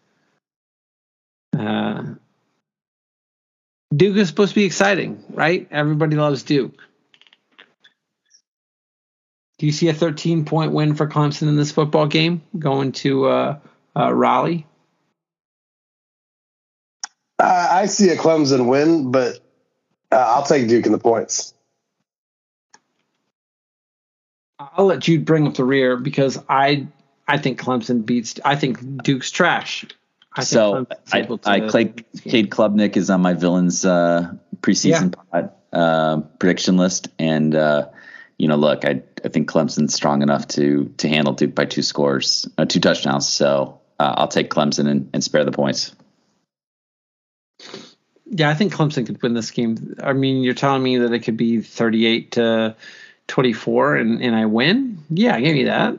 Uh, 1.58 2.04
Duke 3.96 4.18
is 4.18 4.28
supposed 4.28 4.52
to 4.52 4.56
be 4.56 4.66
exciting, 4.66 5.24
right? 5.30 5.68
Everybody 5.72 6.16
loves 6.16 6.44
Duke. 6.44 6.80
Do 9.58 9.66
you 9.66 9.72
see 9.74 9.90
a 9.90 9.94
13 9.94 10.46
point 10.46 10.72
win 10.72 10.96
for 10.96 11.08
Clemson 11.08 11.50
in 11.50 11.58
this 11.58 11.72
football 11.72 12.08
game 12.08 12.42
going 12.58 12.94
to 12.94 13.26
uh, 13.26 13.60
uh, 13.96 14.14
Raleigh? 14.14 14.66
Uh, 17.40 17.68
I 17.72 17.86
see 17.88 18.10
a 18.10 18.16
Clemson 18.16 18.68
win, 18.68 19.12
but 19.12 19.40
uh, 20.12 20.16
I'll 20.16 20.46
take 20.46 20.70
Duke 20.70 20.86
in 20.86 20.92
the 20.92 20.98
points. 20.98 21.54
I'll 24.60 24.86
let 24.86 25.08
you 25.08 25.20
bring 25.22 25.48
up 25.48 25.54
the 25.56 25.64
rear 25.64 25.96
because 25.96 26.38
I 26.50 26.88
I 27.28 27.38
think 27.38 27.60
Clemson 27.60 28.06
beats. 28.06 28.40
I 28.44 28.56
think 28.56 29.04
Duke's 29.04 29.32
trash. 29.32 29.86
I 30.34 30.44
so 30.44 30.86
I, 31.12 31.28
I 31.46 31.60
Clay, 31.62 31.86
Cade 32.24 32.50
Klubnik 32.50 32.98
is 32.98 33.10
on 33.10 33.22
my 33.22 33.34
villains 33.34 33.86
uh, 33.86 34.34
preseason 34.62 35.16
yeah. 35.16 35.42
pod, 35.42 35.52
uh, 35.72 36.22
prediction 36.40 36.78
list, 36.78 37.08
and 37.18 37.56
uh, 37.56 37.90
you 38.38 38.48
know, 38.48 38.58
look, 38.58 38.84
I 38.84 39.04
I 39.24 39.30
think 39.30 39.50
Clemson's 39.50 39.94
strong 39.94 40.22
enough 40.22 40.48
to 40.50 40.94
to 40.98 41.08
handle 41.08 41.34
Duke 41.34 41.56
by 41.56 41.66
two 41.66 41.82
scores, 41.82 42.48
uh, 42.58 42.66
two 42.66 42.80
touchdowns. 42.80 43.28
So 43.30 43.80
uh, 44.00 44.14
I'll 44.18 44.28
take 44.28 44.50
Clemson 44.50 44.90
and, 44.90 45.10
and 45.14 45.24
spare 45.24 45.46
the 45.46 45.52
points. 45.52 45.96
Yeah, 48.26 48.50
I 48.50 48.54
think 48.54 48.74
Clemson 48.74 49.06
could 49.06 49.22
win 49.22 49.34
this 49.34 49.52
game. 49.52 49.96
I 50.04 50.14
mean, 50.14 50.44
you're 50.44 50.54
telling 50.54 50.84
me 50.84 50.98
that 51.00 51.14
it 51.14 51.20
could 51.20 51.38
be 51.38 51.62
38 51.62 52.34
to 52.34 52.76
24 53.30 53.96
and, 53.96 54.22
and 54.22 54.36
I 54.36 54.46
win? 54.46 55.04
Yeah, 55.10 55.40
give 55.40 55.54
me 55.54 55.64
that. 55.66 55.98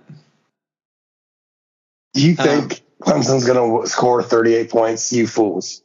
Do 2.12 2.26
you 2.26 2.34
think 2.34 2.82
um, 3.06 3.22
Clemson's 3.22 3.46
going 3.46 3.82
to 3.82 3.88
score 3.88 4.22
38 4.22 4.70
points? 4.70 5.12
You 5.12 5.26
fools. 5.26 5.82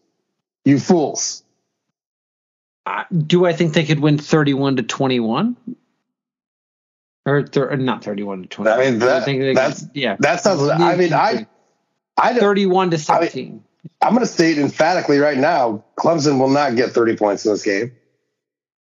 You 0.66 0.80
fools. 0.80 1.44
Uh, 2.86 3.04
do 3.16 3.46
I 3.46 3.54
think 3.54 3.74
they 3.74 3.86
could 3.86 4.00
win 4.00 4.18
31 4.18 4.78
to 4.78 4.84
21? 4.84 5.56
Or, 7.28 7.44
thir- 7.44 7.72
or 7.72 7.78
not 7.78 8.04
31 8.04 8.44
to 8.44 8.48
20. 8.50 8.70
I 8.70 8.78
mean, 8.78 9.00
that, 9.00 9.22
I 9.22 9.26
think 9.26 9.56
that's, 9.56 9.82
could, 9.82 9.92
yeah. 9.96 10.18
That 10.20 10.42
sounds, 10.42 10.62
I 10.70 10.96
mean, 10.96 11.14
I, 11.14 11.48
I 12.18 12.38
31 12.38 12.92
to 12.92 12.98
17. 12.98 13.44
I 13.44 13.50
mean, 13.50 13.64
I'm 14.02 14.14
going 14.14 14.26
to 14.26 14.32
state 14.32 14.58
emphatically 14.58 15.18
right 15.20 15.38
now 15.38 15.84
Clemson 15.98 16.40
will 16.40 16.50
not 16.50 16.76
get 16.76 16.92
30 16.92 17.18
points 17.18 17.46
in 17.46 17.52
this 17.52 17.64
game. 17.64 17.92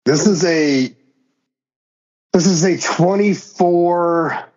This 0.06 0.26
is 0.26 0.44
a 0.46 0.96
this 2.34 2.46
is 2.46 2.64
a 2.64 2.78
24 2.78 4.50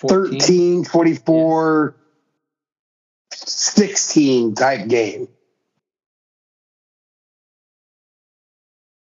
14? 0.00 0.40
13 0.40 0.84
24 0.84 1.96
16 3.32 4.54
type 4.54 4.88
game. 4.88 5.28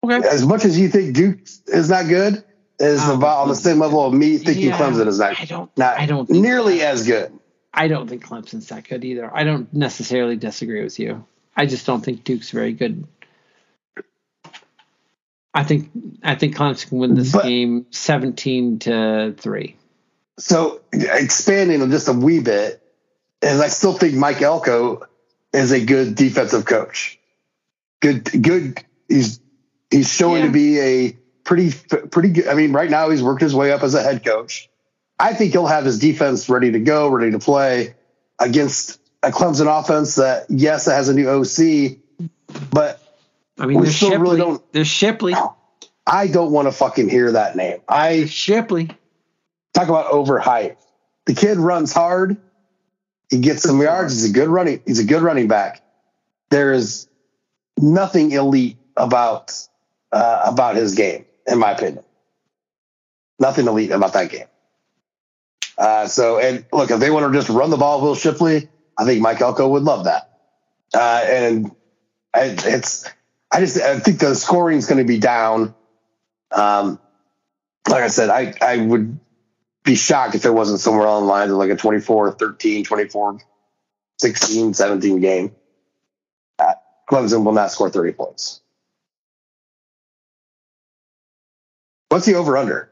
Okay. 0.04 0.28
As 0.28 0.46
much 0.46 0.66
as 0.66 0.80
you 0.80 0.90
think 0.90 1.14
Duke 1.16 1.40
is 1.68 1.90
not 1.90 2.08
good, 2.08 2.44
is 2.80 3.02
um, 3.02 3.18
about 3.18 3.40
on 3.40 3.50
the 3.50 3.56
same 3.56 3.80
level 3.80 4.06
of 4.06 4.14
me 4.14 4.38
thinking 4.38 4.70
yeah, 4.70 4.78
Clemson 4.78 5.08
is 5.08 5.20
not. 5.20 5.40
I 5.40 5.46
don't. 5.46 5.78
Not 5.78 6.00
I 6.00 6.06
don't 6.06 6.30
nearly 6.30 6.82
as 6.82 7.06
good. 7.06 7.38
I 7.74 7.88
don't 7.88 8.10
think 8.10 8.26
Clemson's 8.26 8.70
that 8.70 8.88
good 8.88 9.04
either. 9.06 9.30
I 9.34 9.44
don't 9.44 9.72
necessarily 9.74 10.36
disagree 10.36 10.84
with 10.84 10.98
you. 11.00 11.26
I 11.56 11.66
just 11.66 11.86
don't 11.86 12.04
think 12.04 12.24
Duke's 12.24 12.52
very 12.52 12.74
good. 12.74 13.06
I 15.54 15.64
think 15.64 15.90
I 16.24 16.36
think 16.36 16.56
Clemson 16.56 16.90
can 16.90 16.98
win 17.00 17.16
this 17.16 17.32
but, 17.32 17.44
game 17.44 17.86
seventeen 17.92 18.80
to 18.80 19.34
three. 19.38 19.76
So 20.38 20.82
expanding 20.94 21.82
on 21.82 21.92
just 21.92 22.08
a 22.08 22.14
wee 22.14 22.40
bit, 22.40 22.82
and 23.42 23.62
I 23.62 23.68
still 23.68 23.94
think 23.94 24.14
Mike 24.14 24.42
Elko 24.42 25.08
is 25.54 25.72
a 25.72 25.84
good 25.84 26.16
defensive 26.16 26.66
coach. 26.66 27.20
Good, 28.00 28.26
good. 28.42 28.84
He's 29.08 29.40
he's 29.90 30.12
showing 30.12 30.42
yeah. 30.42 30.48
to 30.48 30.54
be 30.54 30.80
a 30.80 31.18
pretty 31.44 31.72
pretty 32.12 32.30
good. 32.30 32.48
I 32.48 32.54
mean, 32.54 32.72
right 32.72 32.90
now 32.90 33.10
he's 33.10 33.24
worked 33.24 33.42
his 33.42 33.56
way 33.56 33.72
up 33.72 33.84
as 33.84 33.96
a 33.96 34.04
head 34.04 34.24
coach. 34.24 34.70
I 35.20 35.34
think 35.34 35.52
he'll 35.52 35.68
have 35.68 35.84
his 35.84 36.00
defense 36.00 36.48
ready 36.48 36.72
to 36.72 36.80
go, 36.80 37.10
ready 37.10 37.32
to 37.32 37.40
play 37.40 37.96
against 38.40 39.02
a 39.22 39.32
Clemson 39.32 39.68
offense 39.68 40.16
that, 40.16 40.46
yes, 40.50 40.88
it 40.88 40.92
has 40.92 41.10
a 41.10 41.14
new 41.14 41.30
OC, 41.30 41.98
but 42.72 42.99
I 43.60 43.66
mean, 43.66 43.80
we 43.80 43.88
still 43.88 44.10
Shipley. 44.10 44.22
really 44.22 44.38
don't. 44.38 44.74
There's 44.74 44.88
Shipley. 44.88 45.36
I 46.08 46.28
don't 46.28 46.52
want 46.52 46.68
to 46.68 46.72
fucking 46.72 47.10
hear 47.10 47.34
that 47.34 47.56
name. 47.56 47.80
I 47.88 48.26
Shipley. 48.26 48.90
Talk 49.74 49.90
about 49.90 50.12
overhype. 50.12 50.78
The 51.26 51.34
kid 51.36 51.58
runs 51.58 51.94
hard. 51.94 52.38
He 53.30 53.40
gets 53.40 53.62
some 53.62 53.80
yards. 53.80 54.14
He's 54.14 54.32
a 54.32 54.34
good 54.34 54.48
running. 54.48 54.82
He's 54.86 55.00
a 55.00 55.06
good 55.06 55.22
running 55.22 55.48
back. 55.48 55.84
There 56.50 56.74
is 56.74 57.08
nothing 57.78 58.32
elite 58.32 58.78
about 58.98 59.54
uh, 60.12 60.44
about 60.46 60.76
his 60.76 60.96
game, 60.96 61.26
in 61.46 61.60
my 61.60 61.72
opinion. 61.72 62.04
Nothing 63.38 63.68
elite 63.68 63.92
about 63.92 64.14
that 64.14 64.32
game. 64.32 64.48
Uh, 65.78 66.08
so, 66.08 66.40
and 66.40 66.66
look, 66.74 66.92
if 66.92 67.00
they 67.00 67.10
want 67.10 67.32
to 67.32 67.38
just 67.38 67.50
run 67.50 67.70
the 67.70 67.78
ball, 67.78 68.02
Will 68.02 68.16
Shipley, 68.16 68.68
I 68.98 69.06
think 69.06 69.22
Mike 69.22 69.40
Elko 69.40 69.70
would 69.70 69.84
love 69.84 70.06
that. 70.06 70.30
Uh, 70.94 71.24
and 71.26 71.72
it's, 72.36 73.10
I 73.52 73.60
just, 73.62 73.80
I 73.82 74.00
think 74.00 74.20
the 74.20 74.36
scoring 74.36 74.78
is 74.78 74.86
going 74.86 75.00
to 75.00 75.06
be 75.06 75.20
down. 75.20 75.74
Um, 76.52 77.00
like 77.88 78.04
I 78.04 78.08
said, 78.08 78.30
I, 78.30 78.54
I 78.62 78.78
would 78.78 79.20
be 79.84 79.96
shocked 79.96 80.36
if 80.36 80.46
it 80.46 80.52
wasn't 80.52 80.80
somewhere 80.80 81.08
along 81.08 81.24
the 81.24 81.30
lines 81.30 81.52
of 81.52 81.58
like 81.58 81.72
a 81.72 81.76
24, 81.76 82.34
13, 82.34 82.84
24, 82.84 83.40
16, 84.20 84.74
17 84.74 85.20
game. 85.20 85.56
Uh, 86.60 86.74
Clemson 87.10 87.44
will 87.44 87.54
not 87.54 87.72
score 87.72 87.90
30 87.90 88.12
points. 88.14 88.62
What's 92.10 92.26
the 92.26 92.36
over 92.36 92.58
under? 92.58 92.90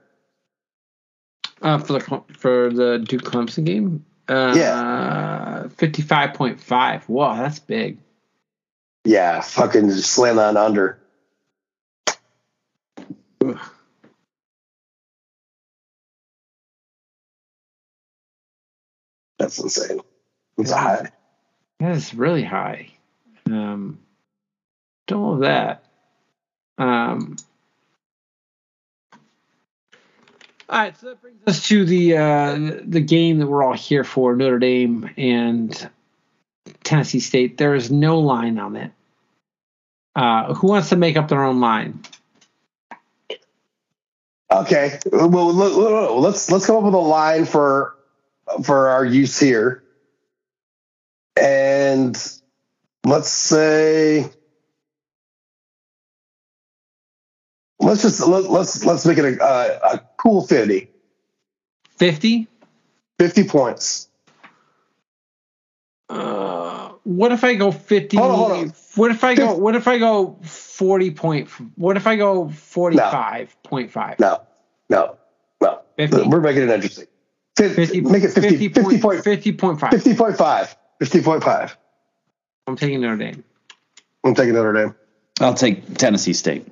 Uh, 1.61 1.79
for 1.79 1.93
the 1.93 2.23
for 2.34 2.69
the 2.71 2.99
Duke 2.99 3.23
Clemson 3.23 3.65
game. 3.65 4.05
Uh, 4.27 4.53
yeah. 4.55 5.67
Fifty 5.69 6.03
five 6.03 6.35
point 6.35 6.59
five. 6.61 7.07
Wow, 7.09 7.35
that's 7.35 7.57
big. 7.57 7.97
Yeah, 9.07 9.39
fucking 9.39 9.89
slam 9.91 10.35
that 10.35 10.57
under. 10.57 10.99
Ugh. 13.41 13.57
That's 19.39 19.59
insane. 19.59 20.01
It's 20.57 20.71
yeah. 20.71 20.77
high. 20.77 21.11
That 21.79 21.95
is 21.95 22.13
really 22.13 22.43
high. 22.43 22.89
Um, 23.45 23.99
don't 25.07 25.21
know 25.21 25.39
that. 25.39 25.85
Um, 26.77 27.38
All 30.67 30.79
right, 30.79 30.97
so 30.97 31.07
that 31.07 31.21
brings 31.21 31.39
us 31.47 31.65
to 31.69 31.85
the 31.85 32.17
uh, 32.17 32.59
the 32.84 32.99
game 32.99 33.39
that 33.39 33.47
we're 33.47 33.63
all 33.63 33.71
here 33.71 34.03
for: 34.03 34.35
Notre 34.35 34.59
Dame 34.59 35.09
and 35.15 35.89
Tennessee 36.84 37.21
State. 37.21 37.57
There 37.57 37.73
is 37.73 37.89
no 37.89 38.19
line 38.19 38.59
on 38.59 38.75
it. 38.75 38.91
Uh, 40.18 40.52
who 40.56 40.68
wants 40.68 40.89
to 40.89 40.95
make 40.95 41.15
up 41.15 41.27
their 41.27 41.44
own 41.44 41.60
line? 41.60 42.02
Okay, 44.52 44.98
well 45.11 45.53
let's 45.53 46.49
let's 46.49 46.65
come 46.65 46.77
up 46.77 46.84
with 46.84 46.95
a 46.95 46.98
line 46.98 47.45
for 47.45 47.95
for 48.64 48.89
our 48.89 49.06
use 49.06 49.39
here, 49.39 49.84
and 51.39 52.18
let's 53.06 53.30
say 53.30 54.27
let's 57.80 58.02
just 58.02 58.26
let, 58.26 58.45
let's 58.45 58.84
let's 58.84 59.06
make 59.06 59.19
it 59.19 59.39
a, 59.39 59.44
a, 59.44 59.94
a 59.94 60.10
cool 60.18 60.48
50 60.48 60.89
50 61.98 62.48
50 63.19 63.44
points. 63.44 64.10
Uh, 66.10 66.47
what 67.07 67.31
if 67.31 67.45
i 67.45 67.55
go 67.55 67.71
50 67.71 68.17
Hold 68.17 68.31
on, 68.31 68.38
hold 68.38 68.51
on. 68.51 68.73
what 68.95 69.11
if 69.11 69.23
i 69.23 69.34
go 69.34 69.55
what 69.55 69.75
if 69.77 69.88
i 69.88 69.97
go 69.97 70.38
40 70.43 71.11
point 71.11 71.49
what 71.75 71.95
if 71.95 72.05
i 72.05 72.17
go 72.17 72.45
45.5 72.47 74.19
no 74.19 74.41
no 74.89 75.15
no. 75.61 75.79
50? 75.95 76.23
we're 76.23 76.41
making 76.41 76.63
it 76.63 76.69
interesting. 76.69 77.07
50, 77.55 77.75
50 77.85 78.01
make 78.01 78.23
it 78.23 78.31
50 78.31 78.67
50, 78.67 78.69
50 78.69 78.99
point, 78.99 79.79
50.5 79.79 79.79
50.5 79.79 80.75
50.5 81.01 81.75
i'm 82.67 82.75
taking 82.75 82.99
notre 82.99 83.15
dame. 83.15 83.43
I'm 84.25 84.35
taking 84.35 84.53
notre 84.53 84.73
dame. 84.73 84.93
I'll 85.39 85.53
take 85.53 85.95
Tennessee 85.95 86.34
State. 86.34 86.67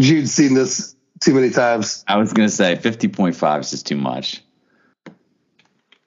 jude's 0.00 0.32
seen 0.32 0.54
this 0.54 0.96
too 1.20 1.34
many 1.34 1.50
times. 1.50 2.04
I 2.08 2.16
was 2.16 2.32
gonna 2.32 2.48
say 2.48 2.74
fifty 2.74 3.06
point 3.06 3.36
five 3.36 3.60
is 3.60 3.70
just 3.70 3.86
too 3.86 3.96
much. 3.96 4.42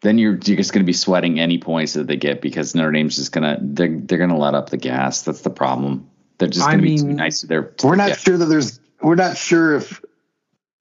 Then 0.02 0.18
you're 0.18 0.38
you're 0.44 0.57
just 0.57 0.73
gonna 0.73 0.84
be 0.86 0.94
sweating 0.94 1.40
any 1.40 1.57
points 1.60 1.94
that 1.94 2.07
they 2.07 2.15
get 2.18 2.41
because 2.41 2.73
Notre 2.76 2.91
Dame's 2.91 3.15
just 3.15 3.32
gonna 3.32 3.57
they're 3.61 3.99
they're 3.99 4.18
gonna 4.18 4.38
let 4.38 4.56
up 4.56 4.69
the 4.69 4.78
gas. 4.78 5.22
That's 5.22 5.41
the 5.41 5.49
problem. 5.52 6.10
They're 6.40 6.48
just 6.49 6.65
gonna 6.65 6.82
be 6.82 6.98
too 6.98 7.06
mean- 7.06 7.15
nice 7.18 7.41
to 7.41 7.48
their. 7.48 7.64
to 7.64 7.86
we're 7.88 7.91
their 7.91 7.98
not 7.98 8.07
guests. 8.10 8.23
sure 8.23 8.38
that 8.38 8.45
there's 8.45 8.80
we're 9.02 9.15
not 9.15 9.38
sure 9.38 9.76
if 9.76 10.03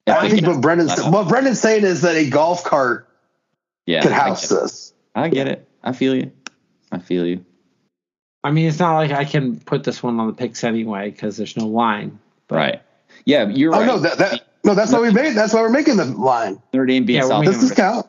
If 0.07 0.15
I 0.15 0.27
think 0.29 0.47
what 0.47 0.61
Brendan's 0.61 0.97
let 0.97 1.11
what 1.11 1.27
Brendan's 1.27 1.59
saying 1.59 1.83
is 1.83 2.01
that 2.01 2.15
a 2.15 2.29
golf 2.29 2.63
cart 2.63 3.07
yeah, 3.85 4.01
could 4.01 4.11
house 4.11 4.49
get, 4.49 4.57
it. 4.57 4.61
this. 4.61 4.93
I 5.15 5.29
get 5.29 5.47
it. 5.47 5.67
I 5.83 5.91
feel 5.93 6.15
you. 6.15 6.31
I 6.91 6.99
feel 6.99 7.25
you. 7.27 7.45
i 8.43 8.49
mean 8.51 8.67
it's 8.67 8.79
not 8.79 8.95
like 8.95 9.11
i 9.11 9.23
can 9.23 9.59
put 9.59 9.83
this 9.83 10.01
one 10.03 10.19
on 10.19 10.27
the 10.27 10.33
picks 10.33 10.63
anyway 10.63 11.09
because 11.11 11.37
there's 11.37 11.55
no 11.55 11.67
line 11.67 12.19
Right. 12.49 12.81
Yeah, 13.25 13.47
you're 13.47 13.73
Oh 13.73 13.79
right. 13.79 13.85
no, 13.85 13.99
that, 13.99 14.17
that 14.17 14.41
no, 14.65 14.73
that's 14.75 14.91
why 14.91 14.99
we 14.99 15.11
made. 15.11 15.35
That's 15.35 15.53
why 15.53 15.61
we're 15.61 15.69
making 15.69 15.95
the 15.97 16.05
line. 16.05 16.61
Notre 16.73 16.85
Dame 16.85 17.05
beat 17.05 17.13
Yeah, 17.15 17.23
we're 17.23 17.29
South. 17.29 17.45
This 17.45 17.63
is 17.63 17.71
count. 17.71 18.07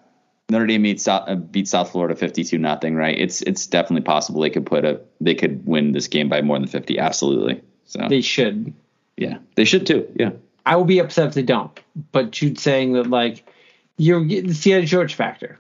Notre 0.53 0.67
Dame 0.67 0.83
beat 0.83 1.01
South, 1.01 1.29
uh, 1.29 1.35
beat 1.35 1.67
South 1.67 1.91
Florida 1.91 2.15
fifty 2.15 2.45
two 2.45 2.59
nothing. 2.59 2.95
Right. 2.95 3.19
It's 3.19 3.43
it's 3.43 3.67
definitely 3.67 4.05
possible 4.05 4.41
they 4.41 4.51
could 4.51 4.67
put 4.67 4.85
a 4.85 5.01
they 5.21 5.35
could 5.35 5.67
win 5.67 5.93
this 5.93 6.07
game 6.07 6.29
by 6.29 6.43
more 6.43 6.59
than 6.59 6.69
fifty. 6.69 6.99
Absolutely. 6.99 7.61
So 7.87 8.07
they 8.09 8.21
should 8.21 8.73
yeah, 9.17 9.39
they 9.57 9.65
should 9.65 9.87
too. 9.87 10.07
Yeah. 10.15 10.31
I 10.65 10.77
will 10.77 10.85
be 10.85 11.01
upset 11.01 11.27
if 11.29 11.35
they 11.35 11.43
don't. 11.43 11.79
But 12.13 12.31
Jude 12.31 12.59
saying 12.59 12.93
that 12.93 13.09
like 13.09 13.45
you're 13.97 14.25
the 14.25 14.53
Seattle 14.55 14.87
George 14.87 15.15
factor. 15.15 15.59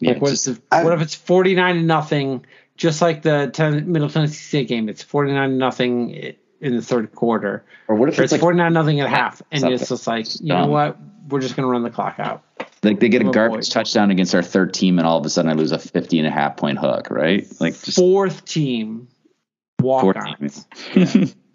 Yeah. 0.00 0.12
Like 0.12 0.22
what, 0.22 0.30
just- 0.30 0.48
if, 0.48 0.60
I- 0.70 0.84
what 0.84 0.92
if 0.94 1.00
it's 1.02 1.14
forty 1.14 1.54
nine 1.54 1.76
to 1.76 1.82
nothing, 1.82 2.44
just 2.76 3.02
like 3.02 3.22
the 3.22 3.50
ten, 3.52 3.90
Middle 3.90 4.08
Tennessee 4.08 4.34
State 4.34 4.68
game? 4.68 4.88
It's 4.88 5.02
forty 5.02 5.32
nine 5.32 5.50
to 5.50 5.56
nothing 5.56 6.14
i- 6.14 6.36
in 6.62 6.74
the 6.76 6.80
third 6.82 7.12
quarter, 7.14 7.64
or 7.88 7.96
what 7.96 8.08
if 8.08 8.18
or 8.18 8.22
it's 8.22 8.32
it's 8.32 8.32
like 8.32 8.40
forty 8.40 8.56
nine 8.56 8.72
nothing 8.72 9.00
at 9.00 9.10
half, 9.10 9.42
and 9.50 9.62
it's 9.64 9.88
just 9.88 10.06
like 10.06 10.26
you 10.40 10.48
know 10.48 10.66
what, 10.66 10.96
we're 11.28 11.40
just 11.40 11.56
gonna 11.56 11.68
run 11.68 11.82
the 11.82 11.90
clock 11.90 12.18
out. 12.18 12.42
Like 12.82 13.00
they 13.00 13.08
get 13.08 13.20
a 13.22 13.30
garbage 13.30 13.68
touchdown 13.70 14.10
against 14.10 14.34
our 14.34 14.42
third 14.42 14.72
team, 14.72 14.98
and 14.98 15.06
all 15.06 15.18
of 15.18 15.26
a 15.26 15.30
sudden 15.30 15.50
I 15.50 15.54
lose 15.54 15.72
a 15.72 15.78
50 15.78 16.18
and 16.18 16.26
a 16.26 16.30
half 16.30 16.56
point 16.56 16.78
hook, 16.78 17.10
right? 17.10 17.46
Like 17.60 17.80
just 17.82 17.98
Fourth 17.98 18.44
team 18.44 19.08
walk 19.80 20.00
four 20.02 20.18
ons. 20.18 20.66
teams. 20.92 21.36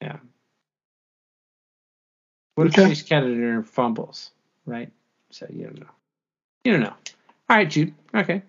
Yeah. 0.00 0.18
What 2.54 2.68
if 2.68 2.78
Okay. 2.78 2.88
Chase 2.90 3.02
Ketterer 3.02 3.66
fumbles? 3.66 4.30
Right. 4.66 4.92
So 5.30 5.46
you 5.50 5.64
don't 5.64 5.80
know. 5.80 5.86
You 6.64 6.72
don't 6.72 6.82
know. 6.82 6.94
All 7.50 7.56
right, 7.56 7.68
Jude. 7.68 7.94
Okay. 8.14 8.42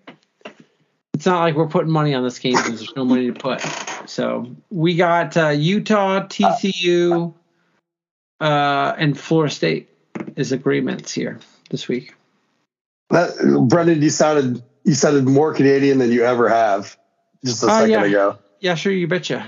It's 1.14 1.26
not 1.26 1.40
like 1.40 1.54
we're 1.54 1.66
putting 1.68 1.90
money 1.90 2.14
on 2.14 2.22
this 2.22 2.38
game 2.38 2.52
because 2.54 2.78
there's 2.78 2.94
no 2.96 3.04
money 3.04 3.26
to 3.26 3.32
put. 3.32 3.60
So 4.10 4.56
we 4.70 4.96
got 4.96 5.36
uh, 5.36 5.50
Utah, 5.50 6.26
TCU, 6.26 7.32
uh, 8.40 8.94
and 8.98 9.18
Florida 9.18 9.54
State 9.54 9.88
is 10.34 10.50
agreements 10.50 11.12
here 11.12 11.38
this 11.70 11.86
week. 11.86 12.14
That, 13.10 13.30
Brendan, 13.68 14.02
you 14.02 14.10
sounded 14.10 14.62
you 14.84 14.94
sounded 14.94 15.26
more 15.26 15.54
Canadian 15.54 15.98
than 15.98 16.10
you 16.10 16.24
ever 16.24 16.48
have 16.48 16.96
just 17.44 17.62
a 17.62 17.66
Oh, 17.66 17.68
second 17.68 17.90
yeah. 17.90 18.04
ago. 18.04 18.38
Yeah, 18.58 18.74
sure. 18.74 18.92
You 18.92 19.06
betcha. 19.06 19.46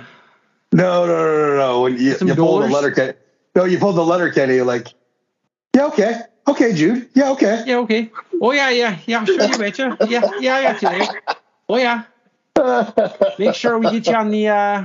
No, 0.71 1.07
no, 1.07 1.13
no, 1.13 1.49
no, 1.49 1.57
no. 1.57 1.81
When 1.83 1.99
you, 1.99 2.17
you 2.21 2.35
pulled 2.35 2.63
the 2.63 2.69
Letterkenny. 2.69 3.15
No, 3.57 3.65
you 3.65 3.79
pulled 3.79 3.97
the 3.97 4.05
Letterkenny. 4.05 4.55
You're 4.55 4.65
like, 4.65 4.95
yeah, 5.75 5.87
okay, 5.87 6.21
okay, 6.47 6.73
Jude. 6.73 7.09
Yeah, 7.15 7.33
okay. 7.33 7.65
Yeah. 7.67 7.79
Okay. 7.79 8.11
Oh 8.41 8.53
yeah. 8.53 8.71
Yeah. 8.71 8.99
Yeah. 9.07 9.25
Sure. 9.25 9.45
You 9.45 9.59
betcha. 9.59 9.97
Yeah. 10.09 10.31
Yeah. 10.39 10.55
I 10.55 10.63
got 10.63 10.83
you 10.83 10.89
there. 10.89 11.23
Oh 11.69 11.77
yeah. 11.77 12.05
Make 13.39 13.55
sure 13.55 13.79
we 13.79 13.91
get 13.91 14.07
you 14.07 14.15
on 14.15 14.31
the 14.31 14.49
uh, 14.49 14.85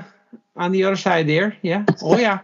on 0.55 0.71
the 0.71 0.83
other 0.85 0.95
side 0.95 1.27
there. 1.27 1.57
Yeah. 1.61 1.85
Oh 2.01 2.17
yeah. 2.17 2.39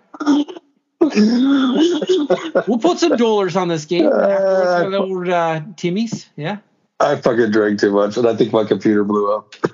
We'll 2.67 2.79
put 2.79 2.99
some 2.99 3.17
dollars 3.17 3.55
on 3.55 3.67
this 3.67 3.85
game. 3.85 4.07
Afterwards 4.07 4.85
with 4.85 4.93
old 4.95 5.29
uh, 5.29 5.61
Timmy's. 5.75 6.29
Yeah. 6.35 6.57
I 6.99 7.15
fucking 7.17 7.51
drank 7.51 7.79
too 7.79 7.91
much, 7.91 8.15
and 8.17 8.27
I 8.27 8.35
think 8.35 8.53
my 8.53 8.63
computer 8.63 9.03
blew 9.03 9.35
up. 9.35 9.55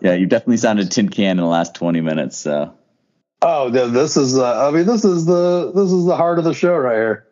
yeah, 0.00 0.14
you 0.14 0.26
definitely 0.26 0.56
sounded 0.56 0.90
tin 0.90 1.08
can 1.08 1.32
in 1.32 1.36
the 1.36 1.44
last 1.44 1.76
20 1.76 2.00
minutes. 2.00 2.38
So 2.38 2.74
Oh, 3.42 3.68
no, 3.72 3.88
this 3.88 4.16
is. 4.16 4.38
Uh, 4.38 4.66
I 4.66 4.70
mean, 4.70 4.86
this 4.86 5.04
is 5.04 5.26
the 5.26 5.70
this 5.74 5.92
is 5.92 6.04
the 6.06 6.16
heart 6.16 6.38
of 6.38 6.44
the 6.44 6.54
show 6.54 6.76
right 6.76 6.96
here. 6.96 7.26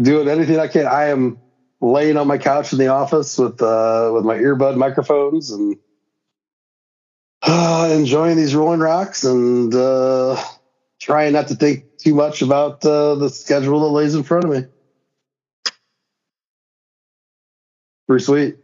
Doing 0.00 0.28
anything 0.28 0.58
I 0.58 0.68
can. 0.68 0.86
I 0.86 1.06
am 1.06 1.40
laying 1.80 2.16
on 2.16 2.26
my 2.26 2.38
couch 2.38 2.72
in 2.72 2.78
the 2.78 2.88
office 2.88 3.38
with 3.38 3.62
uh, 3.62 4.10
with 4.12 4.24
my 4.24 4.36
earbud 4.36 4.76
microphones 4.76 5.50
and 5.50 5.76
uh, 7.42 7.90
enjoying 7.92 8.36
these 8.36 8.54
Rolling 8.54 8.80
Rocks 8.80 9.24
and 9.24 9.74
uh, 9.74 10.42
trying 11.00 11.32
not 11.32 11.48
to 11.48 11.54
think 11.54 11.98
too 11.98 12.14
much 12.14 12.42
about 12.42 12.84
uh, 12.84 13.14
the 13.16 13.28
schedule 13.28 13.80
that 13.80 13.88
lays 13.88 14.14
in 14.14 14.22
front 14.22 14.44
of 14.44 14.50
me. 14.50 14.64
Pretty 18.06 18.24
sweet. 18.24 18.56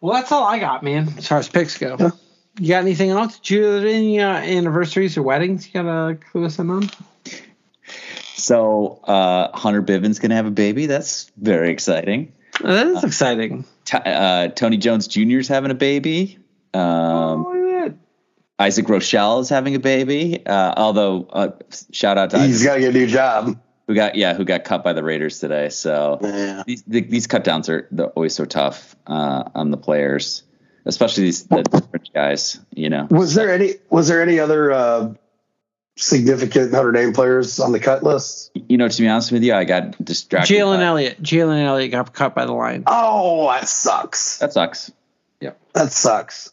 Well, 0.00 0.14
that's 0.14 0.32
all 0.32 0.44
I 0.44 0.58
got, 0.58 0.82
man. 0.82 1.12
As 1.16 1.26
far 1.26 1.38
as 1.38 1.48
picks 1.48 1.78
go. 1.78 1.96
Yeah. 1.98 2.10
You 2.58 2.68
got 2.68 2.82
anything 2.82 3.10
else? 3.10 3.38
Did 3.38 3.50
you 3.50 3.64
have 3.64 3.84
any 3.84 4.20
uh, 4.20 4.32
anniversaries 4.32 5.16
or 5.16 5.22
weddings 5.22 5.66
you 5.66 5.72
gotta 5.74 6.16
clue 6.16 6.44
us 6.44 6.58
in 6.58 6.70
on? 6.70 6.90
So 8.48 8.98
uh, 9.04 9.54
Hunter 9.54 9.82
Bivin's 9.82 10.18
going 10.20 10.30
to 10.30 10.36
have 10.36 10.46
a 10.46 10.50
baby. 10.50 10.86
That's 10.86 11.30
very 11.36 11.70
exciting. 11.70 12.32
Oh, 12.64 12.72
that 12.72 12.86
is 12.86 13.04
exciting. 13.04 13.66
T- 13.84 13.98
uh, 13.98 14.48
Tony 14.48 14.78
Jones 14.78 15.06
Jr. 15.06 15.36
is 15.38 15.48
having 15.48 15.70
a 15.70 15.74
baby. 15.74 16.38
Um, 16.72 16.82
oh, 16.82 17.52
look 17.54 17.82
at 17.84 17.90
that. 17.90 17.98
Isaac 18.58 18.86
Rochell 18.86 19.40
is 19.42 19.50
having 19.50 19.74
a 19.74 19.78
baby. 19.78 20.44
Uh, 20.46 20.72
although, 20.78 21.28
uh, 21.30 21.50
shout 21.92 22.16
out 22.16 22.30
to 22.30 22.38
he's 22.40 22.64
got 22.64 22.76
to 22.76 22.80
get 22.80 22.94
a 22.96 22.98
new 22.98 23.06
job. 23.06 23.60
who 23.86 23.94
got 23.94 24.14
yeah, 24.14 24.32
who 24.32 24.44
got 24.46 24.64
cut 24.64 24.82
by 24.82 24.94
the 24.94 25.02
Raiders 25.02 25.40
today. 25.40 25.68
So 25.68 26.18
Yeah. 26.22 26.62
these 26.66 26.82
the, 26.86 27.02
these 27.02 27.26
cut 27.26 27.44
downs 27.44 27.68
are 27.68 27.86
they're 27.90 28.06
always 28.06 28.34
so 28.34 28.46
tough 28.46 28.96
uh, 29.06 29.44
on 29.54 29.70
the 29.70 29.76
players, 29.76 30.42
especially 30.86 31.24
these 31.24 31.44
the 31.44 31.62
guys. 32.14 32.58
You 32.74 32.88
know, 32.88 33.06
Was 33.10 33.34
there 33.34 33.52
any 33.52 33.74
was 33.90 34.08
there 34.08 34.22
any 34.22 34.40
other 34.40 34.72
uh, 34.72 35.12
significant 36.00 36.72
Notre 36.72 36.92
Dame 36.92 37.12
players 37.12 37.60
on 37.60 37.72
the 37.72 37.80
cut 37.80 38.02
list? 38.02 38.50
you 38.54 38.76
know. 38.76 38.88
To 38.88 39.02
be 39.02 39.08
honest 39.08 39.32
with 39.32 39.42
you, 39.42 39.54
I 39.54 39.64
got 39.64 40.02
distracted. 40.04 40.52
Jalen 40.54 40.78
by- 40.78 40.84
Elliott. 40.84 41.22
Jalen 41.22 41.64
Elliott 41.64 41.90
got 41.92 42.12
cut 42.12 42.34
by 42.34 42.44
the 42.46 42.52
line. 42.52 42.84
Oh, 42.86 43.48
that 43.50 43.68
sucks. 43.68 44.38
That 44.38 44.52
sucks. 44.52 44.90
Yep. 45.40 45.60
That 45.74 45.92
sucks. 45.92 46.50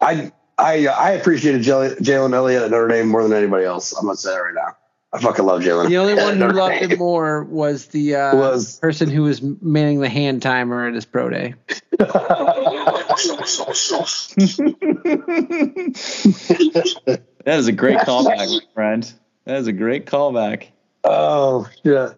I 0.00 0.32
I 0.58 0.86
I 0.86 1.10
appreciated 1.12 1.62
Jalen 1.62 1.98
Jalen 1.98 2.34
Elliott 2.34 2.64
at 2.64 2.70
Notre 2.70 2.88
Dame 2.88 3.08
more 3.08 3.22
than 3.22 3.32
anybody 3.32 3.64
else. 3.64 3.92
I'm 3.92 4.04
gonna 4.06 4.16
say 4.16 4.30
that 4.30 4.36
right 4.38 4.54
now. 4.54 4.76
I 5.12 5.20
fucking 5.20 5.46
love 5.46 5.62
Jalen. 5.62 5.88
The 5.88 5.96
only 5.98 6.12
Elliott 6.12 6.26
one 6.26 6.34
who 6.34 6.40
Notre 6.40 6.54
loved 6.54 6.80
Dame. 6.80 6.90
him 6.90 6.98
more 6.98 7.44
was 7.44 7.86
the 7.86 8.16
uh, 8.16 8.36
Was- 8.36 8.78
person 8.80 9.08
who 9.08 9.22
was 9.22 9.40
manning 9.40 10.00
the 10.00 10.08
hand 10.10 10.42
timer 10.42 10.86
at 10.86 10.94
his 10.94 11.06
pro 11.06 11.30
day. 11.30 11.54
That 17.46 17.60
is 17.60 17.68
a 17.68 17.72
great 17.72 17.98
callback, 17.98 18.38
my 18.38 18.58
friend. 18.74 19.12
That 19.44 19.58
is 19.58 19.68
a 19.68 19.72
great 19.72 20.04
callback. 20.04 20.66
oh 21.04 21.68
yeah. 21.84 22.14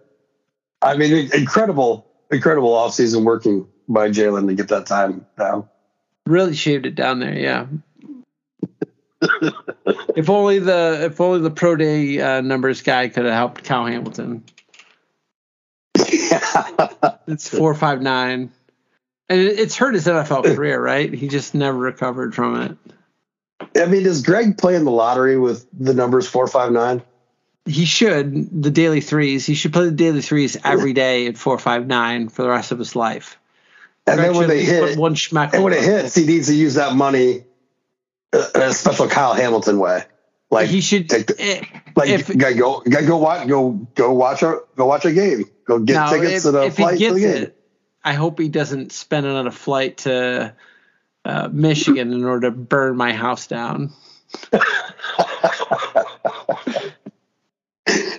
I 0.81 0.97
mean, 0.97 1.31
incredible, 1.34 2.10
incredible 2.31 2.70
offseason 2.70 3.24
working 3.24 3.68
by 3.89 4.08
Jalen 4.08 4.48
to 4.48 4.55
get 4.55 4.68
that 4.68 4.86
time 4.86 5.26
down. 5.39 5.68
Really 6.24 6.55
shaved 6.55 6.86
it 6.86 6.94
down 6.94 7.20
there, 7.20 7.34
yeah. 7.34 7.66
if 10.16 10.31
only 10.31 10.60
the 10.60 11.00
if 11.05 11.20
only 11.20 11.40
the 11.40 11.50
pro 11.50 11.76
day 11.76 12.20
uh, 12.20 12.40
numbers 12.40 12.81
guy 12.81 13.08
could 13.08 13.26
have 13.26 13.34
helped 13.34 13.65
Kyle 13.65 13.86
Hamilton. 13.86 14.42
It's 17.26 17.47
four 17.47 17.74
five 17.74 18.00
nine, 18.00 18.50
and 19.28 19.40
it, 19.40 19.58
it's 19.58 19.76
hurt 19.76 19.92
his 19.92 20.07
NFL 20.07 20.44
career, 20.57 20.82
right? 20.82 21.12
He 21.12 21.28
just 21.28 21.55
never 21.55 21.76
recovered 21.76 22.34
from 22.34 22.62
it. 22.62 22.94
I 23.76 23.86
mean, 23.86 24.06
is 24.06 24.22
Greg 24.22 24.56
playing 24.58 24.84
the 24.84 24.90
lottery 24.90 25.38
with 25.38 25.66
the 25.72 25.94
numbers 25.94 26.28
four, 26.28 26.47
five, 26.47 26.72
nine? 26.72 27.02
He 27.66 27.84
should 27.84 28.62
the 28.62 28.70
daily 28.70 29.00
threes. 29.00 29.44
He 29.44 29.55
should 29.55 29.72
play 29.72 29.84
the 29.86 29.90
daily 29.90 30.22
threes 30.22 30.56
every 30.64 30.94
day 30.94 31.26
at 31.26 31.36
four 31.36 31.58
five 31.58 31.86
nine 31.86 32.28
for 32.30 32.42
the 32.42 32.48
rest 32.48 32.72
of 32.72 32.78
his 32.78 32.97
life. 32.97 33.38
And 34.06 34.16
Greg 34.18 34.32
then 34.32 34.36
when 34.38 34.48
they 34.48 34.60
at 34.60 34.66
least 34.66 34.80
put 34.80 34.88
hit, 34.90 34.98
one 34.98 35.14
schmack. 35.14 35.52
and 35.52 35.62
when 35.62 35.74
it 35.74 35.82
hits, 35.82 36.14
he 36.14 36.24
needs 36.24 36.47
to 36.47 36.55
use 36.55 36.74
that 36.74 36.94
money 36.94 37.44
uh, 38.32 38.47
in 38.55 38.62
a 38.62 38.72
special 38.72 39.06
Kyle 39.08 39.34
Hamilton 39.34 39.78
way. 39.78 40.05
Like 40.50 40.68
he 40.68 40.80
should. 40.80 41.10
take 41.10 41.26
the- 41.26 41.36
eh, 41.38 41.62
like 41.94 42.08
if- 42.08 42.34
gotta 42.38 42.55
go, 42.55 42.80
gotta 42.88 43.05
go 43.06 43.18
watch, 43.18 43.47
go 43.47 43.72
go 43.94 44.12
watch 44.14 44.42
a 44.42 44.60
go 44.76 44.86
watch 44.86 45.05
a 45.05 45.12
game, 45.12 45.44
go 45.66 45.78
get 45.78 45.92
now, 45.92 46.10
tickets 46.10 46.36
if, 46.36 46.42
to 46.44 46.50
the 46.52 46.62
if 46.62 46.76
he 46.76 46.82
flight 46.82 46.98
to 46.98 47.12
the 47.14 47.20
game. 47.20 47.42
it, 47.42 47.60
I 48.02 48.14
hope 48.14 48.38
he 48.38 48.48
doesn't 48.48 48.92
spend 48.92 49.26
it 49.26 49.32
on 49.32 49.47
a 49.47 49.50
flight 49.50 49.98
to 49.98 50.55
uh, 51.28 51.48
Michigan 51.52 52.12
in 52.12 52.24
order 52.24 52.50
to 52.50 52.57
burn 52.57 52.97
my 52.97 53.12
house 53.12 53.47
down. 53.47 53.92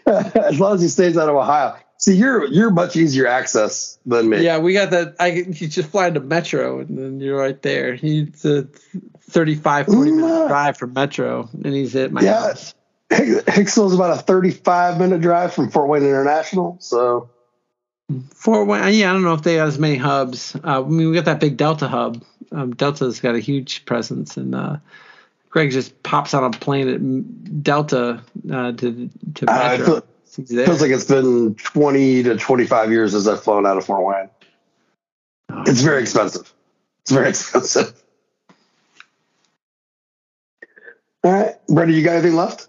as 0.07 0.59
long 0.59 0.75
as 0.75 0.81
he 0.81 0.87
stays 0.87 1.17
out 1.17 1.29
of 1.29 1.35
Ohio. 1.35 1.75
See, 1.97 2.15
you're 2.15 2.45
you're 2.45 2.69
much 2.71 2.95
easier 2.95 3.27
access 3.27 3.99
than 4.05 4.29
me. 4.29 4.41
Yeah, 4.43 4.59
we 4.59 4.73
got 4.73 4.91
that. 4.91 5.15
I 5.19 5.27
you 5.31 5.67
just 5.67 5.89
fly 5.89 6.07
into 6.07 6.21
Metro 6.21 6.79
and 6.79 6.97
then 6.97 7.19
you're 7.19 7.37
right 7.37 7.61
there. 7.61 7.93
He's 7.95 8.45
a 8.45 8.67
35, 9.21 9.87
40 9.87 10.11
minute 10.11 10.25
Mm. 10.25 10.47
drive 10.47 10.77
from 10.77 10.93
Metro, 10.93 11.49
and 11.53 11.73
he's 11.73 11.95
at 11.95 12.11
my 12.13 12.21
Yeah. 12.21 12.39
house. 12.39 12.73
Hicksville's 13.09 13.93
about 13.93 14.17
a 14.17 14.21
35 14.21 14.97
minute 14.99 15.19
drive 15.21 15.53
from 15.53 15.69
Fort 15.71 15.89
Wayne 15.89 16.03
International. 16.03 16.77
So 16.79 17.29
Fort 18.33 18.67
Wayne, 18.67 18.93
yeah, 18.95 19.09
I 19.09 19.13
don't 19.13 19.23
know 19.23 19.33
if 19.33 19.43
they 19.43 19.57
got 19.57 19.67
as 19.67 19.77
many 19.79 19.95
hubs. 19.95 20.55
Uh, 20.55 20.83
I 20.83 20.87
mean, 20.87 21.09
we 21.09 21.13
got 21.15 21.25
that 21.25 21.39
big 21.39 21.57
Delta 21.57 21.87
hub. 21.87 22.23
Um, 22.51 22.73
Delta's 22.75 23.19
got 23.19 23.35
a 23.35 23.39
huge 23.39 23.85
presence, 23.85 24.35
and 24.37 24.55
uh, 24.55 24.77
Greg 25.51 25.71
just 25.71 26.01
pops 26.03 26.33
on 26.33 26.43
a 26.43 26.49
plane 26.49 26.89
at 26.89 27.63
Delta 27.63 28.21
uh, 28.51 28.71
to 28.73 29.09
to 29.35 29.45
Uh, 29.47 29.53
Metro. 29.77 29.85
feel- 29.85 30.03
feels 30.65 30.81
like 30.81 30.91
it's 30.91 31.05
been 31.05 31.53
20 31.55 32.23
to 32.23 32.37
25 32.37 32.91
years 32.91 33.11
since 33.11 33.27
I've 33.27 33.43
flown 33.43 33.65
out 33.65 33.77
of 33.77 33.85
Fort 33.85 34.05
Wayne. 34.05 34.29
It's 35.67 35.81
very 35.81 36.01
expensive. 36.01 36.53
It's 37.01 37.11
very 37.11 37.29
expensive. 37.33 37.93
All 41.23 41.31
right, 41.31 41.55
Brady, 41.67 41.93
you 41.93 42.03
got 42.03 42.13
anything 42.15 42.35
left? 42.35 42.67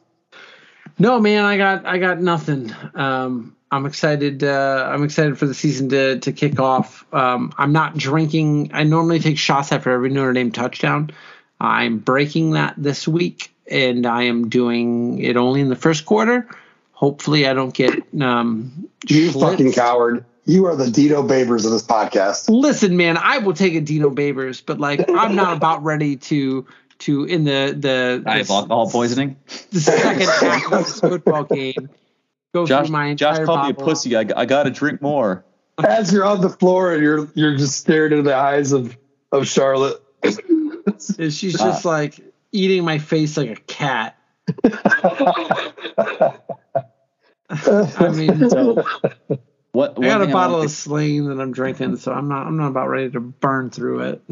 No, 0.98 1.20
man, 1.20 1.44
I 1.44 1.56
got 1.56 1.86
I 1.86 1.98
got 1.98 2.20
nothing. 2.20 2.74
Um, 2.94 3.54
I'm 3.72 3.86
excited. 3.86 4.42
Uh, 4.42 4.88
I'm 4.92 5.04
excited 5.04 5.38
for 5.38 5.46
the 5.46 5.54
season 5.54 5.88
to 5.90 6.18
to 6.20 6.32
kick 6.32 6.58
off. 6.58 7.04
Um, 7.14 7.52
I'm 7.56 7.72
not 7.72 7.96
drinking. 7.96 8.70
I 8.74 8.82
normally 8.82 9.20
take 9.20 9.38
shots 9.38 9.70
after 9.72 9.90
every 9.90 10.10
Notre 10.10 10.32
Dame 10.32 10.50
touchdown. 10.52 11.10
I'm 11.60 11.98
breaking 11.98 12.52
that 12.52 12.74
this 12.76 13.06
week, 13.06 13.54
and 13.70 14.06
I 14.06 14.24
am 14.24 14.48
doing 14.48 15.20
it 15.22 15.36
only 15.36 15.60
in 15.60 15.68
the 15.68 15.76
first 15.76 16.04
quarter. 16.06 16.48
Hopefully, 16.92 17.46
I 17.46 17.54
don't 17.54 17.72
get 17.72 17.94
um, 18.20 18.88
You 19.06 19.30
Schlitz. 19.30 19.40
fucking 19.40 19.72
coward. 19.72 20.24
You 20.46 20.66
are 20.66 20.74
the 20.74 20.90
Dino 20.90 21.22
Babers 21.22 21.64
of 21.64 21.70
this 21.70 21.82
podcast. 21.86 22.48
Listen, 22.48 22.96
man, 22.96 23.16
I 23.18 23.38
will 23.38 23.52
take 23.54 23.74
a 23.74 23.80
Dino 23.80 24.10
Babers, 24.10 24.62
but 24.64 24.80
like 24.80 25.04
I'm 25.08 25.36
not 25.36 25.56
about 25.56 25.84
ready 25.84 26.16
to 26.16 26.66
to 27.00 27.24
in 27.24 27.44
the 27.44 27.74
the 27.78 28.22
I 28.26 28.38
have 28.38 28.48
the, 28.48 28.54
alcohol 28.54 28.90
poisoning. 28.90 29.36
the 29.70 29.80
second 29.80 30.22
half 30.28 30.72
of 30.72 30.84
this 30.86 31.00
football 31.00 31.44
game. 31.44 31.88
Go 32.52 32.66
Josh, 32.66 32.86
through 32.86 32.92
my 32.92 33.06
entire 33.06 33.36
Josh 33.36 33.46
called 33.46 33.64
me 33.64 33.70
a 33.70 33.74
pussy. 33.74 34.16
I, 34.16 34.24
I 34.36 34.44
got 34.44 34.64
to 34.64 34.70
drink 34.70 35.00
more. 35.00 35.44
As 35.84 36.12
you're 36.12 36.24
on 36.24 36.40
the 36.40 36.50
floor 36.50 36.92
and 36.92 37.02
you're 37.02 37.28
you're 37.34 37.56
just 37.56 37.76
staring 37.80 38.12
into 38.12 38.24
the 38.24 38.34
eyes 38.34 38.72
of 38.72 38.96
of 39.32 39.46
Charlotte. 39.46 40.02
And 41.18 41.32
she's 41.32 41.58
just 41.58 41.86
ah. 41.86 41.88
like 41.88 42.20
eating 42.52 42.84
my 42.84 42.98
face 42.98 43.36
like 43.36 43.50
a 43.50 43.56
cat. 43.56 44.18
I 47.50 48.08
mean, 48.12 48.50
So, 48.50 48.84
what? 49.72 49.98
I 49.98 50.02
got 50.02 50.22
a 50.22 50.26
bottle 50.26 50.56
wanted 50.56 50.66
of 50.66 50.70
Sling 50.70 51.28
that 51.28 51.40
I'm 51.40 51.52
drinking, 51.52 51.96
so 51.96 52.12
I'm 52.12 52.28
not 52.28 52.46
I'm 52.46 52.56
not 52.56 52.68
about 52.68 52.88
ready 52.88 53.10
to 53.10 53.20
burn 53.20 53.70
through 53.70 54.00
it. 54.00 54.22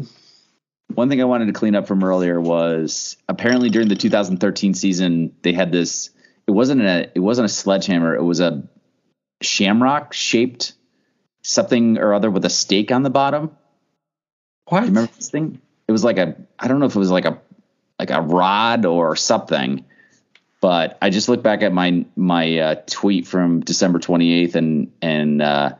one 0.93 1.09
thing 1.09 1.21
I 1.21 1.25
wanted 1.25 1.47
to 1.47 1.53
clean 1.53 1.75
up 1.75 1.87
from 1.87 2.03
earlier 2.03 2.39
was 2.39 3.17
apparently 3.27 3.69
during 3.69 3.87
the 3.87 3.95
2013 3.95 4.73
season 4.73 5.33
they 5.41 5.53
had 5.53 5.71
this. 5.71 6.11
It 6.49 6.53
wasn't 6.53 6.81
a. 6.81 7.11
It 7.13 7.19
wasn't 7.19 7.45
a 7.45 7.49
sledgehammer. 7.53 8.15
It 8.15 8.23
was 8.23 8.39
a 8.39 8.63
shamrock 9.39 10.13
shaped 10.13 10.73
something 11.43 11.99
or 11.99 12.15
other 12.15 12.31
with 12.31 12.43
a 12.43 12.49
stake 12.49 12.91
on 12.91 13.03
the 13.03 13.11
bottom. 13.11 13.55
What? 14.65 14.79
You 14.79 14.87
remember 14.87 15.11
this 15.15 15.29
thing? 15.29 15.61
It 15.87 15.91
was 15.91 16.03
like 16.03 16.17
a 16.17 16.35
I 16.57 16.67
don't 16.67 16.79
know 16.79 16.87
if 16.87 16.95
it 16.95 16.99
was 16.99 17.11
like 17.11 17.25
a 17.25 17.39
like 17.99 18.09
a 18.09 18.19
rod 18.19 18.87
or 18.87 19.15
something. 19.15 19.85
But 20.59 20.97
I 21.03 21.11
just 21.11 21.29
looked 21.29 21.43
back 21.43 21.61
at 21.61 21.71
my 21.71 22.03
my 22.15 22.57
uh, 22.57 22.75
tweet 22.87 23.27
from 23.27 23.59
December 23.59 23.99
28th, 23.99 24.55
and 24.55 24.91
and 25.03 25.43
uh, 25.43 25.75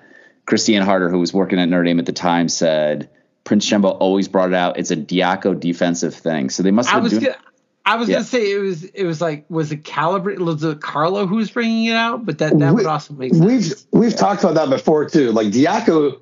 Christiane 0.45 0.83
Harder, 0.83 1.09
who 1.09 1.17
was 1.17 1.33
working 1.33 1.57
at 1.59 1.67
Notre 1.67 1.83
Dame 1.85 1.97
at 1.97 2.05
the 2.05 2.13
time, 2.13 2.47
said 2.47 3.09
Prince 3.43 3.67
Shembo 3.67 3.97
always 3.99 4.27
brought 4.27 4.49
it 4.49 4.55
out. 4.55 4.77
It's 4.77 4.91
a 4.91 4.95
Diaco 4.95 5.59
defensive 5.59 6.13
thing. 6.13 6.51
So 6.51 6.61
they 6.61 6.69
must 6.69 6.89
I 6.89 6.91
have 6.93 7.03
was 7.05 7.13
been 7.13 7.21
doing. 7.21 7.33
gonna, 7.33 7.48
I 7.89 7.95
was 7.95 8.07
Yeah. 8.07 8.15
gonna 8.17 8.25
say 8.25 8.51
it 8.51 8.59
was 8.59 8.83
it 8.83 9.03
was 9.05 9.19
like 9.19 9.45
was 9.49 9.71
it 9.71 9.83
Calabrese 9.83 10.41
was 10.43 10.63
it 10.63 10.79
Carlo 10.79 11.25
who 11.25 11.37
was 11.37 11.49
bringing 11.49 11.85
it 11.85 11.95
out, 11.95 12.23
but 12.25 12.37
that 12.37 12.57
that 12.59 12.69
We- 12.73 12.75
would 12.83 12.85
also 12.85 13.13
make 13.15 13.33
sense. 13.33 13.43
We've 13.43 13.73
we've 13.91 14.15
talked 14.15 14.43
about 14.43 14.53
that 14.55 14.69
before 14.69 15.05
too. 15.09 15.31
Like 15.31 15.47
Diaco, 15.47 16.19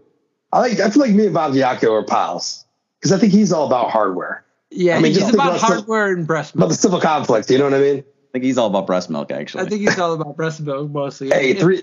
I 0.53 0.59
like 0.61 0.79
I 0.79 0.89
feel 0.89 1.01
like 1.01 1.11
me 1.11 1.25
and 1.25 1.33
Bob 1.33 1.51
Diaco 1.53 1.91
are 1.91 2.03
pals 2.03 2.63
because 2.99 3.11
I 3.11 3.17
think 3.19 3.33
he's 3.33 3.51
all 3.51 3.67
about 3.67 3.91
hardware, 3.91 4.45
Yeah, 4.71 4.95
I 4.95 5.01
mean, 5.01 5.11
he's 5.11 5.19
just 5.19 5.33
about 5.33 5.57
about 5.57 5.59
hardware 5.61 6.13
and 6.13 6.25
breast 6.25 6.55
about 6.55 6.61
milk. 6.67 6.69
the 6.71 6.77
civil 6.77 7.01
conflict. 7.01 7.49
You 7.51 7.57
know 7.57 7.65
what 7.65 7.73
I 7.73 7.79
mean? 7.79 7.97
I 7.99 8.29
think 8.31 8.43
he's 8.45 8.57
all 8.57 8.67
about 8.67 8.87
breast 8.87 9.09
milk, 9.09 9.31
actually. 9.31 9.65
I 9.65 9.69
think 9.69 9.81
he's 9.81 9.97
all 9.99 10.13
about 10.13 10.35
breast 10.37 10.61
milk 10.61 10.89
mostly. 10.91 11.29
Hey, 11.29 11.51
If- 11.51 11.59
three. 11.59 11.81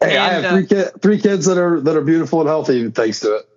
Hey, 0.00 0.16
I 0.16 0.28
and, 0.30 0.44
have 0.46 0.52
three 0.54 0.66
kid, 0.66 0.88
three 1.02 1.20
kids 1.20 1.44
that 1.46 1.58
are 1.58 1.78
that 1.80 1.94
are 1.96 2.00
beautiful 2.02 2.40
and 2.40 2.48
healthy 2.48 2.88
thanks 2.90 3.20
to 3.20 3.36
it. 3.36 3.48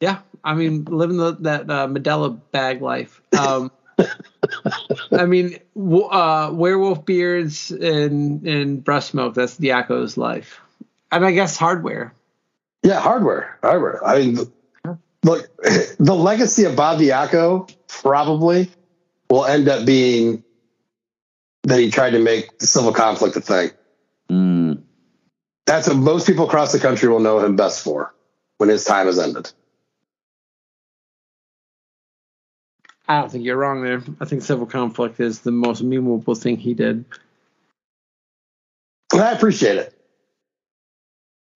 Yeah, 0.00 0.18
I 0.42 0.54
mean, 0.54 0.84
living 0.86 1.16
the, 1.18 1.32
that 1.40 1.68
uh, 1.70 1.86
Medela 1.88 2.38
bag 2.52 2.80
life. 2.80 3.20
Um, 3.38 3.70
I 5.12 5.26
mean, 5.26 5.58
uh, 5.76 6.50
werewolf 6.52 7.04
beards 7.04 7.70
and 7.70 8.46
and 8.46 8.84
breast 8.84 9.14
milk. 9.14 9.34
That's 9.34 9.56
Diaco's 9.56 10.16
life. 10.16 10.60
And 11.10 11.24
I 11.24 11.32
guess 11.32 11.56
hardware. 11.56 12.12
Yeah, 12.82 13.00
hardware, 13.00 13.58
hardware. 13.62 14.04
I 14.04 14.18
mean, 14.18 14.38
look, 15.22 15.48
the 15.98 16.14
legacy 16.14 16.64
of 16.64 16.76
Bob 16.76 16.98
Diaco 16.98 17.72
probably 17.88 18.70
will 19.30 19.44
end 19.44 19.68
up 19.68 19.86
being 19.86 20.44
that 21.64 21.78
he 21.78 21.90
tried 21.90 22.10
to 22.10 22.18
make 22.18 22.58
the 22.58 22.66
civil 22.66 22.92
conflict 22.92 23.36
a 23.36 23.40
thing. 23.40 23.70
Mm. 24.30 24.82
That's 25.66 25.88
what 25.88 25.96
most 25.96 26.26
people 26.26 26.46
across 26.46 26.72
the 26.72 26.78
country 26.78 27.08
will 27.08 27.20
know 27.20 27.38
him 27.40 27.56
best 27.56 27.82
for 27.82 28.14
when 28.58 28.68
his 28.68 28.84
time 28.84 29.06
has 29.06 29.18
ended. 29.18 29.50
I 33.06 33.20
don't 33.20 33.30
think 33.30 33.44
you're 33.44 33.56
wrong 33.56 33.82
there. 33.82 34.02
I 34.20 34.24
think 34.24 34.42
civil 34.42 34.66
conflict 34.66 35.20
is 35.20 35.40
the 35.40 35.50
most 35.50 35.82
memorable 35.82 36.34
thing 36.34 36.56
he 36.56 36.74
did. 36.74 37.04
I 39.12 39.32
appreciate 39.32 39.76
it. 39.76 39.94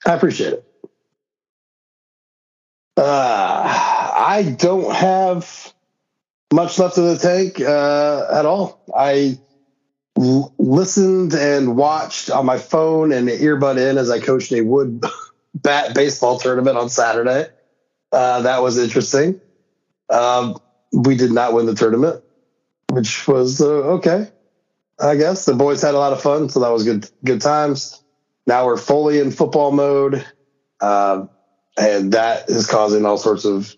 I 0.06 0.14
appreciate 0.14 0.54
it. 0.54 0.64
Uh, 2.96 3.62
I 4.16 4.56
don't 4.58 4.94
have 4.94 5.72
much 6.52 6.78
left 6.78 6.98
in 6.98 7.04
the 7.06 7.16
tank 7.18 7.60
uh, 7.60 8.26
at 8.32 8.46
all. 8.46 8.80
I 8.94 9.38
l- 10.18 10.52
listened 10.58 11.34
and 11.34 11.76
watched 11.76 12.30
on 12.30 12.46
my 12.46 12.58
phone 12.58 13.12
and 13.12 13.28
earbud 13.28 13.78
in 13.78 13.98
as 13.98 14.10
I 14.10 14.20
coached 14.20 14.52
a 14.52 14.62
wood 14.62 15.02
bat 15.54 15.94
baseball 15.94 16.38
tournament 16.38 16.76
on 16.76 16.88
Saturday. 16.88 17.46
Uh, 18.12 18.42
that 18.42 18.62
was 18.62 18.78
interesting. 18.78 19.40
Um, 20.10 20.56
we 20.92 21.16
did 21.16 21.32
not 21.32 21.52
win 21.52 21.66
the 21.66 21.74
tournament, 21.74 22.22
which 22.90 23.26
was 23.28 23.60
uh, 23.60 23.66
okay. 23.66 24.30
I 25.00 25.16
guess 25.16 25.44
the 25.44 25.54
boys 25.54 25.82
had 25.82 25.94
a 25.94 25.98
lot 25.98 26.12
of 26.12 26.20
fun, 26.22 26.48
so 26.48 26.60
that 26.60 26.70
was 26.70 26.84
good. 26.84 27.08
Good 27.24 27.40
times. 27.40 28.02
Now 28.46 28.66
we're 28.66 28.76
fully 28.76 29.20
in 29.20 29.30
football 29.30 29.70
mode, 29.70 30.26
um, 30.80 31.30
and 31.76 32.12
that 32.12 32.48
is 32.50 32.66
causing 32.66 33.04
all 33.04 33.18
sorts 33.18 33.44
of 33.44 33.76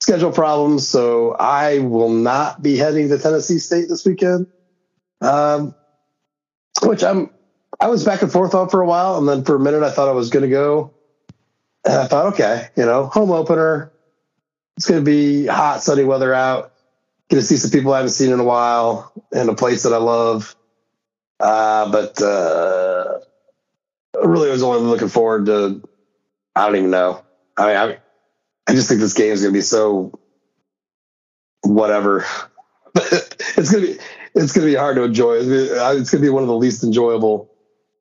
schedule 0.00 0.32
problems. 0.32 0.88
So 0.88 1.32
I 1.32 1.80
will 1.80 2.10
not 2.10 2.62
be 2.62 2.76
heading 2.76 3.08
to 3.10 3.18
Tennessee 3.18 3.58
State 3.58 3.88
this 3.88 4.06
weekend, 4.06 4.46
um, 5.20 5.74
which 6.82 7.04
I'm. 7.04 7.30
I 7.78 7.88
was 7.88 8.04
back 8.04 8.22
and 8.22 8.32
forth 8.32 8.54
on 8.54 8.70
for 8.70 8.80
a 8.80 8.86
while, 8.86 9.18
and 9.18 9.28
then 9.28 9.44
for 9.44 9.56
a 9.56 9.60
minute 9.60 9.82
I 9.82 9.90
thought 9.90 10.08
I 10.08 10.12
was 10.12 10.30
going 10.30 10.44
to 10.44 10.48
go, 10.48 10.94
and 11.84 11.94
I 11.94 12.06
thought, 12.06 12.32
okay, 12.34 12.68
you 12.76 12.86
know, 12.86 13.06
home 13.06 13.30
opener. 13.30 13.92
It's 14.76 14.86
going 14.86 15.00
to 15.00 15.04
be 15.04 15.46
hot, 15.46 15.82
sunny 15.82 16.04
weather 16.04 16.34
out. 16.34 16.72
Going 17.28 17.40
to 17.40 17.46
see 17.46 17.56
some 17.56 17.70
people 17.70 17.92
I 17.92 17.98
haven't 17.98 18.10
seen 18.10 18.32
in 18.32 18.40
a 18.40 18.44
while, 18.44 19.12
in 19.32 19.48
a 19.48 19.54
place 19.54 19.82
that 19.82 19.92
I 19.92 19.98
love. 19.98 20.54
Uh, 21.40 21.90
but 21.90 22.20
uh, 22.22 23.18
really, 24.22 24.48
I 24.48 24.52
was 24.52 24.62
only 24.62 24.82
looking 24.82 25.08
forward 25.08 25.46
to. 25.46 25.82
I 26.54 26.66
don't 26.66 26.76
even 26.76 26.90
know. 26.90 27.22
I 27.56 27.66
mean, 27.66 27.76
I, 27.76 27.98
I 28.68 28.74
just 28.74 28.88
think 28.88 29.00
this 29.00 29.12
game 29.12 29.32
is 29.32 29.42
going 29.42 29.52
to 29.52 29.58
be 29.58 29.62
so 29.62 30.18
whatever. 31.62 32.24
it's 32.94 33.70
gonna 33.70 33.86
be 33.86 33.98
it's 34.34 34.52
gonna 34.52 34.66
be 34.66 34.74
hard 34.74 34.96
to 34.96 35.02
enjoy. 35.02 35.34
It's 35.34 35.46
be, 35.46 35.70
uh, 35.70 35.94
gonna 35.94 36.22
be 36.22 36.30
one 36.30 36.42
of 36.42 36.48
the 36.48 36.56
least 36.56 36.82
enjoyable 36.82 37.50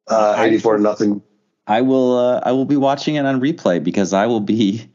uh, 0.07 0.35
eighty 0.39 0.57
four 0.57 0.77
nothing. 0.77 1.21
I 1.67 1.81
will 1.81 2.17
uh, 2.17 2.41
I 2.43 2.51
will 2.51 2.65
be 2.65 2.77
watching 2.77 3.15
it 3.15 3.25
on 3.25 3.41
replay 3.41 3.83
because 3.83 4.13
I 4.13 4.27
will 4.27 4.39
be 4.39 4.89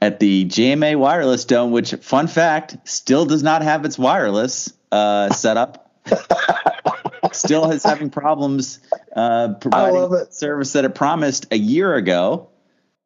at 0.00 0.20
the 0.20 0.44
JMA 0.44 0.96
Wireless 0.96 1.44
Dome, 1.44 1.70
which 1.70 1.92
fun 1.94 2.26
fact 2.26 2.76
still 2.84 3.24
does 3.26 3.42
not 3.42 3.62
have 3.62 3.84
its 3.84 3.98
wireless 3.98 4.72
uh, 4.92 5.30
set 5.30 5.56
up. 5.56 5.92
still 7.32 7.70
is 7.70 7.82
having 7.82 8.10
problems 8.10 8.80
uh, 9.16 9.54
providing 9.60 10.26
service 10.30 10.72
that 10.74 10.84
it 10.84 10.94
promised 10.94 11.46
a 11.50 11.58
year 11.58 11.94
ago. 11.94 12.50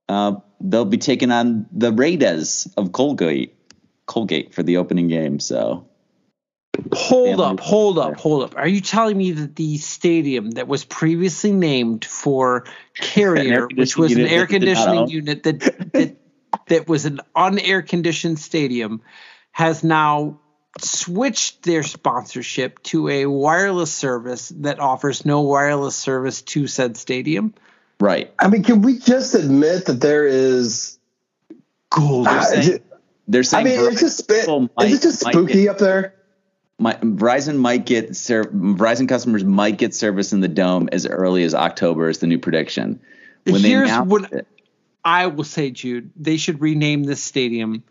Uh, 0.09 0.37
they'll 0.61 0.85
be 0.85 0.99
taking 0.99 1.31
on 1.31 1.67
the 1.73 1.93
Raiders 1.93 2.69
of 2.77 2.93
Colgate, 2.93 3.55
Colgate 4.07 4.55
for 4.55 4.63
the 4.63 4.79
opening 4.79 5.09
game. 5.09 5.39
So 5.39 5.89
Hold 6.93 7.41
up, 7.41 7.61
hold 7.61 7.99
up, 7.99 8.17
hold 8.17 8.45
up. 8.45 8.57
Are 8.57 8.69
you 8.69 8.81
telling 8.81 9.19
me 9.19 9.33
that 9.33 9.57
the 9.57 9.79
stadium 9.79 10.53
that 10.53 10.69
was 10.69 10.85
previously 10.85 11.51
named 11.51 12.05
for 12.05 12.67
Carrier, 12.95 13.69
which 13.75 13.97
was 13.97 14.13
an 14.13 14.27
air 14.27 14.47
conditioning 14.47 15.09
unit 15.09 15.43
that, 15.43 15.61
that 15.93 16.17
that 16.69 16.89
was 16.89 17.05
an 17.05 17.21
unair 17.37 17.87
conditioned 17.87 18.39
stadium, 18.39 19.03
has 19.53 19.83
now 19.83 20.41
switched 20.81 21.63
their 21.63 21.83
sponsorship 21.83 22.83
to 22.85 23.09
a 23.09 23.27
wireless 23.27 23.93
service 23.93 24.51
that 24.51 24.79
offers 24.79 25.25
no 25.25 25.41
wireless 25.43 25.97
service 25.97 26.43
to 26.43 26.67
said 26.67 26.97
stadium? 26.97 27.55
Right. 28.01 28.33
I 28.39 28.49
mean, 28.49 28.63
can 28.63 28.83
we 28.83 28.99
just 28.99 29.35
admit 29.35 29.87
that 29.87 30.01
there 30.01 30.27
is 30.27 30.99
gold? 31.91 32.29
Uh, 32.29 32.79
they're 33.27 33.43
saying 33.43 33.67
I 33.67 33.71
mean, 33.71 33.93
it's 33.93 34.01
just, 34.01 34.31
is 34.31 34.93
it 34.93 35.03
just 35.03 35.21
spooky 35.21 35.65
get, 35.65 35.71
up 35.71 35.79
there? 35.79 36.15
My, 36.79 36.95
Verizon 36.95 37.59
might 37.59 37.85
get 37.85 38.11
Verizon 38.11 39.09
customers 39.09 39.45
might 39.45 39.79
get 39.79 39.95
service 39.95 40.33
in 40.33 40.41
the 40.41 40.49
dome 40.49 40.89
as 40.93 41.07
early 41.07 41.43
as 41.43 41.55
October 41.55 42.09
is 42.09 42.19
the 42.19 42.27
new 42.27 42.39
prediction. 42.39 43.01
When 43.45 43.61
Here's 43.63 43.91
what 43.91 44.33
it, 44.33 44.47
I 45.09 45.29
will 45.29 45.45
say, 45.45 45.71
Jude. 45.71 46.11
They 46.17 46.37
should 46.37 46.61
rename 46.61 47.03
this 47.03 47.23
stadium 47.23 47.83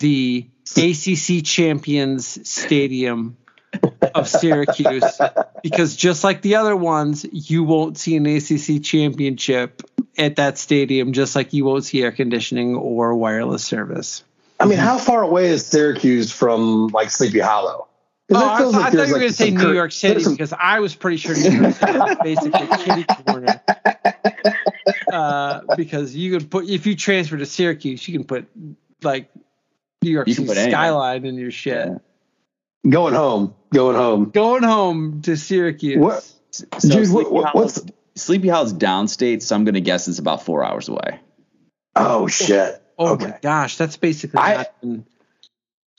the 0.00 0.48
ACC 0.76 1.44
Champions 1.44 2.48
Stadium 2.48 3.36
of 4.14 4.28
Syracuse 4.28 5.20
because 5.62 5.96
just 5.96 6.24
like 6.24 6.42
the 6.42 6.56
other 6.56 6.76
ones, 6.76 7.24
you 7.30 7.62
won't 7.64 7.98
see 7.98 8.16
an 8.16 8.26
ACC 8.26 8.82
championship 8.82 9.82
at 10.16 10.36
that 10.36 10.58
stadium, 10.58 11.12
just 11.12 11.36
like 11.36 11.52
you 11.52 11.64
won't 11.64 11.84
see 11.84 12.02
air 12.02 12.12
conditioning 12.12 12.74
or 12.74 13.14
wireless 13.14 13.64
service. 13.64 14.24
I 14.58 14.66
mean, 14.66 14.78
how 14.78 14.98
far 14.98 15.22
away 15.22 15.48
is 15.48 15.64
Syracuse 15.66 16.32
from 16.32 16.88
like 16.88 17.10
Sleepy 17.10 17.38
Hollow? 17.38 17.86
Oh, 18.30 18.36
I, 18.36 18.62
like 18.62 18.74
I, 18.74 18.90
thought 18.90 18.92
you 18.92 18.98
were 18.98 19.04
like 19.04 19.10
going 19.10 19.28
to 19.28 19.32
say 19.32 19.50
New 19.50 19.72
York 19.72 19.92
City 19.92 20.22
some... 20.22 20.34
because 20.34 20.52
I 20.52 20.80
was 20.80 20.94
pretty 20.94 21.16
sure 21.16 21.34
New 21.34 21.62
York 21.62 21.74
City 21.74 21.98
was 21.98 22.16
basically 22.22 22.66
kitty 22.84 23.04
corner. 23.04 23.62
Uh, 25.12 25.60
because 25.76 26.14
you 26.14 26.36
could 26.36 26.50
put 26.50 26.68
if 26.68 26.86
you 26.86 26.96
transfer 26.96 27.36
to 27.36 27.46
Syracuse, 27.46 28.06
you 28.06 28.16
can 28.16 28.24
put 28.26 28.46
like 29.02 29.30
New 30.02 30.10
York 30.10 30.28
City 30.28 30.46
skyline 30.46 31.24
in 31.24 31.36
your 31.36 31.50
shit. 31.50 31.88
Yeah. 31.88 32.90
Going 32.90 33.14
home, 33.14 33.54
going 33.72 33.96
home, 33.96 34.30
going 34.30 34.62
home 34.62 35.22
to 35.22 35.36
Syracuse. 35.36 35.98
What, 35.98 36.22
so 36.50 36.88
dude? 36.88 37.12
What, 37.12 37.32
what, 37.32 37.54
what's 37.54 37.80
Sleepy 38.14 38.48
Hollow's 38.48 38.72
downstate? 38.72 39.42
So 39.42 39.56
I'm 39.56 39.64
going 39.64 39.74
to 39.74 39.80
guess 39.80 40.08
it's 40.08 40.18
about 40.18 40.42
four 40.42 40.64
hours 40.64 40.88
away. 40.88 41.20
Oh 41.96 42.28
shit! 42.28 42.82
Oh 42.98 43.14
okay. 43.14 43.26
my 43.26 43.38
gosh, 43.42 43.76
that's 43.76 43.96
basically. 43.96 44.38
I, 44.38 44.66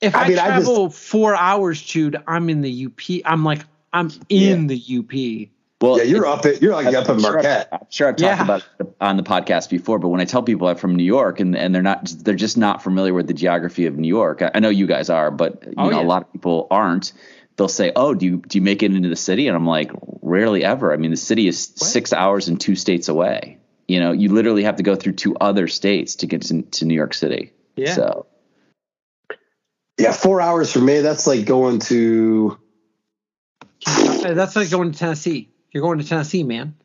if 0.01 0.15
I, 0.15 0.23
I 0.23 0.27
mean, 0.27 0.37
travel 0.37 0.85
I 0.85 0.87
just, 0.87 0.99
four 0.99 1.35
hours, 1.35 1.81
Jude, 1.81 2.15
I'm 2.27 2.49
in 2.49 2.61
the 2.61 2.85
UP. 2.85 3.21
I'm 3.25 3.43
like 3.43 3.61
I'm 3.91 4.11
in 4.29 4.69
yeah. 4.69 4.75
the 4.75 4.99
UP. 4.99 5.49
Well, 5.81 5.97
yeah, 5.97 6.03
you're 6.03 6.25
up 6.25 6.45
at 6.45 6.61
You're 6.61 6.73
like 6.73 6.93
up 6.93 7.07
in 7.07 7.21
Marquette. 7.21 7.69
I'm 7.71 7.79
sure 7.89 8.09
I've 8.09 8.17
talked 8.17 8.21
yeah. 8.21 8.43
about 8.43 8.67
it 8.79 8.95
on 8.99 9.15
the 9.15 9.23
podcast 9.23 9.69
before, 9.69 9.97
but 9.97 10.09
when 10.09 10.19
I 10.19 10.25
tell 10.25 10.43
people 10.43 10.67
I'm 10.67 10.75
from 10.75 10.95
New 10.95 11.05
York 11.05 11.39
and, 11.39 11.55
and 11.55 11.73
they're 11.73 11.81
not, 11.81 12.13
they're 12.19 12.35
just 12.35 12.57
not 12.57 12.83
familiar 12.83 13.13
with 13.13 13.27
the 13.27 13.33
geography 13.33 13.85
of 13.85 13.97
New 13.97 14.09
York. 14.09 14.41
I, 14.41 14.51
I 14.55 14.59
know 14.59 14.69
you 14.69 14.87
guys 14.87 15.09
are, 15.09 15.31
but 15.31 15.63
you 15.65 15.73
oh, 15.77 15.89
know, 15.89 15.99
yeah. 15.99 16.05
a 16.05 16.07
lot 16.07 16.23
of 16.23 16.33
people 16.33 16.67
aren't. 16.69 17.13
They'll 17.55 17.69
say, 17.69 17.93
"Oh, 17.95 18.13
do 18.13 18.25
you 18.25 18.37
do 18.37 18.57
you 18.57 18.61
make 18.61 18.83
it 18.83 18.93
into 18.93 19.07
the 19.09 19.15
city?" 19.15 19.47
And 19.47 19.55
I'm 19.55 19.67
like, 19.67 19.91
"Rarely 20.21 20.63
ever." 20.65 20.93
I 20.93 20.97
mean, 20.97 21.11
the 21.11 21.17
city 21.17 21.47
is 21.47 21.73
what? 21.77 21.89
six 21.89 22.13
hours 22.13 22.49
and 22.49 22.59
two 22.59 22.75
states 22.75 23.07
away. 23.07 23.57
You 23.87 23.99
know, 23.99 24.11
you 24.11 24.33
literally 24.33 24.63
have 24.63 24.77
to 24.77 24.83
go 24.83 24.95
through 24.95 25.13
two 25.13 25.35
other 25.37 25.67
states 25.67 26.15
to 26.15 26.27
get 26.27 26.41
to, 26.43 26.61
to 26.61 26.85
New 26.85 26.93
York 26.93 27.13
City. 27.13 27.53
Yeah. 27.75 27.93
So. 27.95 28.25
Yeah, 29.97 30.13
four 30.13 30.39
hours 30.39 30.71
for 30.71 30.79
me. 30.79 31.01
That's 31.01 31.27
like 31.27 31.45
going 31.45 31.79
to. 31.79 32.57
That's 33.85 34.55
like 34.55 34.69
going 34.69 34.91
to 34.91 34.97
Tennessee. 34.97 35.49
You're 35.71 35.83
going 35.83 35.99
to 35.99 36.05
Tennessee, 36.05 36.43
man. 36.43 36.75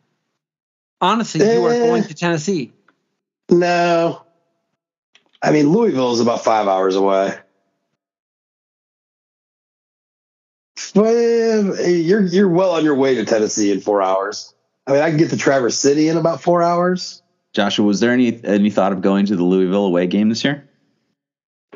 Honestly, 1.01 1.45
you 1.45 1.65
are 1.65 1.71
going 1.71 2.05
to 2.05 2.15
Tennessee. 2.15 2.73
No. 3.51 4.23
I 5.43 5.51
mean, 5.51 5.69
Louisville 5.71 6.13
is 6.13 6.21
about 6.21 6.45
five 6.45 6.67
hours 6.69 6.97
away. 6.97 7.39
But 10.95 11.11
you're 11.11 12.23
you're 12.23 12.49
well 12.49 12.73
on 12.73 12.85
your 12.85 12.95
way 12.95 13.17
to 13.17 13.25
Tennessee 13.25 13.73
in 13.73 13.81
four 13.81 14.01
hours. 14.01 14.55
I 14.87 14.93
mean, 14.93 15.01
I 15.01 15.09
can 15.09 15.19
get 15.19 15.31
to 15.31 15.37
Traverse 15.37 15.77
City 15.77 16.09
in 16.09 16.17
about 16.17 16.41
four 16.41 16.63
hours. 16.63 17.23
Joshua, 17.53 17.85
was 17.85 18.01
there 18.01 18.13
any 18.13 18.43
any 18.45 18.71
thought 18.71 18.93
of 18.93 19.01
going 19.01 19.27
to 19.27 19.37
the 19.37 19.43
Louisville 19.43 19.87
away 19.87 20.07
game 20.07 20.29
this 20.29 20.45
year? 20.45 20.69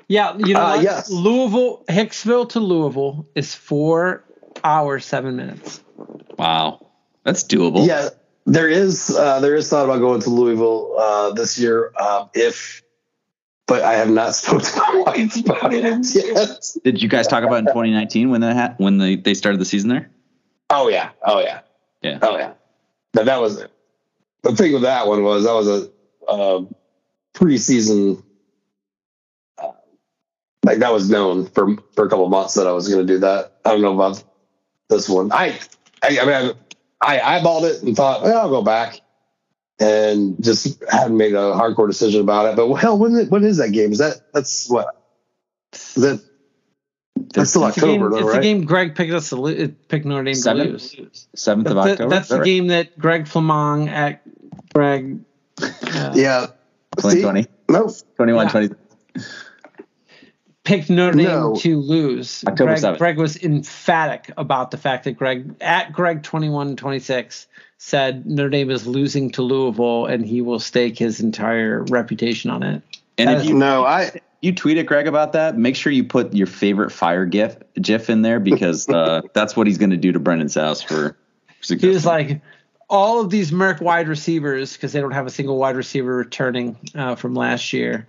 Yeah, 0.09 0.37
you 0.39 0.55
know, 0.55 0.61
uh, 0.61 0.81
yes. 0.81 1.11
Louisville, 1.11 1.85
Hicksville 1.89 2.49
to 2.51 2.61
Louisville 2.61 3.29
is 3.35 3.55
four 3.55 4.25
hours 4.65 5.05
seven 5.05 5.37
minutes. 5.37 5.83
Wow. 6.39 6.88
That's 7.29 7.45
doable. 7.45 7.87
Yeah, 7.87 8.09
there 8.47 8.71
is 8.71 9.15
uh, 9.15 9.41
there 9.41 9.55
is 9.55 9.69
thought 9.69 9.85
about 9.85 9.99
going 9.99 10.23
to 10.23 10.31
Louisville 10.31 10.95
uh, 10.99 11.31
this 11.33 11.59
year 11.59 11.93
uh, 11.95 12.25
if, 12.33 12.83
but 13.67 13.83
I 13.83 13.97
have 13.97 14.09
not 14.09 14.35
spoken 14.35 14.65
to 14.65 14.79
my 14.79 15.03
wife 15.05 15.37
about 15.45 15.75
it 15.75 16.15
yet. 16.15 16.65
Did 16.85 17.03
you 17.03 17.09
guys 17.11 17.29
talk 17.29 17.45
about 17.45 17.59
in 17.59 17.67
2019 17.67 18.31
when 18.31 18.41
that 18.41 18.57
ha- 18.57 18.75
when 18.79 18.97
they, 18.97 19.17
they 19.17 19.35
started 19.35 19.61
the 19.61 19.67
season 19.67 19.91
there? 19.91 20.11
Oh 20.71 20.89
yeah, 20.89 21.11
oh 21.23 21.41
yeah, 21.41 21.61
yeah, 22.01 22.19
oh 22.23 22.39
yeah. 22.39 22.55
But 23.13 23.27
that 23.27 23.43
was 23.43 23.61
it. 23.61 23.71
The 24.41 24.57
thing 24.57 24.73
with 24.73 24.83
that 24.83 25.07
one 25.07 25.23
was 25.23 25.45
that 25.45 25.53
was 25.53 25.69
a 25.69 26.31
uh, 26.31 26.65
preseason. 27.35 28.23
Uh, 29.59 29.73
like 30.65 30.79
that 30.79 30.95
was 30.95 31.11
known 31.11 31.45
for 31.45 31.77
for 31.93 32.07
a 32.07 32.09
couple 32.09 32.27
months 32.31 32.55
that 32.55 32.67
I 32.67 32.73
was 32.73 32.89
going 32.89 33.07
to 33.07 33.13
do 33.13 33.19
that. 33.19 33.59
I 33.67 33.73
don't 33.73 33.83
know 33.83 33.95
about 33.95 34.25
this 34.89 35.11
one. 35.11 35.31
I 35.31 35.59
I, 36.03 36.21
I 36.21 36.25
mean. 36.25 36.55
I, 37.01 37.19
I 37.19 37.41
eyeballed 37.41 37.65
it 37.65 37.83
and 37.83 37.97
thought, 37.97 38.23
well, 38.23 38.39
I'll 38.39 38.51
go 38.51 38.63
back, 38.63 39.01
and 39.79 40.43
just 40.43 40.83
hadn't 40.91 41.17
made 41.17 41.35
a 41.35 41.53
hardcore 41.53 41.89
decision 41.89 42.21
about 42.21 42.47
it. 42.47 42.57
But 42.57 42.67
well, 42.69 42.77
hell, 42.77 42.99
when 42.99 43.29
when 43.29 43.45
is 43.45 43.59
that 43.59 43.71
game? 43.71 43.93
Is 43.93 43.99
that 43.99 44.33
that's 44.33 44.69
what? 44.69 44.87
Is 45.73 45.95
that 45.95 46.25
that's 47.35 47.51
still 47.51 47.65
October, 47.65 47.87
game, 47.87 48.11
though, 48.11 48.17
it's 48.17 48.27
right? 48.27 48.37
the 48.37 48.43
game 48.43 48.65
Greg 48.65 48.95
picked 48.95 49.13
us 49.13 49.29
to 49.31 49.37
lose, 49.37 49.71
picked 49.89 50.07
Notre 50.07 50.25
Dame 50.25 50.35
Seventh, 50.35 50.91
to 50.93 51.03
lose. 51.03 51.29
Seventh 51.35 51.69
of 51.69 51.79
October. 51.79 52.09
That's 52.09 52.29
the 52.29 52.39
right? 52.39 52.45
game 52.45 52.69
that 52.69 52.99
Greg 52.99 53.25
Flamong 53.25 53.89
at 53.89 54.23
Greg. 54.75 55.21
Uh, 55.61 56.13
yeah. 56.15 56.47
2020. 56.99 57.47
No. 57.69 57.93
21, 58.17 58.47
yeah. 58.47 58.51
20 58.53 58.75
picked 60.69 60.91
Notre 60.91 61.17
Dame 61.17 61.27
no. 61.27 61.57
to 61.57 61.81
lose. 61.81 62.45
October 62.47 62.73
Greg, 62.73 62.83
7th. 62.83 62.99
Greg 62.99 63.17
was 63.17 63.43
emphatic 63.43 64.31
about 64.37 64.71
the 64.71 64.77
fact 64.77 65.05
that 65.05 65.13
Greg 65.13 65.55
at 65.63 65.93
Greg 65.93 66.23
21 66.23 66.77
26 66.77 67.47
said 67.79 68.27
Notre 68.27 68.51
Dame 68.51 68.71
is 68.71 68.87
losing 68.87 69.31
to 69.33 69.43
Louisville 69.43 70.07
and 70.07 70.27
he 70.27 70.43
will 70.43 70.61
stake 70.61 70.99
his 70.99 71.21
entire 71.21 71.85
reputation 71.85 72.51
on 72.51 72.63
it. 72.63 72.83
And 73.17 73.31
if 73.31 73.47
you 73.47 73.55
know, 73.55 73.87
I 73.87 74.21
you 74.43 74.55
tweet 74.55 74.77
at 74.77 74.85
Greg 74.85 75.07
about 75.07 75.33
that, 75.33 75.57
make 75.57 75.75
sure 75.75 75.91
you 75.91 76.05
put 76.05 76.35
your 76.35 76.47
favorite 76.47 76.93
fire 76.93 77.25
gif 77.25 77.57
gif 77.81 78.11
in 78.11 78.21
there 78.21 78.39
because 78.39 78.89
uh, 78.91 79.23
that's 79.33 79.57
what 79.57 79.67
he's 79.67 79.79
going 79.79 79.91
to 79.91 79.97
do 79.97 80.13
to 80.13 80.21
Brendan's 80.21 80.55
house 80.55 80.83
for. 80.83 81.17
He 81.63 81.89
was 81.89 82.07
like, 82.07 82.41
all 82.89 83.21
of 83.21 83.31
these 83.31 83.51
Merck 83.51 83.81
wide 83.81 84.07
receivers 84.07 84.75
because 84.75 84.93
they 84.93 85.01
don't 85.01 85.11
have 85.11 85.27
a 85.27 85.31
single 85.31 85.59
wide 85.59 85.77
receiver 85.77 86.15
returning 86.15 86.77
uh, 86.95 87.17
from 87.17 87.35
last 87.35 87.73
year. 87.73 88.07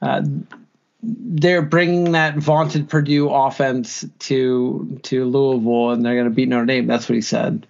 Uh, 0.00 0.22
they're 1.02 1.62
bringing 1.62 2.12
that 2.12 2.36
vaunted 2.36 2.88
Purdue 2.88 3.28
offense 3.28 4.04
to 4.20 5.00
to 5.02 5.24
Louisville, 5.24 5.90
and 5.90 6.04
they're 6.04 6.14
going 6.14 6.26
to 6.26 6.30
beat 6.30 6.48
Notre 6.48 6.66
Dame. 6.66 6.86
That's 6.86 7.08
what 7.08 7.16
he 7.16 7.22
said. 7.22 7.66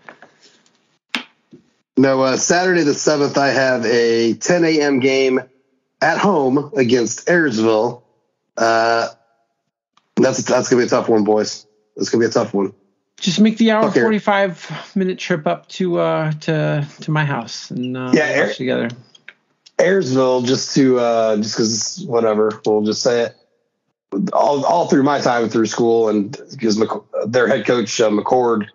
No, 1.97 2.23
uh, 2.23 2.37
Saturday 2.37 2.83
the 2.83 2.95
seventh, 2.95 3.37
I 3.37 3.49
have 3.49 3.85
a 3.85 4.35
10 4.35 4.65
a.m. 4.65 4.99
game 5.01 5.43
at 6.01 6.19
home 6.19 6.73
against 6.75 7.27
Ayersville. 7.27 8.03
Uh, 8.57 9.09
that's 10.17 10.43
that's 10.43 10.69
gonna 10.69 10.83
be 10.83 10.87
a 10.87 10.91
tough 10.91 11.09
one, 11.09 11.25
boys. 11.25 11.67
That's 11.97 12.11
gonna 12.11 12.23
be 12.23 12.27
a 12.27 12.33
tough 12.33 12.53
one. 12.53 12.75
Just 13.19 13.41
make 13.41 13.57
the 13.57 13.71
hour 13.71 13.91
forty 13.91 14.19
five 14.19 14.93
minute 14.95 15.19
trip 15.19 15.47
up 15.47 15.69
to 15.69 16.01
uh 16.01 16.33
to 16.33 16.87
to 17.01 17.11
my 17.11 17.25
house 17.25 17.71
and 17.71 17.97
uh, 17.97 18.11
yeah, 18.13 18.47
watch 18.47 18.57
together. 18.57 18.91
Ayersville, 19.83 20.45
just 20.45 20.75
to 20.77 20.99
uh, 20.99 21.37
just 21.37 21.57
because 21.57 22.05
whatever, 22.07 22.61
we'll 22.65 22.83
just 22.83 23.03
say 23.03 23.23
it. 23.23 23.37
all, 24.33 24.65
all 24.65 24.89
through 24.89 25.03
my 25.03 25.21
time 25.21 25.49
through 25.49 25.67
school, 25.67 26.09
and 26.09 26.37
because 26.51 26.81
their 27.27 27.49
head 27.49 27.67
coach 27.67 28.01
uh, 28.01 28.11
McCord 28.11 28.67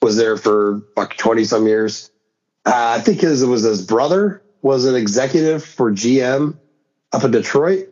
was 0.00 0.16
there 0.16 0.36
for 0.36 0.82
like 0.96 1.16
twenty 1.16 1.44
some 1.44 1.66
years. 1.66 2.10
Uh, 2.64 2.96
I 2.98 3.00
think 3.00 3.20
his 3.20 3.42
it 3.42 3.46
was 3.46 3.62
his 3.62 3.84
brother 3.84 4.42
was 4.62 4.86
an 4.86 4.94
executive 4.94 5.64
for 5.64 5.90
GM 5.90 6.56
up 7.12 7.24
in 7.24 7.30
Detroit, 7.30 7.88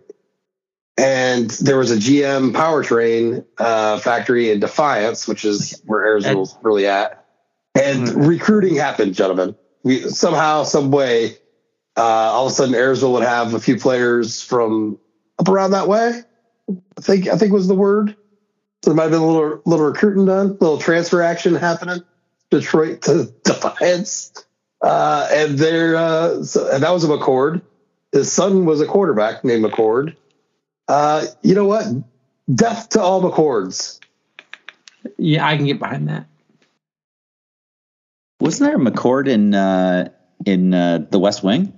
and 0.97 1.51
there 1.51 1.79
was 1.79 1.91
a 1.91 1.97
GM 1.97 2.53
powertrain 2.53 3.45
uh, 3.59 3.99
factory 3.99 4.51
in 4.51 4.61
Defiance, 4.61 5.27
which 5.27 5.45
is 5.45 5.83
where 5.85 6.01
Ayersville's 6.03 6.57
really 6.63 6.87
at. 6.87 7.27
And 7.75 8.07
mm-hmm. 8.07 8.21
recruiting 8.21 8.77
happened, 8.77 9.15
gentlemen. 9.15 9.57
We 9.83 10.01
somehow, 10.11 10.65
some 10.65 10.91
way, 10.91 11.39
uh, 11.97 12.01
all 12.03 12.47
of 12.47 12.53
a 12.53 12.55
sudden, 12.55 12.75
Ayersville 12.75 13.13
would 13.13 13.23
have 13.23 13.55
a 13.55 13.61
few 13.61 13.77
players 13.77 14.43
from 14.43 14.99
up 15.39 15.49
around 15.49 15.73
that 15.73 15.89
way. 15.89 16.23
I 16.69 17.01
think 17.01 17.29
I 17.29 17.37
think 17.37 17.53
was 17.53 17.69
the 17.69 17.75
word. 17.75 18.17
So 18.83 18.91
there 18.91 18.95
might 18.95 19.05
have 19.05 19.13
been 19.13 19.21
a 19.21 19.27
little 19.27 19.63
little 19.65 19.87
recruiting 19.87 20.27
done, 20.27 20.47
a 20.47 20.53
little 20.53 20.79
transfer 20.79 21.23
action 21.23 21.55
happening. 21.55 22.03
Detroit 22.51 23.03
to 23.03 23.33
Defiance, 23.45 24.33
uh, 24.83 25.29
and 25.31 25.59
there, 25.59 25.97
uh, 25.97 26.43
so, 26.43 26.71
and 26.71 26.83
that 26.83 26.91
was 26.91 27.05
a 27.05 27.09
McCord. 27.09 27.63
His 28.13 28.31
son 28.31 28.67
was 28.67 28.81
a 28.81 28.87
quarterback 28.87 29.43
named 29.45 29.65
McCord. 29.65 30.17
Uh, 30.87 31.27
you 31.43 31.55
know 31.55 31.65
what? 31.65 31.87
Death 32.53 32.91
to 32.91 33.01
all 33.01 33.23
McCords. 33.23 34.01
Yeah, 35.17 35.47
I 35.47 35.57
can 35.57 35.67
get 35.67 35.79
behind 35.79 36.09
that. 36.09 36.27
Wasn't 38.41 38.69
there 38.69 38.77
a 38.77 38.91
McCord 38.91 39.29
in 39.29 39.55
uh, 39.55 40.11
in 40.45 40.75
uh, 40.75 41.07
the 41.11 41.19
West 41.19 41.43
Wing? 41.43 41.73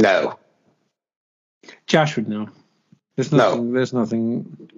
No. 0.00 0.38
Josh 1.86 2.16
would 2.16 2.28
know. 2.28 2.48
There's 3.16 3.32
nothing. 3.32 3.66
No. 3.66 3.72
There's 3.74 3.92
nothing. 3.92 4.70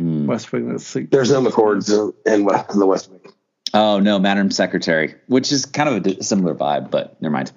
Mm. 0.00 0.26
West 0.26 0.50
Wing 0.52 0.70
that's 0.70 0.94
like, 0.94 1.10
There's 1.10 1.30
no 1.30 1.42
McCords 1.42 1.90
in, 1.90 2.32
in, 2.32 2.40
in 2.40 2.78
the 2.78 2.86
West 2.86 3.10
Wing. 3.10 3.20
Oh 3.74 4.00
no, 4.00 4.18
Madam 4.18 4.50
Secretary, 4.50 5.14
which 5.28 5.50
is 5.50 5.66
kind 5.66 5.88
of 5.88 6.06
a 6.06 6.22
similar 6.22 6.54
vibe, 6.54 6.90
but 6.90 7.20
never 7.22 7.32
mind. 7.32 7.52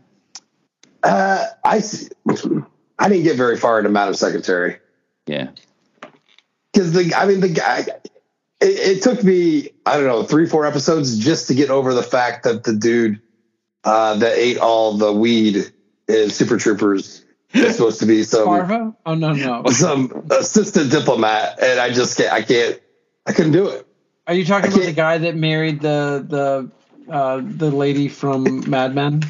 Uh, 1.04 1.46
I 1.64 1.78
I 3.00 3.10
didn't 3.10 3.24
get 3.24 3.36
very 3.36 3.58
far 3.58 3.80
into 3.80 3.90
Madam 3.90 4.14
Secretary. 4.14 4.78
Yeah, 5.28 5.50
because 6.72 6.94
the 6.94 7.14
I 7.16 7.26
mean 7.26 7.42
the 7.42 7.50
guy. 7.50 7.86
It, 8.62 8.98
it, 8.98 9.04
took 9.04 9.22
me 9.22 9.70
I 9.86 9.98
don't 9.98 10.06
know 10.06 10.24
three 10.24 10.48
four 10.48 10.66
episodes 10.66 11.20
just 11.20 11.50
to 11.50 11.54
get 11.54 11.70
over 11.70 11.94
the 11.94 12.02
fact 12.02 12.46
that 12.46 12.64
the 12.64 12.74
dude 12.74 13.22
uh, 13.86 14.16
that 14.16 14.38
ate 14.38 14.58
all 14.58 14.98
the 14.98 15.14
weed 15.14 15.72
in 16.08 16.30
Super 16.30 16.58
Troopers 16.58 17.24
is 17.54 17.76
supposed 17.76 18.00
to 18.00 18.06
be 18.06 18.24
some 18.24 18.46
Farva? 18.46 18.96
Oh 19.06 19.16
no 19.16 19.34
no 19.34 19.64
some 19.68 20.28
assistant 20.32 20.92
diplomat, 20.92 21.62
and 21.62 21.80
I 21.80 21.92
just 21.92 22.18
can't 22.18 22.34
I 22.34 22.42
can't 22.42 22.82
I 23.26 23.32
couldn't 23.32 23.54
do 23.54 23.68
it. 23.70 23.88
Are 24.28 24.34
you 24.34 24.44
talking 24.44 24.72
about 24.74 24.86
the 24.86 24.94
guy 24.94 25.20
that 25.20 25.36
married 25.36 25.82
the 25.82 26.26
the 26.28 27.12
uh, 27.12 27.42
the 27.44 27.70
lady 27.70 28.08
from 28.08 28.70
Mad 28.70 28.96
Men? 28.96 29.24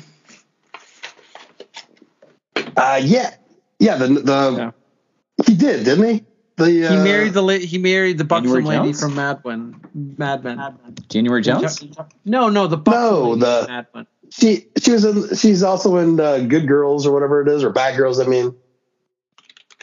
Uh, 2.78 3.02
yeah, 3.04 3.36
yeah. 3.80 3.98
The 3.98 4.08
the 4.08 4.56
yeah. 4.58 5.46
he 5.46 5.56
did, 5.56 5.84
didn't 5.86 6.06
he? 6.06 6.26
The 6.58 6.88
uh, 6.88 6.92
he 6.92 7.04
married 7.04 7.34
the 7.34 7.42
la- 7.42 7.54
he 7.54 7.78
married 7.78 8.18
the 8.18 8.24
buxom 8.24 8.64
lady 8.64 8.94
from 8.94 9.16
Mad 9.16 9.44
Men. 9.44 9.76
Mad 9.94 10.44
Men. 10.44 10.74
January 11.10 11.42
Jones? 11.42 11.84
No, 12.24 12.48
no, 12.48 12.68
the 12.68 12.78
no 12.88 13.36
the 13.36 13.66
Mad 13.68 13.88
Men. 13.94 14.08
She 14.32 14.68
she 14.78 14.92
was 14.92 15.06
in. 15.06 15.36
She's 15.36 15.64
also 15.64 15.98
in 15.98 16.20
uh, 16.20 16.40
Good 16.40 16.68
Girls 16.68 17.06
or 17.06 17.14
whatever 17.14 17.42
it 17.42 17.48
is, 17.48 17.64
or 17.64 17.70
Bad 17.70 17.98
Girls. 17.98 18.20
I 18.20 18.26
mean, 18.26 18.56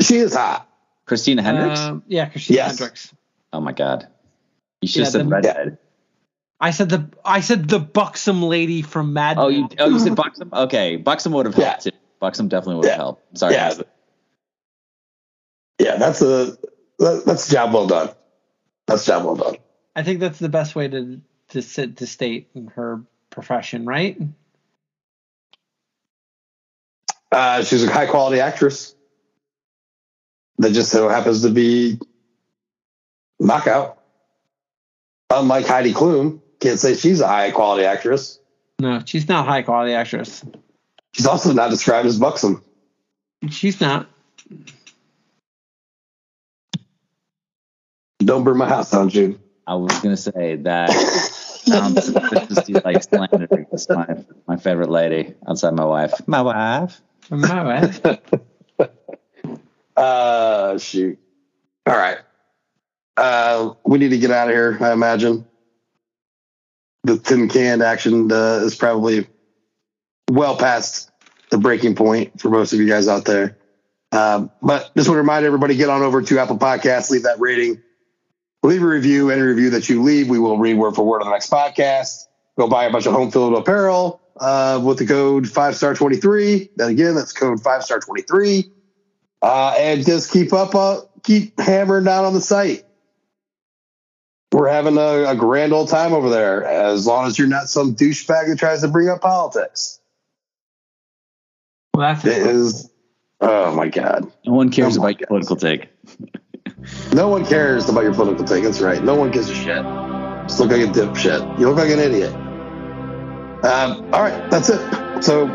she 0.00 0.16
is 0.16 0.34
hot. 0.34 0.68
Christina 1.06 1.42
Hendricks. 1.42 1.80
Uh, 1.80 2.00
yeah, 2.06 2.28
Christina 2.28 2.56
yes. 2.56 2.78
Hendricks. 2.78 3.14
Oh 3.52 3.60
my 3.60 3.72
god. 3.72 4.08
You 4.80 4.88
should 4.88 5.00
yeah, 5.00 5.04
have 5.04 5.12
said 5.12 5.30
redhead. 5.30 5.78
I 6.60 6.70
said 6.70 6.88
the 6.88 7.10
I 7.24 7.40
said 7.40 7.68
the 7.68 7.78
buxom 7.78 8.42
lady 8.42 8.82
from 8.82 9.12
Mad. 9.12 9.36
Oh, 9.38 9.48
you 9.48 9.68
oh 9.78 9.88
you 9.88 9.98
said 9.98 10.14
buxom. 10.16 10.50
Okay, 10.52 10.96
buxom 10.96 11.32
would 11.32 11.46
have 11.46 11.54
helped. 11.54 11.84
Too. 11.84 11.90
Buxom 12.20 12.48
definitely 12.48 12.76
would 12.76 12.84
have 12.84 12.92
yeah. 12.92 12.96
helped. 12.96 13.38
Sorry. 13.38 13.54
Yeah. 13.54 13.74
Yeah, 15.78 15.96
that's 15.96 16.22
a 16.22 16.56
that's 16.98 17.48
a 17.48 17.52
job 17.52 17.74
well 17.74 17.88
done. 17.88 18.10
That's 18.86 19.04
job 19.04 19.24
well 19.24 19.34
done. 19.34 19.56
I 19.96 20.04
think 20.04 20.20
that's 20.20 20.38
the 20.38 20.48
best 20.48 20.76
way 20.76 20.86
to 20.88 21.20
to 21.48 21.62
sit 21.62 21.96
to 21.98 22.06
state 22.06 22.50
in 22.54 22.68
her 22.68 23.02
profession, 23.32 23.84
right? 23.84 24.16
Uh, 27.32 27.64
she's 27.64 27.82
a 27.82 27.90
high 27.90 28.06
quality 28.06 28.40
actress 28.40 28.94
that 30.58 30.72
just 30.72 30.92
so 30.92 31.08
happens 31.08 31.42
to 31.42 31.50
be 31.50 31.98
knockout 33.40 34.02
unlike 35.32 35.66
Heidi 35.66 35.92
Klum, 35.92 36.40
can't 36.60 36.78
say 36.78 36.94
she's 36.94 37.20
a 37.20 37.26
high 37.26 37.50
quality 37.50 37.84
actress. 37.84 38.38
No, 38.78 39.02
she's 39.04 39.28
not 39.28 39.46
a 39.46 39.50
high 39.50 39.62
quality 39.62 39.94
actress. 39.94 40.44
She's 41.12 41.26
also 41.26 41.52
not 41.52 41.70
described 41.70 42.06
as 42.06 42.18
buxom. 42.18 42.62
She's 43.50 43.80
not. 43.80 44.08
Don't 48.18 48.44
burn 48.44 48.56
my 48.56 48.68
house 48.68 48.90
down, 48.90 49.08
Jude. 49.08 49.38
I 49.66 49.74
was 49.74 49.98
gonna 50.00 50.16
say 50.16 50.56
that 50.56 50.90
sounds 51.65 52.05
suspiciously 52.05 52.74
like 52.74 53.02
slander. 53.02 53.66
It's 53.73 53.89
my 53.89 54.24
my 54.47 54.57
favorite 54.57 54.91
lady 54.91 55.34
outside 55.47 55.74
my 55.74 55.84
wife. 55.84 56.26
My 56.26 56.42
wife. 56.42 57.00
My 57.31 57.62
wife. 57.62 58.00
uh 59.97 60.78
shoot. 60.78 61.18
All 61.86 61.97
right. 61.97 62.18
Uh, 63.16 63.74
we 63.84 63.99
need 63.99 64.10
to 64.10 64.18
get 64.18 64.31
out 64.31 64.49
of 64.49 64.55
here. 64.55 64.78
I 64.81 64.92
imagine 64.92 65.47
the 67.05 67.18
tin 67.18 67.49
can 67.49 67.82
action 67.82 68.31
uh, 68.31 68.60
is 68.62 68.74
probably 68.74 69.26
well 70.31 70.57
past 70.57 71.10
the 71.50 71.58
breaking 71.58 71.94
point 71.94 72.41
for 72.41 72.49
most 72.49 72.73
of 72.73 72.78
you 72.81 72.89
guys 72.89 73.08
out 73.08 73.24
there. 73.24 73.58
Um, 74.12 74.50
but 74.62 74.94
just 74.97 75.08
want 75.08 75.16
to 75.16 75.23
remind 75.23 75.44
everybody: 75.44 75.76
get 75.76 75.89
on 75.89 76.02
over 76.02 76.23
to 76.23 76.39
Apple 76.39 76.58
Podcasts, 76.58 77.10
leave 77.10 77.24
that 77.24 77.41
rating, 77.41 77.82
leave 78.62 78.82
a 78.82 78.86
review. 78.86 79.31
Any 79.31 79.42
review 79.42 79.70
that 79.70 79.89
you 79.89 80.02
leave, 80.02 80.28
we 80.28 80.39
will 80.39 80.58
read 80.58 80.74
word 80.74 80.94
for 80.94 81.05
word 81.05 81.23
on 81.23 81.28
the 81.28 81.32
next 81.32 81.50
podcast. 81.50 82.26
Go 82.58 82.68
buy 82.68 82.84
a 82.84 82.91
bunch 82.91 83.07
of 83.07 83.12
home 83.12 83.31
field 83.31 83.55
apparel 83.55 84.20
uh, 84.39 84.81
with 84.82 84.99
the 84.99 85.07
code 85.07 85.49
five 85.49 85.76
star 85.76 85.94
twenty 85.94 86.16
three. 86.16 86.70
Then 86.76 86.91
again, 86.91 87.15
that's 87.15 87.32
code 87.32 87.62
five 87.62 87.82
star 87.82 88.00
twenty 88.00 88.23
three. 88.23 88.70
Uh, 89.41 89.74
and 89.76 90.05
just 90.07 90.31
keep 90.31 90.52
up, 90.52 90.74
uh, 90.74 91.00
keep 91.24 91.58
hammering 91.58 92.05
down 92.05 92.24
on 92.24 92.32
the 92.32 92.41
site 92.41 92.84
we're 94.52 94.68
having 94.68 94.99
a, 94.99 95.31
a, 95.31 95.34
grand 95.34 95.73
old 95.73 95.89
time 95.89 96.12
over 96.12 96.28
there, 96.28 96.65
as 96.65 97.07
long 97.07 97.26
as 97.26 97.39
you're 97.39 97.49
not 97.49 97.68
some 97.68 97.94
douchebag 97.94 98.49
that 98.49 98.58
tries 98.58 98.82
to 98.82 98.89
bring 98.89 99.08
up 99.08 99.20
politics. 99.20 100.00
Well, 101.94 102.12
that's 102.12 102.24
it 102.24 102.47
is. 102.47 102.91
Oh 103.41 103.74
my 103.74 103.89
god! 103.89 104.31
No 104.47 104.52
one 104.52 104.70
cares 104.70 104.97
oh 104.97 105.02
about 105.02 105.20
your 105.20 105.26
political 105.26 105.57
take. 105.57 105.89
No 107.12 107.28
one 107.28 107.44
cares 107.44 107.88
about 107.88 108.04
your 108.04 108.14
political 108.14 108.44
take. 108.44 108.64
That's 108.64 108.80
right. 108.80 109.02
No 109.02 109.14
one 109.14 109.30
gives 109.30 109.50
a 109.50 109.54
shit. 109.54 109.82
Just 110.46 110.60
look 110.60 110.70
like 110.70 110.80
a 110.80 110.90
dipshit. 110.90 111.58
You 111.58 111.68
look 111.68 111.76
like 111.76 111.90
an 111.90 111.98
idiot. 111.98 112.32
Um, 113.64 114.12
all 114.12 114.22
right, 114.22 114.50
that's 114.50 114.68
it. 114.68 115.22
So 115.22 115.46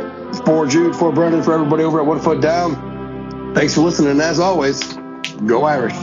for 0.45 0.65
Jude, 0.65 0.95
for 0.95 1.11
Brendan, 1.11 1.43
for 1.43 1.53
everybody 1.53 1.83
over 1.83 1.99
at 1.99 2.05
One 2.05 2.19
Foot 2.19 2.41
Down. 2.41 3.53
Thanks 3.53 3.75
for 3.75 3.81
listening. 3.81 4.11
And 4.11 4.21
as 4.21 4.39
always, 4.39 4.81
go 5.45 5.63
Irish. 5.63 5.95